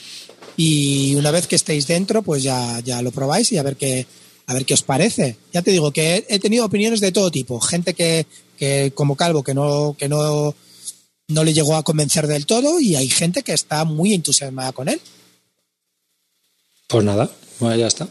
y 0.56 1.14
una 1.14 1.30
vez 1.30 1.46
que 1.46 1.56
estéis 1.56 1.86
dentro, 1.86 2.22
pues 2.22 2.42
ya, 2.42 2.80
ya 2.80 3.02
lo 3.02 3.10
probáis 3.10 3.50
y 3.52 3.58
a 3.58 3.62
ver 3.62 3.76
qué, 3.76 4.06
a 4.46 4.54
ver 4.54 4.64
qué 4.64 4.74
os 4.74 4.82
parece. 4.82 5.36
Ya 5.52 5.62
te 5.62 5.70
digo 5.70 5.92
que 5.92 6.26
he, 6.28 6.38
tenido 6.38 6.64
opiniones 6.64 7.00
de 7.00 7.12
todo 7.12 7.30
tipo. 7.30 7.60
Gente 7.60 7.94
que, 7.94 8.26
que 8.58 8.92
como 8.94 9.16
Calvo, 9.16 9.42
que 9.42 9.54
no, 9.54 9.96
que 9.98 10.08
no, 10.08 10.54
no 11.28 11.44
le 11.44 11.54
llegó 11.54 11.76
a 11.76 11.82
convencer 11.82 12.26
del 12.26 12.46
todo, 12.46 12.80
y 12.80 12.96
hay 12.96 13.08
gente 13.08 13.42
que 13.42 13.52
está 13.52 13.84
muy 13.84 14.12
entusiasmada 14.12 14.72
con 14.72 14.88
él. 14.88 15.00
Pues 16.88 17.04
nada, 17.04 17.30
bueno, 17.58 17.76
ya 17.76 17.86
está. 17.86 18.08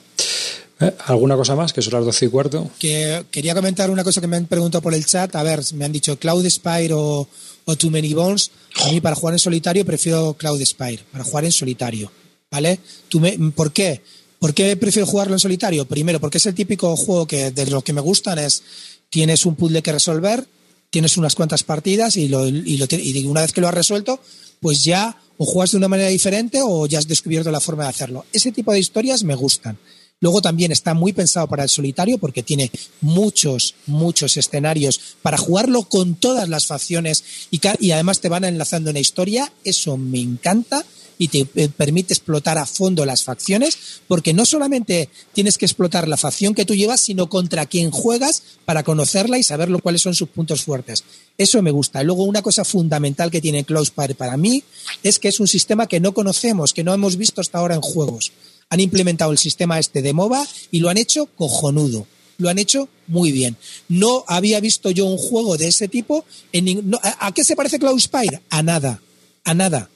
Eh, 0.87 0.93
¿Alguna 1.05 1.35
cosa 1.35 1.55
más? 1.55 1.73
Que 1.73 1.81
son 1.81 1.93
las 1.93 2.05
12 2.05 2.25
y 2.25 2.29
cuarto. 2.29 2.71
Que 2.79 3.25
quería 3.31 3.53
comentar 3.55 3.89
una 3.89 4.03
cosa 4.03 4.21
que 4.21 4.27
me 4.27 4.37
han 4.37 4.45
preguntado 4.47 4.81
por 4.81 4.93
el 4.93 5.05
chat. 5.05 5.35
A 5.35 5.43
ver, 5.43 5.61
me 5.73 5.85
han 5.85 5.91
dicho 5.91 6.17
Cloud 6.19 6.47
Spire 6.49 6.93
o, 6.93 7.27
o 7.65 7.75
Too 7.75 7.89
Many 7.91 8.13
Bones. 8.13 8.51
A 8.83 8.91
mí 8.91 9.01
para 9.01 9.15
jugar 9.15 9.33
en 9.35 9.39
solitario 9.39 9.85
prefiero 9.85 10.33
Cloud 10.35 10.61
Spire, 10.65 10.99
para 11.11 11.23
jugar 11.23 11.45
en 11.45 11.51
solitario. 11.51 12.11
¿Vale? 12.51 12.79
Tú 13.09 13.19
me- 13.19 13.37
¿Por 13.51 13.71
qué? 13.73 14.01
¿Por 14.39 14.53
qué 14.53 14.75
prefiero 14.77 15.07
jugarlo 15.07 15.33
en 15.33 15.39
solitario? 15.39 15.85
Primero, 15.87 16.19
porque 16.19 16.37
es 16.37 16.45
el 16.45 16.53
típico 16.53 16.95
juego 16.97 17.25
que 17.25 17.51
de 17.51 17.65
los 17.67 17.83
que 17.83 17.93
me 17.93 18.01
gustan 18.01 18.37
es 18.39 18.61
tienes 19.09 19.45
un 19.45 19.55
puzzle 19.55 19.81
que 19.81 19.91
resolver, 19.91 20.45
tienes 20.89 21.17
unas 21.17 21.33
cuantas 21.33 21.63
partidas 21.63 22.17
y, 22.17 22.27
lo, 22.27 22.47
y, 22.47 22.77
lo, 22.77 22.85
y 22.91 23.25
una 23.25 23.41
vez 23.41 23.53
que 23.53 23.61
lo 23.61 23.67
has 23.69 23.73
resuelto, 23.73 24.19
pues 24.59 24.83
ya 24.83 25.17
o 25.37 25.45
juegas 25.45 25.71
de 25.71 25.77
una 25.77 25.87
manera 25.87 26.09
diferente 26.09 26.59
o 26.63 26.85
ya 26.85 26.99
has 26.99 27.07
descubierto 27.07 27.49
la 27.51 27.59
forma 27.59 27.83
de 27.83 27.89
hacerlo. 27.89 28.25
Ese 28.33 28.51
tipo 28.51 28.71
de 28.73 28.79
historias 28.79 29.23
me 29.23 29.33
gustan. 29.35 29.77
Luego 30.23 30.41
también 30.41 30.71
está 30.71 30.93
muy 30.93 31.11
pensado 31.11 31.47
para 31.47 31.63
el 31.63 31.69
solitario 31.69 32.17
porque 32.17 32.43
tiene 32.43 32.71
muchos, 33.01 33.75
muchos 33.87 34.37
escenarios 34.37 35.17
para 35.21 35.37
jugarlo 35.37 35.83
con 35.83 36.15
todas 36.15 36.47
las 36.47 36.65
facciones 36.65 37.25
y, 37.51 37.59
y 37.81 37.91
además 37.91 38.21
te 38.21 38.29
van 38.29 38.45
enlazando 38.45 38.91
una 38.91 39.01
historia. 39.01 39.51
Eso 39.65 39.97
me 39.97 40.21
encanta 40.21 40.85
y 41.17 41.27
te 41.27 41.45
eh, 41.55 41.67
permite 41.67 42.13
explotar 42.13 42.57
a 42.57 42.65
fondo 42.65 43.05
las 43.05 43.25
facciones 43.25 43.77
porque 44.07 44.33
no 44.33 44.45
solamente 44.45 45.09
tienes 45.33 45.57
que 45.57 45.65
explotar 45.65 46.07
la 46.07 46.15
facción 46.15 46.55
que 46.55 46.63
tú 46.63 46.73
llevas, 46.73 47.01
sino 47.01 47.27
contra 47.27 47.65
quien 47.65 47.91
juegas 47.91 48.43
para 48.63 48.83
conocerla 48.83 49.37
y 49.39 49.43
saber 49.43 49.69
lo, 49.69 49.79
cuáles 49.79 50.03
son 50.03 50.15
sus 50.15 50.29
puntos 50.29 50.63
fuertes. 50.63 51.03
Eso 51.37 51.61
me 51.61 51.71
gusta. 51.71 52.01
Luego 52.01 52.23
una 52.23 52.41
cosa 52.41 52.63
fundamental 52.63 53.29
que 53.29 53.41
tiene 53.41 53.65
Cloudspire 53.65 54.15
para 54.15 54.37
mí 54.37 54.63
es 55.03 55.19
que 55.19 55.27
es 55.27 55.41
un 55.41 55.49
sistema 55.49 55.87
que 55.87 55.99
no 55.99 56.13
conocemos, 56.13 56.73
que 56.73 56.85
no 56.85 56.93
hemos 56.93 57.17
visto 57.17 57.41
hasta 57.41 57.57
ahora 57.57 57.75
en 57.75 57.81
juegos 57.81 58.31
han 58.69 58.79
implementado 58.79 59.31
el 59.31 59.37
sistema 59.37 59.79
este 59.79 60.01
de 60.01 60.13
MOBA 60.13 60.47
y 60.71 60.79
lo 60.79 60.89
han 60.89 60.97
hecho 60.97 61.25
cojonudo. 61.25 62.07
Lo 62.37 62.49
han 62.49 62.57
hecho 62.57 62.89
muy 63.07 63.31
bien. 63.31 63.57
No 63.87 64.25
había 64.27 64.59
visto 64.59 64.89
yo 64.91 65.05
un 65.05 65.17
juego 65.17 65.57
de 65.57 65.67
ese 65.67 65.87
tipo. 65.87 66.25
En 66.51 66.89
no, 66.89 66.99
¿a, 67.01 67.31
qué 67.31 67.43
se 67.43 67.55
parece 67.55 67.79
Cloud 67.79 67.99
Spire? 67.99 68.41
A 68.49 68.63
nada. 68.63 69.01
A 69.43 69.53
nada. 69.53 69.89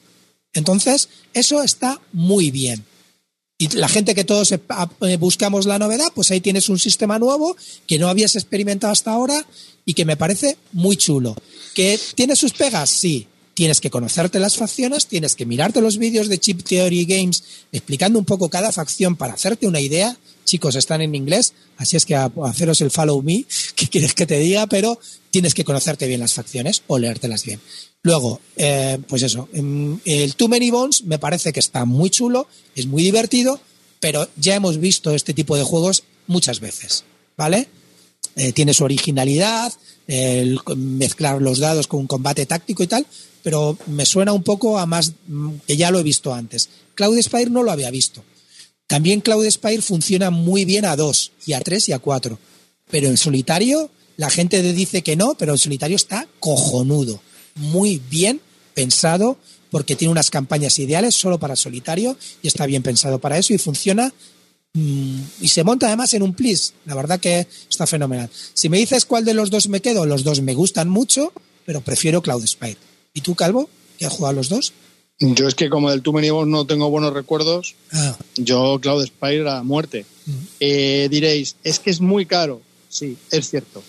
Entonces, 0.52 1.08
eso 1.34 1.62
está 1.62 2.00
muy 2.12 2.50
bien. 2.50 2.84
Y 3.58 3.68
la 3.76 3.88
gente 3.88 4.14
que 4.14 4.24
todos 4.24 4.52
eh, 4.52 4.60
eh, 5.02 5.16
buscamos 5.16 5.66
la 5.66 5.80
novedad, 5.80 6.06
pues 6.14 6.30
ahí 6.30 6.40
tienes 6.40 6.68
un 6.68 6.78
sistema 6.78 7.18
nuevo 7.18 7.56
que 7.88 7.98
no 7.98 8.08
habías 8.08 8.36
experimentado 8.36 8.92
hasta 8.92 9.10
ahora 9.10 9.44
y 9.84 9.94
que 9.94 10.04
me 10.04 10.16
parece 10.16 10.56
muy 10.72 10.96
chulo. 10.96 11.34
¿Que 11.74 11.98
tiene 12.14 12.36
sus 12.36 12.52
pegas? 12.52 12.88
Sí. 12.90 13.26
Tienes 13.58 13.80
que 13.80 13.90
conocerte 13.90 14.38
las 14.38 14.56
facciones, 14.56 15.08
tienes 15.08 15.34
que 15.34 15.44
mirarte 15.44 15.80
los 15.80 15.98
vídeos 15.98 16.28
de 16.28 16.38
Chip 16.38 16.62
Theory 16.62 17.04
Games 17.06 17.42
explicando 17.72 18.16
un 18.20 18.24
poco 18.24 18.48
cada 18.48 18.70
facción 18.70 19.16
para 19.16 19.34
hacerte 19.34 19.66
una 19.66 19.80
idea. 19.80 20.16
Chicos, 20.44 20.76
están 20.76 21.00
en 21.00 21.16
inglés, 21.16 21.54
así 21.76 21.96
es 21.96 22.06
que 22.06 22.14
a- 22.14 22.30
haceros 22.44 22.80
el 22.82 22.92
follow 22.92 23.20
me, 23.20 23.44
que 23.74 23.88
quieres 23.88 24.14
que 24.14 24.26
te 24.26 24.38
diga, 24.38 24.68
pero 24.68 25.00
tienes 25.32 25.54
que 25.54 25.64
conocerte 25.64 26.06
bien 26.06 26.20
las 26.20 26.34
facciones 26.34 26.82
o 26.86 27.00
leértelas 27.00 27.44
bien. 27.44 27.60
Luego, 28.02 28.40
eh, 28.56 28.96
pues 29.08 29.24
eso, 29.24 29.48
em, 29.52 29.98
el 30.04 30.36
Too 30.36 30.46
Many 30.46 30.70
Bones 30.70 31.02
me 31.02 31.18
parece 31.18 31.52
que 31.52 31.58
está 31.58 31.84
muy 31.84 32.10
chulo, 32.10 32.46
es 32.76 32.86
muy 32.86 33.02
divertido, 33.02 33.60
pero 33.98 34.28
ya 34.36 34.54
hemos 34.54 34.78
visto 34.78 35.12
este 35.16 35.34
tipo 35.34 35.56
de 35.56 35.64
juegos 35.64 36.04
muchas 36.28 36.60
veces, 36.60 37.02
¿vale? 37.36 37.66
Eh, 38.38 38.52
tiene 38.52 38.72
su 38.72 38.84
originalidad, 38.84 39.72
el 40.06 40.60
mezclar 40.76 41.42
los 41.42 41.58
dados 41.58 41.88
con 41.88 41.98
un 42.00 42.06
combate 42.06 42.46
táctico 42.46 42.84
y 42.84 42.86
tal, 42.86 43.04
pero 43.42 43.76
me 43.86 44.06
suena 44.06 44.32
un 44.32 44.44
poco 44.44 44.78
a 44.78 44.86
más 44.86 45.12
mm, 45.26 45.50
que 45.66 45.76
ya 45.76 45.90
lo 45.90 45.98
he 45.98 46.04
visto 46.04 46.32
antes. 46.32 46.68
Cloud 46.94 47.20
Spire 47.20 47.50
no 47.50 47.64
lo 47.64 47.72
había 47.72 47.90
visto. 47.90 48.22
También 48.86 49.22
Cloud 49.22 49.50
Spire 49.50 49.82
funciona 49.82 50.30
muy 50.30 50.64
bien 50.64 50.84
a 50.84 50.94
dos, 50.94 51.32
y 51.46 51.54
a 51.54 51.60
tres 51.60 51.88
y 51.88 51.92
a 51.92 51.98
cuatro. 51.98 52.38
Pero 52.88 53.08
en 53.08 53.16
solitario, 53.16 53.90
la 54.16 54.30
gente 54.30 54.62
dice 54.72 55.02
que 55.02 55.16
no, 55.16 55.34
pero 55.34 55.52
en 55.52 55.58
solitario 55.58 55.96
está 55.96 56.28
cojonudo. 56.38 57.20
Muy 57.56 58.00
bien 58.08 58.40
pensado, 58.72 59.36
porque 59.70 59.96
tiene 59.96 60.12
unas 60.12 60.30
campañas 60.30 60.78
ideales 60.78 61.16
solo 61.16 61.40
para 61.40 61.56
solitario, 61.56 62.16
y 62.40 62.46
está 62.46 62.66
bien 62.66 62.84
pensado 62.84 63.18
para 63.18 63.36
eso, 63.36 63.52
y 63.52 63.58
funciona. 63.58 64.12
Mm, 64.74 65.20
y 65.40 65.48
se 65.48 65.64
monta 65.64 65.86
además 65.86 66.12
en 66.14 66.22
un 66.22 66.34
plis. 66.34 66.74
La 66.84 66.94
verdad 66.94 67.20
que 67.20 67.46
está 67.68 67.86
fenomenal. 67.86 68.30
Si 68.54 68.68
me 68.68 68.78
dices 68.78 69.04
cuál 69.04 69.24
de 69.24 69.34
los 69.34 69.50
dos 69.50 69.68
me 69.68 69.80
quedo, 69.80 70.06
los 70.06 70.24
dos 70.24 70.40
me 70.42 70.54
gustan 70.54 70.88
mucho, 70.88 71.32
pero 71.64 71.80
prefiero 71.80 72.22
Cloud 72.22 72.46
Spire. 72.46 72.76
¿Y 73.14 73.20
tú, 73.20 73.34
Calvo? 73.34 73.68
¿Que 73.98 74.06
has 74.06 74.12
jugado 74.12 74.30
a 74.32 74.36
los 74.36 74.48
dos? 74.48 74.72
Yo 75.20 75.48
es 75.48 75.54
que 75.56 75.68
como 75.68 75.90
del 75.90 76.02
Too 76.02 76.12
Many 76.12 76.30
Bones 76.30 76.52
no 76.52 76.64
tengo 76.64 76.90
buenos 76.90 77.12
recuerdos, 77.12 77.74
Ah, 77.92 78.16
yo 78.36 78.78
Cloud 78.80 79.04
Spire 79.04 79.50
a 79.50 79.62
muerte. 79.64 80.06
Eh, 80.60 81.08
diréis, 81.10 81.56
es 81.64 81.80
que 81.80 81.90
es 81.90 82.00
muy 82.00 82.26
caro. 82.26 82.62
Sí, 82.88 83.16
es 83.30 83.50
cierto. 83.50 83.82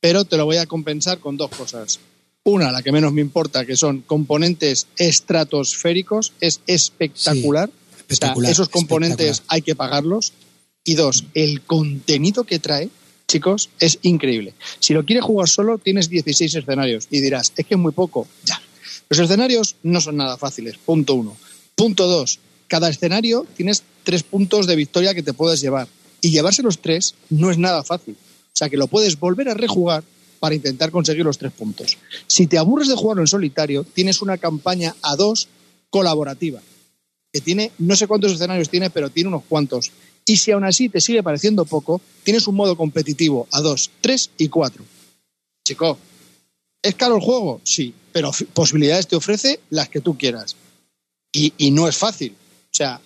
Pero 0.00 0.24
te 0.24 0.38
lo 0.38 0.46
voy 0.46 0.56
a 0.56 0.66
compensar 0.66 1.18
con 1.18 1.36
dos 1.36 1.50
cosas. 1.50 2.00
Una, 2.44 2.72
la 2.72 2.82
que 2.82 2.92
menos 2.92 3.12
me 3.12 3.20
importa, 3.20 3.66
que 3.66 3.76
son 3.76 4.00
componentes 4.00 4.86
estratosféricos, 4.96 6.32
es 6.40 6.60
espectacular. 6.66 7.70
O 8.10 8.14
sea, 8.14 8.28
espectacular, 8.28 8.52
esos 8.52 8.68
componentes 8.68 9.42
hay 9.48 9.62
que 9.62 9.74
pagarlos. 9.74 10.32
Y 10.84 10.94
dos, 10.94 11.24
el 11.34 11.62
contenido 11.62 12.44
que 12.44 12.58
trae, 12.58 12.88
chicos, 13.28 13.68
es 13.78 13.98
increíble. 14.02 14.54
Si 14.78 14.94
lo 14.94 15.04
quieres 15.04 15.24
jugar 15.24 15.48
solo, 15.48 15.78
tienes 15.78 16.08
16 16.08 16.54
escenarios 16.54 17.06
y 17.10 17.20
dirás, 17.20 17.52
es 17.56 17.66
que 17.66 17.74
es 17.74 17.80
muy 17.80 17.92
poco. 17.92 18.26
Ya. 18.44 18.60
Los 19.08 19.18
escenarios 19.18 19.76
no 19.82 20.00
son 20.00 20.16
nada 20.16 20.36
fáciles, 20.36 20.76
punto 20.78 21.14
uno. 21.14 21.36
Punto 21.74 22.06
dos, 22.06 22.38
cada 22.66 22.88
escenario 22.88 23.46
tienes 23.56 23.82
tres 24.04 24.22
puntos 24.22 24.66
de 24.66 24.76
victoria 24.76 25.14
que 25.14 25.22
te 25.22 25.32
puedes 25.32 25.60
llevar. 25.60 25.88
Y 26.20 26.30
llevarse 26.30 26.62
los 26.62 26.78
tres 26.78 27.14
no 27.28 27.50
es 27.50 27.58
nada 27.58 27.82
fácil. 27.82 28.16
O 28.52 28.56
sea 28.56 28.68
que 28.68 28.76
lo 28.76 28.86
puedes 28.86 29.18
volver 29.18 29.48
a 29.48 29.54
rejugar 29.54 30.02
para 30.38 30.54
intentar 30.54 30.90
conseguir 30.90 31.24
los 31.24 31.38
tres 31.38 31.52
puntos. 31.52 31.98
Si 32.26 32.46
te 32.46 32.58
aburres 32.58 32.88
de 32.88 32.96
jugarlo 32.96 33.22
en 33.22 33.28
solitario, 33.28 33.84
tienes 33.84 34.22
una 34.22 34.38
campaña 34.38 34.94
a 35.02 35.16
dos 35.16 35.48
colaborativa, 35.90 36.60
que 37.32 37.40
tiene, 37.40 37.72
no 37.78 37.96
sé 37.96 38.06
cuántos 38.06 38.32
escenarios 38.32 38.68
tiene, 38.68 38.90
pero 38.90 39.10
tiene 39.10 39.28
unos 39.28 39.44
cuantos. 39.48 39.92
Y 40.26 40.36
si 40.36 40.50
aún 40.50 40.64
así 40.64 40.88
te 40.88 41.00
sigue 41.00 41.22
pareciendo 41.22 41.64
poco, 41.64 42.00
tienes 42.22 42.46
un 42.46 42.56
modo 42.56 42.76
competitivo 42.76 43.46
a 43.52 43.60
2, 43.60 43.90
3 44.00 44.30
y 44.38 44.48
4. 44.48 44.84
Chico, 45.64 45.98
¿es 46.82 46.94
caro 46.94 47.16
el 47.16 47.22
juego? 47.22 47.60
Sí, 47.64 47.94
pero 48.12 48.30
posibilidades 48.52 49.08
te 49.08 49.16
ofrece 49.16 49.60
las 49.70 49.88
que 49.88 50.00
tú 50.00 50.16
quieras. 50.16 50.56
Y, 51.32 51.52
y 51.58 51.70
no 51.70 51.88
es 51.88 51.96
fácil. 51.96 52.32
O 52.32 52.74
sea, 52.74 53.00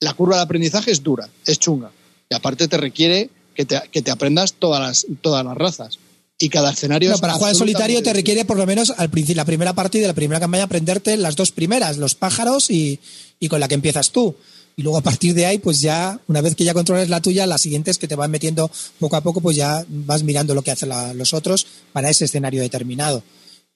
la 0.00 0.12
curva 0.14 0.36
de 0.36 0.42
aprendizaje 0.42 0.90
es 0.90 1.02
dura, 1.02 1.28
es 1.46 1.58
chunga. 1.58 1.90
Y 2.28 2.34
aparte 2.34 2.68
te 2.68 2.76
requiere 2.76 3.30
que 3.54 3.64
te, 3.64 3.80
que 3.90 4.02
te 4.02 4.10
aprendas 4.10 4.54
todas 4.54 4.80
las, 4.80 5.06
todas 5.22 5.44
las 5.44 5.56
razas. 5.56 5.98
Y 6.44 6.48
cada 6.50 6.72
escenario 6.72 7.08
No, 7.08 7.14
es 7.14 7.20
para 7.20 7.34
jugar 7.34 7.52
en 7.52 7.58
solitario 7.58 8.02
te 8.02 8.12
requiere 8.12 8.44
por 8.44 8.56
lo 8.58 8.66
menos 8.66 8.92
al 8.96 9.08
principio, 9.10 9.36
la 9.36 9.44
primera 9.44 9.72
partida 9.72 10.02
de 10.02 10.08
la 10.08 10.14
primera 10.14 10.40
campaña 10.40 10.64
aprenderte 10.64 11.16
las 11.16 11.36
dos 11.36 11.52
primeras, 11.52 11.96
los 11.96 12.14
pájaros 12.14 12.70
y, 12.70 12.98
y 13.40 13.48
con 13.48 13.60
la 13.60 13.68
que 13.68 13.74
empiezas 13.74 14.10
tú. 14.10 14.34
Y 14.76 14.82
luego 14.82 14.98
a 14.98 15.02
partir 15.02 15.34
de 15.34 15.46
ahí, 15.46 15.58
pues 15.58 15.80
ya, 15.80 16.18
una 16.26 16.40
vez 16.40 16.56
que 16.56 16.64
ya 16.64 16.74
controles 16.74 17.08
la 17.08 17.20
tuya, 17.20 17.46
las 17.46 17.60
siguientes 17.62 17.96
que 17.96 18.08
te 18.08 18.16
van 18.16 18.30
metiendo 18.30 18.70
poco 18.98 19.14
a 19.16 19.20
poco, 19.20 19.40
pues 19.40 19.56
ya 19.56 19.84
vas 19.88 20.24
mirando 20.24 20.52
lo 20.54 20.62
que 20.62 20.72
hacen 20.72 20.88
la- 20.88 21.14
los 21.14 21.32
otros 21.32 21.66
para 21.92 22.10
ese 22.10 22.24
escenario 22.24 22.60
determinado. 22.60 23.22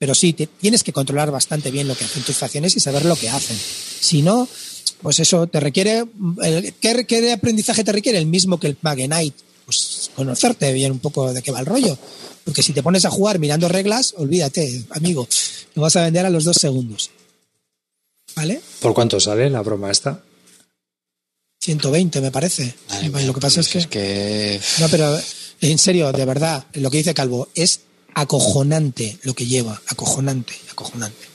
Pero 0.00 0.14
sí, 0.14 0.32
te- 0.32 0.46
tienes 0.48 0.82
que 0.82 0.92
controlar 0.92 1.30
bastante 1.30 1.70
bien 1.70 1.86
lo 1.88 1.96
que 1.96 2.04
hacen 2.04 2.22
tus 2.24 2.36
facciones 2.36 2.76
y 2.76 2.80
saber 2.80 3.04
lo 3.04 3.14
que 3.16 3.28
hacen. 3.28 3.56
Si 4.00 4.22
no, 4.22 4.48
pues 5.02 5.20
eso 5.20 5.46
te 5.46 5.60
requiere. 5.60 6.04
el- 6.42 6.74
¿qué, 6.80 7.06
qué 7.06 7.20
de 7.20 7.32
aprendizaje 7.32 7.84
te 7.84 7.92
requiere? 7.92 8.18
El 8.18 8.26
mismo 8.26 8.58
que 8.60 8.66
el 8.66 8.76
Mag 8.82 8.98
Knight. 8.98 9.34
Pues 9.66 10.10
conocerte 10.16 10.72
bien 10.72 10.92
un 10.92 10.98
poco 10.98 11.32
de 11.32 11.42
qué 11.42 11.50
va 11.52 11.60
el 11.60 11.66
rollo. 11.66 11.96
Porque 12.44 12.62
si 12.62 12.72
te 12.72 12.82
pones 12.82 13.04
a 13.04 13.10
jugar 13.10 13.38
mirando 13.38 13.68
reglas, 13.68 14.14
olvídate, 14.16 14.84
amigo, 14.90 15.28
lo 15.74 15.82
vas 15.82 15.96
a 15.96 16.02
vender 16.02 16.24
a 16.26 16.30
los 16.30 16.44
dos 16.44 16.56
segundos. 16.56 17.10
¿Vale? 18.34 18.60
¿Por 18.80 18.94
cuánto 18.94 19.18
sale 19.20 19.50
la 19.50 19.62
broma 19.62 19.90
esta? 19.90 20.22
120 21.60 22.20
me 22.20 22.30
parece. 22.30 22.74
Lo 23.24 23.34
que 23.34 23.40
pasa 23.40 23.60
es 23.60 23.68
que... 23.68 23.78
es 23.78 23.86
que 23.86 24.60
No, 24.80 24.88
pero 24.88 25.18
en 25.60 25.78
serio, 25.78 26.12
de 26.12 26.24
verdad, 26.24 26.64
lo 26.74 26.90
que 26.90 26.98
dice 26.98 27.14
Calvo 27.14 27.48
es 27.54 27.80
acojonante 28.14 29.18
lo 29.22 29.34
que 29.34 29.46
lleva, 29.46 29.80
acojonante, 29.88 30.54
acojonante. 30.70 31.26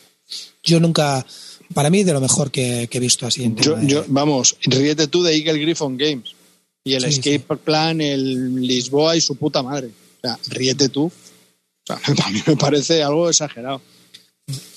Yo 0.63 0.79
nunca, 0.79 1.25
para 1.73 1.89
mí, 1.89 2.03
de 2.03 2.13
lo 2.13 2.21
mejor 2.21 2.51
que, 2.51 2.87
que 2.89 2.97
he 2.97 3.01
visto 3.01 3.27
así 3.27 3.43
en 3.43 3.55
Yo, 3.57 3.75
de- 3.75 3.87
yo- 3.87 4.05
vamos, 4.07 4.55
ríete 4.63 5.07
tú 5.07 5.23
de 5.23 5.35
Eagle 5.35 5.59
Griffon 5.59 5.97
Games. 5.97 6.31
Y 6.85 6.93
el 6.95 7.03
Sí, 7.03 7.19
Escape 7.29 7.57
Plan, 7.63 8.01
el 8.01 8.55
Lisboa 8.61 9.15
y 9.15 9.21
su 9.21 9.35
puta 9.35 9.61
madre. 9.63 9.89
Sea, 10.23 10.39
ríete 10.47 10.87
tú. 10.89 11.11
O 11.89 11.93
a 11.93 12.29
mí 12.31 12.41
me 12.47 12.55
parece 12.55 13.03
algo 13.03 13.29
exagerado. 13.29 13.81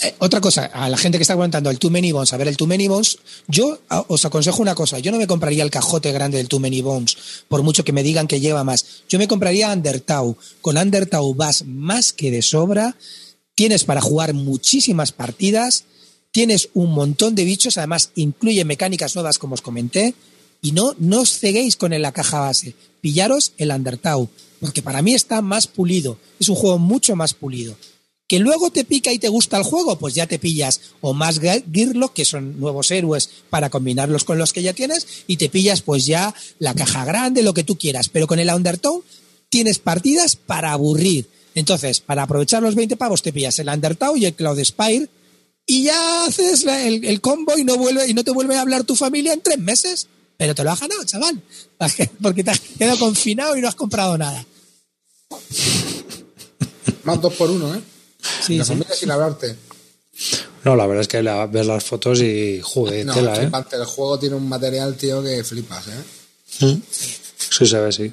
Eh, 0.03 0.15
otra 0.19 0.41
cosa, 0.41 0.67
a 0.67 0.89
la 0.89 0.97
gente 0.97 1.19
que 1.19 1.23
está 1.23 1.35
comentando 1.35 1.71
el 1.71 1.79
Too 1.79 1.91
Many 1.91 2.13
Bones, 2.13 2.33
a 2.33 2.37
ver, 2.37 2.49
el 2.49 2.57
Too 2.57 2.67
Many 2.67 2.87
Bones, 2.89 3.19
yo 3.49 3.81
os 4.09 4.25
aconsejo 4.25 4.63
una 4.63 4.77
cosa, 4.77 5.01
yo 5.01 5.11
no 5.11 5.19
me 5.19 5.27
compraría 5.27 5.65
el 5.65 5.71
cajote 5.71 6.13
grande 6.13 6.39
del 6.39 6.49
Too 6.49 6.61
Many 6.61 6.83
Bones, 6.83 7.17
por 7.49 7.63
mucho 7.63 7.85
que 7.85 7.93
me 7.93 8.05
digan 8.05 8.29
que 8.29 8.41
lleva 8.41 8.65
más. 8.65 9.05
Yo 9.09 9.19
me 9.19 9.27
compraría 9.29 9.73
Undertow. 9.73 10.37
Con 10.61 10.79
Undertow 10.79 11.35
vas 11.35 11.65
más 11.65 12.13
que 12.13 12.31
de 12.31 12.43
sobra, 12.43 12.97
tienes 13.55 13.85
para 13.85 14.01
jugar 14.01 14.35
muchísimas 14.35 15.13
partidas, 15.13 15.85
tienes 16.31 16.71
un 16.75 16.93
montón 16.93 17.35
de 17.35 17.45
bichos, 17.45 17.79
además 17.79 18.11
incluye 18.15 18.65
mecánicas 18.65 19.15
nuevas 19.15 19.39
como 19.39 19.55
os 19.55 19.63
comenté, 19.63 20.15
y 20.63 20.73
no, 20.73 20.95
no 20.99 21.21
os 21.21 21.39
ceguéis 21.39 21.77
con 21.77 21.91
la 22.01 22.13
caja 22.13 22.41
base, 22.41 22.75
pillaros 23.01 23.53
el 23.59 23.71
Undertow, 23.71 24.29
porque 24.67 24.83
para 24.83 25.01
mí 25.03 25.15
está 25.15 25.41
más 25.43 25.67
pulido, 25.69 26.19
es 26.41 26.49
un 26.49 26.57
juego 26.57 26.79
mucho 26.79 27.15
más 27.15 27.35
pulido. 27.35 27.77
Que 28.29 28.41
luego 28.41 28.73
te 28.73 28.85
pica 28.85 29.13
y 29.13 29.21
te 29.21 29.29
gusta 29.29 29.57
el 29.57 29.63
juego, 29.63 29.97
pues 30.01 30.15
ya 30.15 30.27
te 30.27 30.41
pillas 30.41 30.81
o 31.01 31.15
más 31.15 31.39
Ge- 31.39 31.65
Gearlock, 31.73 32.13
que 32.13 32.25
son 32.25 32.59
nuevos 32.59 32.91
héroes 32.91 33.31
para 33.51 33.71
combinarlos 33.71 34.25
con 34.25 34.37
los 34.37 34.53
que 34.53 34.63
ya 34.65 34.73
tienes, 34.73 35.07
y 35.29 35.37
te 35.37 35.49
pillas 35.49 35.81
pues 35.83 36.07
ya 36.07 36.35
la 36.59 36.75
caja 36.75 37.05
grande, 37.05 37.45
lo 37.45 37.55
que 37.55 37.63
tú 37.63 37.79
quieras. 37.79 38.09
Pero 38.09 38.27
con 38.27 38.41
el 38.41 38.51
Undertow 38.53 39.05
tienes 39.49 39.79
partidas 39.79 40.35
para 40.35 40.73
aburrir. 40.73 41.29
Entonces, 41.55 42.01
para 42.01 42.25
aprovechar 42.25 42.63
los 42.63 42.75
20 42.75 42.97
pavos, 42.97 43.23
te 43.23 43.33
pillas 43.33 43.59
el 43.61 43.69
Undertow 43.69 44.17
y 44.17 44.25
el 44.25 44.35
Cloud 44.35 44.59
Spire, 44.65 45.09
y 45.65 45.85
ya 45.85 46.25
haces 46.27 46.65
el, 46.67 47.05
el 47.05 47.21
combo 47.21 47.57
y 47.57 47.63
no, 47.65 47.77
vuelve, 47.77 48.09
y 48.09 48.15
no 48.15 48.25
te 48.25 48.33
vuelve 48.33 48.57
a 48.57 48.61
hablar 48.61 48.83
tu 48.85 48.97
familia 48.97 49.33
en 49.35 49.41
tres 49.41 49.59
meses. 49.59 50.09
Pero 50.37 50.55
te 50.55 50.65
lo 50.65 50.71
has 50.73 50.81
ganado, 50.81 51.03
chaval. 51.05 51.41
Porque 52.23 52.43
te 52.45 52.51
has 52.51 52.61
quedado 52.61 52.99
confinado 52.99 53.57
y 53.57 53.61
no 53.63 53.69
has 53.69 53.75
comprado 53.75 54.19
nada. 54.19 54.45
Más 57.05 57.21
dos 57.21 57.35
por 57.35 57.51
uno, 57.51 57.75
¿eh? 57.75 57.81
Sí, 58.45 58.57
la 58.59 58.65
sí. 58.65 58.69
familia 58.73 58.95
sin 58.95 59.11
hablarte. 59.11 59.57
No, 60.65 60.75
la 60.75 60.87
verdad 60.87 61.03
es 61.03 61.09
que 61.09 61.23
la- 61.23 61.47
ves 61.47 61.67
las 61.67 61.85
fotos 61.85 62.21
y 62.21 62.61
joder, 62.63 63.07
No, 63.07 63.15
tela, 63.15 63.41
¿eh? 63.43 63.51
El 63.73 63.85
juego 63.85 64.19
tiene 64.19 64.35
un 64.35 64.49
material, 64.49 64.97
tío, 64.97 65.23
que 65.23 65.45
flipas, 65.45 65.87
¿eh? 65.89 66.79
Sí 67.39 67.67
se 67.67 67.79
ve, 67.79 67.93
sí. 67.93 68.13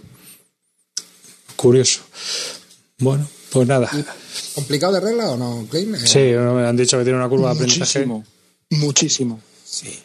Curioso. 1.55 2.01
Bueno, 2.99 3.27
pues 3.49 3.67
nada. 3.67 3.89
¿Complicado 4.53 4.93
de 4.93 4.99
regla 4.99 5.31
o 5.31 5.37
no, 5.37 5.65
Klein? 5.69 5.95
Sí, 6.05 6.19
me 6.19 6.67
han 6.67 6.77
dicho 6.77 6.97
que 6.97 7.03
tiene 7.03 7.17
una 7.17 7.29
curva 7.29 7.49
de 7.49 7.55
aprendizaje. 7.55 8.05
Muchísimo. 8.05 8.25
Muchísimo. 8.69 9.41
Sí. 9.65 9.99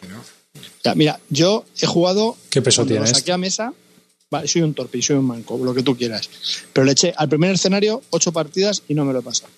mira, 0.95 1.19
yo 1.29 1.65
he 1.79 1.85
jugado. 1.85 2.35
¿Qué 2.49 2.61
peso 2.61 2.81
cuando 2.81 2.95
lo 2.95 3.01
tienes? 3.03 3.17
saqué 3.19 3.31
a 3.31 3.37
mesa. 3.37 3.73
Vale, 4.31 4.47
soy 4.47 4.61
un 4.61 4.73
torpe 4.73 5.01
soy 5.01 5.15
un 5.15 5.25
manco, 5.25 5.57
lo 5.57 5.73
que 5.73 5.81
tú 5.81 5.97
quieras. 5.97 6.29
Pero 6.71 6.85
le 6.85 6.91
eché 6.91 7.13
al 7.15 7.29
primer 7.29 7.55
escenario 7.55 8.01
ocho 8.11 8.31
partidas 8.31 8.83
y 8.87 8.93
no 8.93 9.05
me 9.05 9.13
lo 9.13 9.19
he 9.19 9.23
pasado. 9.23 9.51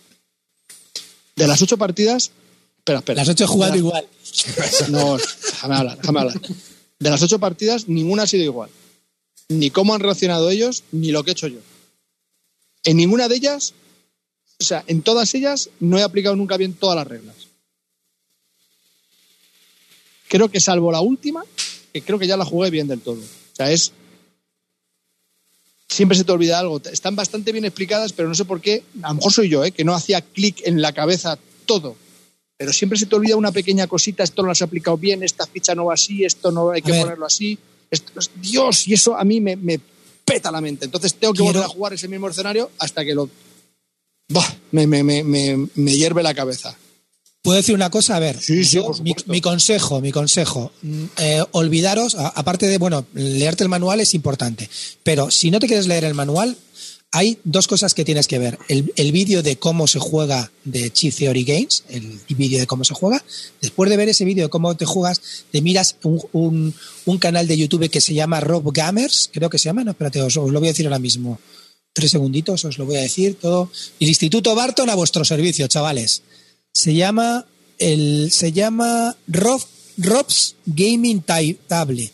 De 1.36 1.48
las 1.48 1.62
ocho 1.62 1.78
partidas. 1.78 2.32
Espera, 2.78 3.00
espera. 3.00 3.22
Las 3.22 3.30
ocho 3.30 3.44
he 3.44 3.48
jugado 3.48 3.76
igual. 3.76 4.08
No, 4.90 5.18
déjame 5.18 5.76
hablar, 5.76 5.98
déjame 5.98 6.20
hablar. 6.22 6.42
De 7.00 7.10
las 7.10 7.22
ocho 7.22 7.40
partidas, 7.40 7.88
ninguna 7.88 8.24
ha 8.24 8.28
sido 8.28 8.44
igual. 8.44 8.70
Ni 9.50 9.72
cómo 9.72 9.94
han 9.94 10.00
reaccionado 10.00 10.50
ellos, 10.50 10.84
ni 10.92 11.12
lo 11.12 11.24
que 11.24 11.32
he 11.32 11.34
hecho 11.34 11.48
yo. 11.48 11.60
En 12.84 12.98
ninguna 12.98 13.28
de 13.28 13.36
ellas, 13.36 13.74
o 14.60 14.64
sea, 14.64 14.84
en 14.88 15.02
todas 15.02 15.34
ellas, 15.36 15.70
no 15.80 15.98
he 16.00 16.04
aplicado 16.04 16.36
nunca 16.36 16.58
bien 16.58 16.74
todas 16.74 16.96
las 16.96 17.08
reglas. 17.08 17.36
Creo 20.28 20.50
que 20.50 20.62
salvo 20.62 20.92
la 20.92 21.02
última, 21.02 21.44
que 21.92 22.02
creo 22.02 22.18
que 22.18 22.28
ya 22.28 22.38
la 22.38 22.46
jugué 22.46 22.70
bien 22.70 22.88
del 22.88 23.02
todo. 23.02 23.20
O 23.20 23.56
sea, 23.56 23.72
es. 23.72 23.92
Siempre 25.92 26.18
se 26.18 26.24
te 26.24 26.32
olvida 26.32 26.58
algo. 26.58 26.82
Están 26.92 27.16
bastante 27.18 27.52
bien 27.52 27.66
explicadas, 27.66 28.14
pero 28.14 28.30
no 28.30 28.36
sé 28.36 28.46
por 28.46 28.62
qué. 28.62 28.84
A 29.04 29.10
lo 29.10 29.16
mejor 29.16 29.34
soy 29.34 29.50
yo, 29.50 29.64
¿eh? 29.66 29.72
que 29.72 29.84
no 29.84 29.94
hacía 29.94 30.22
clic 30.22 30.62
en 30.66 30.82
la 30.82 30.94
cabeza 30.94 31.38
todo. 31.66 31.96
Pero 32.58 32.72
siempre 32.72 32.98
se 32.98 33.08
te 33.08 33.16
olvida 33.16 33.36
una 33.36 33.52
pequeña 33.52 33.88
cosita. 33.88 34.24
Esto 34.24 34.42
no 34.42 34.48
lo 34.48 34.52
has 34.54 34.62
aplicado 34.62 34.98
bien, 34.98 35.22
esta 35.24 35.46
ficha 35.46 35.76
no 35.76 35.86
va 35.86 35.96
así, 35.96 36.24
esto 36.24 36.52
no 36.52 36.72
hay 36.72 36.82
que 36.82 36.94
ponerlo 36.94 37.26
así. 37.26 37.58
Esto- 37.90 38.14
Dios, 38.36 38.88
y 38.88 38.94
eso 38.94 39.18
a 39.18 39.24
mí 39.26 39.42
me, 39.42 39.56
me 39.58 39.80
peta 40.24 40.50
la 40.52 40.62
mente. 40.62 40.86
Entonces 40.86 41.14
tengo 41.16 41.34
que 41.34 41.40
Quiero- 41.40 41.54
volver 41.60 41.66
a 41.66 41.74
jugar 41.74 41.94
ese 41.94 42.08
mismo 42.08 42.30
escenario 42.30 42.72
hasta 42.80 43.04
que 43.04 43.14
lo. 43.14 43.30
Buah, 44.30 44.48
me, 44.72 44.88
me, 44.88 45.04
me, 45.04 45.24
me, 45.26 45.68
me 45.76 45.92
hierve 45.94 46.24
la 46.24 46.34
cabeza. 46.34 46.78
¿Puedo 47.44 47.58
decir 47.58 47.74
una 47.74 47.90
cosa? 47.90 48.16
A 48.18 48.20
ver, 48.20 48.40
Sí, 48.40 48.64
sí, 48.64 48.76
yo, 48.78 48.92
mi, 49.26 49.42
consejo, 49.42 50.00
mi 50.00 50.12
consejo, 50.12 50.72
mm, 50.84 51.04
eh, 51.18 51.44
olvidaros, 51.52 52.14
a- 52.16 52.28
aparte 52.28 52.68
de, 52.68 52.78
bueno, 52.78 53.06
leerte 53.14 53.64
el 53.64 53.70
manual 53.70 54.00
es 54.00 54.14
importante, 54.14 54.70
pero 55.04 55.32
si 55.32 55.50
no 55.50 55.60
te 55.60 55.66
quieres 55.68 55.88
leer 55.88 56.04
el 56.04 56.14
manual, 56.14 56.56
hay 57.14 57.40
dos 57.44 57.68
cosas 57.68 57.94
que 57.96 58.06
tienes 58.06 58.28
que 58.28 58.38
ver. 58.40 58.58
El, 58.70 58.94
el 58.96 59.12
vídeo 59.12 59.42
de 59.44 59.58
cómo 59.58 59.88
se 59.88 59.98
juega 60.00 60.52
de 60.64 60.92
Chief 60.94 61.14
Theory 61.18 61.44
Games, 61.44 61.84
el 61.90 62.20
vídeo 62.30 62.60
de 62.60 62.68
cómo 62.68 62.84
se 62.86 62.94
juega. 62.94 63.22
Después 63.60 63.90
de 63.90 63.98
ver 63.98 64.08
ese 64.10 64.24
vídeo 64.24 64.46
de 64.46 64.50
cómo 64.50 64.78
te 64.78 64.86
juegas, 64.86 65.20
te 65.52 65.62
miras 65.62 65.96
un, 66.04 66.22
un- 66.34 66.74
un 67.06 67.18
canal 67.18 67.48
de 67.48 67.58
YouTube 67.58 67.90
que 67.90 68.02
se 68.02 68.14
llama 68.14 68.40
Rob 68.40 68.72
Gamers, 68.72 69.30
creo 69.34 69.50
que 69.50 69.58
se 69.58 69.66
llama, 69.66 69.84
no, 69.84 69.92
espérate, 69.92 70.22
os, 70.22 70.38
os 70.38 70.52
lo 70.52 70.60
voy 70.60 70.70
a 70.70 70.72
decir 70.72 70.86
ahora 70.86 71.00
mismo. 71.00 71.40
Tres 71.94 72.12
segunditos, 72.12 72.64
os 72.64 72.78
lo 72.78 72.86
voy 72.86 72.96
a 72.98 73.02
decir 73.02 73.36
todo. 73.42 73.70
El 74.00 74.08
Instituto 74.08 74.56
Barton 74.56 74.90
a 74.92 74.96
vuestro 74.96 75.26
servicio, 75.26 75.68
chavales 75.68 76.22
se 76.74 76.94
llama 76.94 77.46
el 77.80 78.32
se 78.32 78.52
llama 78.52 79.16
Rob, 79.28 79.62
Rob's 79.98 80.56
Gaming 80.66 81.22
Ta- 81.22 81.40
Table. 81.68 82.12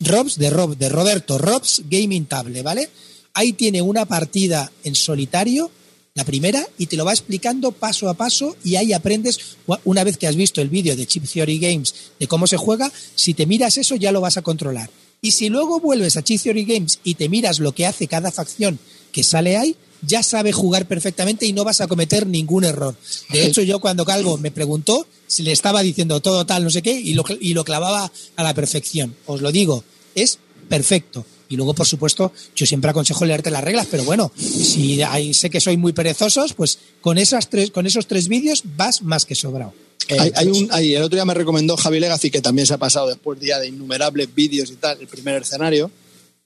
Rob's 0.00 0.38
de 0.38 0.50
Rob, 0.50 0.76
de 0.76 0.88
Roberto, 0.88 1.38
Rob's 1.38 1.82
Gaming 1.90 2.26
Table, 2.26 2.62
¿vale? 2.62 2.88
Ahí 3.34 3.52
tiene 3.52 3.82
una 3.82 4.04
partida 4.06 4.70
en 4.84 4.94
solitario, 4.94 5.70
la 6.14 6.24
primera, 6.24 6.64
y 6.78 6.86
te 6.86 6.96
lo 6.96 7.04
va 7.04 7.12
explicando 7.12 7.72
paso 7.72 8.08
a 8.08 8.14
paso 8.14 8.56
y 8.64 8.76
ahí 8.76 8.92
aprendes, 8.92 9.56
una 9.84 10.04
vez 10.04 10.16
que 10.16 10.26
has 10.28 10.36
visto 10.36 10.60
el 10.60 10.68
vídeo 10.68 10.94
de 10.94 11.06
Chip 11.06 11.24
Theory 11.24 11.58
Games 11.58 11.94
de 12.20 12.28
cómo 12.28 12.46
se 12.46 12.56
juega, 12.56 12.92
si 13.16 13.34
te 13.34 13.46
miras 13.46 13.76
eso 13.76 13.96
ya 13.96 14.12
lo 14.12 14.20
vas 14.20 14.36
a 14.36 14.42
controlar. 14.42 14.88
Y 15.20 15.32
si 15.32 15.48
luego 15.48 15.80
vuelves 15.80 16.16
a 16.16 16.22
Chip 16.22 16.40
Theory 16.40 16.64
Games 16.64 17.00
y 17.02 17.14
te 17.14 17.28
miras 17.28 17.58
lo 17.58 17.72
que 17.72 17.86
hace 17.86 18.06
cada 18.06 18.30
facción 18.30 18.78
que 19.10 19.24
sale 19.24 19.56
ahí, 19.56 19.74
ya 20.02 20.22
sabe 20.22 20.52
jugar 20.52 20.86
perfectamente 20.86 21.46
y 21.46 21.52
no 21.52 21.64
vas 21.64 21.80
a 21.80 21.86
cometer 21.86 22.26
ningún 22.26 22.64
error. 22.64 22.94
De 23.30 23.46
hecho, 23.46 23.62
yo 23.62 23.80
cuando 23.80 24.04
Calvo 24.04 24.38
me 24.38 24.50
preguntó, 24.50 25.06
si 25.26 25.42
le 25.42 25.52
estaba 25.52 25.82
diciendo 25.82 26.20
todo 26.20 26.46
tal, 26.46 26.64
no 26.64 26.70
sé 26.70 26.82
qué, 26.82 26.92
y 26.92 27.14
lo, 27.14 27.24
y 27.40 27.54
lo 27.54 27.64
clavaba 27.64 28.10
a 28.36 28.42
la 28.42 28.54
perfección. 28.54 29.14
Os 29.26 29.42
lo 29.42 29.52
digo, 29.52 29.84
es 30.14 30.38
perfecto. 30.68 31.24
Y 31.50 31.56
luego, 31.56 31.74
por 31.74 31.86
supuesto, 31.86 32.32
yo 32.54 32.66
siempre 32.66 32.90
aconsejo 32.90 33.24
leerte 33.24 33.50
las 33.50 33.64
reglas, 33.64 33.86
pero 33.90 34.04
bueno, 34.04 34.30
si 34.36 35.00
hay, 35.02 35.32
sé 35.32 35.48
que 35.48 35.60
soy 35.60 35.78
muy 35.78 35.94
perezosos, 35.94 36.52
pues 36.52 36.78
con, 37.00 37.16
esas 37.16 37.48
tres, 37.48 37.70
con 37.70 37.86
esos 37.86 38.06
tres 38.06 38.28
vídeos 38.28 38.62
vas 38.76 39.02
más 39.02 39.24
que 39.24 39.34
sobrado. 39.34 39.72
Hay, 40.10 40.46
un, 40.46 40.70
el 40.72 41.02
otro 41.02 41.16
día 41.16 41.24
me 41.24 41.34
recomendó 41.34 41.76
Javi 41.76 42.00
Legacy, 42.00 42.30
que 42.30 42.40
también 42.40 42.66
se 42.66 42.74
ha 42.74 42.78
pasado 42.78 43.08
después 43.08 43.38
ya 43.40 43.58
de 43.58 43.68
innumerables 43.68 44.34
vídeos 44.34 44.70
y 44.70 44.76
tal, 44.76 44.98
el 45.00 45.06
primer 45.06 45.42
escenario, 45.42 45.90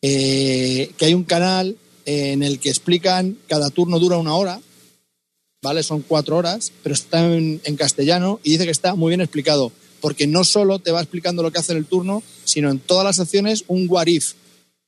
eh, 0.01 0.91
que 0.97 1.05
hay 1.07 1.15
un 1.15 1.25
canal 1.25 1.77
en 2.05 2.43
el 2.43 2.59
que 2.59 2.71
explican, 2.71 3.39
cada 3.49 3.71
turno 3.71 3.99
dura 3.99 4.19
una 4.19 4.35
hora, 4.35 4.61
¿vale? 5.63 5.83
Son 5.83 6.03
cuatro 6.03 6.37
horas, 6.37 6.73
pero 6.83 6.95
está 6.95 7.25
en, 7.33 7.61
en 7.65 7.77
castellano 7.77 8.41
y 8.43 8.53
dice 8.53 8.65
que 8.65 8.71
está 8.71 8.95
muy 8.95 9.11
bien 9.11 9.21
explicado, 9.21 9.73
porque 10.01 10.27
no 10.27 10.45
solo 10.45 10.79
te 10.79 10.91
va 10.91 11.01
explicando 11.01 11.43
lo 11.43 11.53
que 11.53 11.59
hace 11.59 11.73
en 11.73 11.79
el 11.79 11.87
turno, 11.87 12.23
sino 12.45 12.71
en 12.71 12.79
todas 12.79 13.05
las 13.05 13.21
acciones 13.21 13.65
un 13.69 13.87
what 13.89 14.07
if. 14.07 14.33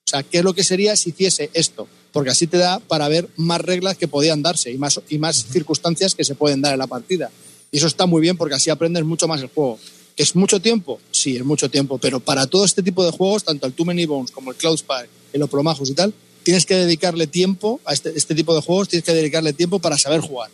O 0.07 0.11
sea, 0.11 0.23
¿qué 0.23 0.39
es 0.39 0.45
lo 0.45 0.55
que 0.55 0.65
sería 0.65 0.97
si 0.97 1.11
hiciese 1.11 1.51
esto? 1.55 1.89
Porque 2.13 2.31
así 2.31 2.47
te 2.47 2.59
da 2.59 2.79
para 2.79 3.09
ver 3.09 3.29
más 3.37 3.61
reglas 3.61 3.97
que 3.97 4.07
podían 4.07 4.43
darse 4.43 4.71
y 4.71 4.79
más, 4.79 5.01
y 5.09 5.19
más 5.19 5.47
circunstancias 5.47 6.15
que 6.15 6.25
se 6.25 6.35
pueden 6.35 6.61
dar 6.61 6.75
en 6.75 6.79
la 6.79 6.87
partida. 6.87 7.31
Y 7.71 7.79
eso 7.79 7.87
está 7.87 8.07
muy 8.07 8.21
bien 8.21 8.37
porque 8.37 8.55
así 8.55 8.71
aprendes 8.71 9.05
mucho 9.05 9.27
más 9.27 9.41
el 9.41 9.49
juego. 9.49 9.79
¿Que 10.15 10.23
es 10.23 10.37
mucho 10.37 10.61
tiempo? 10.61 11.01
Sí, 11.11 11.37
es 11.37 11.45
mucho 11.45 11.69
tiempo. 11.69 11.99
Pero 11.99 12.21
para 12.21 12.47
todo 12.47 12.65
este 12.65 12.83
tipo 12.83 13.05
de 13.05 13.11
juegos, 13.11 13.43
tanto 13.43 13.67
el 13.67 13.73
Too 13.73 13.85
Many 13.85 14.07
Bones 14.07 14.31
como 14.31 14.53
el 14.53 14.57
Cloud 14.57 14.77
Spire, 14.77 15.09
el 15.33 15.43
Opromajos 15.43 15.91
y 15.91 15.95
tal, 15.95 16.15
tienes 16.45 16.67
que 16.67 16.77
dedicarle 16.77 17.27
tiempo 17.27 17.81
a 17.85 17.93
este, 17.93 18.13
este 18.17 18.35
tipo 18.35 18.55
de 18.55 18.61
juegos, 18.63 18.89
tienes 18.89 19.05
que 19.05 19.13
dedicarle 19.15 19.53
tiempo 19.53 19.79
para 19.81 19.99
saber 19.99 20.21
jugar. 20.21 20.51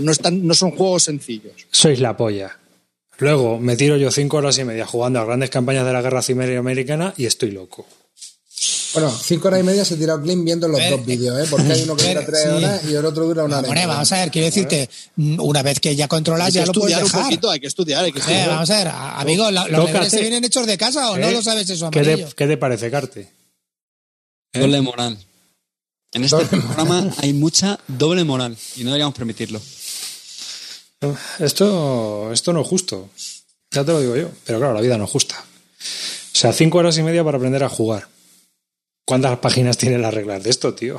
No, 0.00 0.10
están, 0.10 0.46
no 0.46 0.54
son 0.54 0.70
juegos 0.72 1.04
sencillos. 1.04 1.52
Sois 1.70 2.00
la 2.00 2.16
polla. 2.16 2.58
Luego 3.18 3.58
me 3.58 3.76
tiro 3.76 3.96
yo 3.96 4.10
cinco 4.10 4.38
horas 4.38 4.58
y 4.58 4.64
media 4.64 4.86
jugando 4.86 5.20
a 5.20 5.24
grandes 5.24 5.50
campañas 5.50 5.86
de 5.86 5.92
la 5.92 6.02
guerra 6.02 6.22
civil 6.22 6.56
americana 6.56 7.14
y 7.16 7.26
estoy 7.26 7.50
loco. 7.50 7.86
Bueno, 8.94 9.10
cinco 9.10 9.48
horas 9.48 9.60
y 9.60 9.62
media 9.62 9.84
se 9.84 9.94
ha 9.94 9.98
tirado 9.98 10.22
clean 10.22 10.42
viendo 10.44 10.66
los 10.68 10.78
ver, 10.78 10.90
dos 10.90 11.04
vídeos, 11.04 11.38
¿eh? 11.38 11.46
Porque 11.50 11.70
hay 11.72 11.82
uno 11.82 11.94
que 11.96 12.04
ver, 12.04 12.14
dura 12.14 12.26
tres 12.26 12.42
sí. 12.42 12.48
horas 12.48 12.80
y 12.88 12.94
el 12.94 13.04
otro 13.04 13.24
dura 13.26 13.44
una 13.44 13.58
hora. 13.58 13.68
media. 13.68 13.86
vamos 13.86 14.12
a 14.12 14.16
ver, 14.20 14.30
quiero 14.30 14.46
decirte, 14.46 14.88
mm, 15.16 15.40
una 15.40 15.62
vez 15.62 15.80
que 15.80 15.94
ya 15.94 16.08
controlas, 16.08 16.48
que 16.48 16.60
ya 16.60 16.66
lo 16.66 16.72
puedes 16.72 16.92
estudiar 16.96 17.02
un 17.04 17.08
dejar. 17.10 17.22
poquito, 17.24 17.50
hay 17.50 17.60
que 17.60 17.66
estudiar, 17.66 18.04
hay 18.04 18.12
que 18.12 18.18
Eh, 18.18 18.22
estudiar. 18.22 18.48
vamos 18.48 18.70
a 18.70 18.76
ver, 18.78 18.88
a- 18.88 19.20
amigo, 19.20 19.50
la- 19.50 19.68
los 19.68 19.86
deberes 19.86 20.10
se 20.10 20.20
vienen 20.22 20.44
hechos 20.44 20.66
de 20.66 20.78
casa 20.78 21.10
o 21.10 21.18
no 21.18 21.28
¿Eh? 21.28 21.32
lo 21.32 21.42
sabes 21.42 21.68
eso, 21.68 21.90
¿Qué 21.90 21.98
amarillo. 22.00 22.28
te, 22.28 22.34
qué 22.34 22.46
te 22.46 22.56
parece, 22.56 22.90
Carte? 22.90 23.28
¿Eh? 24.54 24.58
Doble 24.60 24.80
moral. 24.80 25.18
En 26.16 26.24
este 26.24 26.36
Doble 26.36 26.48
programa 26.62 27.10
hay 27.18 27.32
mucha 27.34 27.78
doble 27.86 28.24
moral 28.24 28.56
y 28.76 28.80
no 28.84 28.86
deberíamos 28.90 29.14
permitirlo. 29.14 29.60
Esto, 31.38 32.32
esto 32.32 32.52
no 32.52 32.62
es 32.62 32.66
justo. 32.66 33.10
Ya 33.70 33.84
te 33.84 33.92
lo 33.92 34.00
digo 34.00 34.16
yo. 34.16 34.30
Pero 34.44 34.58
claro, 34.58 34.74
la 34.74 34.80
vida 34.80 34.96
no 34.96 35.04
es 35.04 35.10
justa. 35.10 35.36
O 35.38 36.38
sea, 36.38 36.52
cinco 36.52 36.78
horas 36.78 36.96
y 36.98 37.02
media 37.02 37.22
para 37.22 37.36
aprender 37.36 37.62
a 37.64 37.68
jugar. 37.68 38.08
¿Cuántas 39.04 39.38
páginas 39.38 39.76
tienen 39.76 40.02
las 40.02 40.12
reglas 40.14 40.42
de 40.42 40.50
esto, 40.50 40.74
tío? 40.74 40.98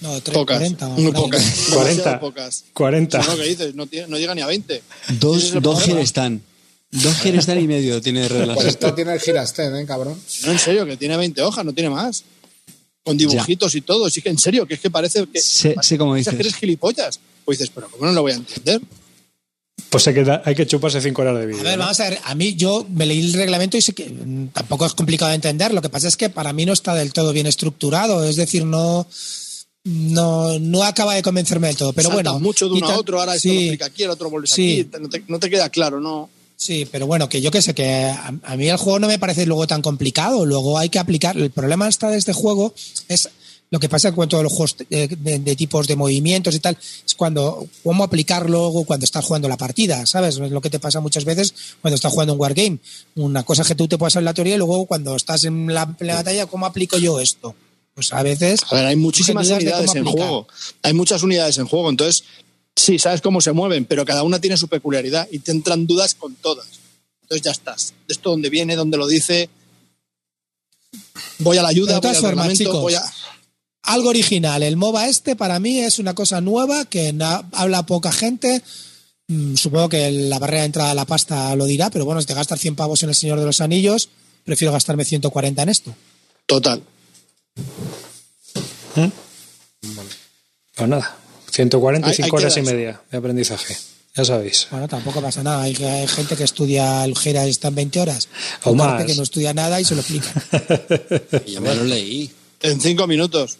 No, 0.00 0.20
tres, 0.22 0.34
Pocas, 0.36 0.56
40, 0.56 0.88
muy 0.88 1.04
por 1.12 1.16
ahí. 1.16 1.22
pocas. 1.22 1.42
40. 1.44 1.84
demasiado 1.84 2.20
pocas. 2.20 2.64
40. 2.72 3.18
No, 3.22 3.36
¿qué 3.36 3.42
dices? 3.42 3.74
No, 3.74 3.86
tiene- 3.86 4.08
no 4.08 4.16
llega 4.18 4.34
ni 4.34 4.40
a 4.40 4.46
20. 4.46 4.74
Ese 4.76 5.12
Dos, 5.20 5.52
dos 5.62 5.78
problema. 5.80 6.00
están. 6.00 6.42
Dos 6.90 7.24
están 7.26 7.60
y 7.60 7.66
medio 7.66 8.00
tiene 8.00 8.26
reglas. 8.28 8.56
Pues 8.56 8.68
esto 8.68 8.94
tiene 8.94 9.12
el 9.12 9.20
Girastén, 9.20 9.76
¿eh, 9.76 9.84
cabrón? 9.84 10.18
No, 10.44 10.52
en 10.52 10.58
serio, 10.58 10.86
que 10.86 10.96
tiene 10.96 11.16
20 11.18 11.42
hojas, 11.42 11.64
no 11.64 11.74
tiene 11.74 11.90
más. 11.90 12.24
Con 13.06 13.16
dibujitos 13.16 13.74
y 13.76 13.82
todo. 13.82 14.10
Sí 14.10 14.20
que 14.20 14.30
en 14.30 14.38
serio, 14.38 14.66
que 14.66 14.74
es 14.74 14.80
que 14.80 14.90
parece 14.90 15.26
que. 15.32 15.40
Cómo 15.96 16.14
piensas 16.14 16.32
dices. 16.32 16.34
que 16.34 16.40
eres 16.40 16.54
gilipollas. 16.56 17.20
Pues 17.44 17.58
dices, 17.58 17.72
pero 17.72 17.88
¿cómo 17.88 18.04
no 18.04 18.12
lo 18.12 18.22
voy 18.22 18.32
a 18.32 18.34
entender? 18.34 18.80
Pues 19.88 20.08
hay 20.08 20.14
que, 20.14 20.40
hay 20.44 20.54
que 20.56 20.66
chuparse 20.66 21.00
cinco 21.00 21.22
horas 21.22 21.38
de 21.38 21.46
vídeo. 21.46 21.60
A 21.60 21.62
ver, 21.62 21.78
¿no? 21.78 21.84
vamos 21.84 22.00
a 22.00 22.10
ver, 22.10 22.18
a 22.24 22.34
mí 22.34 22.56
yo 22.56 22.84
me 22.90 23.06
leí 23.06 23.20
el 23.20 23.32
reglamento 23.34 23.76
y 23.76 23.82
sé 23.82 23.92
que 23.92 24.12
tampoco 24.52 24.84
es 24.84 24.94
complicado 24.94 25.28
de 25.28 25.36
entender. 25.36 25.72
Lo 25.72 25.80
que 25.80 25.88
pasa 25.88 26.08
es 26.08 26.16
que 26.16 26.28
para 26.30 26.52
mí 26.52 26.66
no 26.66 26.72
está 26.72 26.94
del 26.94 27.12
todo 27.12 27.32
bien 27.32 27.46
estructurado, 27.46 28.24
es 28.24 28.34
decir, 28.34 28.64
no 28.64 29.06
no, 29.84 30.58
no 30.58 30.82
acaba 30.82 31.14
de 31.14 31.22
convencerme 31.22 31.68
del 31.68 31.76
todo. 31.76 31.92
Pero 31.92 32.08
Saltas 32.08 32.32
bueno, 32.32 32.40
mucho 32.40 32.66
de 32.68 32.74
uno 32.74 32.88
a 32.88 32.98
otro, 32.98 33.20
ahora 33.20 33.36
esto 33.36 33.48
sí, 33.48 33.54
lo 33.54 33.60
explica 33.60 33.86
aquí, 33.86 34.02
el 34.02 34.10
otro 34.10 34.28
vuelve 34.30 34.48
Sí. 34.48 34.80
aquí. 34.80 35.00
No 35.00 35.08
te, 35.08 35.22
no 35.28 35.38
te 35.38 35.48
queda 35.48 35.68
claro, 35.70 36.00
¿no? 36.00 36.28
Sí, 36.56 36.88
pero 36.90 37.06
bueno, 37.06 37.28
que 37.28 37.40
yo 37.42 37.50
que 37.50 37.60
sé, 37.62 37.74
que 37.74 38.04
a, 38.06 38.32
a 38.42 38.56
mí 38.56 38.68
el 38.68 38.76
juego 38.78 38.98
no 38.98 39.08
me 39.08 39.18
parece 39.18 39.44
luego 39.46 39.66
tan 39.66 39.82
complicado. 39.82 40.46
Luego 40.46 40.78
hay 40.78 40.88
que 40.88 40.98
aplicar. 40.98 41.36
El 41.36 41.50
problema 41.50 41.86
está 41.88 42.08
de 42.10 42.16
este 42.16 42.32
juego 42.32 42.72
es 43.08 43.28
lo 43.68 43.80
que 43.80 43.88
pasa 43.88 44.12
con 44.12 44.28
todos 44.28 44.44
los 44.44 44.52
juegos 44.52 44.76
de, 44.88 45.08
de- 45.08 45.38
de 45.40 45.56
tipos 45.56 45.88
de 45.88 45.96
movimientos 45.96 46.54
y 46.54 46.60
tal, 46.60 46.78
es 47.04 47.14
cuando 47.16 47.66
cómo 47.82 48.04
aplicarlo 48.04 48.58
luego 48.58 48.84
cuando 48.84 49.02
estás 49.04 49.24
jugando 49.24 49.48
la 49.48 49.56
partida, 49.56 50.06
¿sabes? 50.06 50.38
Es 50.38 50.50
lo 50.52 50.60
que 50.60 50.70
te 50.70 50.78
pasa 50.78 51.00
muchas 51.00 51.24
veces 51.24 51.52
cuando 51.82 51.96
estás 51.96 52.12
jugando 52.12 52.34
un 52.34 52.40
wargame. 52.40 52.78
Una 53.16 53.42
cosa 53.42 53.64
que 53.64 53.74
tú 53.74 53.88
te 53.88 53.98
puedes 53.98 54.12
hacer 54.14 54.22
la 54.22 54.34
teoría 54.34 54.54
y 54.54 54.58
luego 54.58 54.86
cuando 54.86 55.16
estás 55.16 55.44
en 55.44 55.74
la, 55.74 55.94
en 55.98 56.06
la 56.06 56.14
batalla, 56.14 56.46
¿cómo 56.46 56.64
aplico 56.64 56.96
yo 56.96 57.18
esto? 57.20 57.56
Pues 57.94 58.12
a 58.12 58.22
veces. 58.22 58.60
A 58.70 58.76
ver, 58.76 58.86
hay 58.86 58.96
muchísimas 58.96 59.48
unidades 59.56 59.94
en 59.96 60.04
juego. 60.12 60.46
Hay 60.82 60.92
muchas 60.94 61.22
unidades 61.24 61.58
en 61.58 61.66
juego, 61.66 61.90
entonces 61.90 62.22
sí, 62.76 62.98
sabes 62.98 63.20
cómo 63.22 63.40
se 63.40 63.52
mueven, 63.52 63.84
pero 63.86 64.04
cada 64.04 64.22
una 64.22 64.40
tiene 64.40 64.56
su 64.56 64.68
peculiaridad 64.68 65.26
y 65.32 65.40
te 65.40 65.50
entran 65.50 65.86
dudas 65.86 66.14
con 66.14 66.34
todas. 66.36 66.66
Entonces 67.22 67.44
ya 67.44 67.50
estás. 67.50 67.94
De 68.06 68.12
esto 68.14 68.30
dónde 68.30 68.50
viene, 68.50 68.76
dónde 68.76 68.96
lo 68.98 69.06
dice. 69.08 69.48
Voy 71.38 71.58
a 71.58 71.62
la 71.62 71.68
ayuda, 71.68 71.88
De 71.88 71.94
voy 71.94 72.00
todas 72.02 72.16
al 72.18 72.22
formas, 72.22 72.46
reglamento, 72.46 72.64
chicos, 72.64 72.80
voy 72.82 72.94
a... 72.94 73.02
algo 73.82 74.08
original. 74.10 74.62
El 74.62 74.76
MOBA 74.76 75.08
este 75.08 75.34
para 75.34 75.58
mí 75.58 75.80
es 75.80 75.98
una 75.98 76.14
cosa 76.14 76.40
nueva 76.40 76.84
que 76.84 77.12
na- 77.12 77.48
habla 77.52 77.84
poca 77.84 78.12
gente. 78.12 78.62
Mm, 79.28 79.56
Supongo 79.56 79.88
que 79.88 80.10
la 80.12 80.38
barrera 80.38 80.60
de 80.60 80.66
entrada 80.66 80.90
a 80.92 80.94
la 80.94 81.04
pasta 81.04 81.54
lo 81.56 81.64
dirá, 81.64 81.90
pero 81.90 82.04
bueno, 82.04 82.20
si 82.20 82.26
te 82.28 82.34
gastas 82.34 82.60
100 82.60 82.76
pavos 82.76 83.02
en 83.02 83.08
El 83.08 83.14
Señor 83.16 83.40
de 83.40 83.46
los 83.46 83.60
Anillos, 83.60 84.08
prefiero 84.44 84.72
gastarme 84.72 85.04
140 85.04 85.62
en 85.62 85.68
esto. 85.68 85.94
Total. 86.46 86.80
Pues 90.76 90.88
nada, 90.88 91.16
145 91.50 92.06
Ahí- 92.24 92.30
ahí 92.40 92.42
horas 92.44 92.56
y 92.56 92.62
media 92.62 93.00
de 93.10 93.18
aprendizaje. 93.18 93.76
Ya 94.16 94.24
sabéis. 94.24 94.66
Bueno, 94.70 94.88
tampoco 94.88 95.20
pasa 95.20 95.42
nada. 95.42 95.62
Hay, 95.62 95.74
hay 95.76 96.06
gente 96.08 96.36
que 96.36 96.44
estudia 96.44 97.04
el 97.04 97.16
Jera 97.16 97.46
y 97.46 97.50
está 97.50 97.68
en 97.68 97.74
20 97.74 98.00
horas. 98.00 98.28
O 98.64 98.70
Otra 98.70 98.84
más. 98.86 98.96
gente 98.98 99.12
que 99.12 99.16
no 99.18 99.22
estudia 99.22 99.52
nada 99.52 99.78
y 99.80 99.84
se 99.84 99.94
lo 99.94 100.00
explica. 100.00 100.32
Ya 101.46 101.60
me 101.60 101.74
lo 101.74 101.84
leí. 101.84 102.30
En 102.62 102.80
cinco 102.80 103.06
minutos. 103.06 103.58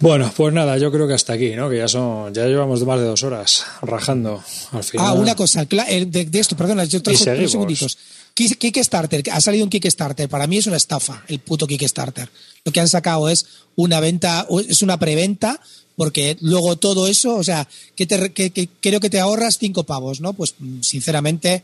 Bueno, 0.00 0.30
pues 0.36 0.52
nada, 0.52 0.76
yo 0.76 0.92
creo 0.92 1.08
que 1.08 1.14
hasta 1.14 1.32
aquí, 1.32 1.50
¿no? 1.56 1.70
Que 1.70 1.78
ya 1.78 1.88
son, 1.88 2.32
ya 2.34 2.44
llevamos 2.46 2.84
más 2.84 3.00
de 3.00 3.06
dos 3.06 3.22
horas 3.22 3.64
rajando 3.80 4.42
al 4.72 4.84
final. 4.84 5.06
Ah, 5.06 5.12
una 5.14 5.34
cosa, 5.34 5.64
cla- 5.66 5.86
eh, 5.88 6.04
de, 6.04 6.26
de 6.26 6.38
esto, 6.40 6.56
perdona, 6.56 6.84
yo 6.84 7.02
trajo 7.02 7.22
unos 7.32 7.50
segunditos. 7.50 7.96
Kick- 8.34 8.58
Kickstarter, 8.58 9.22
ha 9.30 9.40
salido 9.40 9.64
un 9.64 9.70
Kickstarter, 9.70 10.28
para 10.28 10.46
mí 10.46 10.56
es 10.58 10.66
una 10.66 10.76
estafa, 10.76 11.24
el 11.28 11.38
puto 11.38 11.66
Kickstarter. 11.66 12.28
Lo 12.64 12.72
que 12.72 12.80
han 12.80 12.88
sacado 12.88 13.28
es 13.28 13.46
una 13.76 14.00
venta, 14.00 14.46
es 14.68 14.82
una 14.82 14.98
preventa, 14.98 15.60
porque 15.96 16.36
luego 16.40 16.76
todo 16.76 17.06
eso, 17.06 17.36
o 17.36 17.44
sea, 17.44 17.68
que, 17.94 18.06
te, 18.06 18.32
que- 18.32 18.50
que 18.50 18.68
creo 18.80 18.98
que 19.00 19.10
te 19.10 19.20
ahorras 19.20 19.58
cinco 19.58 19.84
pavos, 19.84 20.20
¿no? 20.20 20.32
Pues 20.32 20.54
mm, 20.58 20.80
sinceramente 20.82 21.62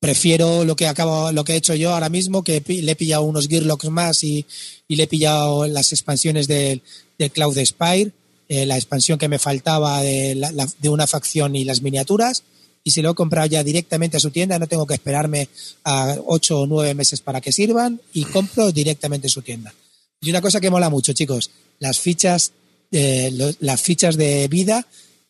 prefiero 0.00 0.64
lo 0.64 0.76
que 0.76 0.86
acabo, 0.86 1.32
lo 1.32 1.44
que 1.44 1.54
he 1.54 1.56
hecho 1.56 1.74
yo 1.74 1.94
ahora 1.94 2.10
mismo, 2.10 2.44
que 2.44 2.62
le 2.66 2.92
he 2.92 2.96
pillado 2.96 3.22
unos 3.22 3.48
Gearlocks 3.48 3.88
más 3.88 4.22
y, 4.24 4.44
le 4.88 5.04
he 5.04 5.06
pillado 5.06 5.66
las 5.66 5.92
expansiones 5.92 6.46
del, 6.46 6.82
del 7.18 7.30
Cloud 7.30 7.58
Spire, 7.64 8.12
eh, 8.50 8.66
la 8.66 8.76
expansión 8.76 9.18
que 9.18 9.28
me 9.28 9.38
faltaba 9.38 10.02
de, 10.02 10.34
la- 10.34 10.52
de 10.52 10.88
una 10.90 11.06
facción 11.06 11.56
y 11.56 11.64
las 11.64 11.80
miniaturas, 11.80 12.42
y 12.86 12.90
se 12.90 13.00
lo 13.02 13.10
he 13.10 13.14
comprado 13.14 13.46
ya 13.46 13.64
directamente 13.64 14.18
a 14.18 14.20
su 14.20 14.30
tienda, 14.30 14.58
no 14.58 14.66
tengo 14.68 14.86
que 14.86 14.94
esperarme 14.94 15.48
a 15.84 16.16
ocho 16.26 16.60
o 16.60 16.66
nueve 16.66 16.92
meses 16.94 17.20
para 17.22 17.40
que 17.40 17.50
sirvan, 17.50 18.00
y 18.12 18.24
compro 18.26 18.70
directamente 18.70 19.26
en 19.26 19.30
su 19.30 19.40
tienda. 19.42 19.72
Y 20.20 20.30
una 20.30 20.40
cosa 20.42 20.60
que 20.60 20.70
mola 20.70 20.90
mucho, 20.90 21.12
chicos, 21.14 21.50
las 21.80 21.98
fichas, 21.98 22.52
eh, 22.92 23.30
lo- 23.32 23.52
las 23.60 23.80
fichas 23.80 24.16
de 24.16 24.46
vida 24.48 24.86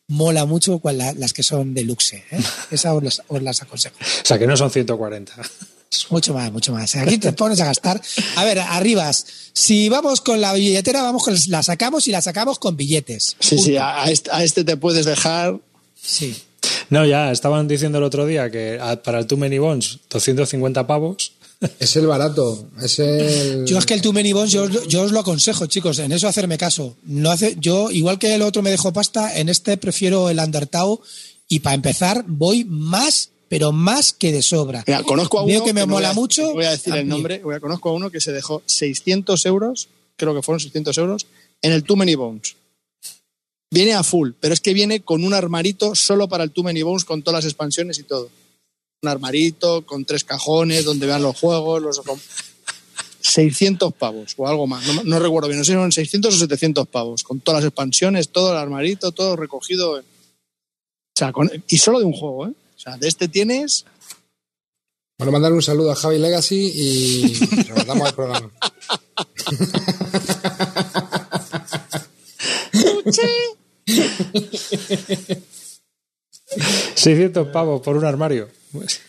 mola 0.07 0.45
mucho 0.45 0.79
con 0.79 0.97
la- 0.97 1.13
las 1.13 1.33
que 1.33 1.43
son 1.43 1.73
deluxe. 1.73 2.13
¿eh? 2.13 2.23
Esa 2.71 2.93
os 2.93 3.01
las, 3.03 3.21
os 3.27 3.41
las 3.41 3.61
aconsejo. 3.61 3.95
O 3.99 4.25
sea, 4.25 4.37
que 4.37 4.45
no 4.47 4.55
son 4.57 4.69
140. 4.69 5.33
Mucho 6.09 6.33
más, 6.33 6.51
mucho 6.51 6.73
más. 6.73 6.93
Aquí 6.97 7.17
te 7.17 7.31
pones 7.31 7.59
a 7.61 7.65
gastar. 7.65 8.01
A 8.35 8.43
ver, 8.43 8.59
arribas. 8.59 9.25
Si 9.53 9.87
vamos 9.87 10.19
con 10.19 10.41
la 10.41 10.51
billetera, 10.53 11.01
vamos 11.01 11.23
con 11.23 11.35
la 11.47 11.63
sacamos 11.63 12.07
y 12.07 12.11
la 12.11 12.21
sacamos 12.21 12.59
con 12.59 12.75
billetes. 12.75 13.35
Sí, 13.39 13.57
sí, 13.57 13.77
a, 13.77 14.03
a 14.03 14.11
este, 14.11 14.29
a 14.31 14.43
este 14.43 14.63
te 14.65 14.75
puedes 14.77 15.05
dejar. 15.05 15.57
Sí. 16.01 16.35
No, 16.89 17.05
ya 17.05 17.31
estaban 17.31 17.67
diciendo 17.67 17.97
el 17.97 18.03
otro 18.03 18.25
día 18.25 18.49
que 18.51 18.79
a- 18.81 19.01
para 19.01 19.19
el 19.19 19.27
Too 19.27 19.37
Many 19.37 19.57
Bones 19.59 19.99
250 20.09 20.85
pavos. 20.87 21.33
Es 21.79 21.95
el 21.95 22.05
barato. 22.05 22.67
Es 22.81 22.99
el. 22.99 23.65
Yo 23.67 23.77
es 23.79 23.85
que 23.85 23.93
el 23.93 24.01
Too 24.01 24.11
Many 24.13 24.33
Bones, 24.33 24.51
yo, 24.51 24.63
os 24.63 24.71
lo- 24.73 24.85
yo 24.87 25.03
os 25.03 25.11
lo 25.11 25.19
aconsejo, 25.21 25.65
chicos, 25.67 25.97
en 25.99 26.11
eso 26.11 26.27
hacerme 26.27 26.57
caso. 26.57 26.97
No 27.03 27.31
hace, 27.31 27.55
yo, 27.59 27.89
igual 27.91 28.19
que 28.19 28.35
el 28.35 28.41
otro 28.41 28.61
me 28.61 28.69
dejó 28.71 28.91
pasta, 28.93 29.37
en 29.39 29.47
este 29.49 29.77
prefiero 29.77 30.29
el 30.29 30.37
Undertale 30.39 30.97
y 31.47 31.59
para 31.61 31.75
empezar 31.75 32.23
voy 32.27 32.65
más, 32.65 33.29
pero 33.47 33.71
más 33.71 34.11
que 34.13 34.31
de 34.33 34.41
sobra. 34.41 34.83
Mira, 34.85 35.01
conozco 35.03 35.39
a 35.39 35.43
uno. 35.43 35.47
Veo 35.53 35.63
que 35.63 35.73
me 35.73 35.85
mola 35.85 36.09
voy 36.09 36.11
a- 36.11 36.13
mucho. 36.19 36.53
Voy 36.53 36.65
a 36.65 36.71
decir 36.71 36.93
a 36.93 36.99
el 36.99 37.07
nombre. 37.07 37.39
voy 37.39 37.55
a- 37.55 37.59
Conozco 37.61 37.89
a 37.89 37.93
uno 37.93 38.11
que 38.11 38.19
se 38.19 38.33
dejó 38.33 38.61
600 38.65 39.45
euros, 39.45 39.87
creo 40.17 40.35
que 40.35 40.41
fueron 40.41 40.59
600 40.59 40.97
euros, 40.97 41.25
en 41.61 41.71
el 41.71 41.83
Too 41.83 41.95
Many 41.95 42.15
Bones. 42.15 42.57
Viene 43.75 43.93
a 43.93 44.03
full, 44.03 44.31
pero 44.39 44.53
es 44.53 44.61
que 44.61 44.73
viene 44.73 45.01
con 45.01 45.25
un 45.25 45.33
armarito 45.33 45.95
solo 45.95 46.29
para 46.29 46.45
el 46.45 46.51
Too 46.51 46.63
Many 46.63 46.81
Bones 46.81 47.03
con 47.03 47.23
todas 47.23 47.43
las 47.43 47.51
expansiones 47.51 47.99
y 47.99 48.03
todo. 48.03 48.29
Un 49.03 49.09
armarito 49.09 49.85
con 49.85 50.05
tres 50.05 50.23
cajones 50.23 50.85
donde 50.85 51.05
vean 51.05 51.21
los 51.21 51.37
juegos, 51.37 51.81
los 51.81 52.01
600 53.19 53.93
pavos 53.93 54.33
o 54.37 54.47
algo 54.47 54.65
más. 54.65 54.87
No, 54.87 55.03
no 55.03 55.19
recuerdo 55.19 55.49
bien, 55.49 55.59
no 55.59 55.65
sé 55.65 55.73
si 55.73 55.77
son 55.77 55.91
600 55.91 56.33
o 56.33 56.37
700 56.37 56.87
pavos 56.87 57.23
con 57.23 57.41
todas 57.41 57.63
las 57.63 57.67
expansiones, 57.67 58.29
todo 58.29 58.53
el 58.53 58.57
armarito, 58.57 59.11
todo 59.11 59.35
recogido. 59.35 60.01
sea, 61.13 61.33
con- 61.33 61.51
y 61.67 61.77
solo 61.77 61.99
de 61.99 62.05
un 62.05 62.13
juego, 62.13 62.47
¿eh? 62.47 62.53
O 62.77 62.79
sea, 62.79 62.95
de 62.95 63.09
este 63.09 63.27
tienes. 63.27 63.83
Bueno, 65.17 65.33
mandar 65.33 65.51
un 65.51 65.61
saludo 65.61 65.91
a 65.91 65.95
Javi 65.95 66.17
Legacy 66.17 66.71
y 66.73 67.33
rematamos 67.67 68.07
el 68.07 68.15
programa. 68.15 68.51
600 76.95 77.47
pavos 77.49 77.81
por 77.81 77.97
un 77.97 78.05
armario 78.05 78.49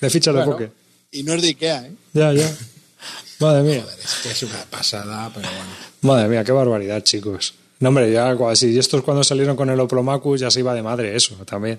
de 0.00 0.10
fichas 0.10 0.34
de 0.34 0.42
póker. 0.44 0.72
Y 1.10 1.22
no 1.22 1.34
es 1.34 1.42
de 1.42 1.48
Ikea, 1.48 1.86
¿eh? 1.86 1.92
Ya, 2.12 2.32
ya. 2.32 2.56
Madre 3.38 3.62
mía. 3.62 3.84
Es 4.02 4.14
que 4.22 4.30
es 4.30 4.42
una 4.42 4.64
pasada, 4.70 5.30
pero 5.34 5.48
bueno. 5.48 5.70
Madre 6.02 6.28
mía, 6.28 6.44
qué 6.44 6.52
barbaridad, 6.52 7.02
chicos. 7.02 7.54
No, 7.80 7.90
hombre, 7.90 8.10
ya 8.10 8.28
algo 8.28 8.48
así. 8.48 8.70
Y 8.70 8.78
estos 8.78 9.02
cuando 9.02 9.22
salieron 9.22 9.56
con 9.56 9.68
el 9.70 9.78
Oplomacus 9.78 10.40
ya 10.40 10.50
se 10.50 10.60
iba 10.60 10.74
de 10.74 10.82
madre 10.82 11.14
eso 11.14 11.34
también. 11.44 11.78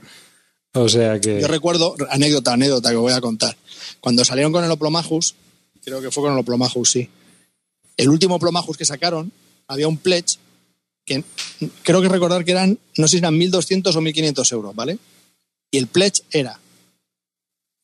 O 0.73 0.87
sea 0.87 1.19
que... 1.19 1.41
Yo 1.41 1.47
recuerdo, 1.47 1.95
anécdota, 2.09 2.53
anécdota 2.53 2.91
que 2.91 2.95
voy 2.95 3.13
a 3.13 3.21
contar. 3.21 3.57
Cuando 3.99 4.23
salieron 4.23 4.51
con 4.51 4.63
el 4.63 4.69
Oplomajus, 4.69 5.35
creo 5.83 6.01
que 6.01 6.11
fue 6.11 6.23
con 6.23 6.33
el 6.33 6.39
Oplomajus, 6.39 6.91
sí. 6.91 7.09
El 7.95 8.09
último 8.09 8.35
Oplomajus 8.35 8.77
que 8.77 8.85
sacaron, 8.85 9.31
había 9.67 9.87
un 9.87 9.97
pledge 9.97 10.37
que 11.07 11.23
creo 11.83 12.01
que 12.01 12.09
recordar 12.09 12.43
que 12.43 12.51
eran, 12.51 12.77
no 12.97 13.07
sé 13.07 13.13
si 13.13 13.17
eran 13.19 13.39
1.200 13.39 13.95
o 13.95 14.01
1.500 14.01 14.51
euros, 14.51 14.75
¿vale? 14.75 14.99
Y 15.71 15.77
el 15.77 15.87
pledge 15.87 16.21
era, 16.31 16.59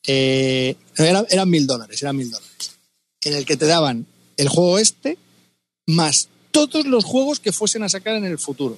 eh, 0.06 0.76
eran 0.98 1.26
1.000 1.26 1.66
dólares, 1.66 2.02
eran 2.04 2.18
1.000 2.18 2.30
dólares. 2.30 2.72
En 3.22 3.34
el 3.34 3.46
que 3.46 3.56
te 3.56 3.66
daban 3.66 4.06
el 4.36 4.50
juego 4.50 4.78
este 4.78 5.18
más 5.88 6.28
todos 6.52 6.86
los 6.86 7.06
juegos 7.06 7.40
que 7.40 7.54
fuesen 7.54 7.84
a 7.84 7.90
sacar 7.90 8.16
en 8.16 8.26
el 8.26 8.38
futuro. 8.38 8.78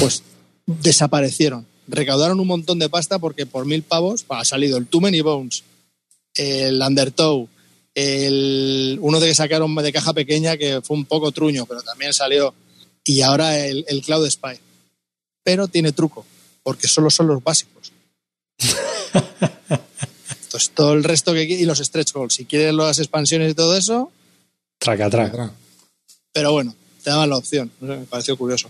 Pues 0.00 0.22
desaparecieron. 0.66 1.66
Recaudaron 1.86 2.40
un 2.40 2.48
montón 2.48 2.80
de 2.80 2.88
pasta 2.88 3.20
porque 3.20 3.46
por 3.46 3.64
mil 3.66 3.84
pavos 3.84 4.26
ha 4.28 4.44
salido 4.44 4.76
el 4.78 4.88
Too 4.88 5.00
Many 5.00 5.20
Bones, 5.20 5.62
el 6.34 6.82
Undertow, 6.82 7.48
el, 7.96 8.98
uno 9.00 9.18
de 9.18 9.28
que 9.28 9.34
sacaron 9.34 9.74
de 9.74 9.92
caja 9.92 10.12
pequeña 10.12 10.56
que 10.56 10.80
fue 10.82 10.96
un 10.96 11.06
poco 11.06 11.32
truño, 11.32 11.66
pero 11.66 11.82
también 11.82 12.12
salió. 12.12 12.54
Y 13.04 13.22
ahora 13.22 13.58
el, 13.58 13.84
el 13.88 14.02
Cloud 14.02 14.28
Spy. 14.30 14.60
Pero 15.42 15.66
tiene 15.66 15.92
truco, 15.92 16.24
porque 16.62 16.86
solo 16.88 17.08
son 17.10 17.26
los 17.28 17.42
básicos. 17.42 17.90
Entonces, 20.44 20.70
todo 20.74 20.92
el 20.92 21.04
resto 21.04 21.32
que 21.32 21.42
y 21.44 21.64
los 21.64 21.78
stretch 21.78 22.12
goals. 22.12 22.34
Si 22.34 22.44
quieres 22.44 22.74
las 22.74 22.98
expansiones 22.98 23.50
y 23.50 23.54
todo 23.54 23.76
eso, 23.76 24.12
Traca, 24.78 25.08
traca. 25.08 25.28
Atrás. 25.30 25.50
pero 26.32 26.52
bueno, 26.52 26.74
te 27.02 27.10
daban 27.10 27.30
la 27.30 27.36
opción. 27.36 27.70
Me 27.80 27.96
pareció 27.98 28.36
curioso. 28.36 28.68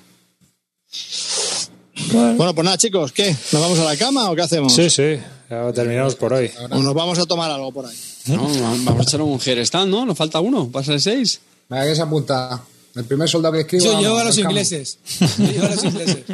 Bueno, 2.13 2.55
pues 2.55 2.65
nada, 2.65 2.79
chicos, 2.79 3.11
¿qué? 3.13 3.35
¿Nos 3.53 3.61
vamos 3.63 3.79
a 3.81 3.85
la 3.85 3.97
cama 3.97 4.31
o 4.31 4.37
qué 4.37 4.43
hacemos? 4.43 4.73
Sí, 4.73 4.89
sí. 4.89 5.19
Ya 5.51 5.73
terminamos 5.73 6.15
por 6.15 6.33
hoy. 6.33 6.51
¿O 6.71 6.79
nos 6.79 6.95
vamos 6.95 7.19
a 7.19 7.27
tomar 7.27 7.51
algo 7.51 7.73
por 7.73 7.87
ahí? 7.87 7.97
No, 8.27 8.49
vamos 8.85 9.01
a 9.01 9.03
echar 9.03 9.23
un 9.23 9.39
stand, 9.41 9.91
¿no? 9.91 10.05
Nos 10.05 10.17
falta 10.17 10.41
uno, 10.41 10.69
pasa 10.69 10.93
el 10.93 11.01
6. 11.01 11.41
Venga, 11.69 11.85
que 11.85 11.95
se 11.95 12.03
apunta. 12.03 12.63
El 12.95 13.05
primer 13.05 13.29
soldado 13.29 13.55
que 13.55 13.61
escriba. 13.61 13.85
Yo 13.85 14.01
llevo 14.01 14.19
a 14.19 14.25
los 14.25 14.39
arrancamos. 14.39 14.73
ingleses. 14.73 14.99
Yo 15.39 15.47
llevo 15.47 15.67
a 15.67 15.71
los 15.71 15.85
ingleses. 15.85 16.25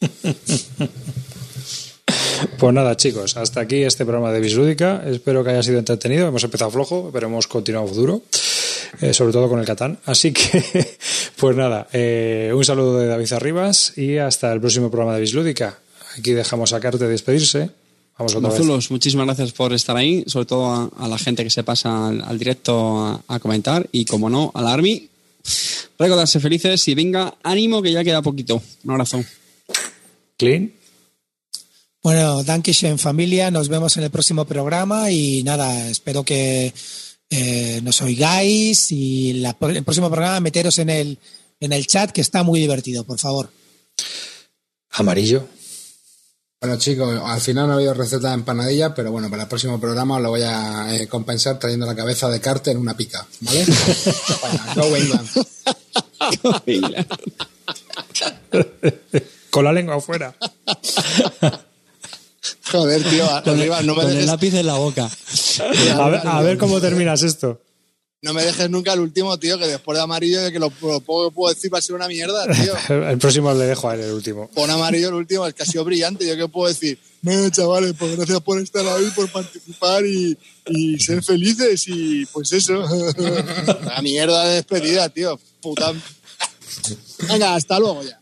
Pues 2.58 2.74
nada, 2.74 2.96
chicos, 2.96 3.36
hasta 3.36 3.60
aquí 3.60 3.82
este 3.82 4.04
programa 4.04 4.32
de 4.32 4.40
Bislúdica. 4.40 5.02
Espero 5.06 5.42
que 5.42 5.50
haya 5.50 5.62
sido 5.62 5.78
entretenido. 5.78 6.28
Hemos 6.28 6.44
empezado 6.44 6.70
flojo, 6.70 7.10
pero 7.12 7.26
hemos 7.26 7.46
continuado 7.46 7.88
duro, 7.88 8.22
eh, 9.00 9.12
sobre 9.14 9.32
todo 9.32 9.48
con 9.48 9.58
el 9.58 9.66
Catán. 9.66 9.98
Así 10.04 10.32
que, 10.32 10.96
pues 11.36 11.56
nada, 11.56 11.88
eh, 11.92 12.52
un 12.54 12.64
saludo 12.64 12.98
de 12.98 13.06
David 13.06 13.32
Arribas 13.32 13.96
y 13.96 14.18
hasta 14.18 14.52
el 14.52 14.60
próximo 14.60 14.90
programa 14.90 15.14
de 15.14 15.22
Bislúdica. 15.22 15.78
Aquí 16.18 16.32
dejamos 16.32 16.72
a 16.72 16.80
Carte 16.80 17.06
despedirse. 17.08 17.70
Mazulos, 18.40 18.90
muchísimas 18.90 19.26
gracias 19.26 19.52
por 19.52 19.72
estar 19.74 19.96
ahí, 19.96 20.24
sobre 20.26 20.46
todo 20.46 20.66
a, 20.66 20.90
a 20.98 21.08
la 21.08 21.18
gente 21.18 21.44
que 21.44 21.50
se 21.50 21.62
pasa 21.62 22.08
al, 22.08 22.22
al 22.22 22.38
directo 22.38 22.98
a, 23.04 23.22
a 23.28 23.38
comentar 23.38 23.86
y, 23.92 24.04
como 24.06 24.30
no, 24.30 24.50
a 24.54 24.62
la 24.62 24.72
Army. 24.72 25.08
Recordarse 25.98 26.40
felices 26.40 26.88
y 26.88 26.94
venga, 26.94 27.34
ánimo 27.42 27.82
que 27.82 27.92
ya 27.92 28.02
queda 28.02 28.22
poquito. 28.22 28.62
Un 28.84 28.90
abrazo. 28.90 29.22
Clean. 30.38 30.72
Bueno, 32.02 32.42
Dankeschön 32.44 32.98
familia, 32.98 33.50
nos 33.50 33.68
vemos 33.68 33.96
en 33.96 34.04
el 34.04 34.10
próximo 34.10 34.44
programa 34.44 35.10
y 35.10 35.42
nada, 35.42 35.88
espero 35.90 36.24
que 36.24 36.72
eh, 37.30 37.80
nos 37.82 38.00
oigáis 38.00 38.92
y 38.92 39.34
la- 39.34 39.56
el 39.60 39.82
próximo 39.84 40.08
programa 40.08 40.38
meteros 40.40 40.78
en 40.78 40.88
el, 40.90 41.18
en 41.60 41.72
el 41.72 41.86
chat 41.86 42.12
que 42.12 42.20
está 42.20 42.42
muy 42.44 42.60
divertido, 42.60 43.02
por 43.04 43.18
favor. 43.18 43.50
Amarillo. 44.90 45.46
Bueno, 46.58 46.78
chicos, 46.78 47.20
al 47.22 47.40
final 47.40 47.66
no 47.66 47.74
ha 47.74 47.76
habido 47.76 47.92
receta 47.92 48.28
de 48.28 48.34
empanadilla, 48.34 48.94
pero 48.94 49.12
bueno, 49.12 49.28
para 49.28 49.42
el 49.42 49.48
próximo 49.48 49.78
programa 49.78 50.16
os 50.16 50.22
lo 50.22 50.30
voy 50.30 50.40
a 50.42 50.94
eh, 50.94 51.06
compensar 51.06 51.58
trayendo 51.58 51.84
la 51.84 51.94
cabeza 51.94 52.30
de 52.30 52.40
Carter 52.40 52.72
en 52.72 52.80
una 52.80 52.96
pica, 52.96 53.26
¿vale? 53.40 53.66
Go 54.74 54.96
England. 54.96 55.28
Con 59.50 59.64
la 59.64 59.72
lengua 59.72 59.96
afuera. 59.96 60.34
Joder, 62.72 63.04
tío, 63.04 63.30
arriba, 63.30 63.82
no 63.82 63.94
me 63.94 64.02
Con 64.02 64.12
el 64.12 64.26
lápiz 64.26 64.54
en 64.54 64.66
la 64.66 64.76
boca. 64.76 65.10
A 65.94 66.08
ver, 66.08 66.26
a 66.26 66.40
ver 66.40 66.56
cómo 66.56 66.80
terminas 66.80 67.22
esto. 67.22 67.60
No 68.22 68.32
me 68.32 68.42
dejes 68.44 68.68
nunca 68.70 68.92
el 68.92 69.00
último, 69.00 69.38
tío, 69.38 69.58
que 69.58 69.66
después 69.66 69.96
de 69.96 70.02
amarillo, 70.02 70.50
que 70.50 70.58
lo, 70.58 70.72
lo 70.82 71.00
poco 71.00 71.28
que 71.28 71.34
puedo 71.34 71.54
decir 71.54 71.72
va 71.72 71.78
a 71.78 71.82
ser 71.82 71.94
una 71.94 72.08
mierda, 72.08 72.44
tío. 72.46 72.74
El 73.08 73.18
próximo 73.18 73.52
le 73.52 73.66
dejo 73.66 73.88
a 73.88 73.94
él 73.94 74.00
el 74.00 74.12
último. 74.12 74.48
Pon 74.54 74.70
amarillo 74.70 75.08
el 75.08 75.14
último, 75.14 75.46
es 75.46 75.54
que 75.54 75.62
ha 75.62 75.66
sido 75.66 75.84
brillante. 75.84 76.26
¿Yo 76.26 76.36
qué 76.36 76.48
puedo 76.48 76.68
decir? 76.68 76.98
No, 77.22 77.50
chavales, 77.50 77.94
pues 77.98 78.16
gracias 78.16 78.40
por 78.40 78.60
estar 78.60 78.86
ahí, 78.86 79.10
por 79.14 79.30
participar 79.30 80.04
y, 80.06 80.36
y 80.66 80.98
ser 80.98 81.22
felices 81.22 81.84
y 81.88 82.24
pues 82.26 82.52
eso. 82.52 82.84
La 83.84 84.00
mierda 84.02 84.44
de 84.44 84.54
despedida, 84.56 85.08
tío. 85.08 85.38
Puta. 85.60 85.92
Venga, 87.28 87.54
hasta 87.54 87.78
luego 87.78 88.02
ya. 88.02 88.20